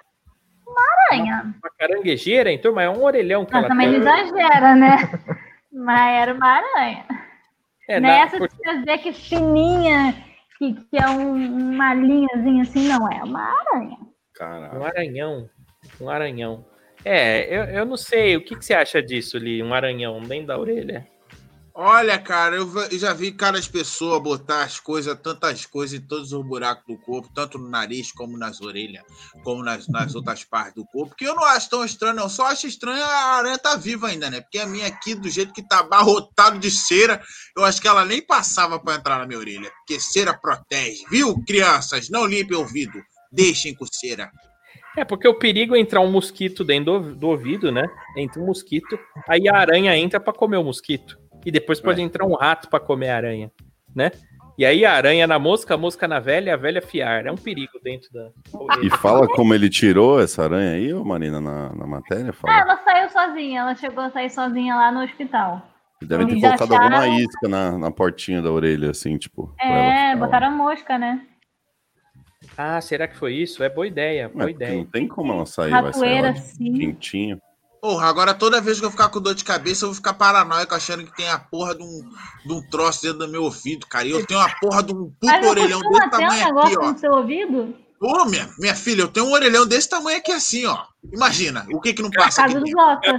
uma 0.66 0.82
aranha. 1.12 1.54
Uma 1.62 1.70
caranguejeira 1.78 2.50
entrou, 2.50 2.74
mas 2.74 2.86
é 2.86 2.90
um 2.90 3.04
orelhão 3.04 3.44
que 3.44 3.52
Mas 3.52 3.60
ela 3.62 3.68
também 3.68 3.90
tem. 3.92 4.00
exagera, 4.00 4.74
né? 4.74 4.96
Mas 5.72 6.16
era 6.22 6.34
uma 6.34 6.48
aranha. 6.48 7.04
É, 7.88 8.00
na- 8.00 8.08
Nessa 8.08 8.38
por- 8.38 8.48
de 8.48 8.56
trazer 8.58 8.98
que 8.98 9.12
fininha, 9.12 10.12
que, 10.58 10.74
que 10.74 10.96
é 10.96 11.08
um- 11.08 11.72
uma 11.72 11.94
linhazinha 11.94 12.62
assim, 12.62 12.88
não 12.88 13.10
é 13.10 13.22
uma 13.24 13.40
aranha. 13.60 13.96
Caralho. 14.34 14.80
Um 14.80 14.84
aranhão. 14.84 15.50
Um 16.00 16.08
aranhão. 16.08 16.64
É, 17.04 17.44
eu, 17.54 17.64
eu 17.64 17.84
não 17.84 17.96
sei. 17.96 18.36
O 18.36 18.44
que, 18.44 18.56
que 18.56 18.64
você 18.64 18.74
acha 18.74 19.02
disso, 19.02 19.36
Li? 19.38 19.62
Um 19.62 19.74
aranhão 19.74 20.20
dentro 20.20 20.46
da 20.48 20.58
orelha? 20.58 21.06
Olha, 21.76 22.16
cara, 22.20 22.54
eu 22.54 22.70
já 22.92 23.12
vi 23.12 23.32
caras 23.32 23.66
pessoas 23.66 24.22
botar 24.22 24.62
as 24.62 24.78
coisas, 24.78 25.18
tantas 25.20 25.66
coisas 25.66 25.98
em 25.98 26.06
todos 26.06 26.32
os 26.32 26.46
buracos 26.46 26.84
do 26.86 26.96
corpo, 27.02 27.28
tanto 27.34 27.58
no 27.58 27.68
nariz 27.68 28.12
como 28.12 28.38
nas 28.38 28.60
orelhas, 28.60 29.02
como 29.42 29.60
nas, 29.60 29.88
nas 29.88 30.14
outras 30.14 30.44
partes 30.44 30.74
do 30.74 30.86
corpo, 30.86 31.16
que 31.16 31.24
eu 31.24 31.34
não 31.34 31.44
acho 31.44 31.68
tão 31.68 31.84
estranho, 31.84 32.14
não. 32.14 32.28
Só 32.28 32.46
acho 32.46 32.68
estranho 32.68 33.02
a 33.02 33.38
aranha 33.38 33.58
tá 33.58 33.74
viva 33.74 34.06
ainda, 34.06 34.30
né? 34.30 34.40
Porque 34.40 34.60
a 34.60 34.66
minha 34.66 34.86
aqui, 34.86 35.16
do 35.16 35.28
jeito 35.28 35.52
que 35.52 35.66
tá 35.66 35.80
abarrotado 35.80 36.60
de 36.60 36.70
cera, 36.70 37.20
eu 37.56 37.64
acho 37.64 37.82
que 37.82 37.88
ela 37.88 38.04
nem 38.04 38.22
passava 38.22 38.78
pra 38.78 38.94
entrar 38.94 39.18
na 39.18 39.26
minha 39.26 39.40
orelha. 39.40 39.72
Porque 39.78 40.00
cera 40.00 40.32
protege, 40.32 41.04
viu, 41.10 41.42
crianças? 41.44 42.08
Não 42.08 42.24
limpem 42.24 42.56
o 42.56 42.60
ouvido, 42.60 43.02
deixem 43.32 43.74
com 43.74 43.84
cera. 43.84 44.30
É, 44.96 45.04
porque 45.04 45.26
o 45.26 45.34
perigo 45.34 45.74
é 45.74 45.80
entrar 45.80 46.00
um 46.00 46.10
mosquito 46.10 46.62
dentro 46.62 47.00
do, 47.00 47.16
do 47.16 47.28
ouvido, 47.28 47.72
né? 47.72 47.84
Entra 48.16 48.40
um 48.40 48.46
mosquito, 48.46 48.96
aí 49.28 49.48
a 49.48 49.56
aranha 49.56 49.96
entra 49.96 50.20
pra 50.20 50.32
comer 50.32 50.56
o 50.56 50.62
mosquito. 50.62 51.18
E 51.44 51.50
depois 51.50 51.80
pode 51.80 52.00
entrar 52.00 52.24
um 52.26 52.34
rato 52.34 52.68
pra 52.68 52.80
comer 52.80 53.10
a 53.10 53.16
aranha, 53.16 53.50
né? 53.94 54.10
E 54.56 54.64
aí 54.64 54.84
a 54.84 54.92
aranha 54.92 55.26
na 55.26 55.36
mosca, 55.38 55.74
a 55.74 55.76
mosca 55.76 56.06
na 56.06 56.20
velha, 56.20 56.54
a 56.54 56.56
velha 56.56 56.80
fiar. 56.80 57.26
É 57.26 57.32
um 57.32 57.36
perigo 57.36 57.72
dentro 57.82 58.08
da. 58.12 58.30
E 58.82 58.88
fala 58.90 59.26
como 59.26 59.52
ele 59.52 59.68
tirou 59.68 60.20
essa 60.20 60.44
aranha 60.44 60.72
aí, 60.76 60.94
ô 60.94 61.04
Marina, 61.04 61.40
na, 61.40 61.74
na 61.74 61.86
matéria? 61.86 62.30
Ah, 62.30 62.32
Fala. 62.32 62.60
ela 62.60 62.76
saiu 62.84 63.10
sozinha, 63.10 63.60
ela 63.62 63.74
chegou 63.74 64.04
a 64.04 64.10
sair 64.10 64.30
sozinha 64.30 64.76
lá 64.76 64.92
no 64.92 65.02
hospital. 65.02 65.60
Devem 66.00 66.26
ter 66.28 66.40
colocado 66.40 66.72
alguma 66.72 66.98
acharam- 66.98 67.18
isca 67.18 67.48
na, 67.48 67.78
na 67.78 67.90
portinha 67.90 68.40
da 68.40 68.50
orelha, 68.52 68.90
assim, 68.90 69.16
tipo. 69.18 69.52
É, 69.60 70.14
botaram 70.14 70.50
mosca, 70.52 70.96
né? 70.98 71.26
Ah, 72.56 72.80
será 72.80 73.08
que 73.08 73.16
foi 73.16 73.34
isso? 73.34 73.62
É 73.62 73.68
boa 73.68 73.86
ideia, 73.86 74.22
É, 74.24 74.28
boa 74.28 74.38
porque 74.44 74.52
ideia. 74.52 74.74
não 74.78 74.84
tem 74.84 75.08
como 75.08 75.32
ela 75.32 75.46
sair, 75.46 75.70
vai 75.70 75.92
sair 75.92 76.00
Ratoeira, 76.16 76.26
lá 76.28 76.30
de 76.32 76.40
sim. 76.40 76.72
quentinho. 76.74 77.40
Porra, 77.84 78.08
agora 78.08 78.32
toda 78.32 78.62
vez 78.62 78.80
que 78.80 78.86
eu 78.86 78.90
ficar 78.90 79.10
com 79.10 79.20
dor 79.20 79.34
de 79.34 79.44
cabeça, 79.44 79.84
eu 79.84 79.90
vou 79.90 79.94
ficar 79.94 80.14
paranoico 80.14 80.74
achando 80.74 81.04
que 81.04 81.14
tem 81.14 81.28
a 81.28 81.38
porra 81.38 81.74
de 81.74 81.82
um, 81.82 82.10
de 82.46 82.52
um 82.54 82.62
troço 82.70 83.02
dentro 83.02 83.18
do 83.18 83.28
meu 83.28 83.42
ouvido, 83.42 83.86
cara. 83.86 84.06
E 84.06 84.10
eu 84.10 84.24
tenho 84.24 84.40
uma 84.40 84.48
porra 84.58 84.82
de 84.82 84.94
um 84.94 85.12
puto 85.20 85.46
orelhão 85.46 85.80
desse 85.80 86.00
ter 86.00 86.06
um 86.06 86.10
tamanho 86.10 86.58
aqui, 86.58 86.78
ó. 86.78 86.92
no 86.92 86.98
seu 86.98 87.12
ouvido? 87.12 87.76
Pô, 88.00 88.24
minha, 88.24 88.48
minha 88.58 88.74
filha, 88.74 89.02
eu 89.02 89.08
tenho 89.08 89.26
um 89.26 89.32
orelhão 89.32 89.66
desse 89.66 89.86
tamanho 89.86 90.16
aqui 90.16 90.32
assim, 90.32 90.64
ó. 90.64 90.82
Imagina, 91.12 91.66
o 91.70 91.78
que 91.78 91.92
que 91.92 92.00
não 92.00 92.10
passa 92.10 92.40
aqui 92.40 92.54
casa 92.54 92.60
do 92.60 92.64
dentro? 92.64 92.80
Doca. 92.80 93.18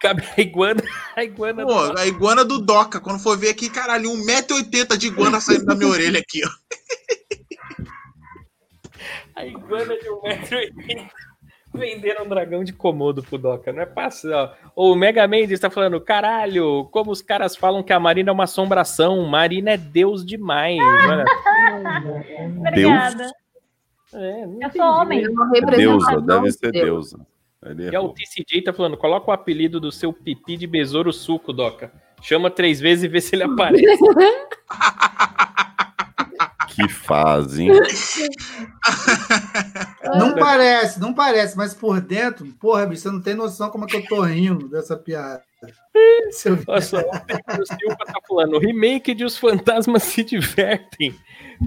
Cabe 0.00 0.24
a 0.34 0.40
iguana, 0.40 0.82
a 1.14 1.22
iguana 1.22 1.66
Pô, 1.66 1.88
do- 1.88 1.98
a 1.98 2.06
iguana 2.06 2.42
do 2.42 2.58
Doca. 2.58 3.00
Quando 3.00 3.22
for 3.22 3.36
ver 3.36 3.50
aqui, 3.50 3.68
caralho, 3.68 4.10
1,80m 4.12 4.96
de 4.96 5.08
iguana 5.08 5.42
saindo 5.42 5.66
da 5.66 5.74
minha 5.74 5.90
orelha 5.90 6.20
aqui, 6.20 6.40
ó. 6.42 6.48
A 9.36 9.44
iguana 9.44 9.94
de 9.94 10.08
1,80m. 10.08 11.10
Venderam 11.72 12.24
um 12.24 12.28
dragão 12.28 12.64
de 12.64 12.72
comodo 12.72 13.22
pro 13.22 13.38
Doca, 13.38 13.72
não 13.72 13.82
é 13.82 13.86
passar. 13.86 14.58
O 14.74 14.94
Mega 14.96 15.26
Mendes 15.28 15.60
tá 15.60 15.70
falando, 15.70 16.00
caralho, 16.00 16.88
como 16.90 17.12
os 17.12 17.22
caras 17.22 17.54
falam 17.56 17.82
que 17.82 17.92
a 17.92 18.00
Marina 18.00 18.30
é 18.30 18.32
uma 18.32 18.44
assombração. 18.44 19.24
Marina 19.26 19.70
é 19.70 19.76
Deus 19.76 20.24
demais. 20.24 20.78
Olha. 20.80 21.24
Obrigada. 22.58 23.30
É, 24.12 24.46
não 24.46 24.58
Eu 24.60 24.70
sou 24.72 24.82
homem. 24.82 25.24
É 25.24 25.30
uma 25.30 25.48
Deusa, 25.48 25.66
representação 25.66 26.26
deve 26.26 26.52
ser 26.52 26.72
de 26.72 26.80
Deus. 26.82 27.12
deusa. 27.12 27.26
E 27.62 27.88
a 27.88 27.92
errou. 28.00 28.14
TCJ 28.14 28.62
tá 28.62 28.72
falando, 28.72 28.96
coloca 28.96 29.30
o 29.30 29.34
apelido 29.34 29.78
do 29.78 29.92
seu 29.92 30.12
pipi 30.12 30.56
de 30.56 30.66
besouro 30.66 31.12
suco, 31.12 31.52
Doca. 31.52 31.92
Chama 32.22 32.50
três 32.50 32.80
vezes 32.80 33.04
e 33.04 33.08
vê 33.08 33.20
se 33.20 33.36
ele 33.36 33.44
aparece. 33.44 33.84
Que 36.70 36.88
fase, 36.88 37.64
hein? 37.66 37.72
Não 40.18 40.34
parece, 40.34 41.00
não 41.00 41.12
parece, 41.12 41.56
mas 41.56 41.74
por 41.74 42.00
dentro, 42.00 42.46
porra, 42.60 42.86
bicho, 42.86 43.02
você 43.02 43.10
não 43.10 43.20
tem 43.20 43.34
noção 43.34 43.70
como 43.70 43.84
é 43.84 43.88
que 43.88 43.96
eu 43.96 44.06
tô 44.06 44.22
rindo 44.22 44.68
dessa 44.68 44.96
piada. 44.96 45.42
Seu 46.30 46.56
só, 46.80 46.98
o 46.98 47.66
Silva 47.66 47.96
tá 48.06 48.20
falando, 48.26 48.58
remake 48.58 49.12
de 49.14 49.24
Os 49.24 49.36
Fantasmas 49.36 50.04
se 50.04 50.22
Divertem, 50.22 51.14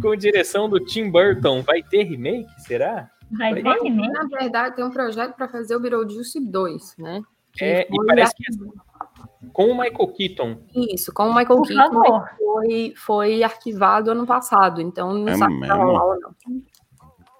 com 0.01 0.15
direção 0.15 0.69
do 0.69 0.79
Tim 0.79 1.11
Burton. 1.11 1.61
Vai 1.61 1.83
ter 1.83 2.03
remake, 2.03 2.49
será? 2.61 3.11
Vai 3.31 3.61
Vai 3.61 3.77
ter 3.77 3.83
remake? 3.83 4.13
Na 4.13 4.23
verdade, 4.23 4.75
tem 4.75 4.85
um 4.85 4.89
projeto 4.89 5.35
para 5.35 5.47
fazer 5.47 5.75
o 5.75 5.79
Beetlejuice 5.79 6.39
2, 6.39 6.95
né? 6.97 7.21
Que 7.51 7.65
É, 7.65 7.87
e 7.87 8.05
parece 8.07 8.33
que 8.35 8.43
é 8.43 8.55
com 9.51 9.65
o 9.65 9.77
Michael 9.77 10.07
Keaton. 10.13 10.57
Isso, 10.93 11.13
com 11.13 11.23
o 11.23 11.35
Michael 11.35 11.57
Por 11.57 11.67
Keaton 11.67 11.91
favor. 12.03 12.29
foi, 12.37 12.93
foi 12.95 13.43
arquivado 13.43 14.11
ano 14.11 14.25
passado, 14.25 14.81
então 14.81 15.13
não 15.13 15.27
É 15.29 15.35
sabe 15.35 15.53
se 15.53 15.59
vai 15.59 15.69
mesmo? 15.69 15.83
rolar 15.85 16.05
ou 16.05 16.19
não. 16.19 16.31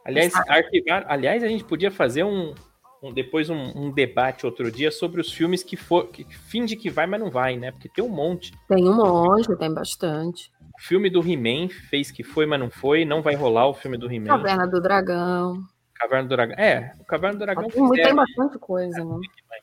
Aliás, 0.06 0.34
arquivar, 0.36 1.06
aliás, 1.08 1.44
a 1.44 1.48
gente 1.48 1.64
podia 1.64 1.90
fazer 1.90 2.24
um, 2.24 2.54
um- 3.02 3.14
depois 3.14 3.50
um, 3.50 3.72
um 3.76 3.92
debate 3.92 4.46
outro 4.46 4.70
dia 4.70 4.92
sobre 4.92 5.22
os 5.22 5.32
filmes 5.32 5.64
que 5.64 5.78
for 5.78 6.08
que 6.08 6.26
finge 6.26 6.76
que 6.76 6.90
vai, 6.90 7.06
mas 7.08 7.20
não 7.22 7.32
vai, 7.32 7.56
né? 7.56 7.72
Porque 7.72 7.88
tem 7.88 8.04
um 8.04 8.10
monte. 8.10 8.52
Tem 8.68 8.84
um 8.88 8.96
monte, 8.96 9.56
tem 9.56 9.74
bastante. 9.74 10.52
O 10.78 10.82
filme 10.82 11.10
do 11.10 11.22
He-Man 11.22 11.70
fez 11.70 12.12
que 12.12 12.24
foi, 12.24 12.46
mas 12.46 12.60
não 12.60 12.70
foi. 12.70 13.06
Não 13.06 13.22
vai 13.22 13.36
rolar 13.36 13.68
o 13.68 13.74
filme 13.74 13.98
do 13.98 14.12
He-Man. 14.12 14.26
Caverna 14.28 14.68
do 14.68 14.82
Dragão. 14.82 15.62
Caverna 16.04 16.24
do 16.28 16.36
Dragão. 16.36 16.56
É, 16.58 16.94
o 17.00 17.06
Caverna 17.06 17.38
do 17.38 17.46
Dragão 17.46 17.68
Tem, 17.68 17.90
fizeram. 17.90 18.16
bastante 18.16 18.58
coisa, 18.60 19.04
né? 19.04 19.20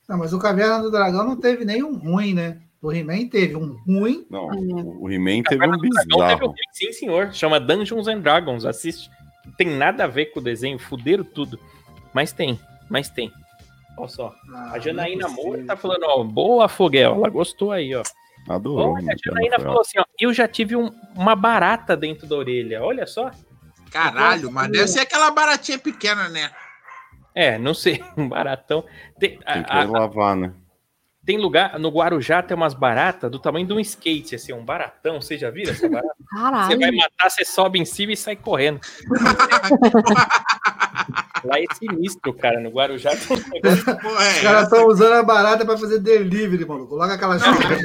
Não, 0.08 0.18
mas 0.18 0.32
o 0.32 0.38
Caverna 0.38 0.80
do 0.80 0.90
Dragão 0.90 1.24
não 1.24 1.36
teve 1.36 1.64
nenhum 1.64 1.96
ruim, 1.96 2.34
né? 2.34 2.58
O 2.82 2.90
He-Man 2.92 3.28
teve 3.28 3.56
um 3.56 3.76
ruim. 3.86 4.26
Não, 4.30 4.50
É. 4.52 4.56
o 4.56 5.10
He-Man 5.10 5.42
teve 5.42 5.64
um 5.64 5.68
Dragão 5.68 5.80
teve 5.80 5.86
um 5.86 6.18
bizarro. 6.48 6.54
sim, 6.72 6.92
senhor. 6.92 7.32
Chama 7.32 7.60
Dungeons 7.60 8.08
and 8.08 8.20
Dragons. 8.20 8.64
Assiste. 8.64 9.10
Não 9.44 9.52
tem 9.52 9.68
nada 9.68 10.04
a 10.04 10.06
ver 10.06 10.26
com 10.26 10.40
o 10.40 10.42
desenho, 10.42 10.78
fuderam 10.78 11.24
tudo. 11.24 11.58
Mas 12.14 12.32
tem, 12.32 12.58
mas 12.88 13.08
tem. 13.10 13.30
Olha 13.98 14.08
só. 14.08 14.34
Ah, 14.54 14.72
A 14.72 14.78
Janaína 14.78 15.26
é. 15.26 15.30
Moura 15.30 15.64
tá 15.64 15.76
falando, 15.76 16.04
ó, 16.04 16.24
boa 16.24 16.68
Foguel. 16.68 17.14
Ela 17.16 17.28
gostou 17.28 17.70
aí, 17.72 17.94
ó. 17.94 18.02
Adorou. 18.48 18.94
Olha, 18.94 19.04
né, 19.04 19.12
a 19.12 19.16
Janaína 19.28 19.58
falou 19.60 19.80
assim, 19.82 19.98
ó, 19.98 20.04
eu 20.18 20.32
já 20.32 20.48
tive 20.48 20.74
um- 20.74 20.90
uma 21.14 21.36
barata 21.36 21.94
dentro 21.94 22.26
da 22.26 22.34
orelha. 22.36 22.82
Olha 22.82 23.06
só. 23.06 23.30
Caralho, 23.90 24.50
mas 24.50 24.70
deve 24.70 24.88
ser 24.88 25.00
aquela 25.00 25.30
baratinha 25.30 25.78
pequena, 25.78 26.28
né? 26.28 26.50
É, 27.34 27.58
não 27.58 27.74
sei, 27.74 28.02
um 28.16 28.28
baratão. 28.28 28.84
Tem, 29.18 29.38
Tem 29.38 29.62
que 29.64 29.72
a- 29.72 29.84
lavar, 29.84 30.36
né? 30.36 30.52
tem 31.24 31.36
lugar, 31.38 31.78
no 31.78 31.90
Guarujá 31.90 32.42
tem 32.42 32.56
umas 32.56 32.74
baratas 32.74 33.30
do 33.30 33.38
tamanho 33.38 33.66
de 33.66 33.72
um 33.72 33.78
skate, 33.78 34.34
assim, 34.34 34.52
um 34.52 34.64
baratão. 34.64 35.20
Você 35.20 35.38
já 35.38 35.48
viram 35.50 35.70
essa 35.70 35.88
barata? 35.88 36.14
Você 36.18 36.24
Caralho. 36.34 36.80
vai 36.80 36.90
matar, 36.90 37.30
você 37.30 37.44
sobe 37.44 37.78
em 37.78 37.84
cima 37.84 38.12
e 38.12 38.16
sai 38.16 38.34
correndo. 38.36 38.80
Lá 41.44 41.58
é 41.58 41.64
sinistro, 41.74 42.34
cara. 42.34 42.60
No 42.60 42.70
Guarujá 42.70 43.10
tem 43.16 43.36
um 43.36 43.48
negócio. 43.50 43.84
Pô, 44.00 44.08
Os 44.08 44.22
é, 44.22 44.42
caras 44.42 44.64
estão 44.64 44.86
usando 44.86 45.12
a 45.12 45.22
barata 45.22 45.64
para 45.64 45.78
fazer 45.78 45.98
delivery, 45.98 46.64
maluco. 46.64 46.88
Coloca 46.88 47.14
aquelas 47.14 47.42
coisas. 47.42 47.82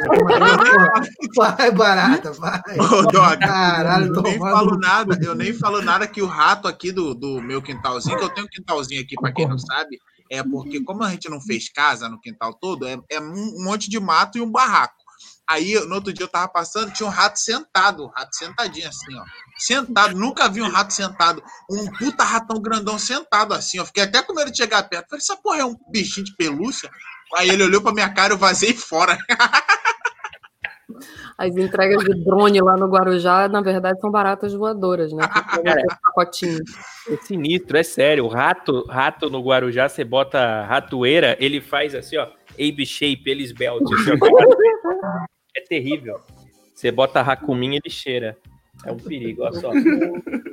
Vai, 1.36 1.72
barata, 1.72 2.32
vai. 2.34 2.62
Ô, 2.80 3.04
Doc, 3.04 3.40
Caralho, 3.40 4.08
eu 4.08 4.22
nem 4.22 4.38
tomando 4.38 4.58
falo 4.58 4.78
nada, 4.78 5.20
eu 5.22 5.36
nem 5.36 5.54
falo 5.54 5.82
nada 5.82 6.08
que 6.08 6.22
o 6.22 6.26
rato 6.26 6.68
aqui 6.68 6.92
do, 6.92 7.14
do 7.14 7.42
meu 7.42 7.62
quintalzinho, 7.62 8.18
que 8.18 8.24
eu 8.24 8.30
tenho 8.30 8.48
um 8.48 8.50
quintalzinho 8.50 9.02
aqui, 9.02 9.16
pra 9.16 9.32
quem 9.32 9.48
não 9.48 9.58
sabe, 9.58 10.00
é 10.30 10.44
porque 10.44 10.84
como 10.84 11.04
a 11.04 11.12
gente 11.12 11.30
não 11.30 11.40
fez 11.40 11.70
casa 11.70 12.10
no 12.10 12.20
quintal 12.20 12.54
todo, 12.54 12.88
é, 12.88 12.98
é 13.10 13.20
um 13.20 13.64
monte 13.64 13.90
de 13.90 14.00
mato 14.00 14.38
e 14.38 14.42
um 14.42 14.52
barraco. 14.52 15.06
Aí, 15.48 15.76
no 15.86 15.96
outro 15.96 16.12
dia 16.12 16.24
eu 16.24 16.30
tava 16.30 16.48
passando, 16.48 16.92
tinha 16.92 17.08
um 17.08 17.12
rato 17.12 17.40
sentado, 17.40 18.06
um 18.06 18.10
rato 18.10 18.36
sentadinho 18.36 18.90
assim, 18.90 19.16
ó. 19.16 19.24
Sentado, 19.58 20.16
nunca 20.16 20.50
vi 20.50 20.62
um 20.62 20.70
rato 20.70 20.94
sentado. 20.94 21.42
Um 21.70 21.86
puta 21.98 22.24
ratão 22.24 22.62
grandão 22.62 23.00
sentado 23.00 23.54
assim, 23.54 23.80
ó. 23.80 23.86
Fiquei 23.86 24.04
até 24.04 24.22
com 24.22 24.34
medo 24.34 24.52
de 24.52 24.58
chegar 24.58 24.84
perto. 24.84 25.10
Falei, 25.10 25.22
essa 25.22 25.38
porra 25.38 25.60
é 25.60 25.66
um 25.66 25.76
bichinho 25.92 26.26
de 26.26 26.36
pelúcia? 26.36 26.90
Aí 27.36 27.50
ele 27.50 27.64
olhou 27.64 27.82
pra 27.82 27.94
minha 27.94 28.10
cara, 28.14 28.34
eu 28.34 28.38
vazei 28.38 28.74
fora. 28.74 29.18
As 31.38 31.54
entregas 31.58 32.02
de 32.04 32.24
drone 32.24 32.62
lá 32.62 32.78
no 32.78 32.88
Guarujá, 32.88 33.50
na 33.50 33.60
verdade, 33.60 34.00
são 34.00 34.10
baratas 34.10 34.54
voadoras, 34.54 35.12
né? 35.12 35.28
Aquele 35.30 35.84
pacotinho. 36.02 36.60
É 37.10 37.18
sinistro, 37.18 37.78
é 37.78 37.84
sério. 37.84 38.24
O 38.26 38.30
rato, 38.30 38.86
rato 38.88 39.30
no 39.30 39.42
Guarujá, 39.42 39.90
você 39.90 40.04
bota 40.06 40.64
ratoeira, 40.64 41.36
ele 41.40 41.60
faz 41.60 41.94
assim, 41.94 42.18
ó, 42.18 42.28
Abe 42.54 42.86
Shape, 42.86 43.24
ele 43.26 43.44
esbelte. 43.44 43.94
assim, 43.94 44.12
é 45.58 45.62
terrível. 45.62 46.22
Você 46.74 46.90
bota 46.92 47.22
Rakumin, 47.22 47.76
ele 47.76 47.90
cheira. 47.90 48.38
É 48.84 48.92
um 48.92 48.98
perigo, 48.98 49.44
olha 49.44 49.54
só. 49.54 49.72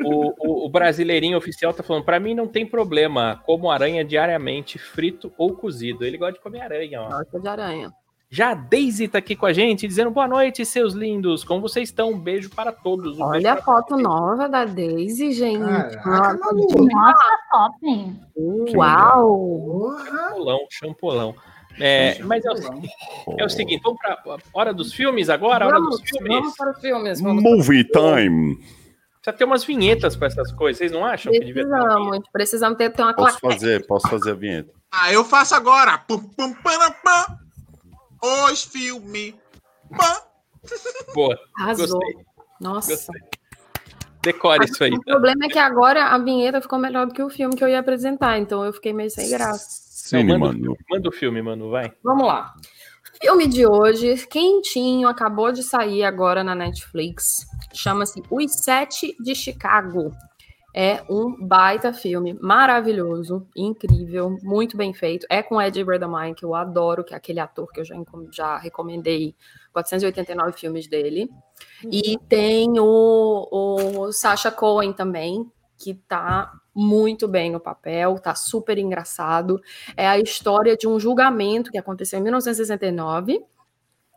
O, 0.05 0.35
o- 0.39 0.67
o 0.67 0.69
brasileirinho 0.71 1.37
oficial 1.37 1.73
tá 1.75 1.83
falando, 1.83 2.05
pra 2.05 2.21
mim 2.21 2.35
não 2.35 2.47
tem 2.47 2.67
problema, 2.67 3.41
como 3.45 3.71
aranha 3.71 4.05
diariamente, 4.05 4.79
frito 4.79 5.33
ou 5.37 5.55
cozido. 5.55 6.05
Ele 6.05 6.17
gosta 6.19 6.35
de 6.35 6.41
comer 6.41 6.61
aranha, 6.61 7.03
ó. 7.03 7.09
Gosta 7.09 7.41
de 7.41 7.49
aranha. 7.49 7.93
Já 8.31 8.53
a 8.53 8.55
Daisy 8.55 9.09
tá 9.09 9.19
aqui 9.19 9.37
com 9.37 9.45
a 9.45 9.53
gente, 9.53 9.87
dizendo 9.87 10.11
boa 10.11 10.27
noite, 10.27 10.65
seus 10.65 10.95
lindos. 10.95 11.45
Como 11.45 11.61
vocês 11.61 11.91
estão? 11.91 12.13
Um 12.13 12.19
beijo 12.19 12.49
para 12.49 12.73
todos. 12.73 13.19
Um 13.19 13.25
Olha 13.25 13.53
a 13.53 13.57
para 13.57 13.65
foto 13.65 13.91
vocês. 13.91 14.03
nova 14.03 14.49
da 14.49 14.65
Daisy, 14.65 15.33
gente. 15.33 15.59
Caraca, 16.03 16.41
Nossa, 16.55 17.39
top. 17.51 18.75
Uau! 18.75 19.97
Champolão, 20.07 20.59
champolão. 20.71 21.35
É, 21.81 22.19
mas 22.23 22.45
é 22.45 22.51
o, 22.51 23.39
é 23.39 23.45
o 23.45 23.49
seguinte, 23.49 23.81
vamos 23.83 23.99
para 24.01 24.19
hora 24.53 24.75
dos 24.75 24.93
filmes 24.93 25.29
agora? 25.31 25.67
Hora 25.67 25.77
Vamos, 25.79 26.01
dos 26.01 26.09
filmes. 26.11 26.29
vamos 26.41 26.57
para 26.57 26.71
os 26.71 26.81
filmes. 26.81 27.21
Movie 27.21 27.85
time. 27.85 28.57
Precisa 28.57 29.39
ter 29.39 29.45
umas 29.45 29.65
vinhetas 29.65 30.17
para 30.17 30.27
essas 30.29 30.53
coisas. 30.53 30.79
Vocês 30.79 30.93
não 30.93 31.05
acham 31.05 31.33
que 31.33 31.39
uma 31.39 31.45
vinheta? 31.45 31.69
Precisamos, 31.69 32.29
precisamos 32.33 32.79
ter, 32.79 32.91
ter 32.91 33.03
uma 33.03 33.15
Posso 33.15 33.39
claquete. 33.39 33.61
fazer, 33.61 33.87
posso 33.87 34.09
fazer 34.09 34.31
a 34.33 34.35
vinheta. 34.35 34.71
Ah, 34.93 35.13
eu 35.13 35.25
faço 35.25 35.55
agora. 35.55 35.97
Pum, 35.99 36.19
pum. 36.19 36.55
Os 38.51 38.65
filmes. 38.65 39.35
Boa, 41.15 41.39
Arrasou. 41.59 41.87
gostei, 41.89 42.17
Nossa. 42.61 42.91
gostei. 42.93 43.21
Decore 44.23 44.65
isso 44.65 44.85
aí. 44.85 44.93
O 44.93 45.01
problema 45.03 45.47
é 45.47 45.49
que 45.49 45.59
agora 45.59 46.05
a 46.07 46.19
vinheta 46.19 46.61
ficou 46.61 46.79
melhor 46.79 47.07
do 47.07 47.13
que 47.13 47.23
o 47.23 47.29
filme 47.29 47.57
que 47.57 47.65
eu 47.65 47.69
ia 47.69 47.81
apresentar, 47.81 48.39
então 48.39 48.65
eu 48.65 48.73
fiquei 48.73 48.93
meio 48.93 49.11
sem 49.11 49.29
graça. 49.29 49.92
Sim, 50.21 50.25
manda, 50.25 50.39
mano. 50.39 50.77
manda 50.91 51.09
o 51.09 51.13
filme, 51.13 51.43
mano, 51.43 51.71
vai. 51.71 51.93
Vamos 52.03 52.27
lá. 52.27 52.55
Filme 53.21 53.47
de 53.47 53.67
hoje, 53.67 54.27
quentinho, 54.27 55.09
acabou 55.09 55.53
de 55.53 55.63
sair 55.63 56.03
agora 56.03 56.43
na 56.43 56.55
Netflix. 56.55 57.47
Chama-se 57.73 58.23
Os 58.31 58.53
Sete 58.53 59.17
de 59.21 59.35
Chicago. 59.35 60.13
É 60.75 61.05
um 61.09 61.37
baita 61.47 61.93
filme, 61.93 62.33
maravilhoso, 62.41 63.47
incrível, 63.55 64.39
muito 64.43 64.75
bem 64.75 64.95
feito. 64.95 65.27
É 65.29 65.43
com 65.43 65.61
Ed 65.61 65.83
Redmayne, 65.85 66.35
que 66.35 66.45
eu 66.45 66.55
adoro, 66.55 67.05
que 67.05 67.13
é 67.13 67.17
aquele 67.17 67.41
ator 67.41 67.71
que 67.71 67.81
eu 67.81 67.85
já, 67.85 67.95
já 68.33 68.57
recomendei 68.57 69.37
489 69.73 70.59
filmes 70.59 70.89
dele. 70.89 71.29
E 71.85 72.19
tem 72.27 72.81
o, 72.81 73.49
o 73.51 74.13
Sacha 74.13 74.51
Cohen 74.51 74.95
também, 74.95 75.47
que 75.83 75.95
tá 75.95 76.53
muito 76.75 77.27
bem 77.27 77.51
no 77.51 77.59
papel, 77.59 78.19
tá 78.19 78.35
super 78.35 78.79
engraçado. 78.79 79.61
É 79.97 80.07
a 80.07 80.19
história 80.19 80.77
de 80.77 80.87
um 80.87 81.01
julgamento 81.01 81.71
que 81.71 81.79
aconteceu 81.79 82.19
em 82.21 82.23
1969 82.23 83.45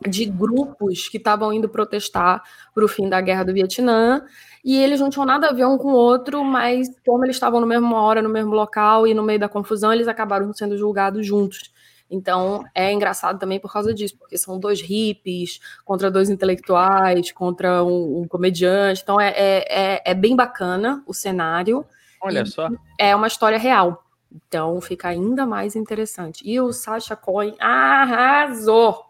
de 0.06 0.26
grupos 0.26 1.08
que 1.08 1.16
estavam 1.16 1.52
indo 1.52 1.68
protestar 1.68 2.42
para 2.74 2.84
o 2.84 2.88
fim 2.88 3.08
da 3.08 3.20
guerra 3.20 3.44
do 3.44 3.54
Vietnã 3.54 4.22
e 4.62 4.76
eles 4.76 5.00
não 5.00 5.08
tinham 5.08 5.24
nada 5.24 5.48
a 5.48 5.52
ver 5.52 5.64
um 5.64 5.78
com 5.78 5.88
o 5.88 5.96
outro, 5.96 6.44
mas 6.44 6.88
como 7.04 7.24
eles 7.24 7.36
estavam 7.36 7.60
na 7.60 7.66
mesma 7.66 8.00
hora, 8.02 8.20
no 8.20 8.28
mesmo 8.28 8.52
local 8.52 9.06
e 9.06 9.14
no 9.14 9.22
meio 9.22 9.38
da 9.38 9.48
confusão, 9.48 9.92
eles 9.92 10.06
acabaram 10.06 10.52
sendo 10.52 10.76
julgados 10.76 11.26
juntos. 11.26 11.72
Então 12.10 12.64
é 12.74 12.92
engraçado 12.92 13.38
também 13.38 13.58
por 13.58 13.72
causa 13.72 13.92
disso, 13.92 14.16
porque 14.16 14.38
são 14.38 14.58
dois 14.58 14.80
hippies 14.80 15.60
contra 15.84 16.10
dois 16.10 16.30
intelectuais, 16.30 17.32
contra 17.32 17.82
um, 17.84 18.20
um 18.20 18.28
comediante. 18.28 19.02
Então 19.02 19.20
é, 19.20 19.30
é, 19.30 19.66
é, 19.68 20.02
é 20.04 20.14
bem 20.14 20.36
bacana 20.36 21.02
o 21.06 21.12
cenário 21.12 21.84
Olha 22.20 22.44
só. 22.46 22.68
é 22.98 23.14
uma 23.14 23.26
história 23.26 23.58
real. 23.58 24.04
Então 24.32 24.80
fica 24.80 25.08
ainda 25.08 25.46
mais 25.46 25.74
interessante. 25.74 26.42
E 26.44 26.60
o 26.60 26.72
Sacha 26.72 27.16
Cohen 27.16 27.54
arrasou. 27.58 29.04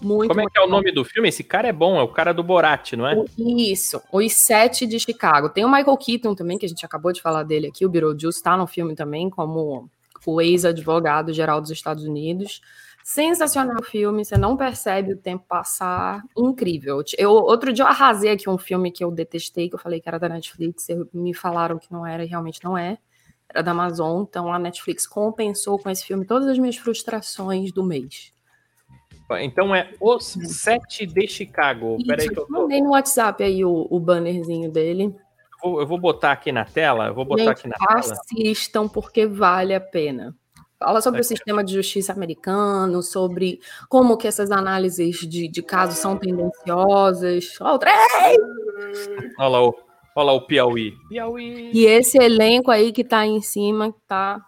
Muito 0.00 0.30
Como 0.30 0.40
é 0.40 0.46
que 0.46 0.58
é 0.58 0.62
o 0.62 0.68
nome 0.68 0.90
do 0.90 1.04
filme? 1.04 1.28
Esse 1.28 1.44
cara 1.44 1.68
é 1.68 1.72
bom, 1.72 1.96
é 1.96 2.02
o 2.02 2.08
cara 2.08 2.34
do 2.34 2.42
Borat, 2.42 2.94
não 2.94 3.06
é? 3.06 3.24
Isso, 3.38 4.02
Os 4.10 4.32
Sete 4.32 4.84
de 4.84 4.98
Chicago. 4.98 5.48
Tem 5.48 5.64
o 5.64 5.70
Michael 5.70 5.96
Keaton 5.96 6.34
também, 6.34 6.58
que 6.58 6.66
a 6.66 6.68
gente 6.68 6.84
acabou 6.84 7.12
de 7.12 7.22
falar 7.22 7.44
dele 7.44 7.68
aqui. 7.68 7.86
O 7.86 7.88
Beetlejuice 7.88 8.38
está 8.38 8.56
no 8.56 8.66
filme 8.66 8.96
também, 8.96 9.30
como 9.30 9.88
o 10.26 10.40
ex-advogado 10.40 11.32
geral 11.32 11.60
dos 11.60 11.70
Estados 11.70 12.04
Unidos. 12.04 12.60
Sensacional 13.04 13.78
o 13.80 13.84
filme, 13.84 14.24
você 14.24 14.38
não 14.38 14.56
percebe 14.56 15.12
o 15.12 15.16
tempo 15.16 15.44
passar. 15.48 16.22
Incrível. 16.38 17.02
Eu, 17.18 17.32
outro 17.32 17.72
dia 17.72 17.84
eu 17.84 17.88
arrasei 17.88 18.30
aqui 18.30 18.48
um 18.48 18.56
filme 18.56 18.92
que 18.92 19.02
eu 19.02 19.10
detestei, 19.10 19.68
que 19.68 19.74
eu 19.74 19.78
falei 19.78 20.00
que 20.00 20.08
era 20.08 20.18
da 20.20 20.28
Netflix, 20.28 20.86
me 21.12 21.34
falaram 21.34 21.78
que 21.78 21.90
não 21.90 22.06
era, 22.06 22.22
e 22.24 22.28
realmente 22.28 22.62
não 22.62 22.78
é. 22.78 22.98
Era 23.48 23.60
da 23.62 23.72
Amazon, 23.72 24.22
então 24.22 24.52
a 24.52 24.58
Netflix 24.58 25.06
compensou 25.06 25.78
com 25.78 25.90
esse 25.90 26.06
filme 26.06 26.24
todas 26.24 26.48
as 26.48 26.58
minhas 26.58 26.76
frustrações 26.76 27.72
do 27.72 27.82
mês. 27.82 28.32
Então 29.40 29.74
é 29.74 29.90
Os 30.00 30.24
Sete 30.24 31.06
de 31.06 31.26
Chicago. 31.26 31.96
Peraí 32.06 32.28
que 32.28 32.38
eu, 32.38 32.46
tô- 32.46 32.52
mandei 32.52 32.80
no 32.80 32.90
WhatsApp 32.90 33.42
aí 33.42 33.64
o, 33.64 33.86
o 33.90 33.98
bannerzinho 33.98 34.70
dele. 34.70 35.14
Vou, 35.62 35.80
eu 35.80 35.86
vou 35.86 35.98
botar 35.98 36.32
aqui 36.32 36.50
na 36.52 36.64
tela. 36.64 37.06
Eu 37.06 37.14
vou 37.14 37.24
botar 37.24 37.42
Gente, 37.44 37.52
aqui 37.58 37.68
na 37.68 37.76
tela. 37.76 38.00
assistam 38.00 38.88
porque 38.88 39.26
vale 39.26 39.74
a 39.74 39.80
pena. 39.80 40.34
Fala 40.78 41.00
sobre 41.00 41.20
o 41.20 41.24
Certo. 41.24 41.38
sistema 41.38 41.62
de 41.62 41.74
justiça 41.74 42.12
americano, 42.12 43.02
sobre 43.02 43.60
como 43.88 44.16
que 44.16 44.26
essas 44.26 44.50
análises 44.50 45.20
de, 45.20 45.46
de 45.46 45.62
casos 45.62 45.98
são 45.98 46.16
tendenciosas. 46.16 47.56
Ó, 47.60 47.74
o 47.74 47.78
trem! 47.78 47.94
Olha 49.38 49.48
lá 49.48 49.62
o, 49.68 49.74
olha 50.16 50.26
lá 50.26 50.32
o 50.32 50.40
Piauí. 50.46 50.92
Piauí. 51.08 51.70
E 51.72 51.84
esse 51.86 52.18
elenco 52.18 52.68
aí 52.70 52.90
que 52.92 53.04
tá 53.04 53.18
aí 53.20 53.30
em 53.30 53.40
cima, 53.40 53.94
tá 54.08 54.40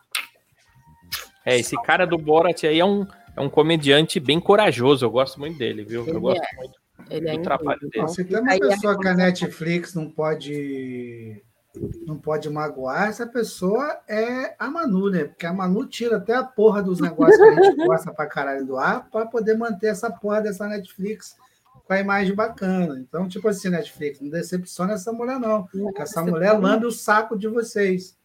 É, 1.47 1.57
esse 1.57 1.81
cara 1.83 2.05
do 2.05 2.19
Borat 2.19 2.65
aí 2.65 2.81
é 2.81 2.85
um, 2.85 3.07
é 3.37 3.41
um 3.41 3.49
comediante 3.49 4.19
bem 4.19 4.41
corajoso. 4.41 5.05
Eu 5.07 5.11
gosto 5.13 5.39
muito 5.39 5.57
dele, 5.57 5.85
viu? 5.85 6.03
Ele 6.03 6.17
Eu 6.17 6.21
gosto 6.21 6.43
é. 6.43 6.57
muito 6.57 6.84
ele 7.11 7.29
é 7.29 7.39
trabalho 7.41 7.81
dele. 7.89 8.09
Se 8.09 8.25
tem 8.25 8.39
uma 8.39 8.59
pessoa 8.59 8.99
que 8.99 9.09
a. 9.09 9.15
Netflix 9.15 9.95
não 9.95 10.11
pode 10.11 11.43
não 12.07 12.17
pode 12.17 12.49
magoar, 12.49 13.09
essa 13.09 13.27
pessoa 13.27 14.01
é 14.07 14.55
a 14.59 14.71
Manu, 14.71 15.11
né? 15.11 15.25
Porque 15.25 15.45
a 15.45 15.53
Manu 15.53 15.85
tira 15.87 16.19
até 16.19 16.33
a 16.33 16.45
porra 16.45 16.81
dos 16.81 17.01
negócios 17.01 17.37
que 17.37 17.43
a 17.43 17.63
gente 17.63 17.77
gosta 17.85 18.13
pra 18.13 18.27
caralho 18.27 18.65
do 18.65 18.77
ar 18.77 19.09
para 19.11 19.27
poder 19.27 19.57
manter 19.57 19.89
essa 19.89 20.09
porra 20.09 20.41
dessa 20.41 20.69
Netflix 20.69 21.37
com 21.85 21.93
a 21.93 21.99
imagem 21.99 22.35
bacana. 22.35 22.99
Então, 23.01 23.29
tipo 23.29 23.49
assim, 23.49 23.69
Netflix, 23.71 24.21
não 24.21 24.31
decepciona 24.31 24.93
essa 24.93 25.13
mulher, 25.13 25.39
não. 25.39 25.65
Porque 25.65 26.03
essa 26.03 26.23
mulher 26.23 26.53
lambe 26.53 26.87
o 26.87 26.93
saco 26.93 27.37
de 27.37 27.49
vocês. 27.49 28.17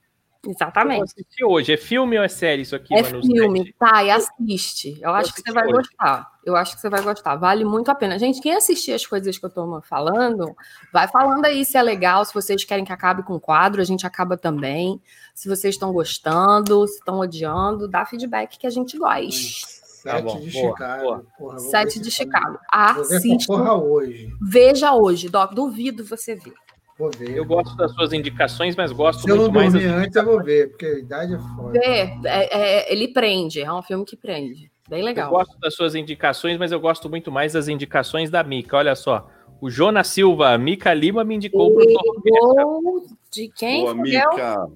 Eu 0.45 0.51
Exatamente. 0.51 1.03
assistir 1.03 1.43
hoje. 1.43 1.73
É 1.73 1.77
filme 1.77 2.17
ou 2.17 2.23
é 2.23 2.27
série 2.29 2.61
isso 2.61 2.73
aqui, 2.75 2.93
É 2.95 3.03
filme, 3.03 3.73
tá, 3.77 4.03
e 4.05 4.09
assiste. 4.09 4.97
Eu 5.01 5.11
acho 5.11 5.33
que 5.33 5.41
você 5.41 5.51
vai 5.51 5.65
hoje. 5.65 5.73
gostar. 5.75 6.31
Eu 6.45 6.55
acho 6.55 6.75
que 6.75 6.81
você 6.81 6.89
vai 6.89 7.01
gostar. 7.01 7.35
Vale 7.35 7.65
muito 7.65 7.91
a 7.91 7.95
pena. 7.95 8.17
Gente, 8.17 8.39
quem 8.41 8.55
assistir 8.55 8.93
as 8.93 9.05
coisas 9.05 9.37
que 9.37 9.45
eu 9.45 9.49
tô 9.49 9.81
falando, 9.81 10.55
vai 10.93 11.09
falando 11.09 11.43
aí 11.45 11.65
se 11.65 11.77
é 11.77 11.81
legal, 11.83 12.23
se 12.23 12.33
vocês 12.33 12.63
querem 12.63 12.85
que 12.85 12.93
acabe 12.93 13.21
com 13.23 13.33
o 13.35 13.39
quadro, 13.39 13.81
a 13.81 13.83
gente 13.85 14.07
acaba 14.07 14.37
também. 14.37 15.01
Se 15.35 15.49
vocês 15.49 15.75
estão 15.75 15.91
gostando, 15.91 16.87
se 16.87 16.95
estão 16.99 17.19
odiando, 17.19 17.85
dá 17.87 18.05
feedback 18.05 18.57
que 18.57 18.65
a 18.65 18.69
gente 18.71 18.97
gosta. 18.97 19.77
Sete 19.99 20.15
Tá 20.15 20.21
bom, 20.21 20.39
de 20.39 20.51
boa, 20.51 20.71
Chicago. 20.71 21.03
boa. 21.03 21.25
Porra, 21.37 21.59
Sete 21.59 21.93
se 21.93 21.99
de 21.99 22.09
tá- 22.09 22.15
Chicago. 22.15 22.59
Assista. 22.71 23.45
porra 23.53 23.73
hoje. 23.75 24.33
Veja 24.41 24.93
hoje, 24.93 25.27
Doc. 25.27 25.53
Duvido 25.53 26.05
você 26.05 26.33
ver. 26.35 26.53
Vou 26.99 27.09
ver. 27.17 27.35
Eu 27.35 27.45
gosto 27.45 27.75
das 27.77 27.93
suas 27.93 28.11
indicações, 28.11 28.75
mas 28.75 28.91
gosto 28.91 29.21
Se 29.21 29.29
eu 29.29 29.37
não 29.37 29.43
muito 29.49 29.53
mais. 29.71 29.73
antes, 29.75 30.15
eu 30.17 30.25
vou 30.25 30.43
ver, 30.43 30.69
porque 30.69 30.85
a 30.85 30.99
idade 30.99 31.33
é 31.33 31.39
foda. 31.39 31.79
É- 31.81 32.17
é- 32.25 32.93
ele 32.93 33.07
prende. 33.07 33.61
É 33.61 33.71
um 33.71 33.81
filme 33.81 34.03
que 34.03 34.17
prende. 34.17 34.69
Bem 34.89 34.99
Eu 34.99 35.05
legal. 35.05 35.29
gosto 35.29 35.57
das 35.59 35.75
suas 35.75 35.95
indicações, 35.95 36.57
mas 36.57 36.71
eu 36.73 36.79
gosto 36.79 37.09
muito 37.09 37.31
mais 37.31 37.53
das 37.53 37.67
indicações 37.69 38.29
da 38.29 38.43
Mica. 38.43 38.75
Olha 38.75 38.95
só. 38.95 39.29
O 39.61 39.69
Jonas 39.69 40.07
Silva, 40.07 40.49
a 40.53 40.57
Mica 40.57 40.93
Lima 40.93 41.23
me 41.23 41.35
indicou 41.35 41.73
pro 41.73 41.85
Torro 41.85 42.21
Gol 42.21 43.05
de 43.31 43.49
quem? 43.55 43.81
Boa? 43.81 43.93
Mica. 43.93 44.67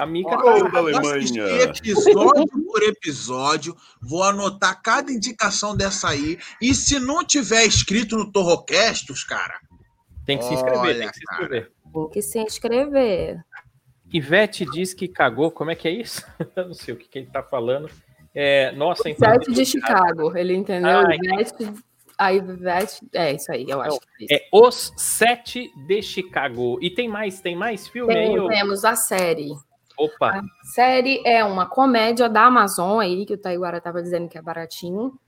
A 0.00 0.06
Mica 0.06 0.30
tá- 0.30 0.42
Gol 0.42 0.72
da 0.72 0.78
Alemanha. 0.78 1.44
episódio 1.62 2.46
por 2.66 2.82
episódio, 2.82 3.76
vou 4.00 4.22
anotar 4.24 4.80
cada 4.82 5.12
indicação 5.12 5.76
dessa 5.76 6.08
aí. 6.08 6.38
E 6.60 6.74
se 6.74 6.98
não 6.98 7.24
tiver 7.24 7.64
escrito 7.64 8.16
no 8.16 8.32
Torrocast, 8.32 9.12
os 9.12 9.22
cara, 9.24 9.54
tem 10.28 10.36
que 10.36 10.44
se 10.44 10.52
inscrever, 10.52 10.78
Olha, 10.80 10.98
tem 10.98 11.08
que 11.08 11.14
se 11.14 11.24
cara. 11.24 11.42
inscrever. 11.42 11.72
Tem 11.92 12.08
que 12.10 12.22
se 12.22 12.38
inscrever. 12.38 13.40
Ivete 14.12 14.66
diz 14.66 14.92
que 14.92 15.08
cagou. 15.08 15.50
Como 15.50 15.70
é 15.70 15.74
que 15.74 15.88
é 15.88 15.90
isso? 15.90 16.22
Eu 16.54 16.66
não 16.68 16.74
sei 16.74 16.92
o 16.92 16.96
que, 16.98 17.08
que 17.08 17.18
ele 17.18 17.28
tá 17.32 17.42
falando. 17.42 17.88
É, 18.34 18.72
nossa, 18.72 19.04
Sete 19.04 19.16
entrevista- 19.16 19.52
de 19.52 19.64
Chicago, 19.64 20.36
ele 20.36 20.54
entendeu? 20.54 20.98
Ah, 20.98 21.14
Ivete, 21.14 21.72
a 22.18 22.32
Ivete, 22.34 23.00
é 23.14 23.32
isso 23.32 23.50
aí, 23.50 23.64
eu 23.68 23.80
acho 23.80 23.98
que 24.00 24.06
é 24.06 24.24
isso. 24.24 24.34
É 24.34 24.48
Os 24.52 24.92
Sete 24.98 25.70
de 25.86 26.02
Chicago. 26.02 26.78
E 26.82 26.90
tem 26.90 27.08
mais, 27.08 27.40
tem 27.40 27.56
mais 27.56 27.88
filme 27.88 28.14
aí? 28.14 28.26
Tem- 28.26 28.38
ô? 28.38 28.48
temos 28.48 28.84
a 28.84 28.94
série. 28.94 29.48
Opa, 29.96 30.38
A 30.40 30.42
série 30.74 31.20
é 31.26 31.42
uma 31.42 31.66
comédia 31.66 32.28
da 32.28 32.42
Amazon 32.44 33.00
aí, 33.00 33.24
que 33.26 33.34
o 33.34 33.38
Taiguara 33.38 33.78
estava 33.78 34.00
dizendo 34.02 34.28
que 34.28 34.36
é 34.38 34.42
baratinho. 34.42 35.18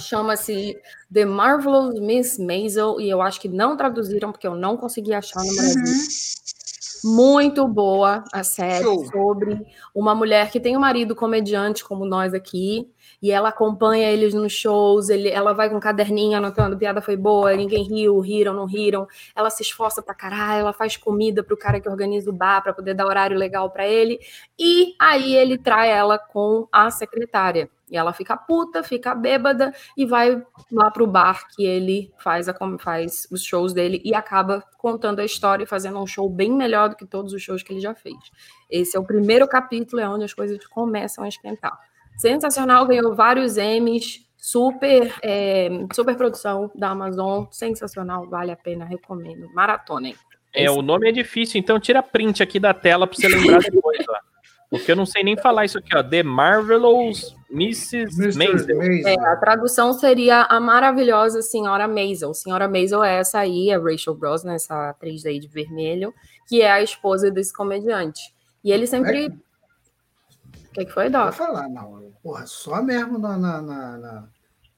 Chama-se 0.00 0.76
The 1.12 1.24
Marvelous 1.24 2.00
Miss 2.00 2.38
Maisel, 2.38 3.00
e 3.00 3.08
eu 3.08 3.20
acho 3.20 3.40
que 3.40 3.48
não 3.48 3.76
traduziram, 3.76 4.32
porque 4.32 4.46
eu 4.46 4.54
não 4.54 4.76
consegui 4.76 5.12
achar 5.12 5.40
no 5.40 5.54
Brasil. 5.54 5.84
Muito 7.04 7.66
boa 7.66 8.24
a 8.32 8.42
série 8.42 8.84
Show. 8.84 9.06
sobre 9.06 9.66
uma 9.94 10.14
mulher 10.14 10.50
que 10.50 10.60
tem 10.60 10.76
um 10.76 10.80
marido 10.80 11.14
comediante 11.14 11.82
como 11.82 12.04
nós 12.04 12.34
aqui, 12.34 12.90
e 13.22 13.30
ela 13.30 13.50
acompanha 13.50 14.10
eles 14.10 14.32
nos 14.32 14.52
shows, 14.52 15.10
ele, 15.10 15.28
ela 15.28 15.52
vai 15.52 15.68
com 15.68 15.76
um 15.76 15.80
caderninho 15.80 16.38
anotando, 16.38 16.78
piada 16.78 17.02
foi 17.02 17.16
boa, 17.16 17.54
ninguém 17.54 17.84
riu, 17.84 18.18
riram, 18.20 18.54
não 18.54 18.64
riram. 18.64 19.06
Ela 19.36 19.50
se 19.50 19.62
esforça 19.62 20.02
pra 20.02 20.14
caralho, 20.14 20.60
ela 20.60 20.72
faz 20.72 20.96
comida 20.96 21.42
pro 21.42 21.56
cara 21.56 21.80
que 21.80 21.88
organiza 21.88 22.30
o 22.30 22.32
bar 22.32 22.62
pra 22.62 22.72
poder 22.72 22.94
dar 22.94 23.06
horário 23.06 23.36
legal 23.36 23.70
pra 23.70 23.86
ele. 23.86 24.18
E 24.58 24.94
aí 24.98 25.34
ele 25.36 25.58
trai 25.58 25.90
ela 25.90 26.18
com 26.18 26.66
a 26.72 26.90
secretária. 26.90 27.68
E 27.90 27.96
ela 27.96 28.12
fica 28.12 28.36
puta, 28.36 28.82
fica 28.82 29.14
bêbada 29.14 29.74
e 29.96 30.06
vai 30.06 30.42
lá 30.70 30.90
pro 30.90 31.06
bar 31.06 31.46
que 31.54 31.64
ele 31.64 32.12
faz, 32.18 32.48
a, 32.48 32.54
como 32.54 32.78
faz 32.78 33.26
os 33.30 33.42
shows 33.42 33.72
dele 33.72 34.00
e 34.04 34.14
acaba 34.14 34.62
contando 34.78 35.20
a 35.20 35.24
história 35.24 35.64
e 35.64 35.66
fazendo 35.66 36.00
um 36.00 36.06
show 36.06 36.28
bem 36.30 36.52
melhor 36.52 36.90
do 36.90 36.96
que 36.96 37.04
todos 37.04 37.32
os 37.32 37.42
shows 37.42 37.62
que 37.62 37.72
ele 37.72 37.80
já 37.80 37.94
fez. 37.94 38.16
Esse 38.70 38.96
é 38.96 39.00
o 39.00 39.04
primeiro 39.04 39.48
capítulo, 39.48 40.00
é 40.00 40.08
onde 40.08 40.24
as 40.24 40.32
coisas 40.32 40.64
começam 40.66 41.24
a 41.24 41.28
esquentar. 41.28 41.76
Sensacional, 42.16 42.86
ganhou 42.86 43.14
vários 43.14 43.56
Emmys, 43.56 44.26
super, 44.36 45.14
é, 45.22 45.68
super 45.92 46.16
produção 46.16 46.70
da 46.74 46.90
Amazon, 46.90 47.46
sensacional, 47.50 48.28
vale 48.28 48.52
a 48.52 48.56
pena, 48.56 48.84
recomendo. 48.84 49.48
Maratonem. 49.52 50.14
É, 50.52 50.70
o 50.70 50.82
nome 50.82 51.08
é 51.08 51.12
difícil, 51.12 51.60
então 51.60 51.78
tira 51.78 52.02
print 52.02 52.42
aqui 52.42 52.58
da 52.58 52.74
tela 52.74 53.06
pra 53.06 53.16
você 53.16 53.28
lembrar 53.28 53.58
depois, 53.70 54.04
ó. 54.08 54.29
Porque 54.70 54.92
eu 54.92 54.96
não 54.96 55.04
sei 55.04 55.24
nem 55.24 55.36
falar 55.36 55.64
isso 55.64 55.78
aqui, 55.78 55.96
ó. 55.96 56.02
The 56.02 56.22
Marvelous 56.22 57.34
Mrs. 57.50 58.38
Maisel. 58.38 58.80
É, 58.80 59.14
a 59.18 59.36
tradução 59.36 59.92
seria 59.92 60.42
a 60.42 60.60
maravilhosa 60.60 61.42
Senhora 61.42 61.88
Maisel. 61.88 62.32
Senhora 62.32 62.68
Maisel 62.68 63.02
é 63.02 63.16
essa 63.16 63.40
aí, 63.40 63.72
a 63.72 63.78
Rachel 63.80 64.14
Brosnan, 64.14 64.54
essa 64.54 64.90
atriz 64.90 65.26
aí 65.26 65.40
de 65.40 65.48
vermelho, 65.48 66.14
que 66.46 66.62
é 66.62 66.70
a 66.70 66.80
esposa 66.80 67.32
desse 67.32 67.52
comediante. 67.52 68.32
E 68.62 68.70
ele 68.70 68.86
sempre. 68.86 69.26
O 69.26 70.72
que, 70.72 70.84
que 70.84 70.92
foi, 70.92 71.10
Vai 71.10 71.26
Doc? 71.26 71.34
falar, 71.34 71.68
não. 71.68 72.12
Porra, 72.22 72.46
só 72.46 72.80
mesmo 72.80 73.18
na, 73.18 73.36
na, 73.36 73.60
na, 73.60 73.98
na 73.98 74.28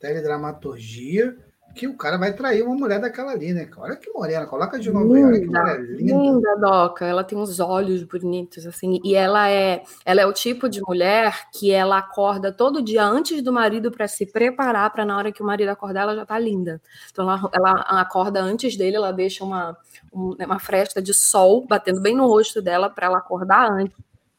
teledramaturgia 0.00 1.36
que 1.74 1.88
o 1.88 1.96
cara 1.96 2.18
vai 2.18 2.32
trair 2.34 2.62
uma 2.62 2.74
mulher 2.74 3.00
daquela 3.00 3.32
ali, 3.32 3.52
né? 3.52 3.68
Olha 3.78 3.96
que 3.96 4.10
morena, 4.10 4.46
coloca 4.46 4.78
de 4.78 4.90
novo 4.90 5.14
aí. 5.14 5.24
Olha 5.24 5.40
que 5.40 5.46
Linda, 5.46 5.60
mulher 5.60 5.80
linda. 5.80 6.14
linda, 6.14 6.56
Doca. 6.58 7.04
Ela 7.06 7.24
tem 7.24 7.36
uns 7.38 7.58
olhos 7.60 8.02
bonitos, 8.02 8.66
assim, 8.66 9.00
e 9.02 9.14
ela 9.14 9.48
é, 9.48 9.82
ela 10.04 10.20
é 10.20 10.26
o 10.26 10.32
tipo 10.32 10.68
de 10.68 10.80
mulher 10.82 11.48
que 11.52 11.70
ela 11.70 11.98
acorda 11.98 12.52
todo 12.52 12.82
dia 12.82 13.04
antes 13.04 13.42
do 13.42 13.52
marido 13.52 13.90
para 13.90 14.06
se 14.06 14.26
preparar 14.26 14.90
para 14.92 15.04
na 15.04 15.16
hora 15.16 15.32
que 15.32 15.42
o 15.42 15.46
marido 15.46 15.68
acordar 15.70 16.02
ela 16.02 16.14
já 16.14 16.26
tá 16.26 16.38
linda. 16.38 16.80
Então 17.10 17.24
ela, 17.30 17.50
ela 17.52 18.00
acorda 18.00 18.40
antes 18.40 18.76
dele, 18.76 18.96
ela 18.96 19.12
deixa 19.12 19.42
uma, 19.42 19.76
um- 20.12 20.36
uma 20.44 20.58
fresta 20.58 21.00
de 21.00 21.14
sol 21.14 21.66
batendo 21.66 22.00
bem 22.00 22.14
no 22.14 22.26
rosto 22.26 22.60
dela 22.60 22.90
para 22.90 23.06
ela 23.06 23.18
acordar 23.18 23.70
antes. 23.70 23.96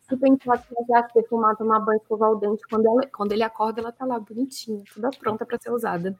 Se 0.08 0.18
pentear, 0.18 0.58
se 0.62 0.74
maquiar, 0.78 1.08
se 1.08 1.14
perfumar, 1.14 1.56
tomar 1.56 1.80
banho, 1.80 1.98
escovar 1.98 2.30
o 2.30 2.36
dente, 2.36 2.62
quando, 2.70 2.86
ela, 2.86 3.02
quando 3.08 3.32
ele 3.32 3.42
acorda, 3.42 3.82
ela 3.82 3.92
tá 3.92 4.06
lá 4.06 4.20
bonitinha, 4.20 4.84
toda 4.94 5.10
pronta 5.12 5.46
para 5.46 5.58
ser 5.58 5.72
usada. 5.72 6.16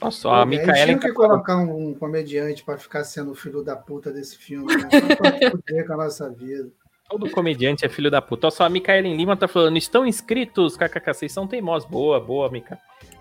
Nossa, 0.00 0.28
a 0.28 0.42
Aí 0.42 0.48
Micaela 0.48 0.84
tinha 0.86 0.98
que 0.98 1.12
colocar 1.12 1.56
um, 1.58 1.88
um 1.88 1.94
comediante 1.94 2.64
para 2.64 2.78
ficar 2.78 3.04
sendo 3.04 3.32
o 3.32 3.34
filho 3.34 3.62
da 3.62 3.76
puta 3.76 4.10
desse 4.12 4.36
filme, 4.38 4.74
né? 4.76 4.88
Só 4.90 5.50
fuder 5.50 5.86
com 5.86 5.92
a 5.92 5.96
nossa 5.96 6.30
vida. 6.30 6.70
Todo 7.08 7.30
comediante 7.30 7.84
é 7.84 7.88
filho 7.88 8.10
da 8.10 8.22
puta. 8.22 8.46
Olha 8.46 8.50
só, 8.52 8.64
a 8.64 8.68
Micaela 8.68 9.06
Lima 9.08 9.36
tá 9.36 9.46
falando, 9.46 9.76
estão 9.76 10.06
inscritos, 10.06 10.76
kkk, 10.76 11.12
vocês 11.12 11.32
são 11.32 11.46
teimosos. 11.46 11.88
Boa, 11.88 12.18
boa, 12.18 12.50
Mica. 12.50 12.78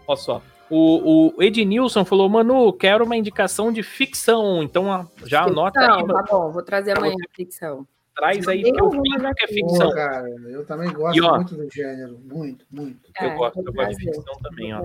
Olha 0.07 0.17
só. 0.17 0.41
O, 0.69 1.33
o 1.37 1.43
Ednilson 1.43 2.05
falou, 2.05 2.29
Manu, 2.29 2.71
quero 2.71 3.03
uma 3.03 3.17
indicação 3.17 3.73
de 3.73 3.83
ficção. 3.83 4.63
Então 4.63 5.09
já 5.25 5.43
anota 5.43 5.79
aí, 5.81 5.87
Ficção, 5.87 6.07
mano. 6.07 6.25
tá 6.25 6.33
bom, 6.33 6.51
vou 6.51 6.63
trazer 6.63 6.97
amanhã 6.97 7.13
a 7.13 7.35
ficção. 7.35 7.85
Traz 8.15 8.47
aí 8.47 8.63
teu 8.63 8.85
algumas 8.85 9.09
filme 9.09 9.33
que 9.35 9.43
é 9.43 9.47
ficção. 9.47 9.89
Pô, 9.89 9.95
cara, 9.95 10.29
eu 10.29 10.65
também 10.65 10.91
gosto 10.93 11.17
E, 11.17 11.21
ó, 11.21 11.35
muito 11.35 11.55
do 11.55 11.69
gênero. 11.69 12.19
Muito, 12.23 12.65
muito. 12.71 13.09
Eu 13.19 13.29
É, 13.29 13.35
gosto, 13.35 13.59
eu 13.59 13.73
gosto 13.73 13.97
de 13.97 14.05
ficção 14.05 14.37
também, 14.41 14.73
ó. 14.73 14.81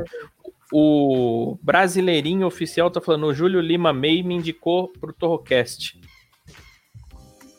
O 0.73 1.59
Brasileirinho 1.63 2.47
Oficial 2.47 2.91
tá 2.91 3.01
falando, 3.01 3.27
o 3.27 3.35
Júlio 3.35 3.61
Lima 3.61 3.93
May 3.93 4.23
me 4.23 4.35
indicou 4.35 4.89
pro 4.89 5.13
Torrocast. 5.13 6.01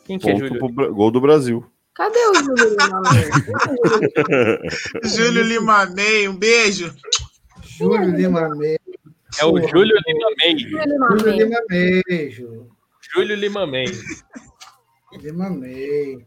Quem 0.05 0.19
que 0.19 0.29
é 0.29 0.35
Júlio? 0.35 0.73
pro 0.73 0.93
gol 0.93 1.11
do 1.11 1.21
Brasil. 1.21 1.65
Cadê 1.93 2.19
o 2.19 2.35
Júlio 2.35 2.69
Lima? 2.77 3.01
mesmo? 3.11 3.33
Júlio 5.03 5.43
Lima 5.43 5.85
May, 5.87 6.27
um 6.27 6.35
beijo. 6.35 6.93
Júlio 7.63 8.15
Lima 8.15 8.49
May. 8.55 8.77
É 9.39 9.45
o 9.45 9.59
Júlio 9.67 9.95
Lima 10.05 10.29
May. 10.39 10.57
Júlio 10.57 10.85
Lima 10.85 11.09
May. 11.09 11.31
Lima 11.31 11.59
May, 11.69 12.29
Júlio. 12.29 13.35
Lima 13.35 13.67
May. 13.67 13.85
Lima 15.21 15.49
May. 15.49 16.25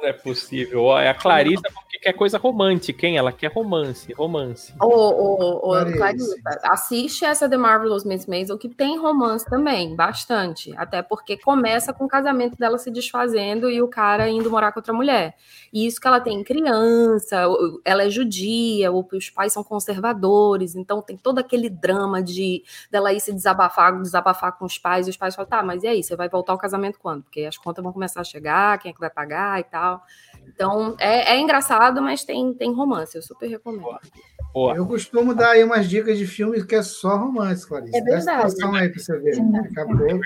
Não 0.00 0.08
é 0.08 0.12
possível. 0.12 0.82
Ó, 0.82 0.98
é 0.98 1.08
a 1.08 1.14
Clarissa 1.14 1.62
porque 1.72 1.91
quer 2.02 2.12
coisa 2.12 2.36
romântica, 2.36 3.06
hein? 3.06 3.16
Ela 3.16 3.30
quer 3.30 3.52
romance, 3.52 4.12
romance. 4.12 4.74
Ô, 4.80 4.86
ô, 4.86 5.70
ô. 5.70 5.92
Clarissa, 5.92 6.34
assiste 6.64 7.24
essa 7.24 7.48
The 7.48 7.56
Marvelous 7.56 8.04
Miss 8.04 8.26
Maisel, 8.26 8.58
que 8.58 8.68
tem 8.68 8.98
romance 8.98 9.44
também, 9.44 9.94
bastante. 9.94 10.74
Até 10.76 11.00
porque 11.00 11.36
começa 11.36 11.92
com 11.92 12.04
o 12.04 12.08
casamento 12.08 12.58
dela 12.58 12.76
se 12.76 12.90
desfazendo 12.90 13.70
e 13.70 13.80
o 13.80 13.86
cara 13.86 14.28
indo 14.28 14.50
morar 14.50 14.72
com 14.72 14.80
outra 14.80 14.92
mulher. 14.92 15.36
E 15.72 15.86
isso 15.86 16.00
que 16.00 16.08
ela 16.08 16.20
tem 16.20 16.42
criança, 16.42 17.46
ela 17.84 18.02
é 18.02 18.10
judia, 18.10 18.90
os 18.92 19.30
pais 19.30 19.52
são 19.52 19.62
conservadores, 19.62 20.74
então 20.74 21.00
tem 21.00 21.16
todo 21.16 21.38
aquele 21.38 21.70
drama 21.70 22.20
de 22.20 22.64
dela 22.90 23.12
ir 23.12 23.20
se 23.20 23.32
desabafar, 23.32 24.00
desabafar 24.02 24.58
com 24.58 24.64
os 24.64 24.76
pais, 24.76 25.06
e 25.06 25.10
os 25.10 25.16
pais 25.16 25.34
falam, 25.34 25.48
tá, 25.48 25.62
mas 25.62 25.84
e 25.84 25.86
aí, 25.86 26.02
você 26.02 26.16
vai 26.16 26.28
voltar 26.28 26.52
ao 26.52 26.58
casamento 26.58 26.98
quando? 26.98 27.22
Porque 27.22 27.42
as 27.42 27.56
contas 27.56 27.82
vão 27.82 27.92
começar 27.92 28.20
a 28.20 28.24
chegar, 28.24 28.78
quem 28.78 28.90
é 28.90 28.92
que 28.92 29.00
vai 29.00 29.10
pagar 29.10 29.60
e 29.60 29.64
tal. 29.64 30.02
Então, 30.48 30.94
é, 30.98 31.34
é 31.34 31.40
engraçado, 31.40 32.00
mas 32.02 32.24
tem, 32.24 32.52
tem 32.54 32.72
romance, 32.72 33.16
eu 33.16 33.22
super 33.22 33.48
recomendo. 33.48 33.86
Boa. 34.52 34.76
Eu 34.76 34.86
costumo 34.86 35.34
dar 35.34 35.50
aí 35.52 35.64
umas 35.64 35.88
dicas 35.88 36.18
de 36.18 36.26
filmes 36.26 36.62
que 36.64 36.74
é 36.74 36.82
só 36.82 37.16
romance, 37.16 37.66
Clarice. 37.66 37.96
É 37.96 38.02
verdade. 38.02 38.42
atenção 38.42 38.74
aí 38.74 38.88
pra 38.90 39.00
você 39.00 39.18
ver. 39.18 39.40
Daqui 39.50 39.80
a 39.80 39.86
pouco. 39.86 40.20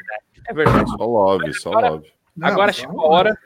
É 0.48 0.52
verdade. 0.52 0.90
Só 0.90 1.05
love, 1.06 1.55
só 1.55 1.70
Agora- 1.70 1.90
love. 1.90 2.12
Não, 2.36 2.48
Agora 2.48 2.72
só 2.72 2.80
chegou 2.80 3.01
a 3.01 3.09
hora 3.09 3.38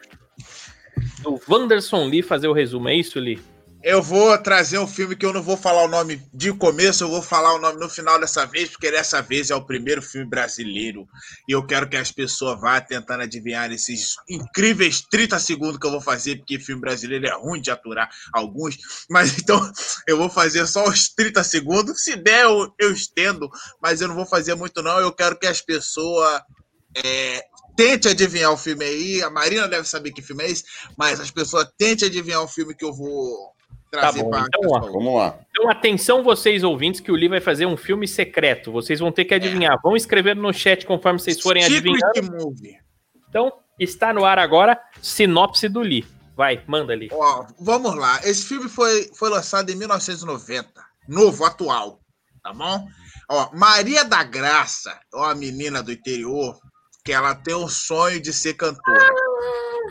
do 1.23 1.41
Wanderson 1.49 2.05
Lee 2.07 2.23
fazer 2.23 2.49
o 2.49 2.53
resumo. 2.53 2.89
É 2.89 2.95
isso, 2.95 3.21
Lee? 3.21 3.41
Eu 3.83 4.03
vou 4.03 4.37
trazer 4.37 4.79
um 4.79 4.87
filme 4.87 5.17
que 5.17 5.25
eu 5.25 5.33
não 5.33 5.43
vou 5.43 5.57
falar 5.57 5.85
o 5.85 5.89
nome 5.89 6.23
de 6.35 6.53
começo, 6.53 7.03
eu 7.03 7.09
vou 7.09 7.23
falar 7.23 7.55
o 7.55 7.59
nome 7.59 7.81
no 7.81 7.89
final 7.89 8.21
dessa 8.21 8.45
vez, 8.45 8.69
porque 8.69 8.91
dessa 8.91 9.23
vez 9.23 9.49
é 9.49 9.55
o 9.55 9.65
primeiro 9.65 10.03
filme 10.03 10.29
brasileiro. 10.29 11.09
E 11.49 11.53
eu 11.53 11.67
quero 11.67 11.89
que 11.89 11.97
as 11.97 12.13
pessoas 12.13 12.61
vá 12.61 12.79
tentando 12.79 13.23
adivinhar 13.23 13.73
esses 13.73 14.17
incríveis 14.29 15.01
30 15.01 15.39
segundos 15.39 15.79
que 15.79 15.87
eu 15.87 15.93
vou 15.93 16.01
fazer, 16.01 16.37
porque 16.37 16.59
filme 16.59 16.83
brasileiro 16.83 17.27
é 17.27 17.33
ruim 17.33 17.59
de 17.59 17.71
aturar 17.71 18.11
alguns. 18.35 18.77
Mas 19.09 19.33
então 19.41 19.59
eu 20.07 20.19
vou 20.19 20.29
fazer 20.29 20.67
só 20.67 20.85
os 20.87 21.09
30 21.09 21.43
segundos. 21.43 22.03
Se 22.03 22.17
der, 22.17 22.45
eu, 22.45 22.71
eu 22.79 22.93
estendo, 22.93 23.49
mas 23.81 24.03
eu 24.03 24.09
não 24.09 24.15
vou 24.15 24.27
fazer 24.27 24.55
muito, 24.55 24.83
não. 24.83 25.01
Eu 25.01 25.13
quero 25.13 25.39
que 25.39 25.47
as 25.47 25.63
pessoas. 25.63 26.43
é, 26.95 27.43
Tente 27.77 28.09
adivinhar 28.09 28.53
o 28.53 28.59
filme 28.59 28.85
aí. 28.85 29.23
A 29.23 29.31
Marina 29.31 29.67
deve 29.67 29.89
saber 29.89 30.13
que 30.13 30.21
filme 30.21 30.45
é 30.45 30.51
esse, 30.51 30.65
mas 30.99 31.19
as 31.19 31.31
pessoas 31.31 31.67
tentem 31.79 32.09
adivinhar 32.09 32.43
o 32.43 32.49
filme 32.49 32.75
que 32.75 32.85
eu 32.85 32.93
vou 32.93 33.55
trazer 33.91 34.23
bom, 34.23 34.31
então, 34.39 34.71
ó, 34.71 34.81
Vamos 34.81 35.15
lá. 35.15 35.39
Então, 35.51 35.71
atenção, 35.71 36.23
vocês 36.23 36.63
ouvintes, 36.63 37.01
que 37.01 37.11
o 37.11 37.15
Lee 37.15 37.29
vai 37.29 37.41
fazer 37.41 37.67
um 37.67 37.77
filme 37.77 38.07
secreto. 38.07 38.71
Vocês 38.71 39.01
vão 39.01 39.11
ter 39.11 39.25
que 39.25 39.35
adivinhar. 39.35 39.79
Vão 39.83 39.97
escrever 39.97 40.37
no 40.37 40.53
chat 40.53 40.87
conforme 40.87 41.19
vocês 41.19 41.41
forem 41.41 41.65
adivinhando. 41.65 42.01
Secret 42.15 42.31
Movie. 42.31 42.79
Então, 43.29 43.53
está 43.79 44.13
no 44.13 44.25
ar 44.25 44.39
agora, 44.39 44.81
sinopse 45.03 45.69
do 45.69 45.81
Lee. 45.81 46.07
Vai, 46.37 46.63
manda 46.67 46.93
ali. 46.93 47.09
Ó, 47.13 47.47
vamos 47.59 47.95
lá. 47.97 48.21
Esse 48.25 48.45
filme 48.45 48.69
foi, 48.69 49.11
foi 49.15 49.29
lançado 49.29 49.71
em 49.71 49.77
1990. 49.77 50.69
Novo, 51.09 51.45
atual. 51.45 52.01
Tá 52.43 52.53
bom? 52.53 52.87
Ó, 53.29 53.51
Maria 53.53 54.05
da 54.05 54.23
Graça, 54.23 54.99
é 55.13 55.17
uma 55.17 55.35
menina 55.35 55.83
do 55.83 55.93
interior, 55.93 56.59
que 57.05 57.13
ela 57.13 57.35
tem 57.35 57.55
um 57.55 57.69
sonho 57.69 58.21
de 58.21 58.33
ser 58.33 58.55
cantora. 58.55 59.15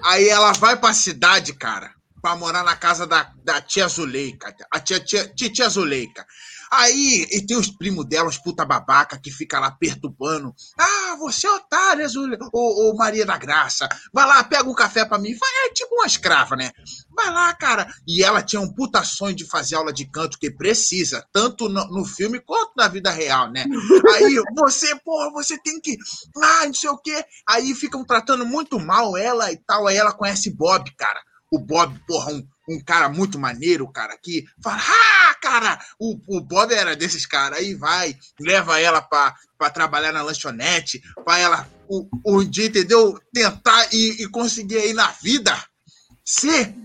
Aí 0.06 0.28
ela 0.28 0.52
vai 0.54 0.76
pra 0.76 0.94
cidade, 0.94 1.54
cara, 1.54 1.92
pra 2.22 2.36
morar 2.36 2.64
na 2.64 2.76
casa 2.76 3.06
da, 3.06 3.32
da 3.44 3.62
tia 3.62 3.88
Zuleika. 3.88 4.56
A 4.72 4.80
tia, 4.80 5.00
tia, 5.00 5.28
tia 5.28 5.70
Zuleika. 5.70 6.26
Aí, 6.72 7.28
e 7.32 7.42
tem 7.44 7.58
os 7.58 7.72
primos 7.72 8.06
dela, 8.06 8.30
os 8.30 8.38
puta 8.38 8.64
babaca, 8.64 9.20
que 9.20 9.32
fica 9.32 9.60
lá 9.60 9.72
perturbando. 9.72 10.54
Ah, 10.78 11.16
você 11.18 11.48
é 11.48 11.52
otária, 11.52 12.08
Zule... 12.08 12.38
ô, 12.54 12.92
ô 12.92 12.96
Maria 12.96 13.26
da 13.26 13.38
Graça. 13.38 13.90
Vai 14.14 14.28
lá, 14.28 14.44
pega 14.44 14.70
um 14.70 14.76
café 14.76 15.04
pra 15.04 15.18
mim. 15.18 15.36
Vai, 15.36 15.50
é 15.66 15.74
tipo 15.74 15.96
uma 15.96 16.06
escrava, 16.06 16.56
né? 16.56 16.72
Vai 17.10 17.32
lá, 17.32 17.52
cara. 17.56 17.92
E 18.08 18.24
ela 18.24 18.44
tinha 18.44 18.62
um 18.62 18.72
puta 18.72 19.04
sonho 19.04 19.36
de 19.36 19.46
fazer 19.46 19.76
aula 19.76 19.92
de 19.92 20.06
canto 20.06 20.38
que 20.38 20.52
precisa, 20.52 21.28
tanto 21.34 21.68
no, 21.68 21.88
no 21.88 22.06
filme 22.06 22.40
quanto 22.40 22.74
na 22.78 22.88
vida 22.88 23.10
real, 23.10 23.52
né? 23.52 23.66
Aí, 24.14 24.36
você, 24.56 24.96
porra, 24.98 25.32
você 25.32 25.58
tem 25.58 25.82
que. 25.82 25.98
Ah, 26.38 26.68
não 26.68 26.74
sei 26.74 26.90
o 26.92 26.98
quê. 26.98 27.26
Aí 27.48 27.74
ficam 27.74 28.06
tratando 28.06 28.46
muito 28.46 28.80
mal 28.80 29.18
ela 29.18 29.52
e 29.52 29.58
tal. 29.58 29.88
Aí 29.88 29.98
ela 29.98 30.14
conhece 30.14 30.52
Bob, 30.52 30.92
cara. 30.96 31.20
O 31.52 31.60
Bob, 31.60 32.00
porra, 32.08 32.32
um, 32.32 32.48
um 32.70 32.80
cara 32.84 33.10
muito 33.10 33.40
maneiro, 33.40 33.92
cara, 33.92 34.18
que 34.22 34.46
fala, 34.64 34.78
ah, 34.78 35.36
cara, 35.42 35.80
o, 36.00 36.20
o 36.28 36.42
Bob 36.42 36.72
era 36.74 36.96
desses 36.96 37.26
caras. 37.26 37.60
Aí 37.60 37.74
vai, 37.74 38.16
leva 38.40 38.80
ela 38.80 39.02
pra, 39.02 39.36
pra 39.58 39.70
trabalhar 39.70 40.12
na 40.12 40.22
lanchonete, 40.22 41.02
pra 41.26 41.40
ela, 41.40 41.68
o, 41.88 42.08
um 42.26 42.44
dia, 42.44 42.68
entendeu? 42.68 43.20
Tentar 43.34 43.88
e, 43.92 44.24
e 44.24 44.30
conseguir 44.30 44.78
aí 44.78 44.94
na 44.94 45.08
vida 45.08 45.58
ser 46.24 46.76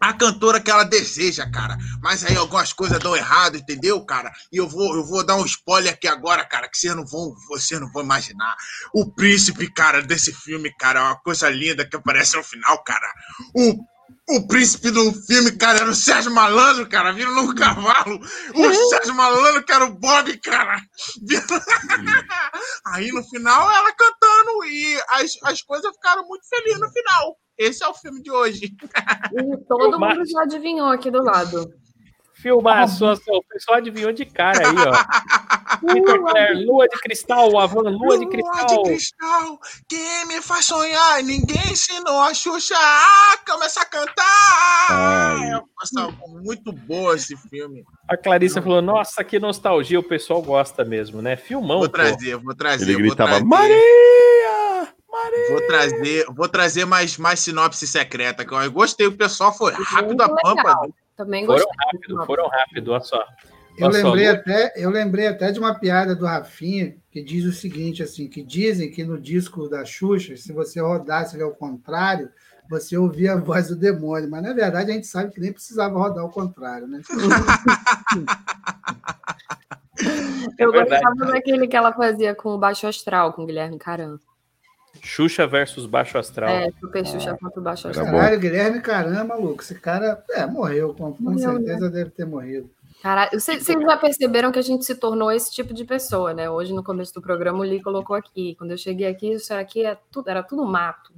a 0.00 0.12
cantora 0.12 0.60
que 0.60 0.70
ela 0.70 0.84
deseja, 0.84 1.50
cara. 1.50 1.76
Mas 2.00 2.24
aí 2.24 2.36
algumas 2.36 2.72
coisas 2.72 2.98
dão 2.98 3.16
errado, 3.16 3.56
entendeu, 3.56 4.00
cara? 4.04 4.32
E 4.52 4.56
eu 4.56 4.68
vou, 4.68 4.94
eu 4.94 5.04
vou 5.04 5.24
dar 5.24 5.36
um 5.36 5.44
spoiler 5.44 5.92
aqui 5.92 6.06
agora, 6.06 6.44
cara, 6.44 6.68
que 6.68 6.78
vocês 6.78 6.94
não 6.94 7.04
vão, 7.04 7.34
vocês 7.48 7.80
não 7.80 7.90
vão 7.90 8.02
imaginar. 8.02 8.56
O 8.94 9.10
príncipe, 9.10 9.70
cara, 9.72 10.00
desse 10.00 10.32
filme, 10.32 10.72
cara, 10.78 11.00
é 11.00 11.02
uma 11.02 11.16
coisa 11.16 11.48
linda 11.50 11.86
que 11.86 11.96
aparece 11.96 12.36
no 12.36 12.44
final, 12.44 12.82
cara. 12.84 13.12
O 13.54 13.84
O 14.30 14.46
príncipe 14.46 14.90
do 14.90 15.12
filme, 15.12 15.52
cara, 15.52 15.78
era 15.78 15.90
o 15.90 15.94
Sérgio 15.94 16.30
Malandro, 16.30 16.86
cara, 16.88 17.12
vindo 17.12 17.32
num 17.32 17.54
cavalo. 17.54 18.20
O 18.54 18.74
Sérgio 18.90 19.14
Malandro, 19.14 19.64
que 19.64 19.72
era 19.72 19.86
o 19.86 19.94
Bob, 19.94 20.36
cara. 20.38 20.78
Aí 22.86 23.10
no 23.10 23.24
final 23.24 23.70
ela 23.70 23.92
cantando 23.92 24.64
e 24.66 25.00
as, 25.10 25.32
as 25.44 25.62
coisas 25.62 25.90
ficaram 25.94 26.26
muito 26.26 26.46
felizes 26.46 26.80
no 26.80 26.90
final. 26.90 27.38
Esse 27.56 27.82
é 27.82 27.88
o 27.88 27.94
filme 27.94 28.22
de 28.22 28.30
hoje. 28.30 28.66
E 29.32 29.56
todo 29.66 29.98
mundo 29.98 30.22
já 30.26 30.42
adivinhou 30.42 30.88
aqui 30.88 31.10
do 31.10 31.22
lado. 31.22 31.66
Filmaço, 32.40 33.04
o 33.28 33.42
pessoal 33.42 33.78
adivinhou 33.78 34.12
de 34.12 34.24
cara 34.24 34.60
aí, 34.68 34.74
ó. 34.76 35.38
Clare, 35.78 36.64
Lua 36.64 36.86
de 36.88 36.98
Cristal, 37.00 37.58
Avan, 37.58 37.90
Lua 37.90 38.18
de 38.18 38.26
Cristal. 38.28 38.66
de 38.66 38.82
cristal, 38.90 39.58
que 39.88 40.24
me 40.26 40.40
faz 40.40 40.64
sonhar. 40.64 41.22
Ninguém 41.22 41.72
ensinou 41.72 42.20
a 42.20 42.32
Xuxa 42.32 42.74
a 42.76 43.36
começar 43.50 43.82
a 43.82 43.86
cantar. 43.86 44.86
Ai. 44.90 45.50
Nossa, 45.50 46.14
muito 46.42 46.72
boa 46.72 47.14
esse 47.16 47.36
filme. 47.48 47.84
A 48.08 48.16
Clarissa 48.16 48.62
falou, 48.62 48.80
nossa, 48.80 49.22
que 49.24 49.38
nostalgia, 49.38 49.98
o 49.98 50.02
pessoal 50.02 50.40
gosta 50.40 50.84
mesmo, 50.84 51.20
né? 51.20 51.36
Filmão, 51.36 51.78
Vou 51.78 51.88
pô. 51.88 51.92
trazer, 51.94 52.36
vou 52.36 52.54
trazer. 52.54 52.84
Ele 52.84 52.92
vou 52.94 53.02
gritava, 53.02 53.30
trazer. 53.30 53.44
Maria! 53.44 54.88
Maria! 55.10 55.50
Vou 55.50 55.66
trazer, 55.66 56.26
vou 56.34 56.48
trazer 56.48 56.84
mais, 56.84 57.16
mais 57.18 57.40
sinopse 57.40 57.86
secreta. 57.86 58.44
que 58.44 58.54
Eu 58.54 58.70
gostei, 58.70 59.06
o 59.06 59.16
pessoal 59.16 59.52
foi 59.52 59.72
rápido 59.72 60.20
a 60.22 60.28
pampa. 60.28 60.88
Também 61.18 61.44
Foram 61.44 61.64
gostei. 61.64 61.76
rápido, 61.84 62.26
foram 62.26 62.48
rápido, 62.48 62.92
olha 62.92 63.00
só. 63.00 63.26
Eu 63.76 63.88
lembrei, 63.88 64.28
até, 64.28 64.72
eu 64.76 64.88
lembrei 64.88 65.26
até 65.26 65.50
de 65.50 65.58
uma 65.58 65.74
piada 65.74 66.14
do 66.14 66.24
Rafinha 66.24 66.96
que 67.10 67.20
diz 67.22 67.44
o 67.44 67.52
seguinte, 67.52 68.04
assim, 68.04 68.28
que 68.28 68.40
dizem 68.40 68.88
que 68.88 69.02
no 69.04 69.20
disco 69.20 69.68
da 69.68 69.84
Xuxa, 69.84 70.36
se 70.36 70.52
você 70.52 70.80
rodasse 70.80 71.34
ele 71.34 71.42
ao 71.42 71.50
contrário, 71.50 72.30
você 72.70 72.96
ouvia 72.96 73.32
a 73.32 73.36
voz 73.36 73.66
do 73.68 73.74
demônio, 73.74 74.30
mas 74.30 74.42
na 74.44 74.52
verdade 74.52 74.92
a 74.92 74.94
gente 74.94 75.08
sabe 75.08 75.32
que 75.32 75.40
nem 75.40 75.52
precisava 75.52 75.98
rodar 75.98 76.22
ao 76.22 76.30
contrário, 76.30 76.86
né? 76.86 77.00
Eu 80.56 80.72
É 80.72 80.84
gostava 80.84 81.32
daquele 81.32 81.66
que 81.66 81.76
ela 81.76 81.92
fazia 81.92 82.32
com 82.32 82.50
o 82.50 82.58
Baixo 82.58 82.86
Astral, 82.86 83.32
com 83.32 83.42
o 83.42 83.46
Guilherme 83.46 83.78
Caran. 83.78 84.18
Xuxa 85.02 85.46
versus 85.46 85.86
Baixo 85.86 86.18
Astral. 86.18 86.48
É, 86.50 86.70
Super 86.80 87.06
Xuxa 87.06 87.36
contra 87.40 87.60
o 87.60 87.62
Baixo 87.62 87.88
Astral. 87.88 88.06
Caralho, 88.06 88.40
Guilherme, 88.40 88.80
caramba, 88.80 89.24
maluco, 89.36 89.62
esse 89.62 89.74
cara, 89.74 90.22
é, 90.30 90.44
morreu, 90.46 90.94
com, 90.94 91.12
com 91.12 91.22
Morreu, 91.22 91.52
né? 91.54 91.66
certeza 91.66 91.90
deve 91.90 92.10
ter 92.10 92.24
morrido. 92.26 92.68
Caralho, 93.02 93.30
vocês 93.40 93.64
já 93.64 93.96
perceberam 93.96 94.50
que 94.50 94.58
a 94.58 94.62
gente 94.62 94.84
se 94.84 94.94
tornou 94.96 95.30
esse 95.30 95.52
tipo 95.52 95.72
de 95.72 95.84
pessoa, 95.84 96.34
né? 96.34 96.50
Hoje, 96.50 96.72
no 96.74 96.82
começo 96.82 97.14
do 97.14 97.22
programa, 97.22 97.60
o 97.60 97.62
Lee 97.62 97.80
colocou 97.80 98.16
aqui. 98.16 98.56
Quando 98.58 98.72
eu 98.72 98.78
cheguei 98.78 99.06
aqui, 99.06 99.32
isso 99.34 99.54
aqui 99.54 99.84
é 99.86 99.96
tudo, 100.10 100.28
era 100.28 100.42
tudo 100.42 100.64
mato. 100.66 101.12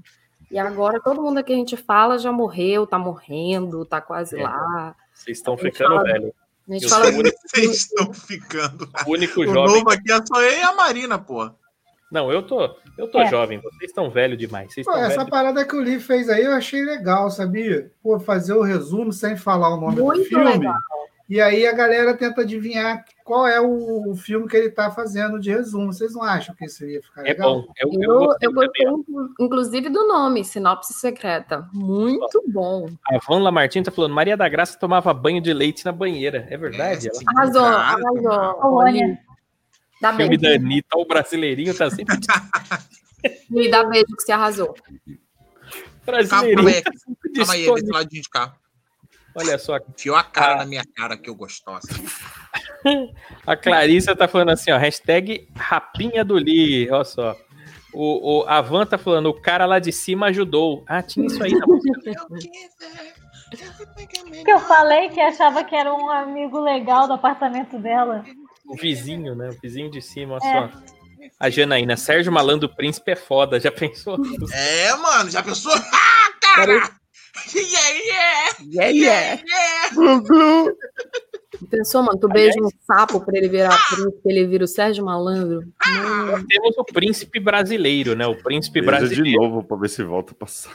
E 0.51 0.59
agora, 0.59 1.01
todo 1.01 1.23
mundo 1.23 1.43
que 1.43 1.53
a 1.53 1.57
gente 1.57 1.79
fala 1.79 2.19
já 2.19 2.31
morreu, 2.31 2.87
tá 2.87 2.99
morrendo, 2.99 3.85
tá 3.87 3.99
quase 4.01 4.39
É. 4.39 4.43
lá. 4.43 4.95
Vocês 5.15 5.39
estão 5.39 5.57
ficando 5.57 5.95
fala- 5.97 6.03
velho. 6.05 6.35
A 6.69 6.73
gente 6.75 6.89
fala 6.89 7.09
o 7.09 7.13
Vocês 7.13 7.71
estão 7.77 8.13
ficando. 8.13 8.89
o 9.07 9.11
único 9.13 9.41
O 9.41 9.45
jovem. 9.47 9.75
novo 9.79 9.91
aqui 9.91 10.13
é 10.13 10.19
só 10.27 10.41
eu 10.43 10.59
e 10.59 10.63
a 10.63 10.73
Marina, 10.75 11.19
pô. 11.19 11.51
Não, 12.11 12.31
eu 12.33 12.43
tô, 12.43 12.75
eu 12.99 13.09
tô 13.09 13.21
É. 13.21 13.27
jovem, 13.31 13.61
vocês 13.61 13.91
estão 13.91 14.11
velho 14.11 14.37
demais. 14.37 14.73
Vocês 14.75 14.87
Pô, 14.87 14.93
essa 14.97 15.25
parada 15.25 15.65
que 15.65 15.77
o 15.77 15.81
Lee 15.81 16.01
fez 16.01 16.29
aí 16.29 16.45
eu 16.45 16.53
achei 16.53 16.83
legal, 16.83 17.31
sabia? 17.31 17.91
Pô, 18.03 18.19
fazer 18.19 18.55
o 18.55 18.63
resumo 18.63 19.13
sem 19.13 19.37
falar 19.37 19.75
o 19.75 19.81
nome 19.81 19.97
do 19.97 20.05
Muito 20.05 20.25
filme. 20.25 20.45
legal. 20.45 20.75
E 21.29 21.41
aí 21.41 21.65
a 21.65 21.73
galera 21.73 22.13
tenta 22.17 22.41
adivinhar 22.41 23.05
qual 23.25 23.47
é 23.47 23.61
o, 23.61 24.11
o 24.11 24.17
filme 24.17 24.49
que 24.49 24.57
ele 24.57 24.67
está 24.67 24.91
fazendo 24.91 25.39
de 25.39 25.49
resumo. 25.49 25.93
Vocês 25.93 26.13
não 26.13 26.25
acham 26.25 26.53
que 26.57 26.65
isso 26.65 26.85
ia 26.85 27.01
ficar 27.01 27.21
É 27.21 27.29
legal? 27.31 27.63
bom. 27.63 27.67
Eu, 27.79 27.89
eu 27.93 28.03
Eu, 28.03 28.19
gostei 28.27 28.49
eu 28.49 28.53
gostei, 28.53 28.87
inclusive, 29.39 29.89
do 29.91 30.09
nome, 30.09 30.45
Sinopse 30.45 30.93
Secreta. 30.95 31.69
Muito 31.73 32.43
bom. 32.49 32.89
A 33.09 33.19
Van 33.29 33.39
Lamartine 33.41 33.85
tá 33.85 33.93
falando, 33.93 34.13
Maria 34.13 34.37
da 34.37 34.49
Graça 34.49 34.77
tomava 34.77 35.15
banho 35.15 35.41
de 35.41 35.53
leite 35.53 35.85
na 35.85 35.93
banheira. 35.93 36.49
É 36.51 36.57
verdade? 36.57 37.07
É, 37.07 37.13
ela... 37.13 37.23
Arrasou, 37.37 37.65
arrasou. 37.65 38.55
Colônia. 38.55 39.21
Dá 40.01 40.15
Filme 40.17 40.37
da 40.39 40.49
beijo. 40.49 40.65
Anitta, 40.65 40.97
o 40.99 41.05
brasileirinho 41.05 41.75
tá 41.77 41.91
sempre 41.91 42.17
Lee, 43.51 43.69
dá 43.71 43.85
beijo 43.85 44.07
que 44.17 44.23
você 44.23 44.33
arrasou. 44.33 44.75
Brasileirinho. 46.07 46.83
calma 47.37 47.53
aí, 47.53 47.67
tá 47.67 47.75
desse 47.75 47.91
ladinho 47.93 48.23
de 48.23 48.29
cá. 48.31 48.55
Olha 49.35 49.59
só, 49.59 49.77
Enfiou 49.77 50.17
a 50.17 50.25
cara 50.25 50.55
Ah. 50.55 50.57
na 50.59 50.67
minha 50.67 50.85
cara, 50.97 51.17
que 51.17 51.29
eu 51.31 51.35
gostosa. 51.35 51.87
a 53.47 53.57
Clarissa 53.57 54.17
tá 54.17 54.27
falando 54.27 54.51
assim, 54.51 54.73
ó, 54.73 54.79
hashtag 54.79 55.47
rapinha 55.55 56.25
do 56.25 56.35
Lee, 56.35 56.91
olha 56.91 57.05
só. 57.05 57.37
O, 57.93 58.39
o, 58.41 58.45
a 58.49 58.61
Van 58.61 58.87
tá 58.87 58.97
falando, 58.97 59.27
o 59.27 59.41
cara 59.41 59.67
lá 59.67 59.79
de 59.79 59.93
cima 59.93 60.27
ajudou. 60.27 60.83
Ah, 60.87 61.03
tinha 61.03 61.27
isso 61.27 61.43
aí 61.43 61.53
na 61.53 61.67
música. 61.67 62.13
Que 64.45 64.51
eu 64.51 64.61
falei 64.61 65.09
que 65.11 65.21
achava 65.21 65.65
que 65.65 65.75
era 65.75 65.93
um 65.93 66.09
amigo 66.09 66.59
legal 66.61 67.07
do 67.07 67.15
apartamento 67.15 67.79
dela. 67.79 68.25
O 68.71 68.77
vizinho, 68.77 69.35
né? 69.35 69.49
O 69.51 69.59
vizinho 69.61 69.91
de 69.91 70.01
cima, 70.01 70.39
olha 70.41 70.47
É. 70.49 70.69
só. 70.69 70.83
A 71.39 71.51
Janaína, 71.51 71.97
Sérgio 71.97 72.33
Malandro 72.33 72.69
Príncipe 72.69 73.11
é 73.13 73.17
foda, 73.17 73.59
já 73.61 73.71
pensou? 73.71 74.17
É, 74.53 74.95
mano, 74.97 75.31
já 75.31 75.43
pensou? 75.43 75.73
Ah, 75.93 76.57
cara! 76.57 76.91
Yeah, 77.55 77.91
yeah! 77.91 78.57
Yeah, 78.61 78.91
yeah. 78.91 79.43
yeah. 79.97 80.73
Pensou, 81.71 82.03
mano, 82.03 82.19
tu 82.19 82.29
beija 82.29 82.59
um 82.61 82.69
sapo 82.87 83.21
pra 83.25 83.37
ele 83.39 83.49
virar 83.49 83.77
príncipe, 83.89 84.21
ele 84.25 84.47
vira 84.47 84.65
o 84.65 84.69
Sérgio 84.69 85.05
Malandro. 85.05 85.63
Mano, 85.87 86.47
Temos 86.49 86.77
o 86.79 86.85
príncipe 86.85 87.39
brasileiro, 87.39 88.15
né? 88.17 88.27
O 88.27 88.35
príncipe 88.43 88.81
Beija 88.81 88.99
de 88.99 89.07
brasileiro. 89.07 89.41
novo 89.43 89.63
pra 89.63 89.77
ver 89.77 89.89
se 89.89 90.03
volta 90.03 90.33
a 90.33 90.35
passar. 90.35 90.73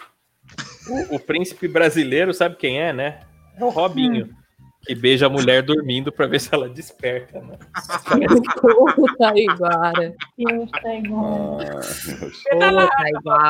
O, 0.87 1.15
o 1.15 1.19
príncipe 1.19 1.67
brasileiro, 1.67 2.33
sabe 2.33 2.55
quem 2.55 2.79
é, 2.79 2.93
né? 2.93 3.19
É 3.57 3.63
o 3.63 3.69
Robinho. 3.69 4.29
Que 4.85 4.93
beija 4.93 5.25
a 5.25 5.29
mulher 5.29 5.63
dormindo 5.63 6.11
pra 6.11 6.27
ver 6.27 6.39
se 6.39 6.53
ela 6.53 6.69
desperta, 6.69 7.39
né? 7.41 7.57
Ô, 8.97 9.17
Taiguara. 9.17 10.13
Deus, 10.37 10.71
tá 10.71 10.79
Taiguara. 10.81 11.65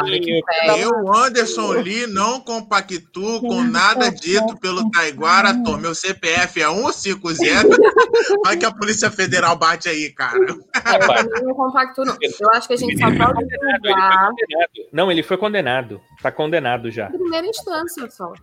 pega. 0.09 0.77
Eu, 0.77 1.13
Anderson 1.13 1.71
Lee, 1.73 2.07
não 2.07 2.39
compactuo 2.39 3.41
com 3.41 3.63
nada 3.63 4.09
dito 4.09 4.57
pelo 4.59 4.89
Taiguara 4.91 5.53
Tom. 5.63 5.77
Meu 5.77 5.93
CPF 5.93 6.61
é 6.61 6.73
150. 6.73 7.77
Vai 8.43 8.55
que 8.57 8.65
a 8.65 8.71
Polícia 8.71 9.11
Federal 9.11 9.57
bate 9.57 9.89
aí, 9.89 10.11
cara. 10.11 10.39
É, 10.39 11.39
eu 11.39 11.43
não 11.43 11.53
compacto, 11.53 12.05
não. 12.05 12.15
Eu 12.21 12.49
acho 12.51 12.67
que 12.67 12.75
a 12.75 12.77
gente 12.77 12.97
só 12.97 13.07
pode. 13.07 13.45
Não, 14.91 15.11
ele 15.11 15.23
foi 15.23 15.37
condenado. 15.37 15.99
Tá 16.21 16.31
condenado 16.31 16.89
já. 16.89 17.07
em 17.07 17.17
primeira 17.17 17.47
instância 17.47 18.09
só. 18.09 18.33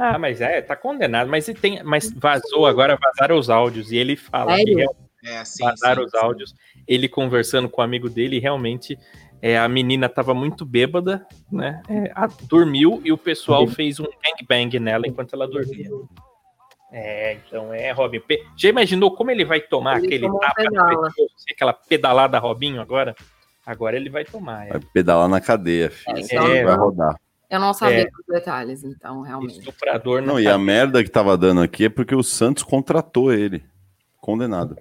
Ah, 0.00 0.18
mas 0.18 0.40
é, 0.40 0.62
tá 0.62 0.74
condenado. 0.74 1.28
Mas, 1.28 1.46
e 1.46 1.52
tem, 1.52 1.82
mas 1.82 2.10
vazou 2.10 2.66
agora, 2.66 2.96
vazaram 2.96 3.38
os 3.38 3.50
áudios. 3.50 3.92
E 3.92 3.98
ele 3.98 4.16
fala 4.16 4.56
que 4.56 4.64
Sério? 4.64 4.90
É, 5.22 5.44
sim, 5.44 5.62
vazaram 5.62 6.02
sim, 6.02 6.08
os 6.08 6.14
áudios. 6.14 6.54
Ele 6.88 7.06
conversando 7.06 7.68
com 7.68 7.82
o 7.82 7.84
amigo 7.84 8.08
dele, 8.08 8.36
e 8.36 8.40
realmente 8.40 8.98
é, 9.42 9.58
a 9.58 9.68
menina 9.68 10.08
tava 10.08 10.32
muito 10.32 10.64
bêbada, 10.64 11.26
né? 11.52 11.82
É, 11.88 12.10
a- 12.14 12.28
dormiu 12.44 13.02
e 13.04 13.12
o 13.12 13.18
pessoal 13.18 13.66
fez 13.66 14.00
um 14.00 14.04
gangbang 14.04 14.80
nela 14.80 15.06
enquanto 15.06 15.34
ela 15.34 15.46
dormia. 15.46 15.90
É, 16.92 17.34
então 17.34 17.72
é, 17.72 17.92
Robin. 17.92 18.22
Já 18.56 18.70
imaginou 18.70 19.14
como 19.14 19.30
ele 19.30 19.44
vai 19.44 19.60
tomar 19.60 19.98
Ele 19.98 20.06
aquele 20.06 20.26
um 20.28 20.38
tapa 20.38 20.62
aquela 21.52 21.72
pedalada 21.72 22.38
Robinho 22.38 22.80
agora? 22.80 23.14
Agora 23.64 23.96
ele 23.96 24.08
vai 24.10 24.24
tomar. 24.24 24.66
É. 24.66 24.70
Vai 24.70 24.80
pedalar 24.92 25.28
na 25.28 25.40
cadeia, 25.40 25.90
filho. 25.90 26.26
É, 26.30 26.64
vai 26.64 26.76
não. 26.76 26.84
rodar. 26.84 27.20
Eu 27.50 27.58
não 27.58 27.74
sabia 27.74 28.02
É. 28.02 28.04
dos 28.04 28.24
detalhes, 28.28 28.84
então, 28.84 29.22
realmente. 29.22 29.58
Estuprador 29.58 30.20
Não, 30.20 30.34
não 30.34 30.40
e 30.40 30.46
a 30.46 30.56
merda 30.56 31.02
que 31.02 31.10
tava 31.10 31.36
dando 31.36 31.60
aqui 31.60 31.86
é 31.86 31.88
porque 31.88 32.14
o 32.14 32.22
Santos 32.22 32.62
contratou 32.62 33.32
ele. 33.32 33.64
Condenado. 34.20 34.76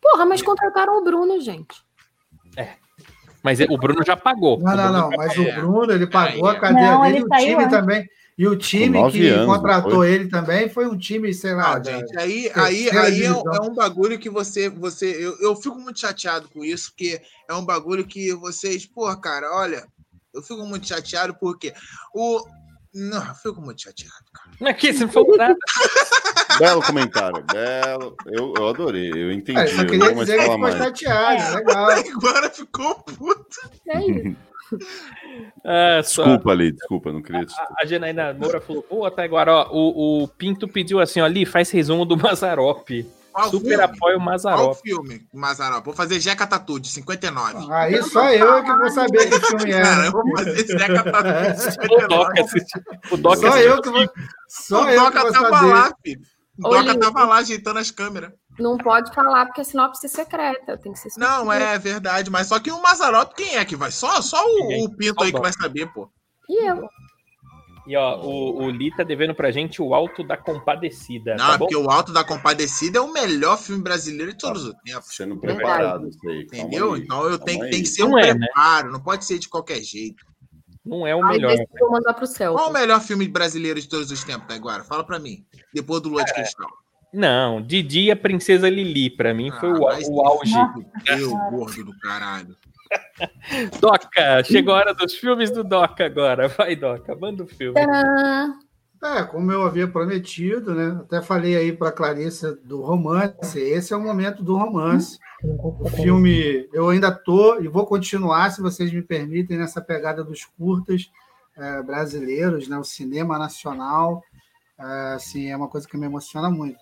Porra, 0.00 0.24
mas 0.24 0.40
contrataram 0.40 0.98
o 0.98 1.04
Bruno, 1.04 1.40
gente. 1.40 1.76
Mas 3.42 3.60
o 3.60 3.76
Bruno 3.76 4.02
já 4.04 4.16
pagou. 4.16 4.58
Não, 4.58 4.74
não, 4.74 4.76
Bruno 4.76 4.92
não. 4.92 5.10
Mas 5.10 5.36
É. 5.36 5.40
o 5.40 5.54
Bruno, 5.60 5.92
ele 5.92 6.06
pagou 6.06 6.46
a 6.48 6.58
cadeia 6.58 6.92
Não, 6.92 7.02
dele 7.02 7.16
ele 7.16 7.20
e 7.20 7.24
o 7.26 7.28
time 7.38 7.54
antes. 7.64 7.70
também. 7.78 8.08
E 8.36 8.48
o 8.48 8.56
time 8.56 9.10
que 9.12 9.28
anos, 9.28 9.46
contratou 9.46 9.92
foi? 9.92 10.10
ele 10.12 10.28
também 10.28 10.68
foi 10.68 10.86
um 10.88 10.96
time, 10.98 11.32
sei 11.32 11.54
lá. 11.54 11.74
Ah, 11.74 11.78
da- 11.78 11.92
gente, 11.92 12.18
aí, 12.18 12.50
aí, 12.54 12.90
aí 12.90 13.22
é, 13.22 13.30
um- 13.30 13.54
é 13.54 13.60
um 13.60 13.72
bagulho 13.74 14.18
que 14.18 14.28
você. 14.28 14.68
você 14.68 15.06
eu, 15.24 15.36
eu 15.40 15.54
fico 15.54 15.78
muito 15.78 16.00
chateado 16.00 16.48
com 16.48 16.64
isso, 16.64 16.90
porque 16.90 17.20
é 17.48 17.54
um 17.54 17.64
bagulho 17.64 18.04
que 18.04 18.32
vocês. 18.34 18.86
Pô, 18.86 19.14
cara, 19.18 19.54
olha. 19.54 19.86
Eu 20.34 20.42
fico 20.42 20.64
muito 20.66 20.86
chateado 20.88 21.34
porque 21.40 21.72
o. 22.14 22.44
Não, 22.92 23.26
eu 23.26 23.34
fico 23.34 23.60
muito 23.60 23.82
chateado, 23.82 24.24
cara. 24.32 24.50
Não, 24.60 24.70
aqui, 24.70 24.92
você 24.92 25.04
não 25.04 25.12
falou 25.12 25.36
nada. 25.36 25.56
Belo 26.58 26.80
comentário, 26.82 27.42
belo. 27.52 28.14
Eu, 28.26 28.54
eu 28.56 28.68
adorei, 28.68 29.10
eu 29.12 29.32
entendi. 29.32 29.58
É, 29.58 29.66
só 29.66 29.82
eu 29.82 29.86
queria 29.86 29.98
não 29.98 30.06
vou 30.06 30.14
mais 30.14 30.26
dizer 30.28 30.36
que 30.38 30.42
ficou 30.44 30.58
mais. 30.58 30.76
chateado, 30.76 31.56
legal. 31.56 31.88
Agora 32.14 32.50
ficou 32.50 32.94
puto. 33.02 33.56
É 33.88 34.06
isso. 34.06 34.36
Ah, 35.64 36.00
só- 36.04 36.22
Desculpa 36.24 36.50
ali, 36.52 36.70
desculpa, 36.72 37.12
não 37.12 37.22
queria 37.22 37.44
te... 37.44 37.54
A 37.80 37.84
Janaína 37.84 38.32
Moura 38.34 38.60
falou, 38.60 38.82
pô, 38.82 39.04
até 39.04 39.24
agora, 39.24 39.52
ó, 39.52 39.68
o, 39.72 40.22
o 40.22 40.28
Pinto 40.28 40.68
pediu 40.68 41.00
assim, 41.00 41.20
ó, 41.20 41.24
ali, 41.24 41.44
faz 41.44 41.70
resumo 41.70 42.04
do 42.04 42.16
Mazarop. 42.16 42.88
Qual 43.34 43.50
Super 43.50 43.68
filme? 43.68 43.82
apoio 43.82 44.16
Qual 44.16 44.24
Mazarop. 44.26 44.80
filme, 44.80 45.26
Mazarop? 45.34 45.84
Vou 45.84 45.92
fazer 45.94 46.20
Jeca 46.20 46.46
Tatu, 46.46 46.78
de 46.78 46.88
59. 46.88 47.72
Aí 47.72 48.00
só 48.04 48.30
eu 48.32 48.62
que 48.62 48.72
vou 48.72 48.90
saber 48.90 49.28
que 49.28 49.40
filme 49.40 49.72
é. 49.72 49.82
Cara, 49.82 50.06
eu 50.06 50.12
vou 50.12 50.36
fazer 50.36 50.66
Zeca 50.66 51.02
Tatu 51.02 51.28
de 51.32 51.68
O 51.68 51.70
59. 51.72 52.08
Doca 52.08 52.40
assistiu. 52.40 52.82
O 53.10 53.16
Doca 53.16 53.36
Só 53.36 53.58
eu 53.58 53.82
que 53.82 53.90
vou. 53.90 54.08
Só 54.48 54.84
o 54.84 54.88
eu 54.88 55.10
que 55.10 55.18
Doca 55.18 55.20
vou 55.22 55.32
saber. 55.32 55.66
lá, 55.66 55.92
filho. 56.04 56.20
O 56.64 56.68
Doca 56.68 56.98
tava 57.00 57.24
lá 57.24 57.36
ajeitando 57.38 57.78
as 57.80 57.90
câmeras. 57.90 58.32
Não 58.56 58.78
pode 58.78 59.12
falar 59.12 59.46
porque 59.46 59.62
é 59.62 59.64
sinopse 59.64 60.08
secreta. 60.08 60.78
Tem 60.78 60.92
que 60.92 60.98
ser 61.00 61.08
Não, 61.18 61.52
é 61.52 61.76
verdade, 61.76 62.30
mas 62.30 62.46
só 62.46 62.60
que 62.60 62.70
o 62.70 62.80
Mazarop, 62.80 63.34
quem 63.34 63.56
é 63.56 63.64
que 63.64 63.74
vai? 63.74 63.90
Só, 63.90 64.22
só 64.22 64.40
o, 64.46 64.84
o 64.84 64.96
Pinto 64.96 65.16
Só 65.18 65.24
aí 65.24 65.30
o 65.30 65.34
que 65.34 65.40
vai 65.40 65.52
saber, 65.52 65.92
pô. 65.92 66.08
E 66.48 66.70
eu? 66.70 66.88
E 67.86 67.94
ó, 67.96 68.18
o, 68.20 68.62
o 68.64 68.70
Li 68.70 68.90
tá 68.96 69.02
devendo 69.02 69.34
pra 69.34 69.50
gente 69.50 69.82
o 69.82 69.94
Alto 69.94 70.24
da 70.24 70.36
Compadecida. 70.38 71.34
Não, 71.36 71.46
tá 71.48 71.54
é 71.54 71.58
bom? 71.58 71.66
porque 71.66 71.76
o 71.76 71.90
Alto 71.90 72.12
da 72.12 72.24
Compadecida 72.24 72.98
é 72.98 73.00
o 73.02 73.12
melhor 73.12 73.58
filme 73.58 73.82
brasileiro 73.82 74.32
de 74.32 74.38
todos 74.38 74.64
os 74.64 74.74
tempos. 74.84 75.14
Sendo 75.14 75.36
preparado 75.36 76.08
isso 76.08 76.18
aí. 76.28 76.46
calma 76.46 76.66
Entendeu? 76.66 76.92
aí, 76.94 77.00
Então 77.02 77.24
eu 77.28 77.38
tenho, 77.38 77.62
aí. 77.64 77.70
tem 77.70 77.82
que 77.82 77.88
ser 77.88 78.04
um 78.04 78.10
Não 78.10 78.18
é, 78.18 78.32
né? 78.32 78.46
preparo, 78.46 78.90
não 78.90 79.00
pode 79.00 79.24
ser 79.26 79.38
de 79.38 79.48
qualquer 79.48 79.82
jeito. 79.82 80.24
Não 80.84 81.06
é 81.06 81.14
o 81.14 81.22
Aí 81.24 81.32
melhor. 81.32 81.52
eu 81.52 81.66
vou 81.78 81.90
mandar 81.92 82.14
pro 82.14 82.26
céu. 82.26 82.54
Qual 82.54 82.70
o 82.70 82.72
melhor 82.72 83.00
filme 83.00 83.26
brasileiro 83.28 83.80
de 83.80 83.88
todos 83.88 84.10
os 84.10 84.22
tempos, 84.24 84.46
Taiguara? 84.48 84.84
Fala 84.84 85.04
pra 85.04 85.18
mim. 85.18 85.44
Depois 85.72 86.00
do 86.02 86.08
Lua 86.10 86.24
de 86.24 86.32
Cristal. 86.34 86.68
Não, 87.12 87.62
Didi 87.62 88.04
e 88.06 88.10
a 88.10 88.16
Princesa 88.16 88.68
Lili, 88.68 89.08
pra 89.08 89.32
mim, 89.32 89.50
foi 89.60 89.70
o, 89.72 89.88
Ah, 89.88 89.98
o 90.08 90.26
auge. 90.26 90.52
Meu 91.08 91.30
gordo 91.50 91.84
do 91.84 91.98
caralho. 92.00 92.56
Doca, 93.80 94.44
chegou 94.44 94.74
a 94.74 94.78
hora 94.78 94.94
dos 94.94 95.14
filmes 95.14 95.50
do 95.50 95.62
Doca 95.64 96.04
agora. 96.04 96.48
Vai, 96.48 96.76
Doca, 96.76 97.14
manda 97.14 97.42
o 97.42 97.46
filme. 97.46 97.74
Tcharam! 97.74 98.64
É, 99.04 99.22
como 99.22 99.52
eu 99.52 99.62
havia 99.64 99.86
prometido, 99.86 100.74
né? 100.74 100.98
Até 101.02 101.20
falei 101.20 101.54
aí 101.54 101.72
para 101.74 101.92
Clarissa 101.92 102.56
do 102.64 102.80
romance. 102.80 103.60
Esse 103.60 103.92
é 103.92 103.96
o 103.96 104.00
momento 104.00 104.42
do 104.42 104.56
romance. 104.56 105.18
O 105.42 105.86
filme, 105.90 106.66
eu 106.72 106.88
ainda 106.88 107.12
tô 107.12 107.60
e 107.60 107.68
vou 107.68 107.84
continuar, 107.84 108.50
se 108.50 108.62
vocês 108.62 108.90
me 108.90 109.02
permitem, 109.02 109.58
nessa 109.58 109.82
pegada 109.82 110.24
dos 110.24 110.46
curtas 110.46 111.10
eh, 111.54 111.82
brasileiros, 111.82 112.66
né? 112.66 112.78
O 112.78 112.84
cinema 112.84 113.38
nacional, 113.38 114.22
eh, 114.78 115.12
assim, 115.16 115.50
é 115.50 115.56
uma 115.56 115.68
coisa 115.68 115.86
que 115.86 115.98
me 115.98 116.06
emociona 116.06 116.48
muito. 116.48 116.78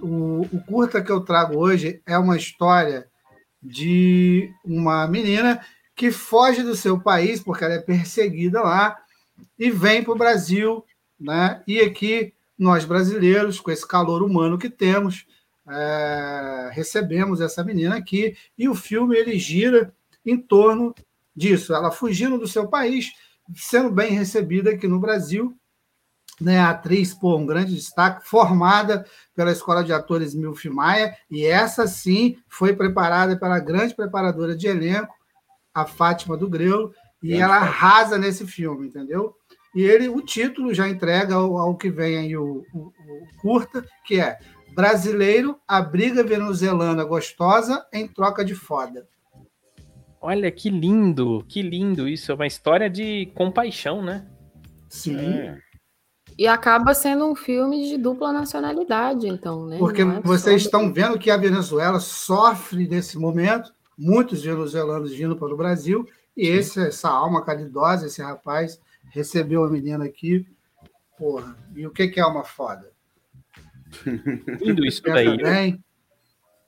O, 0.00 0.46
o 0.50 0.64
curta 0.66 1.02
que 1.02 1.12
eu 1.12 1.20
trago 1.20 1.58
hoje 1.58 2.00
é 2.06 2.16
uma 2.16 2.38
história 2.38 3.06
de 3.64 4.52
uma 4.64 5.08
menina 5.08 5.64
que 5.96 6.10
foge 6.10 6.62
do 6.62 6.76
seu 6.76 7.00
país 7.00 7.40
porque 7.40 7.64
ela 7.64 7.74
é 7.74 7.80
perseguida 7.80 8.60
lá 8.60 8.96
e 9.58 9.70
vem 9.70 10.02
para 10.02 10.12
o 10.12 10.18
Brasil, 10.18 10.84
né? 11.18 11.62
E 11.66 11.80
aqui 11.80 12.34
nós 12.58 12.84
brasileiros, 12.84 13.58
com 13.58 13.70
esse 13.70 13.86
calor 13.86 14.22
humano 14.22 14.58
que 14.58 14.68
temos, 14.68 15.26
é, 15.68 16.70
recebemos 16.72 17.40
essa 17.40 17.64
menina 17.64 17.96
aqui 17.96 18.36
e 18.58 18.68
o 18.68 18.74
filme 18.74 19.16
ele 19.16 19.38
gira 19.38 19.92
em 20.24 20.36
torno 20.36 20.94
disso, 21.34 21.74
ela 21.74 21.90
fugindo 21.90 22.38
do 22.38 22.46
seu 22.46 22.68
país, 22.68 23.12
sendo 23.54 23.90
bem 23.90 24.12
recebida 24.12 24.70
aqui 24.70 24.86
no 24.86 25.00
Brasil, 25.00 25.56
né? 26.40 26.58
A 26.58 26.70
atriz, 26.70 27.14
pô, 27.14 27.36
um 27.36 27.46
grande 27.46 27.74
destaque, 27.74 28.28
formada 28.28 29.04
pela 29.34 29.52
Escola 29.52 29.82
de 29.84 29.92
Atores 29.92 30.34
Milf 30.34 30.64
Maia, 30.66 31.16
e 31.30 31.44
essa 31.44 31.86
sim 31.86 32.36
foi 32.48 32.74
preparada 32.74 33.36
pela 33.38 33.58
grande 33.58 33.94
preparadora 33.94 34.56
de 34.56 34.66
elenco, 34.66 35.14
a 35.72 35.84
Fátima 35.86 36.36
do 36.36 36.48
Grelo, 36.48 36.92
e 37.22 37.28
Grande 37.28 37.42
ela 37.42 37.56
arrasa 37.56 38.18
nesse 38.18 38.46
filme, 38.46 38.86
entendeu? 38.88 39.34
E 39.74 39.82
ele, 39.82 40.08
o 40.08 40.20
título 40.20 40.72
já 40.72 40.88
entrega 40.88 41.34
ao, 41.34 41.56
ao 41.56 41.76
que 41.76 41.90
vem 41.90 42.16
aí 42.16 42.36
o, 42.36 42.64
o- 42.72 42.78
o 42.88 43.26
curta, 43.40 43.84
que 44.06 44.20
é 44.20 44.38
Brasileiro 44.74 45.58
abriga 45.66 46.22
venezuelana 46.22 47.02
gostosa 47.04 47.84
em 47.92 48.06
troca 48.08 48.44
de 48.44 48.54
foda. 48.54 49.06
Olha 50.20 50.50
que 50.50 50.70
lindo, 50.70 51.44
que 51.48 51.60
lindo 51.62 52.08
isso. 52.08 52.32
É 52.32 52.34
uma 52.34 52.46
história 52.46 52.88
de 52.88 53.26
compaixão, 53.34 54.02
né? 54.02 54.26
Sim. 54.88 55.16
É. 55.18 55.58
E 56.36 56.46
acaba 56.48 56.94
sendo 56.94 57.26
um 57.26 57.34
filme 57.34 57.88
de 57.88 57.96
dupla 57.96 58.32
nacionalidade, 58.32 59.28
então, 59.28 59.66
né? 59.66 59.78
Porque 59.78 60.02
é 60.02 60.20
vocês 60.20 60.62
só- 60.62 60.66
estão 60.68 60.92
vendo 60.92 61.18
que 61.18 61.30
a 61.30 61.36
Venezuela 61.36 62.00
sofre 62.00 62.88
nesse 62.88 63.16
momento, 63.18 63.72
muitos 63.96 64.42
venezuelanos 64.42 65.12
vindo 65.12 65.36
para 65.36 65.54
o 65.54 65.56
Brasil, 65.56 66.06
e 66.36 66.48
esse, 66.48 66.80
essa 66.88 67.08
alma 67.08 67.44
caridosa, 67.44 68.06
esse 68.06 68.20
rapaz, 68.20 68.80
recebeu 69.10 69.62
a 69.64 69.70
menina 69.70 70.04
aqui. 70.04 70.44
Porra, 71.16 71.56
e 71.76 71.86
o 71.86 71.90
que, 71.92 72.08
que 72.08 72.18
é 72.18 72.26
uma 72.26 72.42
foda? 72.42 72.90
Lindo 74.60 74.84
isso 74.84 75.00
Pensa 75.02 75.14
daí. 75.14 75.36
bem, 75.36 75.84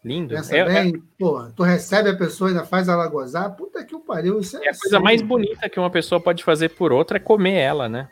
Lindo. 0.04 0.34
pensa 0.34 0.56
É, 0.56 0.60
é- 0.60 0.64
bem, 0.82 1.02
porra, 1.18 1.52
tu 1.56 1.64
recebe 1.64 2.08
a 2.10 2.16
pessoa 2.16 2.50
e 2.50 2.52
ainda 2.52 2.64
faz 2.64 2.86
ela 2.88 3.08
gozar, 3.08 3.56
puta 3.56 3.84
que 3.84 3.96
o 3.96 4.00
pariu, 4.00 4.38
isso 4.38 4.56
é, 4.58 4.66
é 4.66 4.70
a 4.70 4.78
coisa 4.78 5.00
mais 5.00 5.20
bonita 5.22 5.68
que 5.68 5.80
uma 5.80 5.90
pessoa 5.90 6.20
pode 6.20 6.44
fazer 6.44 6.68
por 6.68 6.92
outra 6.92 7.16
é 7.16 7.20
comer 7.20 7.54
ela, 7.54 7.88
né? 7.88 8.08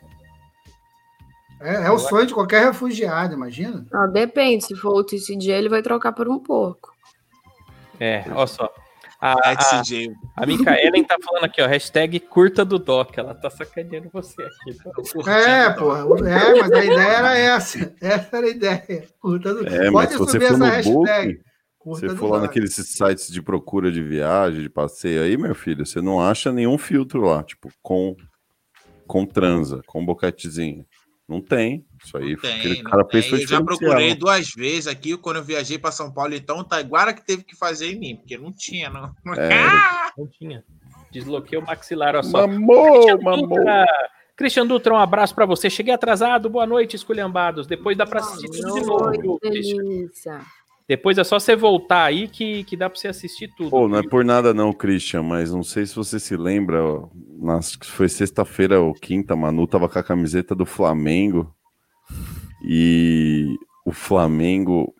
É, 1.64 1.86
é 1.86 1.90
o 1.90 1.98
sonho 1.98 2.26
de 2.26 2.34
qualquer 2.34 2.66
refugiado, 2.66 3.32
imagina. 3.32 3.86
Ah, 3.92 4.06
depende, 4.06 4.66
se 4.66 4.76
for 4.76 4.94
o 4.94 5.02
TCJ, 5.02 5.50
ele 5.50 5.68
vai 5.70 5.80
trocar 5.80 6.12
por 6.12 6.28
um 6.28 6.38
porco. 6.38 6.94
É, 7.98 8.22
olha 8.34 8.46
só. 8.46 8.70
A, 9.18 9.52
a, 9.52 9.56
CJ. 9.56 10.12
a 10.36 10.44
Micaelen 10.44 11.02
tá 11.02 11.16
falando 11.24 11.44
aqui, 11.44 11.62
ó, 11.62 11.66
hashtag 11.66 12.20
curta 12.20 12.62
do 12.62 12.78
Doc. 12.78 13.16
Ela 13.16 13.34
tá 13.34 13.48
sacaneando 13.48 14.10
você 14.12 14.42
aqui. 14.42 14.76
tá? 15.24 15.40
É, 15.40 15.70
porra, 15.70 16.00
é, 16.28 16.60
mas 16.60 16.70
a 16.70 16.84
ideia 16.84 17.00
era 17.00 17.38
essa. 17.38 17.94
Essa 18.02 18.36
era 18.36 18.46
a 18.46 18.50
ideia. 18.50 19.04
Curta 19.18 19.54
do... 19.54 19.66
É, 19.66 19.90
mas 19.90 19.92
Pode 19.92 20.12
se 20.12 20.18
você 20.18 20.32
subir 20.32 20.46
for 20.48 20.54
essa 20.54 20.58
no 20.58 20.66
hashtag. 20.66 21.40
Curta 21.78 22.08
você 22.08 22.16
for 22.16 22.30
lá 22.32 22.40
naqueles 22.40 22.74
sites 22.74 23.32
de 23.32 23.40
procura 23.40 23.90
de 23.90 24.02
viagem, 24.02 24.60
de 24.60 24.68
passeio 24.68 25.22
aí, 25.22 25.38
meu 25.38 25.54
filho, 25.54 25.86
você 25.86 26.02
não 26.02 26.20
acha 26.20 26.52
nenhum 26.52 26.76
filtro 26.76 27.22
lá, 27.22 27.42
tipo, 27.42 27.70
com, 27.82 28.14
com 29.06 29.24
transa, 29.24 29.80
com 29.86 30.04
boquetezinho. 30.04 30.84
Não 31.28 31.40
tem. 31.40 31.84
Isso 32.04 32.16
aí, 32.18 32.36
Tem, 32.36 32.82
não 32.82 32.90
cara 32.90 33.04
tem. 33.04 33.22
fez 33.22 33.30
foi 33.30 33.42
Eu 33.44 33.48
já 33.48 33.62
procurei 33.62 34.14
duas 34.14 34.50
vezes 34.50 34.86
aqui 34.86 35.16
quando 35.16 35.36
eu 35.36 35.42
viajei 35.42 35.78
para 35.78 35.90
São 35.90 36.12
Paulo, 36.12 36.34
então 36.34 36.58
o 36.58 36.64
Taiguara 36.64 37.14
que 37.14 37.24
teve 37.24 37.42
que 37.42 37.56
fazer 37.56 37.90
em 37.92 37.98
mim, 37.98 38.16
porque 38.16 38.36
não 38.36 38.52
tinha, 38.52 38.90
não. 38.90 39.14
É, 39.38 39.48
Não 40.18 40.26
tinha. 40.26 40.62
Desloquei 41.10 41.58
o 41.58 41.62
maxilar, 41.62 42.14
olha 42.14 42.22
só. 42.22 42.46
mamou, 42.46 43.22
mamou. 43.22 43.48
Dutra, 43.48 43.86
Christian 44.36 44.66
Dutra, 44.66 44.94
um 44.94 44.98
abraço 44.98 45.34
pra 45.34 45.46
você. 45.46 45.70
Cheguei 45.70 45.94
atrasado, 45.94 46.50
boa 46.50 46.66
noite, 46.66 46.94
esculhambados. 46.96 47.66
Depois 47.66 47.96
dá 47.96 48.04
pra 48.04 48.20
assistir 48.20 48.48
tudo 48.50 48.74
de 48.74 48.86
novo, 48.86 49.38
delícia. 49.40 50.40
Depois 50.86 51.16
é 51.16 51.24
só 51.24 51.38
você 51.38 51.56
voltar 51.56 52.04
aí 52.04 52.28
que, 52.28 52.62
que 52.64 52.76
dá 52.76 52.90
pra 52.90 52.98
você 52.98 53.08
assistir 53.08 53.48
tudo. 53.56 53.70
Pô, 53.70 53.88
não 53.88 53.98
é 53.98 54.02
por 54.02 54.24
nada 54.24 54.52
não, 54.52 54.72
Christian, 54.72 55.22
mas 55.22 55.50
não 55.50 55.62
sei 55.62 55.86
se 55.86 55.94
você 55.94 56.20
se 56.20 56.36
lembra, 56.36 56.84
ó, 56.84 57.08
nas, 57.40 57.74
foi 57.82 58.08
sexta-feira 58.08 58.80
ou 58.80 58.92
quinta, 58.92 59.34
Manu 59.34 59.66
tava 59.66 59.88
com 59.88 59.98
a 59.98 60.02
camiseta 60.02 60.54
do 60.54 60.66
Flamengo 60.66 61.54
e 62.62 63.56
o 63.86 63.92
Flamengo 63.92 64.94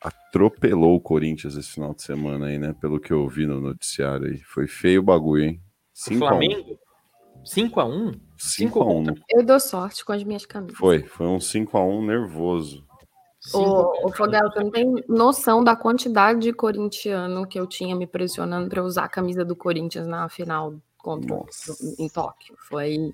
atropelou 0.00 0.94
o 0.94 1.00
Corinthians 1.00 1.56
esse 1.56 1.70
final 1.70 1.94
de 1.94 2.02
semana 2.02 2.46
aí, 2.46 2.58
né? 2.58 2.74
Pelo 2.80 3.00
que 3.00 3.12
eu 3.12 3.26
vi 3.28 3.46
no 3.46 3.60
noticiário 3.60 4.26
aí. 4.26 4.38
Foi 4.38 4.68
feio 4.68 5.00
o 5.00 5.04
bagulho, 5.04 5.44
hein? 5.44 5.60
5 5.92 6.24
a 6.24 6.26
1 6.26 6.30
Flamengo? 6.30 6.78
5x1? 7.44 8.20
5 8.36 8.82
a 8.82 8.86
1 8.86 9.04
Eu 9.30 9.44
dou 9.44 9.60
sorte 9.60 10.04
com 10.04 10.12
as 10.12 10.24
minhas 10.24 10.46
camisas. 10.46 10.76
Foi, 10.76 11.02
foi 11.02 11.26
um 11.26 11.40
5 11.40 11.76
a 11.76 11.84
1 13.52 13.58
nervoso. 13.58 14.00
Ô, 14.02 14.06
ô 14.08 14.12
Fogel, 14.12 14.50
você 14.50 14.60
não 14.62 14.70
tem 14.70 15.04
noção 15.08 15.62
da 15.64 15.74
quantidade 15.76 16.40
de 16.40 16.52
corintiano 16.52 17.46
que 17.46 17.58
eu 17.58 17.66
tinha 17.66 17.94
me 17.96 18.06
pressionando 18.06 18.68
para 18.68 18.82
usar 18.82 19.04
a 19.04 19.08
camisa 19.08 19.44
do 19.44 19.54
Corinthians 19.56 20.06
na 20.06 20.28
final 20.28 20.74
contra 20.98 21.36
Nossa. 21.36 21.76
em 21.98 22.08
Tóquio. 22.08 22.54
Foi 22.68 23.12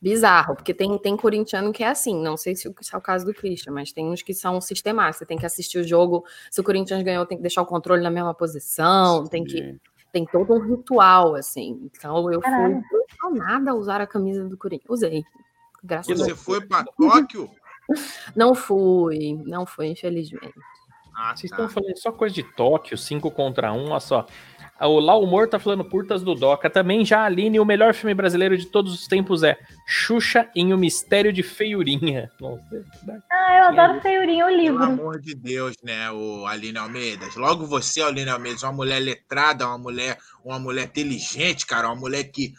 bizarro, 0.00 0.54
porque 0.54 0.72
tem, 0.72 0.96
tem 0.98 1.16
corintiano 1.16 1.72
que 1.72 1.82
é 1.84 1.88
assim, 1.88 2.18
não 2.22 2.36
sei 2.36 2.54
se, 2.56 2.72
se 2.80 2.94
é 2.94 2.98
o 2.98 3.00
caso 3.00 3.26
do 3.26 3.34
Christian, 3.34 3.72
mas 3.72 3.92
tem 3.92 4.06
uns 4.08 4.22
que 4.22 4.32
são 4.32 4.60
sistemáticos. 4.60 5.18
Você 5.18 5.26
tem 5.26 5.36
que 5.38 5.44
assistir 5.46 5.78
o 5.78 5.84
jogo, 5.86 6.24
se 6.50 6.60
o 6.60 6.64
Corinthians 6.64 7.02
ganhou, 7.02 7.26
tem 7.26 7.36
que 7.36 7.42
deixar 7.42 7.60
o 7.62 7.66
controle 7.66 8.02
na 8.02 8.10
mesma 8.10 8.32
posição, 8.34 9.26
tem 9.26 9.44
que 9.44 9.58
E- 9.58 9.80
tem 10.12 10.24
todo 10.24 10.54
um 10.54 10.60
ritual, 10.60 11.34
assim. 11.34 11.78
Então 11.92 12.32
eu 12.32 12.40
Caralho. 12.40 12.80
fui 12.88 13.00
pressionada 13.06 13.70
a 13.72 13.74
usar 13.74 14.00
a 14.00 14.06
camisa 14.06 14.44
do 14.48 14.56
Corinthians. 14.56 14.88
Usei. 14.88 15.22
Graças 15.84 16.10
a 16.10 16.16
Você 16.24 16.26
Deus. 16.28 16.42
foi 16.42 16.60
para 16.66 16.84
Tóquio? 16.84 17.50
Não 18.34 18.54
fui, 18.54 19.40
não 19.46 19.64
fui, 19.66 19.86
infelizmente. 19.88 20.54
Ah, 21.16 21.34
Vocês 21.34 21.50
tá. 21.50 21.56
estão 21.56 21.68
falando 21.68 21.96
só 21.98 22.12
coisa 22.12 22.34
de 22.34 22.42
Tóquio, 22.42 22.96
5 22.98 23.30
contra 23.30 23.72
1, 23.72 23.88
olha 23.90 24.00
só. 24.00 24.26
O 24.78 25.00
Lau 25.00 25.22
Humor 25.22 25.48
tá 25.48 25.58
falando 25.58 25.82
Curtas 25.86 26.22
do 26.22 26.34
Doca. 26.34 26.68
Também 26.68 27.02
já 27.02 27.20
a 27.20 27.24
Aline, 27.24 27.58
o 27.58 27.64
melhor 27.64 27.94
filme 27.94 28.12
brasileiro 28.12 28.58
de 28.58 28.66
todos 28.66 28.92
os 28.92 29.06
tempos 29.06 29.42
é 29.42 29.56
Xuxa 29.86 30.50
em 30.54 30.74
O 30.74 30.76
Mistério 30.76 31.32
de 31.32 31.42
Feiurinha. 31.42 32.30
Nossa, 32.38 32.84
Ah, 33.32 33.56
eu 33.56 33.64
adoro 33.80 34.02
Feiurinha, 34.02 34.44
o 34.44 34.48
Pelo 34.48 34.60
livro. 34.60 34.82
amor 34.84 35.18
de 35.18 35.34
Deus, 35.34 35.74
né, 35.82 36.10
o 36.10 36.44
Aline 36.44 36.76
Almeida. 36.76 37.26
Logo 37.36 37.64
você, 37.64 38.02
Aline 38.02 38.28
Almeida, 38.28 38.66
uma 38.66 38.72
mulher 38.74 38.98
letrada, 39.00 39.66
uma 39.66 39.78
mulher, 39.78 40.18
uma 40.44 40.58
mulher 40.58 40.84
inteligente, 40.84 41.64
cara, 41.64 41.86
uma 41.88 41.96
mulher 41.96 42.24
que 42.24 42.52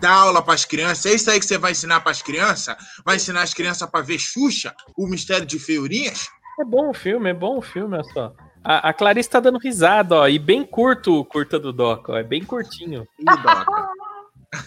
dá 0.00 0.10
aula 0.10 0.42
para 0.42 0.54
as 0.54 0.64
crianças. 0.64 1.06
É 1.06 1.14
isso 1.14 1.30
aí 1.30 1.38
que 1.38 1.46
você 1.46 1.58
vai 1.58 1.72
ensinar 1.72 2.00
para 2.00 2.10
as 2.10 2.22
crianças? 2.22 2.76
Vai 3.04 3.16
ensinar 3.16 3.42
as 3.42 3.54
crianças 3.54 3.88
para 3.88 4.04
ver 4.04 4.18
Xuxa, 4.18 4.74
o 4.96 5.06
mistério 5.06 5.46
de 5.46 5.58
Feiurinhas? 5.58 6.28
É 6.60 6.64
bom 6.64 6.90
o 6.90 6.94
filme, 6.94 7.30
é 7.30 7.34
bom 7.34 7.58
o 7.58 7.62
filme, 7.62 7.94
olha 7.94 8.04
só. 8.12 8.34
A, 8.62 8.90
a 8.90 8.92
Clarice 8.92 9.28
tá 9.28 9.40
dando 9.40 9.58
risada, 9.58 10.14
ó. 10.14 10.28
E 10.28 10.38
bem 10.38 10.64
curto 10.64 11.18
o 11.18 11.24
curta 11.24 11.58
do 11.58 11.72
Doc, 11.72 12.08
ó. 12.08 12.16
É 12.16 12.22
bem 12.22 12.44
curtinho. 12.44 13.06
Ih, 13.18 13.24
Doca. 13.24 13.88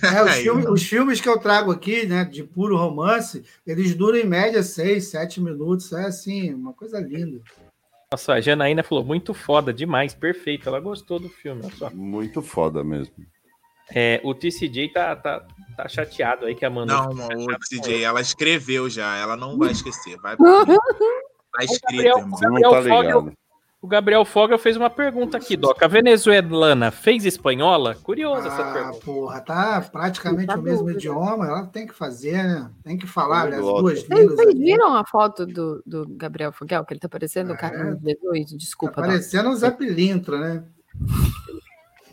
É, 0.04 0.22
os, 0.22 0.32
Aí. 0.32 0.44
filmes, 0.44 0.66
os 0.66 0.84
filmes 0.84 1.22
que 1.22 1.30
eu 1.30 1.40
trago 1.40 1.72
aqui, 1.72 2.06
né, 2.06 2.26
de 2.26 2.44
puro 2.44 2.76
romance, 2.76 3.46
eles 3.66 3.96
duram 3.96 4.18
em 4.18 4.26
média 4.26 4.62
seis, 4.62 5.08
sete 5.08 5.40
minutos. 5.40 5.94
É 5.94 6.06
assim, 6.06 6.54
uma 6.54 6.74
coisa 6.74 7.00
linda. 7.00 7.42
Nossa, 8.12 8.34
a 8.34 8.42
Janaína 8.42 8.84
falou 8.84 9.04
muito 9.04 9.34
foda, 9.34 9.74
demais, 9.74 10.14
perfeito. 10.14 10.68
Ela 10.68 10.80
gostou 10.80 11.20
do 11.20 11.30
filme, 11.30 11.62
olha 11.64 11.74
só. 11.76 11.90
Muito 11.90 12.42
foda 12.42 12.84
mesmo. 12.84 13.14
É, 13.94 14.20
o 14.24 14.34
TCJ 14.34 14.90
tá, 14.90 15.16
tá, 15.16 15.46
tá 15.76 15.88
chateado 15.88 16.46
aí 16.46 16.56
que 16.56 16.66
a 16.66 16.70
Manu. 16.70 16.88
Não, 16.88 17.10
o 17.12 17.60
CJ, 17.60 18.04
ela 18.04 18.20
escreveu 18.22 18.90
já, 18.90 19.16
ela 19.18 19.36
não 19.38 19.58
vai 19.58 19.72
esquecer. 19.72 20.18
Vai, 20.18 20.36
tá 20.38 21.64
escrito, 21.64 21.84
Gabriel, 21.92 22.18
irmão. 22.20 22.38
Você 22.38 22.46
não 22.46 22.54
Gabriel 22.56 22.72
tá 22.72 22.82
Fogel, 22.90 23.34
o 23.80 23.88
Gabriel 23.88 24.26
Fogel 24.26 24.58
fez 24.58 24.76
uma 24.76 24.90
pergunta 24.90 25.38
aqui, 25.38 25.56
Doc. 25.56 25.82
A 25.82 25.88
venezuelana 25.88 26.90
fez 26.92 27.24
espanhola? 27.26 27.96
Curiosa 27.96 28.48
essa 28.48 28.62
Ah, 28.70 28.74
pergunta. 28.74 29.06
porra, 29.06 29.40
tá 29.40 29.82
praticamente 29.90 30.48
Tá 30.48 30.56
o 30.56 30.62
mesmo 30.62 30.80
dúvida. 30.80 30.98
idioma, 31.00 31.46
ela 31.48 31.66
tem 31.68 31.86
que 31.88 31.94
fazer, 31.94 32.44
né? 32.44 32.70
Tem 32.84 32.98
que 32.98 33.06
falar, 33.08 33.48
né, 33.50 33.58
as 33.58 33.62
duas 33.64 34.00
Vocês, 34.04 34.10
línguas. 34.10 34.36
vocês 34.36 34.54
viram 34.58 34.96
a 34.96 35.06
foto 35.06 35.46
do, 35.46 35.82
do 35.86 36.06
Gabriel 36.10 36.52
Fogel, 36.52 36.84
que 36.84 36.94
ele 36.94 37.00
tá 37.00 37.08
parecendo 37.08 37.52
o 37.52 37.54
É. 37.54 37.58
Carlinhos 37.58 38.00
Jesus? 38.02 38.52
Tá 38.52 38.58
Desculpa, 38.58 38.96
Doc. 38.96 39.06
parecendo 39.06 39.50
um 39.50 39.56
Zé 39.56 39.70
Pilintra, 39.72 40.38
né? 40.40 40.64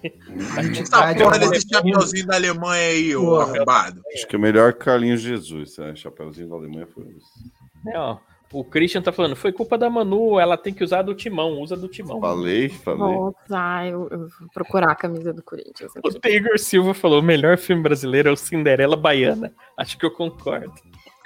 Essa 0.04 0.62
Identidade 0.62 1.18
porra 1.22 1.36
é 1.36 1.38
uma- 1.40 1.50
desse 1.50 1.68
chapeuzinho 1.68 2.26
da 2.26 2.36
Alemanha 2.36 2.88
aí, 2.88 3.16
ô 3.16 3.20
Porra. 3.22 3.42
arrombado. 3.54 4.02
Acho 4.14 4.26
que 4.26 4.36
é 4.36 4.38
melhor 4.38 4.72
Carlinhos 4.74 5.20
Jesus, 5.20 5.78
né? 5.78 5.94
Chapeuzinho 5.96 6.48
da 6.48 6.56
Alemanha 6.56 6.86
foi 6.86 7.04
isso. 7.04 7.50
É, 7.88 7.98
ó, 7.98 8.18
o 8.52 8.64
Christian 8.64 9.02
tá 9.02 9.12
falando, 9.12 9.34
foi 9.36 9.52
culpa 9.52 9.76
da 9.76 9.90
Manu, 9.90 10.38
ela 10.38 10.56
tem 10.56 10.72
que 10.72 10.84
usar 10.84 11.02
do 11.02 11.14
timão, 11.14 11.60
usa 11.60 11.76
do 11.76 11.88
timão. 11.88 12.20
Falei, 12.20 12.68
falei. 12.68 12.98
Nossa, 13.16 13.86
eu, 13.86 14.08
eu 14.10 14.18
vou 14.20 14.48
procurar 14.52 14.92
a 14.92 14.94
camisa 14.94 15.32
do 15.32 15.42
Corinthians. 15.42 15.92
O 16.02 16.12
Taylor 16.20 16.58
Silva 16.58 16.94
falou, 16.94 17.20
o 17.20 17.22
melhor 17.22 17.58
filme 17.58 17.82
brasileiro 17.82 18.28
é 18.28 18.32
o 18.32 18.36
Cinderela 18.36 18.96
Baiana. 18.96 19.52
Acho 19.76 19.98
que 19.98 20.06
eu 20.06 20.10
concordo. 20.10 20.72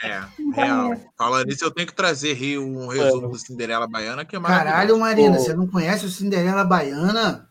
É, 0.01 0.21
real. 0.55 0.93
Falando 1.17 1.51
isso, 1.51 1.65
eu 1.65 1.73
tenho 1.73 1.89
que 1.89 1.95
trazer 1.95 2.33
Rio 2.33 2.63
um 2.65 2.87
resumo 2.87 3.29
do 3.29 3.37
Cinderela 3.37 3.89
Baiana, 3.89 4.25
que 4.25 4.37
é. 4.37 4.41
Caralho, 4.41 4.97
Marina, 4.99 5.37
Pô. 5.37 5.43
você 5.43 5.53
não 5.55 5.67
conhece 5.67 6.07
o 6.07 6.09
Cinderela 6.09 6.63
Baiana? 6.65 7.48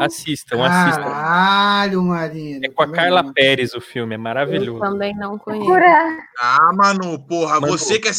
Assistam, 0.00 0.64
assistam. 0.64 1.02
Caralho, 1.04 2.02
Marina. 2.02 2.66
É 2.66 2.68
com 2.70 2.82
a 2.82 2.92
Carla 2.92 3.22
não. 3.22 3.32
Pérez 3.32 3.74
o 3.74 3.80
filme, 3.80 4.14
é 4.14 4.16
Eu 4.16 4.20
maravilhoso. 4.20 4.80
também 4.80 5.14
não 5.16 5.38
conheço. 5.38 5.70
Ah, 6.40 6.70
Manu, 6.74 7.18
porra, 7.26 7.60
Manu. 7.60 7.76
você 7.76 7.98
que 7.98 8.08
é 8.08 8.12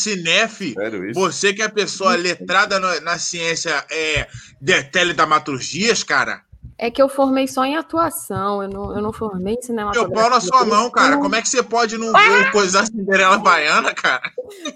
isso? 1.06 1.20
você 1.20 1.54
que 1.54 1.62
é 1.62 1.68
pessoa 1.70 2.16
letrada 2.16 2.80
na, 2.80 3.00
na 3.02 3.18
ciência 3.18 3.86
é, 3.92 4.28
de 4.62 4.84
teledramaturgias, 4.84 6.04
cara, 6.04 6.42
É 6.78 6.90
que 6.92 7.02
eu 7.02 7.10
formei 7.10 7.48
só 7.48 7.64
em 7.66 7.76
atuação, 7.78 8.64
eu 8.64 8.70
não, 8.70 8.96
eu 8.96 9.02
não 9.02 9.12
formei 9.14 9.54
em 9.54 9.56
meu 9.56 9.64
cinematografia. 9.64 10.16
pau 10.16 10.30
na 10.30 10.40
sua 10.40 10.66
mão, 10.66 10.90
cara. 10.92 11.18
Como 11.18 11.36
é 11.36 11.42
que 11.42 11.50
você 11.50 11.62
pode 11.64 11.98
não 11.98 12.12
ver 12.14 12.52
coisa 12.52 12.80
da 12.80 12.86
Cinderela 12.86 13.38
Baiana, 13.38 13.94
cara? 13.94 14.22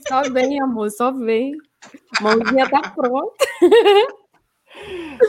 Só 0.08 0.22
vem, 0.30 0.62
amor, 0.62 0.90
só 0.92 1.12
vem. 1.12 1.54
Mãozinha 2.22 2.70
tá 2.70 2.82
pronta. 2.90 3.46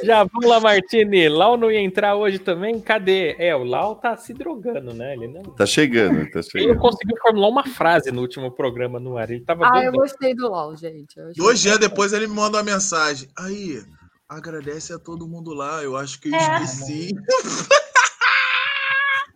Já 0.04 0.24
vamos 0.24 0.48
lá, 0.48 0.60
Martini. 0.60 1.28
Lau 1.28 1.56
não 1.56 1.70
ia 1.70 1.80
entrar 1.80 2.14
hoje 2.16 2.38
também? 2.38 2.80
Cadê? 2.80 3.34
É, 3.38 3.54
o 3.56 3.64
Lau 3.64 3.96
tá 3.96 4.16
se 4.16 4.32
drogando, 4.34 4.92
né? 4.94 5.14
Ele 5.14 5.28
não, 5.28 5.42
Tá 5.42 5.64
chegando, 5.66 6.30
tá 6.30 6.40
ele 6.40 6.42
chegando. 6.50 6.78
conseguiu 6.78 7.16
formular 7.22 7.48
uma 7.48 7.66
frase 7.66 8.10
no 8.10 8.20
último 8.20 8.50
programa 8.50 8.98
no 9.00 9.16
ar. 9.16 9.30
Ele 9.30 9.40
tava 9.44 9.64
Ah, 9.64 9.78
eu 9.78 9.92
doidão. 9.92 10.00
gostei 10.00 10.34
do 10.34 10.48
LOL, 10.48 10.76
gente. 10.76 11.18
Eu 11.18 11.32
Dois 11.36 11.60
dias 11.60 11.78
depois 11.78 12.12
ele 12.12 12.26
me 12.26 12.34
manda 12.34 12.58
uma 12.58 12.62
mensagem. 12.64 13.28
Aí, 13.38 13.82
agradece 14.28 14.92
a 14.92 14.98
todo 14.98 15.26
mundo 15.28 15.52
lá, 15.54 15.82
eu 15.82 15.96
acho 15.96 16.20
que 16.20 16.28
eu 16.28 16.34
É. 16.34 16.62
esqueci. 16.62 17.14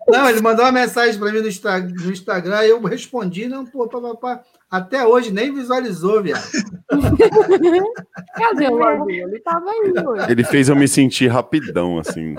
Não, 0.09 0.29
ele 0.29 0.41
mandou 0.41 0.65
uma 0.65 0.73
mensagem 0.73 1.19
para 1.21 1.31
mim 1.31 1.41
no, 1.41 1.49
Insta- 1.49 1.81
no 1.81 2.11
Instagram 2.11 2.65
e 2.65 2.71
eu 2.71 2.81
respondi, 2.83 3.47
não, 3.47 3.67
pô, 3.67 3.87
pá, 3.87 4.01
pá, 4.01 4.15
pá. 4.17 4.43
Até 4.71 5.07
hoje 5.07 5.33
nem 5.33 5.53
visualizou, 5.55 6.23
viado. 6.23 6.43
Cadê 8.35 8.69
o 8.69 8.77
LOLzinho? 8.77 9.29
Ele 9.29 9.41
tava 9.41 9.71
aí 9.71 9.93
hoje. 10.07 10.31
Ele 10.31 10.45
fez 10.45 10.69
eu 10.69 10.77
me 10.77 10.87
sentir 10.89 11.29
rapidão, 11.29 11.99
assim. 11.99 12.35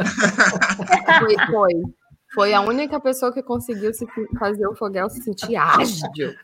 Foi, 1.19 1.35
foi. 1.47 1.73
Foi 2.34 2.53
a 2.53 2.61
única 2.61 2.99
pessoa 2.99 3.34
que 3.34 3.41
conseguiu 3.41 3.91
se 3.93 4.06
fazer 4.39 4.68
o 4.68 4.76
Fogel 4.76 5.10
se 5.10 5.22
sentir 5.23 5.56
ágil. 5.56 6.35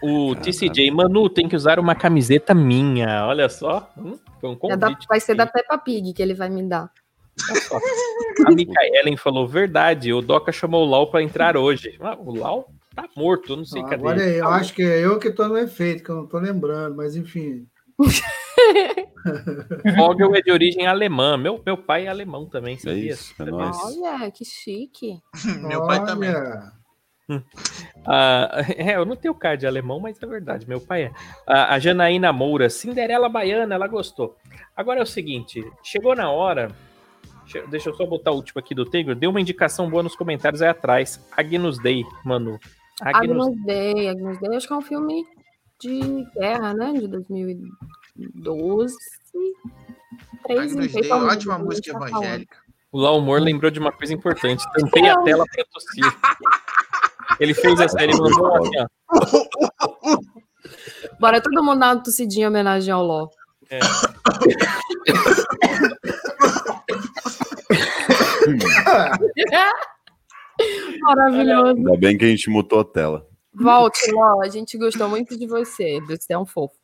O 0.00 0.34
TCJ, 0.36 0.90
Manu, 0.90 1.28
tem 1.28 1.48
que 1.48 1.56
usar 1.56 1.78
uma 1.78 1.94
camiseta 1.94 2.54
minha. 2.54 3.26
Olha 3.26 3.48
só. 3.48 3.90
Hum, 3.98 4.16
foi 4.40 4.50
um 4.50 4.58
É 4.70 4.76
da- 4.76 4.86
convite. 4.88 5.06
vai 5.08 5.20
ser 5.20 5.34
da 5.34 5.46
Peppa 5.46 5.78
Pig 5.78 6.12
que 6.12 6.22
ele 6.22 6.34
vai 6.34 6.48
me 6.48 6.62
dar. 6.68 6.90
A 8.46 8.50
Micaelen 8.50 9.16
falou, 9.16 9.46
verdade, 9.48 10.12
o 10.12 10.20
Doca 10.20 10.52
chamou 10.52 10.84
o 10.86 10.88
Lau 10.90 11.10
pra 11.10 11.22
entrar 11.22 11.56
hoje. 11.56 11.96
Ah, 12.00 12.16
o 12.18 12.34
Lau 12.36 12.68
tá 12.94 13.08
morto, 13.16 13.56
não 13.56 13.64
sei 13.64 13.82
Não, 13.82 13.88
cadê. 13.88 14.00
agora 14.02 14.22
ele. 14.22 14.40
eu 14.40 14.48
acho 14.48 14.74
que 14.74 14.82
é 14.82 15.00
eu 15.04 15.18
que 15.18 15.30
tô 15.30 15.48
no 15.48 15.56
efeito, 15.58 16.02
que 16.04 16.10
eu 16.10 16.16
não 16.16 16.26
tô 16.26 16.38
lembrando, 16.38 16.96
mas 16.96 17.16
enfim. 17.16 17.66
Vogel 19.96 20.34
é 20.34 20.40
de 20.40 20.50
origem 20.50 20.86
alemã. 20.86 21.36
Meu, 21.36 21.60
meu 21.64 21.76
pai 21.76 22.06
é 22.06 22.08
alemão 22.08 22.46
também, 22.46 22.74
É 22.74 22.78
sabia? 22.78 23.12
isso, 23.12 23.34
é 23.40 23.44
nóis. 23.44 23.76
Olha, 23.84 24.30
que 24.30 24.44
chique. 24.44 25.18
Meu 25.62 25.86
pai 25.86 26.04
também. 26.04 26.30
Olha, 26.34 26.72
Ah, 28.04 28.50
é, 28.76 28.96
eu 28.96 29.04
não 29.06 29.14
tenho 29.14 29.34
cara 29.34 29.56
de 29.56 29.66
alemão, 29.66 30.00
mas 30.00 30.20
é 30.20 30.26
verdade, 30.26 30.68
meu 30.68 30.80
pai 30.80 31.04
é. 31.04 31.12
Ah, 31.46 31.74
a 31.74 31.78
Janaína 31.78 32.32
Moura, 32.32 32.68
Cinderela 32.68 33.28
Baiana, 33.28 33.76
ela 33.76 33.86
gostou. 33.86 34.36
Agora 34.76 34.98
é 34.98 35.02
o 35.02 35.06
seguinte, 35.06 35.64
chegou 35.84 36.14
na 36.16 36.28
hora. 36.30 36.72
Deixa 37.70 37.90
eu 37.90 37.94
só 37.94 38.04
botar 38.04 38.32
o 38.32 38.36
último 38.36 38.58
aqui 38.58 38.74
do 38.74 38.84
Tigre. 38.84 39.14
Deu 39.14 39.30
uma 39.30 39.40
indicação 39.40 39.88
boa 39.88 40.02
nos 40.02 40.16
comentários 40.16 40.62
aí 40.62 40.68
atrás. 40.68 41.24
Agnus 41.36 41.78
Dei, 41.78 42.02
Manu. 42.24 42.58
Agnus 43.00 43.46
Agnus 43.48 43.64
Dei, 43.64 44.08
Agnus 44.08 44.38
Dei, 44.40 44.56
acho 44.56 44.66
que 44.66 44.72
é 44.72 44.76
um 44.76 44.82
filme 44.82 45.24
de 45.80 46.24
guerra, 46.38 46.74
né? 46.74 46.92
De 46.92 47.08
2012. 47.08 48.94
Três 50.44 50.72
Agnus 50.72 50.92
Dei, 50.92 51.02
Pelo 51.02 51.26
ótima 51.26 51.54
amor 51.54 51.68
de 51.68 51.74
música 51.76 51.92
tá 51.92 51.98
falando. 51.98 52.16
evangélica. 52.24 52.56
O 52.92 53.00
Lau 53.00 53.18
Humor 53.18 53.40
lembrou 53.40 53.70
de 53.70 53.80
uma 53.80 53.90
coisa 53.90 54.12
importante. 54.12 54.62
Tampei 54.74 55.08
a 55.08 55.16
tela 55.24 55.44
pra 55.50 55.64
tossir. 55.72 56.04
Ele 57.40 57.54
fez 57.54 57.80
a 57.80 57.88
série 57.88 58.12
e 58.12 58.16
mandou 58.18 58.54
assim, 58.54 58.78
ó. 58.78 58.86
Bora 61.18 61.40
todo 61.40 61.62
mundo 61.64 61.80
dar 61.80 61.94
uma 61.94 62.02
tossidinha 62.02 62.44
em 62.46 62.48
homenagem 62.48 62.92
ao 62.92 63.02
Ló. 63.02 63.28
É. 63.70 63.78
Maravilhoso. 71.00 71.76
Ainda 71.76 71.96
bem 71.96 72.16
que 72.16 72.24
a 72.24 72.28
gente 72.28 72.48
mutou 72.50 72.80
a 72.80 72.84
tela. 72.84 73.26
Volte, 73.54 74.10
Ló. 74.10 74.42
A 74.42 74.48
gente 74.48 74.78
gostou 74.78 75.08
muito 75.08 75.38
de 75.38 75.46
você. 75.46 76.00
Você 76.08 76.32
é 76.32 76.38
um 76.38 76.46
fofo. 76.46 76.74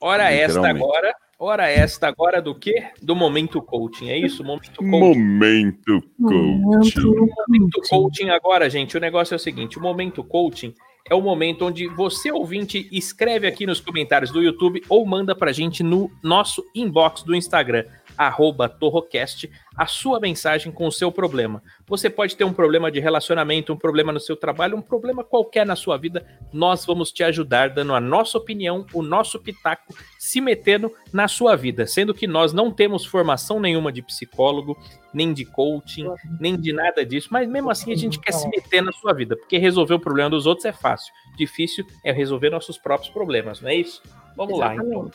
Hora 0.00 0.30
esta 0.30 0.68
agora. 0.68 1.14
Hora 1.38 1.68
esta 1.68 2.06
agora 2.06 2.40
do 2.40 2.54
quê? 2.54 2.90
Do 3.02 3.16
momento 3.16 3.60
coaching, 3.60 4.10
é 4.10 4.18
isso? 4.18 4.44
Momento 4.44 4.76
coaching. 4.76 4.88
Momento 4.88 6.04
coaching. 6.22 7.02
momento 7.02 7.80
coaching 7.88 8.28
agora, 8.30 8.70
gente. 8.70 8.96
O 8.96 9.00
negócio 9.00 9.34
é 9.34 9.36
o 9.36 9.40
seguinte: 9.40 9.78
o 9.78 9.82
momento 9.82 10.22
coaching 10.22 10.72
é 11.08 11.14
o 11.14 11.20
momento 11.20 11.66
onde 11.66 11.88
você, 11.88 12.30
ouvinte, 12.30 12.88
escreve 12.92 13.46
aqui 13.46 13.66
nos 13.66 13.80
comentários 13.80 14.30
do 14.30 14.40
YouTube 14.40 14.82
ou 14.88 15.04
manda 15.04 15.34
pra 15.34 15.52
gente 15.52 15.82
no 15.82 16.10
nosso 16.22 16.64
inbox 16.74 17.22
do 17.22 17.34
Instagram, 17.34 17.84
arroba 18.16 18.68
Torrocast, 18.68 19.50
a 19.76 19.86
sua 19.86 20.20
mensagem 20.20 20.70
com 20.70 20.86
o 20.86 20.92
seu 20.92 21.10
problema. 21.10 21.62
Você 21.86 22.10
pode 22.10 22.36
ter 22.36 22.44
um 22.44 22.52
problema 22.52 22.90
de 22.90 23.00
relacionamento, 23.00 23.72
um 23.72 23.76
problema 23.76 24.12
no 24.12 24.20
seu 24.20 24.36
trabalho, 24.36 24.76
um 24.76 24.82
problema 24.82 25.24
qualquer 25.24 25.66
na 25.66 25.76
sua 25.76 25.96
vida. 25.96 26.26
Nós 26.52 26.84
vamos 26.84 27.10
te 27.10 27.22
ajudar 27.24 27.70
dando 27.70 27.94
a 27.94 28.00
nossa 28.00 28.38
opinião, 28.38 28.86
o 28.92 29.02
nosso 29.02 29.38
pitaco, 29.38 29.94
se 30.18 30.40
metendo 30.40 30.92
na 31.12 31.28
sua 31.28 31.56
vida. 31.56 31.86
Sendo 31.86 32.14
que 32.14 32.26
nós 32.26 32.52
não 32.52 32.70
temos 32.70 33.04
formação 33.04 33.58
nenhuma 33.60 33.92
de 33.92 34.02
psicólogo, 34.02 34.76
nem 35.12 35.32
de 35.32 35.44
coaching, 35.44 36.08
nem 36.40 36.58
de 36.58 36.72
nada 36.72 37.04
disso, 37.04 37.28
mas 37.30 37.48
mesmo 37.48 37.70
assim 37.70 37.92
a 37.92 37.96
gente 37.96 38.18
quer 38.18 38.32
se 38.32 38.48
meter 38.48 38.82
na 38.82 38.92
sua 38.92 39.12
vida, 39.12 39.36
porque 39.36 39.58
resolver 39.58 39.94
o 39.94 40.00
problema 40.00 40.30
dos 40.30 40.46
outros 40.46 40.64
é 40.64 40.72
fácil. 40.72 41.12
Difícil 41.36 41.86
é 42.04 42.12
resolver 42.12 42.50
nossos 42.50 42.78
próprios 42.78 43.12
problemas, 43.12 43.60
não 43.60 43.68
é 43.68 43.74
isso? 43.74 44.02
Vamos 44.36 44.58
lá, 44.58 44.74
então. 44.74 45.10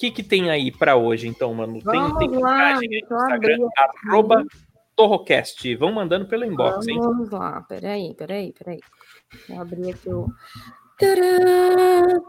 Que, 0.00 0.10
que 0.10 0.22
tem 0.22 0.48
aí 0.48 0.72
pra 0.72 0.96
hoje, 0.96 1.28
então, 1.28 1.52
mano? 1.52 1.74
Tem, 1.74 1.82
Vamos 1.84 2.18
tem 2.18 2.30
lá, 2.30 2.56
mensagem 2.56 2.88
no 2.88 2.96
Instagram, 2.96 3.68
arroba 3.76 4.46
Torrocast. 4.96 5.76
Vão 5.76 5.92
mandando 5.92 6.26
pelo 6.26 6.46
inbox, 6.46 6.88
hein? 6.88 6.98
Vamos 6.98 7.28
lá, 7.28 7.60
peraí, 7.68 8.14
peraí, 8.14 8.50
peraí. 8.58 8.80
Vou 9.46 9.60
abrir 9.60 9.90
aqui 9.90 10.08
o. 10.08 10.26
Tcharam! 10.98 12.24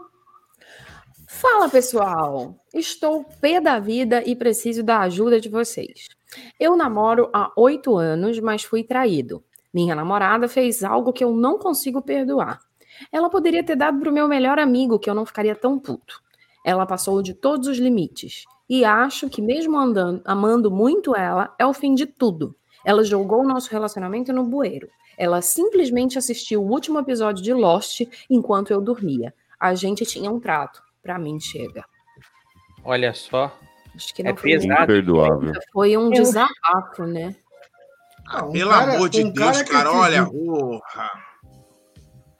Fala 1.26 1.66
pessoal, 1.70 2.54
estou 2.74 3.24
pé 3.40 3.58
da 3.58 3.78
vida 3.78 4.22
e 4.26 4.36
preciso 4.36 4.82
da 4.82 5.00
ajuda 5.00 5.40
de 5.40 5.48
vocês. 5.48 6.08
Eu 6.60 6.76
namoro 6.76 7.30
há 7.32 7.50
oito 7.56 7.96
anos, 7.96 8.38
mas 8.38 8.64
fui 8.64 8.84
traído. 8.84 9.42
Minha 9.72 9.94
namorada 9.94 10.46
fez 10.46 10.84
algo 10.84 11.10
que 11.10 11.24
eu 11.24 11.32
não 11.32 11.58
consigo 11.58 12.02
perdoar. 12.02 12.60
Ela 13.10 13.30
poderia 13.30 13.64
ter 13.64 13.76
dado 13.76 13.98
para 13.98 14.10
o 14.10 14.12
meu 14.12 14.28
melhor 14.28 14.58
amigo, 14.58 14.98
que 14.98 15.08
eu 15.08 15.14
não 15.14 15.24
ficaria 15.24 15.56
tão 15.56 15.78
puto. 15.78 16.22
Ela 16.64 16.86
passou 16.86 17.22
de 17.22 17.34
todos 17.34 17.68
os 17.68 17.78
limites. 17.78 18.44
E 18.68 18.84
acho 18.84 19.28
que, 19.28 19.42
mesmo 19.42 19.76
andando, 19.78 20.22
amando 20.24 20.70
muito 20.70 21.14
ela, 21.16 21.54
é 21.58 21.66
o 21.66 21.72
fim 21.74 21.94
de 21.94 22.06
tudo. 22.06 22.54
Ela 22.84 23.04
jogou 23.04 23.40
o 23.40 23.46
nosso 23.46 23.70
relacionamento 23.70 24.32
no 24.32 24.44
bueiro. 24.44 24.88
Ela 25.18 25.42
simplesmente 25.42 26.16
assistiu 26.18 26.62
o 26.62 26.68
último 26.70 26.98
episódio 26.98 27.42
de 27.42 27.52
Lost 27.52 28.00
enquanto 28.30 28.70
eu 28.72 28.80
dormia. 28.80 29.34
A 29.60 29.74
gente 29.74 30.04
tinha 30.06 30.30
um 30.30 30.40
trato. 30.40 30.82
Pra 31.02 31.18
mim, 31.18 31.38
chega. 31.40 31.84
Olha 32.84 33.12
só. 33.12 33.52
Acho 33.94 34.14
que 34.14 34.22
É 34.22 34.26
não 34.30 34.36
foi 34.36 34.50
pesado. 34.52 34.82
Imperdoável. 34.84 35.52
Foi 35.72 35.96
um 35.96 36.10
desabafo, 36.10 37.04
né? 37.06 37.36
Ah, 38.26 38.44
um 38.46 38.52
pelo 38.52 38.70
cara- 38.70 38.94
amor 38.96 39.08
de 39.08 39.24
um 39.24 39.30
Deus, 39.30 39.62
cara 39.62 39.64
cara, 39.64 39.92
olha. 39.92 40.24
porra. 40.26 41.10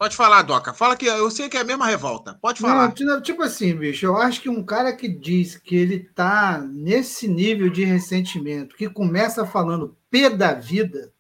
Pode 0.03 0.17
falar, 0.17 0.43
Doca. 0.43 0.75
Fala 0.75 0.97
que 0.97 1.07
eu 1.07 1.31
sei 1.31 1.49
que 1.49 1.57
é 1.57 1.61
a 1.61 1.65
mesma 1.65 1.87
revolta. 1.87 2.37
Pode 2.43 2.61
falar. 2.61 2.89
Não, 2.89 2.91
ti- 3.21 3.23
tipo 3.23 3.41
assim, 3.41 3.73
bicho, 3.73 4.05
eu 4.05 4.17
acho 4.17 4.41
que 4.43 4.49
um 4.49 4.61
cara 4.61 4.93
que 4.93 5.07
diz 5.07 5.57
que 5.57 5.77
ele 5.77 6.01
tá 6.01 6.59
nesse 6.59 7.29
nível 7.29 7.71
de 7.71 7.85
ressentimento, 7.85 8.75
que 8.75 8.89
começa 8.91 9.47
falando 9.47 9.97
P 10.11 10.29
da 10.29 10.55
vida, 10.55 11.13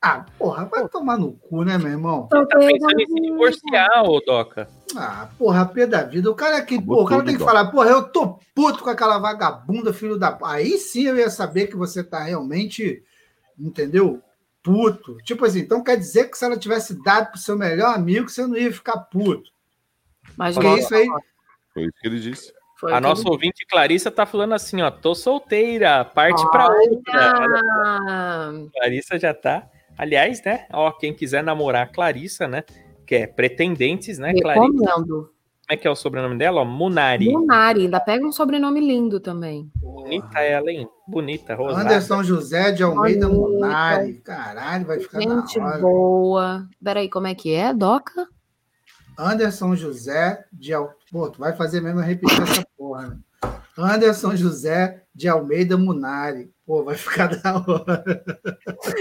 ah, 0.00 0.24
porra, 0.38 0.64
vai 0.66 0.86
tomar 0.88 1.18
no 1.18 1.32
cu, 1.32 1.64
né, 1.64 1.76
meu 1.76 1.88
irmão? 1.88 2.28
Tá 2.28 2.46
pensando 2.46 3.00
em 3.00 3.06
se 3.08 3.14
divorciar, 3.20 4.04
ô 4.04 4.20
Doca. 4.20 4.68
Ah, 4.94 5.28
porra, 5.36 5.66
P 5.66 5.84
da 5.86 6.04
vida. 6.04 6.30
O 6.30 6.34
cara 6.36 6.62
que, 6.62 6.80
pô, 6.80 7.02
o 7.02 7.06
cara 7.06 7.24
tem 7.24 7.36
que 7.36 7.42
falar, 7.44 7.64
porra, 7.72 7.90
eu 7.90 8.04
tô 8.04 8.38
puto 8.54 8.84
com 8.84 8.90
aquela 8.90 9.18
vagabunda, 9.18 9.92
filho 9.92 10.16
da. 10.16 10.38
Aí 10.44 10.78
sim 10.78 11.02
eu 11.06 11.16
ia 11.16 11.30
saber 11.30 11.66
que 11.66 11.74
você 11.74 12.04
tá 12.04 12.22
realmente, 12.22 13.02
entendeu? 13.58 14.22
Puto. 14.62 15.16
Tipo 15.24 15.44
assim, 15.46 15.60
então 15.60 15.82
quer 15.82 15.96
dizer 15.96 16.30
que 16.30 16.36
se 16.36 16.44
ela 16.44 16.56
tivesse 16.58 17.02
dado 17.02 17.30
pro 17.30 17.40
seu 17.40 17.56
melhor 17.56 17.94
amigo, 17.94 18.28
você 18.28 18.46
não 18.46 18.56
ia 18.56 18.72
ficar 18.72 18.98
puto. 18.98 19.50
Mas 20.36 20.54
Porque 20.54 20.68
nossa, 20.68 20.80
isso 20.82 20.94
aí. 20.94 21.06
Foi 21.72 21.82
isso 21.84 21.92
que 22.00 22.08
ele 22.08 22.20
disse. 22.20 22.52
foi 22.76 22.92
A 22.92 23.00
nossa 23.00 23.22
ele- 23.22 23.30
ouvinte 23.30 23.64
Clarissa 23.66 24.10
tá 24.10 24.26
falando 24.26 24.52
assim, 24.54 24.82
ó, 24.82 24.90
tô 24.90 25.14
solteira, 25.14 26.04
parte 26.04 26.42
pra 26.50 26.68
outra. 26.68 27.32
Ah, 28.08 28.52
Clarissa 28.74 29.18
já 29.18 29.32
tá. 29.34 29.68
Aliás, 29.96 30.42
né? 30.44 30.66
Ó, 30.72 30.90
quem 30.92 31.14
quiser 31.14 31.42
namorar 31.42 31.82
a 31.86 31.90
Clarissa, 31.90 32.46
né? 32.48 32.64
Que 33.06 33.14
é 33.16 33.26
pretendentes, 33.26 34.18
né, 34.18 34.32
Clarissa? 34.34 34.92
Como 34.94 35.28
é 35.68 35.76
que 35.76 35.86
é 35.86 35.90
o 35.90 35.94
sobrenome 35.96 36.36
dela? 36.36 36.62
Ó, 36.62 36.64
Munari. 36.64 37.28
Lunari, 37.32 37.82
ainda 37.82 38.00
pega 38.00 38.26
um 38.26 38.32
sobrenome 38.32 38.80
lindo 38.80 39.20
também. 39.20 39.70
Bonita 39.76 40.40
ela, 40.40 40.70
hein? 40.70 40.88
Bonita, 41.10 41.54
rosada. 41.54 41.82
Anderson 41.82 42.22
José 42.22 42.72
de 42.72 42.82
Almeida 42.82 43.28
Bonita. 43.28 43.50
Munari. 43.50 44.14
Caralho, 44.14 44.86
vai 44.86 45.00
ficar 45.00 45.20
Gente 45.20 45.58
na 45.58 45.66
hora. 45.66 45.78
boa. 45.78 46.68
Peraí, 46.82 47.08
como 47.10 47.26
é 47.26 47.34
que 47.34 47.52
é, 47.52 47.74
Doca? 47.74 48.28
Anderson 49.18 49.76
José 49.76 50.44
de 50.52 50.72
Al... 50.72 50.94
Pô, 51.10 51.28
tu 51.28 51.40
vai 51.40 51.54
fazer 51.54 51.80
mesmo 51.80 52.00
eu 52.00 52.04
repetir 52.04 52.42
essa 52.42 52.64
porra, 52.76 53.08
né? 53.08 53.18
Anderson 53.76 54.36
José 54.36 55.02
de 55.14 55.28
Almeida 55.28 55.76
Munari. 55.76 56.50
Pô, 56.70 56.84
vai 56.84 56.94
ficar 56.94 57.26
da 57.34 57.56
hora. 57.56 58.04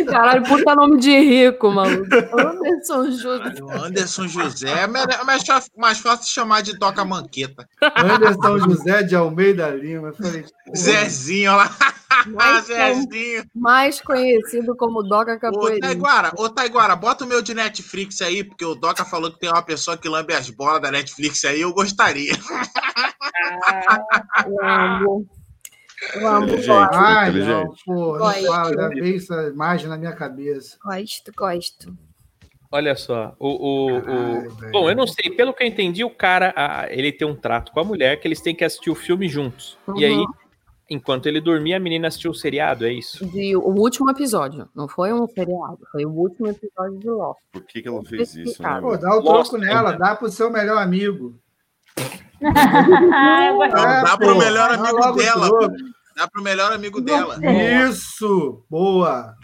Caralho, 0.07 0.43
puta 0.43 0.73
nome 0.73 0.97
de 0.99 1.19
rico, 1.19 1.69
maluco. 1.69 2.07
Anderson 2.35 3.11
José. 3.11 3.61
O 3.61 3.69
Anderson 3.85 4.27
José 4.27 4.71
é 4.71 4.87
mere- 4.87 5.23
mais, 5.23 5.43
mais 5.77 5.99
fácil 5.99 6.25
chamar 6.33 6.63
de 6.63 6.75
Doca 6.79 7.05
Manqueta. 7.05 7.69
Anderson 7.95 8.57
José 8.57 9.03
de 9.03 9.15
Almeida 9.15 9.69
Lima. 9.69 10.07
Eu 10.07 10.13
falei, 10.15 10.45
Zezinho, 10.75 11.51
olha 11.51 11.65
lá. 11.65 11.77
Mais, 12.25 12.65
Zezinho. 12.65 13.43
mais 13.53 14.01
conhecido 14.01 14.75
como 14.75 15.03
Doca 15.03 15.35
Ô, 15.35 15.39
Capoeirista. 15.39 15.85
Taiguara, 15.89 16.31
ô 16.37 16.49
Taiguara, 16.49 16.95
bota 16.95 17.23
o 17.23 17.27
meu 17.27 17.39
de 17.43 17.53
Netflix 17.53 18.19
aí, 18.23 18.43
porque 18.43 18.65
o 18.65 18.73
Doca 18.73 19.05
falou 19.05 19.31
que 19.31 19.37
tem 19.39 19.49
uma 19.51 19.61
pessoa 19.61 19.95
que 19.95 20.09
lambe 20.09 20.33
as 20.33 20.49
bolas 20.49 20.81
da 20.81 20.89
Netflix 20.91 21.45
aí, 21.45 21.61
eu 21.61 21.71
gostaria. 21.71 22.33
Lambo. 24.47 24.57
Lambo, 24.59 25.27
Inteligente. 26.15 26.67
gosto. 26.67 26.93
Ai, 26.95 27.31
não, 27.31 27.73
pô, 27.85 28.17
não 28.17 28.31
fala, 28.45 28.73
já 28.73 28.87
veio 28.89 29.15
essa 29.17 29.47
imagem 29.49 29.87
na 29.89 29.97
minha 29.97 30.13
cabeça. 30.13 30.77
Gosto, 30.83 31.31
gosto. 31.35 31.93
Olha 32.71 32.95
só, 32.95 33.35
o, 33.39 33.47
o, 33.47 33.97
o- 33.97 34.01
Caralho, 34.03 34.49
velho. 34.55 34.71
bom, 34.71 34.89
eu 34.89 34.95
não 34.95 35.07
sei, 35.07 35.31
pelo 35.31 35.53
que 35.53 35.63
eu 35.63 35.67
entendi, 35.67 36.03
o 36.03 36.09
cara, 36.09 36.53
a- 36.55 36.85
ele 36.91 37.11
tem 37.11 37.27
um 37.27 37.35
trato 37.35 37.71
com 37.71 37.79
a 37.79 37.83
mulher 37.83 38.19
que 38.19 38.27
eles 38.27 38.41
têm 38.41 38.53
que 38.53 38.63
assistir 38.63 38.91
o 38.91 38.95
filme 38.95 39.27
juntos. 39.27 39.75
E 39.95 40.05
aí, 40.05 40.13
Uhum. 40.13 40.25
enquanto 40.87 41.25
ele 41.25 41.41
dormia, 41.41 41.77
a 41.77 41.79
menina 41.79 42.07
assistiu 42.09 42.29
o 42.29 42.35
seriado, 42.35 42.85
é 42.85 42.93
isso? 42.93 43.25
De, 43.25 43.55
o 43.55 43.61
último 43.71 44.09
episódio. 44.11 44.69
Não 44.75 44.87
foi 44.87 45.11
um 45.11 45.27
feriado, 45.27 45.79
foi 45.91 46.05
o 46.05 46.11
último 46.11 46.47
episódio 46.47 46.99
de 46.99 47.09
Lost. 47.09 47.39
Por 47.51 47.63
que, 47.63 47.81
que 47.81 47.87
ela 47.87 48.03
fez 48.05 48.35
isso, 48.35 48.61
né? 48.61 48.79
Pô, 48.79 48.95
dá 48.95 49.17
o 49.17 49.23
troco 49.23 49.57
nela, 49.57 49.93
né? 49.93 49.97
dá 49.97 50.15
pro 50.15 50.29
seu 50.29 50.51
melhor 50.51 50.77
amigo. 50.77 51.35
Ah, 53.71 54.01
dá 54.03 54.17
pro 54.17 54.37
melhor 54.37 54.71
amigo 54.71 55.11
dela. 55.13 55.49
Dá 56.15 56.27
pro 56.27 56.41
melhor 56.43 56.71
amigo 56.71 57.01
dela. 57.01 57.37
Isso, 57.87 58.63
boa. 58.69 59.35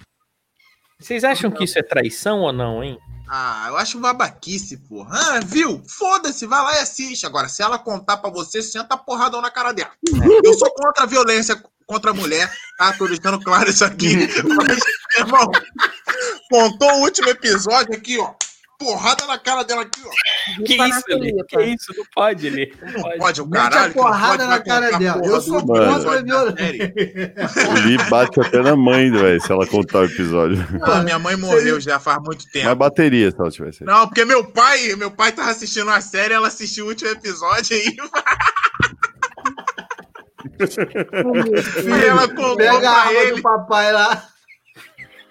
Vocês 0.99 1.23
acham 1.23 1.51
que 1.51 1.63
isso 1.63 1.77
é 1.77 1.83
traição 1.83 2.41
ou 2.41 2.51
não, 2.51 2.83
hein? 2.83 2.97
Ah, 3.27 3.65
eu 3.69 3.77
acho 3.77 3.99
babaquice, 3.99 4.77
porra. 4.77 5.17
Ah, 5.17 5.39
viu? 5.43 5.81
Foda-se, 5.87 6.45
vai 6.45 6.61
lá 6.61 6.75
e 6.75 6.79
assiste. 6.79 7.25
Agora, 7.25 7.49
se 7.49 7.61
ela 7.61 7.79
contar 7.79 8.17
pra 8.17 8.29
você, 8.29 8.61
senta 8.61 8.95
a 8.95 8.97
porradão 8.97 9.41
na 9.41 9.49
cara 9.49 9.71
dela. 9.71 9.91
Eu 10.43 10.53
sou 10.53 10.71
contra 10.73 11.03
a 11.03 11.07
violência 11.07 11.61
contra 11.87 12.11
a 12.11 12.13
mulher, 12.13 12.51
tá? 12.77 12.93
Tô 12.93 13.07
deixando 13.07 13.39
claro 13.39 13.69
isso 13.69 13.83
aqui. 13.85 14.15
Mas, 14.43 14.79
irmão, 15.17 15.51
contou 16.49 16.91
o 16.91 17.01
último 17.01 17.29
episódio 17.29 17.95
aqui, 17.95 18.19
ó. 18.19 18.33
Porrada 18.77 19.25
na 19.25 19.37
cara 19.39 19.63
dela 19.63 19.83
aqui, 19.83 20.01
ó. 20.05 20.63
Que 20.63 20.75
isso, 20.75 21.03
Lê? 21.09 21.31
Que 21.47 21.61
isso? 21.63 21.93
Não 21.97 22.03
pode, 22.13 22.49
Lê. 22.49 22.73
Não 22.81 23.01
pode. 23.01 23.17
pode 23.17 23.41
o 23.41 23.45
Mete 23.47 23.59
a 23.61 23.69
caralho. 23.69 23.91
que 23.93 23.97
não 23.97 24.03
porrada 24.05 24.37
pode, 24.37 24.49
na 24.49 24.59
cara 24.59 24.95
a 24.95 24.99
dela. 24.99 25.25
Eu 25.25 25.41
sou 25.41 25.61
contra 25.65 25.95
a 25.95 26.21
violência. 26.21 26.93
O 27.69 27.73
Lee 27.87 27.97
bate 28.09 28.39
até 28.41 28.61
na 28.61 28.75
mãe, 28.75 29.09
velho, 29.11 29.41
se 29.41 29.51
ela 29.51 29.65
contar 29.65 29.99
o 29.99 30.05
episódio. 30.05 30.57
Pô, 30.85 30.95
minha 31.03 31.17
mãe 31.17 31.35
morreu 31.37 31.79
já 31.79 31.99
faz 31.99 32.17
muito 32.23 32.45
tempo. 32.51 32.65
Mas 32.67 32.77
bateria 32.77 33.31
se 33.31 33.37
ela 33.39 33.49
tivesse. 33.51 33.83
Não, 33.85 34.07
porque 34.07 34.25
meu 34.25 34.43
pai, 34.43 34.93
meu 34.95 35.09
pai 35.11 35.31
tava 35.31 35.51
assistindo 35.51 35.89
a 35.89 36.01
série, 36.01 36.33
ela 36.33 36.47
assistiu 36.49 36.85
o 36.85 36.89
último 36.89 37.09
episódio 37.11 37.75
aí. 37.77 37.95
E 40.57 42.05
ela 42.07 42.27
contou 42.27 42.55
Pega 42.55 42.89
a 42.89 42.97
arma 43.01 43.11
ele. 43.19 43.35
do 43.37 43.41
papai 43.41 43.91
lá. 43.91 44.23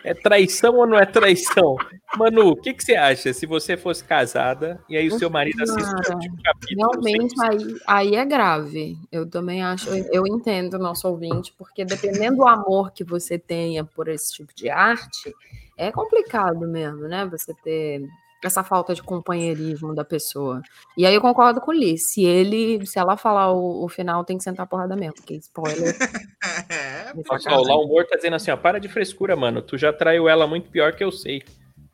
É 0.04 0.12
traição 0.12 0.76
ou 0.76 0.86
não 0.86 0.98
é 0.98 1.06
traição? 1.06 1.76
Manu, 2.16 2.50
o 2.50 2.56
que, 2.56 2.74
que 2.74 2.84
você 2.84 2.94
acha 2.94 3.32
se 3.32 3.46
você 3.46 3.74
fosse 3.74 4.04
casada 4.04 4.78
e 4.88 4.98
aí 4.98 5.08
o 5.08 5.18
seu 5.18 5.30
marido 5.30 5.62
assiste 5.62 6.10
o 6.10 6.14
último 6.14 6.36
capítulo? 6.44 6.90
Realmente, 6.90 7.34
aí, 7.42 7.76
aí 7.86 8.14
é 8.14 8.24
grave. 8.24 8.98
Eu 9.10 9.28
também 9.28 9.62
acho, 9.62 9.88
eu, 9.88 10.04
eu 10.12 10.26
entendo 10.26 10.74
o 10.74 10.78
nosso 10.78 11.08
ouvinte, 11.08 11.54
porque 11.56 11.86
dependendo 11.86 12.36
do 12.36 12.46
amor 12.46 12.92
que 12.92 13.02
você 13.02 13.38
tenha 13.38 13.82
por 13.82 14.08
esse 14.08 14.30
tipo 14.34 14.54
de 14.54 14.68
arte, 14.68 15.34
é 15.76 15.90
complicado 15.90 16.68
mesmo, 16.68 17.08
né? 17.08 17.26
Você 17.26 17.54
ter 17.64 18.06
essa 18.46 18.62
falta 18.64 18.94
de 18.94 19.02
companheirismo 19.02 19.94
da 19.94 20.04
pessoa. 20.04 20.60
E 20.96 21.04
aí 21.06 21.14
eu 21.14 21.20
concordo 21.20 21.60
com 21.60 21.70
o 21.70 21.74
Lee. 21.74 21.98
Se 21.98 22.24
ele, 22.24 22.84
se 22.86 22.98
ela 22.98 23.16
falar 23.16 23.52
o, 23.52 23.84
o 23.84 23.88
final, 23.88 24.24
tem 24.24 24.36
que 24.38 24.44
sentar 24.44 24.64
a 24.64 24.66
porrada 24.68 24.94
mesmo, 24.96 25.14
porque 25.14 25.34
spoiler. 25.36 25.94
É, 26.68 27.12
só, 27.38 27.56
o 27.58 27.64
Laumor 27.64 28.06
tá 28.06 28.16
dizendo 28.16 28.36
assim, 28.36 28.50
ó, 28.50 28.56
para 28.56 28.78
de 28.78 28.88
frescura, 28.88 29.34
mano. 29.34 29.62
Tu 29.62 29.78
já 29.78 29.92
traiu 29.92 30.28
ela 30.28 30.46
muito 30.46 30.68
pior 30.70 30.92
que 30.92 31.02
eu 31.02 31.10
sei. 31.10 31.42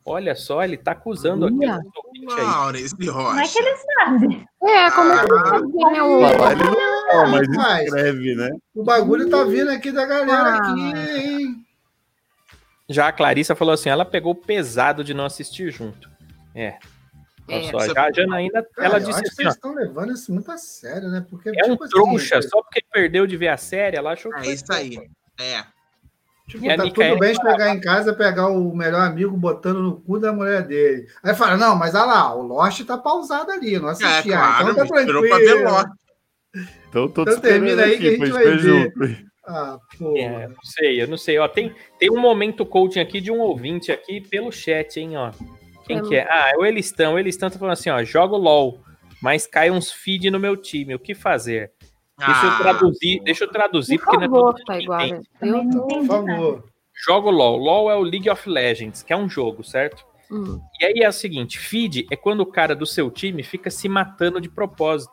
Olha 0.05 0.35
só, 0.35 0.63
ele 0.63 0.77
tá 0.77 0.91
acusando 0.91 1.45
aqui. 1.45 1.55
Ouvinte 1.55 2.33
aí. 2.39 2.45
Maurício 2.45 2.97
de 2.97 3.07
Como 3.07 3.39
é 3.39 3.43
que 3.47 3.59
Rocha. 3.59 3.59
ele 3.59 3.75
sabe? 3.77 4.47
É, 4.63 4.91
como 4.91 5.11
é 5.13 5.25
que 5.25 5.33
ele 5.33 5.39
sabe 5.47 5.71
quem 5.71 5.97
é 5.97 6.03
o. 6.03 6.21
Ele 6.21 6.63
não 6.63 7.07
fala, 7.07 7.27
mas 7.27 7.83
escreve, 7.85 8.35
né? 8.35 8.49
O 8.75 8.83
bagulho 8.83 9.29
tá 9.29 9.43
vindo 9.43 9.69
aqui 9.71 9.91
da 9.91 10.05
galera 10.05 10.49
Ah. 10.49 10.57
aqui, 10.57 10.81
hein? 10.81 11.65
Já 12.89 13.07
a 13.07 13.11
Clarissa 13.13 13.55
falou 13.55 13.73
assim, 13.73 13.89
ela 13.89 14.03
pegou 14.03 14.35
pesado 14.35 15.03
de 15.03 15.13
não 15.13 15.25
assistir 15.25 15.71
junto. 15.71 16.09
É. 16.55 16.77
Olha 17.47 17.57
É. 17.57 17.71
só, 17.71 17.79
já 17.93 18.03
a 18.05 18.11
Janaína, 18.11 18.63
Cara, 18.75 18.87
ela 18.87 18.99
disse 18.99 19.19
assim, 19.19 19.41
eles 19.41 19.55
estão 19.55 19.73
levando 19.73 20.13
isso 20.13 20.31
muito 20.33 20.51
a 20.51 20.57
sério, 20.57 21.09
né? 21.09 21.25
Porque, 21.29 21.49
é 21.49 21.51
um 21.51 21.71
tipo 21.71 21.83
assim, 21.83 21.91
trouxa, 21.91 22.41
só 22.41 22.61
porque 22.61 22.81
perdeu 22.91 23.25
de 23.27 23.35
ver 23.35 23.49
a 23.49 23.57
série, 23.57 23.97
ela 23.97 24.11
achou 24.13 24.31
que 24.31 24.47
É 24.47 24.53
isso 24.53 24.71
aí. 24.71 24.97
É. 25.39 25.63
Tipo, 26.47 26.67
tá 26.67 26.83
tudo 26.83 27.17
bem 27.19 27.33
chegar 27.33 27.73
em 27.73 27.79
casa, 27.79 28.13
pegar 28.13 28.49
o 28.49 28.75
melhor 28.75 29.01
amigo 29.01 29.35
botando 29.37 29.81
no 29.81 30.01
cu 30.01 30.19
da 30.19 30.33
mulher 30.33 30.63
dele. 30.63 31.07
Aí 31.23 31.33
fala, 31.33 31.55
não, 31.55 31.75
mas 31.77 31.95
olha 31.95 32.03
lá, 32.05 32.35
o 32.35 32.41
Lost 32.41 32.83
tá 32.85 32.97
pausado 32.97 33.51
ali, 33.51 33.79
não 33.79 33.87
É, 33.87 33.91
assisti. 33.93 34.33
ah, 34.33 34.57
claro, 34.57 34.71
então 34.71 34.75
tá 34.75 34.83
esperou 34.97 35.21
pra 35.27 35.37
ver 35.37 35.45
tranquilo. 35.45 35.71
Lost. 35.71 35.87
Então 36.89 37.07
tô 37.07 37.21
Então 37.21 37.39
termina 37.39 37.83
aí 37.83 37.97
que 37.97 38.07
a 38.07 38.11
aqui 38.11 38.17
gente 38.25 38.31
vai 38.31 38.43
ver 38.43 38.59
junto. 38.59 39.31
Ah, 39.47 39.77
pô. 39.97 40.17
É, 40.17 40.47
não 40.49 40.61
sei, 40.63 41.01
eu 41.01 41.07
não 41.07 41.17
sei. 41.17 41.39
Ó, 41.39 41.47
tem, 41.47 41.73
tem 41.97 42.11
um 42.11 42.19
momento 42.19 42.65
coaching 42.65 42.99
aqui 42.99 43.21
de 43.21 43.31
um 43.31 43.39
ouvinte 43.39 43.91
aqui 43.91 44.19
pelo 44.19 44.51
chat, 44.51 44.99
hein, 44.99 45.15
ó. 45.15 45.31
Quem 45.91 45.99
É, 45.99 46.07
que 46.07 46.15
é? 46.15 46.27
Ah, 46.29 46.51
é 46.53 46.57
o 46.57 46.65
Elistão. 46.65 47.13
O 47.15 47.19
Elistão 47.19 47.49
tá 47.49 47.57
falando 47.59 47.73
assim, 47.73 47.89
ó, 47.89 48.03
jogo 48.03 48.37
LOL, 48.37 48.79
mas 49.21 49.45
cai 49.47 49.69
uns 49.71 49.91
feed 49.91 50.29
no 50.31 50.39
meu 50.39 50.55
time. 50.55 50.95
O 50.95 50.99
que 50.99 51.13
fazer? 51.13 51.71
Deixa 52.17 52.45
eu 52.45 52.49
Ah, 52.51 52.57
traduzir, 52.57 53.19
deixa 53.23 53.43
eu 53.45 53.51
traduzir, 53.51 53.97
Por 53.97 54.05
porque 54.05 54.17
não 54.17 54.23
é 54.23 54.29
favor, 54.29 54.53
todo 54.53 54.67
mundo 54.67 54.85
tá 54.87 54.99
que. 55.07 55.45
Eu 55.45 55.63
não. 55.63 55.87
Por 55.87 56.05
favor. 56.05 56.63
Jogo 57.05 57.31
LOL. 57.31 57.57
LOL 57.57 57.91
é 57.91 57.95
o 57.95 58.01
League 58.03 58.29
of 58.29 58.47
Legends, 58.47 59.01
que 59.01 59.11
é 59.11 59.17
um 59.17 59.27
jogo, 59.27 59.63
certo? 59.63 60.05
Hum. 60.31 60.61
E 60.79 60.85
aí 60.85 60.93
é 61.03 61.09
o 61.09 61.13
seguinte, 61.13 61.57
feed 61.59 62.05
é 62.11 62.15
quando 62.15 62.41
o 62.41 62.45
cara 62.45 62.75
do 62.75 62.85
seu 62.85 63.09
time 63.09 63.41
fica 63.43 63.69
se 63.71 63.89
matando 63.89 64.39
de 64.39 64.47
propósito. 64.49 65.11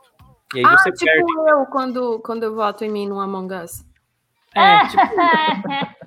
E 0.54 0.58
aí 0.58 0.64
Ah, 0.66 0.76
você 0.78 0.92
tipo 0.92 1.04
perde. 1.06 1.32
eu, 1.50 1.66
quando, 1.66 2.20
quando 2.20 2.42
eu 2.44 2.54
voto 2.54 2.84
em 2.84 2.90
mim 2.90 3.08
no 3.08 3.18
Among 3.20 3.52
Us. 3.54 3.84
É, 4.54 4.86
tipo, 4.86 5.02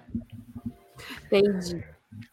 Entendi. 1.26 1.84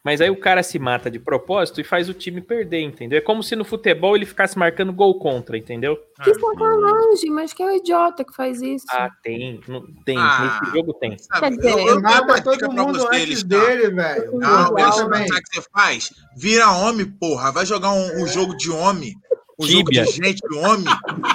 Mas 0.03 0.21
aí 0.21 0.29
o 0.29 0.39
cara 0.39 0.63
se 0.63 0.79
mata 0.79 1.11
de 1.11 1.19
propósito 1.19 1.81
e 1.81 1.83
faz 1.83 2.07
o 2.09 2.13
time 2.13 2.39
perder, 2.41 2.81
entendeu? 2.81 3.17
É 3.17 3.21
como 3.21 3.43
se 3.43 3.55
no 3.55 3.65
futebol 3.65 4.15
ele 4.15 4.25
ficasse 4.25 4.57
marcando 4.57 4.93
gol 4.93 5.19
contra, 5.19 5.57
entendeu? 5.57 5.97
Que 6.23 6.33
sacanagem, 6.33 7.29
mas 7.31 7.53
que 7.53 7.61
é 7.61 7.65
o 7.65 7.75
idiota 7.75 8.23
que 8.23 8.33
faz 8.35 8.61
isso. 8.61 8.85
Ah, 8.91 9.09
tem. 9.23 9.59
não- 9.67 9.83
Tem. 10.05 10.17
Ah. 10.17 10.59
Nesse 10.61 10.75
jogo 10.77 10.93
tem. 10.93 11.17
Sabe, 11.19 11.57
eu, 11.61 11.79
eu 11.79 12.01
Mata 12.01 12.41
todo 12.41 12.71
mundo 12.71 13.07
antes 13.07 13.25
Listar. 13.43 13.59
dele, 13.67 13.89
velho. 13.93 14.31
Não, 14.39 14.67
sabe 14.91 15.23
o 15.23 15.25
que 15.27 15.55
você 15.61 15.69
faz? 15.73 16.13
Vira 16.37 16.71
homem, 16.71 17.05
porra. 17.05 17.51
Vai 17.51 17.65
jogar 17.65 17.91
um, 17.91 18.23
um 18.23 18.27
jogo 18.27 18.55
de 18.55 18.71
homem. 18.71 19.13
Um 19.61 19.65
Tíbia. 19.65 20.05
jogo 20.05 20.17
de 20.17 20.25
gente 20.25 20.39
de 20.49 20.57
homem. 20.57 20.85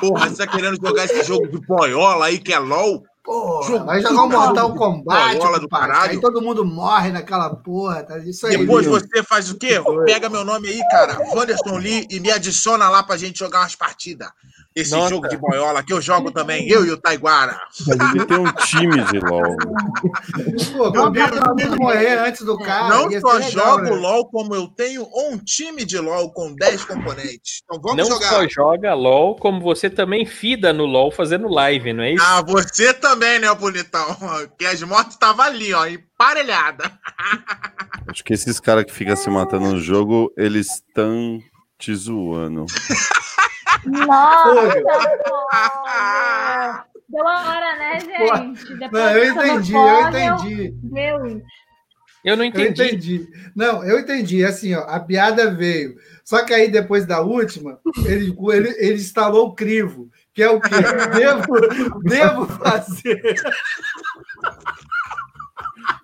Porra, 0.00 0.30
você 0.30 0.46
tá 0.46 0.50
querendo 0.50 0.76
jogar 0.76 1.04
esse 1.04 1.22
jogo 1.24 1.46
de 1.48 1.58
boiola 1.66 2.24
aí 2.26 2.38
que 2.38 2.54
é 2.54 2.58
LOL? 2.58 3.02
Porra, 3.24 3.84
vai 3.86 4.02
jogar 4.02 4.22
um 4.22 4.28
do 4.28 4.36
Mortal 4.36 4.74
Kombat, 4.74 5.38
boiola 5.38 5.59
do 5.59 5.62
compadre. 5.62 5.88
caralho. 5.88 6.10
Aí 6.10 6.20
todo 6.20 6.42
mundo 6.42 6.62
morre 6.62 7.10
naquela 7.10 7.48
porra. 7.56 8.02
Tá? 8.02 8.18
Isso 8.18 8.46
aí. 8.46 8.59
Depois 8.59 8.86
você 8.86 9.22
faz 9.22 9.51
o 9.51 9.56
quê? 9.56 9.80
Pega 10.05 10.28
meu 10.28 10.44
nome 10.44 10.68
aí, 10.68 10.82
cara, 10.90 11.18
Wanderson 11.34 11.78
Lee, 11.78 12.06
e 12.10 12.20
me 12.20 12.30
adiciona 12.30 12.86
lá 12.90 13.02
pra 13.02 13.16
gente 13.16 13.38
jogar 13.38 13.60
umas 13.60 13.74
partidas. 13.74 14.28
Esse 14.74 14.90
Nossa. 14.90 15.10
jogo 15.10 15.28
de 15.28 15.36
boiola 15.36 15.84
que 15.84 15.92
eu 15.92 16.01
jogo 16.01 16.32
também, 16.32 16.68
eu 16.68 16.84
e 16.84 16.90
o 16.90 16.96
Taiguara. 16.96 17.60
Ele 17.86 18.26
tem 18.26 18.38
um 18.38 18.52
time 18.52 19.05
de 19.05 19.20
LOL. 19.20 19.56
Pô, 20.76 20.92
combina 20.92 21.30
todo 21.30 21.62
mundo 21.62 21.76
morrer 21.76 22.18
antes 22.18 22.44
do 22.44 22.59
cara. 22.59 22.88
Não 22.88 23.20
só 23.20 23.34
legal, 23.34 23.51
jogo 23.51 23.82
né? 23.82 23.90
LOL, 23.90 24.28
como 24.28 24.52
eu 24.52 24.66
tenho 24.66 25.09
um 25.14 25.38
time 25.38 25.84
de 25.84 25.96
LOL 25.96 26.32
com 26.32 26.52
10 26.56 26.86
componentes. 26.86 27.62
Então 27.62 27.80
vamos 27.80 27.98
não 27.98 28.16
jogar. 28.16 28.30
só 28.30 28.48
joga 28.48 28.94
LOL, 28.94 29.36
como 29.36 29.60
você 29.60 29.88
também 29.88 30.26
fida 30.26 30.72
no 30.72 30.86
LOL 30.86 31.12
fazendo 31.12 31.46
live, 31.46 31.92
não 31.92 32.02
é 32.02 32.14
isso? 32.14 32.24
Ah, 32.26 32.42
você 32.42 32.92
também, 32.92 33.38
né, 33.38 33.55
bonitão? 33.55 34.05
Que 34.59 34.66
as 34.66 34.82
mortes 34.82 35.14
estavam 35.14 35.44
ali, 35.44 35.72
ó, 35.72 35.86
emparelhada. 35.86 36.90
Acho 38.09 38.24
que 38.24 38.34
esses 38.34 38.59
caras 38.59 38.84
que 38.84 38.92
ficam 38.92 39.14
se 39.14 39.30
matando 39.30 39.70
no 39.70 39.80
jogo, 39.80 40.32
eles 40.36 40.74
estão 40.74 41.38
te 41.78 41.94
zoando. 41.94 42.66
Nossa, 43.84 44.74
Deu 47.09 47.28
a 47.28 47.48
hora, 47.48 47.76
né, 47.78 48.01
gente? 48.01 48.74
Depois 48.76 48.92
Não, 48.92 49.10
eu 49.10 49.24
entendi, 49.30 49.74
eu 49.74 50.09
entendi. 50.09 50.74
Deus. 50.82 51.42
Eu 52.24 52.36
não 52.38 52.44
Eu 52.44 52.48
entendi. 52.48 52.84
entendi. 52.86 53.28
Não, 53.55 53.84
eu 53.84 54.01
entendi. 54.01 54.44
Assim, 54.44 54.74
ó, 54.74 54.80
a 54.80 54.98
piada 54.98 55.55
veio. 55.55 55.96
Só 56.24 56.42
que 56.42 56.55
aí, 56.55 56.70
depois 56.70 57.05
da 57.05 57.20
última, 57.20 57.78
ele, 58.06 58.34
ele, 58.51 58.74
ele 58.78 58.94
instalou 58.94 59.48
o 59.48 59.55
crivo, 59.55 60.10
que 60.32 60.42
é 60.42 60.48
o 60.48 60.59
quê? 60.59 60.70
Devo, 61.14 62.01
devo 62.02 62.46
fazer. 62.46 63.36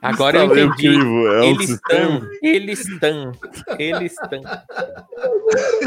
Agora 0.03 0.39
eu 0.39 0.51
o 0.51 0.59
entendi. 0.59 0.87
é 0.89 0.91
um 0.99 1.43
Eles 1.43 1.69
estão, 1.71 2.29
eles 2.43 2.81
estão, 2.89 3.33
eles 3.79 4.13
estão. 4.13 4.41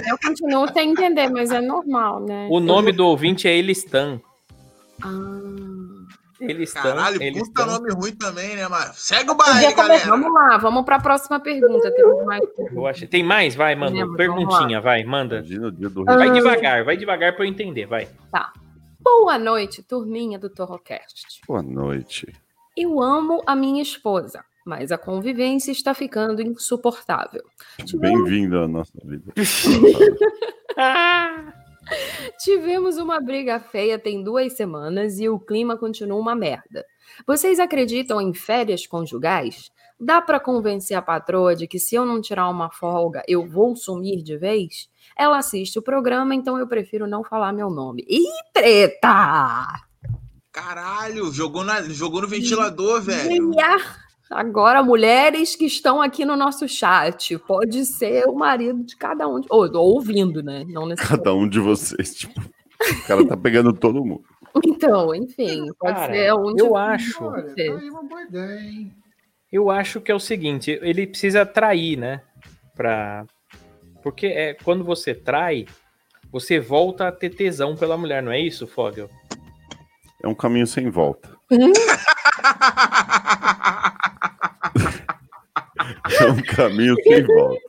Eu 0.09 0.17
continuo 0.23 0.71
sem 0.73 0.91
entender, 0.91 1.29
mas 1.29 1.51
é 1.51 1.61
normal, 1.61 2.19
né? 2.21 2.47
O 2.49 2.59
nome 2.59 2.91
do 2.91 3.05
ouvinte 3.07 3.47
é 3.47 3.55
Eles 3.55 3.79
estão. 3.79 4.21
Ah. 5.01 5.09
Eles 6.39 6.69
estão, 6.69 6.83
Caralho, 6.83 7.23
eles 7.23 7.41
puta 7.47 7.61
estão. 7.61 7.73
nome 7.79 7.93
ruim 7.93 8.11
também, 8.15 8.55
né, 8.57 8.67
mas 8.67 8.97
segue 8.97 9.31
o 9.31 9.35
comer- 9.35 9.73
galera. 9.75 10.05
Vamos 10.09 10.33
lá, 10.33 10.57
vamos 10.57 10.83
para 10.83 10.97
a 10.97 10.99
próxima 10.99 11.39
pergunta. 11.39 11.89
Temos 11.91 12.25
mais 12.25 12.41
Eu 12.75 12.85
achei- 12.85 13.07
Tem 13.07 13.23
mais? 13.23 13.55
Vai, 13.55 13.75
manda. 13.75 13.93
Lembro, 13.93 14.17
Perguntinha, 14.17 14.81
vai, 14.81 15.05
manda. 15.05 15.41
Ah. 16.07 16.17
Vai 16.17 16.31
devagar, 16.33 16.83
vai 16.83 16.97
devagar 16.97 17.33
pra 17.35 17.45
eu 17.45 17.49
entender, 17.49 17.85
vai. 17.85 18.09
Boa 19.01 19.37
noite, 19.39 19.81
turminha 19.83 20.37
do 20.37 20.49
Torrocast. 20.49 21.39
Boa 21.47 21.61
noite. 21.61 22.27
Eu 22.75 22.99
amo 22.99 23.43
a 23.45 23.55
minha 23.55 23.83
esposa, 23.83 24.43
mas 24.65 24.91
a 24.91 24.97
convivência 24.97 25.71
está 25.71 25.93
ficando 25.93 26.41
insuportável. 26.41 27.43
Bem-vindo 27.95 28.57
à 28.57 28.67
nossa 28.67 28.99
vida. 29.05 29.31
Tivemos 32.39 32.97
uma 32.97 33.21
briga 33.21 33.59
feia 33.59 33.99
tem 33.99 34.23
duas 34.23 34.53
semanas 34.53 35.19
e 35.19 35.29
o 35.29 35.39
clima 35.39 35.77
continua 35.77 36.17
uma 36.17 36.33
merda. 36.33 36.83
Vocês 37.27 37.59
acreditam 37.59 38.19
em 38.19 38.33
férias 38.33 38.87
conjugais? 38.87 39.69
Dá 39.99 40.19
para 40.19 40.39
convencer 40.39 40.97
a 40.97 41.01
patroa 41.01 41.55
de 41.55 41.67
que 41.67 41.77
se 41.77 41.93
eu 41.93 42.05
não 42.05 42.21
tirar 42.21 42.49
uma 42.49 42.71
folga, 42.71 43.21
eu 43.27 43.47
vou 43.47 43.75
sumir 43.75 44.23
de 44.23 44.35
vez? 44.35 44.89
Ela 45.15 45.37
assiste 45.37 45.77
o 45.77 45.83
programa, 45.83 46.33
então 46.33 46.57
eu 46.57 46.67
prefiro 46.67 47.05
não 47.05 47.23
falar 47.23 47.53
meu 47.53 47.69
nome. 47.69 48.03
Ih, 48.09 48.25
treta! 48.51 49.92
Caralho, 50.53 51.33
jogou, 51.33 51.63
na, 51.63 51.81
jogou 51.81 52.21
no 52.21 52.27
ventilador, 52.27 53.01
velho. 53.01 53.51
Agora, 54.29 54.83
mulheres 54.83 55.55
que 55.55 55.65
estão 55.65 55.99
aqui 56.01 56.23
no 56.25 56.35
nosso 56.35 56.67
chat, 56.67 57.37
pode 57.39 57.85
ser 57.85 58.25
o 58.27 58.35
marido 58.35 58.83
de 58.83 58.95
cada 58.95 59.27
um, 59.27 59.39
de- 59.39 59.47
ou 59.49 59.65
ou 59.75 59.95
ouvindo, 59.95 60.41
né? 60.43 60.63
Não. 60.67 60.87
Cada 60.95 61.33
um 61.33 61.49
de 61.49 61.59
vocês, 61.59 62.15
tipo, 62.15 62.39
o 62.39 63.07
cara 63.07 63.27
tá 63.27 63.35
pegando 63.35 63.73
todo 63.73 64.05
mundo. 64.05 64.23
Então, 64.63 65.13
enfim, 65.15 65.65
pode 65.79 65.95
Cara, 65.95 66.13
ser 66.13 66.33
um 66.35 66.55
eu 66.55 66.77
acho, 66.77 67.23
Olha, 67.25 67.43
tá 67.43 67.61
aí 67.61 67.89
uma 67.89 68.03
boa 68.03 68.21
ideia, 68.21 68.59
hein? 68.59 68.93
eu 69.51 69.71
acho 69.71 69.99
que 69.99 70.11
é 70.11 70.15
o 70.15 70.19
seguinte, 70.19 70.79
ele 70.83 71.07
precisa 71.07 71.43
trair, 71.45 71.97
né? 71.97 72.21
Pra... 72.75 73.25
Porque 74.03 74.27
é, 74.27 74.53
quando 74.53 74.83
você 74.83 75.13
trai, 75.15 75.65
você 76.31 76.59
volta 76.59 77.07
a 77.07 77.11
ter 77.11 77.31
tesão 77.31 77.75
pela 77.75 77.97
mulher, 77.97 78.21
não 78.21 78.31
é 78.31 78.39
isso, 78.39 78.67
Fogel? 78.67 79.09
É 80.23 80.27
um 80.27 80.33
caminho 80.35 80.65
sem 80.65 80.89
volta. 80.89 81.29
É 86.19 86.25
um 86.27 86.41
caminho 86.43 86.95
sem 87.03 87.23
volta. 87.25 87.59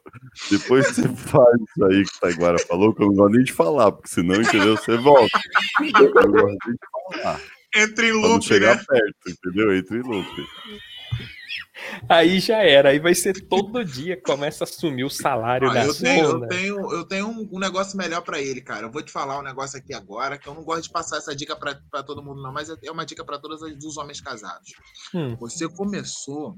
Depois 0.51 0.86
você 0.89 1.09
faz 1.09 1.60
isso 1.60 1.85
aí 1.85 2.05
que 2.05 2.16
o 2.16 2.20
Taiguara 2.20 2.59
falou, 2.66 2.94
que 2.94 3.02
eu 3.02 3.06
não 3.06 3.14
gosto 3.14 3.35
nem 3.35 3.44
de 3.44 3.52
falar, 3.52 3.93
porque 3.93 4.09
senão, 4.09 4.40
entendeu? 4.40 4.76
Você 4.76 4.97
volta. 4.97 5.40
Eu 5.81 5.93
não 6.14 6.31
gosto 6.32 6.56
nem 6.66 6.74
de 6.74 7.22
falar. 7.22 7.40
Entra 7.76 8.06
em 8.06 8.10
Pra 8.12 8.20
não 8.20 8.28
loop, 8.35 8.44
chegar 8.44 8.76
né? 8.76 8.85
perto, 8.86 9.16
entendeu? 9.31 9.76
Entre 9.76 10.02
loop. 10.02 10.47
Aí 12.09 12.39
já 12.39 12.59
era, 12.59 12.90
aí 12.90 12.98
vai 12.98 13.14
ser 13.14 13.32
todo 13.48 13.85
dia, 13.85 14.20
começa 14.20 14.64
a 14.64 14.66
sumir 14.66 15.05
o 15.05 15.10
salário 15.10 15.68
Ah, 15.70 15.74
da 15.74 15.85
eu, 15.85 15.94
tenho, 15.94 16.24
eu 16.24 16.48
tenho, 16.48 16.93
eu 16.93 17.05
tenho 17.05 17.28
um, 17.28 17.59
negócio 17.59 17.97
melhor 17.97 18.22
pra 18.22 18.40
ele, 18.40 18.60
cara. 18.60 18.86
Eu 18.86 18.93
vou 18.93 19.02
te 19.02 19.10
falar 19.10 19.39
um 19.39 19.43
negócio 19.43 19.78
aqui 19.78 19.93
agora, 19.93 20.39
que 20.39 20.48
eu 20.48 20.55
não 20.55 20.62
gosto 20.62 20.85
de 20.85 20.90
passar 20.90 21.16
essa 21.16 21.35
dica 21.35 21.56
pra 21.56 21.74
pra 21.90 22.02
todo 22.02 22.22
mundo, 22.22 22.43
não, 22.43 22.52
mas 22.52 22.68
é 22.68 22.90
uma 22.90 23.05
dica 23.05 23.24
pra 23.24 23.39
todos 23.39 23.60
os 23.62 23.97
homens 23.97 24.20
casados. 24.20 24.72
Hum. 25.14 25.36
Você 25.40 25.68
começou 25.68 26.56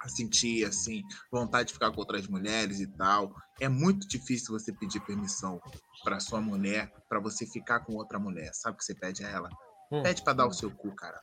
a 0.00 0.08
sentir, 0.08 0.64
assim, 0.64 1.02
vontade 1.32 1.68
de 1.68 1.74
ficar 1.74 1.90
com 1.90 2.00
outras 2.00 2.28
mulheres 2.28 2.80
e 2.80 2.86
tal. 2.96 3.34
É 3.60 3.68
muito 3.68 4.06
difícil 4.06 4.56
você 4.56 4.72
pedir 4.72 5.00
permissão 5.00 5.60
pra 6.04 6.20
sua 6.20 6.40
mulher, 6.40 6.92
pra 7.08 7.18
você 7.18 7.46
ficar 7.46 7.80
com 7.80 7.94
outra 7.94 8.18
mulher. 8.18 8.50
Sabe 8.54 8.74
o 8.74 8.78
que 8.78 8.84
você 8.84 8.94
pede 8.94 9.24
a 9.24 9.28
ela? 9.28 9.48
Hum. 9.90 10.02
Pede 10.02 10.22
pra 10.22 10.32
dar 10.32 10.46
o 10.46 10.52
seu 10.52 10.70
cu, 10.70 10.94
cara. 10.94 11.20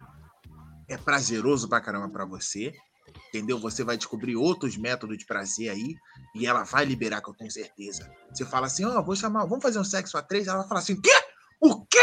É 0.87 0.97
prazeroso 0.97 1.67
pra 1.67 1.81
caramba 1.81 2.09
pra 2.09 2.25
você. 2.25 2.73
Entendeu? 3.29 3.59
Você 3.59 3.83
vai 3.83 3.97
descobrir 3.97 4.35
outros 4.35 4.77
métodos 4.77 5.17
de 5.17 5.25
prazer 5.25 5.69
aí 5.69 5.95
e 6.35 6.45
ela 6.45 6.63
vai 6.63 6.85
liberar, 6.85 7.21
que 7.21 7.29
eu 7.29 7.33
tenho 7.33 7.51
certeza. 7.51 8.09
Você 8.31 8.45
fala 8.45 8.67
assim, 8.67 8.85
ó, 8.85 9.01
vou 9.01 9.15
chamar, 9.15 9.45
vamos 9.45 9.61
fazer 9.61 9.79
um 9.79 9.83
sexo 9.83 10.17
a 10.17 10.21
três. 10.21 10.47
Ela 10.47 10.59
vai 10.59 10.67
falar 10.67 10.79
assim, 10.79 10.99
quê? 10.99 11.13
O 11.59 11.85
quê? 11.85 11.99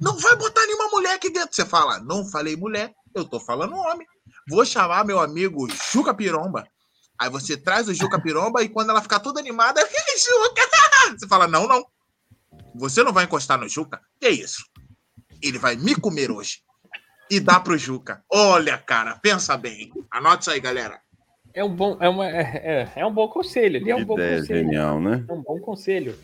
Não 0.00 0.16
vai 0.16 0.36
botar 0.36 0.64
nenhuma 0.66 0.88
mulher 0.88 1.14
aqui 1.14 1.30
dentro. 1.30 1.54
Você 1.54 1.64
fala, 1.64 2.00
não 2.00 2.24
falei 2.24 2.56
mulher, 2.56 2.92
eu 3.14 3.24
tô 3.24 3.38
falando 3.38 3.74
homem. 3.76 4.06
Vou 4.48 4.64
chamar 4.64 5.04
meu 5.04 5.20
amigo 5.20 5.68
Juca 5.92 6.14
Piromba. 6.14 6.66
Aí 7.18 7.30
você 7.30 7.56
traz 7.56 7.88
o 7.88 7.94
Juca 7.94 8.20
Piromba 8.20 8.62
e 8.62 8.68
quando 8.68 8.90
ela 8.90 9.02
ficar 9.02 9.20
toda 9.20 9.38
animada, 9.38 9.80
Juca! 9.80 10.62
Você 11.18 11.26
fala, 11.28 11.46
não, 11.46 11.66
não. 11.66 11.84
Você 12.74 13.02
não 13.02 13.12
vai 13.12 13.24
encostar 13.24 13.58
no 13.58 13.68
Juca? 13.68 14.00
Que 14.20 14.28
isso? 14.28 14.64
Ele 15.42 15.58
vai 15.58 15.76
me 15.76 15.94
comer 15.94 16.30
hoje. 16.30 16.62
E 17.32 17.40
dá 17.40 17.58
pro 17.58 17.78
Juca. 17.78 18.22
Olha, 18.30 18.76
cara, 18.76 19.16
pensa 19.22 19.56
bem. 19.56 19.90
Anota 20.10 20.42
isso 20.42 20.50
aí, 20.50 20.60
galera. 20.60 21.00
É 21.54 21.64
um 21.64 21.74
bom, 21.74 21.96
é, 21.98 22.06
uma, 22.06 22.28
é, 22.28 22.40
é- 22.94 23.00
é 23.00 23.06
um 23.06 23.12
bom 23.12 23.26
conselho, 23.26 23.76
ele 23.78 23.90
é 23.90 23.96
um 23.96 24.04
bom 24.04 24.14
Ideia 24.16 24.40
conselho. 24.40 24.58
genial, 24.58 25.00
né? 25.00 25.24
É 25.26 25.32
um 25.32 25.40
bom 25.42 25.58
conselho. 25.58 26.14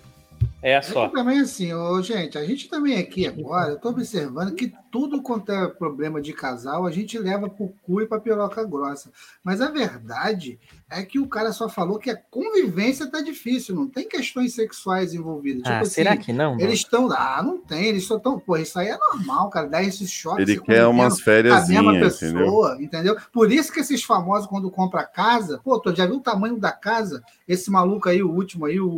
É 0.62 0.74
a 0.74 0.78
É 0.78 0.82
só. 0.82 1.09
que 1.09 1.14
também 1.14 1.40
assim, 1.40 1.72
ô, 1.72 2.02
gente, 2.02 2.36
a 2.36 2.44
gente 2.44 2.68
também 2.68 2.98
aqui 2.98 3.26
agora, 3.26 3.72
eu 3.72 3.78
tô 3.78 3.90
observando 3.90 4.55
que 4.55 4.72
tudo 4.90 5.22
quanto 5.22 5.52
é 5.52 5.68
problema 5.68 6.20
de 6.20 6.32
casal, 6.32 6.86
a 6.86 6.90
gente 6.90 7.18
leva 7.18 7.48
pro 7.48 7.72
cu 7.82 8.01
e 8.01 8.06
pra 8.06 8.20
piroca 8.20 8.64
grossa. 8.64 9.10
Mas 9.44 9.60
a 9.60 9.70
verdade 9.70 10.59
é 10.90 11.02
que 11.02 11.18
o 11.18 11.26
cara 11.26 11.52
só 11.52 11.68
falou 11.68 11.98
que 11.98 12.10
a 12.10 12.16
convivência 12.16 13.06
tá 13.06 13.20
difícil, 13.20 13.74
não 13.74 13.86
tem 13.86 14.09
questões 14.09 14.55
sexuais 14.55 15.12
envolvidas. 15.14 15.62
Ah, 15.66 15.80
tipo 15.80 15.86
será 15.86 16.12
assim, 16.12 16.22
que 16.22 16.32
não? 16.32 16.52
mano? 16.52 16.62
Eles 16.62 16.80
estão. 16.80 17.10
Ah, 17.12 17.43
não 17.43 17.59
tem, 17.59 17.86
eles 17.86 18.05
só 18.05 18.16
estão. 18.16 18.40
Pô, 18.40 18.56
isso 18.56 18.78
aí 18.78 18.89
é 18.89 18.98
normal, 18.98 19.51
cara. 19.51 19.68
Dar 19.68 19.82
esse 19.82 20.09
choque. 20.09 20.43
Ele 20.43 20.60
quer 20.60 20.86
umas 20.86 21.22
com 21.22 21.30
a 21.30 21.35
mesma 21.35 21.64
fériasinhas, 21.64 21.85
entendeu? 21.85 22.44
pessoa, 22.44 22.82
entendeu? 22.82 23.16
Por 23.32 23.52
isso 23.52 23.72
que 23.72 23.80
esses 23.80 24.02
famosos, 24.02 24.48
quando 24.48 24.70
compra 24.70 25.05
casa, 25.05 25.60
pô, 25.62 25.78
tu 25.78 25.94
já 25.94 26.06
viu 26.06 26.16
o 26.16 26.22
tamanho 26.22 26.59
da 26.59 26.72
casa? 26.72 27.22
Esse 27.47 27.70
maluco 27.70 28.09
aí, 28.09 28.22
o 28.22 28.30
último 28.30 28.64
aí, 28.64 28.80
o, 28.80 28.89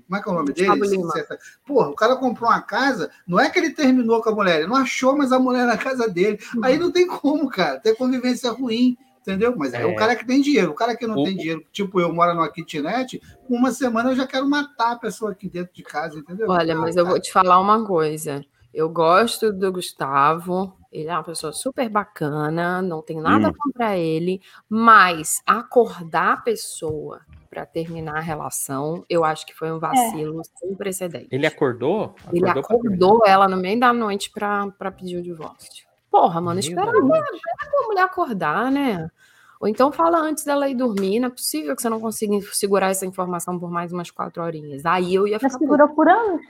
o 0.00 0.06
Como 0.06 0.18
é 0.18 0.22
que 0.22 0.28
é 0.28 0.32
o 0.32 0.34
nome 0.34 0.52
dele? 0.52 0.96
Porra, 1.66 1.88
o 1.90 1.94
cara 1.94 2.16
comprou 2.16 2.50
uma 2.50 2.60
casa, 2.62 3.10
não 3.26 3.38
é 3.38 3.48
que 3.50 3.58
ele 3.58 3.70
terminou 3.70 4.22
com 4.22 4.30
a 4.30 4.34
mulher, 4.34 4.58
ele 4.60 4.66
não 4.68 4.76
achou 4.76 5.16
mais 5.16 5.32
a 5.32 5.38
mulher 5.38 5.66
na 5.66 5.76
casa 5.76 6.08
dele. 6.08 6.38
Aí 6.62 6.78
não 6.78 6.90
tem 6.90 7.06
como, 7.06 7.48
cara, 7.48 7.78
ter 7.78 7.94
convivência 7.96 8.50
ruim, 8.50 8.96
entendeu? 9.20 9.54
Mas 9.56 9.72
é, 9.74 9.82
É. 9.82 9.86
o 9.86 9.94
cara 9.94 10.16
que 10.16 10.26
tem 10.26 10.40
dinheiro. 10.40 10.70
O 10.70 10.74
cara 10.74 10.96
que 10.96 11.06
não 11.06 11.16
O- 11.16 11.24
tem 11.24 11.36
dinheiro, 11.36 11.64
tipo 11.72 12.00
eu 12.00 12.12
moro 12.12 12.34
numa 12.34 12.50
kitnet, 12.50 13.20
uma 13.48 13.70
semana 13.72 14.10
eu 14.10 14.16
já 14.16 14.26
quero 14.26 14.48
matar 14.48 14.92
a 14.92 14.96
pessoa 14.98 15.32
aqui 15.32 15.48
dentro 15.48 15.72
de 15.74 15.82
casa, 15.82 16.18
entendeu? 16.18 16.48
Olha, 16.48 16.74
mas 16.74 16.96
eu 16.96 17.06
vou 17.06 17.20
te 17.20 17.32
falar 17.32 17.58
uma 17.60 17.84
coisa. 17.86 18.44
Eu 18.72 18.88
gosto 18.88 19.52
do 19.52 19.72
Gustavo, 19.72 20.76
ele 20.92 21.08
é 21.08 21.12
uma 21.12 21.24
pessoa 21.24 21.52
super 21.52 21.88
bacana, 21.88 22.80
não 22.80 23.02
tenho 23.02 23.20
nada 23.20 23.48
Hum. 23.48 23.52
contra 23.58 23.96
ele, 23.98 24.40
mas 24.68 25.40
acordar 25.44 26.34
a 26.34 26.40
pessoa 26.40 27.20
para 27.50 27.66
terminar 27.66 28.18
a 28.18 28.20
relação, 28.20 29.04
eu 29.10 29.24
acho 29.24 29.44
que 29.44 29.52
foi 29.52 29.72
um 29.72 29.80
vacilo 29.80 30.40
sem 30.56 30.72
precedente. 30.76 31.28
Ele 31.32 31.46
acordou? 31.46 32.14
Ele 32.32 32.42
pra 32.42 32.52
acordou 32.52 33.22
ela 33.26 33.48
no 33.48 33.56
meio 33.56 33.78
da 33.78 33.92
noite 33.92 34.30
para 34.30 34.92
pedir 34.96 35.16
o 35.16 35.22
divórcio. 35.22 35.84
Porra, 36.08 36.40
mano, 36.40 36.60
Meu 36.60 36.68
espera 36.68 36.90
a 36.90 37.86
mulher 37.86 38.02
acordar, 38.04 38.70
né? 38.70 39.10
Ou 39.60 39.68
então 39.68 39.92
fala 39.92 40.18
antes 40.18 40.44
dela 40.44 40.68
ir 40.68 40.74
dormir. 40.74 41.20
Não 41.20 41.26
é 41.28 41.30
possível 41.30 41.76
que 41.76 41.82
você 41.82 41.90
não 41.90 42.00
consiga 42.00 42.40
segurar 42.52 42.90
essa 42.90 43.04
informação 43.04 43.58
por 43.58 43.70
mais 43.70 43.92
umas 43.92 44.10
quatro 44.10 44.42
horinhas. 44.42 44.86
Aí 44.86 45.14
eu 45.14 45.26
ia 45.26 45.38
Mas 45.42 45.52
ficar. 45.52 45.58
segurou 45.58 45.88
por 45.88 46.08
anos. 46.08 46.40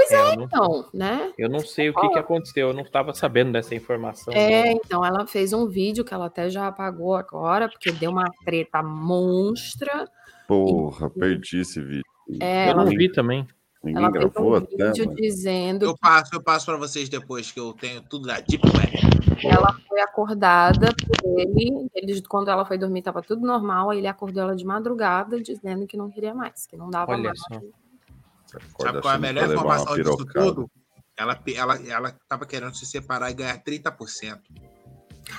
Pois 0.00 0.12
É, 0.12 0.16
é, 0.16 0.32
eu 0.32 0.36
não- 0.36 0.44
então, 0.44 0.84
né? 0.94 1.32
Eu 1.36 1.50
não 1.50 1.58
sei 1.58 1.90
o 1.90 1.94
que, 1.94 2.08
que 2.08 2.18
aconteceu, 2.18 2.68
eu 2.68 2.74
não 2.74 2.82
estava 2.82 3.12
sabendo 3.12 3.52
dessa 3.52 3.74
informação. 3.74 4.32
É, 4.32 4.72
então 4.72 5.04
ela 5.04 5.26
fez 5.26 5.52
um 5.52 5.66
vídeo 5.66 6.04
que 6.04 6.14
ela 6.14 6.26
até 6.26 6.48
já 6.48 6.68
apagou 6.68 7.14
agora, 7.14 7.68
porque 7.68 7.92
deu 7.92 8.10
uma 8.10 8.30
treta 8.42 8.82
monstra. 8.82 10.08
Porra, 10.48 11.10
perdi 11.10 11.60
esse 11.60 11.80
vídeo. 11.82 12.04
É, 12.40 12.70
eu 12.70 12.76
não 12.76 12.86
vi 12.86 13.12
também. 13.12 13.46
Ninguém 13.84 14.02
ela 14.02 14.12
fez 14.12 14.24
gravou 14.32 14.52
um 14.52 14.54
até, 14.56 14.86
vídeo 14.86 15.06
mas... 15.06 15.16
dizendo 15.16 15.84
Eu 15.84 15.98
passo, 15.98 16.34
eu 16.34 16.42
passo 16.42 16.66
para 16.66 16.76
vocês 16.78 17.08
depois 17.10 17.52
que 17.52 17.60
eu 17.60 17.74
tenho 17.74 18.00
tudo 18.02 18.26
na 18.26 18.40
Deep 18.40 18.62
Web. 18.66 19.44
ela 19.44 19.74
foi 19.86 20.00
acordada 20.00 20.88
por 20.94 21.40
ele. 21.40 21.90
Ele, 21.94 22.22
quando 22.22 22.50
ela 22.50 22.64
foi 22.64 22.78
dormir, 22.78 23.00
estava 23.00 23.20
tudo 23.22 23.46
normal. 23.46 23.90
Aí 23.90 23.98
ele 23.98 24.06
acordou 24.06 24.42
ela 24.42 24.56
de 24.56 24.64
madrugada, 24.64 25.40
dizendo 25.42 25.86
que 25.86 25.96
não 25.96 26.10
queria 26.10 26.34
mais, 26.34 26.66
que 26.66 26.76
não 26.76 26.88
dava 26.88 27.12
Olha 27.12 27.24
mais. 27.24 27.38
só. 27.38 27.60
Sabe 28.80 29.00
qual 29.00 29.12
é 29.12 29.16
a 29.16 29.20
melhor 29.20 29.52
informação 29.52 29.96
disso 29.96 30.16
tudo? 30.26 30.70
Ela, 31.16 31.38
ela, 31.54 31.76
ela 31.86 32.16
tava 32.26 32.46
querendo 32.46 32.74
se 32.74 32.86
separar 32.86 33.30
e 33.30 33.34
ganhar 33.34 33.62
30%. 33.62 34.40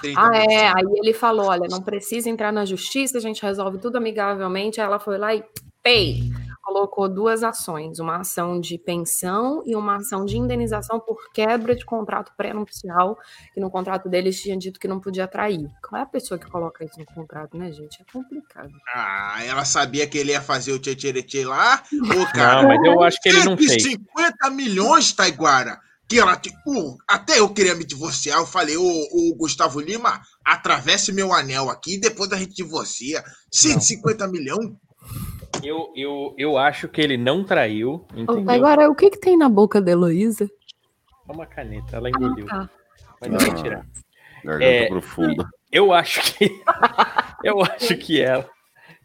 30%. 0.04 0.14
Ah, 0.16 0.38
é. 0.38 0.68
Aí 0.68 0.86
ele 1.04 1.14
falou: 1.14 1.48
olha, 1.48 1.68
não 1.68 1.82
precisa 1.82 2.30
entrar 2.30 2.52
na 2.52 2.66
justiça, 2.66 3.18
a 3.18 3.22
gente 3.22 3.42
resolve 3.42 3.80
tudo 3.80 3.98
amigavelmente. 3.98 4.80
Aí 4.80 4.86
ela 4.86 5.00
foi 5.00 5.18
lá 5.18 5.34
e 5.34 5.44
pei, 5.82 6.32
colocou 6.62 7.10
duas 7.10 7.44
ações: 7.44 8.00
uma 8.00 8.18
ação 8.18 8.60
de 8.60 8.78
pensão 8.78 9.62
e 9.66 9.76
uma 9.76 9.98
ação 9.98 10.26
de 10.26 10.38
indenização 10.38 11.00
por 11.00 11.32
quebra 11.34 11.76
de 11.76 11.84
contrato 11.86 12.32
pré-nupcial, 12.38 13.18
que 13.54 13.60
no 13.60 13.70
contrato 13.70 14.08
deles 14.08 14.42
tinha 14.42 14.58
dito 14.58 14.80
que 14.80 14.88
não 14.88 15.00
podia 15.00 15.28
trair. 15.28 15.68
Qual 15.88 16.00
é 16.00 16.04
a 16.04 16.08
pessoa 16.08 16.40
que 16.40 16.50
coloca 16.50 16.86
isso 16.86 17.00
no 17.00 17.06
contrato, 17.06 17.58
né, 17.58 17.72
gente? 17.72 18.02
É 18.02 18.12
complicado. 18.12 18.72
Ah, 18.94 19.40
ela 19.44 19.66
sabia 19.66 20.08
que 20.08 20.18
ele 20.18 20.32
ia 20.32 20.42
fazer 20.42 20.72
o 20.72 20.80
tchê 20.80 21.46
lá? 21.46 21.84
Ô, 21.94 22.34
cara, 22.34 22.62
Não, 22.62 22.70
mas 22.70 22.84
eu 22.84 23.02
acho 23.02 23.22
que 23.22 23.30
ele 23.30 23.44
não 23.44 23.58
fez. 23.58 23.84
150 23.84 24.50
milhões, 24.52 25.14
Taiguara. 25.14 25.80
Que 26.08 26.20
ela, 26.20 26.36
tipo, 26.36 26.98
até 27.08 27.40
eu 27.40 27.48
queria 27.54 27.74
me 27.74 27.86
divorciar. 27.86 28.38
Eu 28.38 28.46
falei, 28.46 28.76
ô, 28.76 28.84
ô 28.84 29.36
Gustavo 29.36 29.80
Lima, 29.80 30.22
atravesse 30.44 31.14
meu 31.14 31.34
anel 31.34 31.70
aqui 31.70 31.96
e 31.96 32.00
depois 32.00 32.32
a 32.34 32.38
gente 32.38 32.54
divorcia. 32.54 33.24
150 33.50 34.28
milhões? 34.28 34.72
Eu, 35.64 35.92
eu, 35.96 36.34
eu 36.38 36.58
acho 36.58 36.88
que 36.88 37.02
ele 37.02 37.18
não 37.18 37.44
traiu, 37.44 38.06
entendeu? 38.16 38.50
Agora, 38.50 38.90
o 38.90 38.96
que, 38.96 39.10
que 39.10 39.20
tem 39.20 39.38
na 39.38 39.48
boca 39.50 39.82
da 39.82 39.92
Heloísa? 39.92 40.50
É 41.28 41.32
uma 41.32 41.46
caneta, 41.46 41.98
ela 41.98 42.10
engoliu. 42.10 42.46
tá. 42.46 42.70
Mas 43.20 43.32
eu 43.32 43.52
vou 43.52 43.64
tirar. 43.64 43.86
Garganta 44.44 44.66
É, 44.66 44.88
profunda. 44.88 45.48
Eu 45.72 45.94
acho 45.94 46.22
que. 46.34 46.52
eu 47.44 47.62
acho 47.62 47.96
que 47.98 48.20
ela. 48.22 48.50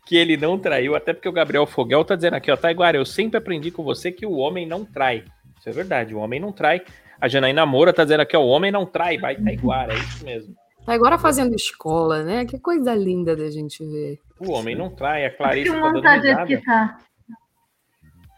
Que 0.07 0.17
ele 0.17 0.37
não 0.37 0.59
traiu, 0.59 0.95
até 0.95 1.13
porque 1.13 1.29
o 1.29 1.33
Gabriel 1.33 1.67
Fogel 1.67 2.05
tá 2.05 2.15
dizendo 2.15 2.35
aqui, 2.35 2.51
ó, 2.51 2.57
Taiguara, 2.57 2.97
eu 2.97 3.05
sempre 3.05 3.37
aprendi 3.39 3.71
com 3.71 3.83
você 3.83 4.11
que 4.13 4.25
o 4.25 4.37
homem 4.37 4.65
não 4.67 4.85
trai. 4.85 5.25
Isso 5.59 5.69
é 5.69 5.73
verdade, 5.73 6.15
o 6.15 6.19
homem 6.19 6.41
não 6.41 6.53
trai. 6.53 6.83
A 7.21 7.29
Janaína 7.29 7.67
Moura 7.67 7.93
tá 7.93 8.05
dizendo 8.05 8.21
aqui, 8.21 8.37
ó, 8.37 8.41
o 8.41 8.49
homem 8.49 8.71
não 8.71 8.87
trai, 8.87 9.19
vai 9.19 9.37
Taiguara, 9.37 9.93
é 9.93 9.97
isso 9.99 10.25
mesmo. 10.25 10.55
Tá 10.87 10.95
agora 10.95 11.19
fazendo 11.19 11.55
escola, 11.57 12.23
né? 12.23 12.47
Que 12.47 12.61
coisa 12.61 12.95
linda 12.95 13.35
da 13.35 13.51
gente 13.51 13.85
ver. 13.85 14.21
O 14.39 14.53
homem 14.53 14.77
não 14.77 14.89
trai, 14.89 15.27
a 15.27 15.31
Que 15.31 15.37
Clarice 15.37 15.73
tá 15.73 15.81
dando 15.81 15.95
vontade 15.95 16.23
de 16.23 16.29
risada. 16.29 16.47
quitar. 16.47 16.99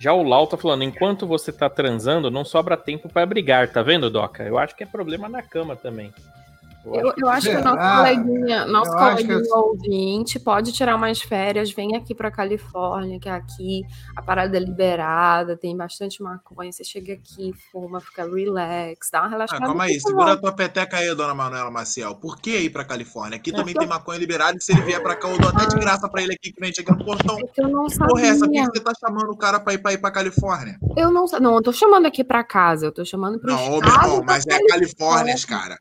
Já 0.00 0.14
o 0.14 0.22
Lau 0.22 0.46
tá 0.46 0.56
falando, 0.56 0.82
enquanto 0.82 1.26
você 1.26 1.52
tá 1.52 1.68
transando, 1.68 2.30
não 2.30 2.44
sobra 2.44 2.76
tempo 2.76 3.08
pra 3.08 3.26
brigar, 3.26 3.70
tá 3.70 3.82
vendo, 3.82 4.08
Doca? 4.08 4.44
Eu 4.44 4.56
acho 4.56 4.74
que 4.74 4.82
é 4.82 4.86
problema 4.86 5.28
na 5.28 5.42
cama 5.42 5.76
também. 5.76 6.10
Eu, 6.94 7.12
eu 7.16 7.28
acho 7.28 7.48
que 7.50 7.56
o 7.56 7.62
nosso 7.64 7.76
Será? 7.76 7.96
coleguinha, 7.96 8.66
nosso 8.66 8.90
que 8.90 8.96
coleguinha 8.96 9.34
eu- 9.34 9.56
ouvinte 9.58 10.38
pode 10.38 10.72
tirar 10.72 10.94
umas 10.96 11.20
férias, 11.20 11.70
vem 11.70 11.96
aqui 11.96 12.14
pra 12.14 12.30
Califórnia, 12.30 13.18
que 13.20 13.28
aqui 13.28 13.82
a 14.16 14.22
parada 14.22 14.56
é 14.56 14.60
liberada, 14.60 15.56
tem 15.56 15.76
bastante 15.76 16.22
maconha. 16.22 16.72
Você 16.72 16.84
chega 16.84 17.12
aqui, 17.12 17.52
fuma, 17.70 18.00
fica 18.00 18.24
relax, 18.24 19.10
dá 19.12 19.20
uma 19.20 19.26
Ah, 19.26 19.30
relaxada. 19.30 19.66
calma 19.66 19.84
aí, 19.84 19.96
e 19.96 20.00
segura 20.00 20.32
a 20.32 20.36
tua 20.36 20.52
peteca 20.52 20.96
aí, 20.96 21.14
dona 21.14 21.34
Manuela 21.34 21.70
Maciel. 21.70 22.14
Por 22.14 22.38
que 22.40 22.56
ir 22.58 22.70
pra 22.70 22.84
Califórnia? 22.84 23.36
Aqui 23.36 23.52
também 23.52 23.74
tem 23.74 23.86
maconha 23.86 24.18
liberada 24.18 24.56
e 24.56 24.60
se 24.60 24.72
ele 24.72 24.82
vier 24.82 25.02
pra 25.02 25.14
cá, 25.16 25.28
eu 25.28 25.38
dou 25.38 25.50
até 25.50 25.66
de 25.66 25.76
graça 25.78 26.08
pra 26.08 26.22
ele 26.22 26.32
aqui 26.34 26.52
que 26.52 26.60
vem 26.60 26.72
chegar 26.72 26.96
no 26.96 27.04
portão. 27.04 27.38
É 27.38 27.42
que 27.46 27.62
eu 27.62 27.68
não 27.68 27.86
Que 27.86 27.98
porra 27.98 28.22
é 28.22 28.26
essa? 28.28 28.38
Por 28.40 28.50
que 28.50 28.58
sabia. 28.58 28.70
você 28.74 28.80
tá 28.80 28.92
chamando 28.98 29.30
o 29.30 29.36
cara 29.36 29.60
pra 29.60 29.74
ir 29.74 29.78
pra, 29.78 29.92
ir 29.92 29.98
pra 29.98 30.10
Califórnia? 30.10 30.78
Eu 30.96 31.10
não 31.10 31.26
Não, 31.40 31.54
eu 31.56 31.62
tô 31.62 31.72
chamando 31.72 32.06
aqui 32.06 32.24
pra 32.24 32.42
casa, 32.42 32.86
eu 32.86 32.92
tô 32.92 33.04
chamando 33.04 33.38
pro 33.38 33.50
Não, 33.52 33.58
ô, 33.66 33.70
meu 33.70 33.78
estado 33.88 34.04
irmão, 34.06 34.22
mas 34.26 34.46
é 34.46 34.58
Califórnia, 34.66 35.34
cara. 35.46 35.78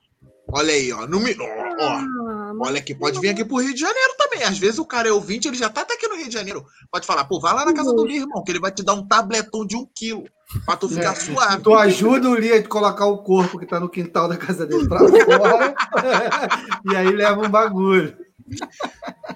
Olha 0.51 0.73
aí, 0.73 0.91
ó. 0.93 1.05
No, 1.07 1.17
ó, 1.19 1.21
ó. 1.21 1.83
Ah, 1.83 2.53
Olha 2.61 2.81
que 2.81 2.95
pode 2.95 3.19
vir 3.19 3.29
aqui 3.29 3.43
pro 3.45 3.57
Rio 3.57 3.73
de 3.73 3.79
Janeiro 3.81 4.13
também. 4.17 4.43
Às 4.43 4.57
vezes 4.57 4.79
o 4.79 4.85
cara 4.85 5.07
é 5.07 5.11
ouvinte, 5.11 5.47
ele 5.47 5.57
já 5.57 5.69
tá 5.69 5.81
até 5.81 5.93
aqui 5.93 6.07
no 6.07 6.15
Rio 6.15 6.27
de 6.27 6.33
Janeiro. 6.33 6.65
Pode 6.91 7.05
falar, 7.05 7.25
pô, 7.25 7.39
vai 7.39 7.53
lá 7.53 7.65
na 7.65 7.73
casa 7.73 7.93
do 7.93 8.03
Lee, 8.03 8.17
irmão, 8.19 8.43
que 8.43 8.51
ele 8.51 8.59
vai 8.59 8.71
te 8.71 8.81
dar 8.83 8.93
um 8.93 9.05
tabletão 9.05 9.65
de 9.65 9.75
um 9.75 9.85
quilo 9.93 10.23
pra 10.65 10.75
tu 10.77 10.87
ficar 10.89 11.11
É. 11.11 11.15
suave. 11.15 11.61
Tu 11.61 11.73
ajuda 11.75 12.29
o 12.29 12.35
Lia 12.35 12.57
a 12.59 12.63
colocar 12.67 13.05
o 13.05 13.19
corpo 13.19 13.59
que 13.59 13.65
tá 13.67 13.79
no 13.79 13.89
quintal 13.89 14.27
da 14.27 14.37
casa 14.37 14.65
dele 14.65 14.87
pra 14.87 14.99
fora. 14.99 15.75
e 16.91 16.95
aí 16.95 17.09
leva 17.11 17.41
um 17.45 17.49
bagulho. 17.49 18.17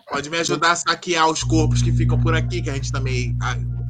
Pode 0.10 0.30
me 0.30 0.38
ajudar 0.38 0.72
a 0.72 0.76
saquear 0.76 1.30
os 1.30 1.44
corpos 1.44 1.82
que 1.82 1.92
ficam 1.92 2.20
por 2.20 2.34
aqui, 2.34 2.62
que 2.62 2.70
a 2.70 2.74
gente 2.74 2.92
também. 2.92 3.38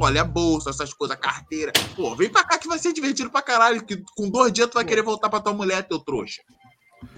Olha 0.02 0.22
a 0.22 0.26
bolsa, 0.26 0.72
essas 0.72 0.93
coisas, 0.93 1.15
a 1.15 1.19
carteira. 1.19 1.72
Pô, 1.95 2.15
vem 2.15 2.27
pra 2.30 2.43
cá 2.43 2.57
que 2.57 2.68
vai 2.68 2.80
ser 2.80 2.91
divertido 2.91 3.30
pra 3.30 3.41
caralho. 3.43 3.84
Que 3.84 4.02
com 4.18 4.30
dois 4.30 4.52
dias 4.52 4.68
tu 4.68 4.73
vai 4.73 4.84
querer 4.85 5.03
voltar 5.03 5.30
pra 5.30 5.39
tua 5.39 5.53
mulher, 5.53 5.88
teu 5.88 5.99
trouxa. 5.99 6.41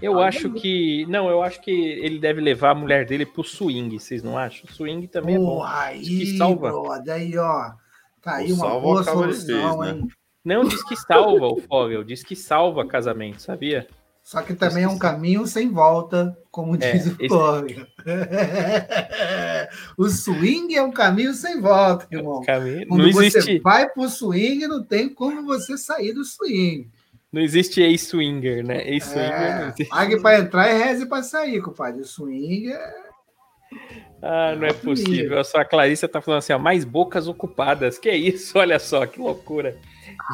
Eu 0.01 0.19
acho 0.19 0.49
que. 0.51 1.05
Não, 1.07 1.30
eu 1.30 1.41
acho 1.43 1.61
que 1.61 1.72
ele 1.72 2.19
deve 2.19 2.41
levar 2.41 2.72
a 2.72 2.76
mulher 2.76 3.05
dele 3.05 3.26
pro 3.26 3.43
swing, 3.43 3.99
vocês 3.99 4.23
não 4.23 4.38
acham? 4.38 4.68
Swing 4.69 5.07
também 5.07 5.35
é 5.35 5.39
bom. 5.39 5.57
Porra, 5.57 5.91
Diz 5.95 6.07
que 6.07 6.22
aí, 6.31 6.38
salva. 6.38 6.69
brother, 6.69 7.14
aí, 7.15 7.38
ó. 7.38 7.72
Tá 8.22 8.35
aí 8.35 8.51
O 8.51 8.55
uma 8.55 8.65
salva 8.65 8.80
boa 8.81 9.03
solução, 9.03 9.80
né? 9.81 9.89
hein? 9.91 10.07
Não, 10.45 10.64
diz 10.65 10.84
que 10.84 10.95
salva 10.95 11.47
o 11.47 11.61
Fogel, 11.61 12.03
diz 12.03 12.23
que 12.23 12.35
salva 12.35 12.85
casamento, 12.85 13.41
sabia? 13.41 13.88
Só 14.22 14.41
que 14.41 14.53
também 14.53 14.85
é 14.85 14.88
um 14.88 14.97
caminho 14.97 15.45
sem 15.45 15.69
volta, 15.69 16.38
como 16.49 16.76
É, 16.76 16.91
diz 16.93 17.07
o 17.07 17.15
esse- 17.19 17.27
Flávio. 17.27 17.85
o 19.97 20.07
swing 20.10 20.76
é 20.76 20.81
um 20.81 20.91
caminho 20.91 21.34
sem 21.34 21.60
volta, 21.60 22.07
irmão. 22.11 22.41
Caminho- 22.41 22.88
Quando 22.88 23.03
Não 23.03 23.11
você 23.11 23.26
existe, 23.27 23.60
vai 23.60 23.89
pro 23.89 24.07
swing, 24.10 24.68
não 24.68 24.84
tem 24.84 25.10
como 25.14 25.43
você 25.45 25.77
sair 25.77 26.14
do 26.14 26.23
swing. 26.23 26.89
Não 27.34 27.41
existe 27.41 27.81
ex-swinger, 27.81 28.64
né? 28.65 28.88
Ex-swinger 28.88 29.30
não 29.31 29.65
É, 29.65 29.68
existe. 29.69 29.85
pague 29.89 30.22
para 30.22 30.39
entrar 30.39 30.69
e 30.72 30.77
reze 30.84 31.07
para 31.07 31.23
sair, 31.23 31.60
compadre. 31.61 32.01
O 32.01 32.05
swing 32.05 32.72
é. 32.72 32.93
Ah, 34.22 34.55
não 34.55 34.68
é 34.68 34.72
possível. 34.73 35.43
Só 35.43 35.57
a 35.57 35.65
Clarissa 35.65 36.07
tá 36.07 36.22
falando 36.22 36.38
assim, 36.39 36.53
ó, 36.53 36.60
mais 36.60 36.85
bocas 36.85 37.27
ocupadas. 37.27 37.97
Que 37.97 38.11
isso? 38.11 38.55
Olha 38.60 38.77
só, 38.77 39.05
que 39.07 39.19
loucura. 39.19 39.76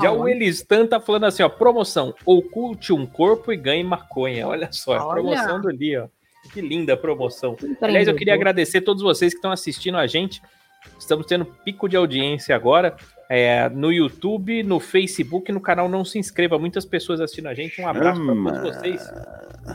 Já 0.01 0.11
o 0.11 0.27
Elistan 0.27 0.85
tá 0.85 0.99
falando 0.99 1.25
assim, 1.25 1.41
ó, 1.41 1.47
promoção, 1.49 2.13
oculte 2.25 2.91
um 2.91 3.05
corpo 3.05 3.53
e 3.53 3.57
ganhe 3.57 3.83
maconha. 3.83 4.45
Olha 4.47 4.69
só, 4.71 4.97
a 4.97 5.05
Olha. 5.05 5.21
promoção 5.21 5.61
do 5.61 5.69
Li, 5.69 5.97
ó. 5.97 6.07
Que 6.51 6.59
linda 6.61 6.97
promoção. 6.97 7.55
Aliás, 7.81 8.07
eu 8.07 8.15
queria 8.15 8.33
agradecer 8.33 8.79
a 8.79 8.81
todos 8.81 9.01
vocês 9.01 9.33
que 9.33 9.37
estão 9.37 9.51
assistindo 9.51 9.97
a 9.97 10.05
gente. 10.05 10.41
Estamos 10.99 11.25
tendo 11.25 11.45
pico 11.45 11.87
de 11.87 11.95
audiência 11.95 12.55
agora 12.55 12.95
é, 13.29 13.69
no 13.69 13.93
YouTube, 13.93 14.63
no 14.63 14.79
Facebook, 14.79 15.51
no 15.51 15.61
canal 15.61 15.87
Não 15.87 16.03
Se 16.03 16.17
Inscreva. 16.17 16.57
Muitas 16.57 16.83
pessoas 16.83 17.21
assistindo 17.21 17.47
a 17.47 17.53
gente. 17.53 17.79
Um 17.79 17.87
abraço 17.87 18.19
para 18.25 18.33
todos 18.35 18.75
vocês. 18.75 19.07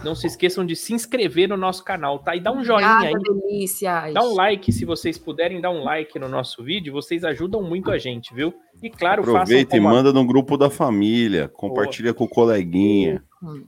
Não 0.04 0.14
se 0.14 0.26
esqueçam 0.26 0.64
de 0.66 0.74
se 0.76 0.92
inscrever 0.92 1.48
no 1.48 1.56
nosso 1.56 1.84
canal, 1.84 2.18
tá? 2.18 2.34
E 2.34 2.40
dá 2.40 2.52
um 2.52 2.64
joinha 2.64 2.88
aí. 2.98 3.12
Obrigada, 3.14 3.40
delícias. 3.46 4.14
Dá 4.14 4.22
um 4.22 4.34
like, 4.34 4.72
se 4.72 4.84
vocês 4.84 5.16
puderem 5.18 5.60
dar 5.60 5.70
um 5.70 5.82
like 5.82 6.18
no 6.18 6.28
nosso 6.28 6.62
vídeo, 6.62 6.92
vocês 6.92 7.24
ajudam 7.24 7.62
muito 7.62 7.90
a 7.90 7.98
gente, 7.98 8.34
viu? 8.34 8.52
E 8.82 8.90
claro, 8.90 9.22
Aproveita 9.22 9.76
e 9.76 9.78
como 9.80 9.88
a- 9.88 9.92
manda 9.92 10.12
no 10.12 10.26
grupo 10.26 10.56
da 10.56 10.68
família. 10.68 11.48
Compartilha 11.48 12.12
com 12.12 12.24
o 12.24 12.28
coleguinha. 12.28 13.22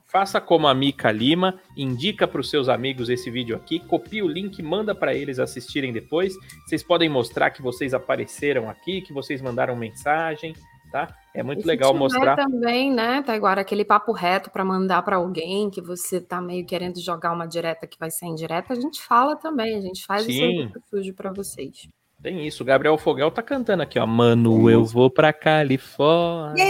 Faça 0.06 0.40
como 0.40 0.66
a 0.66 0.74
Mica 0.74 1.12
Lima, 1.12 1.60
indica 1.76 2.26
para 2.26 2.40
os 2.40 2.48
seus 2.48 2.66
amigos 2.68 3.10
esse 3.10 3.30
vídeo 3.30 3.54
aqui, 3.54 3.78
copia 3.78 4.24
o 4.24 4.28
link, 4.28 4.62
manda 4.62 4.94
para 4.94 5.14
eles 5.14 5.38
assistirem 5.38 5.92
depois. 5.92 6.34
Vocês 6.66 6.82
podem 6.82 7.10
mostrar 7.10 7.50
que 7.50 7.60
vocês 7.60 7.92
apareceram 7.92 8.70
aqui, 8.70 9.02
que 9.02 9.12
vocês 9.12 9.42
mandaram 9.42 9.76
mensagem, 9.76 10.54
tá? 10.96 11.14
É 11.34 11.42
muito 11.42 11.62
E 11.62 11.66
legal 11.66 11.92
mostrar. 11.92 12.36
também, 12.36 12.90
né, 12.90 13.22
Taiguara, 13.22 13.60
aquele 13.60 13.84
papo 13.84 14.12
reto 14.12 14.50
para 14.50 14.64
mandar 14.64 15.02
para 15.02 15.16
alguém 15.16 15.68
que 15.68 15.82
você 15.82 16.20
tá 16.20 16.40
meio 16.40 16.64
querendo 16.64 16.98
jogar 16.98 17.32
uma 17.32 17.46
direta 17.46 17.86
que 17.86 17.98
vai 17.98 18.10
ser 18.10 18.24
indireta, 18.26 18.72
a 18.72 18.76
gente 18.76 19.02
fala 19.02 19.36
também, 19.36 19.76
a 19.76 19.80
gente 19.82 20.06
faz 20.06 20.24
Sim. 20.24 20.32
serviço 20.32 20.80
sujo 20.88 21.14
para 21.14 21.30
vocês. 21.32 21.88
Tem 22.22 22.46
isso, 22.46 22.62
o 22.62 22.66
Gabriel 22.66 22.96
Fogel 22.96 23.30
tá 23.30 23.42
cantando 23.42 23.82
aqui, 23.82 23.98
ó. 23.98 24.06
Mano, 24.06 24.70
eu 24.70 24.84
vou 24.84 25.10
pra 25.10 25.34
Califórnia. 25.34 26.64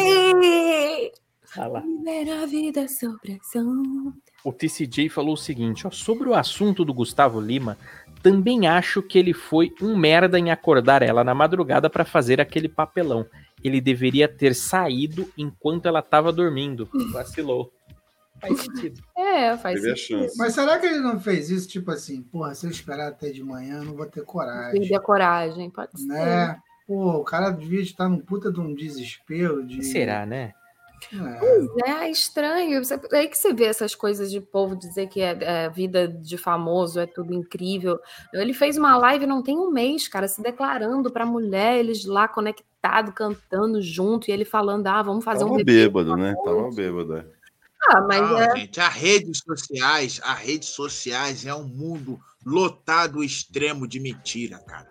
Olha 1.57 1.67
lá. 1.69 1.83
A 2.43 2.47
vida 2.47 2.89
sobre 2.89 3.39
ação. 3.41 4.13
O 4.45 4.53
TCJ 4.53 5.09
falou 5.09 5.35
o 5.35 5.37
seguinte, 5.37 5.87
ó, 5.87 5.91
sobre 5.91 6.29
o 6.29 6.35
assunto 6.35 6.85
do 6.85 6.93
Gustavo 6.93 7.41
Lima, 7.41 7.79
também 8.23 8.67
acho 8.67 9.03
que 9.03 9.19
ele 9.19 9.33
foi 9.33 9.73
um 9.81 9.97
merda 9.97 10.39
em 10.39 10.51
acordar 10.51 11.01
ela 11.03 11.23
na 11.23 11.35
madrugada 11.35 11.89
pra 11.89 12.05
fazer 12.05 12.41
aquele 12.41 12.69
papelão. 12.69 13.25
Ele 13.67 13.81
deveria 13.81 14.29
ter 14.29 14.55
saído 14.55 15.31
enquanto 15.37 15.87
ela 15.87 16.03
tava 16.03 16.33
dormindo. 16.33 16.89
Vacilou. 17.13 17.73
Faz 18.41 18.61
sentido. 18.61 19.01
É, 19.37 19.55
faz 19.59 19.79
Teve 19.83 19.93
a 19.93 19.97
sentido. 19.97 20.19
chance. 20.23 20.39
Mas 20.39 20.55
será 20.55 20.79
que 20.79 20.87
ele 20.87 21.01
não 21.01 21.21
fez 21.21 21.51
isso, 21.51 21.69
tipo 21.69 21.91
assim, 21.91 22.23
porra, 22.23 22.55
se 22.55 22.65
eu 22.67 22.71
esperar 22.71 23.09
até 23.09 23.31
de 23.31 23.43
manhã, 23.43 23.79
eu 23.81 23.85
não 23.85 23.95
vou 23.95 24.07
ter 24.07 24.25
coragem, 24.25 24.81
Perder 24.81 24.95
a 24.95 25.01
coragem, 25.01 25.69
pode 25.69 26.01
ser. 26.01 26.07
né? 26.07 26.57
Pô, 26.87 27.17
o 27.19 27.25
cara 27.25 27.51
devia 27.51 27.83
estar 27.83 28.09
num 28.09 28.19
puta 28.19 28.51
de 28.51 28.59
um 28.59 28.75
desespero 28.75 29.63
de... 29.67 29.85
Será, 29.85 30.25
né? 30.25 30.55
É. 31.13 31.39
Pois 31.39 31.67
é, 31.85 31.91
é 32.07 32.11
estranho. 32.11 32.81
É 33.13 33.17
aí 33.19 33.29
que 33.29 33.37
você 33.37 33.53
vê 33.53 33.65
essas 33.67 33.95
coisas 33.95 34.31
de 34.31 34.41
povo 34.41 34.75
dizer 34.75 35.09
que 35.09 35.21
é, 35.21 35.37
é 35.43 35.69
vida 35.69 36.09
de 36.09 36.39
famoso, 36.39 36.99
é 36.99 37.07
tudo 37.07 37.35
incrível. 37.35 37.99
Ele 38.33 38.55
fez 38.55 38.79
uma 38.79 38.97
live 38.97 39.27
não 39.27 39.43
tem 39.43 39.59
um 39.59 39.71
mês, 39.71 40.09
cara, 40.09 40.27
se 40.27 40.41
declarando 40.43 41.11
pra 41.13 41.27
mulher, 41.27 41.77
eles 41.79 42.05
lá 42.07 42.27
conectados, 42.27 42.76
cantando 43.13 43.81
junto, 43.83 44.29
e 44.29 44.33
ele 44.33 44.45
falando, 44.45 44.87
ah, 44.87 45.03
vamos 45.03 45.25
fazer 45.25 45.45
um 45.45 45.49
Tava 45.49 45.59
bebê. 45.59 45.73
bêbado, 45.85 46.17
né? 46.17 46.35
Tava 46.45 46.71
bêbado. 46.71 47.17
é. 47.17 47.27
Ah, 47.89 48.01
mas 48.01 48.21
Não, 48.21 48.39
é. 48.41 48.57
gente, 48.57 48.81
as 48.81 48.95
redes 48.95 49.39
sociais, 49.47 50.21
as 50.25 50.39
redes 50.39 50.69
sociais 50.71 51.47
é 51.47 51.55
um 51.55 51.65
mundo 51.69 52.19
lotado 52.45 53.23
extremo 53.23 53.87
de 53.87 54.01
mentira, 54.01 54.59
cara. 54.59 54.89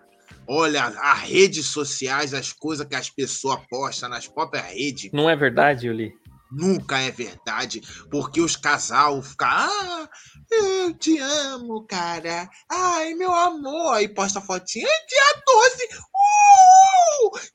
Olha, 0.48 0.84
as 0.84 1.18
redes 1.20 1.66
sociais, 1.66 2.32
as 2.32 2.52
coisas 2.52 2.86
que 2.86 2.94
as 2.94 3.10
pessoas 3.10 3.58
postam 3.68 4.08
nas 4.08 4.28
próprias 4.28 4.64
redes, 4.66 5.10
Não 5.12 5.28
é 5.28 5.34
verdade, 5.36 5.88
Yuli? 5.88 6.14
nunca 6.50 6.98
é 7.00 7.10
verdade, 7.10 7.82
porque 8.08 8.40
os 8.40 8.54
casal 8.54 9.20
ficam, 9.20 9.48
ah, 9.48 10.08
eu 10.50 10.94
te 10.94 11.18
amo, 11.18 11.84
cara. 11.86 12.48
Ai, 12.70 13.14
meu 13.14 13.32
amor. 13.34 13.94
Aí 13.94 14.08
posta 14.08 14.40
fotinha, 14.40 14.86
"Ai, 14.86 15.06
dia 15.08 15.42
12, 15.44 15.88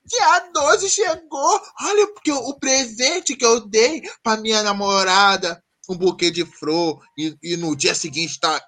dia 0.06 0.50
12 0.54 0.90
chegou. 0.90 1.62
Olha, 1.82 2.08
porque 2.14 2.32
o 2.32 2.54
presente 2.60 3.36
que 3.36 3.46
eu 3.46 3.62
dei 3.68 4.02
pra 4.24 4.38
minha 4.38 4.62
namorada, 4.64 5.62
um 5.90 5.96
buquê 5.96 6.30
de 6.32 6.46
flor, 6.46 7.00
e, 7.18 7.36
e 7.42 7.58
no 7.58 7.76
dia 7.76 7.96
seguinte 7.96 8.40
tá 8.40 8.62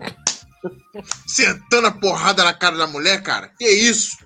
sentando 1.26 1.86
a 1.86 1.92
porrada 1.92 2.44
na 2.44 2.52
cara 2.52 2.76
da 2.76 2.86
mulher, 2.86 3.22
cara. 3.22 3.50
Que 3.58 3.68
isso? 3.68 4.16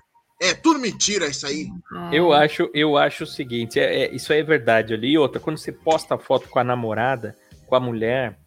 É 0.41 0.53
tudo 0.53 0.79
mentira 0.79 1.27
isso 1.27 1.47
aí. 1.47 1.69
é, 2.11 2.19
Eu 2.19 2.33
acho, 2.33 2.69
eu 2.73 2.97
acho 2.97 3.23
o 3.23 3.27
seguinte, 3.27 3.79
é, 3.79 4.03
é- 4.03 4.13
isso 4.15 4.33
aí 4.33 4.39
é 4.39 4.43
verdade 4.43 4.93
ali. 4.93 5.11
E 5.11 5.17
outra, 5.17 5.39
quando 5.39 5.57
você 5.57 5.71
posta 5.71 6.15
a 6.15 6.19
foto 6.19 6.49
com 6.49 6.59
a 6.59 6.63
namorada, 6.63 7.35
com 7.67 7.75
a 7.75 7.79
mulher, 7.79 8.37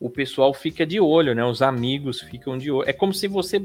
o 0.00 0.08
pessoal 0.08 0.54
fica 0.54 0.86
de 0.86 0.98
olho, 0.98 1.34
né? 1.34 1.44
Os 1.44 1.60
amigos 1.60 2.20
ficam 2.22 2.56
de 2.56 2.70
olho. 2.70 2.88
É 2.88 2.92
como 2.92 3.12
se 3.12 3.28
você 3.28 3.62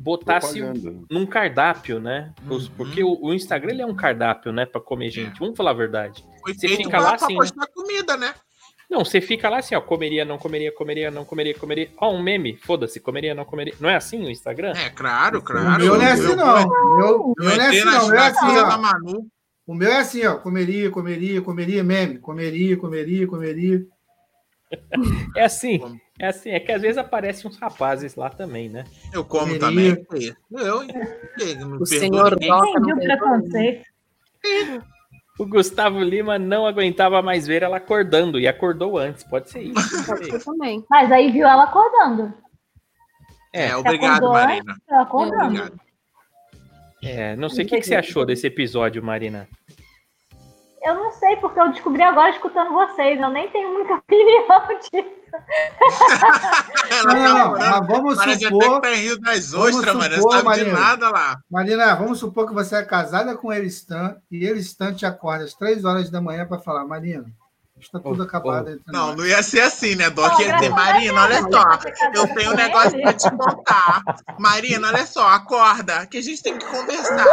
botasse 0.00 0.58
Propaganda. 0.58 1.04
num 1.10 1.26
cardápio, 1.26 2.00
né? 2.00 2.32
Uhum. 2.48 2.66
Porque 2.76 3.04
o, 3.04 3.18
o 3.20 3.34
Instagram 3.34 3.72
ele 3.72 3.82
é 3.82 3.86
um 3.86 3.94
cardápio, 3.94 4.50
né? 4.50 4.64
Pra 4.64 4.80
comer 4.80 5.10
gente. 5.10 5.38
Vamos 5.38 5.56
falar 5.56 5.72
a 5.72 5.74
verdade. 5.74 6.24
Foi 6.40 6.54
Você 6.54 6.68
fica 6.68 6.98
lá 6.98 7.14
assim, 7.14 7.34
né? 7.34 7.38
postar 7.38 7.66
comida, 7.66 8.16
né? 8.16 8.34
Não, 8.88 9.04
você 9.04 9.20
fica 9.20 9.48
lá 9.48 9.58
assim, 9.58 9.76
ó, 9.76 9.80
comeria, 9.80 10.24
não 10.24 10.36
comeria, 10.36 10.72
comeria, 10.72 11.10
não 11.12 11.24
comeria, 11.24 11.54
comeria. 11.54 11.90
Ó, 11.98 12.12
um 12.12 12.20
meme, 12.20 12.56
foda-se, 12.56 12.98
comeria, 12.98 13.34
não 13.34 13.44
comeria. 13.44 13.74
Não 13.78 13.88
é 13.88 13.94
assim 13.94 14.24
o 14.24 14.30
Instagram? 14.30 14.72
É, 14.72 14.88
claro, 14.90 15.38
O 15.38 15.42
claro. 15.42 15.84
meu 15.84 15.96
não 15.96 16.02
é 16.04 16.12
assim, 16.12 16.34
não. 16.34 16.66
O 16.66 16.96
meu, 16.96 17.34
meu 17.38 17.56
não 17.56 17.62
é 17.62 17.68
assim, 17.68 17.84
não. 17.84 18.06
O 18.06 18.08
meu 18.08 18.16
é 18.16 18.18
na 18.18 18.26
assim, 18.26 18.54
da 18.54 18.74
ó. 18.74 18.78
Manu. 18.78 19.26
O 19.66 19.74
meu 19.74 19.92
é 19.92 19.98
assim, 19.98 20.26
ó. 20.26 20.36
Comeria, 20.38 20.90
comeria, 20.90 21.40
comeria, 21.40 21.84
meme. 21.84 22.18
Comeria, 22.18 22.76
comeria, 22.76 23.26
comeria. 23.28 23.86
É 25.36 25.44
assim, 25.44 25.80
é 26.20 26.28
assim. 26.28 26.50
É 26.50 26.60
que 26.60 26.70
às 26.70 26.82
vezes 26.82 26.98
aparecem 26.98 27.50
uns 27.50 27.56
rapazes 27.56 28.14
lá 28.14 28.28
também, 28.28 28.68
né? 28.68 28.84
Eu 29.12 29.24
como 29.24 29.58
Comeria. 29.58 29.96
também. 30.06 30.36
Eu, 30.52 30.82
não 31.66 31.76
O 31.78 31.84
perdoa 31.84 31.86
senhor 31.86 32.32
Entendi 32.34 32.48
não 32.48 32.96
o 32.96 33.00
preconceito. 33.00 33.86
O 35.38 35.46
Gustavo 35.46 36.00
Lima 36.00 36.38
não 36.38 36.66
aguentava 36.66 37.22
mais 37.22 37.46
ver 37.46 37.62
ela 37.62 37.78
acordando 37.78 38.38
e 38.38 38.46
acordou 38.46 38.98
antes. 38.98 39.24
Pode 39.24 39.48
ser 39.48 39.62
isso. 39.62 39.72
Pode 40.06 40.26
ser 40.26 40.44
também. 40.44 40.84
Mas 40.90 41.10
aí 41.10 41.32
viu 41.32 41.46
ela 41.46 41.64
acordando. 41.64 42.34
É, 43.52 43.68
É, 43.68 43.76
obrigado, 43.76 44.28
Marina. 44.28 44.76
Ela 44.88 45.02
acordando. 45.02 45.44
Obrigado. 45.46 45.80
é, 47.02 47.36
não 47.36 47.48
sei 47.48 47.64
o 47.64 47.68
que, 47.68 47.80
que 47.80 47.86
você 47.86 47.94
achou 47.94 48.26
desse 48.26 48.46
episódio, 48.46 49.02
Marina. 49.02 49.48
Eu 50.82 50.94
não 50.94 51.10
sei, 51.12 51.36
porque 51.36 51.60
eu 51.60 51.70
descobri 51.70 52.02
agora 52.02 52.30
escutando 52.30 52.72
vocês. 52.72 53.20
Eu 53.20 53.28
nem 53.30 53.48
tenho 53.50 53.72
muita 53.72 53.94
opinião 54.00 54.78
disso. 54.90 55.20
Não, 57.04 57.14
tá 57.14 57.14
não, 57.14 57.48
morando. 57.50 57.70
mas 57.70 57.86
vamos 57.86 58.16
Parece 58.16 58.44
até 58.46 58.54
supor, 58.54 58.80
que 58.80 58.88
tá 58.88 58.94
Rio 58.96 59.20
das 59.20 59.52
vamos 59.52 59.76
Ostras, 59.76 59.94
mano. 59.94 60.16
Não 60.16 60.22
sabe 60.22 60.38
de 60.40 60.44
Marina. 60.44 60.72
nada 60.72 61.10
lá. 61.10 61.38
Marina, 61.48 61.94
vamos 61.94 62.18
supor 62.18 62.48
que 62.48 62.52
você 62.52 62.76
é 62.76 62.82
casada 62.84 63.36
com 63.36 63.52
ele 63.52 63.66
Stan 63.68 64.16
e 64.30 64.44
ele 64.44 64.58
Stan 64.58 64.92
te 64.92 65.06
acorda 65.06 65.44
às 65.44 65.54
três 65.54 65.84
horas 65.84 66.10
da 66.10 66.20
manhã 66.20 66.46
para 66.46 66.58
falar, 66.58 66.84
Marina, 66.84 67.26
está 67.84 67.98
tudo 67.98 68.20
Oh, 68.20 68.24
acabado 68.24 68.70
entre 68.70 68.92
Não, 68.92 69.14
não 69.14 69.26
ia 69.26 69.42
ser 69.42 69.60
assim, 69.60 69.94
né, 69.94 70.10
Doc? 70.10 70.38
Ia 70.40 70.54
dizer, 70.54 70.70
Marina, 70.70 71.22
olha 71.22 71.40
só. 71.42 71.64
casada 71.64 71.92
Eu 72.14 72.34
tenho 72.34 72.52
um 72.52 72.56
negócio 72.56 73.00
pra 73.00 73.12
te 73.12 73.30
contar. 73.30 74.02
Marina, 74.38 74.88
olha 74.88 75.06
só, 75.06 75.26
acorda, 75.28 76.06
que 76.06 76.18
a 76.18 76.22
gente 76.22 76.42
tem 76.42 76.58
que 76.58 76.66
conversar. 76.66 77.26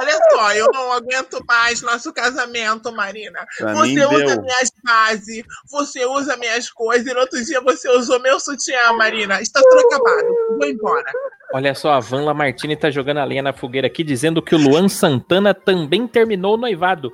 Olha 0.00 0.18
só, 0.30 0.52
eu 0.52 0.66
não 0.72 0.92
aguento 0.92 1.42
mais 1.46 1.82
nosso 1.82 2.12
casamento, 2.12 2.92
Marina. 2.92 3.46
Pra 3.58 3.74
Você 3.74 4.04
usa 4.06 4.34
deu. 4.34 4.42
minhas 4.42 4.72
bases, 4.82 5.44
você 5.70 6.04
usa 6.04 6.36
minhas 6.36 6.70
coisas, 6.70 7.06
e 7.06 7.14
no 7.14 7.20
outro 7.20 7.42
dia 7.44 7.60
você 7.60 7.88
usou 7.90 8.20
meu 8.20 8.38
sutiã, 8.40 8.92
Marina. 8.94 9.40
Está 9.40 9.60
tudo 9.62 9.86
acabado. 9.86 10.26
Vou 10.58 10.66
embora. 10.68 11.10
Olha 11.52 11.74
só, 11.74 11.92
a 11.92 12.00
Vanla 12.00 12.34
Martini 12.34 12.76
tá 12.76 12.90
jogando 12.90 13.18
a 13.18 13.24
lenha 13.24 13.42
na 13.42 13.52
fogueira 13.52 13.86
aqui, 13.86 14.02
dizendo 14.02 14.42
que 14.42 14.54
o 14.54 14.58
Luan 14.58 14.88
Santana 14.88 15.54
também 15.54 16.06
terminou 16.08 16.54
o 16.54 16.56
noivado. 16.56 17.12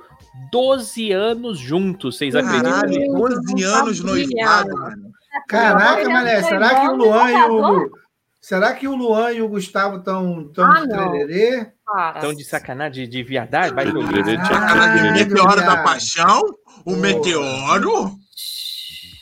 12 0.51 1.11
anos 1.11 1.59
juntos, 1.59 2.17
vocês 2.17 2.35
acreditam? 2.35 2.71
Caralho, 2.71 2.93
Gente, 2.93 3.11
12 3.11 3.63
não 3.63 3.73
anos 3.75 3.99
noivado, 3.99 4.77
mano. 4.77 5.11
Caraca, 5.47 6.03
foi 6.03 6.43
será 6.43 6.81
que 6.81 6.87
o 6.87 6.95
Luan 6.95 7.31
e 7.31 7.43
o. 7.49 7.91
Será 8.39 8.73
que 8.73 8.87
o 8.87 8.95
Luan 8.95 9.31
e 9.31 9.41
o 9.41 9.47
Gustavo 9.47 9.97
estão 9.97 10.47
tão 10.51 10.65
Ah, 10.65 10.81
de 10.81 10.89
trelelê? 10.89 11.67
Estão 12.15 12.33
de 12.33 12.43
sacanagem, 12.43 13.05
de, 13.07 13.17
de 13.17 13.23
viadagem? 13.23 13.73
Vai 13.73 13.85
Ah, 13.87 14.47
Cara, 14.49 14.87
de 14.97 15.11
meteoro 15.11 15.61
da 15.61 15.83
paixão? 15.83 16.41
O 16.83 16.95
meteoro? 16.95 18.11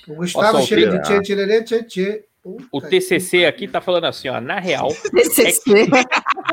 O 0.08 0.16
Gustavo 0.16 0.62
chega 0.62 0.90
de 0.98 1.02
tchê, 1.04 1.22
tchê, 1.22 1.64
tchê, 1.64 1.84
tchê. 1.84 2.26
Puta 2.42 2.66
O 2.72 2.82
TCC 2.82 3.46
aqui 3.46 3.68
tá 3.68 3.82
falando 3.82 4.06
assim, 4.06 4.30
ó, 4.30 4.40
na 4.40 4.60
real, 4.60 4.88
TCC. 5.12 5.88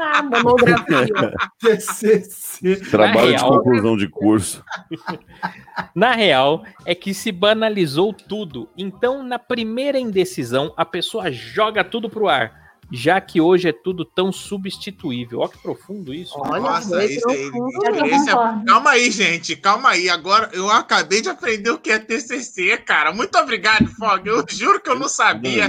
Ah, 0.01 0.23
Monografia. 0.23 1.07
TCC. 1.61 2.77
Trabalho 2.91 3.29
de 3.29 3.37
real- 3.37 3.51
conclusão 3.51 3.97
de 3.97 4.09
curso. 4.09 4.65
Na 5.95 6.13
real, 6.13 6.65
é 6.85 6.95
que 6.95 7.13
se 7.15 7.31
banalizou 7.31 8.13
tudo. 8.13 8.69
Então, 8.77 9.23
na 9.23 9.39
primeira 9.39 9.99
indecisão, 9.99 10.73
a 10.77 10.85
pessoa 10.85 11.31
joga 11.31 11.85
tudo 11.85 12.09
pro 12.11 12.29
ar. 12.29 12.66
Já 12.93 13.21
que 13.21 13.41
hoje 13.41 13.69
é 13.69 13.73
tudo 13.73 14.05
tão 14.05 14.31
substituível. 14.31 15.41
Ó, 15.41 15.49
que 15.49 15.59
profundo 15.59 16.15
isso. 16.15 16.35
Olha, 16.37 16.61
Nossa, 16.61 17.05
isso 17.05 17.29
aí. 17.29 17.51
tô 17.51 18.05
Esse 18.07 18.31
é-. 18.31 18.65
Calma 18.67 18.91
aí, 18.91 19.11
gente. 19.11 19.57
Calma 19.57 19.91
aí. 19.91 20.09
Agora 20.09 20.51
eu 20.53 20.71
acabei 20.71 21.21
de 21.21 21.29
aprender 21.29 21.71
o 21.71 21.79
que 21.79 21.91
é 21.91 21.99
TCC, 21.99 22.77
cara. 22.79 23.13
Muito 23.13 23.37
obrigado, 23.39 23.87
Fog. 23.97 24.27
Eu 24.27 24.45
juro 24.49 24.81
que 24.81 24.89
eu 24.91 24.99
não 24.99 25.09
sabia. 25.09 25.69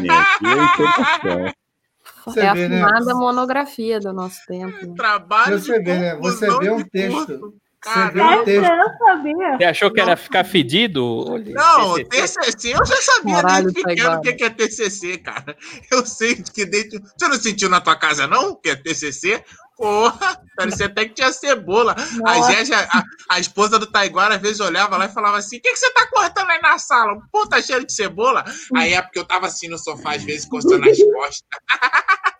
Você 2.25 2.41
é 2.41 2.49
a 2.49 2.53
vê, 2.53 2.67
né? 2.67 2.77
finada 2.77 3.15
monografia 3.15 3.99
do 3.99 4.11
nosso 4.11 4.45
tempo. 4.45 4.85
né? 4.85 4.93
Trabalho 4.95 5.59
Você 5.59 5.79
de 5.79 5.85
vê, 5.85 5.99
né? 5.99 6.15
Você 6.17 6.59
vê 6.59 6.69
um 6.69 6.83
texto. 6.83 7.25
curso. 7.39 7.53
Você 7.83 8.11
viu 8.11 8.25
o 8.25 8.43
texto. 8.43 8.65
eu 8.65 8.77
não 8.77 8.97
sabia. 8.97 9.57
Você 9.57 9.63
achou 9.63 9.91
que 9.91 10.01
era 10.01 10.17
ficar 10.17 10.43
fedido? 10.43 11.25
Não, 11.47 11.95
TCC. 11.95 12.39
TCC 12.39 12.73
eu 12.73 12.85
já 12.85 13.01
sabia 13.01 13.35
Caralho, 13.35 13.71
desde 13.71 13.83
pequeno 13.83 14.17
o 14.17 14.21
que 14.21 14.33
que 14.33 14.43
é 14.43 14.49
TCC, 14.49 15.17
cara. 15.19 15.55
Eu 15.91 16.05
sei 16.05 16.35
que 16.35 16.65
desde... 16.65 16.99
Você 16.99 17.27
não 17.27 17.35
sentiu 17.35 17.69
na 17.69 17.79
tua 17.79 17.95
casa, 17.95 18.27
não? 18.27 18.55
Que 18.55 18.71
é 18.71 18.75
TCC? 18.75 19.43
Porra, 19.77 20.41
parecia 20.55 20.87
até 20.87 21.05
que 21.05 21.13
tinha 21.13 21.31
cebola. 21.31 21.95
A. 22.25 22.51
Jéssica, 22.51 22.89
a, 22.91 23.03
a 23.29 23.39
esposa 23.39 23.77
do 23.77 23.85
Taiguara, 23.85 24.35
às 24.35 24.41
vezes 24.41 24.59
olhava 24.59 24.97
lá 24.97 25.05
e 25.05 25.13
falava 25.13 25.37
assim: 25.37 25.57
O 25.57 25.61
que, 25.61 25.71
que 25.71 25.77
você 25.77 25.93
tá 25.93 26.07
cortando 26.07 26.49
aí 26.49 26.59
na 26.59 26.79
sala? 26.79 27.21
Pô, 27.31 27.45
tá 27.45 27.61
cheio 27.61 27.85
de 27.85 27.93
cebola. 27.93 28.43
Aí 28.75 28.93
é 28.93 29.01
porque 29.03 29.19
eu 29.19 29.25
tava 29.25 29.45
assim 29.45 29.67
no 29.67 29.77
sofá, 29.77 30.15
às 30.15 30.23
vezes, 30.23 30.49
coçando 30.49 30.89
as 30.89 30.97
costas. 30.97 31.43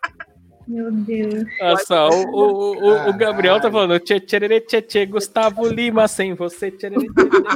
Meu 0.68 0.92
Deus. 0.92 1.44
Nossa, 1.60 2.06
o, 2.08 2.24
o, 2.30 2.76
o, 2.76 3.08
o 3.08 3.12
Gabriel 3.16 3.58
tá 3.58 3.70
falando 3.70 3.98
tchê, 3.98 4.20
tchererê, 4.20 4.60
tchê, 4.60 4.82
tchê, 4.82 5.06
Gustavo 5.06 5.66
Lima 5.66 6.06
sem 6.06 6.34
você. 6.34 6.70
tchererê, 6.70 7.06
tchê, 7.06 7.30
tchê. 7.30 7.48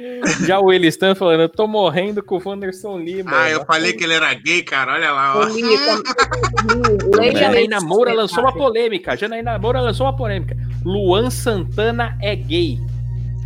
Já 0.46 0.58
o 0.58 0.72
Elistan 0.72 1.14
falando, 1.14 1.42
eu 1.42 1.48
tô 1.48 1.66
morrendo 1.66 2.22
com 2.22 2.36
o 2.38 2.42
Wanderson 2.42 2.98
Lima. 2.98 3.30
Ah, 3.34 3.50
eu 3.50 3.66
falei 3.66 3.92
que 3.92 4.02
ele 4.04 4.14
era 4.14 4.32
gay, 4.32 4.62
cara. 4.62 4.94
Olha 4.94 5.12
lá, 5.12 5.36
ó. 5.36 5.46
Janaína 7.36 7.80
Moura 7.80 8.14
lançou 8.14 8.42
uma 8.42 8.54
polêmica. 8.54 9.14
Janaína 9.14 9.58
Moura 9.58 9.82
lançou 9.82 10.06
uma 10.06 10.16
polêmica. 10.16 10.56
Luan 10.82 11.28
Santana 11.28 12.16
é 12.22 12.34
gay. 12.34 12.78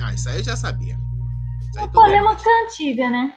Ah, 0.00 0.14
isso 0.14 0.28
aí 0.28 0.38
eu 0.38 0.44
já 0.44 0.56
sabia. 0.56 0.96
Problema 1.92 2.30
é 2.32 2.66
antiga, 2.66 3.10
né? 3.10 3.32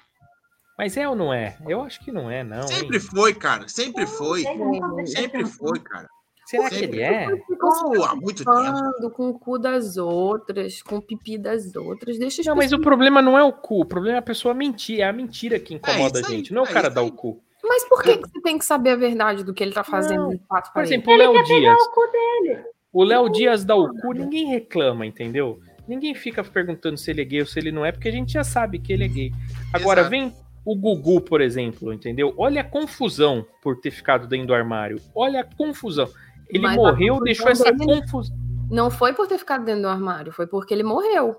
Mas 0.78 0.95
é 0.95 1.08
ou 1.10 1.16
não 1.16 1.34
é? 1.34 1.58
Eu 1.68 1.82
acho 1.82 1.99
que 1.99 2.12
não 2.12 2.30
é, 2.30 2.44
não. 2.44 2.62
hein? 2.62 2.68
Sempre 2.68 2.99
foi, 2.99 3.34
cara. 3.34 3.68
Sempre 3.68 4.06
foi. 4.06 4.44
Sempre 4.44 5.08
Sempre 5.08 5.45
foi, 5.45 5.80
cara. 5.80 6.08
Será 6.45 6.70
que 6.70 6.76
ele 6.84 7.02
é? 7.02 7.28
Pô, 7.60 8.04
há 8.06 8.16
muito 8.16 8.45
tempo. 8.45 9.10
com 9.12 9.30
o 9.30 9.38
cu 9.38 9.58
das 9.60 9.98
outras, 9.98 10.82
com 10.82 10.95
o 10.98 11.02
pipi 11.02 11.38
das 11.38 11.76
outras. 11.76 12.18
Deixa 12.18 12.41
Não, 12.45 12.56
mas 12.56 12.72
o 12.72 12.80
problema 12.80 13.22
não 13.22 13.38
é 13.38 13.44
o 13.44 13.52
cu. 13.52 13.82
O 13.82 13.86
problema 13.86 14.16
é 14.16 14.20
a 14.20 14.24
pessoa 14.24 14.54
mentir. 14.54 15.02
É 15.02 15.04
a 15.04 15.12
mentira 15.12 15.60
que 15.60 15.74
incomoda 15.74 16.20
É 16.20 16.24
a 16.24 16.28
aí, 16.28 16.36
gente. 16.38 16.54
Não 16.54 16.62
é 16.64 16.66
o 16.66 16.70
é 16.70 16.74
cara 16.74 16.90
dar 16.90 17.02
o 17.02 17.12
cu. 17.12 17.41
Mas 17.64 17.84
por 17.90 18.02
que, 18.02 18.16
que 18.18 18.30
você 18.30 18.41
tem 18.41 18.58
que 18.58 18.64
saber 18.64 18.91
a 18.91 18.95
verdade 18.95 19.44
do 19.44 19.54
que 19.54 19.62
ele 19.62 19.74
tá 19.74 19.84
fazendo 19.84 20.30
de 20.30 20.40
fato 20.48 20.68
Por 20.68 20.74
pra 20.74 20.84
ele? 20.84 20.94
exemplo, 20.94 21.14
o 21.14 21.18
Léo 21.18 21.34
Pegar 21.34 21.44
Dias. 21.44 21.82
o 21.82 21.91
cu 21.91 22.02
dele. 22.12 22.64
O 22.94 23.04
Léo 23.04 23.30
Dias 23.30 23.66
dá 23.66 23.76
o 23.76 23.94
cu, 23.99 24.14
ninguém 24.14 24.45
reclama, 24.48 25.06
entendeu? 25.06 25.60
Ninguém 25.86 26.16
fica 26.16 26.44
perguntando 26.45 26.98
se 26.98 27.12
ele 27.12 27.22
é 27.22 27.26
gay 27.26 27.41
ou 27.41 27.45
se 27.45 27.60
ele 27.60 27.72
não 27.74 27.86
é, 27.86 27.91
porque 27.91 28.08
a 28.08 28.12
gente 28.12 28.32
já 28.32 28.44
sabe 28.45 28.80
que 28.80 28.94
ele 28.94 29.04
é 29.04 29.08
gay. 29.10 29.32
Agora, 29.74 29.99
Exato. 30.02 30.10
vem 30.12 30.34
o 30.68 30.76
Gugu, 30.76 31.22
por 31.22 31.39
exemplo, 31.39 31.94
entendeu? 31.94 32.34
Olha 32.38 32.60
a 32.60 32.64
confusão 32.64 33.48
por 33.64 33.80
ter 33.80 33.89
ficado 33.89 34.27
dentro 34.27 34.48
do 34.48 34.53
armário. 34.53 34.99
Olha 35.15 35.39
a 35.39 35.44
confusão. 35.45 36.10
Ele 36.49 36.64
Mas 36.64 36.76
morreu, 36.76 37.22
deixou 37.22 37.48
essa 37.48 37.73
confusão. 37.73 38.35
Não 38.69 38.91
foi 38.91 39.14
por 39.14 39.27
ter 39.27 39.38
ficado 39.38 39.64
dentro 39.64 39.84
do 39.84 39.88
armário, 39.88 40.34
foi 40.34 40.45
porque 40.45 40.73
ele 40.73 40.84
morreu. 40.84 41.38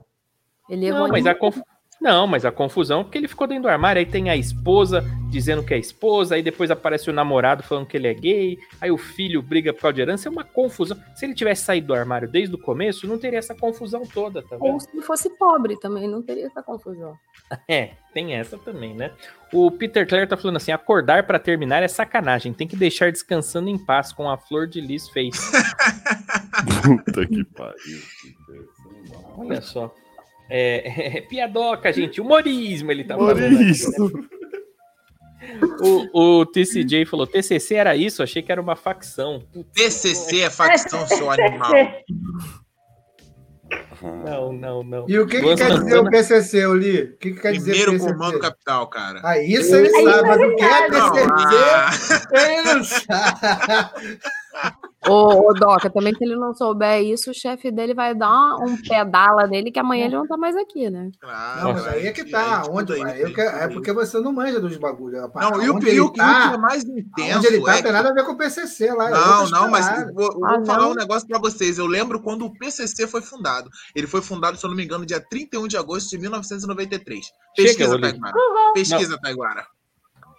Ele 0.66 0.86
errou 0.86 1.02
Não, 1.02 1.08
mas 1.08 1.26
a 1.26 1.34
conf... 1.34 1.58
Não, 2.00 2.26
mas 2.26 2.44
a 2.44 2.52
confusão 2.52 3.00
é 3.00 3.04
porque 3.04 3.18
ele 3.18 3.28
ficou 3.28 3.46
dentro 3.46 3.64
do 3.64 3.68
armário. 3.68 3.98
Aí 3.98 4.06
tem 4.06 4.30
a 4.30 4.36
esposa 4.36 5.04
dizendo 5.28 5.64
que 5.64 5.74
é 5.74 5.78
esposa, 5.78 6.36
aí 6.36 6.42
depois 6.42 6.70
aparece 6.70 7.10
o 7.10 7.12
namorado 7.12 7.62
falando 7.62 7.86
que 7.86 7.96
ele 7.96 8.08
é 8.08 8.14
gay, 8.14 8.58
aí 8.80 8.90
o 8.90 8.96
filho 8.96 9.42
briga 9.42 9.74
por 9.74 9.82
causa 9.82 9.94
de 9.94 10.00
herança. 10.00 10.28
É 10.28 10.30
uma 10.30 10.44
confusão. 10.44 10.96
Se 11.14 11.26
ele 11.26 11.34
tivesse 11.34 11.64
saído 11.64 11.88
do 11.88 11.94
armário 11.94 12.28
desde 12.28 12.54
o 12.54 12.58
começo, 12.58 13.06
não 13.06 13.18
teria 13.18 13.38
essa 13.38 13.54
confusão 13.54 14.02
toda, 14.06 14.42
tá 14.42 14.56
vendo? 14.56 14.64
Ou 14.64 14.80
se 14.80 14.88
ele 14.92 15.02
fosse 15.02 15.28
pobre 15.36 15.78
também, 15.78 16.08
não 16.08 16.22
teria 16.22 16.46
essa 16.46 16.62
confusão. 16.62 17.16
É, 17.70 17.92
tem 18.12 18.34
essa 18.34 18.58
também, 18.58 18.94
né? 18.94 19.10
O 19.52 19.70
Peter 19.70 20.06
Clare 20.06 20.26
tá 20.26 20.36
falando 20.36 20.56
assim: 20.56 20.72
acordar 20.72 21.26
pra 21.26 21.38
terminar 21.38 21.82
é 21.82 21.88
sacanagem. 21.88 22.52
Tem 22.52 22.66
que 22.66 22.76
deixar 22.76 23.10
descansando 23.10 23.68
em 23.68 23.78
paz, 23.78 24.12
com 24.12 24.28
a 24.28 24.36
flor 24.36 24.66
de 24.66 24.80
lis 24.80 25.08
fez. 25.08 25.34
Puta 26.82 27.26
que 27.26 27.44
pariu. 27.44 28.00
Olha 29.36 29.60
só. 29.62 29.94
É, 30.48 31.18
é 31.18 31.20
piadoca, 31.22 31.92
gente. 31.92 32.20
Humorismo 32.20 32.90
ele 32.90 33.04
tá 33.04 33.16
Por 33.16 33.36
falando. 33.36 33.54
aqui, 33.54 33.64
né? 33.64 34.28
O, 35.80 36.40
o 36.40 36.46
TCJ 36.46 37.06
falou: 37.06 37.26
TCC 37.26 37.74
era 37.74 37.94
isso? 37.96 38.22
Achei 38.22 38.42
que 38.42 38.50
era 38.50 38.60
uma 38.60 38.76
facção. 38.76 39.42
TCC 39.72 40.40
é 40.42 40.50
facção, 40.50 41.06
seu 41.06 41.30
animal. 41.30 41.72
Não, 44.02 44.52
não, 44.52 44.82
não. 44.82 45.04
E 45.08 45.18
o 45.18 45.26
que, 45.26 45.40
que 45.40 45.56
quer 45.56 45.78
dizer 45.78 45.98
o 45.98 46.08
PCC, 46.08 46.66
Oli? 46.66 47.02
O 47.02 47.16
que, 47.18 47.32
que 47.32 47.40
quer 47.40 47.52
dizer 47.52 47.72
Primeiro 47.72 47.92
PCC? 47.92 48.12
comando 48.12 48.38
capital, 48.38 48.86
cara. 48.88 49.20
Ah, 49.24 49.38
isso 49.38 49.74
ele 49.74 49.90
sabe, 49.90 50.28
mas 50.28 50.40
o 50.40 50.54
que 50.54 50.62
é 50.62 50.88
Não, 50.88 51.12
PCC, 51.12 52.28
ah, 52.32 52.50
ele 52.50 52.62
não 52.62 52.84
sabe. 52.84 54.18
Ô, 55.06 55.48
ô, 55.48 55.54
Doca, 55.54 55.88
também 55.88 56.12
se 56.12 56.24
ele 56.24 56.34
não 56.34 56.52
souber 56.52 57.00
isso, 57.02 57.30
o 57.30 57.34
chefe 57.34 57.70
dele 57.70 57.94
vai 57.94 58.14
dar 58.16 58.56
um 58.56 58.76
pedala 58.82 59.46
nele 59.46 59.70
que 59.70 59.78
amanhã 59.78 60.06
ele 60.06 60.16
não 60.16 60.26
tá 60.26 60.36
mais 60.36 60.56
aqui, 60.56 60.90
né? 60.90 61.10
claro, 61.20 61.62
Não, 61.64 61.72
mas 61.72 61.86
aí 61.86 62.06
é 62.08 62.12
que 62.12 62.24
tá. 62.24 62.62
tudo 62.62 62.74
Onde, 62.76 62.92
aí, 62.94 63.22
eu 63.22 63.32
que- 63.32 63.40
aí, 63.40 63.64
é 63.64 63.68
porque 63.68 63.92
você 63.92 64.18
não 64.20 64.32
manja 64.32 64.60
dos 64.60 64.76
bagulhos. 64.76 65.20
rapaz. 65.20 65.48
Não, 65.50 65.62
e 65.62 65.70
o, 65.70 65.78
ele 65.78 66.00
o 66.00 66.10
que 66.10 66.18
tá, 66.18 66.50
é 66.52 66.58
mais 66.58 66.82
intenso 66.84 67.38
onde 67.38 67.46
ele 67.46 67.62
tá, 67.62 67.70
é 67.70 67.74
não 67.74 67.74
tem 67.74 67.82
que- 67.84 67.92
nada 67.92 68.08
a 68.08 68.12
ver 68.12 68.24
com 68.24 68.32
o 68.32 68.36
PCC 68.36 68.92
lá. 68.92 69.08
é 69.08 69.12
Não, 69.12 69.48
não, 69.50 69.70
mas 69.70 69.86
vou, 70.12 70.32
vou 70.32 70.44
Ah, 70.46 70.64
falar 70.66 70.82
não? 70.82 70.90
um 70.90 70.94
negócio 70.94 71.28
pra 71.28 71.38
vocês. 71.38 71.78
Eu 71.78 71.86
lembro 71.86 72.20
quando 72.20 72.44
o 72.44 72.52
PCC 72.58 73.06
foi 73.06 73.22
fundado. 73.22 73.70
Ele 73.94 74.06
foi 74.08 74.20
fundado, 74.20 74.56
se 74.58 74.64
eu 74.66 74.68
não 74.68 74.76
me 74.76 74.84
engano, 74.84 75.06
dia 75.06 75.20
31 75.20 75.68
de 75.68 75.76
agosto 75.76 76.10
de 76.10 76.18
1993. 76.18 77.24
Chega, 77.56 77.68
Pesquisa, 77.68 77.94
Oli. 77.94 78.02
Taiguara. 78.02 78.34
Pesquisa, 78.74 79.18
Taiguara. 79.20 79.66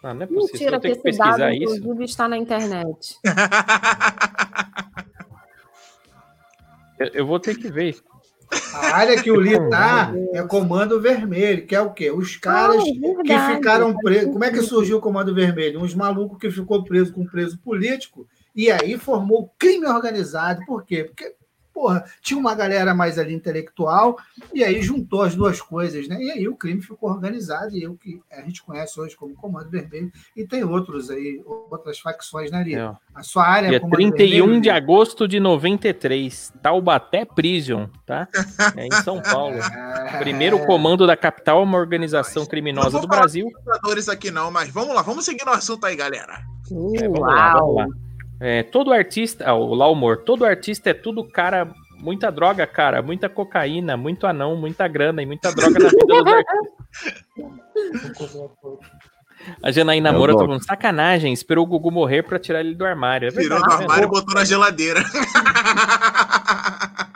Ah, 0.02 0.14
não 0.14 0.24
é 0.24 0.28
possível. 0.28 0.54
Mentira, 0.54 0.76
eu 0.76 0.80
que 0.80 0.88
tenho 0.88 1.02
que 1.02 1.10
esse 1.10 1.18
dado, 1.18 1.28
pesquisar 1.30 1.54
isso. 1.54 1.76
inclusive, 1.78 2.04
está 2.06 2.28
na 2.28 2.38
internet. 2.38 3.18
Eu, 7.00 7.08
eu 7.14 7.26
vou 7.26 7.40
ter 7.40 7.58
que 7.58 7.72
ver. 7.72 7.96
A 8.74 8.98
área 8.98 9.22
que 9.22 9.32
o 9.32 9.40
Li 9.40 9.56
tá 9.70 10.12
é 10.34 10.42
Comando 10.44 11.00
Vermelho, 11.00 11.66
que 11.66 11.76
é 11.76 11.82
o 11.82 11.92
quê? 11.94 12.12
Os 12.12 12.36
caras 12.36 12.78
Ah, 12.78 12.88
é 12.88 13.24
que 13.24 13.56
ficaram 13.56 13.96
presos. 13.98 14.32
Como 14.32 14.44
é 14.44 14.52
que 14.52 14.62
surgiu 14.62 14.98
o 14.98 15.02
Comando 15.02 15.34
Vermelho? 15.34 15.82
Uns 15.82 15.94
malucos 15.94 16.40
que 16.40 16.50
ficou 16.52 16.84
preso 16.84 17.14
com 17.14 17.22
um 17.22 17.28
preso 17.28 17.58
político 17.60 18.28
e 18.56 18.72
aí 18.72 18.98
formou 18.98 19.54
crime 19.58 19.86
organizado. 19.86 20.66
Por 20.66 20.84
quê? 20.84 21.04
Porque, 21.04 21.36
porra, 21.80 22.04
tinha 22.22 22.38
uma 22.38 22.54
galera 22.54 22.94
mais 22.94 23.18
ali 23.18 23.34
intelectual 23.34 24.18
e 24.54 24.66
aí 24.66 24.82
juntou 24.82 25.22
as 25.22 25.34
duas 25.34 25.62
coisas, 25.62 26.10
né? 26.10 26.22
E 26.22 26.32
aí 26.32 26.48
o 26.48 26.56
crime 26.56 26.82
ficou 26.82 27.10
organizado 27.10 27.74
e 27.74 27.88
o 27.88 27.96
que 27.96 28.22
a 28.30 28.42
gente 28.42 28.62
conhece 28.62 29.00
hoje 29.00 29.16
como 29.16 29.34
Comando 29.34 29.70
Vermelho 29.70 30.12
e 30.36 30.46
tem 30.46 30.62
outros 30.62 31.10
aí, 31.10 31.42
outras 31.72 31.98
facções, 32.00 32.52
né? 32.52 32.70
É. 32.70 32.92
A 33.16 33.24
sua 33.24 33.48
área 33.48 33.68
é 33.68 33.70
Dia 33.70 33.80
Comando 33.80 33.96
31 33.96 34.30
Vermelho, 34.30 34.62
de 34.62 34.70
Li? 34.70 34.76
agosto 34.76 35.26
de 35.26 35.40
93. 35.40 36.52
Taubaté 36.62 37.24
Prison, 37.24 37.90
tá? 38.06 38.28
É 38.76 38.86
em 38.86 38.92
São 38.92 39.22
Paulo. 39.22 39.56
É. 39.56 40.18
Primeiro 40.20 40.60
comando 40.66 41.08
da 41.08 41.16
capital, 41.16 41.64
uma 41.64 41.78
organização 41.78 42.44
Não 42.44 42.50
criminosa 42.50 42.90
vou 42.90 43.02
do 43.02 43.08
falar 43.08 43.22
Brasil. 43.22 43.50
fundadores 43.64 44.10
aqui 44.10 44.30
não, 44.30 44.52
mas 44.52 44.70
vamos 44.70 44.94
lá, 44.94 45.02
vamos 45.02 45.24
seguir 45.24 45.46
no 45.46 45.54
assunto 45.54 45.86
aí, 45.86 45.96
galera. 45.96 46.42
É, 46.96 47.08
vamos 47.08 47.20
lá, 47.22 47.54
vamos 47.54 47.76
lá. 47.76 48.09
É, 48.40 48.64
todo 48.64 48.94
artista, 48.94 49.50
ah, 49.50 49.54
o 49.54 49.74
Laumor, 49.74 50.24
todo 50.24 50.46
artista 50.46 50.90
é 50.90 50.94
tudo 50.94 51.24
cara, 51.24 51.70
muita 51.98 52.32
droga, 52.32 52.66
cara, 52.66 53.02
muita 53.02 53.28
cocaína, 53.28 53.98
muito 53.98 54.26
anão, 54.26 54.56
muita 54.56 54.88
grana 54.88 55.22
e 55.22 55.26
muita 55.26 55.52
droga 55.52 55.78
na 55.78 55.90
vida 55.90 56.06
dos 56.06 56.28
artistas. 56.28 56.70
A 59.64 59.72
Janaína 59.72 60.12
Moura 60.12 60.34
tá 60.34 60.40
falando, 60.40 60.64
sacanagem, 60.64 61.32
esperou 61.32 61.66
o 61.66 61.68
Gugu 61.68 61.92
morrer 61.92 62.24
pra 62.24 62.40
tirar 62.40 62.60
ele 62.60 62.76
do 62.76 62.86
armário. 62.86 63.28
É 63.28 63.32
Tirou 63.32 63.60
verdade, 63.60 63.64
do 63.64 63.70
né? 63.70 63.84
armário 63.84 64.06
e 64.06 64.10
botou 64.10 64.36
na 64.36 64.46
geladeira. 64.46 65.04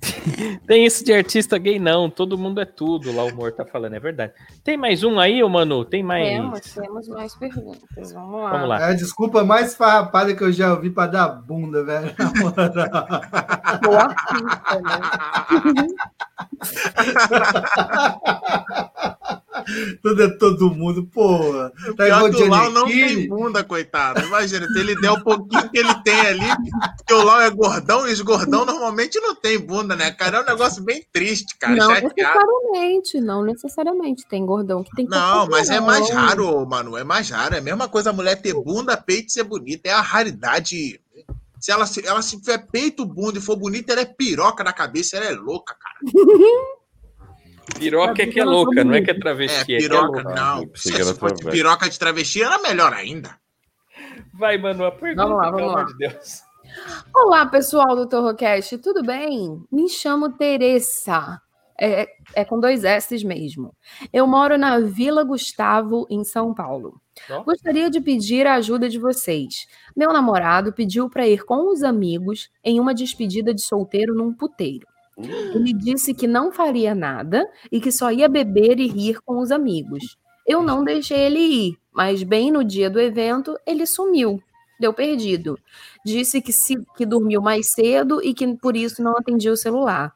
Tem 0.66 0.84
isso 0.86 1.04
de 1.04 1.12
artista 1.12 1.58
gay, 1.58 1.78
não. 1.78 2.08
Todo 2.08 2.38
mundo 2.38 2.60
é 2.60 2.64
tudo, 2.64 3.14
lá 3.14 3.24
o 3.24 3.28
Humor 3.28 3.52
tá 3.52 3.64
falando, 3.64 3.94
é 3.94 4.00
verdade. 4.00 4.32
Tem 4.64 4.76
mais 4.76 5.04
um 5.04 5.18
aí, 5.18 5.42
ô 5.42 5.48
Manu? 5.48 5.84
Tem 5.84 6.02
mais. 6.02 6.28
Temos, 6.28 6.60
temos 6.74 7.08
mais 7.08 7.34
perguntas. 7.34 8.12
Vamos 8.12 8.40
lá. 8.40 8.50
Vamos 8.50 8.68
lá. 8.68 8.80
É 8.80 8.84
a 8.90 8.94
desculpa 8.94 9.44
mais 9.44 9.74
farrapada 9.74 10.34
que 10.34 10.42
eu 10.42 10.52
já 10.52 10.72
ouvi 10.72 10.90
pra 10.90 11.06
dar 11.06 11.28
bunda, 11.28 11.84
velho. 11.84 12.14
Sou 13.84 13.96
artista, 13.96 14.80
né? 14.80 15.00
Tudo 20.02 20.22
é 20.22 20.28
todo 20.28 20.74
mundo, 20.74 21.04
porra. 21.04 21.72
Tá 21.96 22.06
igual 22.06 22.30
Pior 22.30 22.34
que 22.34 22.42
o 22.42 22.48
Lau 22.48 22.70
não 22.70 22.86
tem 22.86 23.28
bunda, 23.28 23.64
coitado. 23.64 24.20
Imagina, 24.20 24.66
se 24.66 24.78
ele 24.78 24.94
der 25.00 25.10
o 25.10 25.22
pouquinho 25.22 25.68
que 25.70 25.78
ele 25.78 25.94
tem 26.02 26.20
ali, 26.20 26.48
porque 26.96 27.14
o 27.14 27.22
Lau 27.22 27.40
é 27.40 27.50
gordão 27.50 28.06
e 28.08 28.12
os 28.12 28.20
gordão 28.20 28.64
normalmente 28.64 29.18
não 29.20 29.34
tem 29.34 29.58
bunda, 29.58 29.96
né, 29.96 30.10
cara? 30.10 30.38
É 30.38 30.42
um 30.42 30.46
negócio 30.46 30.82
bem 30.82 31.04
triste, 31.12 31.56
cara. 31.58 31.76
não 31.76 31.94
chateado. 31.94 32.10
necessariamente, 32.14 33.20
não 33.20 33.44
necessariamente. 33.44 34.26
Tem 34.28 34.44
gordão 34.44 34.82
que 34.82 34.90
tem 34.94 35.06
Não, 35.06 35.46
mas 35.48 35.70
é 35.70 35.80
mais 35.80 36.08
raro, 36.10 36.66
mano. 36.66 36.96
É 36.96 37.04
mais 37.04 37.30
raro. 37.30 37.54
É 37.54 37.58
a 37.58 37.62
mesma 37.62 37.88
coisa 37.88 38.10
a 38.10 38.12
mulher 38.12 38.40
ter 38.40 38.54
bunda, 38.54 38.96
peito 38.96 39.28
e 39.28 39.32
ser 39.32 39.44
bonita. 39.44 39.88
É 39.88 39.92
a 39.92 40.00
raridade. 40.00 41.00
Se 41.58 41.70
ela, 41.70 41.86
se 41.86 42.06
ela 42.06 42.22
se 42.22 42.40
tiver 42.40 42.66
peito, 42.70 43.04
bunda 43.04 43.38
e 43.38 43.42
for 43.42 43.56
bonita, 43.56 43.92
ela 43.92 44.00
é 44.00 44.06
piroca 44.06 44.64
na 44.64 44.72
cabeça, 44.72 45.16
ela 45.16 45.26
é 45.26 45.32
louca, 45.32 45.74
cara. 45.78 45.98
Piroca 47.78 48.22
é 48.22 48.26
que 48.26 48.40
é 48.40 48.44
louca, 48.44 48.84
não 48.84 48.94
é 48.94 49.00
que 49.02 49.10
é 49.10 49.14
travesti, 49.18 49.72
É, 49.72 49.76
é, 49.76 49.78
é 49.78 49.80
piroca, 49.80 50.22
louca. 50.22 50.34
não. 50.34 50.66
pensei 50.68 50.92
Se 50.92 50.98
fosse 51.04 51.18
travesti. 51.18 51.50
piroca 51.50 51.88
de 51.88 51.98
travesti, 51.98 52.42
era 52.42 52.58
melhor 52.58 52.92
ainda. 52.92 53.38
Vai, 54.34 54.58
Manu, 54.58 54.84
a 54.84 54.92
pergunta, 54.92 55.22
Vamos 55.22 55.38
lá, 55.38 55.44
pelo 55.52 55.56
vamos 55.58 55.72
amor 55.74 55.78
lá. 55.78 55.84
de 55.84 55.96
Deus. 55.98 56.42
Olá, 57.14 57.46
pessoal 57.46 57.96
do 57.96 58.08
Torrocast, 58.08 58.78
tudo 58.78 59.02
bem? 59.02 59.62
Me 59.70 59.88
chamo 59.88 60.32
Teresa. 60.32 61.40
É, 61.82 62.06
é 62.34 62.44
com 62.44 62.60
dois 62.60 62.84
S's 62.84 63.24
mesmo. 63.24 63.74
Eu 64.12 64.26
moro 64.26 64.58
na 64.58 64.78
Vila 64.80 65.24
Gustavo, 65.24 66.06
em 66.10 66.22
São 66.24 66.52
Paulo. 66.52 67.00
Gostaria 67.44 67.88
de 67.90 68.00
pedir 68.02 68.46
a 68.46 68.54
ajuda 68.56 68.86
de 68.88 68.98
vocês. 68.98 69.66
Meu 69.96 70.12
namorado 70.12 70.72
pediu 70.74 71.08
para 71.08 71.26
ir 71.26 71.42
com 71.44 71.72
os 71.72 71.82
amigos 71.82 72.50
em 72.62 72.78
uma 72.78 72.92
despedida 72.94 73.54
de 73.54 73.62
solteiro 73.62 74.14
num 74.14 74.32
puteiro. 74.32 74.86
Ele 75.54 75.72
disse 75.72 76.14
que 76.14 76.26
não 76.26 76.52
faria 76.52 76.94
nada 76.94 77.48
e 77.70 77.80
que 77.80 77.92
só 77.92 78.10
ia 78.10 78.28
beber 78.28 78.78
e 78.78 78.86
rir 78.86 79.20
com 79.22 79.38
os 79.38 79.50
amigos. 79.50 80.16
Eu 80.46 80.62
não 80.62 80.82
deixei 80.82 81.18
ele 81.20 81.38
ir, 81.38 81.78
mas 81.92 82.22
bem 82.22 82.50
no 82.50 82.64
dia 82.64 82.90
do 82.90 83.00
evento 83.00 83.56
ele 83.66 83.86
sumiu, 83.86 84.42
deu 84.80 84.92
perdido. 84.92 85.58
Disse 86.04 86.40
que, 86.40 86.52
se, 86.52 86.76
que 86.96 87.06
dormiu 87.06 87.40
mais 87.40 87.70
cedo 87.72 88.22
e 88.22 88.34
que 88.34 88.56
por 88.56 88.76
isso 88.76 89.02
não 89.02 89.16
atendia 89.16 89.52
o 89.52 89.56
celular. 89.56 90.14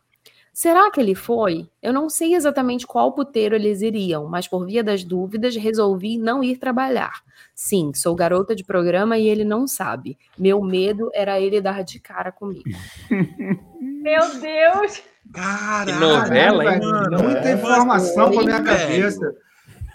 Será 0.54 0.88
que 0.88 1.00
ele 1.00 1.16
foi? 1.16 1.68
Eu 1.82 1.92
não 1.92 2.08
sei 2.08 2.32
exatamente 2.32 2.86
qual 2.86 3.12
puteiro 3.12 3.56
eles 3.56 3.82
iriam, 3.82 4.28
mas 4.28 4.46
por 4.46 4.64
via 4.64 4.84
das 4.84 5.02
dúvidas 5.02 5.56
resolvi 5.56 6.16
não 6.16 6.44
ir 6.44 6.58
trabalhar. 6.58 7.24
Sim, 7.52 7.92
sou 7.92 8.14
garota 8.14 8.54
de 8.54 8.62
programa 8.62 9.18
e 9.18 9.26
ele 9.26 9.44
não 9.44 9.66
sabe. 9.66 10.16
Meu 10.38 10.62
medo 10.62 11.10
era 11.12 11.40
ele 11.40 11.60
dar 11.60 11.82
de 11.82 11.98
cara 11.98 12.30
comigo. 12.30 12.62
Meu 14.04 14.20
Deus! 14.38 15.02
Caralho, 15.32 15.94
Que 15.94 15.98
novela, 15.98 16.74
hein? 16.74 16.80
Muita 17.22 17.50
informação 17.52 18.30
pra 18.30 18.42
minha 18.44 18.62
cabeça. 18.62 19.34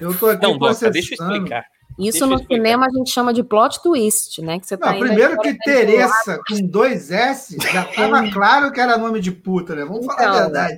Eu 0.01 0.17
tô 0.17 0.29
aqui 0.29 0.41
Não, 0.47 0.57
processando. 0.57 0.93
deixa 0.93 1.13
eu 1.13 1.27
explicar. 1.31 1.65
Isso 1.99 2.11
Deixa 2.19 2.25
no 2.25 2.33
explicar. 2.35 2.55
cinema 2.55 2.85
a 2.87 2.89
gente 2.97 3.11
chama 3.11 3.31
de 3.31 3.43
plot 3.43 3.83
twist, 3.83 4.41
né? 4.41 4.59
Que 4.59 4.65
você 4.65 4.75
tá 4.77 4.93
Não, 4.93 4.99
primeiro 4.99 5.37
que. 5.37 5.55
Teresa 5.59 6.39
com 6.47 6.65
dois 6.65 7.11
S 7.11 7.55
já 7.71 7.83
tava 7.85 8.31
claro 8.31 8.71
que 8.71 8.81
era 8.81 8.97
nome 8.97 9.19
de 9.19 9.31
puta, 9.31 9.75
né? 9.75 9.85
Vamos 9.85 10.07
falar 10.07 10.19
a 10.19 10.23
Então, 10.23 10.39
verdade. 10.39 10.77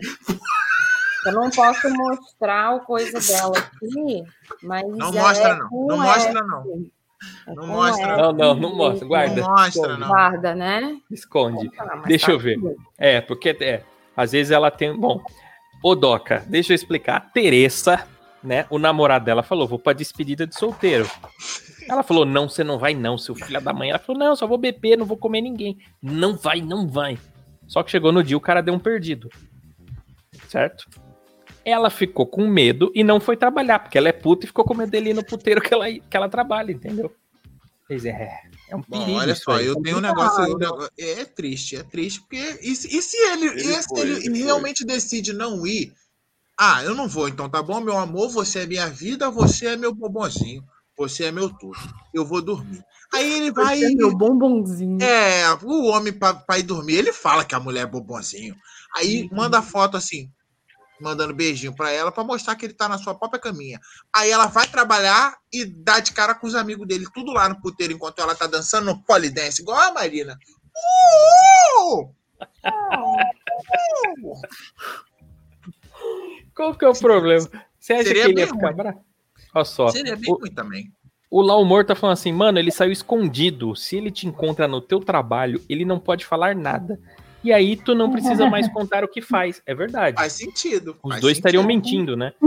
Eu 1.26 1.32
não 1.34 1.50
posso 1.52 1.90
mostrar 1.90 2.76
o 2.76 2.80
coisa 2.82 3.18
dela 3.20 3.54
aqui, 3.58 4.24
mas. 4.62 4.84
Não 4.98 5.10
é 5.10 5.12
mostra, 5.22 5.56
não. 5.56 5.70
com 5.70 5.88
Não 5.88 5.98
mostra, 6.00 6.32
S. 6.32 6.34
não. 6.48 6.64
É 7.48 7.54
Não 7.54 7.64
com 7.64 7.68
mostra, 7.68 8.08
S. 8.08 8.18
Não, 8.18 8.34
não, 8.34 8.56
não 8.56 8.76
mostra. 8.76 9.08
Guarda. 9.08 9.42
Não 9.42 9.50
mostra, 9.50 9.68
esconde, 9.68 10.00
não. 10.00 10.08
Guarda, 10.08 10.56
né? 10.56 10.98
Esconde. 11.10 11.72
Deixa 12.08 12.28
tá 12.28 12.32
eu 12.32 12.40
ver. 12.40 12.56
tudo. 12.56 12.76
É, 12.98 13.22
porque 13.22 13.56
é, 13.62 13.84
às 14.16 14.32
vezes 14.32 14.52
ela 14.52 14.72
tem. 14.72 14.96
Bom, 14.96 15.22
ô 15.84 15.96
Doca, 15.96 16.44
deixa 16.48 16.74
eu 16.74 16.76
explicar. 16.76 17.18
A 17.18 17.20
Teresa, 17.20 18.08
né? 18.44 18.66
O 18.70 18.80
namorado 18.80 19.26
dela 19.26 19.44
falou: 19.44 19.68
vou 19.68 19.80
pra 19.80 19.94
despedida 19.94 20.48
de 20.48 20.56
solteiro. 20.56 21.10
Ela 21.88 22.04
falou: 22.04 22.26
não, 22.26 22.50
você 22.50 22.64
não 22.64 22.80
vai, 22.80 22.94
não, 22.94 23.18
seu 23.18 23.36
filho 23.36 23.62
da 23.62 23.74
mãe. 23.74 23.90
Ela 23.90 24.00
falou: 24.00 24.20
não, 24.20 24.36
só 24.36 24.48
vou 24.48 24.58
beber, 24.58 24.98
não 24.98 25.06
vou 25.06 25.18
comer 25.18 25.42
ninguém. 25.42 25.78
Não 26.02 26.36
vai, 26.36 26.62
não 26.62 26.88
vai. 26.88 27.18
Só 27.68 27.84
que 27.84 27.92
chegou 27.92 28.12
no 28.12 28.24
dia, 28.24 28.36
o 28.38 28.42
cara 28.42 28.62
deu 28.62 28.74
um 28.74 28.80
perdido. 28.80 29.30
Certo? 30.48 30.86
Ela 31.64 31.90
ficou 31.90 32.26
com 32.26 32.48
medo 32.48 32.92
e 32.96 33.04
não 33.04 33.20
foi 33.20 33.38
trabalhar, 33.38 33.80
porque 33.80 33.98
ela 33.98 34.10
é 34.10 34.14
puta 34.14 34.46
e 34.46 34.48
ficou 34.48 34.66
com 34.66 34.74
medo 34.74 34.90
dele 34.92 35.12
ir 35.12 35.14
no 35.14 35.24
puteiro 35.26 35.62
que 35.62 35.74
ela, 35.74 35.92
que 35.92 36.18
ela 36.18 36.28
trabalha, 36.30 36.72
entendeu? 36.72 37.14
Pois 37.88 38.06
é, 38.06 38.40
é 38.70 38.76
um 38.76 38.82
perigo. 38.82 39.06
Bom, 39.12 39.16
olha 39.18 39.36
só, 39.36 39.60
eu 39.60 39.76
tenho 39.82 39.98
um 39.98 40.02
negócio, 40.02 40.44
um 40.44 40.58
negócio- 40.58 40.90
É 40.98 41.26
triste, 41.26 41.76
é 41.76 41.84
triste, 41.84 42.22
porque. 42.22 42.38
E, 42.62 42.76
se- 42.76 42.88
e 42.96 43.02
se 43.02 43.18
ele, 43.18 43.48
Ele 43.48 43.60
e 43.64 43.74
se 43.82 43.88
foi, 43.90 44.00
ele 44.02 44.26
ele 44.28 44.44
realmente 44.44 44.86
decide 44.86 45.34
não 45.34 45.68
ir? 45.68 45.94
Ah, 46.58 46.84
eu 46.84 46.96
não 46.96 47.08
vou, 47.08 47.28
então 47.28 47.50
tá 47.50 47.62
bom, 47.62 47.82
meu 47.82 47.98
amor, 47.98 48.30
você 48.30 48.60
é 48.60 48.66
minha 48.66 48.88
vida, 48.88 49.30
você 49.30 49.68
é 49.68 49.76
meu 49.78 49.94
bobozinho, 49.94 50.64
você 50.98 51.26
é 51.26 51.32
meu 51.32 51.50
tudo. 51.50 51.78
Eu 52.14 52.24
vou 52.26 52.42
dormir. 52.42 52.82
Aí 53.14 53.34
ele 53.34 53.52
vai. 53.52 53.78
Você 53.78 53.86
é 53.86 53.90
meu 53.96 54.16
bombonzinho. 54.16 55.02
É, 55.02 55.52
o 55.64 55.88
homem 55.88 56.14
pra, 56.14 56.34
pra 56.34 56.58
ir 56.60 56.64
dormir, 56.64 56.94
ele 56.96 57.12
fala 57.12 57.44
que 57.44 57.54
a 57.56 57.60
mulher 57.60 57.82
é 57.82 57.86
bobozinho. 57.86 58.56
Aí 58.96 59.28
manda 59.32 59.60
a 59.60 59.62
foto 59.62 59.98
assim, 59.98 60.30
mandando 61.02 61.34
beijinho 61.34 61.76
pra 61.76 61.92
ela 61.92 62.12
pra 62.12 62.24
mostrar 62.24 62.56
que 62.56 62.66
ele 62.66 62.74
tá 62.74 62.88
na 62.88 62.98
sua 62.98 63.16
própria 63.16 63.42
caminha. 63.42 63.80
Aí 64.14 64.30
ela 64.32 64.48
vai 64.48 64.68
trabalhar 64.68 65.36
e 65.52 65.66
dá 65.66 66.00
de 66.00 66.12
cara 66.14 66.36
com 66.36 66.48
os 66.48 66.56
amigos 66.56 66.88
dele, 66.88 67.08
tudo 67.14 67.32
lá 67.32 67.50
no 67.50 67.60
puteiro, 67.62 67.94
enquanto 67.94 68.20
ela 68.20 68.36
tá 68.36 68.48
dançando 68.48 68.86
no 68.86 69.04
polidense, 69.04 69.62
igual 69.62 69.78
a 69.80 69.92
Marina. 69.94 70.38
Uh! 71.94 72.14
Qual 76.56 76.76
que 76.76 76.86
é 76.86 76.90
o 76.90 76.94
problema? 76.94 77.50
Você 77.80 77.94
acha 77.94 78.04
Seria 78.04 78.26
que 78.26 78.32
ele 78.32 78.42
ia 78.42 78.48
ficar 78.48 78.74
bravo? 78.74 79.04
Olha 79.54 79.66
só. 79.66 79.90
Seria 79.90 80.16
bem 80.16 80.32
O, 80.32 80.36
ruim 80.36 80.52
também. 80.52 80.92
o 81.30 81.42
Laumor 81.42 81.86
tá 81.86 81.96
falando 81.96 82.14
assim, 82.14 82.32
mano, 82.32 82.60
ele 82.60 82.72
saiu 82.72 82.92
escondido. 82.92 83.76
Se 83.76 83.98
ele 83.98 84.12
te 84.12 84.28
encontra 84.28 84.68
no 84.68 84.82
teu 84.82 85.00
trabalho, 85.00 85.64
ele 85.70 85.86
não 85.86 86.00
pode 86.00 86.26
falar 86.26 86.56
nada. 86.56 87.00
E 87.44 87.52
aí 87.52 87.76
tu 87.76 87.94
não 87.96 88.12
precisa 88.12 88.50
mais 88.50 88.68
contar 88.74 89.04
o 89.04 89.08
que 89.08 89.22
faz. 89.22 89.62
É 89.66 89.74
verdade. 89.74 90.18
Faz 90.18 90.34
sentido. 90.34 90.96
Os 91.04 91.10
faz 91.12 91.22
dois 91.22 91.38
estariam 91.38 91.64
sentido. 91.64 91.76
mentindo, 91.76 92.18
né? 92.18 92.34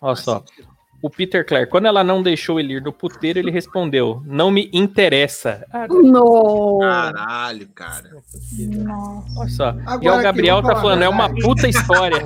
Olha 0.00 0.14
Faz 0.14 0.20
só. 0.20 0.38
sentido. 0.40 0.68
O 1.02 1.10
Peter 1.10 1.46
Clare, 1.46 1.66
quando 1.66 1.84
ela 1.86 2.02
não 2.02 2.22
deixou 2.22 2.58
ele 2.58 2.74
ir 2.74 2.82
no 2.82 2.90
puteiro, 2.92 3.38
ele 3.38 3.50
respondeu: 3.50 4.22
Não 4.24 4.50
me 4.50 4.70
interessa. 4.72 5.64
Ah, 5.70 5.86
No. 5.92 6.78
Caralho, 6.80 7.68
cara. 7.68 8.10
Nossa. 8.82 9.38
olha 9.38 9.48
só. 9.50 9.68
Agora 9.86 10.16
e 10.16 10.20
o 10.20 10.22
Gabriel 10.22 10.62
tá 10.62 10.74
falando: 10.76 11.02
É 11.02 11.08
uma 11.08 11.28
puta 11.28 11.68
história. 11.68 12.22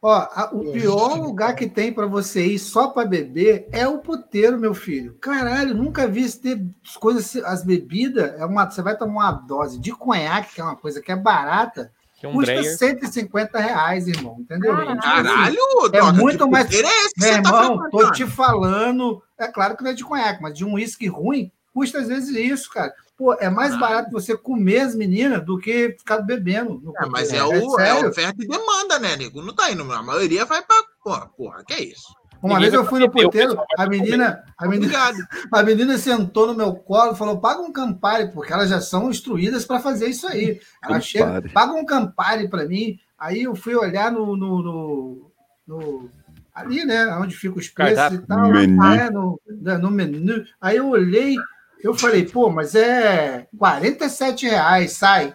Ó, 0.00 0.12
a- 0.14 0.50
o 0.52 0.70
pior 0.72 1.14
lugar 1.20 1.54
que 1.56 1.66
tem 1.68 1.92
pra 1.92 2.06
você 2.06 2.46
ir 2.46 2.58
só 2.58 2.88
pra 2.88 3.04
beber 3.04 3.68
é 3.72 3.86
o 3.88 3.98
puteiro, 3.98 4.58
meu 4.58 4.72
filho. 4.72 5.16
Caralho, 5.20 5.74
nunca 5.74 6.06
vi 6.06 6.22
isso 6.22 6.40
ter 6.40 6.64
as 6.86 6.96
coisas, 6.96 7.34
as 7.44 7.64
bebidas, 7.64 8.38
é 8.40 8.44
uma, 8.44 8.70
você 8.70 8.80
vai 8.80 8.96
tomar 8.96 9.12
uma 9.12 9.32
dose 9.32 9.78
de 9.80 9.90
conhaque, 9.92 10.54
que 10.54 10.60
é 10.60 10.64
uma 10.64 10.76
coisa 10.76 11.00
que 11.02 11.10
é 11.10 11.16
barata, 11.16 11.90
Que 12.20 12.26
é 12.26 12.28
um 12.28 12.32
custa 12.32 12.52
Breyer. 12.52 12.76
150 12.78 13.58
reais, 13.58 14.06
irmão, 14.06 14.36
entendeu? 14.38 14.70
Caralho. 14.74 14.86
Tipo 15.00 15.06
assim, 15.08 15.22
Caralho, 15.22 15.58
É 15.96 16.12
muito 16.12 16.48
mais- 16.48 16.70
é 16.72 16.78
esse 16.78 17.14
que 17.14 17.20
Meu 17.20 17.28
você 17.32 17.42
tá 17.42 17.48
irmão, 17.48 17.68
tô 17.76 17.80
frequentando? 17.98 18.12
te 18.12 18.26
falando. 18.26 19.22
É 19.38 19.48
claro 19.48 19.76
que 19.76 19.82
não 19.82 19.90
é 19.90 19.94
de 19.94 20.04
conhaque, 20.04 20.42
mas 20.42 20.54
de 20.54 20.64
um 20.64 20.74
uísque 20.74 21.06
ruim, 21.08 21.50
custa 21.74 21.98
às 21.98 22.08
vezes 22.08 22.34
isso, 22.36 22.70
cara. 22.70 22.92
Pô, 23.18 23.34
é 23.34 23.50
mais 23.50 23.74
Ah. 23.74 23.78
barato 23.78 24.12
você 24.12 24.36
comer 24.36 24.78
as 24.80 24.94
meninas 24.94 25.44
do 25.44 25.58
que 25.58 25.96
ficar 25.98 26.18
bebendo. 26.22 26.80
no 26.80 26.92
É, 26.96 27.06
mas 27.06 27.32
é, 27.32 27.42
puteiro. 27.42 27.66
o, 27.66 27.80
é 27.80 27.84
sério. 27.94 28.08
oferta 28.10 28.42
e 28.42 28.46
demanda, 28.46 28.98
né, 29.00 29.16
nego? 29.16 29.42
Não 29.42 29.52
tá 29.54 29.70
indo. 29.72 29.82
A 29.92 30.02
maioria 30.02 30.44
vai 30.44 30.62
pra. 30.62 30.76
Porra, 31.02 31.26
porra, 31.36 31.64
que 31.66 31.74
é 31.74 31.82
isso? 31.82 32.06
Uma 32.40 32.54
Ninguém 32.54 32.70
vez 32.70 32.74
eu 32.74 32.88
fui 32.88 33.00
no 33.00 33.08
beber, 33.08 33.22
o 33.22 33.24
puteiro, 33.30 33.48
pessoal 33.48 33.66
vai 33.76 33.86
a 33.86 33.90
menina, 33.90 34.44
a 34.56 34.68
menina, 34.68 34.86
Obrigado. 34.86 35.16
a 35.52 35.62
menina 35.64 35.98
sentou 35.98 36.46
no 36.46 36.54
meu 36.54 36.72
colo 36.76 37.12
e 37.12 37.16
falou: 37.16 37.40
paga 37.40 37.60
um 37.60 37.72
Campari, 37.72 38.30
porque 38.32 38.52
elas 38.52 38.70
já 38.70 38.80
são 38.80 39.10
instruídas 39.10 39.64
para 39.66 39.80
fazer 39.80 40.06
isso 40.06 40.28
aí. 40.28 40.60
Ela 40.80 41.00
Campari. 41.00 41.02
chega, 41.04 41.42
paga 41.52 41.72
um 41.72 41.84
Campari 41.84 42.48
para 42.48 42.64
mim. 42.66 42.96
Aí 43.18 43.42
eu 43.42 43.56
fui 43.56 43.74
olhar 43.74 44.12
no, 44.12 44.36
no, 44.36 44.62
no- 44.62 45.30
no- 45.66 46.10
ali, 46.54 46.84
né, 46.84 47.06
onde 47.16 47.34
fica 47.34 47.58
os 47.58 47.68
preços 47.68 47.96
Cardápio. 47.96 48.20
e 48.22 48.26
tal, 48.28 48.50
Menu. 48.52 48.76
né, 48.80 49.10
no, 49.10 49.40
né, 49.60 49.76
no 49.76 49.90
menu. 49.90 50.44
Aí 50.60 50.76
eu 50.76 50.88
olhei, 50.88 51.34
eu 51.82 51.94
falei, 51.94 52.26
pô, 52.26 52.50
mas 52.50 52.74
é 52.74 53.46
47 53.58 54.46
reais, 54.46 54.92
sai. 54.92 55.34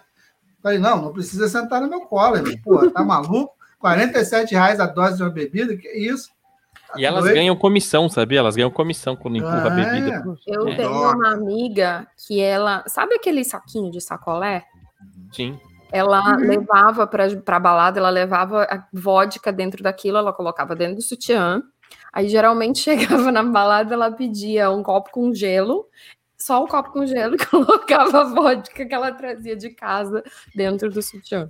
Falei, 0.62 0.78
não, 0.78 1.00
não 1.02 1.12
precisa 1.12 1.48
sentar 1.48 1.80
no 1.80 1.88
meu 1.88 2.02
colo, 2.02 2.36
irmão. 2.36 2.54
Pô, 2.62 2.90
tá 2.90 3.02
maluco? 3.04 3.52
47 3.78 4.52
reais 4.54 4.80
a 4.80 4.86
dose 4.86 5.16
de 5.18 5.22
uma 5.22 5.30
bebida? 5.30 5.76
Que 5.76 5.88
isso? 5.90 6.30
Tá 6.88 6.94
E 6.98 7.04
elas 7.04 7.24
doido? 7.24 7.34
ganham 7.34 7.56
comissão, 7.56 8.08
sabia? 8.08 8.38
Elas 8.38 8.56
ganham 8.56 8.70
comissão 8.70 9.14
quando 9.14 9.36
empurra 9.36 9.64
a 9.64 9.66
Ah, 9.66 9.70
bebida. 9.70 10.24
Eu 10.46 10.68
É. 10.68 10.76
tenho 10.76 10.90
uma 10.90 11.32
amiga 11.32 12.06
que 12.26 12.40
ela. 12.40 12.82
Sabe 12.86 13.14
aquele 13.14 13.44
saquinho 13.44 13.90
de 13.90 14.00
sacolé? 14.00 14.64
Sim. 15.32 15.58
Ela 15.92 16.36
levava 16.36 17.06
pra, 17.06 17.28
pra 17.36 17.60
balada, 17.60 18.00
ela 18.00 18.10
levava 18.10 18.64
a 18.64 18.84
vodka 18.92 19.52
dentro 19.52 19.82
daquilo, 19.82 20.16
ela 20.18 20.32
colocava 20.32 20.74
dentro 20.74 20.96
do 20.96 21.02
sutiã. 21.02 21.62
Aí 22.12 22.28
geralmente 22.28 22.78
chegava 23.20 23.30
na 23.30 23.42
balada, 23.42 23.94
ela 23.94 24.10
pedia 24.10 24.70
um 24.70 24.82
copo 24.82 25.10
com 25.12 25.32
gelo, 25.34 25.86
só 26.44 26.62
o 26.62 26.68
copo 26.68 26.90
com 26.92 27.06
gelo, 27.06 27.34
e 27.40 27.46
colocava 27.46 28.20
a 28.20 28.24
vodka 28.24 28.84
que 28.84 28.94
ela 28.94 29.12
trazia 29.12 29.56
de 29.56 29.70
casa 29.70 30.22
dentro 30.54 30.90
do 30.90 31.00
sutiã. 31.02 31.48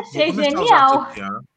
Achei 0.00 0.32
genial. 0.32 1.08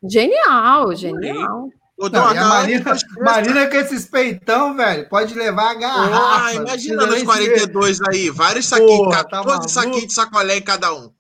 Genial, 0.04 0.96
genial. 0.96 1.70
E 2.00 2.10
Marina, 2.10 2.84
das 2.84 3.04
Marina 3.22 3.68
com 3.68 3.76
esses 3.78 4.06
peitão, 4.06 4.76
velho, 4.76 5.08
pode 5.08 5.34
levar 5.36 5.72
a 5.72 5.74
garrafa. 5.76 6.46
Ah, 6.48 6.54
imagina 6.56 7.06
nos 7.06 7.16
nem 7.16 7.24
42 7.26 8.00
aí, 8.10 8.30
vários 8.30 8.66
saquinhos, 8.68 8.98
Porra, 8.98 9.24
tá 9.24 9.30
14 9.38 9.48
maluco? 9.48 9.70
saquinhos 9.70 10.08
de 10.08 10.14
sacolé 10.14 10.58
em 10.58 10.62
cada 10.62 10.94
um. 10.94 11.12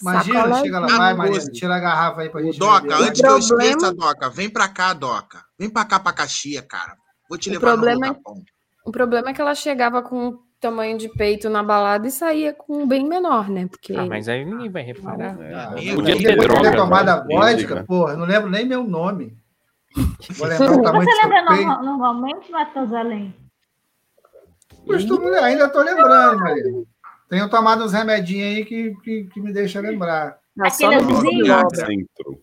Imagina, 0.00 0.40
Sacolé 0.40 0.60
chega 0.62 0.78
lá, 0.80 0.86
vai. 0.96 1.14
Marina, 1.14 1.44
tira 1.52 1.76
a 1.76 1.78
garrafa 1.78 2.20
aí 2.22 2.30
pra 2.30 2.42
gente 2.42 2.58
Doca, 2.58 2.80
beber. 2.80 2.94
antes 3.08 3.20
que 3.20 3.26
eu 3.26 3.38
problema- 3.38 3.62
esqueça, 3.70 3.92
Doca, 3.94 4.30
vem 4.30 4.50
pra 4.50 4.68
cá, 4.68 4.92
Doca. 4.94 5.44
Vem 5.56 5.70
pra 5.70 5.84
cá 5.84 6.00
pra 6.00 6.12
Caxia, 6.12 6.62
cara. 6.62 6.96
Vou 7.28 7.38
te 7.38 7.48
O 7.50 7.52
levar 7.52 7.66
problema 7.74 8.06
é- 8.06 8.10
no. 8.10 8.16
O 8.84 8.90
problema 8.90 9.30
é 9.30 9.32
que 9.34 9.40
ela 9.40 9.54
chegava 9.54 10.02
com 10.02 10.28
um 10.28 10.38
tamanho 10.62 10.96
de 10.96 11.08
peito 11.08 11.50
na 11.50 11.62
balada 11.62 12.06
e 12.06 12.10
saía 12.10 12.54
com 12.54 12.82
um 12.84 12.86
bem 12.86 13.06
menor, 13.06 13.50
né? 13.50 13.66
Porque 13.66 13.94
Ah, 13.94 14.06
mas 14.06 14.28
aí 14.28 14.44
ninguém 14.44 14.70
vai 14.70 14.82
reparar. 14.82 15.36
Ah, 15.54 15.72
Podia 15.72 15.94
Podia 15.94 16.14
depois 16.14 16.22
ter 16.22 16.36
droga. 16.48 16.70
ter 16.70 16.76
tomado 16.76 17.08
a 17.08 17.24
né? 17.24 17.26
vodka, 17.28 17.74
Né? 17.74 17.82
porra, 17.86 18.12
eu 18.12 18.16
não 18.18 18.26
lembro 18.26 18.48
nem 18.48 18.64
meu 18.64 18.84
nome. 18.84 19.36
Vou 20.36 20.46
lembrar 20.48 20.72
o 20.72 20.82
tamanho 20.82 21.04
Você 21.04 21.10
do 21.10 21.22
lembra 21.28 21.46
peito. 21.46 21.62
norma- 21.66 21.82
normalmente, 21.82 22.50
Matusalém? 22.50 23.34
Costumo, 24.86 25.28
ainda 25.34 25.68
tô 25.68 25.82
lembrando, 25.82 26.38
Marina. 26.38 26.82
Tenho 27.28 27.48
tomado 27.50 27.84
uns 27.84 27.92
remedinhos 27.92 28.56
aí 28.56 28.64
que, 28.64 28.94
que, 29.02 29.24
que 29.24 29.40
me 29.40 29.52
deixa 29.52 29.80
lembrar. 29.80 30.38
Aquele 30.60 30.96
no. 31.00 31.70
Centro. 31.74 32.42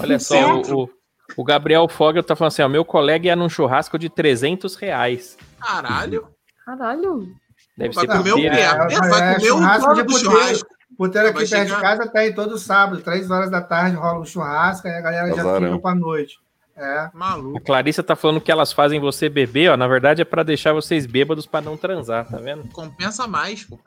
Olha 0.00 0.18
só, 0.18 0.60
o, 0.60 0.84
o, 0.84 0.90
o 1.36 1.44
Gabriel 1.44 1.88
Fogel 1.88 2.22
tá 2.22 2.36
falando 2.36 2.48
assim, 2.52 2.62
ó, 2.62 2.68
meu 2.68 2.84
colega 2.84 3.26
ia 3.26 3.34
num 3.36 3.48
churrasco 3.48 3.98
de 3.98 4.08
300 4.08 4.76
reais. 4.76 5.36
Caralho. 5.60 6.28
Caralho. 6.68 7.34
Deve 7.78 7.94
Vai 7.94 8.06
ser 8.06 8.12
comer 8.12 8.32
o 8.32 8.36
quê? 8.36 8.46
É, 8.46 8.76
vai 8.76 9.32
é, 9.32 9.34
comer 9.36 9.52
o 9.52 9.78
dono 9.80 9.94
de 9.94 10.02
do 10.02 10.06
puteiro. 10.06 10.18
churrasco. 10.18 10.68
Puteiro 10.98 11.28
aqui 11.28 11.48
perto 11.48 11.74
de 11.74 11.80
casa 11.80 12.08
tá 12.08 12.18
aí 12.20 12.34
todo 12.34 12.58
sábado, 12.58 13.00
três 13.00 13.30
horas 13.30 13.50
da 13.50 13.62
tarde, 13.62 13.96
rola 13.96 14.20
um 14.20 14.24
churrasco, 14.24 14.86
aí 14.86 14.94
a 14.94 15.00
galera 15.00 15.28
já 15.34 15.54
fica 15.54 15.78
pra 15.78 15.94
noite. 15.94 16.38
É. 16.76 16.98
A 16.98 17.10
Maluco. 17.14 17.60
Clarissa 17.60 18.02
tá 18.02 18.14
falando 18.14 18.40
que 18.40 18.52
elas 18.52 18.72
fazem 18.72 19.00
você 19.00 19.28
beber, 19.28 19.70
ó. 19.70 19.76
Na 19.76 19.88
verdade 19.88 20.20
é 20.22 20.24
pra 20.24 20.42
deixar 20.42 20.72
vocês 20.72 21.06
bêbados 21.06 21.46
pra 21.46 21.60
não 21.60 21.76
transar, 21.76 22.28
tá 22.28 22.36
vendo? 22.36 22.68
Compensa 22.68 23.26
mais, 23.26 23.64
pô. 23.64 23.78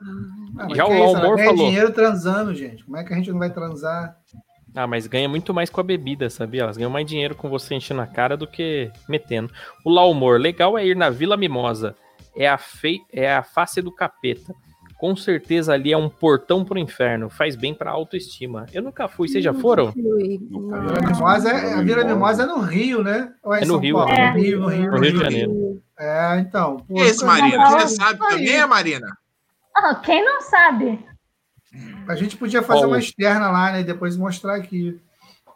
Ah, 0.58 0.74
Já 0.74 0.84
o 0.86 0.92
é 0.92 0.94
isso? 0.94 1.12
Lau 1.12 1.22
Moore 1.22 1.36
ganha 1.36 1.48
falou. 1.50 1.66
dinheiro 1.66 1.92
transando, 1.92 2.54
gente. 2.54 2.84
Como 2.84 2.96
é 2.96 3.04
que 3.04 3.12
a 3.12 3.16
gente 3.16 3.30
não 3.30 3.38
vai 3.38 3.50
transar? 3.50 4.16
Ah, 4.74 4.86
mas 4.86 5.06
ganha 5.06 5.28
muito 5.28 5.54
mais 5.54 5.70
com 5.70 5.80
a 5.80 5.84
bebida, 5.84 6.28
sabia? 6.28 6.62
Elas 6.62 6.76
ganham 6.76 6.90
mais 6.90 7.06
dinheiro 7.06 7.34
com 7.34 7.48
você 7.48 7.74
enchendo 7.74 8.00
a 8.00 8.06
cara 8.06 8.36
do 8.36 8.46
que 8.46 8.90
metendo. 9.08 9.52
O 9.84 9.90
Laumor, 9.90 10.38
legal 10.38 10.76
é 10.76 10.86
ir 10.86 10.96
na 10.96 11.08
Vila 11.08 11.36
Mimosa. 11.36 11.94
É 12.36 12.48
a, 12.48 12.56
fei... 12.58 13.00
é 13.12 13.32
a 13.34 13.42
face 13.42 13.80
do 13.82 13.92
capeta. 13.94 14.54
Com 14.98 15.16
certeza 15.16 15.72
ali 15.72 15.92
é 15.92 15.96
um 15.96 16.08
portão 16.08 16.64
pro 16.64 16.78
inferno. 16.78 17.28
Faz 17.28 17.56
bem 17.56 17.74
pra 17.74 17.90
autoestima. 17.90 18.66
Eu 18.72 18.82
nunca 18.82 19.08
fui, 19.08 19.26
vocês 19.28 19.42
já 19.42 19.52
foram? 19.52 19.90
Fui. 19.92 20.38
A 20.40 20.52
Não. 20.52 20.80
Vila 20.86 21.00
Mimosa 21.12 21.50
é, 21.50 21.72
a 21.74 21.82
Vila 21.82 22.04
Mimosa 22.04 22.42
é 22.44 22.46
no 22.46 22.60
Rio, 22.60 23.02
né? 23.02 23.32
Ou 23.42 23.54
em 23.56 23.62
É 23.62 23.64
no 23.66 23.78
Rio, 23.78 23.96
Paulo? 23.96 24.12
é. 24.12 24.30
No 24.32 24.38
Rio, 24.40 24.60
no 24.60 24.68
Rio, 24.68 24.90
No 24.92 24.98
Rio 25.00 25.12
de 25.12 25.18
Janeiro. 25.18 25.82
É, 25.98 26.38
então. 26.38 26.76
pô, 26.78 26.96
E 26.96 27.00
esse, 27.00 27.24
nunca- 27.24 27.38
Marina? 27.40 27.70
Você 27.80 27.88
sabe 27.96 28.18
também, 28.18 28.48
é, 28.48 28.64
Marina? 28.66 29.06
Ah, 29.76 29.94
quem 29.96 30.24
não 30.24 30.40
sabe? 30.42 31.04
A 32.06 32.14
gente 32.14 32.36
podia 32.36 32.62
fazer 32.62 32.84
Ó, 32.84 32.88
uma 32.88 32.98
externa 32.98 33.50
lá, 33.50 33.72
né? 33.72 33.80
E 33.80 33.84
depois 33.84 34.16
mostrar 34.16 34.54
aqui. 34.56 35.00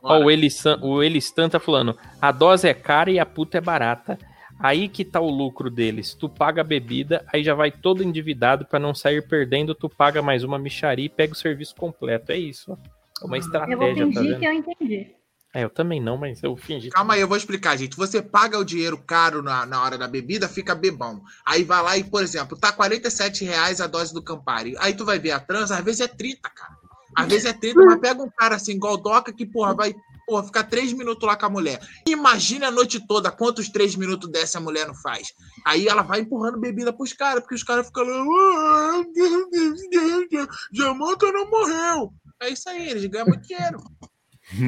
Ó, 0.03 0.25
o 0.25 0.31
Elistan, 0.31 0.79
o 0.83 1.03
Elistan 1.03 1.49
tá 1.49 1.61
falando: 1.61 1.97
a 2.21 2.33
dose 2.33 2.67
é 2.69 2.75
cara 2.75 3.11
e 3.11 3.19
a 3.21 3.27
puta 3.27 3.59
é 3.59 3.61
barata. 3.61 4.19
Aí 4.59 4.89
que 4.89 5.05
tá 5.05 5.21
o 5.21 5.29
lucro 5.31 5.71
deles. 5.71 6.15
Tu 6.15 6.29
paga 6.29 6.63
a 6.63 6.65
bebida, 6.65 7.25
aí 7.33 7.45
já 7.45 7.55
vai 7.55 7.71
todo 7.71 8.03
endividado 8.03 8.65
pra 8.65 8.79
não 8.79 8.95
sair 8.95 9.27
perdendo. 9.27 9.75
Tu 9.75 9.89
paga 9.89 10.23
mais 10.23 10.43
uma 10.45 10.59
micharia 10.59 11.07
e 11.07 11.11
pega 11.11 11.33
o 11.33 11.37
serviço 11.37 11.75
completo. 11.77 12.33
É 12.33 12.39
isso. 12.39 12.73
ó. 12.73 12.77
É 13.23 13.25
uma 13.27 13.37
Eu 13.37 13.41
vou 13.43 13.49
estratégia, 13.49 13.77
tá 13.79 13.95
fingir 13.95 14.23
vendo? 14.23 14.39
que 14.39 14.47
eu 14.47 14.53
entendi. 14.53 15.17
É, 15.55 15.65
eu 15.65 15.71
também 15.71 16.01
não, 16.03 16.19
mas 16.19 16.43
eu 16.43 16.55
fingi. 16.55 16.91
Calma 16.91 17.15
aí, 17.15 17.21
eu 17.21 17.29
vou 17.29 17.37
explicar, 17.37 17.77
gente. 17.79 17.97
Você 17.97 18.21
paga 18.21 18.59
o 18.59 18.65
dinheiro 18.65 18.99
caro 18.99 19.43
na, 19.43 19.65
na 19.65 19.83
hora 19.83 19.97
da 19.97 20.07
bebida, 20.07 20.49
fica 20.49 20.75
bebão. 20.75 21.23
Aí 21.47 21.65
vai 21.65 21.83
lá 21.83 21.97
e, 21.97 22.05
por 22.05 22.23
exemplo, 22.23 22.59
tá 22.59 22.73
47 22.73 23.43
reais 23.45 23.81
a 23.81 23.87
dose 23.87 24.13
do 24.13 24.23
Campari. 24.23 24.75
Aí 24.79 24.93
tu 24.95 25.05
vai 25.05 25.19
ver 25.19 25.31
a 25.31 25.41
trans, 25.41 25.71
às 25.71 25.83
vezes 25.83 26.03
é 26.03 26.09
30, 26.09 26.51
cara. 26.51 26.77
Às 27.17 27.27
vezes 27.29 27.47
é 27.47 27.55
30, 27.55 27.83
mas 27.87 27.99
pega 27.99 28.23
um 28.23 28.29
cara 28.29 28.57
assim, 28.57 28.73
igual 28.73 28.95
o 28.95 28.99
Doca, 28.99 29.33
que, 29.33 29.47
porra, 29.47 29.75
vai 29.75 29.95
porra, 30.27 30.45
ficar 30.45 30.65
três 30.65 30.93
minutos 30.93 31.27
lá 31.27 31.37
com 31.37 31.47
a 31.47 31.51
mulher. 31.51 31.79
Imagina 32.07 32.69
a 32.69 32.71
noite 32.71 33.05
toda 33.07 33.31
quantos 33.31 33.69
três 33.69 33.95
minutos 33.95 34.29
dessa 34.31 34.59
a 34.59 34.61
mulher 34.61 34.87
não 34.87 34.95
faz. 34.95 35.33
Aí 35.65 35.87
ela 35.87 36.03
vai 36.03 36.21
empurrando 36.21 36.59
bebida 36.59 36.93
pros 36.93 37.13
caras, 37.13 37.41
porque 37.41 37.55
os 37.55 37.63
caras 37.63 37.87
ficam 37.87 38.05
lá. 38.05 38.25
"Ah, 38.91 39.05
Jamaica 40.73 41.31
não 41.33 41.49
morreu. 41.49 42.13
É 42.43 42.51
isso 42.51 42.69
aí, 42.69 42.91
eles 42.91 43.07
ganham 43.07 43.27
muito 43.27 43.47
dinheiro. 43.47 43.79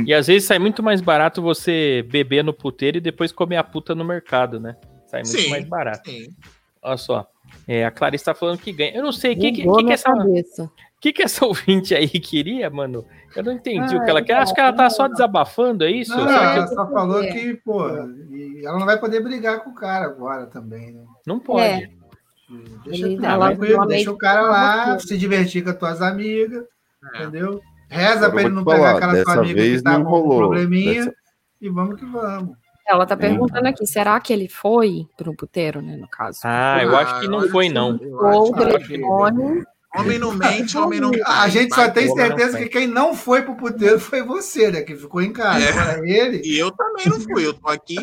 E 0.06 0.12
às 0.12 0.26
vezes 0.26 0.46
sai 0.46 0.58
muito 0.58 0.82
mais 0.82 1.00
barato 1.00 1.40
você 1.42 2.04
beber 2.10 2.42
no 2.42 2.52
puteiro 2.52 2.98
e 2.98 3.00
depois 3.00 3.30
comer 3.30 3.56
a 3.56 3.64
puta 3.64 3.94
no 3.94 4.04
mercado, 4.04 4.58
né? 4.58 4.76
Sai 5.06 5.22
muito 5.22 5.38
Sim. 5.40 5.50
mais 5.50 5.64
barato. 5.64 6.10
Sim. 6.10 6.28
Olha 6.82 6.96
só. 6.96 7.30
É, 7.66 7.84
a 7.84 7.90
Clarice 7.90 8.24
tá 8.24 8.34
falando 8.34 8.58
que 8.58 8.72
ganha. 8.72 8.94
Eu 8.94 9.02
não 9.02 9.12
sei, 9.12 9.32
o 9.32 9.34
que, 9.38 9.52
que, 9.52 9.62
que, 9.62 9.68
que 9.70 9.82
minha 9.82 9.94
essa, 9.94 10.12
cabeça. 10.12 10.70
Que, 11.00 11.12
que 11.12 11.22
essa 11.22 11.44
ouvinte 11.46 11.94
aí 11.94 12.08
queria, 12.08 12.68
mano? 12.70 13.04
Eu 13.36 13.44
não 13.44 13.52
entendi 13.52 13.94
o 13.94 14.00
Ah, 14.00 14.04
que 14.04 14.10
ela 14.10 14.22
quer. 14.22 14.34
Acho 14.38 14.54
que 14.54 14.60
ela 14.60 14.72
tá 14.72 14.88
só 14.90 15.06
desabafando, 15.08 15.84
é 15.84 15.90
isso? 15.90 16.16
Não, 16.16 16.28
ela 16.28 16.66
só 16.68 16.90
falou 16.90 17.22
É. 17.22 17.26
que, 17.32 17.54
pô, 17.64 17.86
ela 17.88 18.78
não 18.78 18.86
vai 18.86 18.98
poder 18.98 19.20
brigar 19.22 19.60
com 19.62 19.70
o 19.70 19.74
cara 19.74 20.06
agora 20.06 20.46
também, 20.46 20.92
né? 20.92 21.04
Não 21.26 21.38
pode. 21.38 21.62
É. 21.62 21.88
Deixa, 22.84 23.06
Ele- 23.06 23.20
tá, 23.20 23.32
ela- 23.32 23.48
tranquilo, 23.48 23.74
ela 23.74 23.86
deixa 23.86 24.10
o 24.10 24.16
cara 24.16 24.40
lá, 24.42 24.84
falou 24.84 25.00
se 25.00 25.18
divertir 25.18 25.62
com 25.62 25.70
as 25.70 25.76
tuas 25.76 26.00
amigas, 26.02 26.64
É. 27.14 27.22
entendeu? 27.22 27.60
Reza 27.90 28.26
Agora 28.26 28.30
pra 28.32 28.40
eu 28.42 28.46
ele 28.46 28.54
não 28.54 28.64
pegar 28.64 28.76
falar, 28.78 28.96
aquela 28.96 29.12
dessa 29.12 29.32
amiga 29.32 29.60
vez 29.62 29.76
que 29.78 29.82
tá 29.84 29.94
com 29.96 30.00
um 30.00 30.04
rolou. 30.04 30.38
probleminha 30.38 31.04
Dessa- 31.04 31.14
e 31.60 31.68
vamos 31.68 31.96
que 32.00 32.06
vamos. 32.06 32.56
Ela 32.88 33.04
tá 33.04 33.14
Hum. 33.14 33.18
perguntando 33.18 33.68
aqui, 33.68 33.86
será 33.86 34.18
que 34.18 34.32
ele 34.32 34.48
foi 34.48 35.06
pro 35.16 35.36
puteiro, 35.36 35.82
né, 35.82 35.96
no 35.96 36.08
caso? 36.08 36.40
Ah, 36.44 36.80
eu 36.82 36.96
Ah, 36.96 37.00
acho 37.02 37.20
que 37.20 37.28
não 37.28 37.46
foi, 37.50 37.68
não. 37.68 37.98
Ou 38.02 38.48
o 38.50 38.54
telefone. 38.54 39.62
Homem 39.98 40.18
não 40.18 40.32
mente, 40.32 40.76
homem 40.76 41.00
não 41.00 41.10
A 41.26 41.48
gente 41.48 41.74
só 41.74 41.90
tem 41.90 42.12
certeza 42.14 42.58
que 42.58 42.68
quem 42.68 42.86
não 42.86 43.14
foi 43.14 43.42
pro 43.42 43.56
puteiro 43.56 43.98
foi 43.98 44.22
você, 44.22 44.70
né? 44.70 44.82
Que 44.82 44.96
ficou 44.96 45.20
em 45.20 45.32
casa. 45.32 45.64
É. 45.64 45.98
Ele. 46.08 46.40
E 46.44 46.58
eu 46.58 46.70
também 46.70 47.06
não 47.06 47.20
fui, 47.20 47.44
eu 47.44 47.54
tô 47.54 47.68
aqui. 47.68 47.96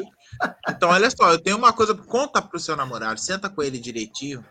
Então, 0.70 0.90
olha 0.90 1.10
só, 1.10 1.32
eu 1.32 1.40
tenho 1.40 1.58
uma 1.58 1.72
coisa, 1.72 1.96
conta 1.96 2.42
pro 2.42 2.60
seu 2.60 2.76
namorado, 2.76 3.20
senta 3.20 3.50
com 3.50 3.64
ele 3.64 3.80
direitinho, 3.80 4.44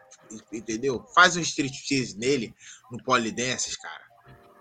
entendeu? 0.53 1.05
Faz 1.15 1.37
um 1.37 1.41
striptease 1.41 2.19
nele, 2.19 2.55
no 2.91 3.03
polidenses, 3.03 3.77
cara. 3.77 4.03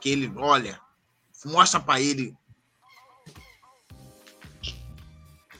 Que 0.02 0.10
ele, 0.10 0.32
olha, 0.36 0.78
mostra 1.46 1.80
pra 1.80 2.02
ele. 2.02 2.36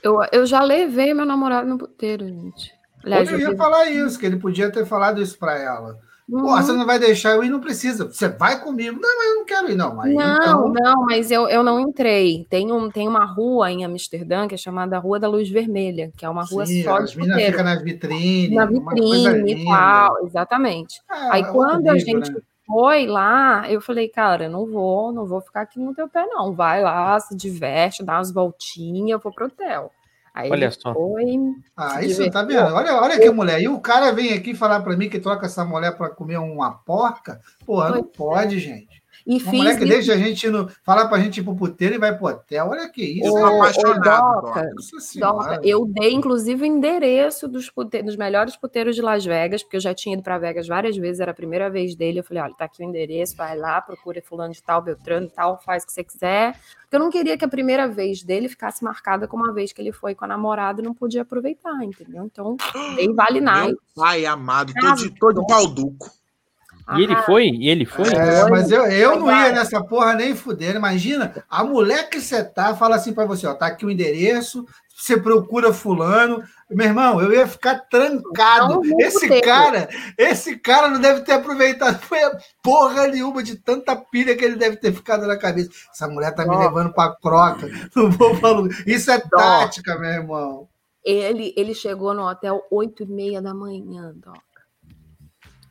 Eu, 0.02 0.20
eu 0.34 0.45
já 0.45 0.62
levei 0.62 1.14
meu 1.14 1.26
namorado 1.26 1.68
no 1.68 1.78
puteiro, 1.78 2.28
gente. 2.28 2.74
Aliás, 3.04 3.32
eu 3.32 3.40
ia 3.40 3.48
eu- 3.48 3.58
falar 3.58 3.90
isso, 3.90 4.20
que 4.20 4.26
ele 4.26 4.38
podia 4.38 4.70
ter 4.70 4.86
falado 4.86 5.22
isso 5.22 5.38
pra 5.38 5.58
ela. 5.58 5.98
Pô, 6.30 6.38
Uhum. 6.38 6.56
você 6.56 6.72
não 6.72 6.86
vai 6.86 6.98
deixar 6.98 7.32
eu 7.32 7.44
ir, 7.44 7.50
não 7.50 7.60
precisa. 7.60 8.06
Você 8.06 8.30
vai 8.30 8.60
comigo. 8.62 8.98
Não, 9.00 9.18
mas 9.18 9.28
eu 9.28 9.36
não 9.36 9.45
quero 9.45 9.69
ir, 9.72 9.76
não. 9.76 10.00
Aí, 10.00 10.14
Não, 10.14 10.34
então, 10.35 10.69
não, 10.74 11.06
mas 11.06 11.30
eu, 11.32 11.50
eu 11.50 11.61
não 11.64 11.80
entrei. 11.82 12.45
Tem, 12.50 12.72
um, 12.72 12.90
tem 12.90 13.08
uma 13.08 13.26
rua 13.26 13.69
em 13.72 13.84
Amsterdã 13.84 14.48
que 14.48 14.56
é 14.56 14.58
chamada 14.58 14.98
Rua 15.00 15.19
da 15.19 15.27
Luz 15.27 15.50
Vermelha, 15.50 16.11
que 16.18 16.26
é 16.26 16.30
uma 16.30 16.43
rua 16.45 16.66
sim, 16.66 16.82
só 16.84 16.95
as 16.98 17.11
de 17.11 17.18
puteiro. 17.19 17.52
ficam 17.52 17.66
nas 17.66 17.82
vitrines. 17.82 18.56
Na 18.56 18.66
vitrine 18.66 19.52
e 19.53 19.66
tal, 19.66 20.26
exatamente. 20.26 21.02
É, 21.11 21.32
Aí 21.34 21.42
é 21.42 21.45
quando 21.45 21.88
a 21.90 21.98
gente 21.98 22.32
né? 22.32 22.42
foi 22.66 23.06
lá, 23.06 23.69
eu 23.69 23.82
falei, 23.82 24.08
cara, 24.08 24.48
não 24.48 24.66
vou, 24.66 25.11
não 25.11 25.26
vou 25.26 25.42
ficar 25.42 25.61
aqui 25.61 25.77
no 25.80 25.93
teu 25.93 26.08
pé, 26.08 26.26
não. 26.26 26.53
Vai 26.53 26.82
lá, 26.82 27.19
se 27.19 27.35
diverte, 27.35 28.02
dá 28.02 28.14
umas 28.16 28.32
voltinhas, 28.32 29.10
eu 29.11 29.19
vou 29.19 29.34
pro 29.34 29.48
hotel. 29.48 29.92
Aí 30.34 30.50
Olha 30.50 30.72
só. 30.72 30.94
foi. 30.94 31.38
Ah, 31.78 32.03
isso, 32.03 32.28
tá 32.32 32.42
divertiu. 32.42 32.66
vendo? 32.66 32.76
Olha, 32.76 32.95
olha 32.95 33.20
que 33.20 33.30
mulher. 33.30 33.62
E 33.62 33.68
o 33.68 33.80
cara 33.80 34.12
vem 34.12 34.34
aqui 34.34 34.56
falar 34.56 34.80
pra 34.80 34.98
mim 34.98 35.08
que 35.10 35.20
troca 35.20 35.45
essa 35.45 35.64
mulher 35.64 35.95
pra 35.95 36.10
comer 36.10 36.38
uma 36.38 36.72
porca. 36.72 37.40
Porra, 37.66 37.92
não 37.92 38.03
pode, 38.03 38.60
gente. 38.60 39.02
E 39.26 39.34
Uma 39.35 39.40
fiz 39.40 39.53
mulher 39.53 39.77
que 39.77 39.84
isso. 39.85 39.93
deixa 39.93 40.14
a 40.14 40.18
gente 40.18 40.50
no, 40.50 40.69
falar 40.84 41.08
pra 41.08 41.18
gente 41.19 41.40
ir 41.40 41.43
pro 41.43 41.56
puteiro 41.56 41.95
e 41.95 41.98
vai 41.98 42.18
pro 42.18 42.27
hotel. 42.27 42.68
Olha 42.68 42.90
que 42.90 43.02
isso. 43.02 43.27
Eu 43.27 43.34
Ô, 43.34 43.40
ô, 43.42 43.61
apaixonado, 43.61 44.42
Doca, 44.42 44.61
Doca. 44.64 44.69
Doca, 45.19 45.60
eu 45.64 45.85
dei, 45.85 46.11
inclusive, 46.14 46.61
o 46.64 46.66
endereço 46.66 47.48
dos, 47.48 47.69
pute- 47.69 48.03
dos 48.03 48.16
melhores 48.18 48.56
puteiros 48.58 48.95
de 48.95 49.02
Las 49.02 49.24
Vegas, 49.26 49.64
porque 49.64 49.77
eu 49.77 49.82
já 49.82 49.93
tinha 49.93 50.14
ido 50.16 50.24
para 50.24 50.38
Vegas 50.38 50.68
várias 50.68 50.98
vezes, 50.98 51.22
era 51.22 51.32
a 51.32 51.34
primeira 51.34 51.69
vez 51.69 51.95
dele. 51.95 52.19
Eu 52.19 52.24
falei: 52.24 52.43
olha, 52.43 52.53
tá 52.56 52.66
aqui 52.66 52.84
o 52.84 52.85
endereço, 52.85 53.38
vai 53.38 53.58
lá, 53.58 53.80
procura 53.82 54.22
fulano 54.22 54.53
de 54.53 54.61
tal, 54.61 54.82
Beltrano 54.82 55.27
e 55.27 55.30
tal, 55.30 55.58
faz 55.61 55.84
o 55.84 55.88
que 55.88 55.93
você 55.93 56.03
quiser. 56.03 56.53
Porque 56.82 56.95
eu 56.98 57.00
não 57.00 57.10
queria 57.10 57.38
que 57.38 57.45
a 57.45 57.48
primeira 57.48 57.88
vez 57.88 58.24
dele 58.24 58.50
ficasse 58.50 58.84
marcada 58.84 59.27
como 59.27 59.43
uma 59.45 59.53
vez 59.53 59.72
que 59.72 59.82
ele 59.82 59.92
foi 59.92 60.14
com 60.14 60.26
a 60.26 60.27
namorada 60.27 60.82
e 60.82 60.84
não 60.84 60.93
podia 60.93 61.22
aproveitar, 61.22 61.82
entendeu? 61.84 62.24
Então, 62.26 62.56
dei 62.95 63.08
vale 63.14 63.40
Meu 63.40 63.52
night. 63.52 63.77
pai 63.95 64.26
amado, 64.26 64.74
tô 64.74 64.93
de, 64.95 65.10
tô 65.11 65.32
de 65.32 65.45
balduco. 65.48 66.11
E 66.98 67.02
ele 67.02 67.16
foi? 67.24 67.48
E 67.48 67.70
ele 67.70 67.86
foi? 67.86 68.10
É, 68.10 68.50
mas 68.50 68.70
eu, 68.70 68.86
eu 68.86 69.20
não 69.20 69.28
ia 69.28 69.52
nessa 69.52 69.84
porra 69.84 70.14
nem 70.14 70.36
fuder. 70.36 70.76
Imagina, 70.76 71.34
a 71.50 71.64
mulher 71.64 72.10
que 72.10 72.20
você 72.20 72.44
tá 72.44 72.76
fala 72.76 72.98
assim 72.98 73.14
pra 73.14 73.26
você: 73.26 73.48
ó, 73.48 73.53
tá 73.53 73.68
aqui 73.68 73.86
o 73.86 73.90
endereço, 73.90 74.66
você 74.95 75.18
procura 75.18 75.74
fulano. 75.74 76.44
Meu 76.70 76.88
irmão, 76.88 77.22
eu 77.22 77.34
ia 77.34 77.48
ficar 77.48 77.80
trancado. 77.90 78.82
Esse 79.00 79.42
cara, 79.42 79.88
esse 80.18 80.58
cara 80.58 80.88
não 80.88 81.00
deve 81.00 81.22
ter 81.22 81.34
aproveitado 81.34 82.00
foi 82.00 82.24
a 82.24 82.38
porra 82.62 83.08
nenhuma 83.08 83.44
de 83.44 83.56
tanta 83.56 83.95
pilha 83.95 84.36
que 84.36 84.44
ele 84.44 84.56
deve 84.56 84.78
ter 84.78 84.94
ficado 84.94 85.26
na 85.26 85.38
cabeça. 85.38 85.70
Essa 85.92 86.08
mulher 86.08 86.34
tá 86.34 86.45
me 86.45 86.58
levando 86.58 86.94
pra 86.94 87.16
croca. 87.16 87.68
Não 87.95 88.10
vou 88.10 88.36
falar. 88.36 88.68
Isso 88.88 89.12
é 89.12 89.20
tática, 89.20 89.98
meu 90.00 90.10
irmão. 90.10 90.68
Ele, 91.03 91.53
ele 91.58 91.76
chegou 91.76 92.14
no 92.14 92.28
hotel 92.28 92.66
8 92.72 93.03
e 93.03 93.06
meia 93.06 93.42
da 93.42 93.53
manhã, 93.53 94.14
Doc. 94.16 94.52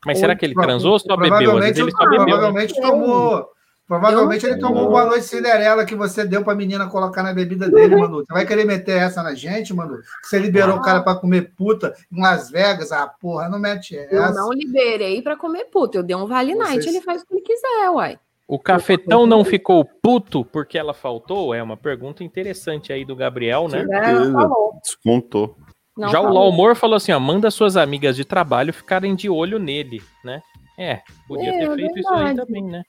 Mas 0.04 0.18
será 0.18 0.34
que 0.36 0.44
ele 0.44 0.54
transou 0.54 0.92
ou 0.92 0.98
só 0.98 1.16
bebeu? 1.16 1.34
Às 1.34 1.42
Provavelmente, 1.42 1.80
ele 1.80 1.90
só 1.90 2.04
bebeu. 2.04 2.18
né? 2.18 2.24
provavelmente 2.32 2.80
tomou. 2.80 3.48
Provavelmente 3.86 4.46
ele 4.46 4.58
tomou 4.58 4.88
boa 4.88 5.04
noite 5.04 5.24
Cinderela 5.26 5.84
que 5.84 5.94
você 5.94 6.24
deu 6.24 6.42
pra 6.42 6.54
menina 6.54 6.88
colocar 6.88 7.22
na 7.22 7.34
bebida 7.34 7.68
dele, 7.68 7.94
Manu. 7.96 8.18
Você 8.24 8.32
vai 8.32 8.46
querer 8.46 8.64
meter 8.64 8.96
essa 8.96 9.22
na 9.22 9.34
gente, 9.34 9.74
Manu? 9.74 9.98
Que 9.98 10.28
Você 10.28 10.38
liberou 10.38 10.76
o 10.76 10.80
cara 10.80 11.02
pra 11.02 11.14
comer 11.16 11.52
puta 11.54 11.92
em 12.10 12.20
Las 12.22 12.48
Vegas? 12.50 12.90
Ah, 12.90 13.06
porra, 13.20 13.50
não 13.50 13.58
mete 13.58 13.94
Eu 13.94 14.22
essa. 14.22 14.32
não 14.40 14.50
liberei 14.52 15.20
pra 15.20 15.36
comer 15.36 15.64
puto. 15.66 15.98
Eu 15.98 16.02
dei 16.02 16.16
um 16.16 16.26
vale 16.26 16.54
night, 16.54 16.82
Vocês- 16.84 16.86
ele 16.94 17.04
faz 17.04 17.22
o 17.22 17.26
que 17.26 17.34
ele 17.34 17.42
quiser, 17.42 17.90
uai. 17.90 18.18
O 18.48 18.58
cafetão 18.58 19.26
não 19.26 19.44
ficou 19.44 19.84
puto 19.84 20.44
porque 20.44 20.78
ela 20.78 20.92
faltou? 20.94 21.54
É 21.54 21.62
uma 21.62 21.76
pergunta 21.76 22.24
interessante 22.24 22.92
aí 22.92 23.04
do 23.04 23.16
Gabriel, 23.16 23.68
né? 23.68 23.86
É, 23.90 24.12
não 24.12 24.32
falou. 24.32 24.72
Descontou. 24.82 25.56
Não 25.96 26.08
Já 26.08 26.20
o 26.20 26.24
falou. 26.24 26.38
Laumor 26.44 26.74
falou 26.74 26.96
assim, 26.96 27.12
ó, 27.12 27.20
manda 27.20 27.50
suas 27.50 27.76
amigas 27.76 28.16
de 28.16 28.24
trabalho 28.24 28.72
ficarem 28.72 29.14
de 29.14 29.28
olho 29.28 29.58
nele, 29.58 30.02
né? 30.24 30.42
É, 30.78 31.00
podia 31.28 31.50
É, 31.50 31.58
ter 31.58 31.70
é 31.70 31.74
feito 31.74 31.98
isso 31.98 32.08
aí 32.12 32.24
verdade. 32.24 32.46
também, 32.46 32.64
né? 32.64 32.82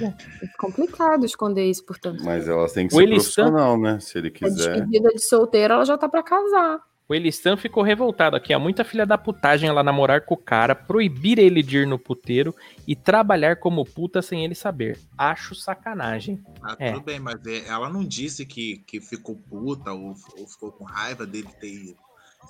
É 0.00 0.46
complicado 0.58 1.26
esconder 1.26 1.68
isso, 1.68 1.84
portanto. 1.84 2.24
Mas 2.24 2.48
elas 2.48 2.72
têm 2.72 2.88
que 2.88 2.94
O 2.94 2.96
ser 2.98 3.02
Elistan- 3.04 3.42
profissional, 3.42 3.78
né? 3.78 4.00
Se 4.00 4.16
ele 4.16 4.28
A 4.28 4.30
quiser. 4.30 4.72
despedida 4.76 5.10
de 5.10 5.20
solteira, 5.22 5.74
ela 5.74 5.84
já 5.84 5.98
tá 5.98 6.08
pra 6.08 6.22
casar. 6.22 6.80
O 7.06 7.14
Elistan 7.14 7.56
ficou 7.56 7.82
revoltado 7.82 8.36
aqui. 8.36 8.52
Há 8.52 8.58
muita 8.58 8.84
filha 8.84 9.04
da 9.06 9.16
putagem 9.16 9.68
ela 9.68 9.82
namorar 9.82 10.22
com 10.26 10.34
o 10.34 10.38
cara, 10.38 10.74
proibir 10.74 11.38
ele 11.38 11.62
de 11.62 11.78
ir 11.78 11.86
no 11.86 11.98
puteiro 11.98 12.54
e 12.86 12.94
trabalhar 12.96 13.56
como 13.56 13.84
puta 13.84 14.20
sem 14.22 14.44
ele 14.44 14.54
saber. 14.54 14.98
Acho 15.16 15.54
sacanagem. 15.54 16.42
Ah, 16.62 16.76
É. 16.78 16.92
tudo 16.92 17.04
bem, 17.04 17.18
mas 17.20 17.36
é- 17.46 17.66
ela 17.68 17.88
não 17.90 18.04
disse 18.04 18.44
que, 18.44 18.78
que 18.86 19.00
ficou 19.00 19.36
puta 19.36 19.92
ou, 19.92 20.14
ou 20.38 20.46
ficou 20.46 20.70
com 20.72 20.84
raiva 20.84 21.26
dele 21.26 21.48
ter 21.60 21.72
ido. 21.72 21.96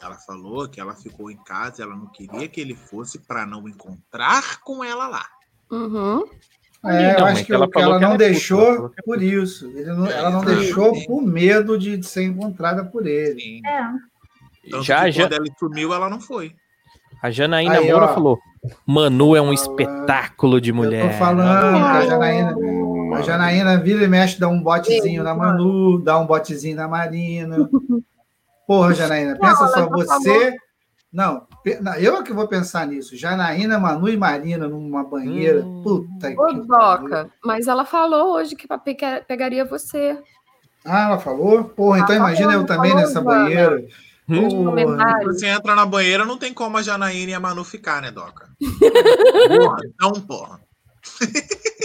Ela 0.00 0.14
falou 0.14 0.68
que 0.68 0.80
ela 0.80 0.94
ficou 0.94 1.30
em 1.30 1.36
casa, 1.36 1.82
ela 1.82 1.96
não 1.96 2.06
queria 2.06 2.48
que 2.48 2.60
ele 2.60 2.74
fosse 2.74 3.18
para 3.18 3.44
não 3.44 3.68
encontrar 3.68 4.60
com 4.60 4.82
ela 4.84 5.08
lá. 5.08 5.26
Uhum. 5.70 6.24
É, 6.84 7.14
eu 7.14 7.18
Não, 7.20 7.26
acho 7.26 7.44
que, 7.44 7.52
ela 7.52 7.68
que 7.68 7.78
ela 7.78 7.88
não 7.88 7.94
é 7.96 7.98
puta, 7.98 8.06
ela 8.06 8.16
deixou 8.16 8.92
é 8.96 9.02
por 9.02 9.20
isso. 9.22 9.68
Não- 9.68 10.06
ela 10.06 10.30
não 10.30 10.42
É, 10.42 10.46
deixou 10.46 10.94
sim. 10.94 11.06
por 11.06 11.20
medo 11.22 11.76
de 11.76 12.00
ser 12.06 12.22
encontrada 12.24 12.84
por 12.84 13.06
ele. 13.06 13.60
É. 13.66 14.80
Já, 14.82 15.04
que 15.06 15.12
já, 15.12 15.24
quando 15.24 15.32
ela 15.32 15.44
sumiu, 15.58 15.92
ela 15.92 16.08
não 16.08 16.20
foi. 16.20 16.54
a 17.20 17.30
Janaína 17.32 17.78
Aí, 17.78 17.90
Moura 17.90 18.04
ó. 18.06 18.14
falou: 18.14 18.38
Manu 18.86 19.34
é 19.34 19.40
um 19.42 19.52
espetáculo 19.52 20.60
de 20.60 20.72
mulher. 20.72 21.06
Eu 21.06 21.10
tô 21.10 21.16
falando 21.18 21.84
a 21.84 22.02
Janaína, 22.06 22.54
a 23.16 23.22
Janaína 23.22 23.78
vira 23.80 24.04
e 24.04 24.08
mexe, 24.08 24.38
dá 24.38 24.46
um 24.48 24.62
botezinho 24.62 25.24
na 25.24 25.34
Manu, 25.34 25.98
dá 26.00 26.16
um 26.18 26.26
botezinho 26.26 26.76
na 26.76 26.86
Marina. 26.86 27.56
Porra, 28.68 28.92
Janaína, 28.94 29.38
pensa 29.40 29.66
só, 29.66 29.74
já 29.78 29.86
você. 29.86 30.54
Não, 31.10 31.46
eu 31.98 32.16
é 32.18 32.22
que 32.22 32.34
vou 32.34 32.46
pensar 32.46 32.86
nisso. 32.86 33.16
Janaína, 33.16 33.78
Manu 33.78 34.10
e 34.10 34.16
Marina 34.18 34.68
numa 34.68 35.02
banheira. 35.02 35.64
Hum. 35.64 35.80
Puta 35.82 36.28
que 36.30 36.38
Ô, 36.38 36.42
pariu. 36.44 36.66
Doca, 36.66 37.30
mas 37.42 37.66
ela 37.66 37.86
falou 37.86 38.34
hoje 38.34 38.54
que 38.54 38.68
papai 38.68 38.94
quer- 38.94 39.24
pegaria 39.26 39.64
você. 39.64 40.18
Ah, 40.84 41.04
ela 41.08 41.18
falou? 41.18 41.64
Porra, 41.64 42.00
então 42.00 42.14
Ah, 42.14 42.18
imagina 42.18 42.52
eu 42.52 42.66
também 42.66 42.90
falou, 42.90 43.06
nessa 43.06 43.20
Ivana. 43.20 43.44
banheira. 43.44 43.84
Hum. 44.28 44.64
Porra. 44.74 45.24
Você 45.24 45.46
entra 45.46 45.74
na 45.74 45.86
banheira, 45.86 46.26
não 46.26 46.36
tem 46.36 46.52
como 46.52 46.76
a 46.76 46.82
Janaína 46.82 47.30
e 47.30 47.34
a 47.34 47.40
Manu 47.40 47.64
ficar, 47.64 48.02
né, 48.02 48.10
Doca? 48.10 48.50
porra, 49.48 49.78
não, 49.98 50.12
porra. 50.12 50.60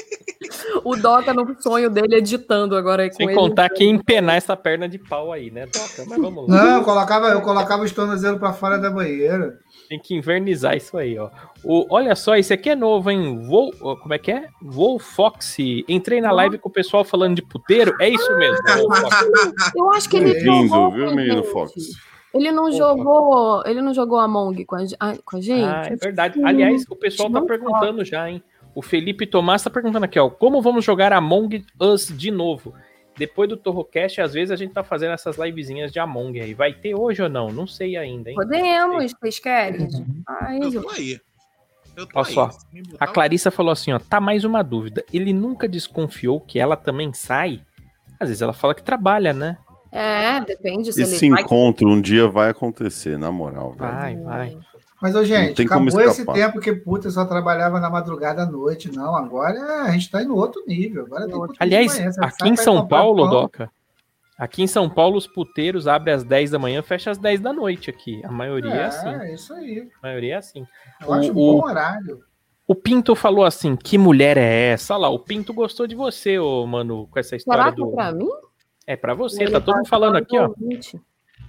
O 0.84 0.96
Doca 0.96 1.34
no 1.34 1.56
sonho 1.62 1.90
dele 1.90 2.16
editando 2.18 2.76
agora 2.76 3.04
aí 3.04 3.10
com 3.10 3.16
Sem 3.16 3.28
ele. 3.28 3.36
contar 3.36 3.70
que 3.70 3.84
empenar 3.84 4.36
essa 4.36 4.56
perna 4.56 4.88
de 4.88 4.98
pau 4.98 5.32
aí, 5.32 5.52
né, 5.52 5.66
Doca? 5.66 6.10
Mas 6.10 6.22
vamos 6.22 6.48
lá. 6.48 6.64
Não, 6.64 6.78
eu 6.78 6.84
colocava, 6.84 7.28
eu 7.30 7.42
colocava 7.42 7.84
os 7.84 7.92
tornozelos 7.92 8.40
pra 8.40 8.54
fora 8.54 8.78
da 8.78 8.90
banheira. 8.90 9.60
Tem 9.90 10.00
que 10.00 10.16
invernizar 10.16 10.76
isso 10.76 10.98
aí, 10.98 11.18
ó. 11.18 11.30
O, 11.64 11.86
olha 11.90 12.16
só, 12.16 12.36
esse 12.36 12.54
aqui 12.54 12.70
é 12.70 12.76
novo, 12.76 13.12
hein? 13.12 13.46
Vou, 13.48 13.72
como 13.74 14.14
é 14.14 14.18
que 14.18 14.32
é? 14.32 14.48
Vou 14.62 14.98
Foxy. 15.00 15.86
Entrei 15.88 16.20
na 16.22 16.32
live 16.32 16.58
com 16.58 16.70
o 16.70 16.72
pessoal 16.72 17.04
falando 17.04 17.36
de 17.36 17.42
puteiro. 17.42 17.96
É 18.00 18.10
isso 18.10 18.38
mesmo. 18.38 18.58
Eu 19.76 19.92
acho 19.94 20.10
que 20.10 20.18
ele 20.18 20.34
Bem-vindo, 20.34 20.68
jogou 20.68 20.92
viu, 20.92 21.06
com 21.06 21.12
a 21.12 21.16
menino 21.16 21.36
gente. 21.44 21.52
Fox? 21.52 21.74
Ele 22.34 22.52
não 22.52 22.72
jogou, 22.72 23.62
ele 23.64 23.80
não 23.82 23.94
jogou 23.94 24.18
Among 24.18 24.66
com 24.66 24.76
a, 24.76 25.14
com 25.24 25.38
a 25.38 25.42
gente. 25.42 25.64
Ah, 25.64 25.84
é 25.86 25.96
verdade. 25.96 26.44
Aliás, 26.44 26.84
o 26.90 26.96
pessoal 26.96 27.30
tá 27.30 27.42
perguntando 27.42 28.04
já, 28.04 28.28
hein? 28.28 28.44
O 28.76 28.82
Felipe 28.82 29.28
Tomás 29.28 29.62
tá 29.64 29.70
perguntando 29.70 30.06
aqui, 30.06 30.20
ó. 30.20 30.30
Como 30.30 30.62
vamos 30.62 30.84
jogar 30.84 31.14
Among 31.14 31.66
Us 31.80 32.08
de 32.08 32.32
novo? 32.32 32.74
Depois 33.16 33.48
do 33.48 33.56
Torrocast, 33.56 34.20
às 34.22 34.34
vezes 34.34 34.50
a 34.50 34.56
gente 34.56 34.74
tá 34.74 34.84
fazendo 34.84 35.12
essas 35.14 35.38
livezinhas 35.38 35.92
de 35.92 36.00
Among 36.00 36.40
aí. 36.42 36.54
Vai 36.56 36.74
ter 36.74 36.96
hoje 36.96 37.22
ou 37.22 37.30
não? 37.30 37.50
Não 37.52 37.68
sei 37.68 37.96
ainda, 37.96 38.30
hein? 38.32 38.36
Podemos, 38.36 39.14
vocês 39.20 39.38
querem? 39.40 39.88
Ai, 40.28 40.60
Eu 40.64 40.82
tô 40.82 40.90
aí. 40.90 41.20
Eu 41.96 42.08
tô 42.08 42.20
Olha 42.20 42.28
aí. 42.28 42.34
só, 42.34 42.50
A 43.00 43.06
Clarissa 43.06 43.52
falou 43.52 43.72
assim, 43.72 43.92
ó. 43.94 44.00
Tá 44.00 44.20
mais 44.20 44.44
uma 44.44 44.64
dúvida. 44.64 45.06
Ele 45.14 45.32
nunca 45.32 45.68
desconfiou 45.68 46.40
que 46.42 46.58
ela 46.60 46.76
também 46.76 47.14
sai? 47.14 47.62
Às 48.20 48.30
vezes 48.30 48.42
ela 48.42 48.54
fala 48.54 48.74
que 48.74 48.82
trabalha, 48.82 49.32
né? 49.32 49.60
É, 49.92 50.40
depende 50.42 50.92
se 50.92 51.04
Esse 51.04 51.26
ele 51.28 51.36
vai. 51.36 51.44
encontro 51.44 51.88
um 51.88 52.02
dia 52.02 52.28
vai 52.28 52.50
acontecer, 52.50 53.16
na 53.20 53.32
moral. 53.32 53.74
velho. 53.74 53.92
Vai, 53.94 54.16
vai. 54.16 54.58
Mas, 55.04 55.16
ô, 55.18 55.26
gente, 55.26 55.56
tem 55.56 55.68
como 55.68 55.90
acabou 55.90 56.02
esse 56.08 56.26
tempo 56.26 56.62
que 56.62 56.72
puta 56.74 57.10
só 57.10 57.26
trabalhava 57.26 57.78
na 57.78 57.90
madrugada 57.90 58.44
à 58.44 58.46
noite. 58.46 58.90
Não, 58.90 59.14
agora 59.14 59.84
a 59.84 59.92
gente 59.92 60.10
tá 60.10 60.24
indo 60.24 60.34
outro 60.34 60.64
nível. 60.66 61.06
Agora 61.06 61.28
tem 61.28 61.36
Aliás, 61.60 61.98
manhã, 61.98 62.10
você 62.10 62.24
aqui 62.24 62.48
em 62.48 62.56
São 62.56 62.88
Paulo, 62.88 63.24
pão. 63.24 63.42
Doca, 63.42 63.70
aqui 64.40 64.64
em 64.64 64.68
São 64.68 64.90
Paulo 64.90 65.18
os 65.18 65.28
puteiros 65.28 65.90
abrem 65.90 66.16
às 66.16 66.24
10 66.24 66.52
da 66.52 66.58
manhã, 66.58 66.82
fecha 66.82 67.12
às 67.12 67.18
10 67.18 67.42
da 67.42 67.52
noite 67.52 67.90
aqui. 67.90 68.22
A 68.24 68.32
maioria 68.32 68.72
é, 68.74 68.86
assim. 68.86 69.10
É, 69.10 69.34
isso 69.34 69.54
aí. 69.54 69.90
A 70.02 70.08
maioria 70.08 70.36
é 70.36 70.38
assim. 70.38 70.66
Eu 71.02 71.14
acho 71.14 71.28
um 71.28 71.32
O- 71.32 71.60
bom 71.60 71.68
horário. 71.68 72.24
O 72.66 72.74
Pinto 72.74 73.14
falou 73.14 73.44
assim: 73.44 73.76
que 73.76 73.98
mulher 73.98 74.38
é 74.38 74.70
essa? 74.72 74.94
Olha 74.94 75.02
lá, 75.02 75.10
o 75.10 75.20
Pinto 75.20 75.54
gostou 75.54 75.86
de 75.86 75.96
você, 75.96 76.40
ô, 76.40 76.66
mano, 76.66 77.08
com 77.12 77.20
essa 77.20 77.36
história 77.36 77.62
Será 77.62 77.76
que 77.76 77.82
é 77.82 77.86
do. 77.86 77.92
pra 77.92 78.12
mim? 78.14 78.30
É 78.88 78.96
pra 78.96 79.14
você, 79.14 79.44
Ele 79.44 79.52
tá 79.52 79.60
todo 79.60 79.76
mundo 79.76 79.90
falando 79.90 80.16
aqui, 80.16 80.38
ó. 80.40 80.48
ouvinte. 80.48 80.98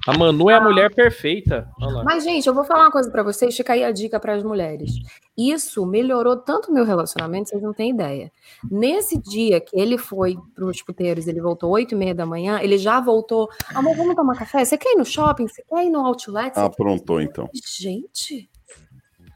A 0.07 0.17
Manu 0.17 0.51
é 0.51 0.55
a 0.55 0.61
mulher 0.61 0.95
perfeita. 0.95 1.67
Mas, 2.05 2.25
gente, 2.25 2.47
eu 2.47 2.53
vou 2.53 2.63
falar 2.65 2.83
uma 2.85 2.91
coisa 2.91 3.11
pra 3.11 3.23
vocês, 3.23 3.57
fica 3.57 3.73
aí 3.73 3.83
a 3.83 3.91
dica 3.91 4.21
para 4.21 4.35
as 4.35 4.43
mulheres. 4.43 4.93
Isso 5.37 5.87
melhorou 5.87 6.37
tanto 6.37 6.71
o 6.71 6.75
meu 6.75 6.85
relacionamento, 6.85 7.49
vocês 7.49 7.63
não 7.63 7.73
têm 7.73 7.91
ideia. 7.91 8.31
Nesse 8.71 9.19
dia 9.19 9.61
que 9.61 9.75
ele 9.79 9.97
foi 9.97 10.37
para 10.55 10.67
os 10.67 10.83
puteiros, 10.83 11.27
ele 11.27 11.41
voltou 11.41 11.71
8 11.71 11.93
e 11.93 11.97
meia 11.97 12.15
da 12.15 12.27
manhã, 12.27 12.61
ele 12.61 12.77
já 12.77 13.01
voltou. 13.01 13.49
Amor, 13.75 13.97
vamos 13.97 14.15
tomar 14.15 14.37
café? 14.37 14.63
Você 14.63 14.77
quer 14.77 14.93
ir 14.93 14.97
no 14.99 15.07
shopping? 15.07 15.49
Você 15.49 15.63
quer 15.67 15.87
ir 15.87 15.91
no 15.91 16.05
outlet? 16.05 16.55
Você 16.55 16.61
Ah, 16.61 16.69
prontou 16.69 17.19
então. 17.23 17.49
Gente, 17.79 18.51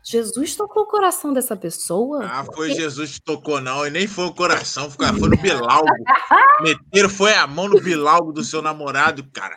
Jesus 0.04 0.54
tocou 0.54 0.82
o 0.82 0.86
coração 0.86 1.32
dessa 1.32 1.56
pessoa. 1.56 2.24
Ah, 2.24 2.44
foi 2.44 2.72
Jesus 2.72 3.14
que 3.14 3.22
tocou, 3.22 3.60
não. 3.60 3.86
E 3.86 3.90
nem 3.90 4.06
foi 4.06 4.26
o 4.26 4.34
coração, 4.34 4.90
foi 4.90 5.06
foi 5.06 5.28
no 5.30 5.36
bilalgo. 5.36 5.86
Meteram, 6.62 7.08
foi 7.08 7.32
a 7.32 7.46
mão 7.46 7.68
no 7.68 7.80
bilalgo 7.80 8.32
do 8.32 8.44
seu 8.44 8.60
namorado, 8.60 9.24
cara. 9.32 9.56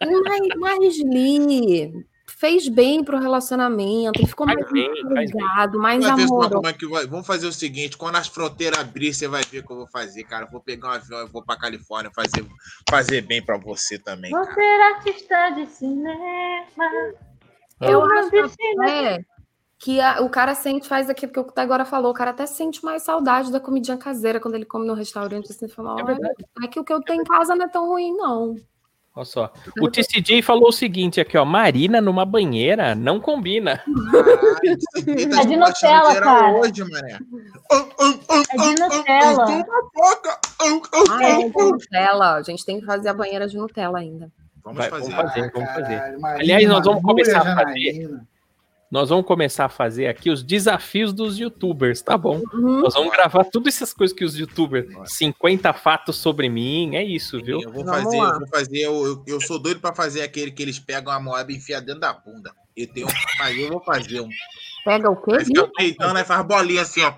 Mas, 0.00 0.40
mas 0.56 0.98
Li, 0.98 2.06
fez 2.26 2.68
bem 2.68 3.02
pro 3.02 3.18
relacionamento, 3.18 4.24
ficou 4.26 4.46
Faz 4.46 4.58
mais 4.60 4.72
bem, 4.72 4.90
ligado, 5.04 5.78
mais 5.78 6.04
amoroso. 6.04 6.50
como 6.50 6.68
é 6.68 6.72
que 6.72 6.86
vai. 6.86 7.06
Vamos 7.06 7.26
fazer 7.26 7.46
o 7.46 7.52
seguinte: 7.52 7.96
quando 7.96 8.16
as 8.16 8.28
fronteiras 8.28 8.78
abrir, 8.78 9.12
você 9.12 9.26
vai 9.26 9.42
ver 9.42 9.58
o 9.60 9.66
que 9.66 9.72
eu 9.72 9.76
vou 9.76 9.88
fazer, 9.88 10.22
cara. 10.24 10.46
Eu 10.46 10.50
vou 10.50 10.60
pegar 10.60 10.88
um 10.88 10.92
avião 10.92 11.26
e 11.26 11.28
vou 11.30 11.42
pra 11.44 11.56
Califórnia 11.56 12.12
fazer, 12.14 12.46
fazer 12.88 13.22
bem 13.22 13.44
pra 13.44 13.58
você 13.58 13.98
também, 13.98 14.30
Vou 14.30 14.44
ser 14.44 14.80
artista 14.94 15.50
de 15.50 15.66
cinema. 15.66 17.14
Eu 17.80 18.04
acho 18.04 18.30
piscina. 18.30 18.90
É, 18.90 19.18
que 19.80 20.00
a- 20.00 20.20
o 20.22 20.28
cara 20.28 20.54
sente, 20.54 20.88
faz 20.88 21.08
aquilo 21.08 21.32
que 21.32 21.38
o 21.38 21.44
Tá 21.44 21.62
agora 21.62 21.84
falou, 21.84 22.10
o 22.10 22.14
cara 22.14 22.30
até 22.32 22.46
sente 22.46 22.84
mais 22.84 23.02
saudade 23.04 23.50
da 23.52 23.60
comidinha 23.60 23.96
caseira 23.96 24.40
quando 24.40 24.54
ele 24.56 24.64
come 24.64 24.86
no 24.86 24.94
restaurante, 24.94 25.50
assim, 25.50 25.68
fala, 25.68 26.00
É 26.60 26.64
é 26.64 26.68
que 26.68 26.80
o 26.80 26.84
que 26.84 26.92
eu 26.92 27.00
tenho 27.00 27.20
em 27.22 27.24
casa 27.24 27.54
não 27.54 27.64
é 27.64 27.68
tão 27.68 27.86
ruim, 27.88 28.12
não. 28.16 28.56
Olha 29.18 29.24
só. 29.24 29.52
O 29.80 29.90
TCJ 29.90 30.42
falou 30.42 30.68
o 30.68 30.72
seguinte 30.72 31.20
aqui, 31.20 31.36
ó. 31.36 31.44
Marina 31.44 32.00
numa 32.00 32.24
banheira 32.24 32.94
não 32.94 33.18
combina. 33.18 33.82
Aqui 34.96 35.26
tá 35.26 35.42
É 35.42 35.44
de 35.44 35.56
Nutella, 35.56 36.12
geral 36.12 36.38
cara. 36.38 36.52
hoje, 36.52 36.84
mané. 36.84 37.18
É 37.18 38.56
de 38.56 38.68
hum, 38.68 38.74
Nutella. 38.78 39.44
Ah, 41.10 41.24
é, 41.24 41.48
de. 41.48 41.52
Nutella, 41.58 42.34
a 42.36 42.42
gente 42.42 42.64
tem 42.64 42.78
que 42.78 42.86
fazer 42.86 43.08
a 43.08 43.14
banheira 43.14 43.48
de 43.48 43.56
Nutella 43.56 43.98
ainda. 43.98 44.30
Vamos 44.62 44.78
Vai, 44.78 44.88
fazer. 44.88 45.10
vamos 45.10 45.32
fazer. 45.32 45.50
vamos 45.52 45.68
fazer. 45.70 45.96
Caralho, 45.96 46.20
Marina, 46.20 46.54
Aliás, 46.54 46.68
nós 46.68 46.84
vamos 46.84 47.02
começar 47.02 47.38
a 47.40 47.56
fazer. 47.56 47.92
Janaína. 47.92 48.26
Nós 48.90 49.10
vamos 49.10 49.26
começar 49.26 49.66
a 49.66 49.68
fazer 49.68 50.06
aqui 50.06 50.30
os 50.30 50.42
desafios 50.42 51.12
dos 51.12 51.38
youtubers, 51.38 52.00
tá 52.00 52.16
bom? 52.16 52.40
Uhum. 52.54 52.80
Nós 52.80 52.94
vamos 52.94 53.12
gravar 53.12 53.44
todas 53.44 53.74
essas 53.74 53.92
coisas 53.92 54.16
que 54.16 54.24
os 54.24 54.34
youtubers. 54.38 54.86
50 55.04 55.74
fatos 55.74 56.16
sobre 56.16 56.48
mim, 56.48 56.96
é 56.96 57.04
isso, 57.04 57.42
viu? 57.42 57.60
Eu 57.60 57.70
vou 57.70 57.84
Vamos 57.84 58.02
fazer, 58.02 58.16
lá. 58.16 58.30
eu 58.30 58.38
vou 58.38 58.48
fazer, 58.48 58.78
eu, 58.78 59.06
eu, 59.06 59.24
eu 59.26 59.40
sou 59.42 59.58
doido 59.58 59.80
pra 59.80 59.94
fazer 59.94 60.22
aquele 60.22 60.50
que 60.50 60.62
eles 60.62 60.78
pegam 60.78 61.12
a 61.12 61.20
moeba 61.20 61.52
e 61.52 61.56
enfiam 61.56 61.82
dentro 61.82 62.00
da 62.00 62.14
bunda. 62.14 62.50
Eu 62.74 62.86
tenho, 62.86 63.08
mas 63.38 63.58
eu 63.58 63.68
vou 63.68 63.80
fazer 63.84 64.22
um. 64.22 64.28
Pega 64.84 65.10
o 65.10 65.16
quê? 65.16 65.32
Aí 65.32 65.44
fica 65.44 65.70
peitando, 65.76 66.16
aí 66.16 66.24
faz 66.24 66.46
bolinha 66.46 66.82
assim, 66.82 67.02
ó. 67.02 67.12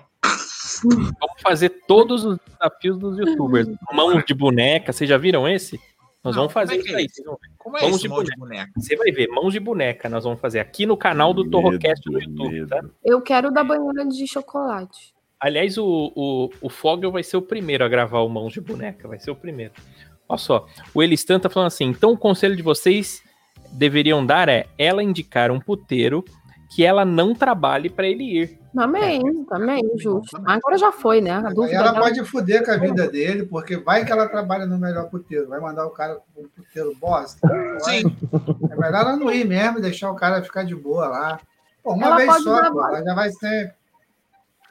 Vamos 0.83 1.41
fazer 1.41 1.69
todos 1.87 2.25
os 2.25 2.37
desafios 2.47 2.97
dos 2.97 3.17
youtubers. 3.17 3.67
Mãos 3.93 4.23
de 4.25 4.33
boneca, 4.33 4.91
vocês 4.91 5.09
já 5.09 5.17
viram 5.17 5.47
esse? 5.47 5.79
Nós 6.23 6.35
Não, 6.35 6.41
vamos 6.43 6.53
fazer 6.53 6.77
como 6.77 6.81
é 6.81 6.83
que 6.83 6.87
isso 6.89 6.95
é 6.95 6.99
aí. 6.99 7.05
isso? 7.05 7.23
vão 7.25 7.33
ver. 7.41 7.49
Como 7.57 7.77
é 7.77 7.81
Mãos 7.81 7.91
isso, 7.91 7.99
de 8.03 8.09
mão 8.09 8.23
de 8.23 8.35
boneca? 8.37 8.71
Você 8.77 8.95
vai 8.95 9.11
ver, 9.11 9.27
mãos 9.29 9.53
de 9.53 9.59
boneca 9.59 10.07
nós 10.09 10.23
vamos 10.23 10.39
fazer 10.39 10.59
aqui 10.59 10.85
no 10.85 10.95
canal 10.95 11.33
do 11.33 11.49
Torrocast 11.49 12.05
no 12.09 12.19
YouTube, 12.21 12.51
medo. 12.53 12.67
tá? 12.67 12.83
Eu 13.03 13.21
quero 13.21 13.51
da 13.51 13.63
banheira 13.63 14.05
de 14.05 14.27
chocolate. 14.27 15.13
Aliás, 15.39 15.77
o, 15.79 16.11
o, 16.15 16.49
o 16.61 16.69
Fogel 16.69 17.11
vai 17.11 17.23
ser 17.23 17.37
o 17.37 17.41
primeiro 17.41 17.83
a 17.83 17.87
gravar 17.89 18.19
o 18.19 18.29
Mãos 18.29 18.53
de 18.53 18.61
Boneca, 18.61 19.07
vai 19.07 19.19
ser 19.19 19.31
o 19.31 19.35
primeiro. 19.35 19.73
Olha 20.29 20.37
só, 20.37 20.67
o 20.93 21.01
Elistan 21.01 21.39
tá 21.39 21.49
falando 21.49 21.67
assim, 21.67 21.85
então 21.85 22.11
o 22.11 22.17
conselho 22.17 22.55
de 22.55 22.61
vocês 22.61 23.23
deveriam 23.71 24.23
dar 24.23 24.47
é 24.47 24.67
ela 24.77 25.01
indicar 25.01 25.49
um 25.49 25.59
puteiro 25.59 26.23
que 26.73 26.85
ela 26.85 27.03
não 27.03 27.35
trabalhe 27.35 27.89
pra 27.89 28.07
ele 28.07 28.23
ir. 28.23 28.59
Também, 28.73 29.43
também, 29.43 29.81
justo. 29.97 30.41
Agora 30.45 30.77
já 30.77 30.89
foi, 30.91 31.19
né? 31.19 31.31
A 31.31 31.49
dúvida 31.49 31.75
ela 31.75 31.91
dela- 31.91 32.05
pode 32.05 32.23
fuder 32.23 32.63
com 32.63 32.71
a 32.71 32.77
vida 32.77 33.09
dele, 33.09 33.45
porque 33.45 33.75
vai 33.75 34.05
que 34.05 34.11
ela 34.11 34.29
trabalha 34.29 34.65
no 34.65 34.77
melhor 34.79 35.09
puteiro. 35.09 35.49
Vai 35.49 35.59
mandar 35.59 35.85
o 35.85 35.89
cara 35.89 36.17
pro 36.33 36.47
puteiro 36.55 36.95
bosta. 36.95 37.45
Sim. 37.83 38.03
É 38.71 38.75
melhor 38.77 39.01
ela 39.01 39.17
não 39.17 39.29
ir 39.29 39.45
mesmo 39.45 39.79
e 39.79 39.81
deixar 39.81 40.09
o 40.09 40.15
cara 40.15 40.41
ficar 40.41 40.63
de 40.63 40.73
boa 40.73 41.07
lá. 41.09 41.39
Pô, 41.83 41.91
uma 41.93 42.07
Ela 42.07 42.15
vez 42.15 42.43
só, 42.43 42.61
dar 42.61 42.71
pô, 42.71 42.79
ela 42.87 43.03
já 43.03 43.13
vai 43.13 43.29
ser. 43.31 43.75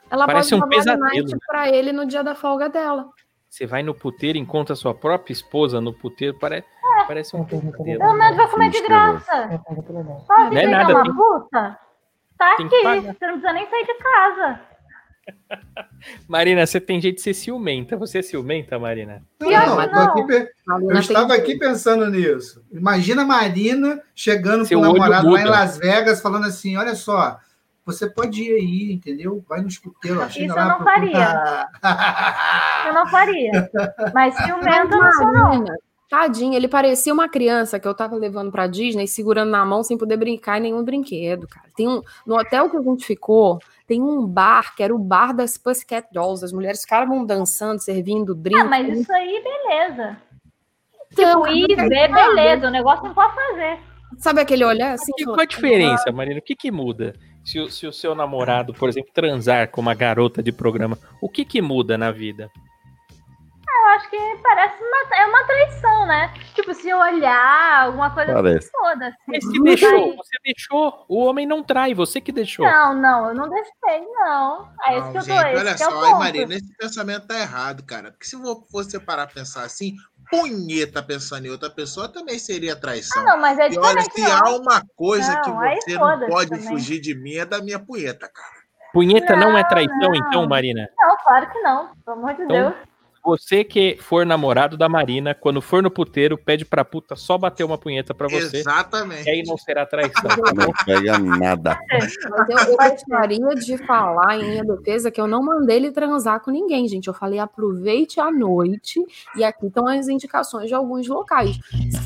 Ela 0.09 0.25
Parece 0.25 0.49
pode 0.49 0.63
um 0.63 0.67
pesadelo, 0.69 0.99
night 1.05 1.31
né? 1.31 1.39
pra 1.47 1.69
ele 1.69 1.91
no 1.93 2.05
dia 2.07 2.23
da 2.23 2.33
folga 2.33 2.67
dela. 2.67 3.05
Você 3.47 3.67
vai 3.67 3.83
no 3.83 3.93
puteiro, 3.93 4.37
encontra 4.37 4.75
sua 4.75 4.95
própria 4.95 5.33
esposa 5.33 5.79
no 5.79 5.93
puteiro, 5.93 6.39
pare... 6.39 6.63
parece 7.07 7.35
um 7.35 7.43
pesadelo. 7.45 7.99
Pelo 7.99 8.13
menos 8.13 8.37
vai 8.37 8.47
comer 8.49 8.69
de 8.71 8.81
graça. 8.81 9.61
Não 10.27 10.57
é 10.57 10.67
nada, 10.67 10.93
uma 10.95 11.15
puta? 11.15 11.79
Tá 12.41 12.55
tem 12.57 12.67
que 12.69 12.75
aqui. 12.75 13.01
Você 13.01 13.27
não 13.27 13.33
precisa 13.39 13.53
nem 13.53 13.69
sair 13.69 13.85
de 13.85 13.93
casa. 13.95 14.59
Marina, 16.27 16.65
você 16.65 16.81
tem 16.81 16.99
jeito 16.99 17.17
de 17.17 17.21
ser 17.21 17.33
ciumenta. 17.35 17.95
Você 17.97 18.19
é 18.19 18.21
ciumenta, 18.21 18.79
Marina? 18.79 19.21
Não, 19.39 19.49
não, 19.49 19.75
não. 19.75 20.03
aqui 20.03 20.49
eu 20.65 20.99
estava 20.99 21.35
aqui 21.35 21.57
pensando 21.57 22.09
nisso. 22.09 22.63
Imagina 22.71 23.21
a 23.21 23.25
Marina 23.25 24.01
chegando 24.15 24.65
Seu 24.65 24.79
com 24.79 24.85
o 24.85 24.89
olho 24.89 24.99
namorado 24.99 25.29
lá 25.29 25.41
em. 25.41 25.45
Las 25.45 25.77
Vegas, 25.77 26.21
falando 26.21 26.47
assim: 26.47 26.75
olha 26.75 26.95
só, 26.95 27.37
você 27.85 28.09
pode 28.09 28.41
ir 28.41 28.53
aí, 28.55 28.93
entendeu? 28.93 29.43
Vai 29.47 29.61
no 29.61 29.67
escuteiro, 29.67 30.23
Isso 30.25 30.39
eu 30.39 30.47
não 30.47 30.83
procura- 30.83 31.69
Eu 32.87 32.93
não 32.93 33.07
faria. 33.07 33.69
Mas 34.13 34.35
ciumenta 34.35 34.97
não 34.97 35.11
sou, 35.13 35.31
não. 35.31 35.65
Tadinho, 36.11 36.53
ele 36.55 36.67
parecia 36.67 37.13
uma 37.13 37.29
criança 37.29 37.79
que 37.79 37.87
eu 37.87 37.93
tava 37.95 38.17
levando 38.17 38.51
pra 38.51 38.67
Disney, 38.67 39.07
segurando 39.07 39.49
na 39.49 39.65
mão 39.65 39.81
sem 39.81 39.97
poder 39.97 40.17
brincar 40.17 40.57
em 40.57 40.63
nenhum 40.63 40.83
brinquedo, 40.83 41.47
cara. 41.47 41.69
Tem 41.73 41.87
um, 41.87 42.01
no 42.27 42.35
hotel 42.37 42.69
que 42.69 42.75
a 42.75 42.81
gente 42.81 43.05
ficou, 43.05 43.59
tem 43.87 44.01
um 44.01 44.27
bar, 44.27 44.75
que 44.75 44.83
era 44.83 44.93
o 44.93 44.99
bar 44.99 45.33
das 45.33 45.57
Pussycat 45.57 46.09
Dolls. 46.11 46.43
As 46.43 46.51
mulheres 46.51 46.81
ficavam 46.81 47.25
dançando, 47.25 47.79
servindo 47.79 48.35
drink. 48.35 48.59
Ah, 48.59 48.65
mas 48.65 48.99
isso 48.99 49.13
aí, 49.13 49.41
beleza. 49.41 50.17
Então, 51.13 51.43
Tipo, 51.43 51.47
ir 51.47 51.75
ver, 51.77 52.11
beleza. 52.13 52.67
O 52.67 52.71
negócio 52.71 53.05
não 53.05 53.13
pode 53.13 53.33
fazer. 53.33 53.79
Sabe 54.17 54.41
aquele 54.41 54.65
olhar 54.65 54.91
assim? 54.95 55.13
Qual 55.23 55.39
a 55.39 55.45
diferença, 55.45 56.11
Marina? 56.11 56.39
O 56.39 56.43
que 56.43 56.55
que 56.57 56.69
muda? 56.69 57.15
Se, 57.45 57.57
o- 57.57 57.69
se 57.71 57.87
o 57.87 57.93
seu 57.93 58.13
namorado, 58.13 58.73
por 58.73 58.89
exemplo, 58.89 59.11
transar 59.13 59.69
com 59.71 59.79
uma 59.79 59.93
garota 59.95 60.43
de 60.43 60.51
programa, 60.51 60.97
o 61.21 61.29
que 61.29 61.45
que 61.45 61.61
muda 61.61 61.97
na 61.97 62.11
vida? 62.11 62.49
Eu 63.91 63.95
acho 63.97 64.09
que 64.09 64.17
parece 64.41 64.75
uma, 64.81 65.15
é 65.17 65.25
uma 65.25 65.43
traição, 65.43 66.05
né? 66.07 66.33
Tipo, 66.55 66.73
se 66.73 66.87
eu 66.87 66.97
olhar, 66.97 67.87
alguma 67.87 68.09
coisa 68.13 68.33
Parece. 68.33 68.57
assim, 68.59 68.69
foda-se. 68.71 69.17
Mas 69.27 69.43
se 69.43 69.63
deixou, 69.63 70.07
Mas- 70.07 70.15
você 70.15 70.37
deixou. 70.45 71.05
O 71.09 71.25
homem 71.25 71.45
não 71.45 71.61
trai, 71.61 71.93
você 71.93 72.21
que 72.21 72.31
deixou. 72.31 72.65
Não, 72.65 72.93
não, 72.95 73.27
eu 73.27 73.33
não 73.35 73.49
deixei, 73.49 74.05
não. 74.13 74.69
É 74.87 74.97
isso 74.97 75.05
Não, 75.07 75.11
que 75.11 75.17
eu 75.17 75.21
tô, 75.23 75.27
gente, 75.33 75.47
esse 75.47 75.59
olha 75.59 75.69
é 75.69 75.73
o 75.73 75.77
só, 75.77 75.85
aí, 75.89 76.09
ponto. 76.11 76.19
Marina, 76.19 76.55
esse 76.55 76.77
pensamento 76.77 77.27
tá 77.27 77.37
errado, 77.37 77.83
cara. 77.83 78.11
Porque 78.11 78.25
se 78.25 78.37
vo- 78.37 78.65
você 78.71 78.97
parar 78.97 79.25
pra 79.25 79.35
pensar 79.35 79.63
assim, 79.65 79.95
punheta 80.29 81.03
pensando 81.03 81.45
em 81.47 81.49
outra 81.49 81.69
pessoa 81.69 82.07
também 82.07 82.39
seria 82.39 82.75
traição. 82.79 83.21
Ah, 83.21 83.25
não, 83.25 83.41
mas 83.41 83.59
é 83.59 83.69
e 83.71 83.77
olha, 83.77 84.01
se 84.03 84.21
não. 84.21 84.31
há 84.31 84.55
uma 84.55 84.81
coisa 84.95 85.33
Não, 85.33 85.41
que 85.41 85.67
aí 85.67 85.81
você 85.81 85.97
não 85.97 86.27
pode 86.29 86.49
também. 86.49 86.67
fugir 86.69 87.01
de 87.01 87.13
mim, 87.13 87.35
é 87.35 87.45
da 87.45 87.61
minha 87.61 87.77
punheta, 87.79 88.29
cara. 88.33 88.61
Punheta 88.93 89.35
não, 89.35 89.57
é 89.57 89.61
Não, 89.63 89.69
traição, 89.69 89.97
não. 89.99 90.15
então, 90.15 90.47
Marina? 90.47 90.87
Não, 90.97 91.15
claro 91.23 91.49
que 91.49 91.59
não. 91.61 91.89
Pelo 92.05 92.17
amor 92.17 92.33
de 92.35 92.43
Então, 92.43 92.55
Deus. 92.71 92.75
Você 93.23 93.63
que 93.63 93.97
for 93.99 94.25
namorado 94.25 94.77
da 94.77 94.89
Marina, 94.89 95.33
quando 95.35 95.61
for 95.61 95.81
no 95.83 95.91
puteiro, 95.91 96.37
pede 96.37 96.65
pra 96.65 96.83
puta 96.83 97.15
só 97.15 97.37
bater 97.37 97.63
uma 97.63 97.77
punheta 97.77 98.13
pra 98.13 98.27
você. 98.27 98.57
Exatamente. 98.57 99.27
E 99.27 99.29
aí 99.29 99.43
não 99.45 99.57
será 99.57 99.85
traição. 99.85 100.11
Não 100.55 100.71
pega 100.85 101.17
nada. 101.19 101.77
Mas 101.91 102.13
eu, 102.49 102.57
eu 102.71 102.77
gostaria 102.77 103.55
de 103.55 103.77
falar 103.85 104.37
em 104.39 104.49
minha 104.49 104.63
defesa 104.63 105.09
que 105.11 105.19
eu 105.19 105.27
não 105.27 105.41
mandei 105.43 105.77
ele 105.77 105.91
transar 105.91 106.39
com 106.41 106.51
ninguém, 106.51 106.87
gente. 106.87 107.07
Eu 107.07 107.13
falei 107.13 107.39
aproveite 107.39 108.19
a 108.19 108.31
noite 108.31 108.99
e 109.35 109.43
aqui 109.43 109.67
estão 109.67 109.87
as 109.87 110.07
indicações 110.07 110.67
de 110.67 110.73
alguns 110.73 111.07
locais. 111.07 111.57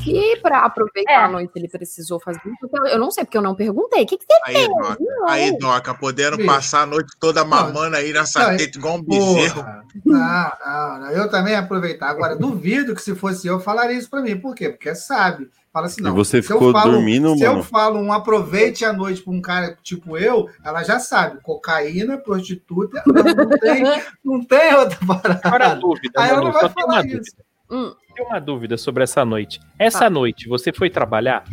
Se 0.02 0.36
para 0.42 0.60
aproveitar 0.60 1.12
É. 1.12 1.16
a 1.24 1.28
noite 1.28 1.50
ele 1.56 1.68
precisou 1.68 2.20
fazer 2.20 2.40
isso, 2.44 2.70
eu- 2.72 2.86
eu 2.86 2.98
não 2.98 3.10
sei 3.10 3.24
porque 3.24 3.36
eu 3.38 3.42
não 3.42 3.54
perguntei. 3.54 4.02
O 4.02 4.06
que, 4.06 4.16
que 4.18 4.24
você 4.24 4.36
Aí, 4.44 4.68
Doca, 4.68 4.96
Não. 5.00 5.28
aí, 5.28 5.58
Doca, 5.58 5.94
podendo 5.94 6.44
passar 6.46 6.82
a 6.82 6.86
noite 6.86 7.12
toda 7.18 7.44
mamando 7.44 7.96
aí 7.96 8.12
nessa 8.12 8.50
Não, 8.50 8.56
teta 8.56 8.78
igual 8.78 8.96
um 8.96 9.02
bezerro. 9.02 9.62
Porra. 9.62 9.84
Não, 10.04 10.98
não, 11.00 11.05
não. 11.06 11.12
Eu 11.12 11.30
também 11.30 11.52
ia 11.52 11.60
aproveitar. 11.60 12.08
Agora, 12.10 12.34
duvido 12.36 12.94
que 12.94 13.02
se 13.02 13.14
fosse 13.14 13.46
eu, 13.46 13.58
falaria 13.60 13.96
isso 13.96 14.10
pra 14.10 14.20
mim. 14.22 14.36
Por 14.38 14.54
quê? 14.54 14.68
Porque 14.70 14.94
sabe. 14.94 15.48
Fala 15.72 15.86
assim, 15.86 16.00
E 16.00 16.04
não. 16.04 16.14
você 16.14 16.42
se 16.42 16.50
eu 16.52 16.58
ficou 16.58 16.72
falo- 16.72 16.92
dormindo, 16.92 17.36
Se 17.36 17.44
eu 17.44 17.50
mano? 17.52 17.62
falo 17.62 17.98
um 18.00 18.12
aproveite 18.12 18.84
a 18.84 18.92
noite 18.94 19.22
pra 19.22 19.32
um 19.32 19.42
cara 19.42 19.76
tipo 19.82 20.16
eu, 20.16 20.48
ela 20.64 20.82
já 20.82 20.98
sabe. 20.98 21.38
Cocaína, 21.42 22.16
prostituta, 22.16 23.02
não, 23.06 23.22
não 23.22 23.48
tem, 23.60 23.84
não 24.24 24.44
tem 24.44 24.74
outra 24.74 24.98
parada. 25.06 25.40
Agora 25.44 25.66
a 25.72 25.74
dúvida, 25.74 26.12
Aí 26.20 26.30
ela 26.30 26.40
não 26.42 26.52
vai 26.52 26.68
falar 26.70 27.02
dúvida. 27.02 27.20
isso. 27.20 27.36
Hum, 27.70 27.92
Tem 28.14 28.24
uma 28.24 28.38
dúvida 28.40 28.78
sobre 28.78 29.02
essa 29.04 29.24
noite. 29.24 29.60
Essa 29.78 29.98
Tá. 30.04 30.10
noite, 30.10 30.48
você 30.48 30.72
foi 30.72 30.88
trabalhar? 30.88 31.44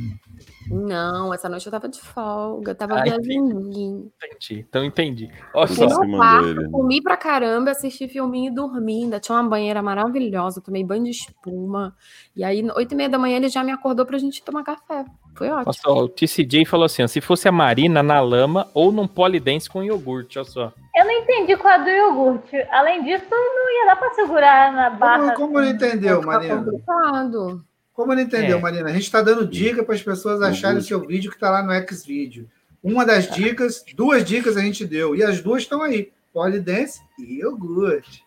Não, 0.70 1.34
essa 1.34 1.50
noite 1.50 1.66
eu 1.66 1.72
tava 1.72 1.90
de 1.90 2.00
folga, 2.00 2.72
eu 2.72 2.76
tava 2.76 3.02
viajando. 3.02 3.70
Entendi. 3.70 4.66
Então 4.68 4.84
entendi. 4.84 5.30
Olha 5.54 5.68
só. 5.68 5.88
Você 5.88 6.12
quarto, 6.12 6.48
ele. 6.48 6.70
comi 6.70 7.02
pra 7.02 7.18
caramba, 7.18 7.72
assisti 7.72 8.08
filminho 8.08 8.52
e 8.52 8.56
dormi. 8.56 9.04
Ainda 9.04 9.20
tinha 9.20 9.38
uma 9.38 9.50
banheira 9.50 9.82
maravilhosa, 9.82 10.62
tomei 10.62 10.84
banho 10.84 11.04
de 11.04 11.12
espuma. 11.12 11.96
E 12.36 12.44
aí, 12.44 12.66
oito 12.76 12.92
e 12.92 12.96
meia 12.96 13.10
da 13.10 13.20
manhã, 13.20 13.38
ele 13.38 13.50
já 13.50 13.64
me 13.64 13.72
acordou 13.72 14.06
pra 14.06 14.18
gente 14.18 14.44
tomar 14.44 14.64
café. 14.64 15.06
Foi 15.36 15.50
ótimo. 15.50 15.66
Olha 15.68 15.74
só, 15.74 16.04
o 16.04 16.08
TCJ 16.08 16.66
falou 16.66 16.86
assim: 16.86 17.04
ó, 17.04 17.08
se 17.08 17.22
fosse 17.22 17.48
a 17.48 17.52
Marina 17.52 18.04
na 18.04 18.22
lama 18.22 18.68
ou 18.74 18.92
num 18.92 19.08
polidense 19.08 19.70
com 19.70 19.84
iogurte, 19.84 20.38
olha 20.38 20.48
só. 20.48 20.74
Eu 20.96 21.06
não 21.06 21.12
entendi 21.12 21.58
qual 21.58 21.74
é 21.74 21.84
do 21.84 21.90
iogurte. 21.90 22.56
Além 22.72 23.04
disso, 23.04 23.26
não 23.30 23.72
ia 23.72 23.86
dar 23.88 23.96
pra 23.96 24.14
segurar 24.14 24.72
na 24.72 24.90
barra. 24.92 25.34
Como, 25.34 25.48
como 25.48 25.62
não 25.62 25.70
entendeu, 25.70 26.20
Fica 26.20 26.32
Marina? 26.32 26.56
complicado. 26.58 27.66
Como 27.94 28.14
não 28.14 28.22
entendeu, 28.22 28.58
É. 28.58 28.62
Marina? 28.62 28.90
A 28.90 28.94
gente 28.94 29.04
está 29.04 29.22
dando 29.22 29.46
dica 29.48 29.84
para 29.84 29.94
as 29.96 30.02
pessoas 30.02 30.42
acharem 30.42 30.80
o 30.80 30.82
seu 30.84 31.00
vídeo 31.06 31.30
que 31.30 31.38
está 31.38 31.50
lá 31.52 31.62
no 31.62 31.72
Xvideo. 31.96 32.50
Uma 32.82 33.06
das 33.06 33.30
dicas, 33.34 33.84
duas 33.96 34.26
dicas 34.26 34.58
a 34.58 34.62
gente 34.62 34.86
deu, 34.86 35.16
e 35.16 35.24
as 35.24 35.42
duas 35.42 35.62
estão 35.64 35.82
aí: 35.82 36.12
Polidense 36.34 37.00
e 37.20 37.40
iogurte. 37.40 38.24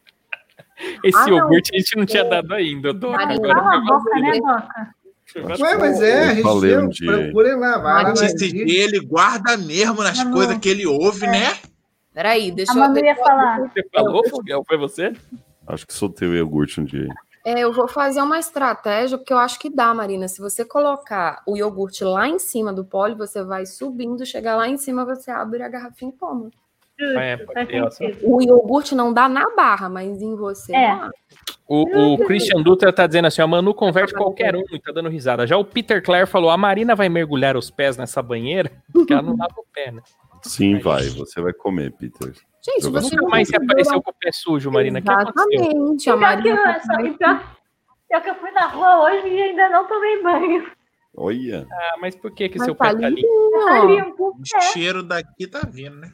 Esse 1.04 1.16
Ah, 1.18 1.26
não. 1.26 1.38
iogurte 1.38 1.70
a 1.74 1.78
gente 1.78 1.96
não 1.96 2.06
tinha 2.06 2.24
dado 2.24 2.52
ainda, 2.54 2.92
Doc. 2.92 3.12
Marina, 3.12 3.34
Agora 3.34 3.54
Cala 3.54 3.76
a 3.76 3.80
boca, 3.80 4.20
né, 4.20 4.40
você. 4.40 5.62
Ué, 5.62 5.76
mas 5.76 6.00
é, 6.00 6.20
a 6.28 6.34
gente 6.34 6.60
deu. 6.60 6.80
um 6.84 6.88
dia. 6.88 7.12
Procurem 7.24 7.56
lá, 7.56 7.78
vai 7.78 8.04
lá 8.04 8.14
ele 8.76 9.00
guarda 9.00 9.56
mesmo 9.56 10.02
nas 10.02 10.16
Manu. 10.18 10.32
coisas 10.32 10.58
que 10.58 10.68
ele 10.68 10.86
ouve, 10.86 11.26
né? 11.26 11.58
Peraí, 12.14 12.50
deixa 12.52 12.72
A 12.72 12.76
eu. 12.76 12.80
Eu- 13.10 13.16
falar. 13.16 13.58
Você 13.60 13.84
falou, 13.92 14.26
Foguel? 14.30 14.64
Foi 14.66 14.78
você? 14.78 15.12
Acho 15.66 15.86
que 15.86 15.92
soltei 15.92 16.28
o 16.28 16.34
iogurte 16.34 16.80
um 16.80 16.84
dia. 16.84 17.08
É, 17.46 17.60
eu 17.60 17.72
vou 17.72 17.86
fazer 17.86 18.20
uma 18.20 18.40
estratégia, 18.40 19.16
porque 19.16 19.32
eu 19.32 19.38
acho 19.38 19.56
que 19.60 19.70
dá, 19.70 19.94
Marina. 19.94 20.26
Se 20.26 20.40
você 20.40 20.64
colocar 20.64 21.44
o 21.46 21.56
iogurte 21.56 22.02
lá 22.02 22.26
em 22.26 22.40
cima 22.40 22.72
do 22.72 22.84
pole, 22.84 23.14
você 23.14 23.40
vai 23.44 23.64
subindo, 23.64 24.26
chegar 24.26 24.56
lá 24.56 24.66
em 24.66 24.76
cima, 24.76 25.04
você 25.04 25.30
abre 25.30 25.62
a 25.62 25.68
garrafinha 25.68 26.10
e 26.10 26.18
toma. 26.18 26.50
É. 26.98 27.38
O 28.24 28.42
iogurte 28.42 28.96
não 28.96 29.12
dá 29.12 29.28
na 29.28 29.54
barra, 29.54 29.88
mas 29.88 30.20
em 30.20 30.34
você 30.34 30.74
É. 30.74 30.88
dá. 30.88 31.10
O, 31.68 32.14
o 32.14 32.18
Christian 32.26 32.62
Dutra 32.62 32.92
tá 32.92 33.06
dizendo 33.06 33.26
assim: 33.26 33.42
a 33.42 33.46
Manu 33.46 33.72
converte 33.72 34.12
qualquer 34.12 34.56
um 34.56 34.64
e 34.72 34.80
tá 34.80 34.90
dando 34.90 35.08
risada. 35.08 35.46
Já 35.46 35.56
o 35.56 35.64
Peter 35.64 36.02
Clare 36.02 36.26
falou: 36.26 36.50
a 36.50 36.56
Marina 36.56 36.96
vai 36.96 37.08
mergulhar 37.08 37.56
os 37.56 37.70
pés 37.70 37.96
nessa 37.96 38.20
banheira, 38.20 38.72
porque 38.92 39.12
ela 39.12 39.22
não 39.22 39.36
lava 39.36 39.54
o 39.56 39.64
pé, 39.72 39.92
né? 39.92 40.02
Sim, 40.42 40.80
vai. 40.80 41.08
Você 41.10 41.40
vai 41.40 41.52
comer, 41.52 41.92
Peter. 41.92 42.32
Gente, 42.66 42.84
Eu 42.84 42.92
você 42.92 43.14
Nunca 43.16 43.28
mais 43.28 43.48
segura- 43.48 43.64
apareceu 43.64 44.02
com 44.02 44.10
o 44.10 44.14
pé 44.14 44.30
sujo, 44.32 44.70
Marina. 44.70 44.98
Exatamente. 44.98 46.10
A 46.10 46.16
Pior 46.16 46.18
que, 46.18 46.50
Marina 46.50 46.74
eu, 46.74 46.80
só 46.82 46.96
que 47.02 47.10
pior, 47.18 47.56
pior 48.08 48.22
que 48.22 48.30
eu 48.30 48.34
fui 48.36 48.50
na 48.50 48.66
rua 48.66 49.04
hoje 49.04 49.28
e 49.28 49.42
ainda 49.42 49.68
não 49.68 49.86
tomei 49.86 50.22
banho. 50.22 50.66
Olha. 51.16 51.66
Ah, 51.70 51.96
mas 52.00 52.14
por 52.16 52.30
que 52.32 52.48
que 52.48 52.58
Mas 52.58 52.66
seu 52.66 52.74
tá 52.74 52.86
pé 52.94 53.00
tá 53.00 53.08
limpo? 53.08 53.50
Tá 53.66 53.84
limpo. 53.84 54.36
O 54.38 54.62
cheiro 54.72 55.02
daqui 55.02 55.46
tá 55.46 55.60
vindo, 55.70 55.96
né? 55.96 56.12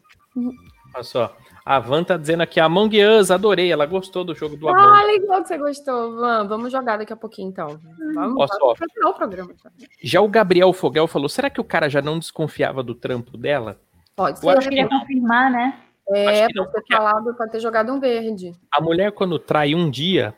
Olha 0.94 1.02
só. 1.04 1.36
A 1.64 1.78
Van 1.78 2.04
tá 2.04 2.16
dizendo 2.16 2.42
aqui: 2.42 2.60
Among 2.60 3.02
Us, 3.04 3.30
adorei. 3.30 3.70
Ela 3.72 3.86
gostou 3.86 4.22
do 4.24 4.34
jogo 4.34 4.56
do 4.56 4.68
Ah, 4.68 4.72
amor. 4.72 5.06
legal 5.06 5.42
que 5.42 5.48
você 5.48 5.58
gostou, 5.58 6.16
Van. 6.16 6.46
Vamos 6.46 6.70
jogar 6.72 6.98
daqui 6.98 7.12
a 7.12 7.16
pouquinho, 7.16 7.48
então. 7.48 7.80
Vamos, 8.14 8.36
Ó, 8.38 8.46
só. 8.46 8.74
o 9.08 9.12
programa. 9.14 9.52
já. 9.62 9.70
Já 10.02 10.20
o 10.20 10.28
Gabriel 10.28 10.72
Fogel 10.72 11.06
falou: 11.06 11.28
será 11.28 11.48
que 11.50 11.60
o 11.60 11.64
cara 11.64 11.88
já 11.88 12.02
não 12.02 12.18
desconfiava 12.18 12.82
do 12.82 12.94
trampo 12.94 13.36
dela? 13.38 13.80
Pode 14.14 14.44
Eu 14.44 14.50
acho 14.50 14.62
ser. 14.62 14.68
que 14.70 14.74
Queria 14.76 14.88
confirmar, 14.88 15.50
né? 15.50 15.78
É, 16.14 16.48
não, 16.54 16.64
pode 16.64 16.84
ter 16.86 16.96
falado, 16.96 17.34
pode 17.34 17.52
ter 17.52 17.60
jogado 17.60 17.92
um 17.92 18.00
verde. 18.00 18.52
A 18.70 18.80
mulher, 18.80 19.12
quando 19.12 19.38
trai 19.38 19.74
um 19.74 19.90
dia, 19.90 20.34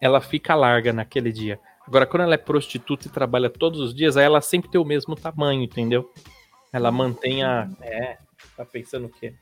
ela 0.00 0.20
fica 0.20 0.54
larga 0.54 0.92
naquele 0.92 1.32
dia. 1.32 1.58
Agora, 1.86 2.06
quando 2.06 2.22
ela 2.22 2.34
é 2.34 2.38
prostituta 2.38 3.06
e 3.06 3.10
trabalha 3.10 3.50
todos 3.50 3.80
os 3.80 3.94
dias, 3.94 4.16
aí 4.16 4.24
ela 4.24 4.40
sempre 4.40 4.70
tem 4.70 4.80
o 4.80 4.84
mesmo 4.84 5.14
tamanho, 5.14 5.62
entendeu? 5.62 6.10
Ela 6.72 6.90
mantém 6.90 7.42
a. 7.42 7.68
É, 7.80 8.18
tá 8.56 8.64
pensando 8.64 9.06
o 9.06 9.10
quê? 9.10 9.34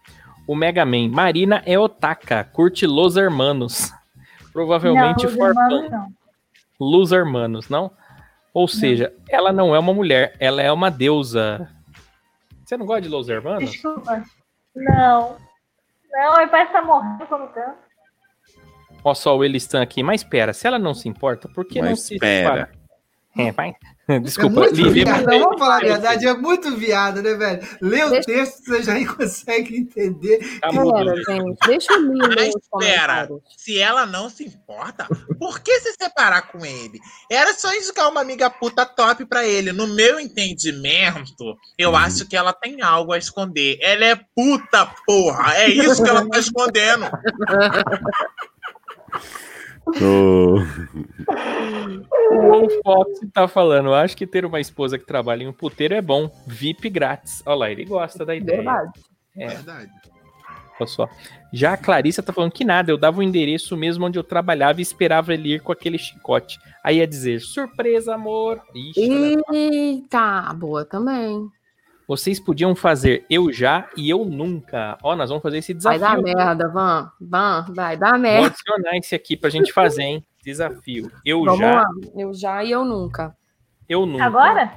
O 0.46 0.54
Mega 0.54 0.84
Man. 0.84 1.08
Marina 1.08 1.62
é 1.64 1.78
otaka, 1.78 2.42
curte 2.44 2.86
Los 2.86 3.16
Hermanos. 3.16 3.92
Provavelmente 4.52 5.24
não, 5.26 5.32
for 5.32 5.48
irmãos, 5.50 5.90
não. 5.90 6.08
Los 6.80 7.12
Hermanos, 7.12 7.68
não? 7.68 7.90
Ou 8.52 8.66
seja, 8.66 9.14
ela 9.28 9.52
não 9.52 9.74
é 9.74 9.78
uma 9.78 9.94
mulher, 9.94 10.34
ela 10.40 10.60
é 10.60 10.72
uma 10.72 10.90
deusa. 10.90 11.70
Você 12.64 12.76
não 12.76 12.84
gosta 12.84 13.02
de 13.02 13.08
Los 13.08 13.28
Hermanos? 13.28 13.70
Desculpa. 13.70 14.24
Não. 14.74 15.36
Não, 16.12 16.36
meu 16.38 16.48
pai 16.48 16.70
tá 16.70 16.82
morrendo 16.82 17.26
quando 17.26 17.52
tanto. 17.52 17.78
Ó, 19.04 19.14
só 19.14 19.36
o 19.36 19.44
Elistan 19.44 19.82
aqui. 19.82 20.02
Mas 20.02 20.22
espera, 20.22 20.52
se 20.52 20.66
ela 20.66 20.78
não 20.78 20.94
se 20.94 21.08
importa, 21.08 21.48
por 21.48 21.64
que 21.64 21.80
não 21.80 21.90
Mas 21.90 22.02
se 22.02 22.14
espera. 22.14 22.70
É, 23.36 23.52
vai. 23.52 23.74
Desculpa, 24.22 24.56
é 24.56 24.60
muito 24.60 24.74
Lívia. 24.76 25.04
viado, 25.04 25.26
não, 25.26 25.40
vamos 25.40 25.58
falar 25.58 25.76
a 25.76 25.80
verdade, 25.80 26.26
é 26.26 26.34
muito 26.34 26.76
viado, 26.76 27.22
né, 27.22 27.34
velho? 27.34 27.68
Lê 27.80 28.04
o 28.04 28.20
texto, 28.22 28.64
você 28.64 28.82
já 28.82 28.94
consegue 29.14 29.76
entender. 29.76 30.60
Tá 30.60 30.70
Lívia. 30.70 31.14
gente, 31.28 31.58
deixa 31.66 31.92
eu 31.92 32.00
ler 32.00 32.28
Mas 32.36 32.54
espera, 32.54 33.28
se 33.56 33.78
ela 33.78 34.06
não 34.06 34.28
se 34.30 34.44
importa, 34.44 35.06
por 35.38 35.60
que 35.60 35.80
se 35.80 35.92
separar 36.00 36.42
com 36.50 36.64
ele? 36.64 36.98
Era 37.30 37.52
só 37.54 37.72
indicar 37.74 38.08
uma 38.08 38.20
amiga 38.20 38.50
puta 38.50 38.84
top 38.86 39.24
pra 39.26 39.46
ele. 39.46 39.72
No 39.72 39.86
meu 39.86 40.18
entendimento, 40.18 41.56
eu 41.78 41.94
acho 41.94 42.26
que 42.26 42.36
ela 42.36 42.52
tem 42.52 42.80
algo 42.82 43.12
a 43.12 43.18
esconder. 43.18 43.78
Ela 43.80 44.04
é 44.06 44.20
puta, 44.34 44.86
porra. 45.06 45.54
É 45.56 45.68
isso 45.68 46.02
que 46.02 46.08
ela 46.08 46.28
tá 46.28 46.38
escondendo. 46.38 47.10
Ô, 50.02 50.56
O 52.30 52.42
Wolf 52.42 52.72
Fox 52.84 53.20
tá 53.32 53.48
falando, 53.48 53.92
acho 53.92 54.16
que 54.16 54.26
ter 54.26 54.44
uma 54.44 54.60
esposa 54.60 54.96
que 54.96 55.04
trabalha 55.04 55.42
em 55.42 55.48
um 55.48 55.52
puteiro 55.52 55.94
é 55.94 56.00
bom. 56.00 56.30
VIP 56.46 56.88
grátis. 56.88 57.42
Olha 57.44 57.56
lá, 57.56 57.70
ele 57.70 57.84
gosta 57.84 58.24
da 58.24 58.36
ideia. 58.36 58.58
Verdade. 58.58 59.00
É. 59.36 59.48
Verdade. 59.48 59.90
Olha 60.78 60.86
só. 60.86 61.08
Já 61.52 61.72
a 61.72 61.76
Clarissa 61.76 62.22
tá 62.22 62.32
falando 62.32 62.52
que 62.52 62.64
nada, 62.64 62.92
eu 62.92 62.96
dava 62.96 63.18
o 63.18 63.22
endereço 63.22 63.76
mesmo 63.76 64.06
onde 64.06 64.18
eu 64.18 64.22
trabalhava 64.22 64.80
e 64.80 64.82
esperava 64.82 65.34
ele 65.34 65.54
ir 65.54 65.60
com 65.60 65.72
aquele 65.72 65.98
chicote. 65.98 66.60
Aí 66.84 66.98
ia 66.98 67.06
dizer, 67.06 67.40
surpresa, 67.40 68.14
amor. 68.14 68.62
Ixi. 68.74 69.36
Eita, 69.52 70.54
boa 70.54 70.84
também. 70.84 71.50
Vocês 72.10 72.40
podiam 72.40 72.74
fazer 72.74 73.24
eu 73.30 73.52
já 73.52 73.88
e 73.96 74.10
eu 74.10 74.24
nunca. 74.24 74.98
Ó, 75.00 75.14
nós 75.14 75.28
vamos 75.30 75.44
fazer 75.44 75.58
esse 75.58 75.72
Vai 75.74 75.94
desafio. 75.94 76.22
dar 76.24 76.34
merda, 76.34 76.68
Van. 76.68 77.08
Van, 77.20 77.64
vai 77.68 77.96
dar 77.96 78.10
Vou 78.10 78.18
merda. 78.18 78.46
adicionar 78.48 78.96
esse 78.96 79.14
aqui 79.14 79.36
pra 79.36 79.48
gente 79.48 79.72
fazer, 79.72 80.02
hein? 80.02 80.26
Desafio. 80.44 81.08
Eu 81.24 81.44
Vamos 81.44 81.60
já, 81.60 81.74
lá. 81.76 81.84
Eu 82.16 82.34
já 82.34 82.64
e 82.64 82.72
eu 82.72 82.84
nunca. 82.84 83.32
eu 83.88 84.04
nunca. 84.06 84.24
Agora? 84.24 84.72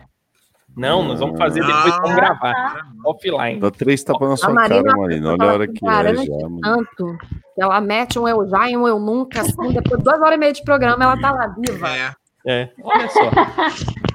Não, 0.77 1.01
nós 1.03 1.19
vamos 1.19 1.35
fazer 1.39 1.61
depois, 1.65 1.95
vamos 1.95 2.11
Ah. 2.11 2.15
gravar. 2.15 2.81
Offline. 3.03 3.59
dá 3.59 3.71
três 3.71 4.03
tapas 4.03 4.27
na 4.27 4.33
A 4.35 4.37
sua 4.37 4.53
Marina, 4.53 4.83
cara, 4.83 4.97
Marina. 4.97 5.31
Olha 5.33 5.43
a 5.43 5.53
hora 5.53 5.67
que 5.67 5.87
é 5.87 6.15
já, 6.15 6.23
tanto. 6.61 7.17
que 7.55 7.61
Ela 7.63 7.81
mete 7.81 8.19
um 8.19 8.27
eu 8.27 8.47
já 8.47 8.69
e 8.69 8.77
um 8.77 8.87
eu 8.87 8.99
nunca, 8.99 9.41
assim, 9.41 9.71
depois 9.73 9.97
de 9.99 10.03
duas 10.03 10.21
horas 10.21 10.35
e 10.35 10.37
meia 10.37 10.53
de 10.53 10.63
programa, 10.63 11.03
ela 11.03 11.19
tá 11.19 11.31
lá 11.31 11.47
viva. 11.47 11.89
É. 11.89 12.13
É, 12.45 12.69
olha 12.83 13.09
só. 13.09 13.21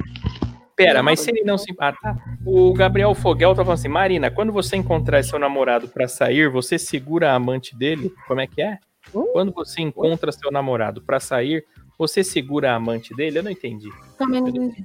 Pera, 0.78 1.02
mas 1.02 1.18
se 1.18 1.30
ele 1.30 1.42
não 1.42 1.58
se. 1.58 1.74
Ah, 1.76 1.92
tá. 1.92 2.16
O 2.46 2.72
Gabriel 2.72 3.12
Fogel 3.12 3.52
tá 3.52 3.64
falando 3.64 3.80
assim: 3.80 3.88
Marina, 3.88 4.30
quando 4.30 4.52
você 4.52 4.76
encontrar 4.76 5.24
seu 5.24 5.36
namorado 5.36 5.88
pra 5.88 6.06
sair, 6.06 6.48
você 6.48 6.78
segura 6.78 7.32
a 7.32 7.34
amante 7.34 7.76
dele? 7.76 8.12
Como 8.28 8.40
é 8.40 8.46
que 8.46 8.62
é? 8.62 8.78
Hum? 9.12 9.26
Quando 9.32 9.52
você 9.52 9.82
encontra 9.82 10.30
seu 10.30 10.52
namorado 10.52 11.02
pra 11.02 11.18
sair, 11.18 11.64
você 11.98 12.22
segura 12.22 12.70
a 12.70 12.76
amante 12.76 13.12
dele? 13.12 13.40
Eu 13.40 13.42
não 13.42 13.50
entendi. 13.50 13.88
Também 14.16 14.40
não 14.40 14.48
entendi. 14.48 14.84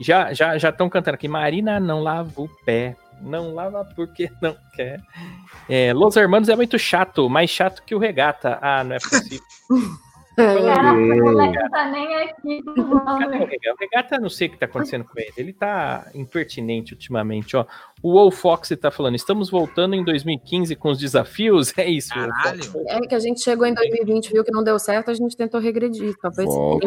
Já 0.00 0.32
já 0.32 0.56
já 0.56 0.70
estão 0.70 0.88
cantando 0.88 1.16
aqui. 1.16 1.28
Marina 1.28 1.78
não 1.78 2.02
lava 2.02 2.32
o 2.40 2.48
pé. 2.64 2.96
Não 3.20 3.52
lava 3.52 3.84
porque 3.94 4.30
não 4.40 4.56
quer. 4.74 5.02
É, 5.68 5.92
Los 5.92 6.16
Hermanos 6.16 6.48
é 6.48 6.56
muito 6.56 6.78
chato, 6.78 7.28
mais 7.28 7.50
chato 7.50 7.82
que 7.82 7.94
o 7.94 7.98
regata. 7.98 8.58
Ah, 8.62 8.82
não 8.82 8.96
é 8.96 8.98
possível. 8.98 9.44
Caraca, 10.36 10.92
o 10.92 11.24
moleque 11.24 11.70
tá 11.70 11.90
nem 11.90 12.14
aqui. 12.16 12.62
O 12.76 13.18
Regata? 13.46 13.72
O 13.72 13.76
Regata, 13.78 14.18
não 14.18 14.28
sei 14.28 14.48
o 14.48 14.50
que 14.50 14.58
tá 14.58 14.66
acontecendo 14.66 15.04
com 15.04 15.18
ele. 15.18 15.32
Ele 15.36 15.52
tá 15.52 16.10
impertinente 16.14 16.92
ultimamente, 16.92 17.56
ó. 17.56 17.64
O 18.02 18.12
Wolf 18.12 18.38
Fox 18.38 18.68
tá 18.80 18.90
falando, 18.90 19.14
estamos 19.14 19.48
voltando 19.48 19.94
em 19.94 20.04
2015 20.04 20.76
com 20.76 20.90
os 20.90 20.98
desafios. 20.98 21.72
É 21.78 21.88
isso, 21.88 22.10
Caralho. 22.10 22.60
É 22.88 23.00
que 23.00 23.14
a 23.14 23.18
gente 23.18 23.40
chegou 23.40 23.66
em 23.66 23.74
2020, 23.74 24.32
viu 24.32 24.44
que 24.44 24.52
não 24.52 24.62
deu 24.62 24.78
certo, 24.78 25.10
a 25.10 25.14
gente 25.14 25.36
tentou 25.36 25.60
regredir. 25.60 26.14
Talvez 26.20 26.46
Volta. 26.46 26.86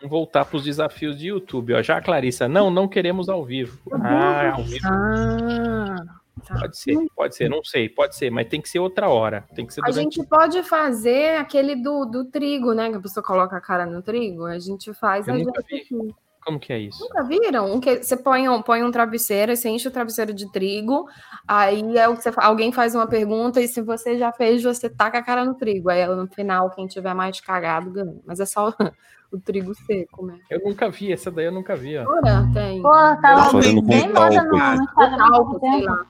Vamos 0.00 0.10
voltar 0.10 0.44
pros 0.44 0.64
desafios 0.64 1.18
de 1.18 1.28
YouTube, 1.28 1.74
ó. 1.74 1.82
Já 1.82 1.96
a 1.96 2.02
Clarissa, 2.02 2.48
não, 2.48 2.70
não 2.70 2.86
queremos 2.86 3.28
ao 3.28 3.44
vivo. 3.44 3.78
Ah, 3.92 4.52
ao 4.54 4.62
vivo. 4.62 4.86
Ah, 4.86 5.96
tá. 6.46 6.60
Pode 6.60 6.78
ser, 6.78 6.96
pode 7.14 7.36
ser, 7.36 7.48
não 7.48 7.62
sei, 7.62 7.88
pode 7.88 8.16
ser, 8.16 8.30
mas 8.30 8.48
tem 8.48 8.60
que 8.60 8.68
ser 8.68 8.78
outra 8.78 9.08
hora. 9.08 9.44
Tem 9.54 9.66
que 9.66 9.74
ser 9.74 9.80
A 9.80 9.90
durante. 9.90 10.16
gente 10.16 10.28
pode 10.28 10.62
fazer 10.62 11.36
aquele 11.36 11.76
do, 11.76 12.04
do 12.04 12.24
trigo, 12.24 12.72
né? 12.72 12.90
Que 12.90 12.96
a 12.96 13.00
pessoa 13.00 13.24
coloca 13.24 13.56
a 13.56 13.60
cara 13.60 13.86
no 13.86 14.02
trigo. 14.02 14.44
A 14.46 14.58
gente 14.58 14.92
faz 14.94 15.28
Eu 15.28 15.34
a 15.34 15.38
nunca 15.38 15.62
gente 15.62 15.82
aqui. 15.82 16.14
Como 16.44 16.60
que 16.60 16.72
é 16.72 16.78
isso? 16.78 17.02
Nunca 17.02 17.22
viram? 17.22 17.72
Um 17.72 17.80
que 17.80 18.02
você 18.02 18.16
põe 18.16 18.48
um, 18.48 18.60
põe 18.60 18.84
um 18.84 18.90
travesseiro, 18.90 19.56
você 19.56 19.70
enche 19.70 19.88
o 19.88 19.90
travesseiro 19.90 20.34
de 20.34 20.50
trigo, 20.52 21.08
aí 21.48 21.96
é 21.96 22.06
o 22.06 22.14
que 22.14 22.22
você, 22.22 22.30
alguém 22.36 22.70
faz 22.70 22.94
uma 22.94 23.06
pergunta, 23.06 23.62
e 23.62 23.66
se 23.66 23.80
você 23.80 24.18
já 24.18 24.30
fez, 24.30 24.62
você 24.62 24.90
taca 24.90 25.18
a 25.18 25.22
cara 25.22 25.42
no 25.44 25.54
trigo. 25.54 25.88
Aí 25.88 26.06
no 26.06 26.26
final, 26.28 26.68
quem 26.70 26.86
tiver 26.86 27.14
mais 27.14 27.40
cagado 27.40 27.90
ganha. 27.90 28.20
Mas 28.26 28.40
é 28.40 28.46
só 28.46 28.68
o 29.32 29.40
trigo 29.40 29.74
seco, 29.74 30.26
né? 30.26 30.38
Eu 30.50 30.60
nunca 30.60 30.90
vi, 30.90 31.12
essa 31.12 31.30
daí 31.30 31.46
eu 31.46 31.52
nunca 31.52 31.74
vi, 31.74 31.96
ó. 31.96 32.04
Ora, 32.06 32.46
tem. 32.52 32.82
Pô, 32.82 32.90
tava 32.90 33.50
fazendo 33.50 33.80
com 33.80 33.88
bem 33.88 34.12
moda 34.12 34.42
no, 34.44 34.56
Instagram. 34.56 35.16
Talco, 35.16 35.60
sei 35.60 35.82
lá. 35.82 36.06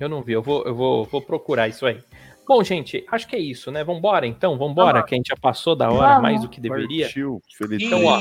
Eu 0.00 0.08
não 0.08 0.22
vi, 0.22 0.32
eu 0.32 0.42
vou, 0.42 0.64
eu 0.64 0.74
vou, 0.74 1.04
vou 1.04 1.20
procurar 1.20 1.68
isso 1.68 1.86
aí. 1.86 1.98
Bom, 2.46 2.64
gente, 2.64 3.04
acho 3.10 3.28
que 3.28 3.36
é 3.36 3.38
isso, 3.38 3.70
né? 3.70 3.84
Vambora 3.84 4.26
então, 4.26 4.56
vambora, 4.56 4.94
Vamos. 4.94 5.08
que 5.08 5.14
a 5.14 5.18
gente 5.18 5.28
já 5.28 5.36
passou 5.36 5.76
da 5.76 5.90
hora 5.90 6.18
mais 6.18 6.40
do 6.40 6.48
que 6.48 6.60
deveria. 6.60 7.04
Partiu, 7.04 7.42
feliz. 7.56 7.82
Então, 7.82 8.04
ó. 8.06 8.18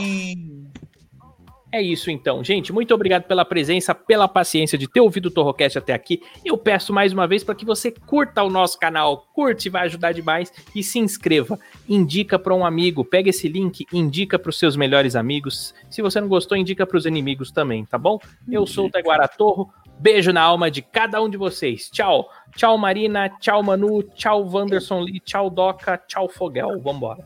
É 1.72 1.82
isso 1.82 2.10
então, 2.10 2.44
gente. 2.44 2.72
Muito 2.72 2.94
obrigado 2.94 3.24
pela 3.24 3.44
presença, 3.44 3.94
pela 3.94 4.28
paciência 4.28 4.78
de 4.78 4.88
ter 4.88 5.02
ouvido 5.02 5.28
o 5.28 5.32
Torrocast 5.32 5.78
até 5.78 5.94
aqui. 5.94 6.22
Eu 6.44 6.58
peço 6.58 6.94
mais 6.94 7.12
uma 7.12 7.28
vez 7.28 7.44
para 7.44 7.56
que 7.56 7.66
você 7.66 7.92
curta 7.92 8.42
o 8.42 8.50
nosso 8.50 8.80
canal, 8.80 9.28
curte, 9.34 9.70
vai 9.70 9.84
ajudar 9.84 10.14
demais 10.14 10.52
e 10.74 10.82
se 10.82 10.98
inscreva. 10.98 11.60
Indica 11.88 12.40
para 12.40 12.56
um 12.56 12.66
amigo, 12.66 13.04
pega 13.04 13.30
esse 13.30 13.50
link, 13.50 13.86
indica 13.92 14.40
para 14.40 14.50
os 14.50 14.58
seus 14.58 14.78
melhores 14.78 15.16
amigos. 15.16 15.74
Se 15.90 16.02
você 16.02 16.22
não 16.22 16.30
gostou, 16.30 16.58
indica 16.58 16.86
para 16.86 16.98
os 16.98 17.06
inimigos 17.06 17.52
também, 17.52 17.86
tá 17.86 17.98
bom? 17.98 18.18
Eu 18.50 18.66
sou 18.66 18.88
o 18.88 18.90
Taguara 18.90 19.28
Torro. 19.28 19.70
Beijo 20.00 20.32
na 20.32 20.42
alma 20.42 20.70
de 20.70 20.82
cada 20.82 21.22
um 21.22 21.30
de 21.30 21.38
vocês. 21.38 21.90
Tchau. 21.90 22.30
Tchau, 22.56 22.78
Marina. 22.78 23.30
Tchau, 23.40 23.64
Manu. 23.64 24.04
Tchau, 24.04 24.48
Wanderson 24.48 25.02
Lee. 25.02 25.20
Tchau, 25.20 25.50
Doca. 25.50 25.98
Tchau, 25.98 26.30
Fogel. 26.30 26.80
Vambora. 26.82 27.24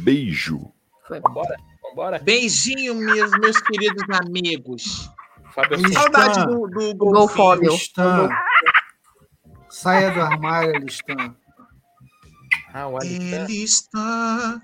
Beijo. 0.00 0.72
Foi. 1.06 1.20
Vambora. 1.20 1.56
Vambora. 1.82 2.18
Beijinho, 2.18 2.94
meus, 2.94 3.30
meus 3.38 3.60
queridos 3.60 4.04
amigos. 4.20 5.10
Fábio. 5.54 5.92
Saudade 5.92 6.44
do, 6.46 6.66
do. 6.68 6.94
Golfóbio. 6.96 7.70
Listan. 7.70 8.28
Saia 9.70 10.10
do 10.10 10.20
armário, 10.20 10.78
Listan. 10.80 11.34
Ah, 12.74 12.88
o 12.88 12.96
Alistan. 12.98 13.44
Ele 13.44 13.62
está. 13.62 14.60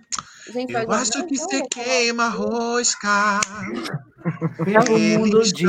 Gente, 0.53 0.73
Eu 0.75 0.91
acho 0.91 1.27
que 1.27 1.39
você 1.39 1.63
queima 1.69 2.29
rosca. 2.29 3.41
Mundo 5.19 5.43
diz. 5.43 5.63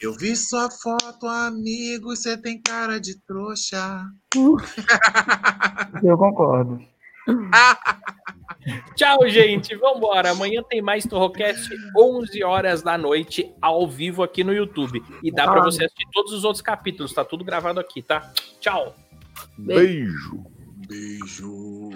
Eu 0.00 0.14
vi 0.14 0.34
sua 0.36 0.70
foto, 0.70 1.26
amigo. 1.26 2.14
Você 2.14 2.36
tem 2.36 2.60
cara 2.60 2.98
de 2.98 3.18
trouxa. 3.26 4.06
Eu 6.02 6.16
concordo. 6.16 6.80
Tchau, 8.94 9.28
gente. 9.28 9.74
Vambora. 9.76 10.30
Amanhã 10.30 10.62
tem 10.68 10.82
mais 10.82 11.06
Torrocast, 11.06 11.68
11 11.96 12.44
horas 12.44 12.82
da 12.82 12.98
noite, 12.98 13.52
ao 13.60 13.88
vivo 13.88 14.22
aqui 14.22 14.44
no 14.44 14.52
YouTube. 14.52 15.02
E 15.22 15.30
dá 15.30 15.50
pra 15.50 15.62
você 15.62 15.84
assistir 15.84 16.06
todos 16.12 16.32
os 16.32 16.44
outros 16.44 16.62
capítulos. 16.62 17.12
Tá 17.12 17.24
tudo 17.24 17.44
gravado 17.44 17.80
aqui, 17.80 18.02
tá? 18.02 18.32
Tchau. 18.60 18.94
Beijo. 19.56 20.44
Beijo. 20.86 21.90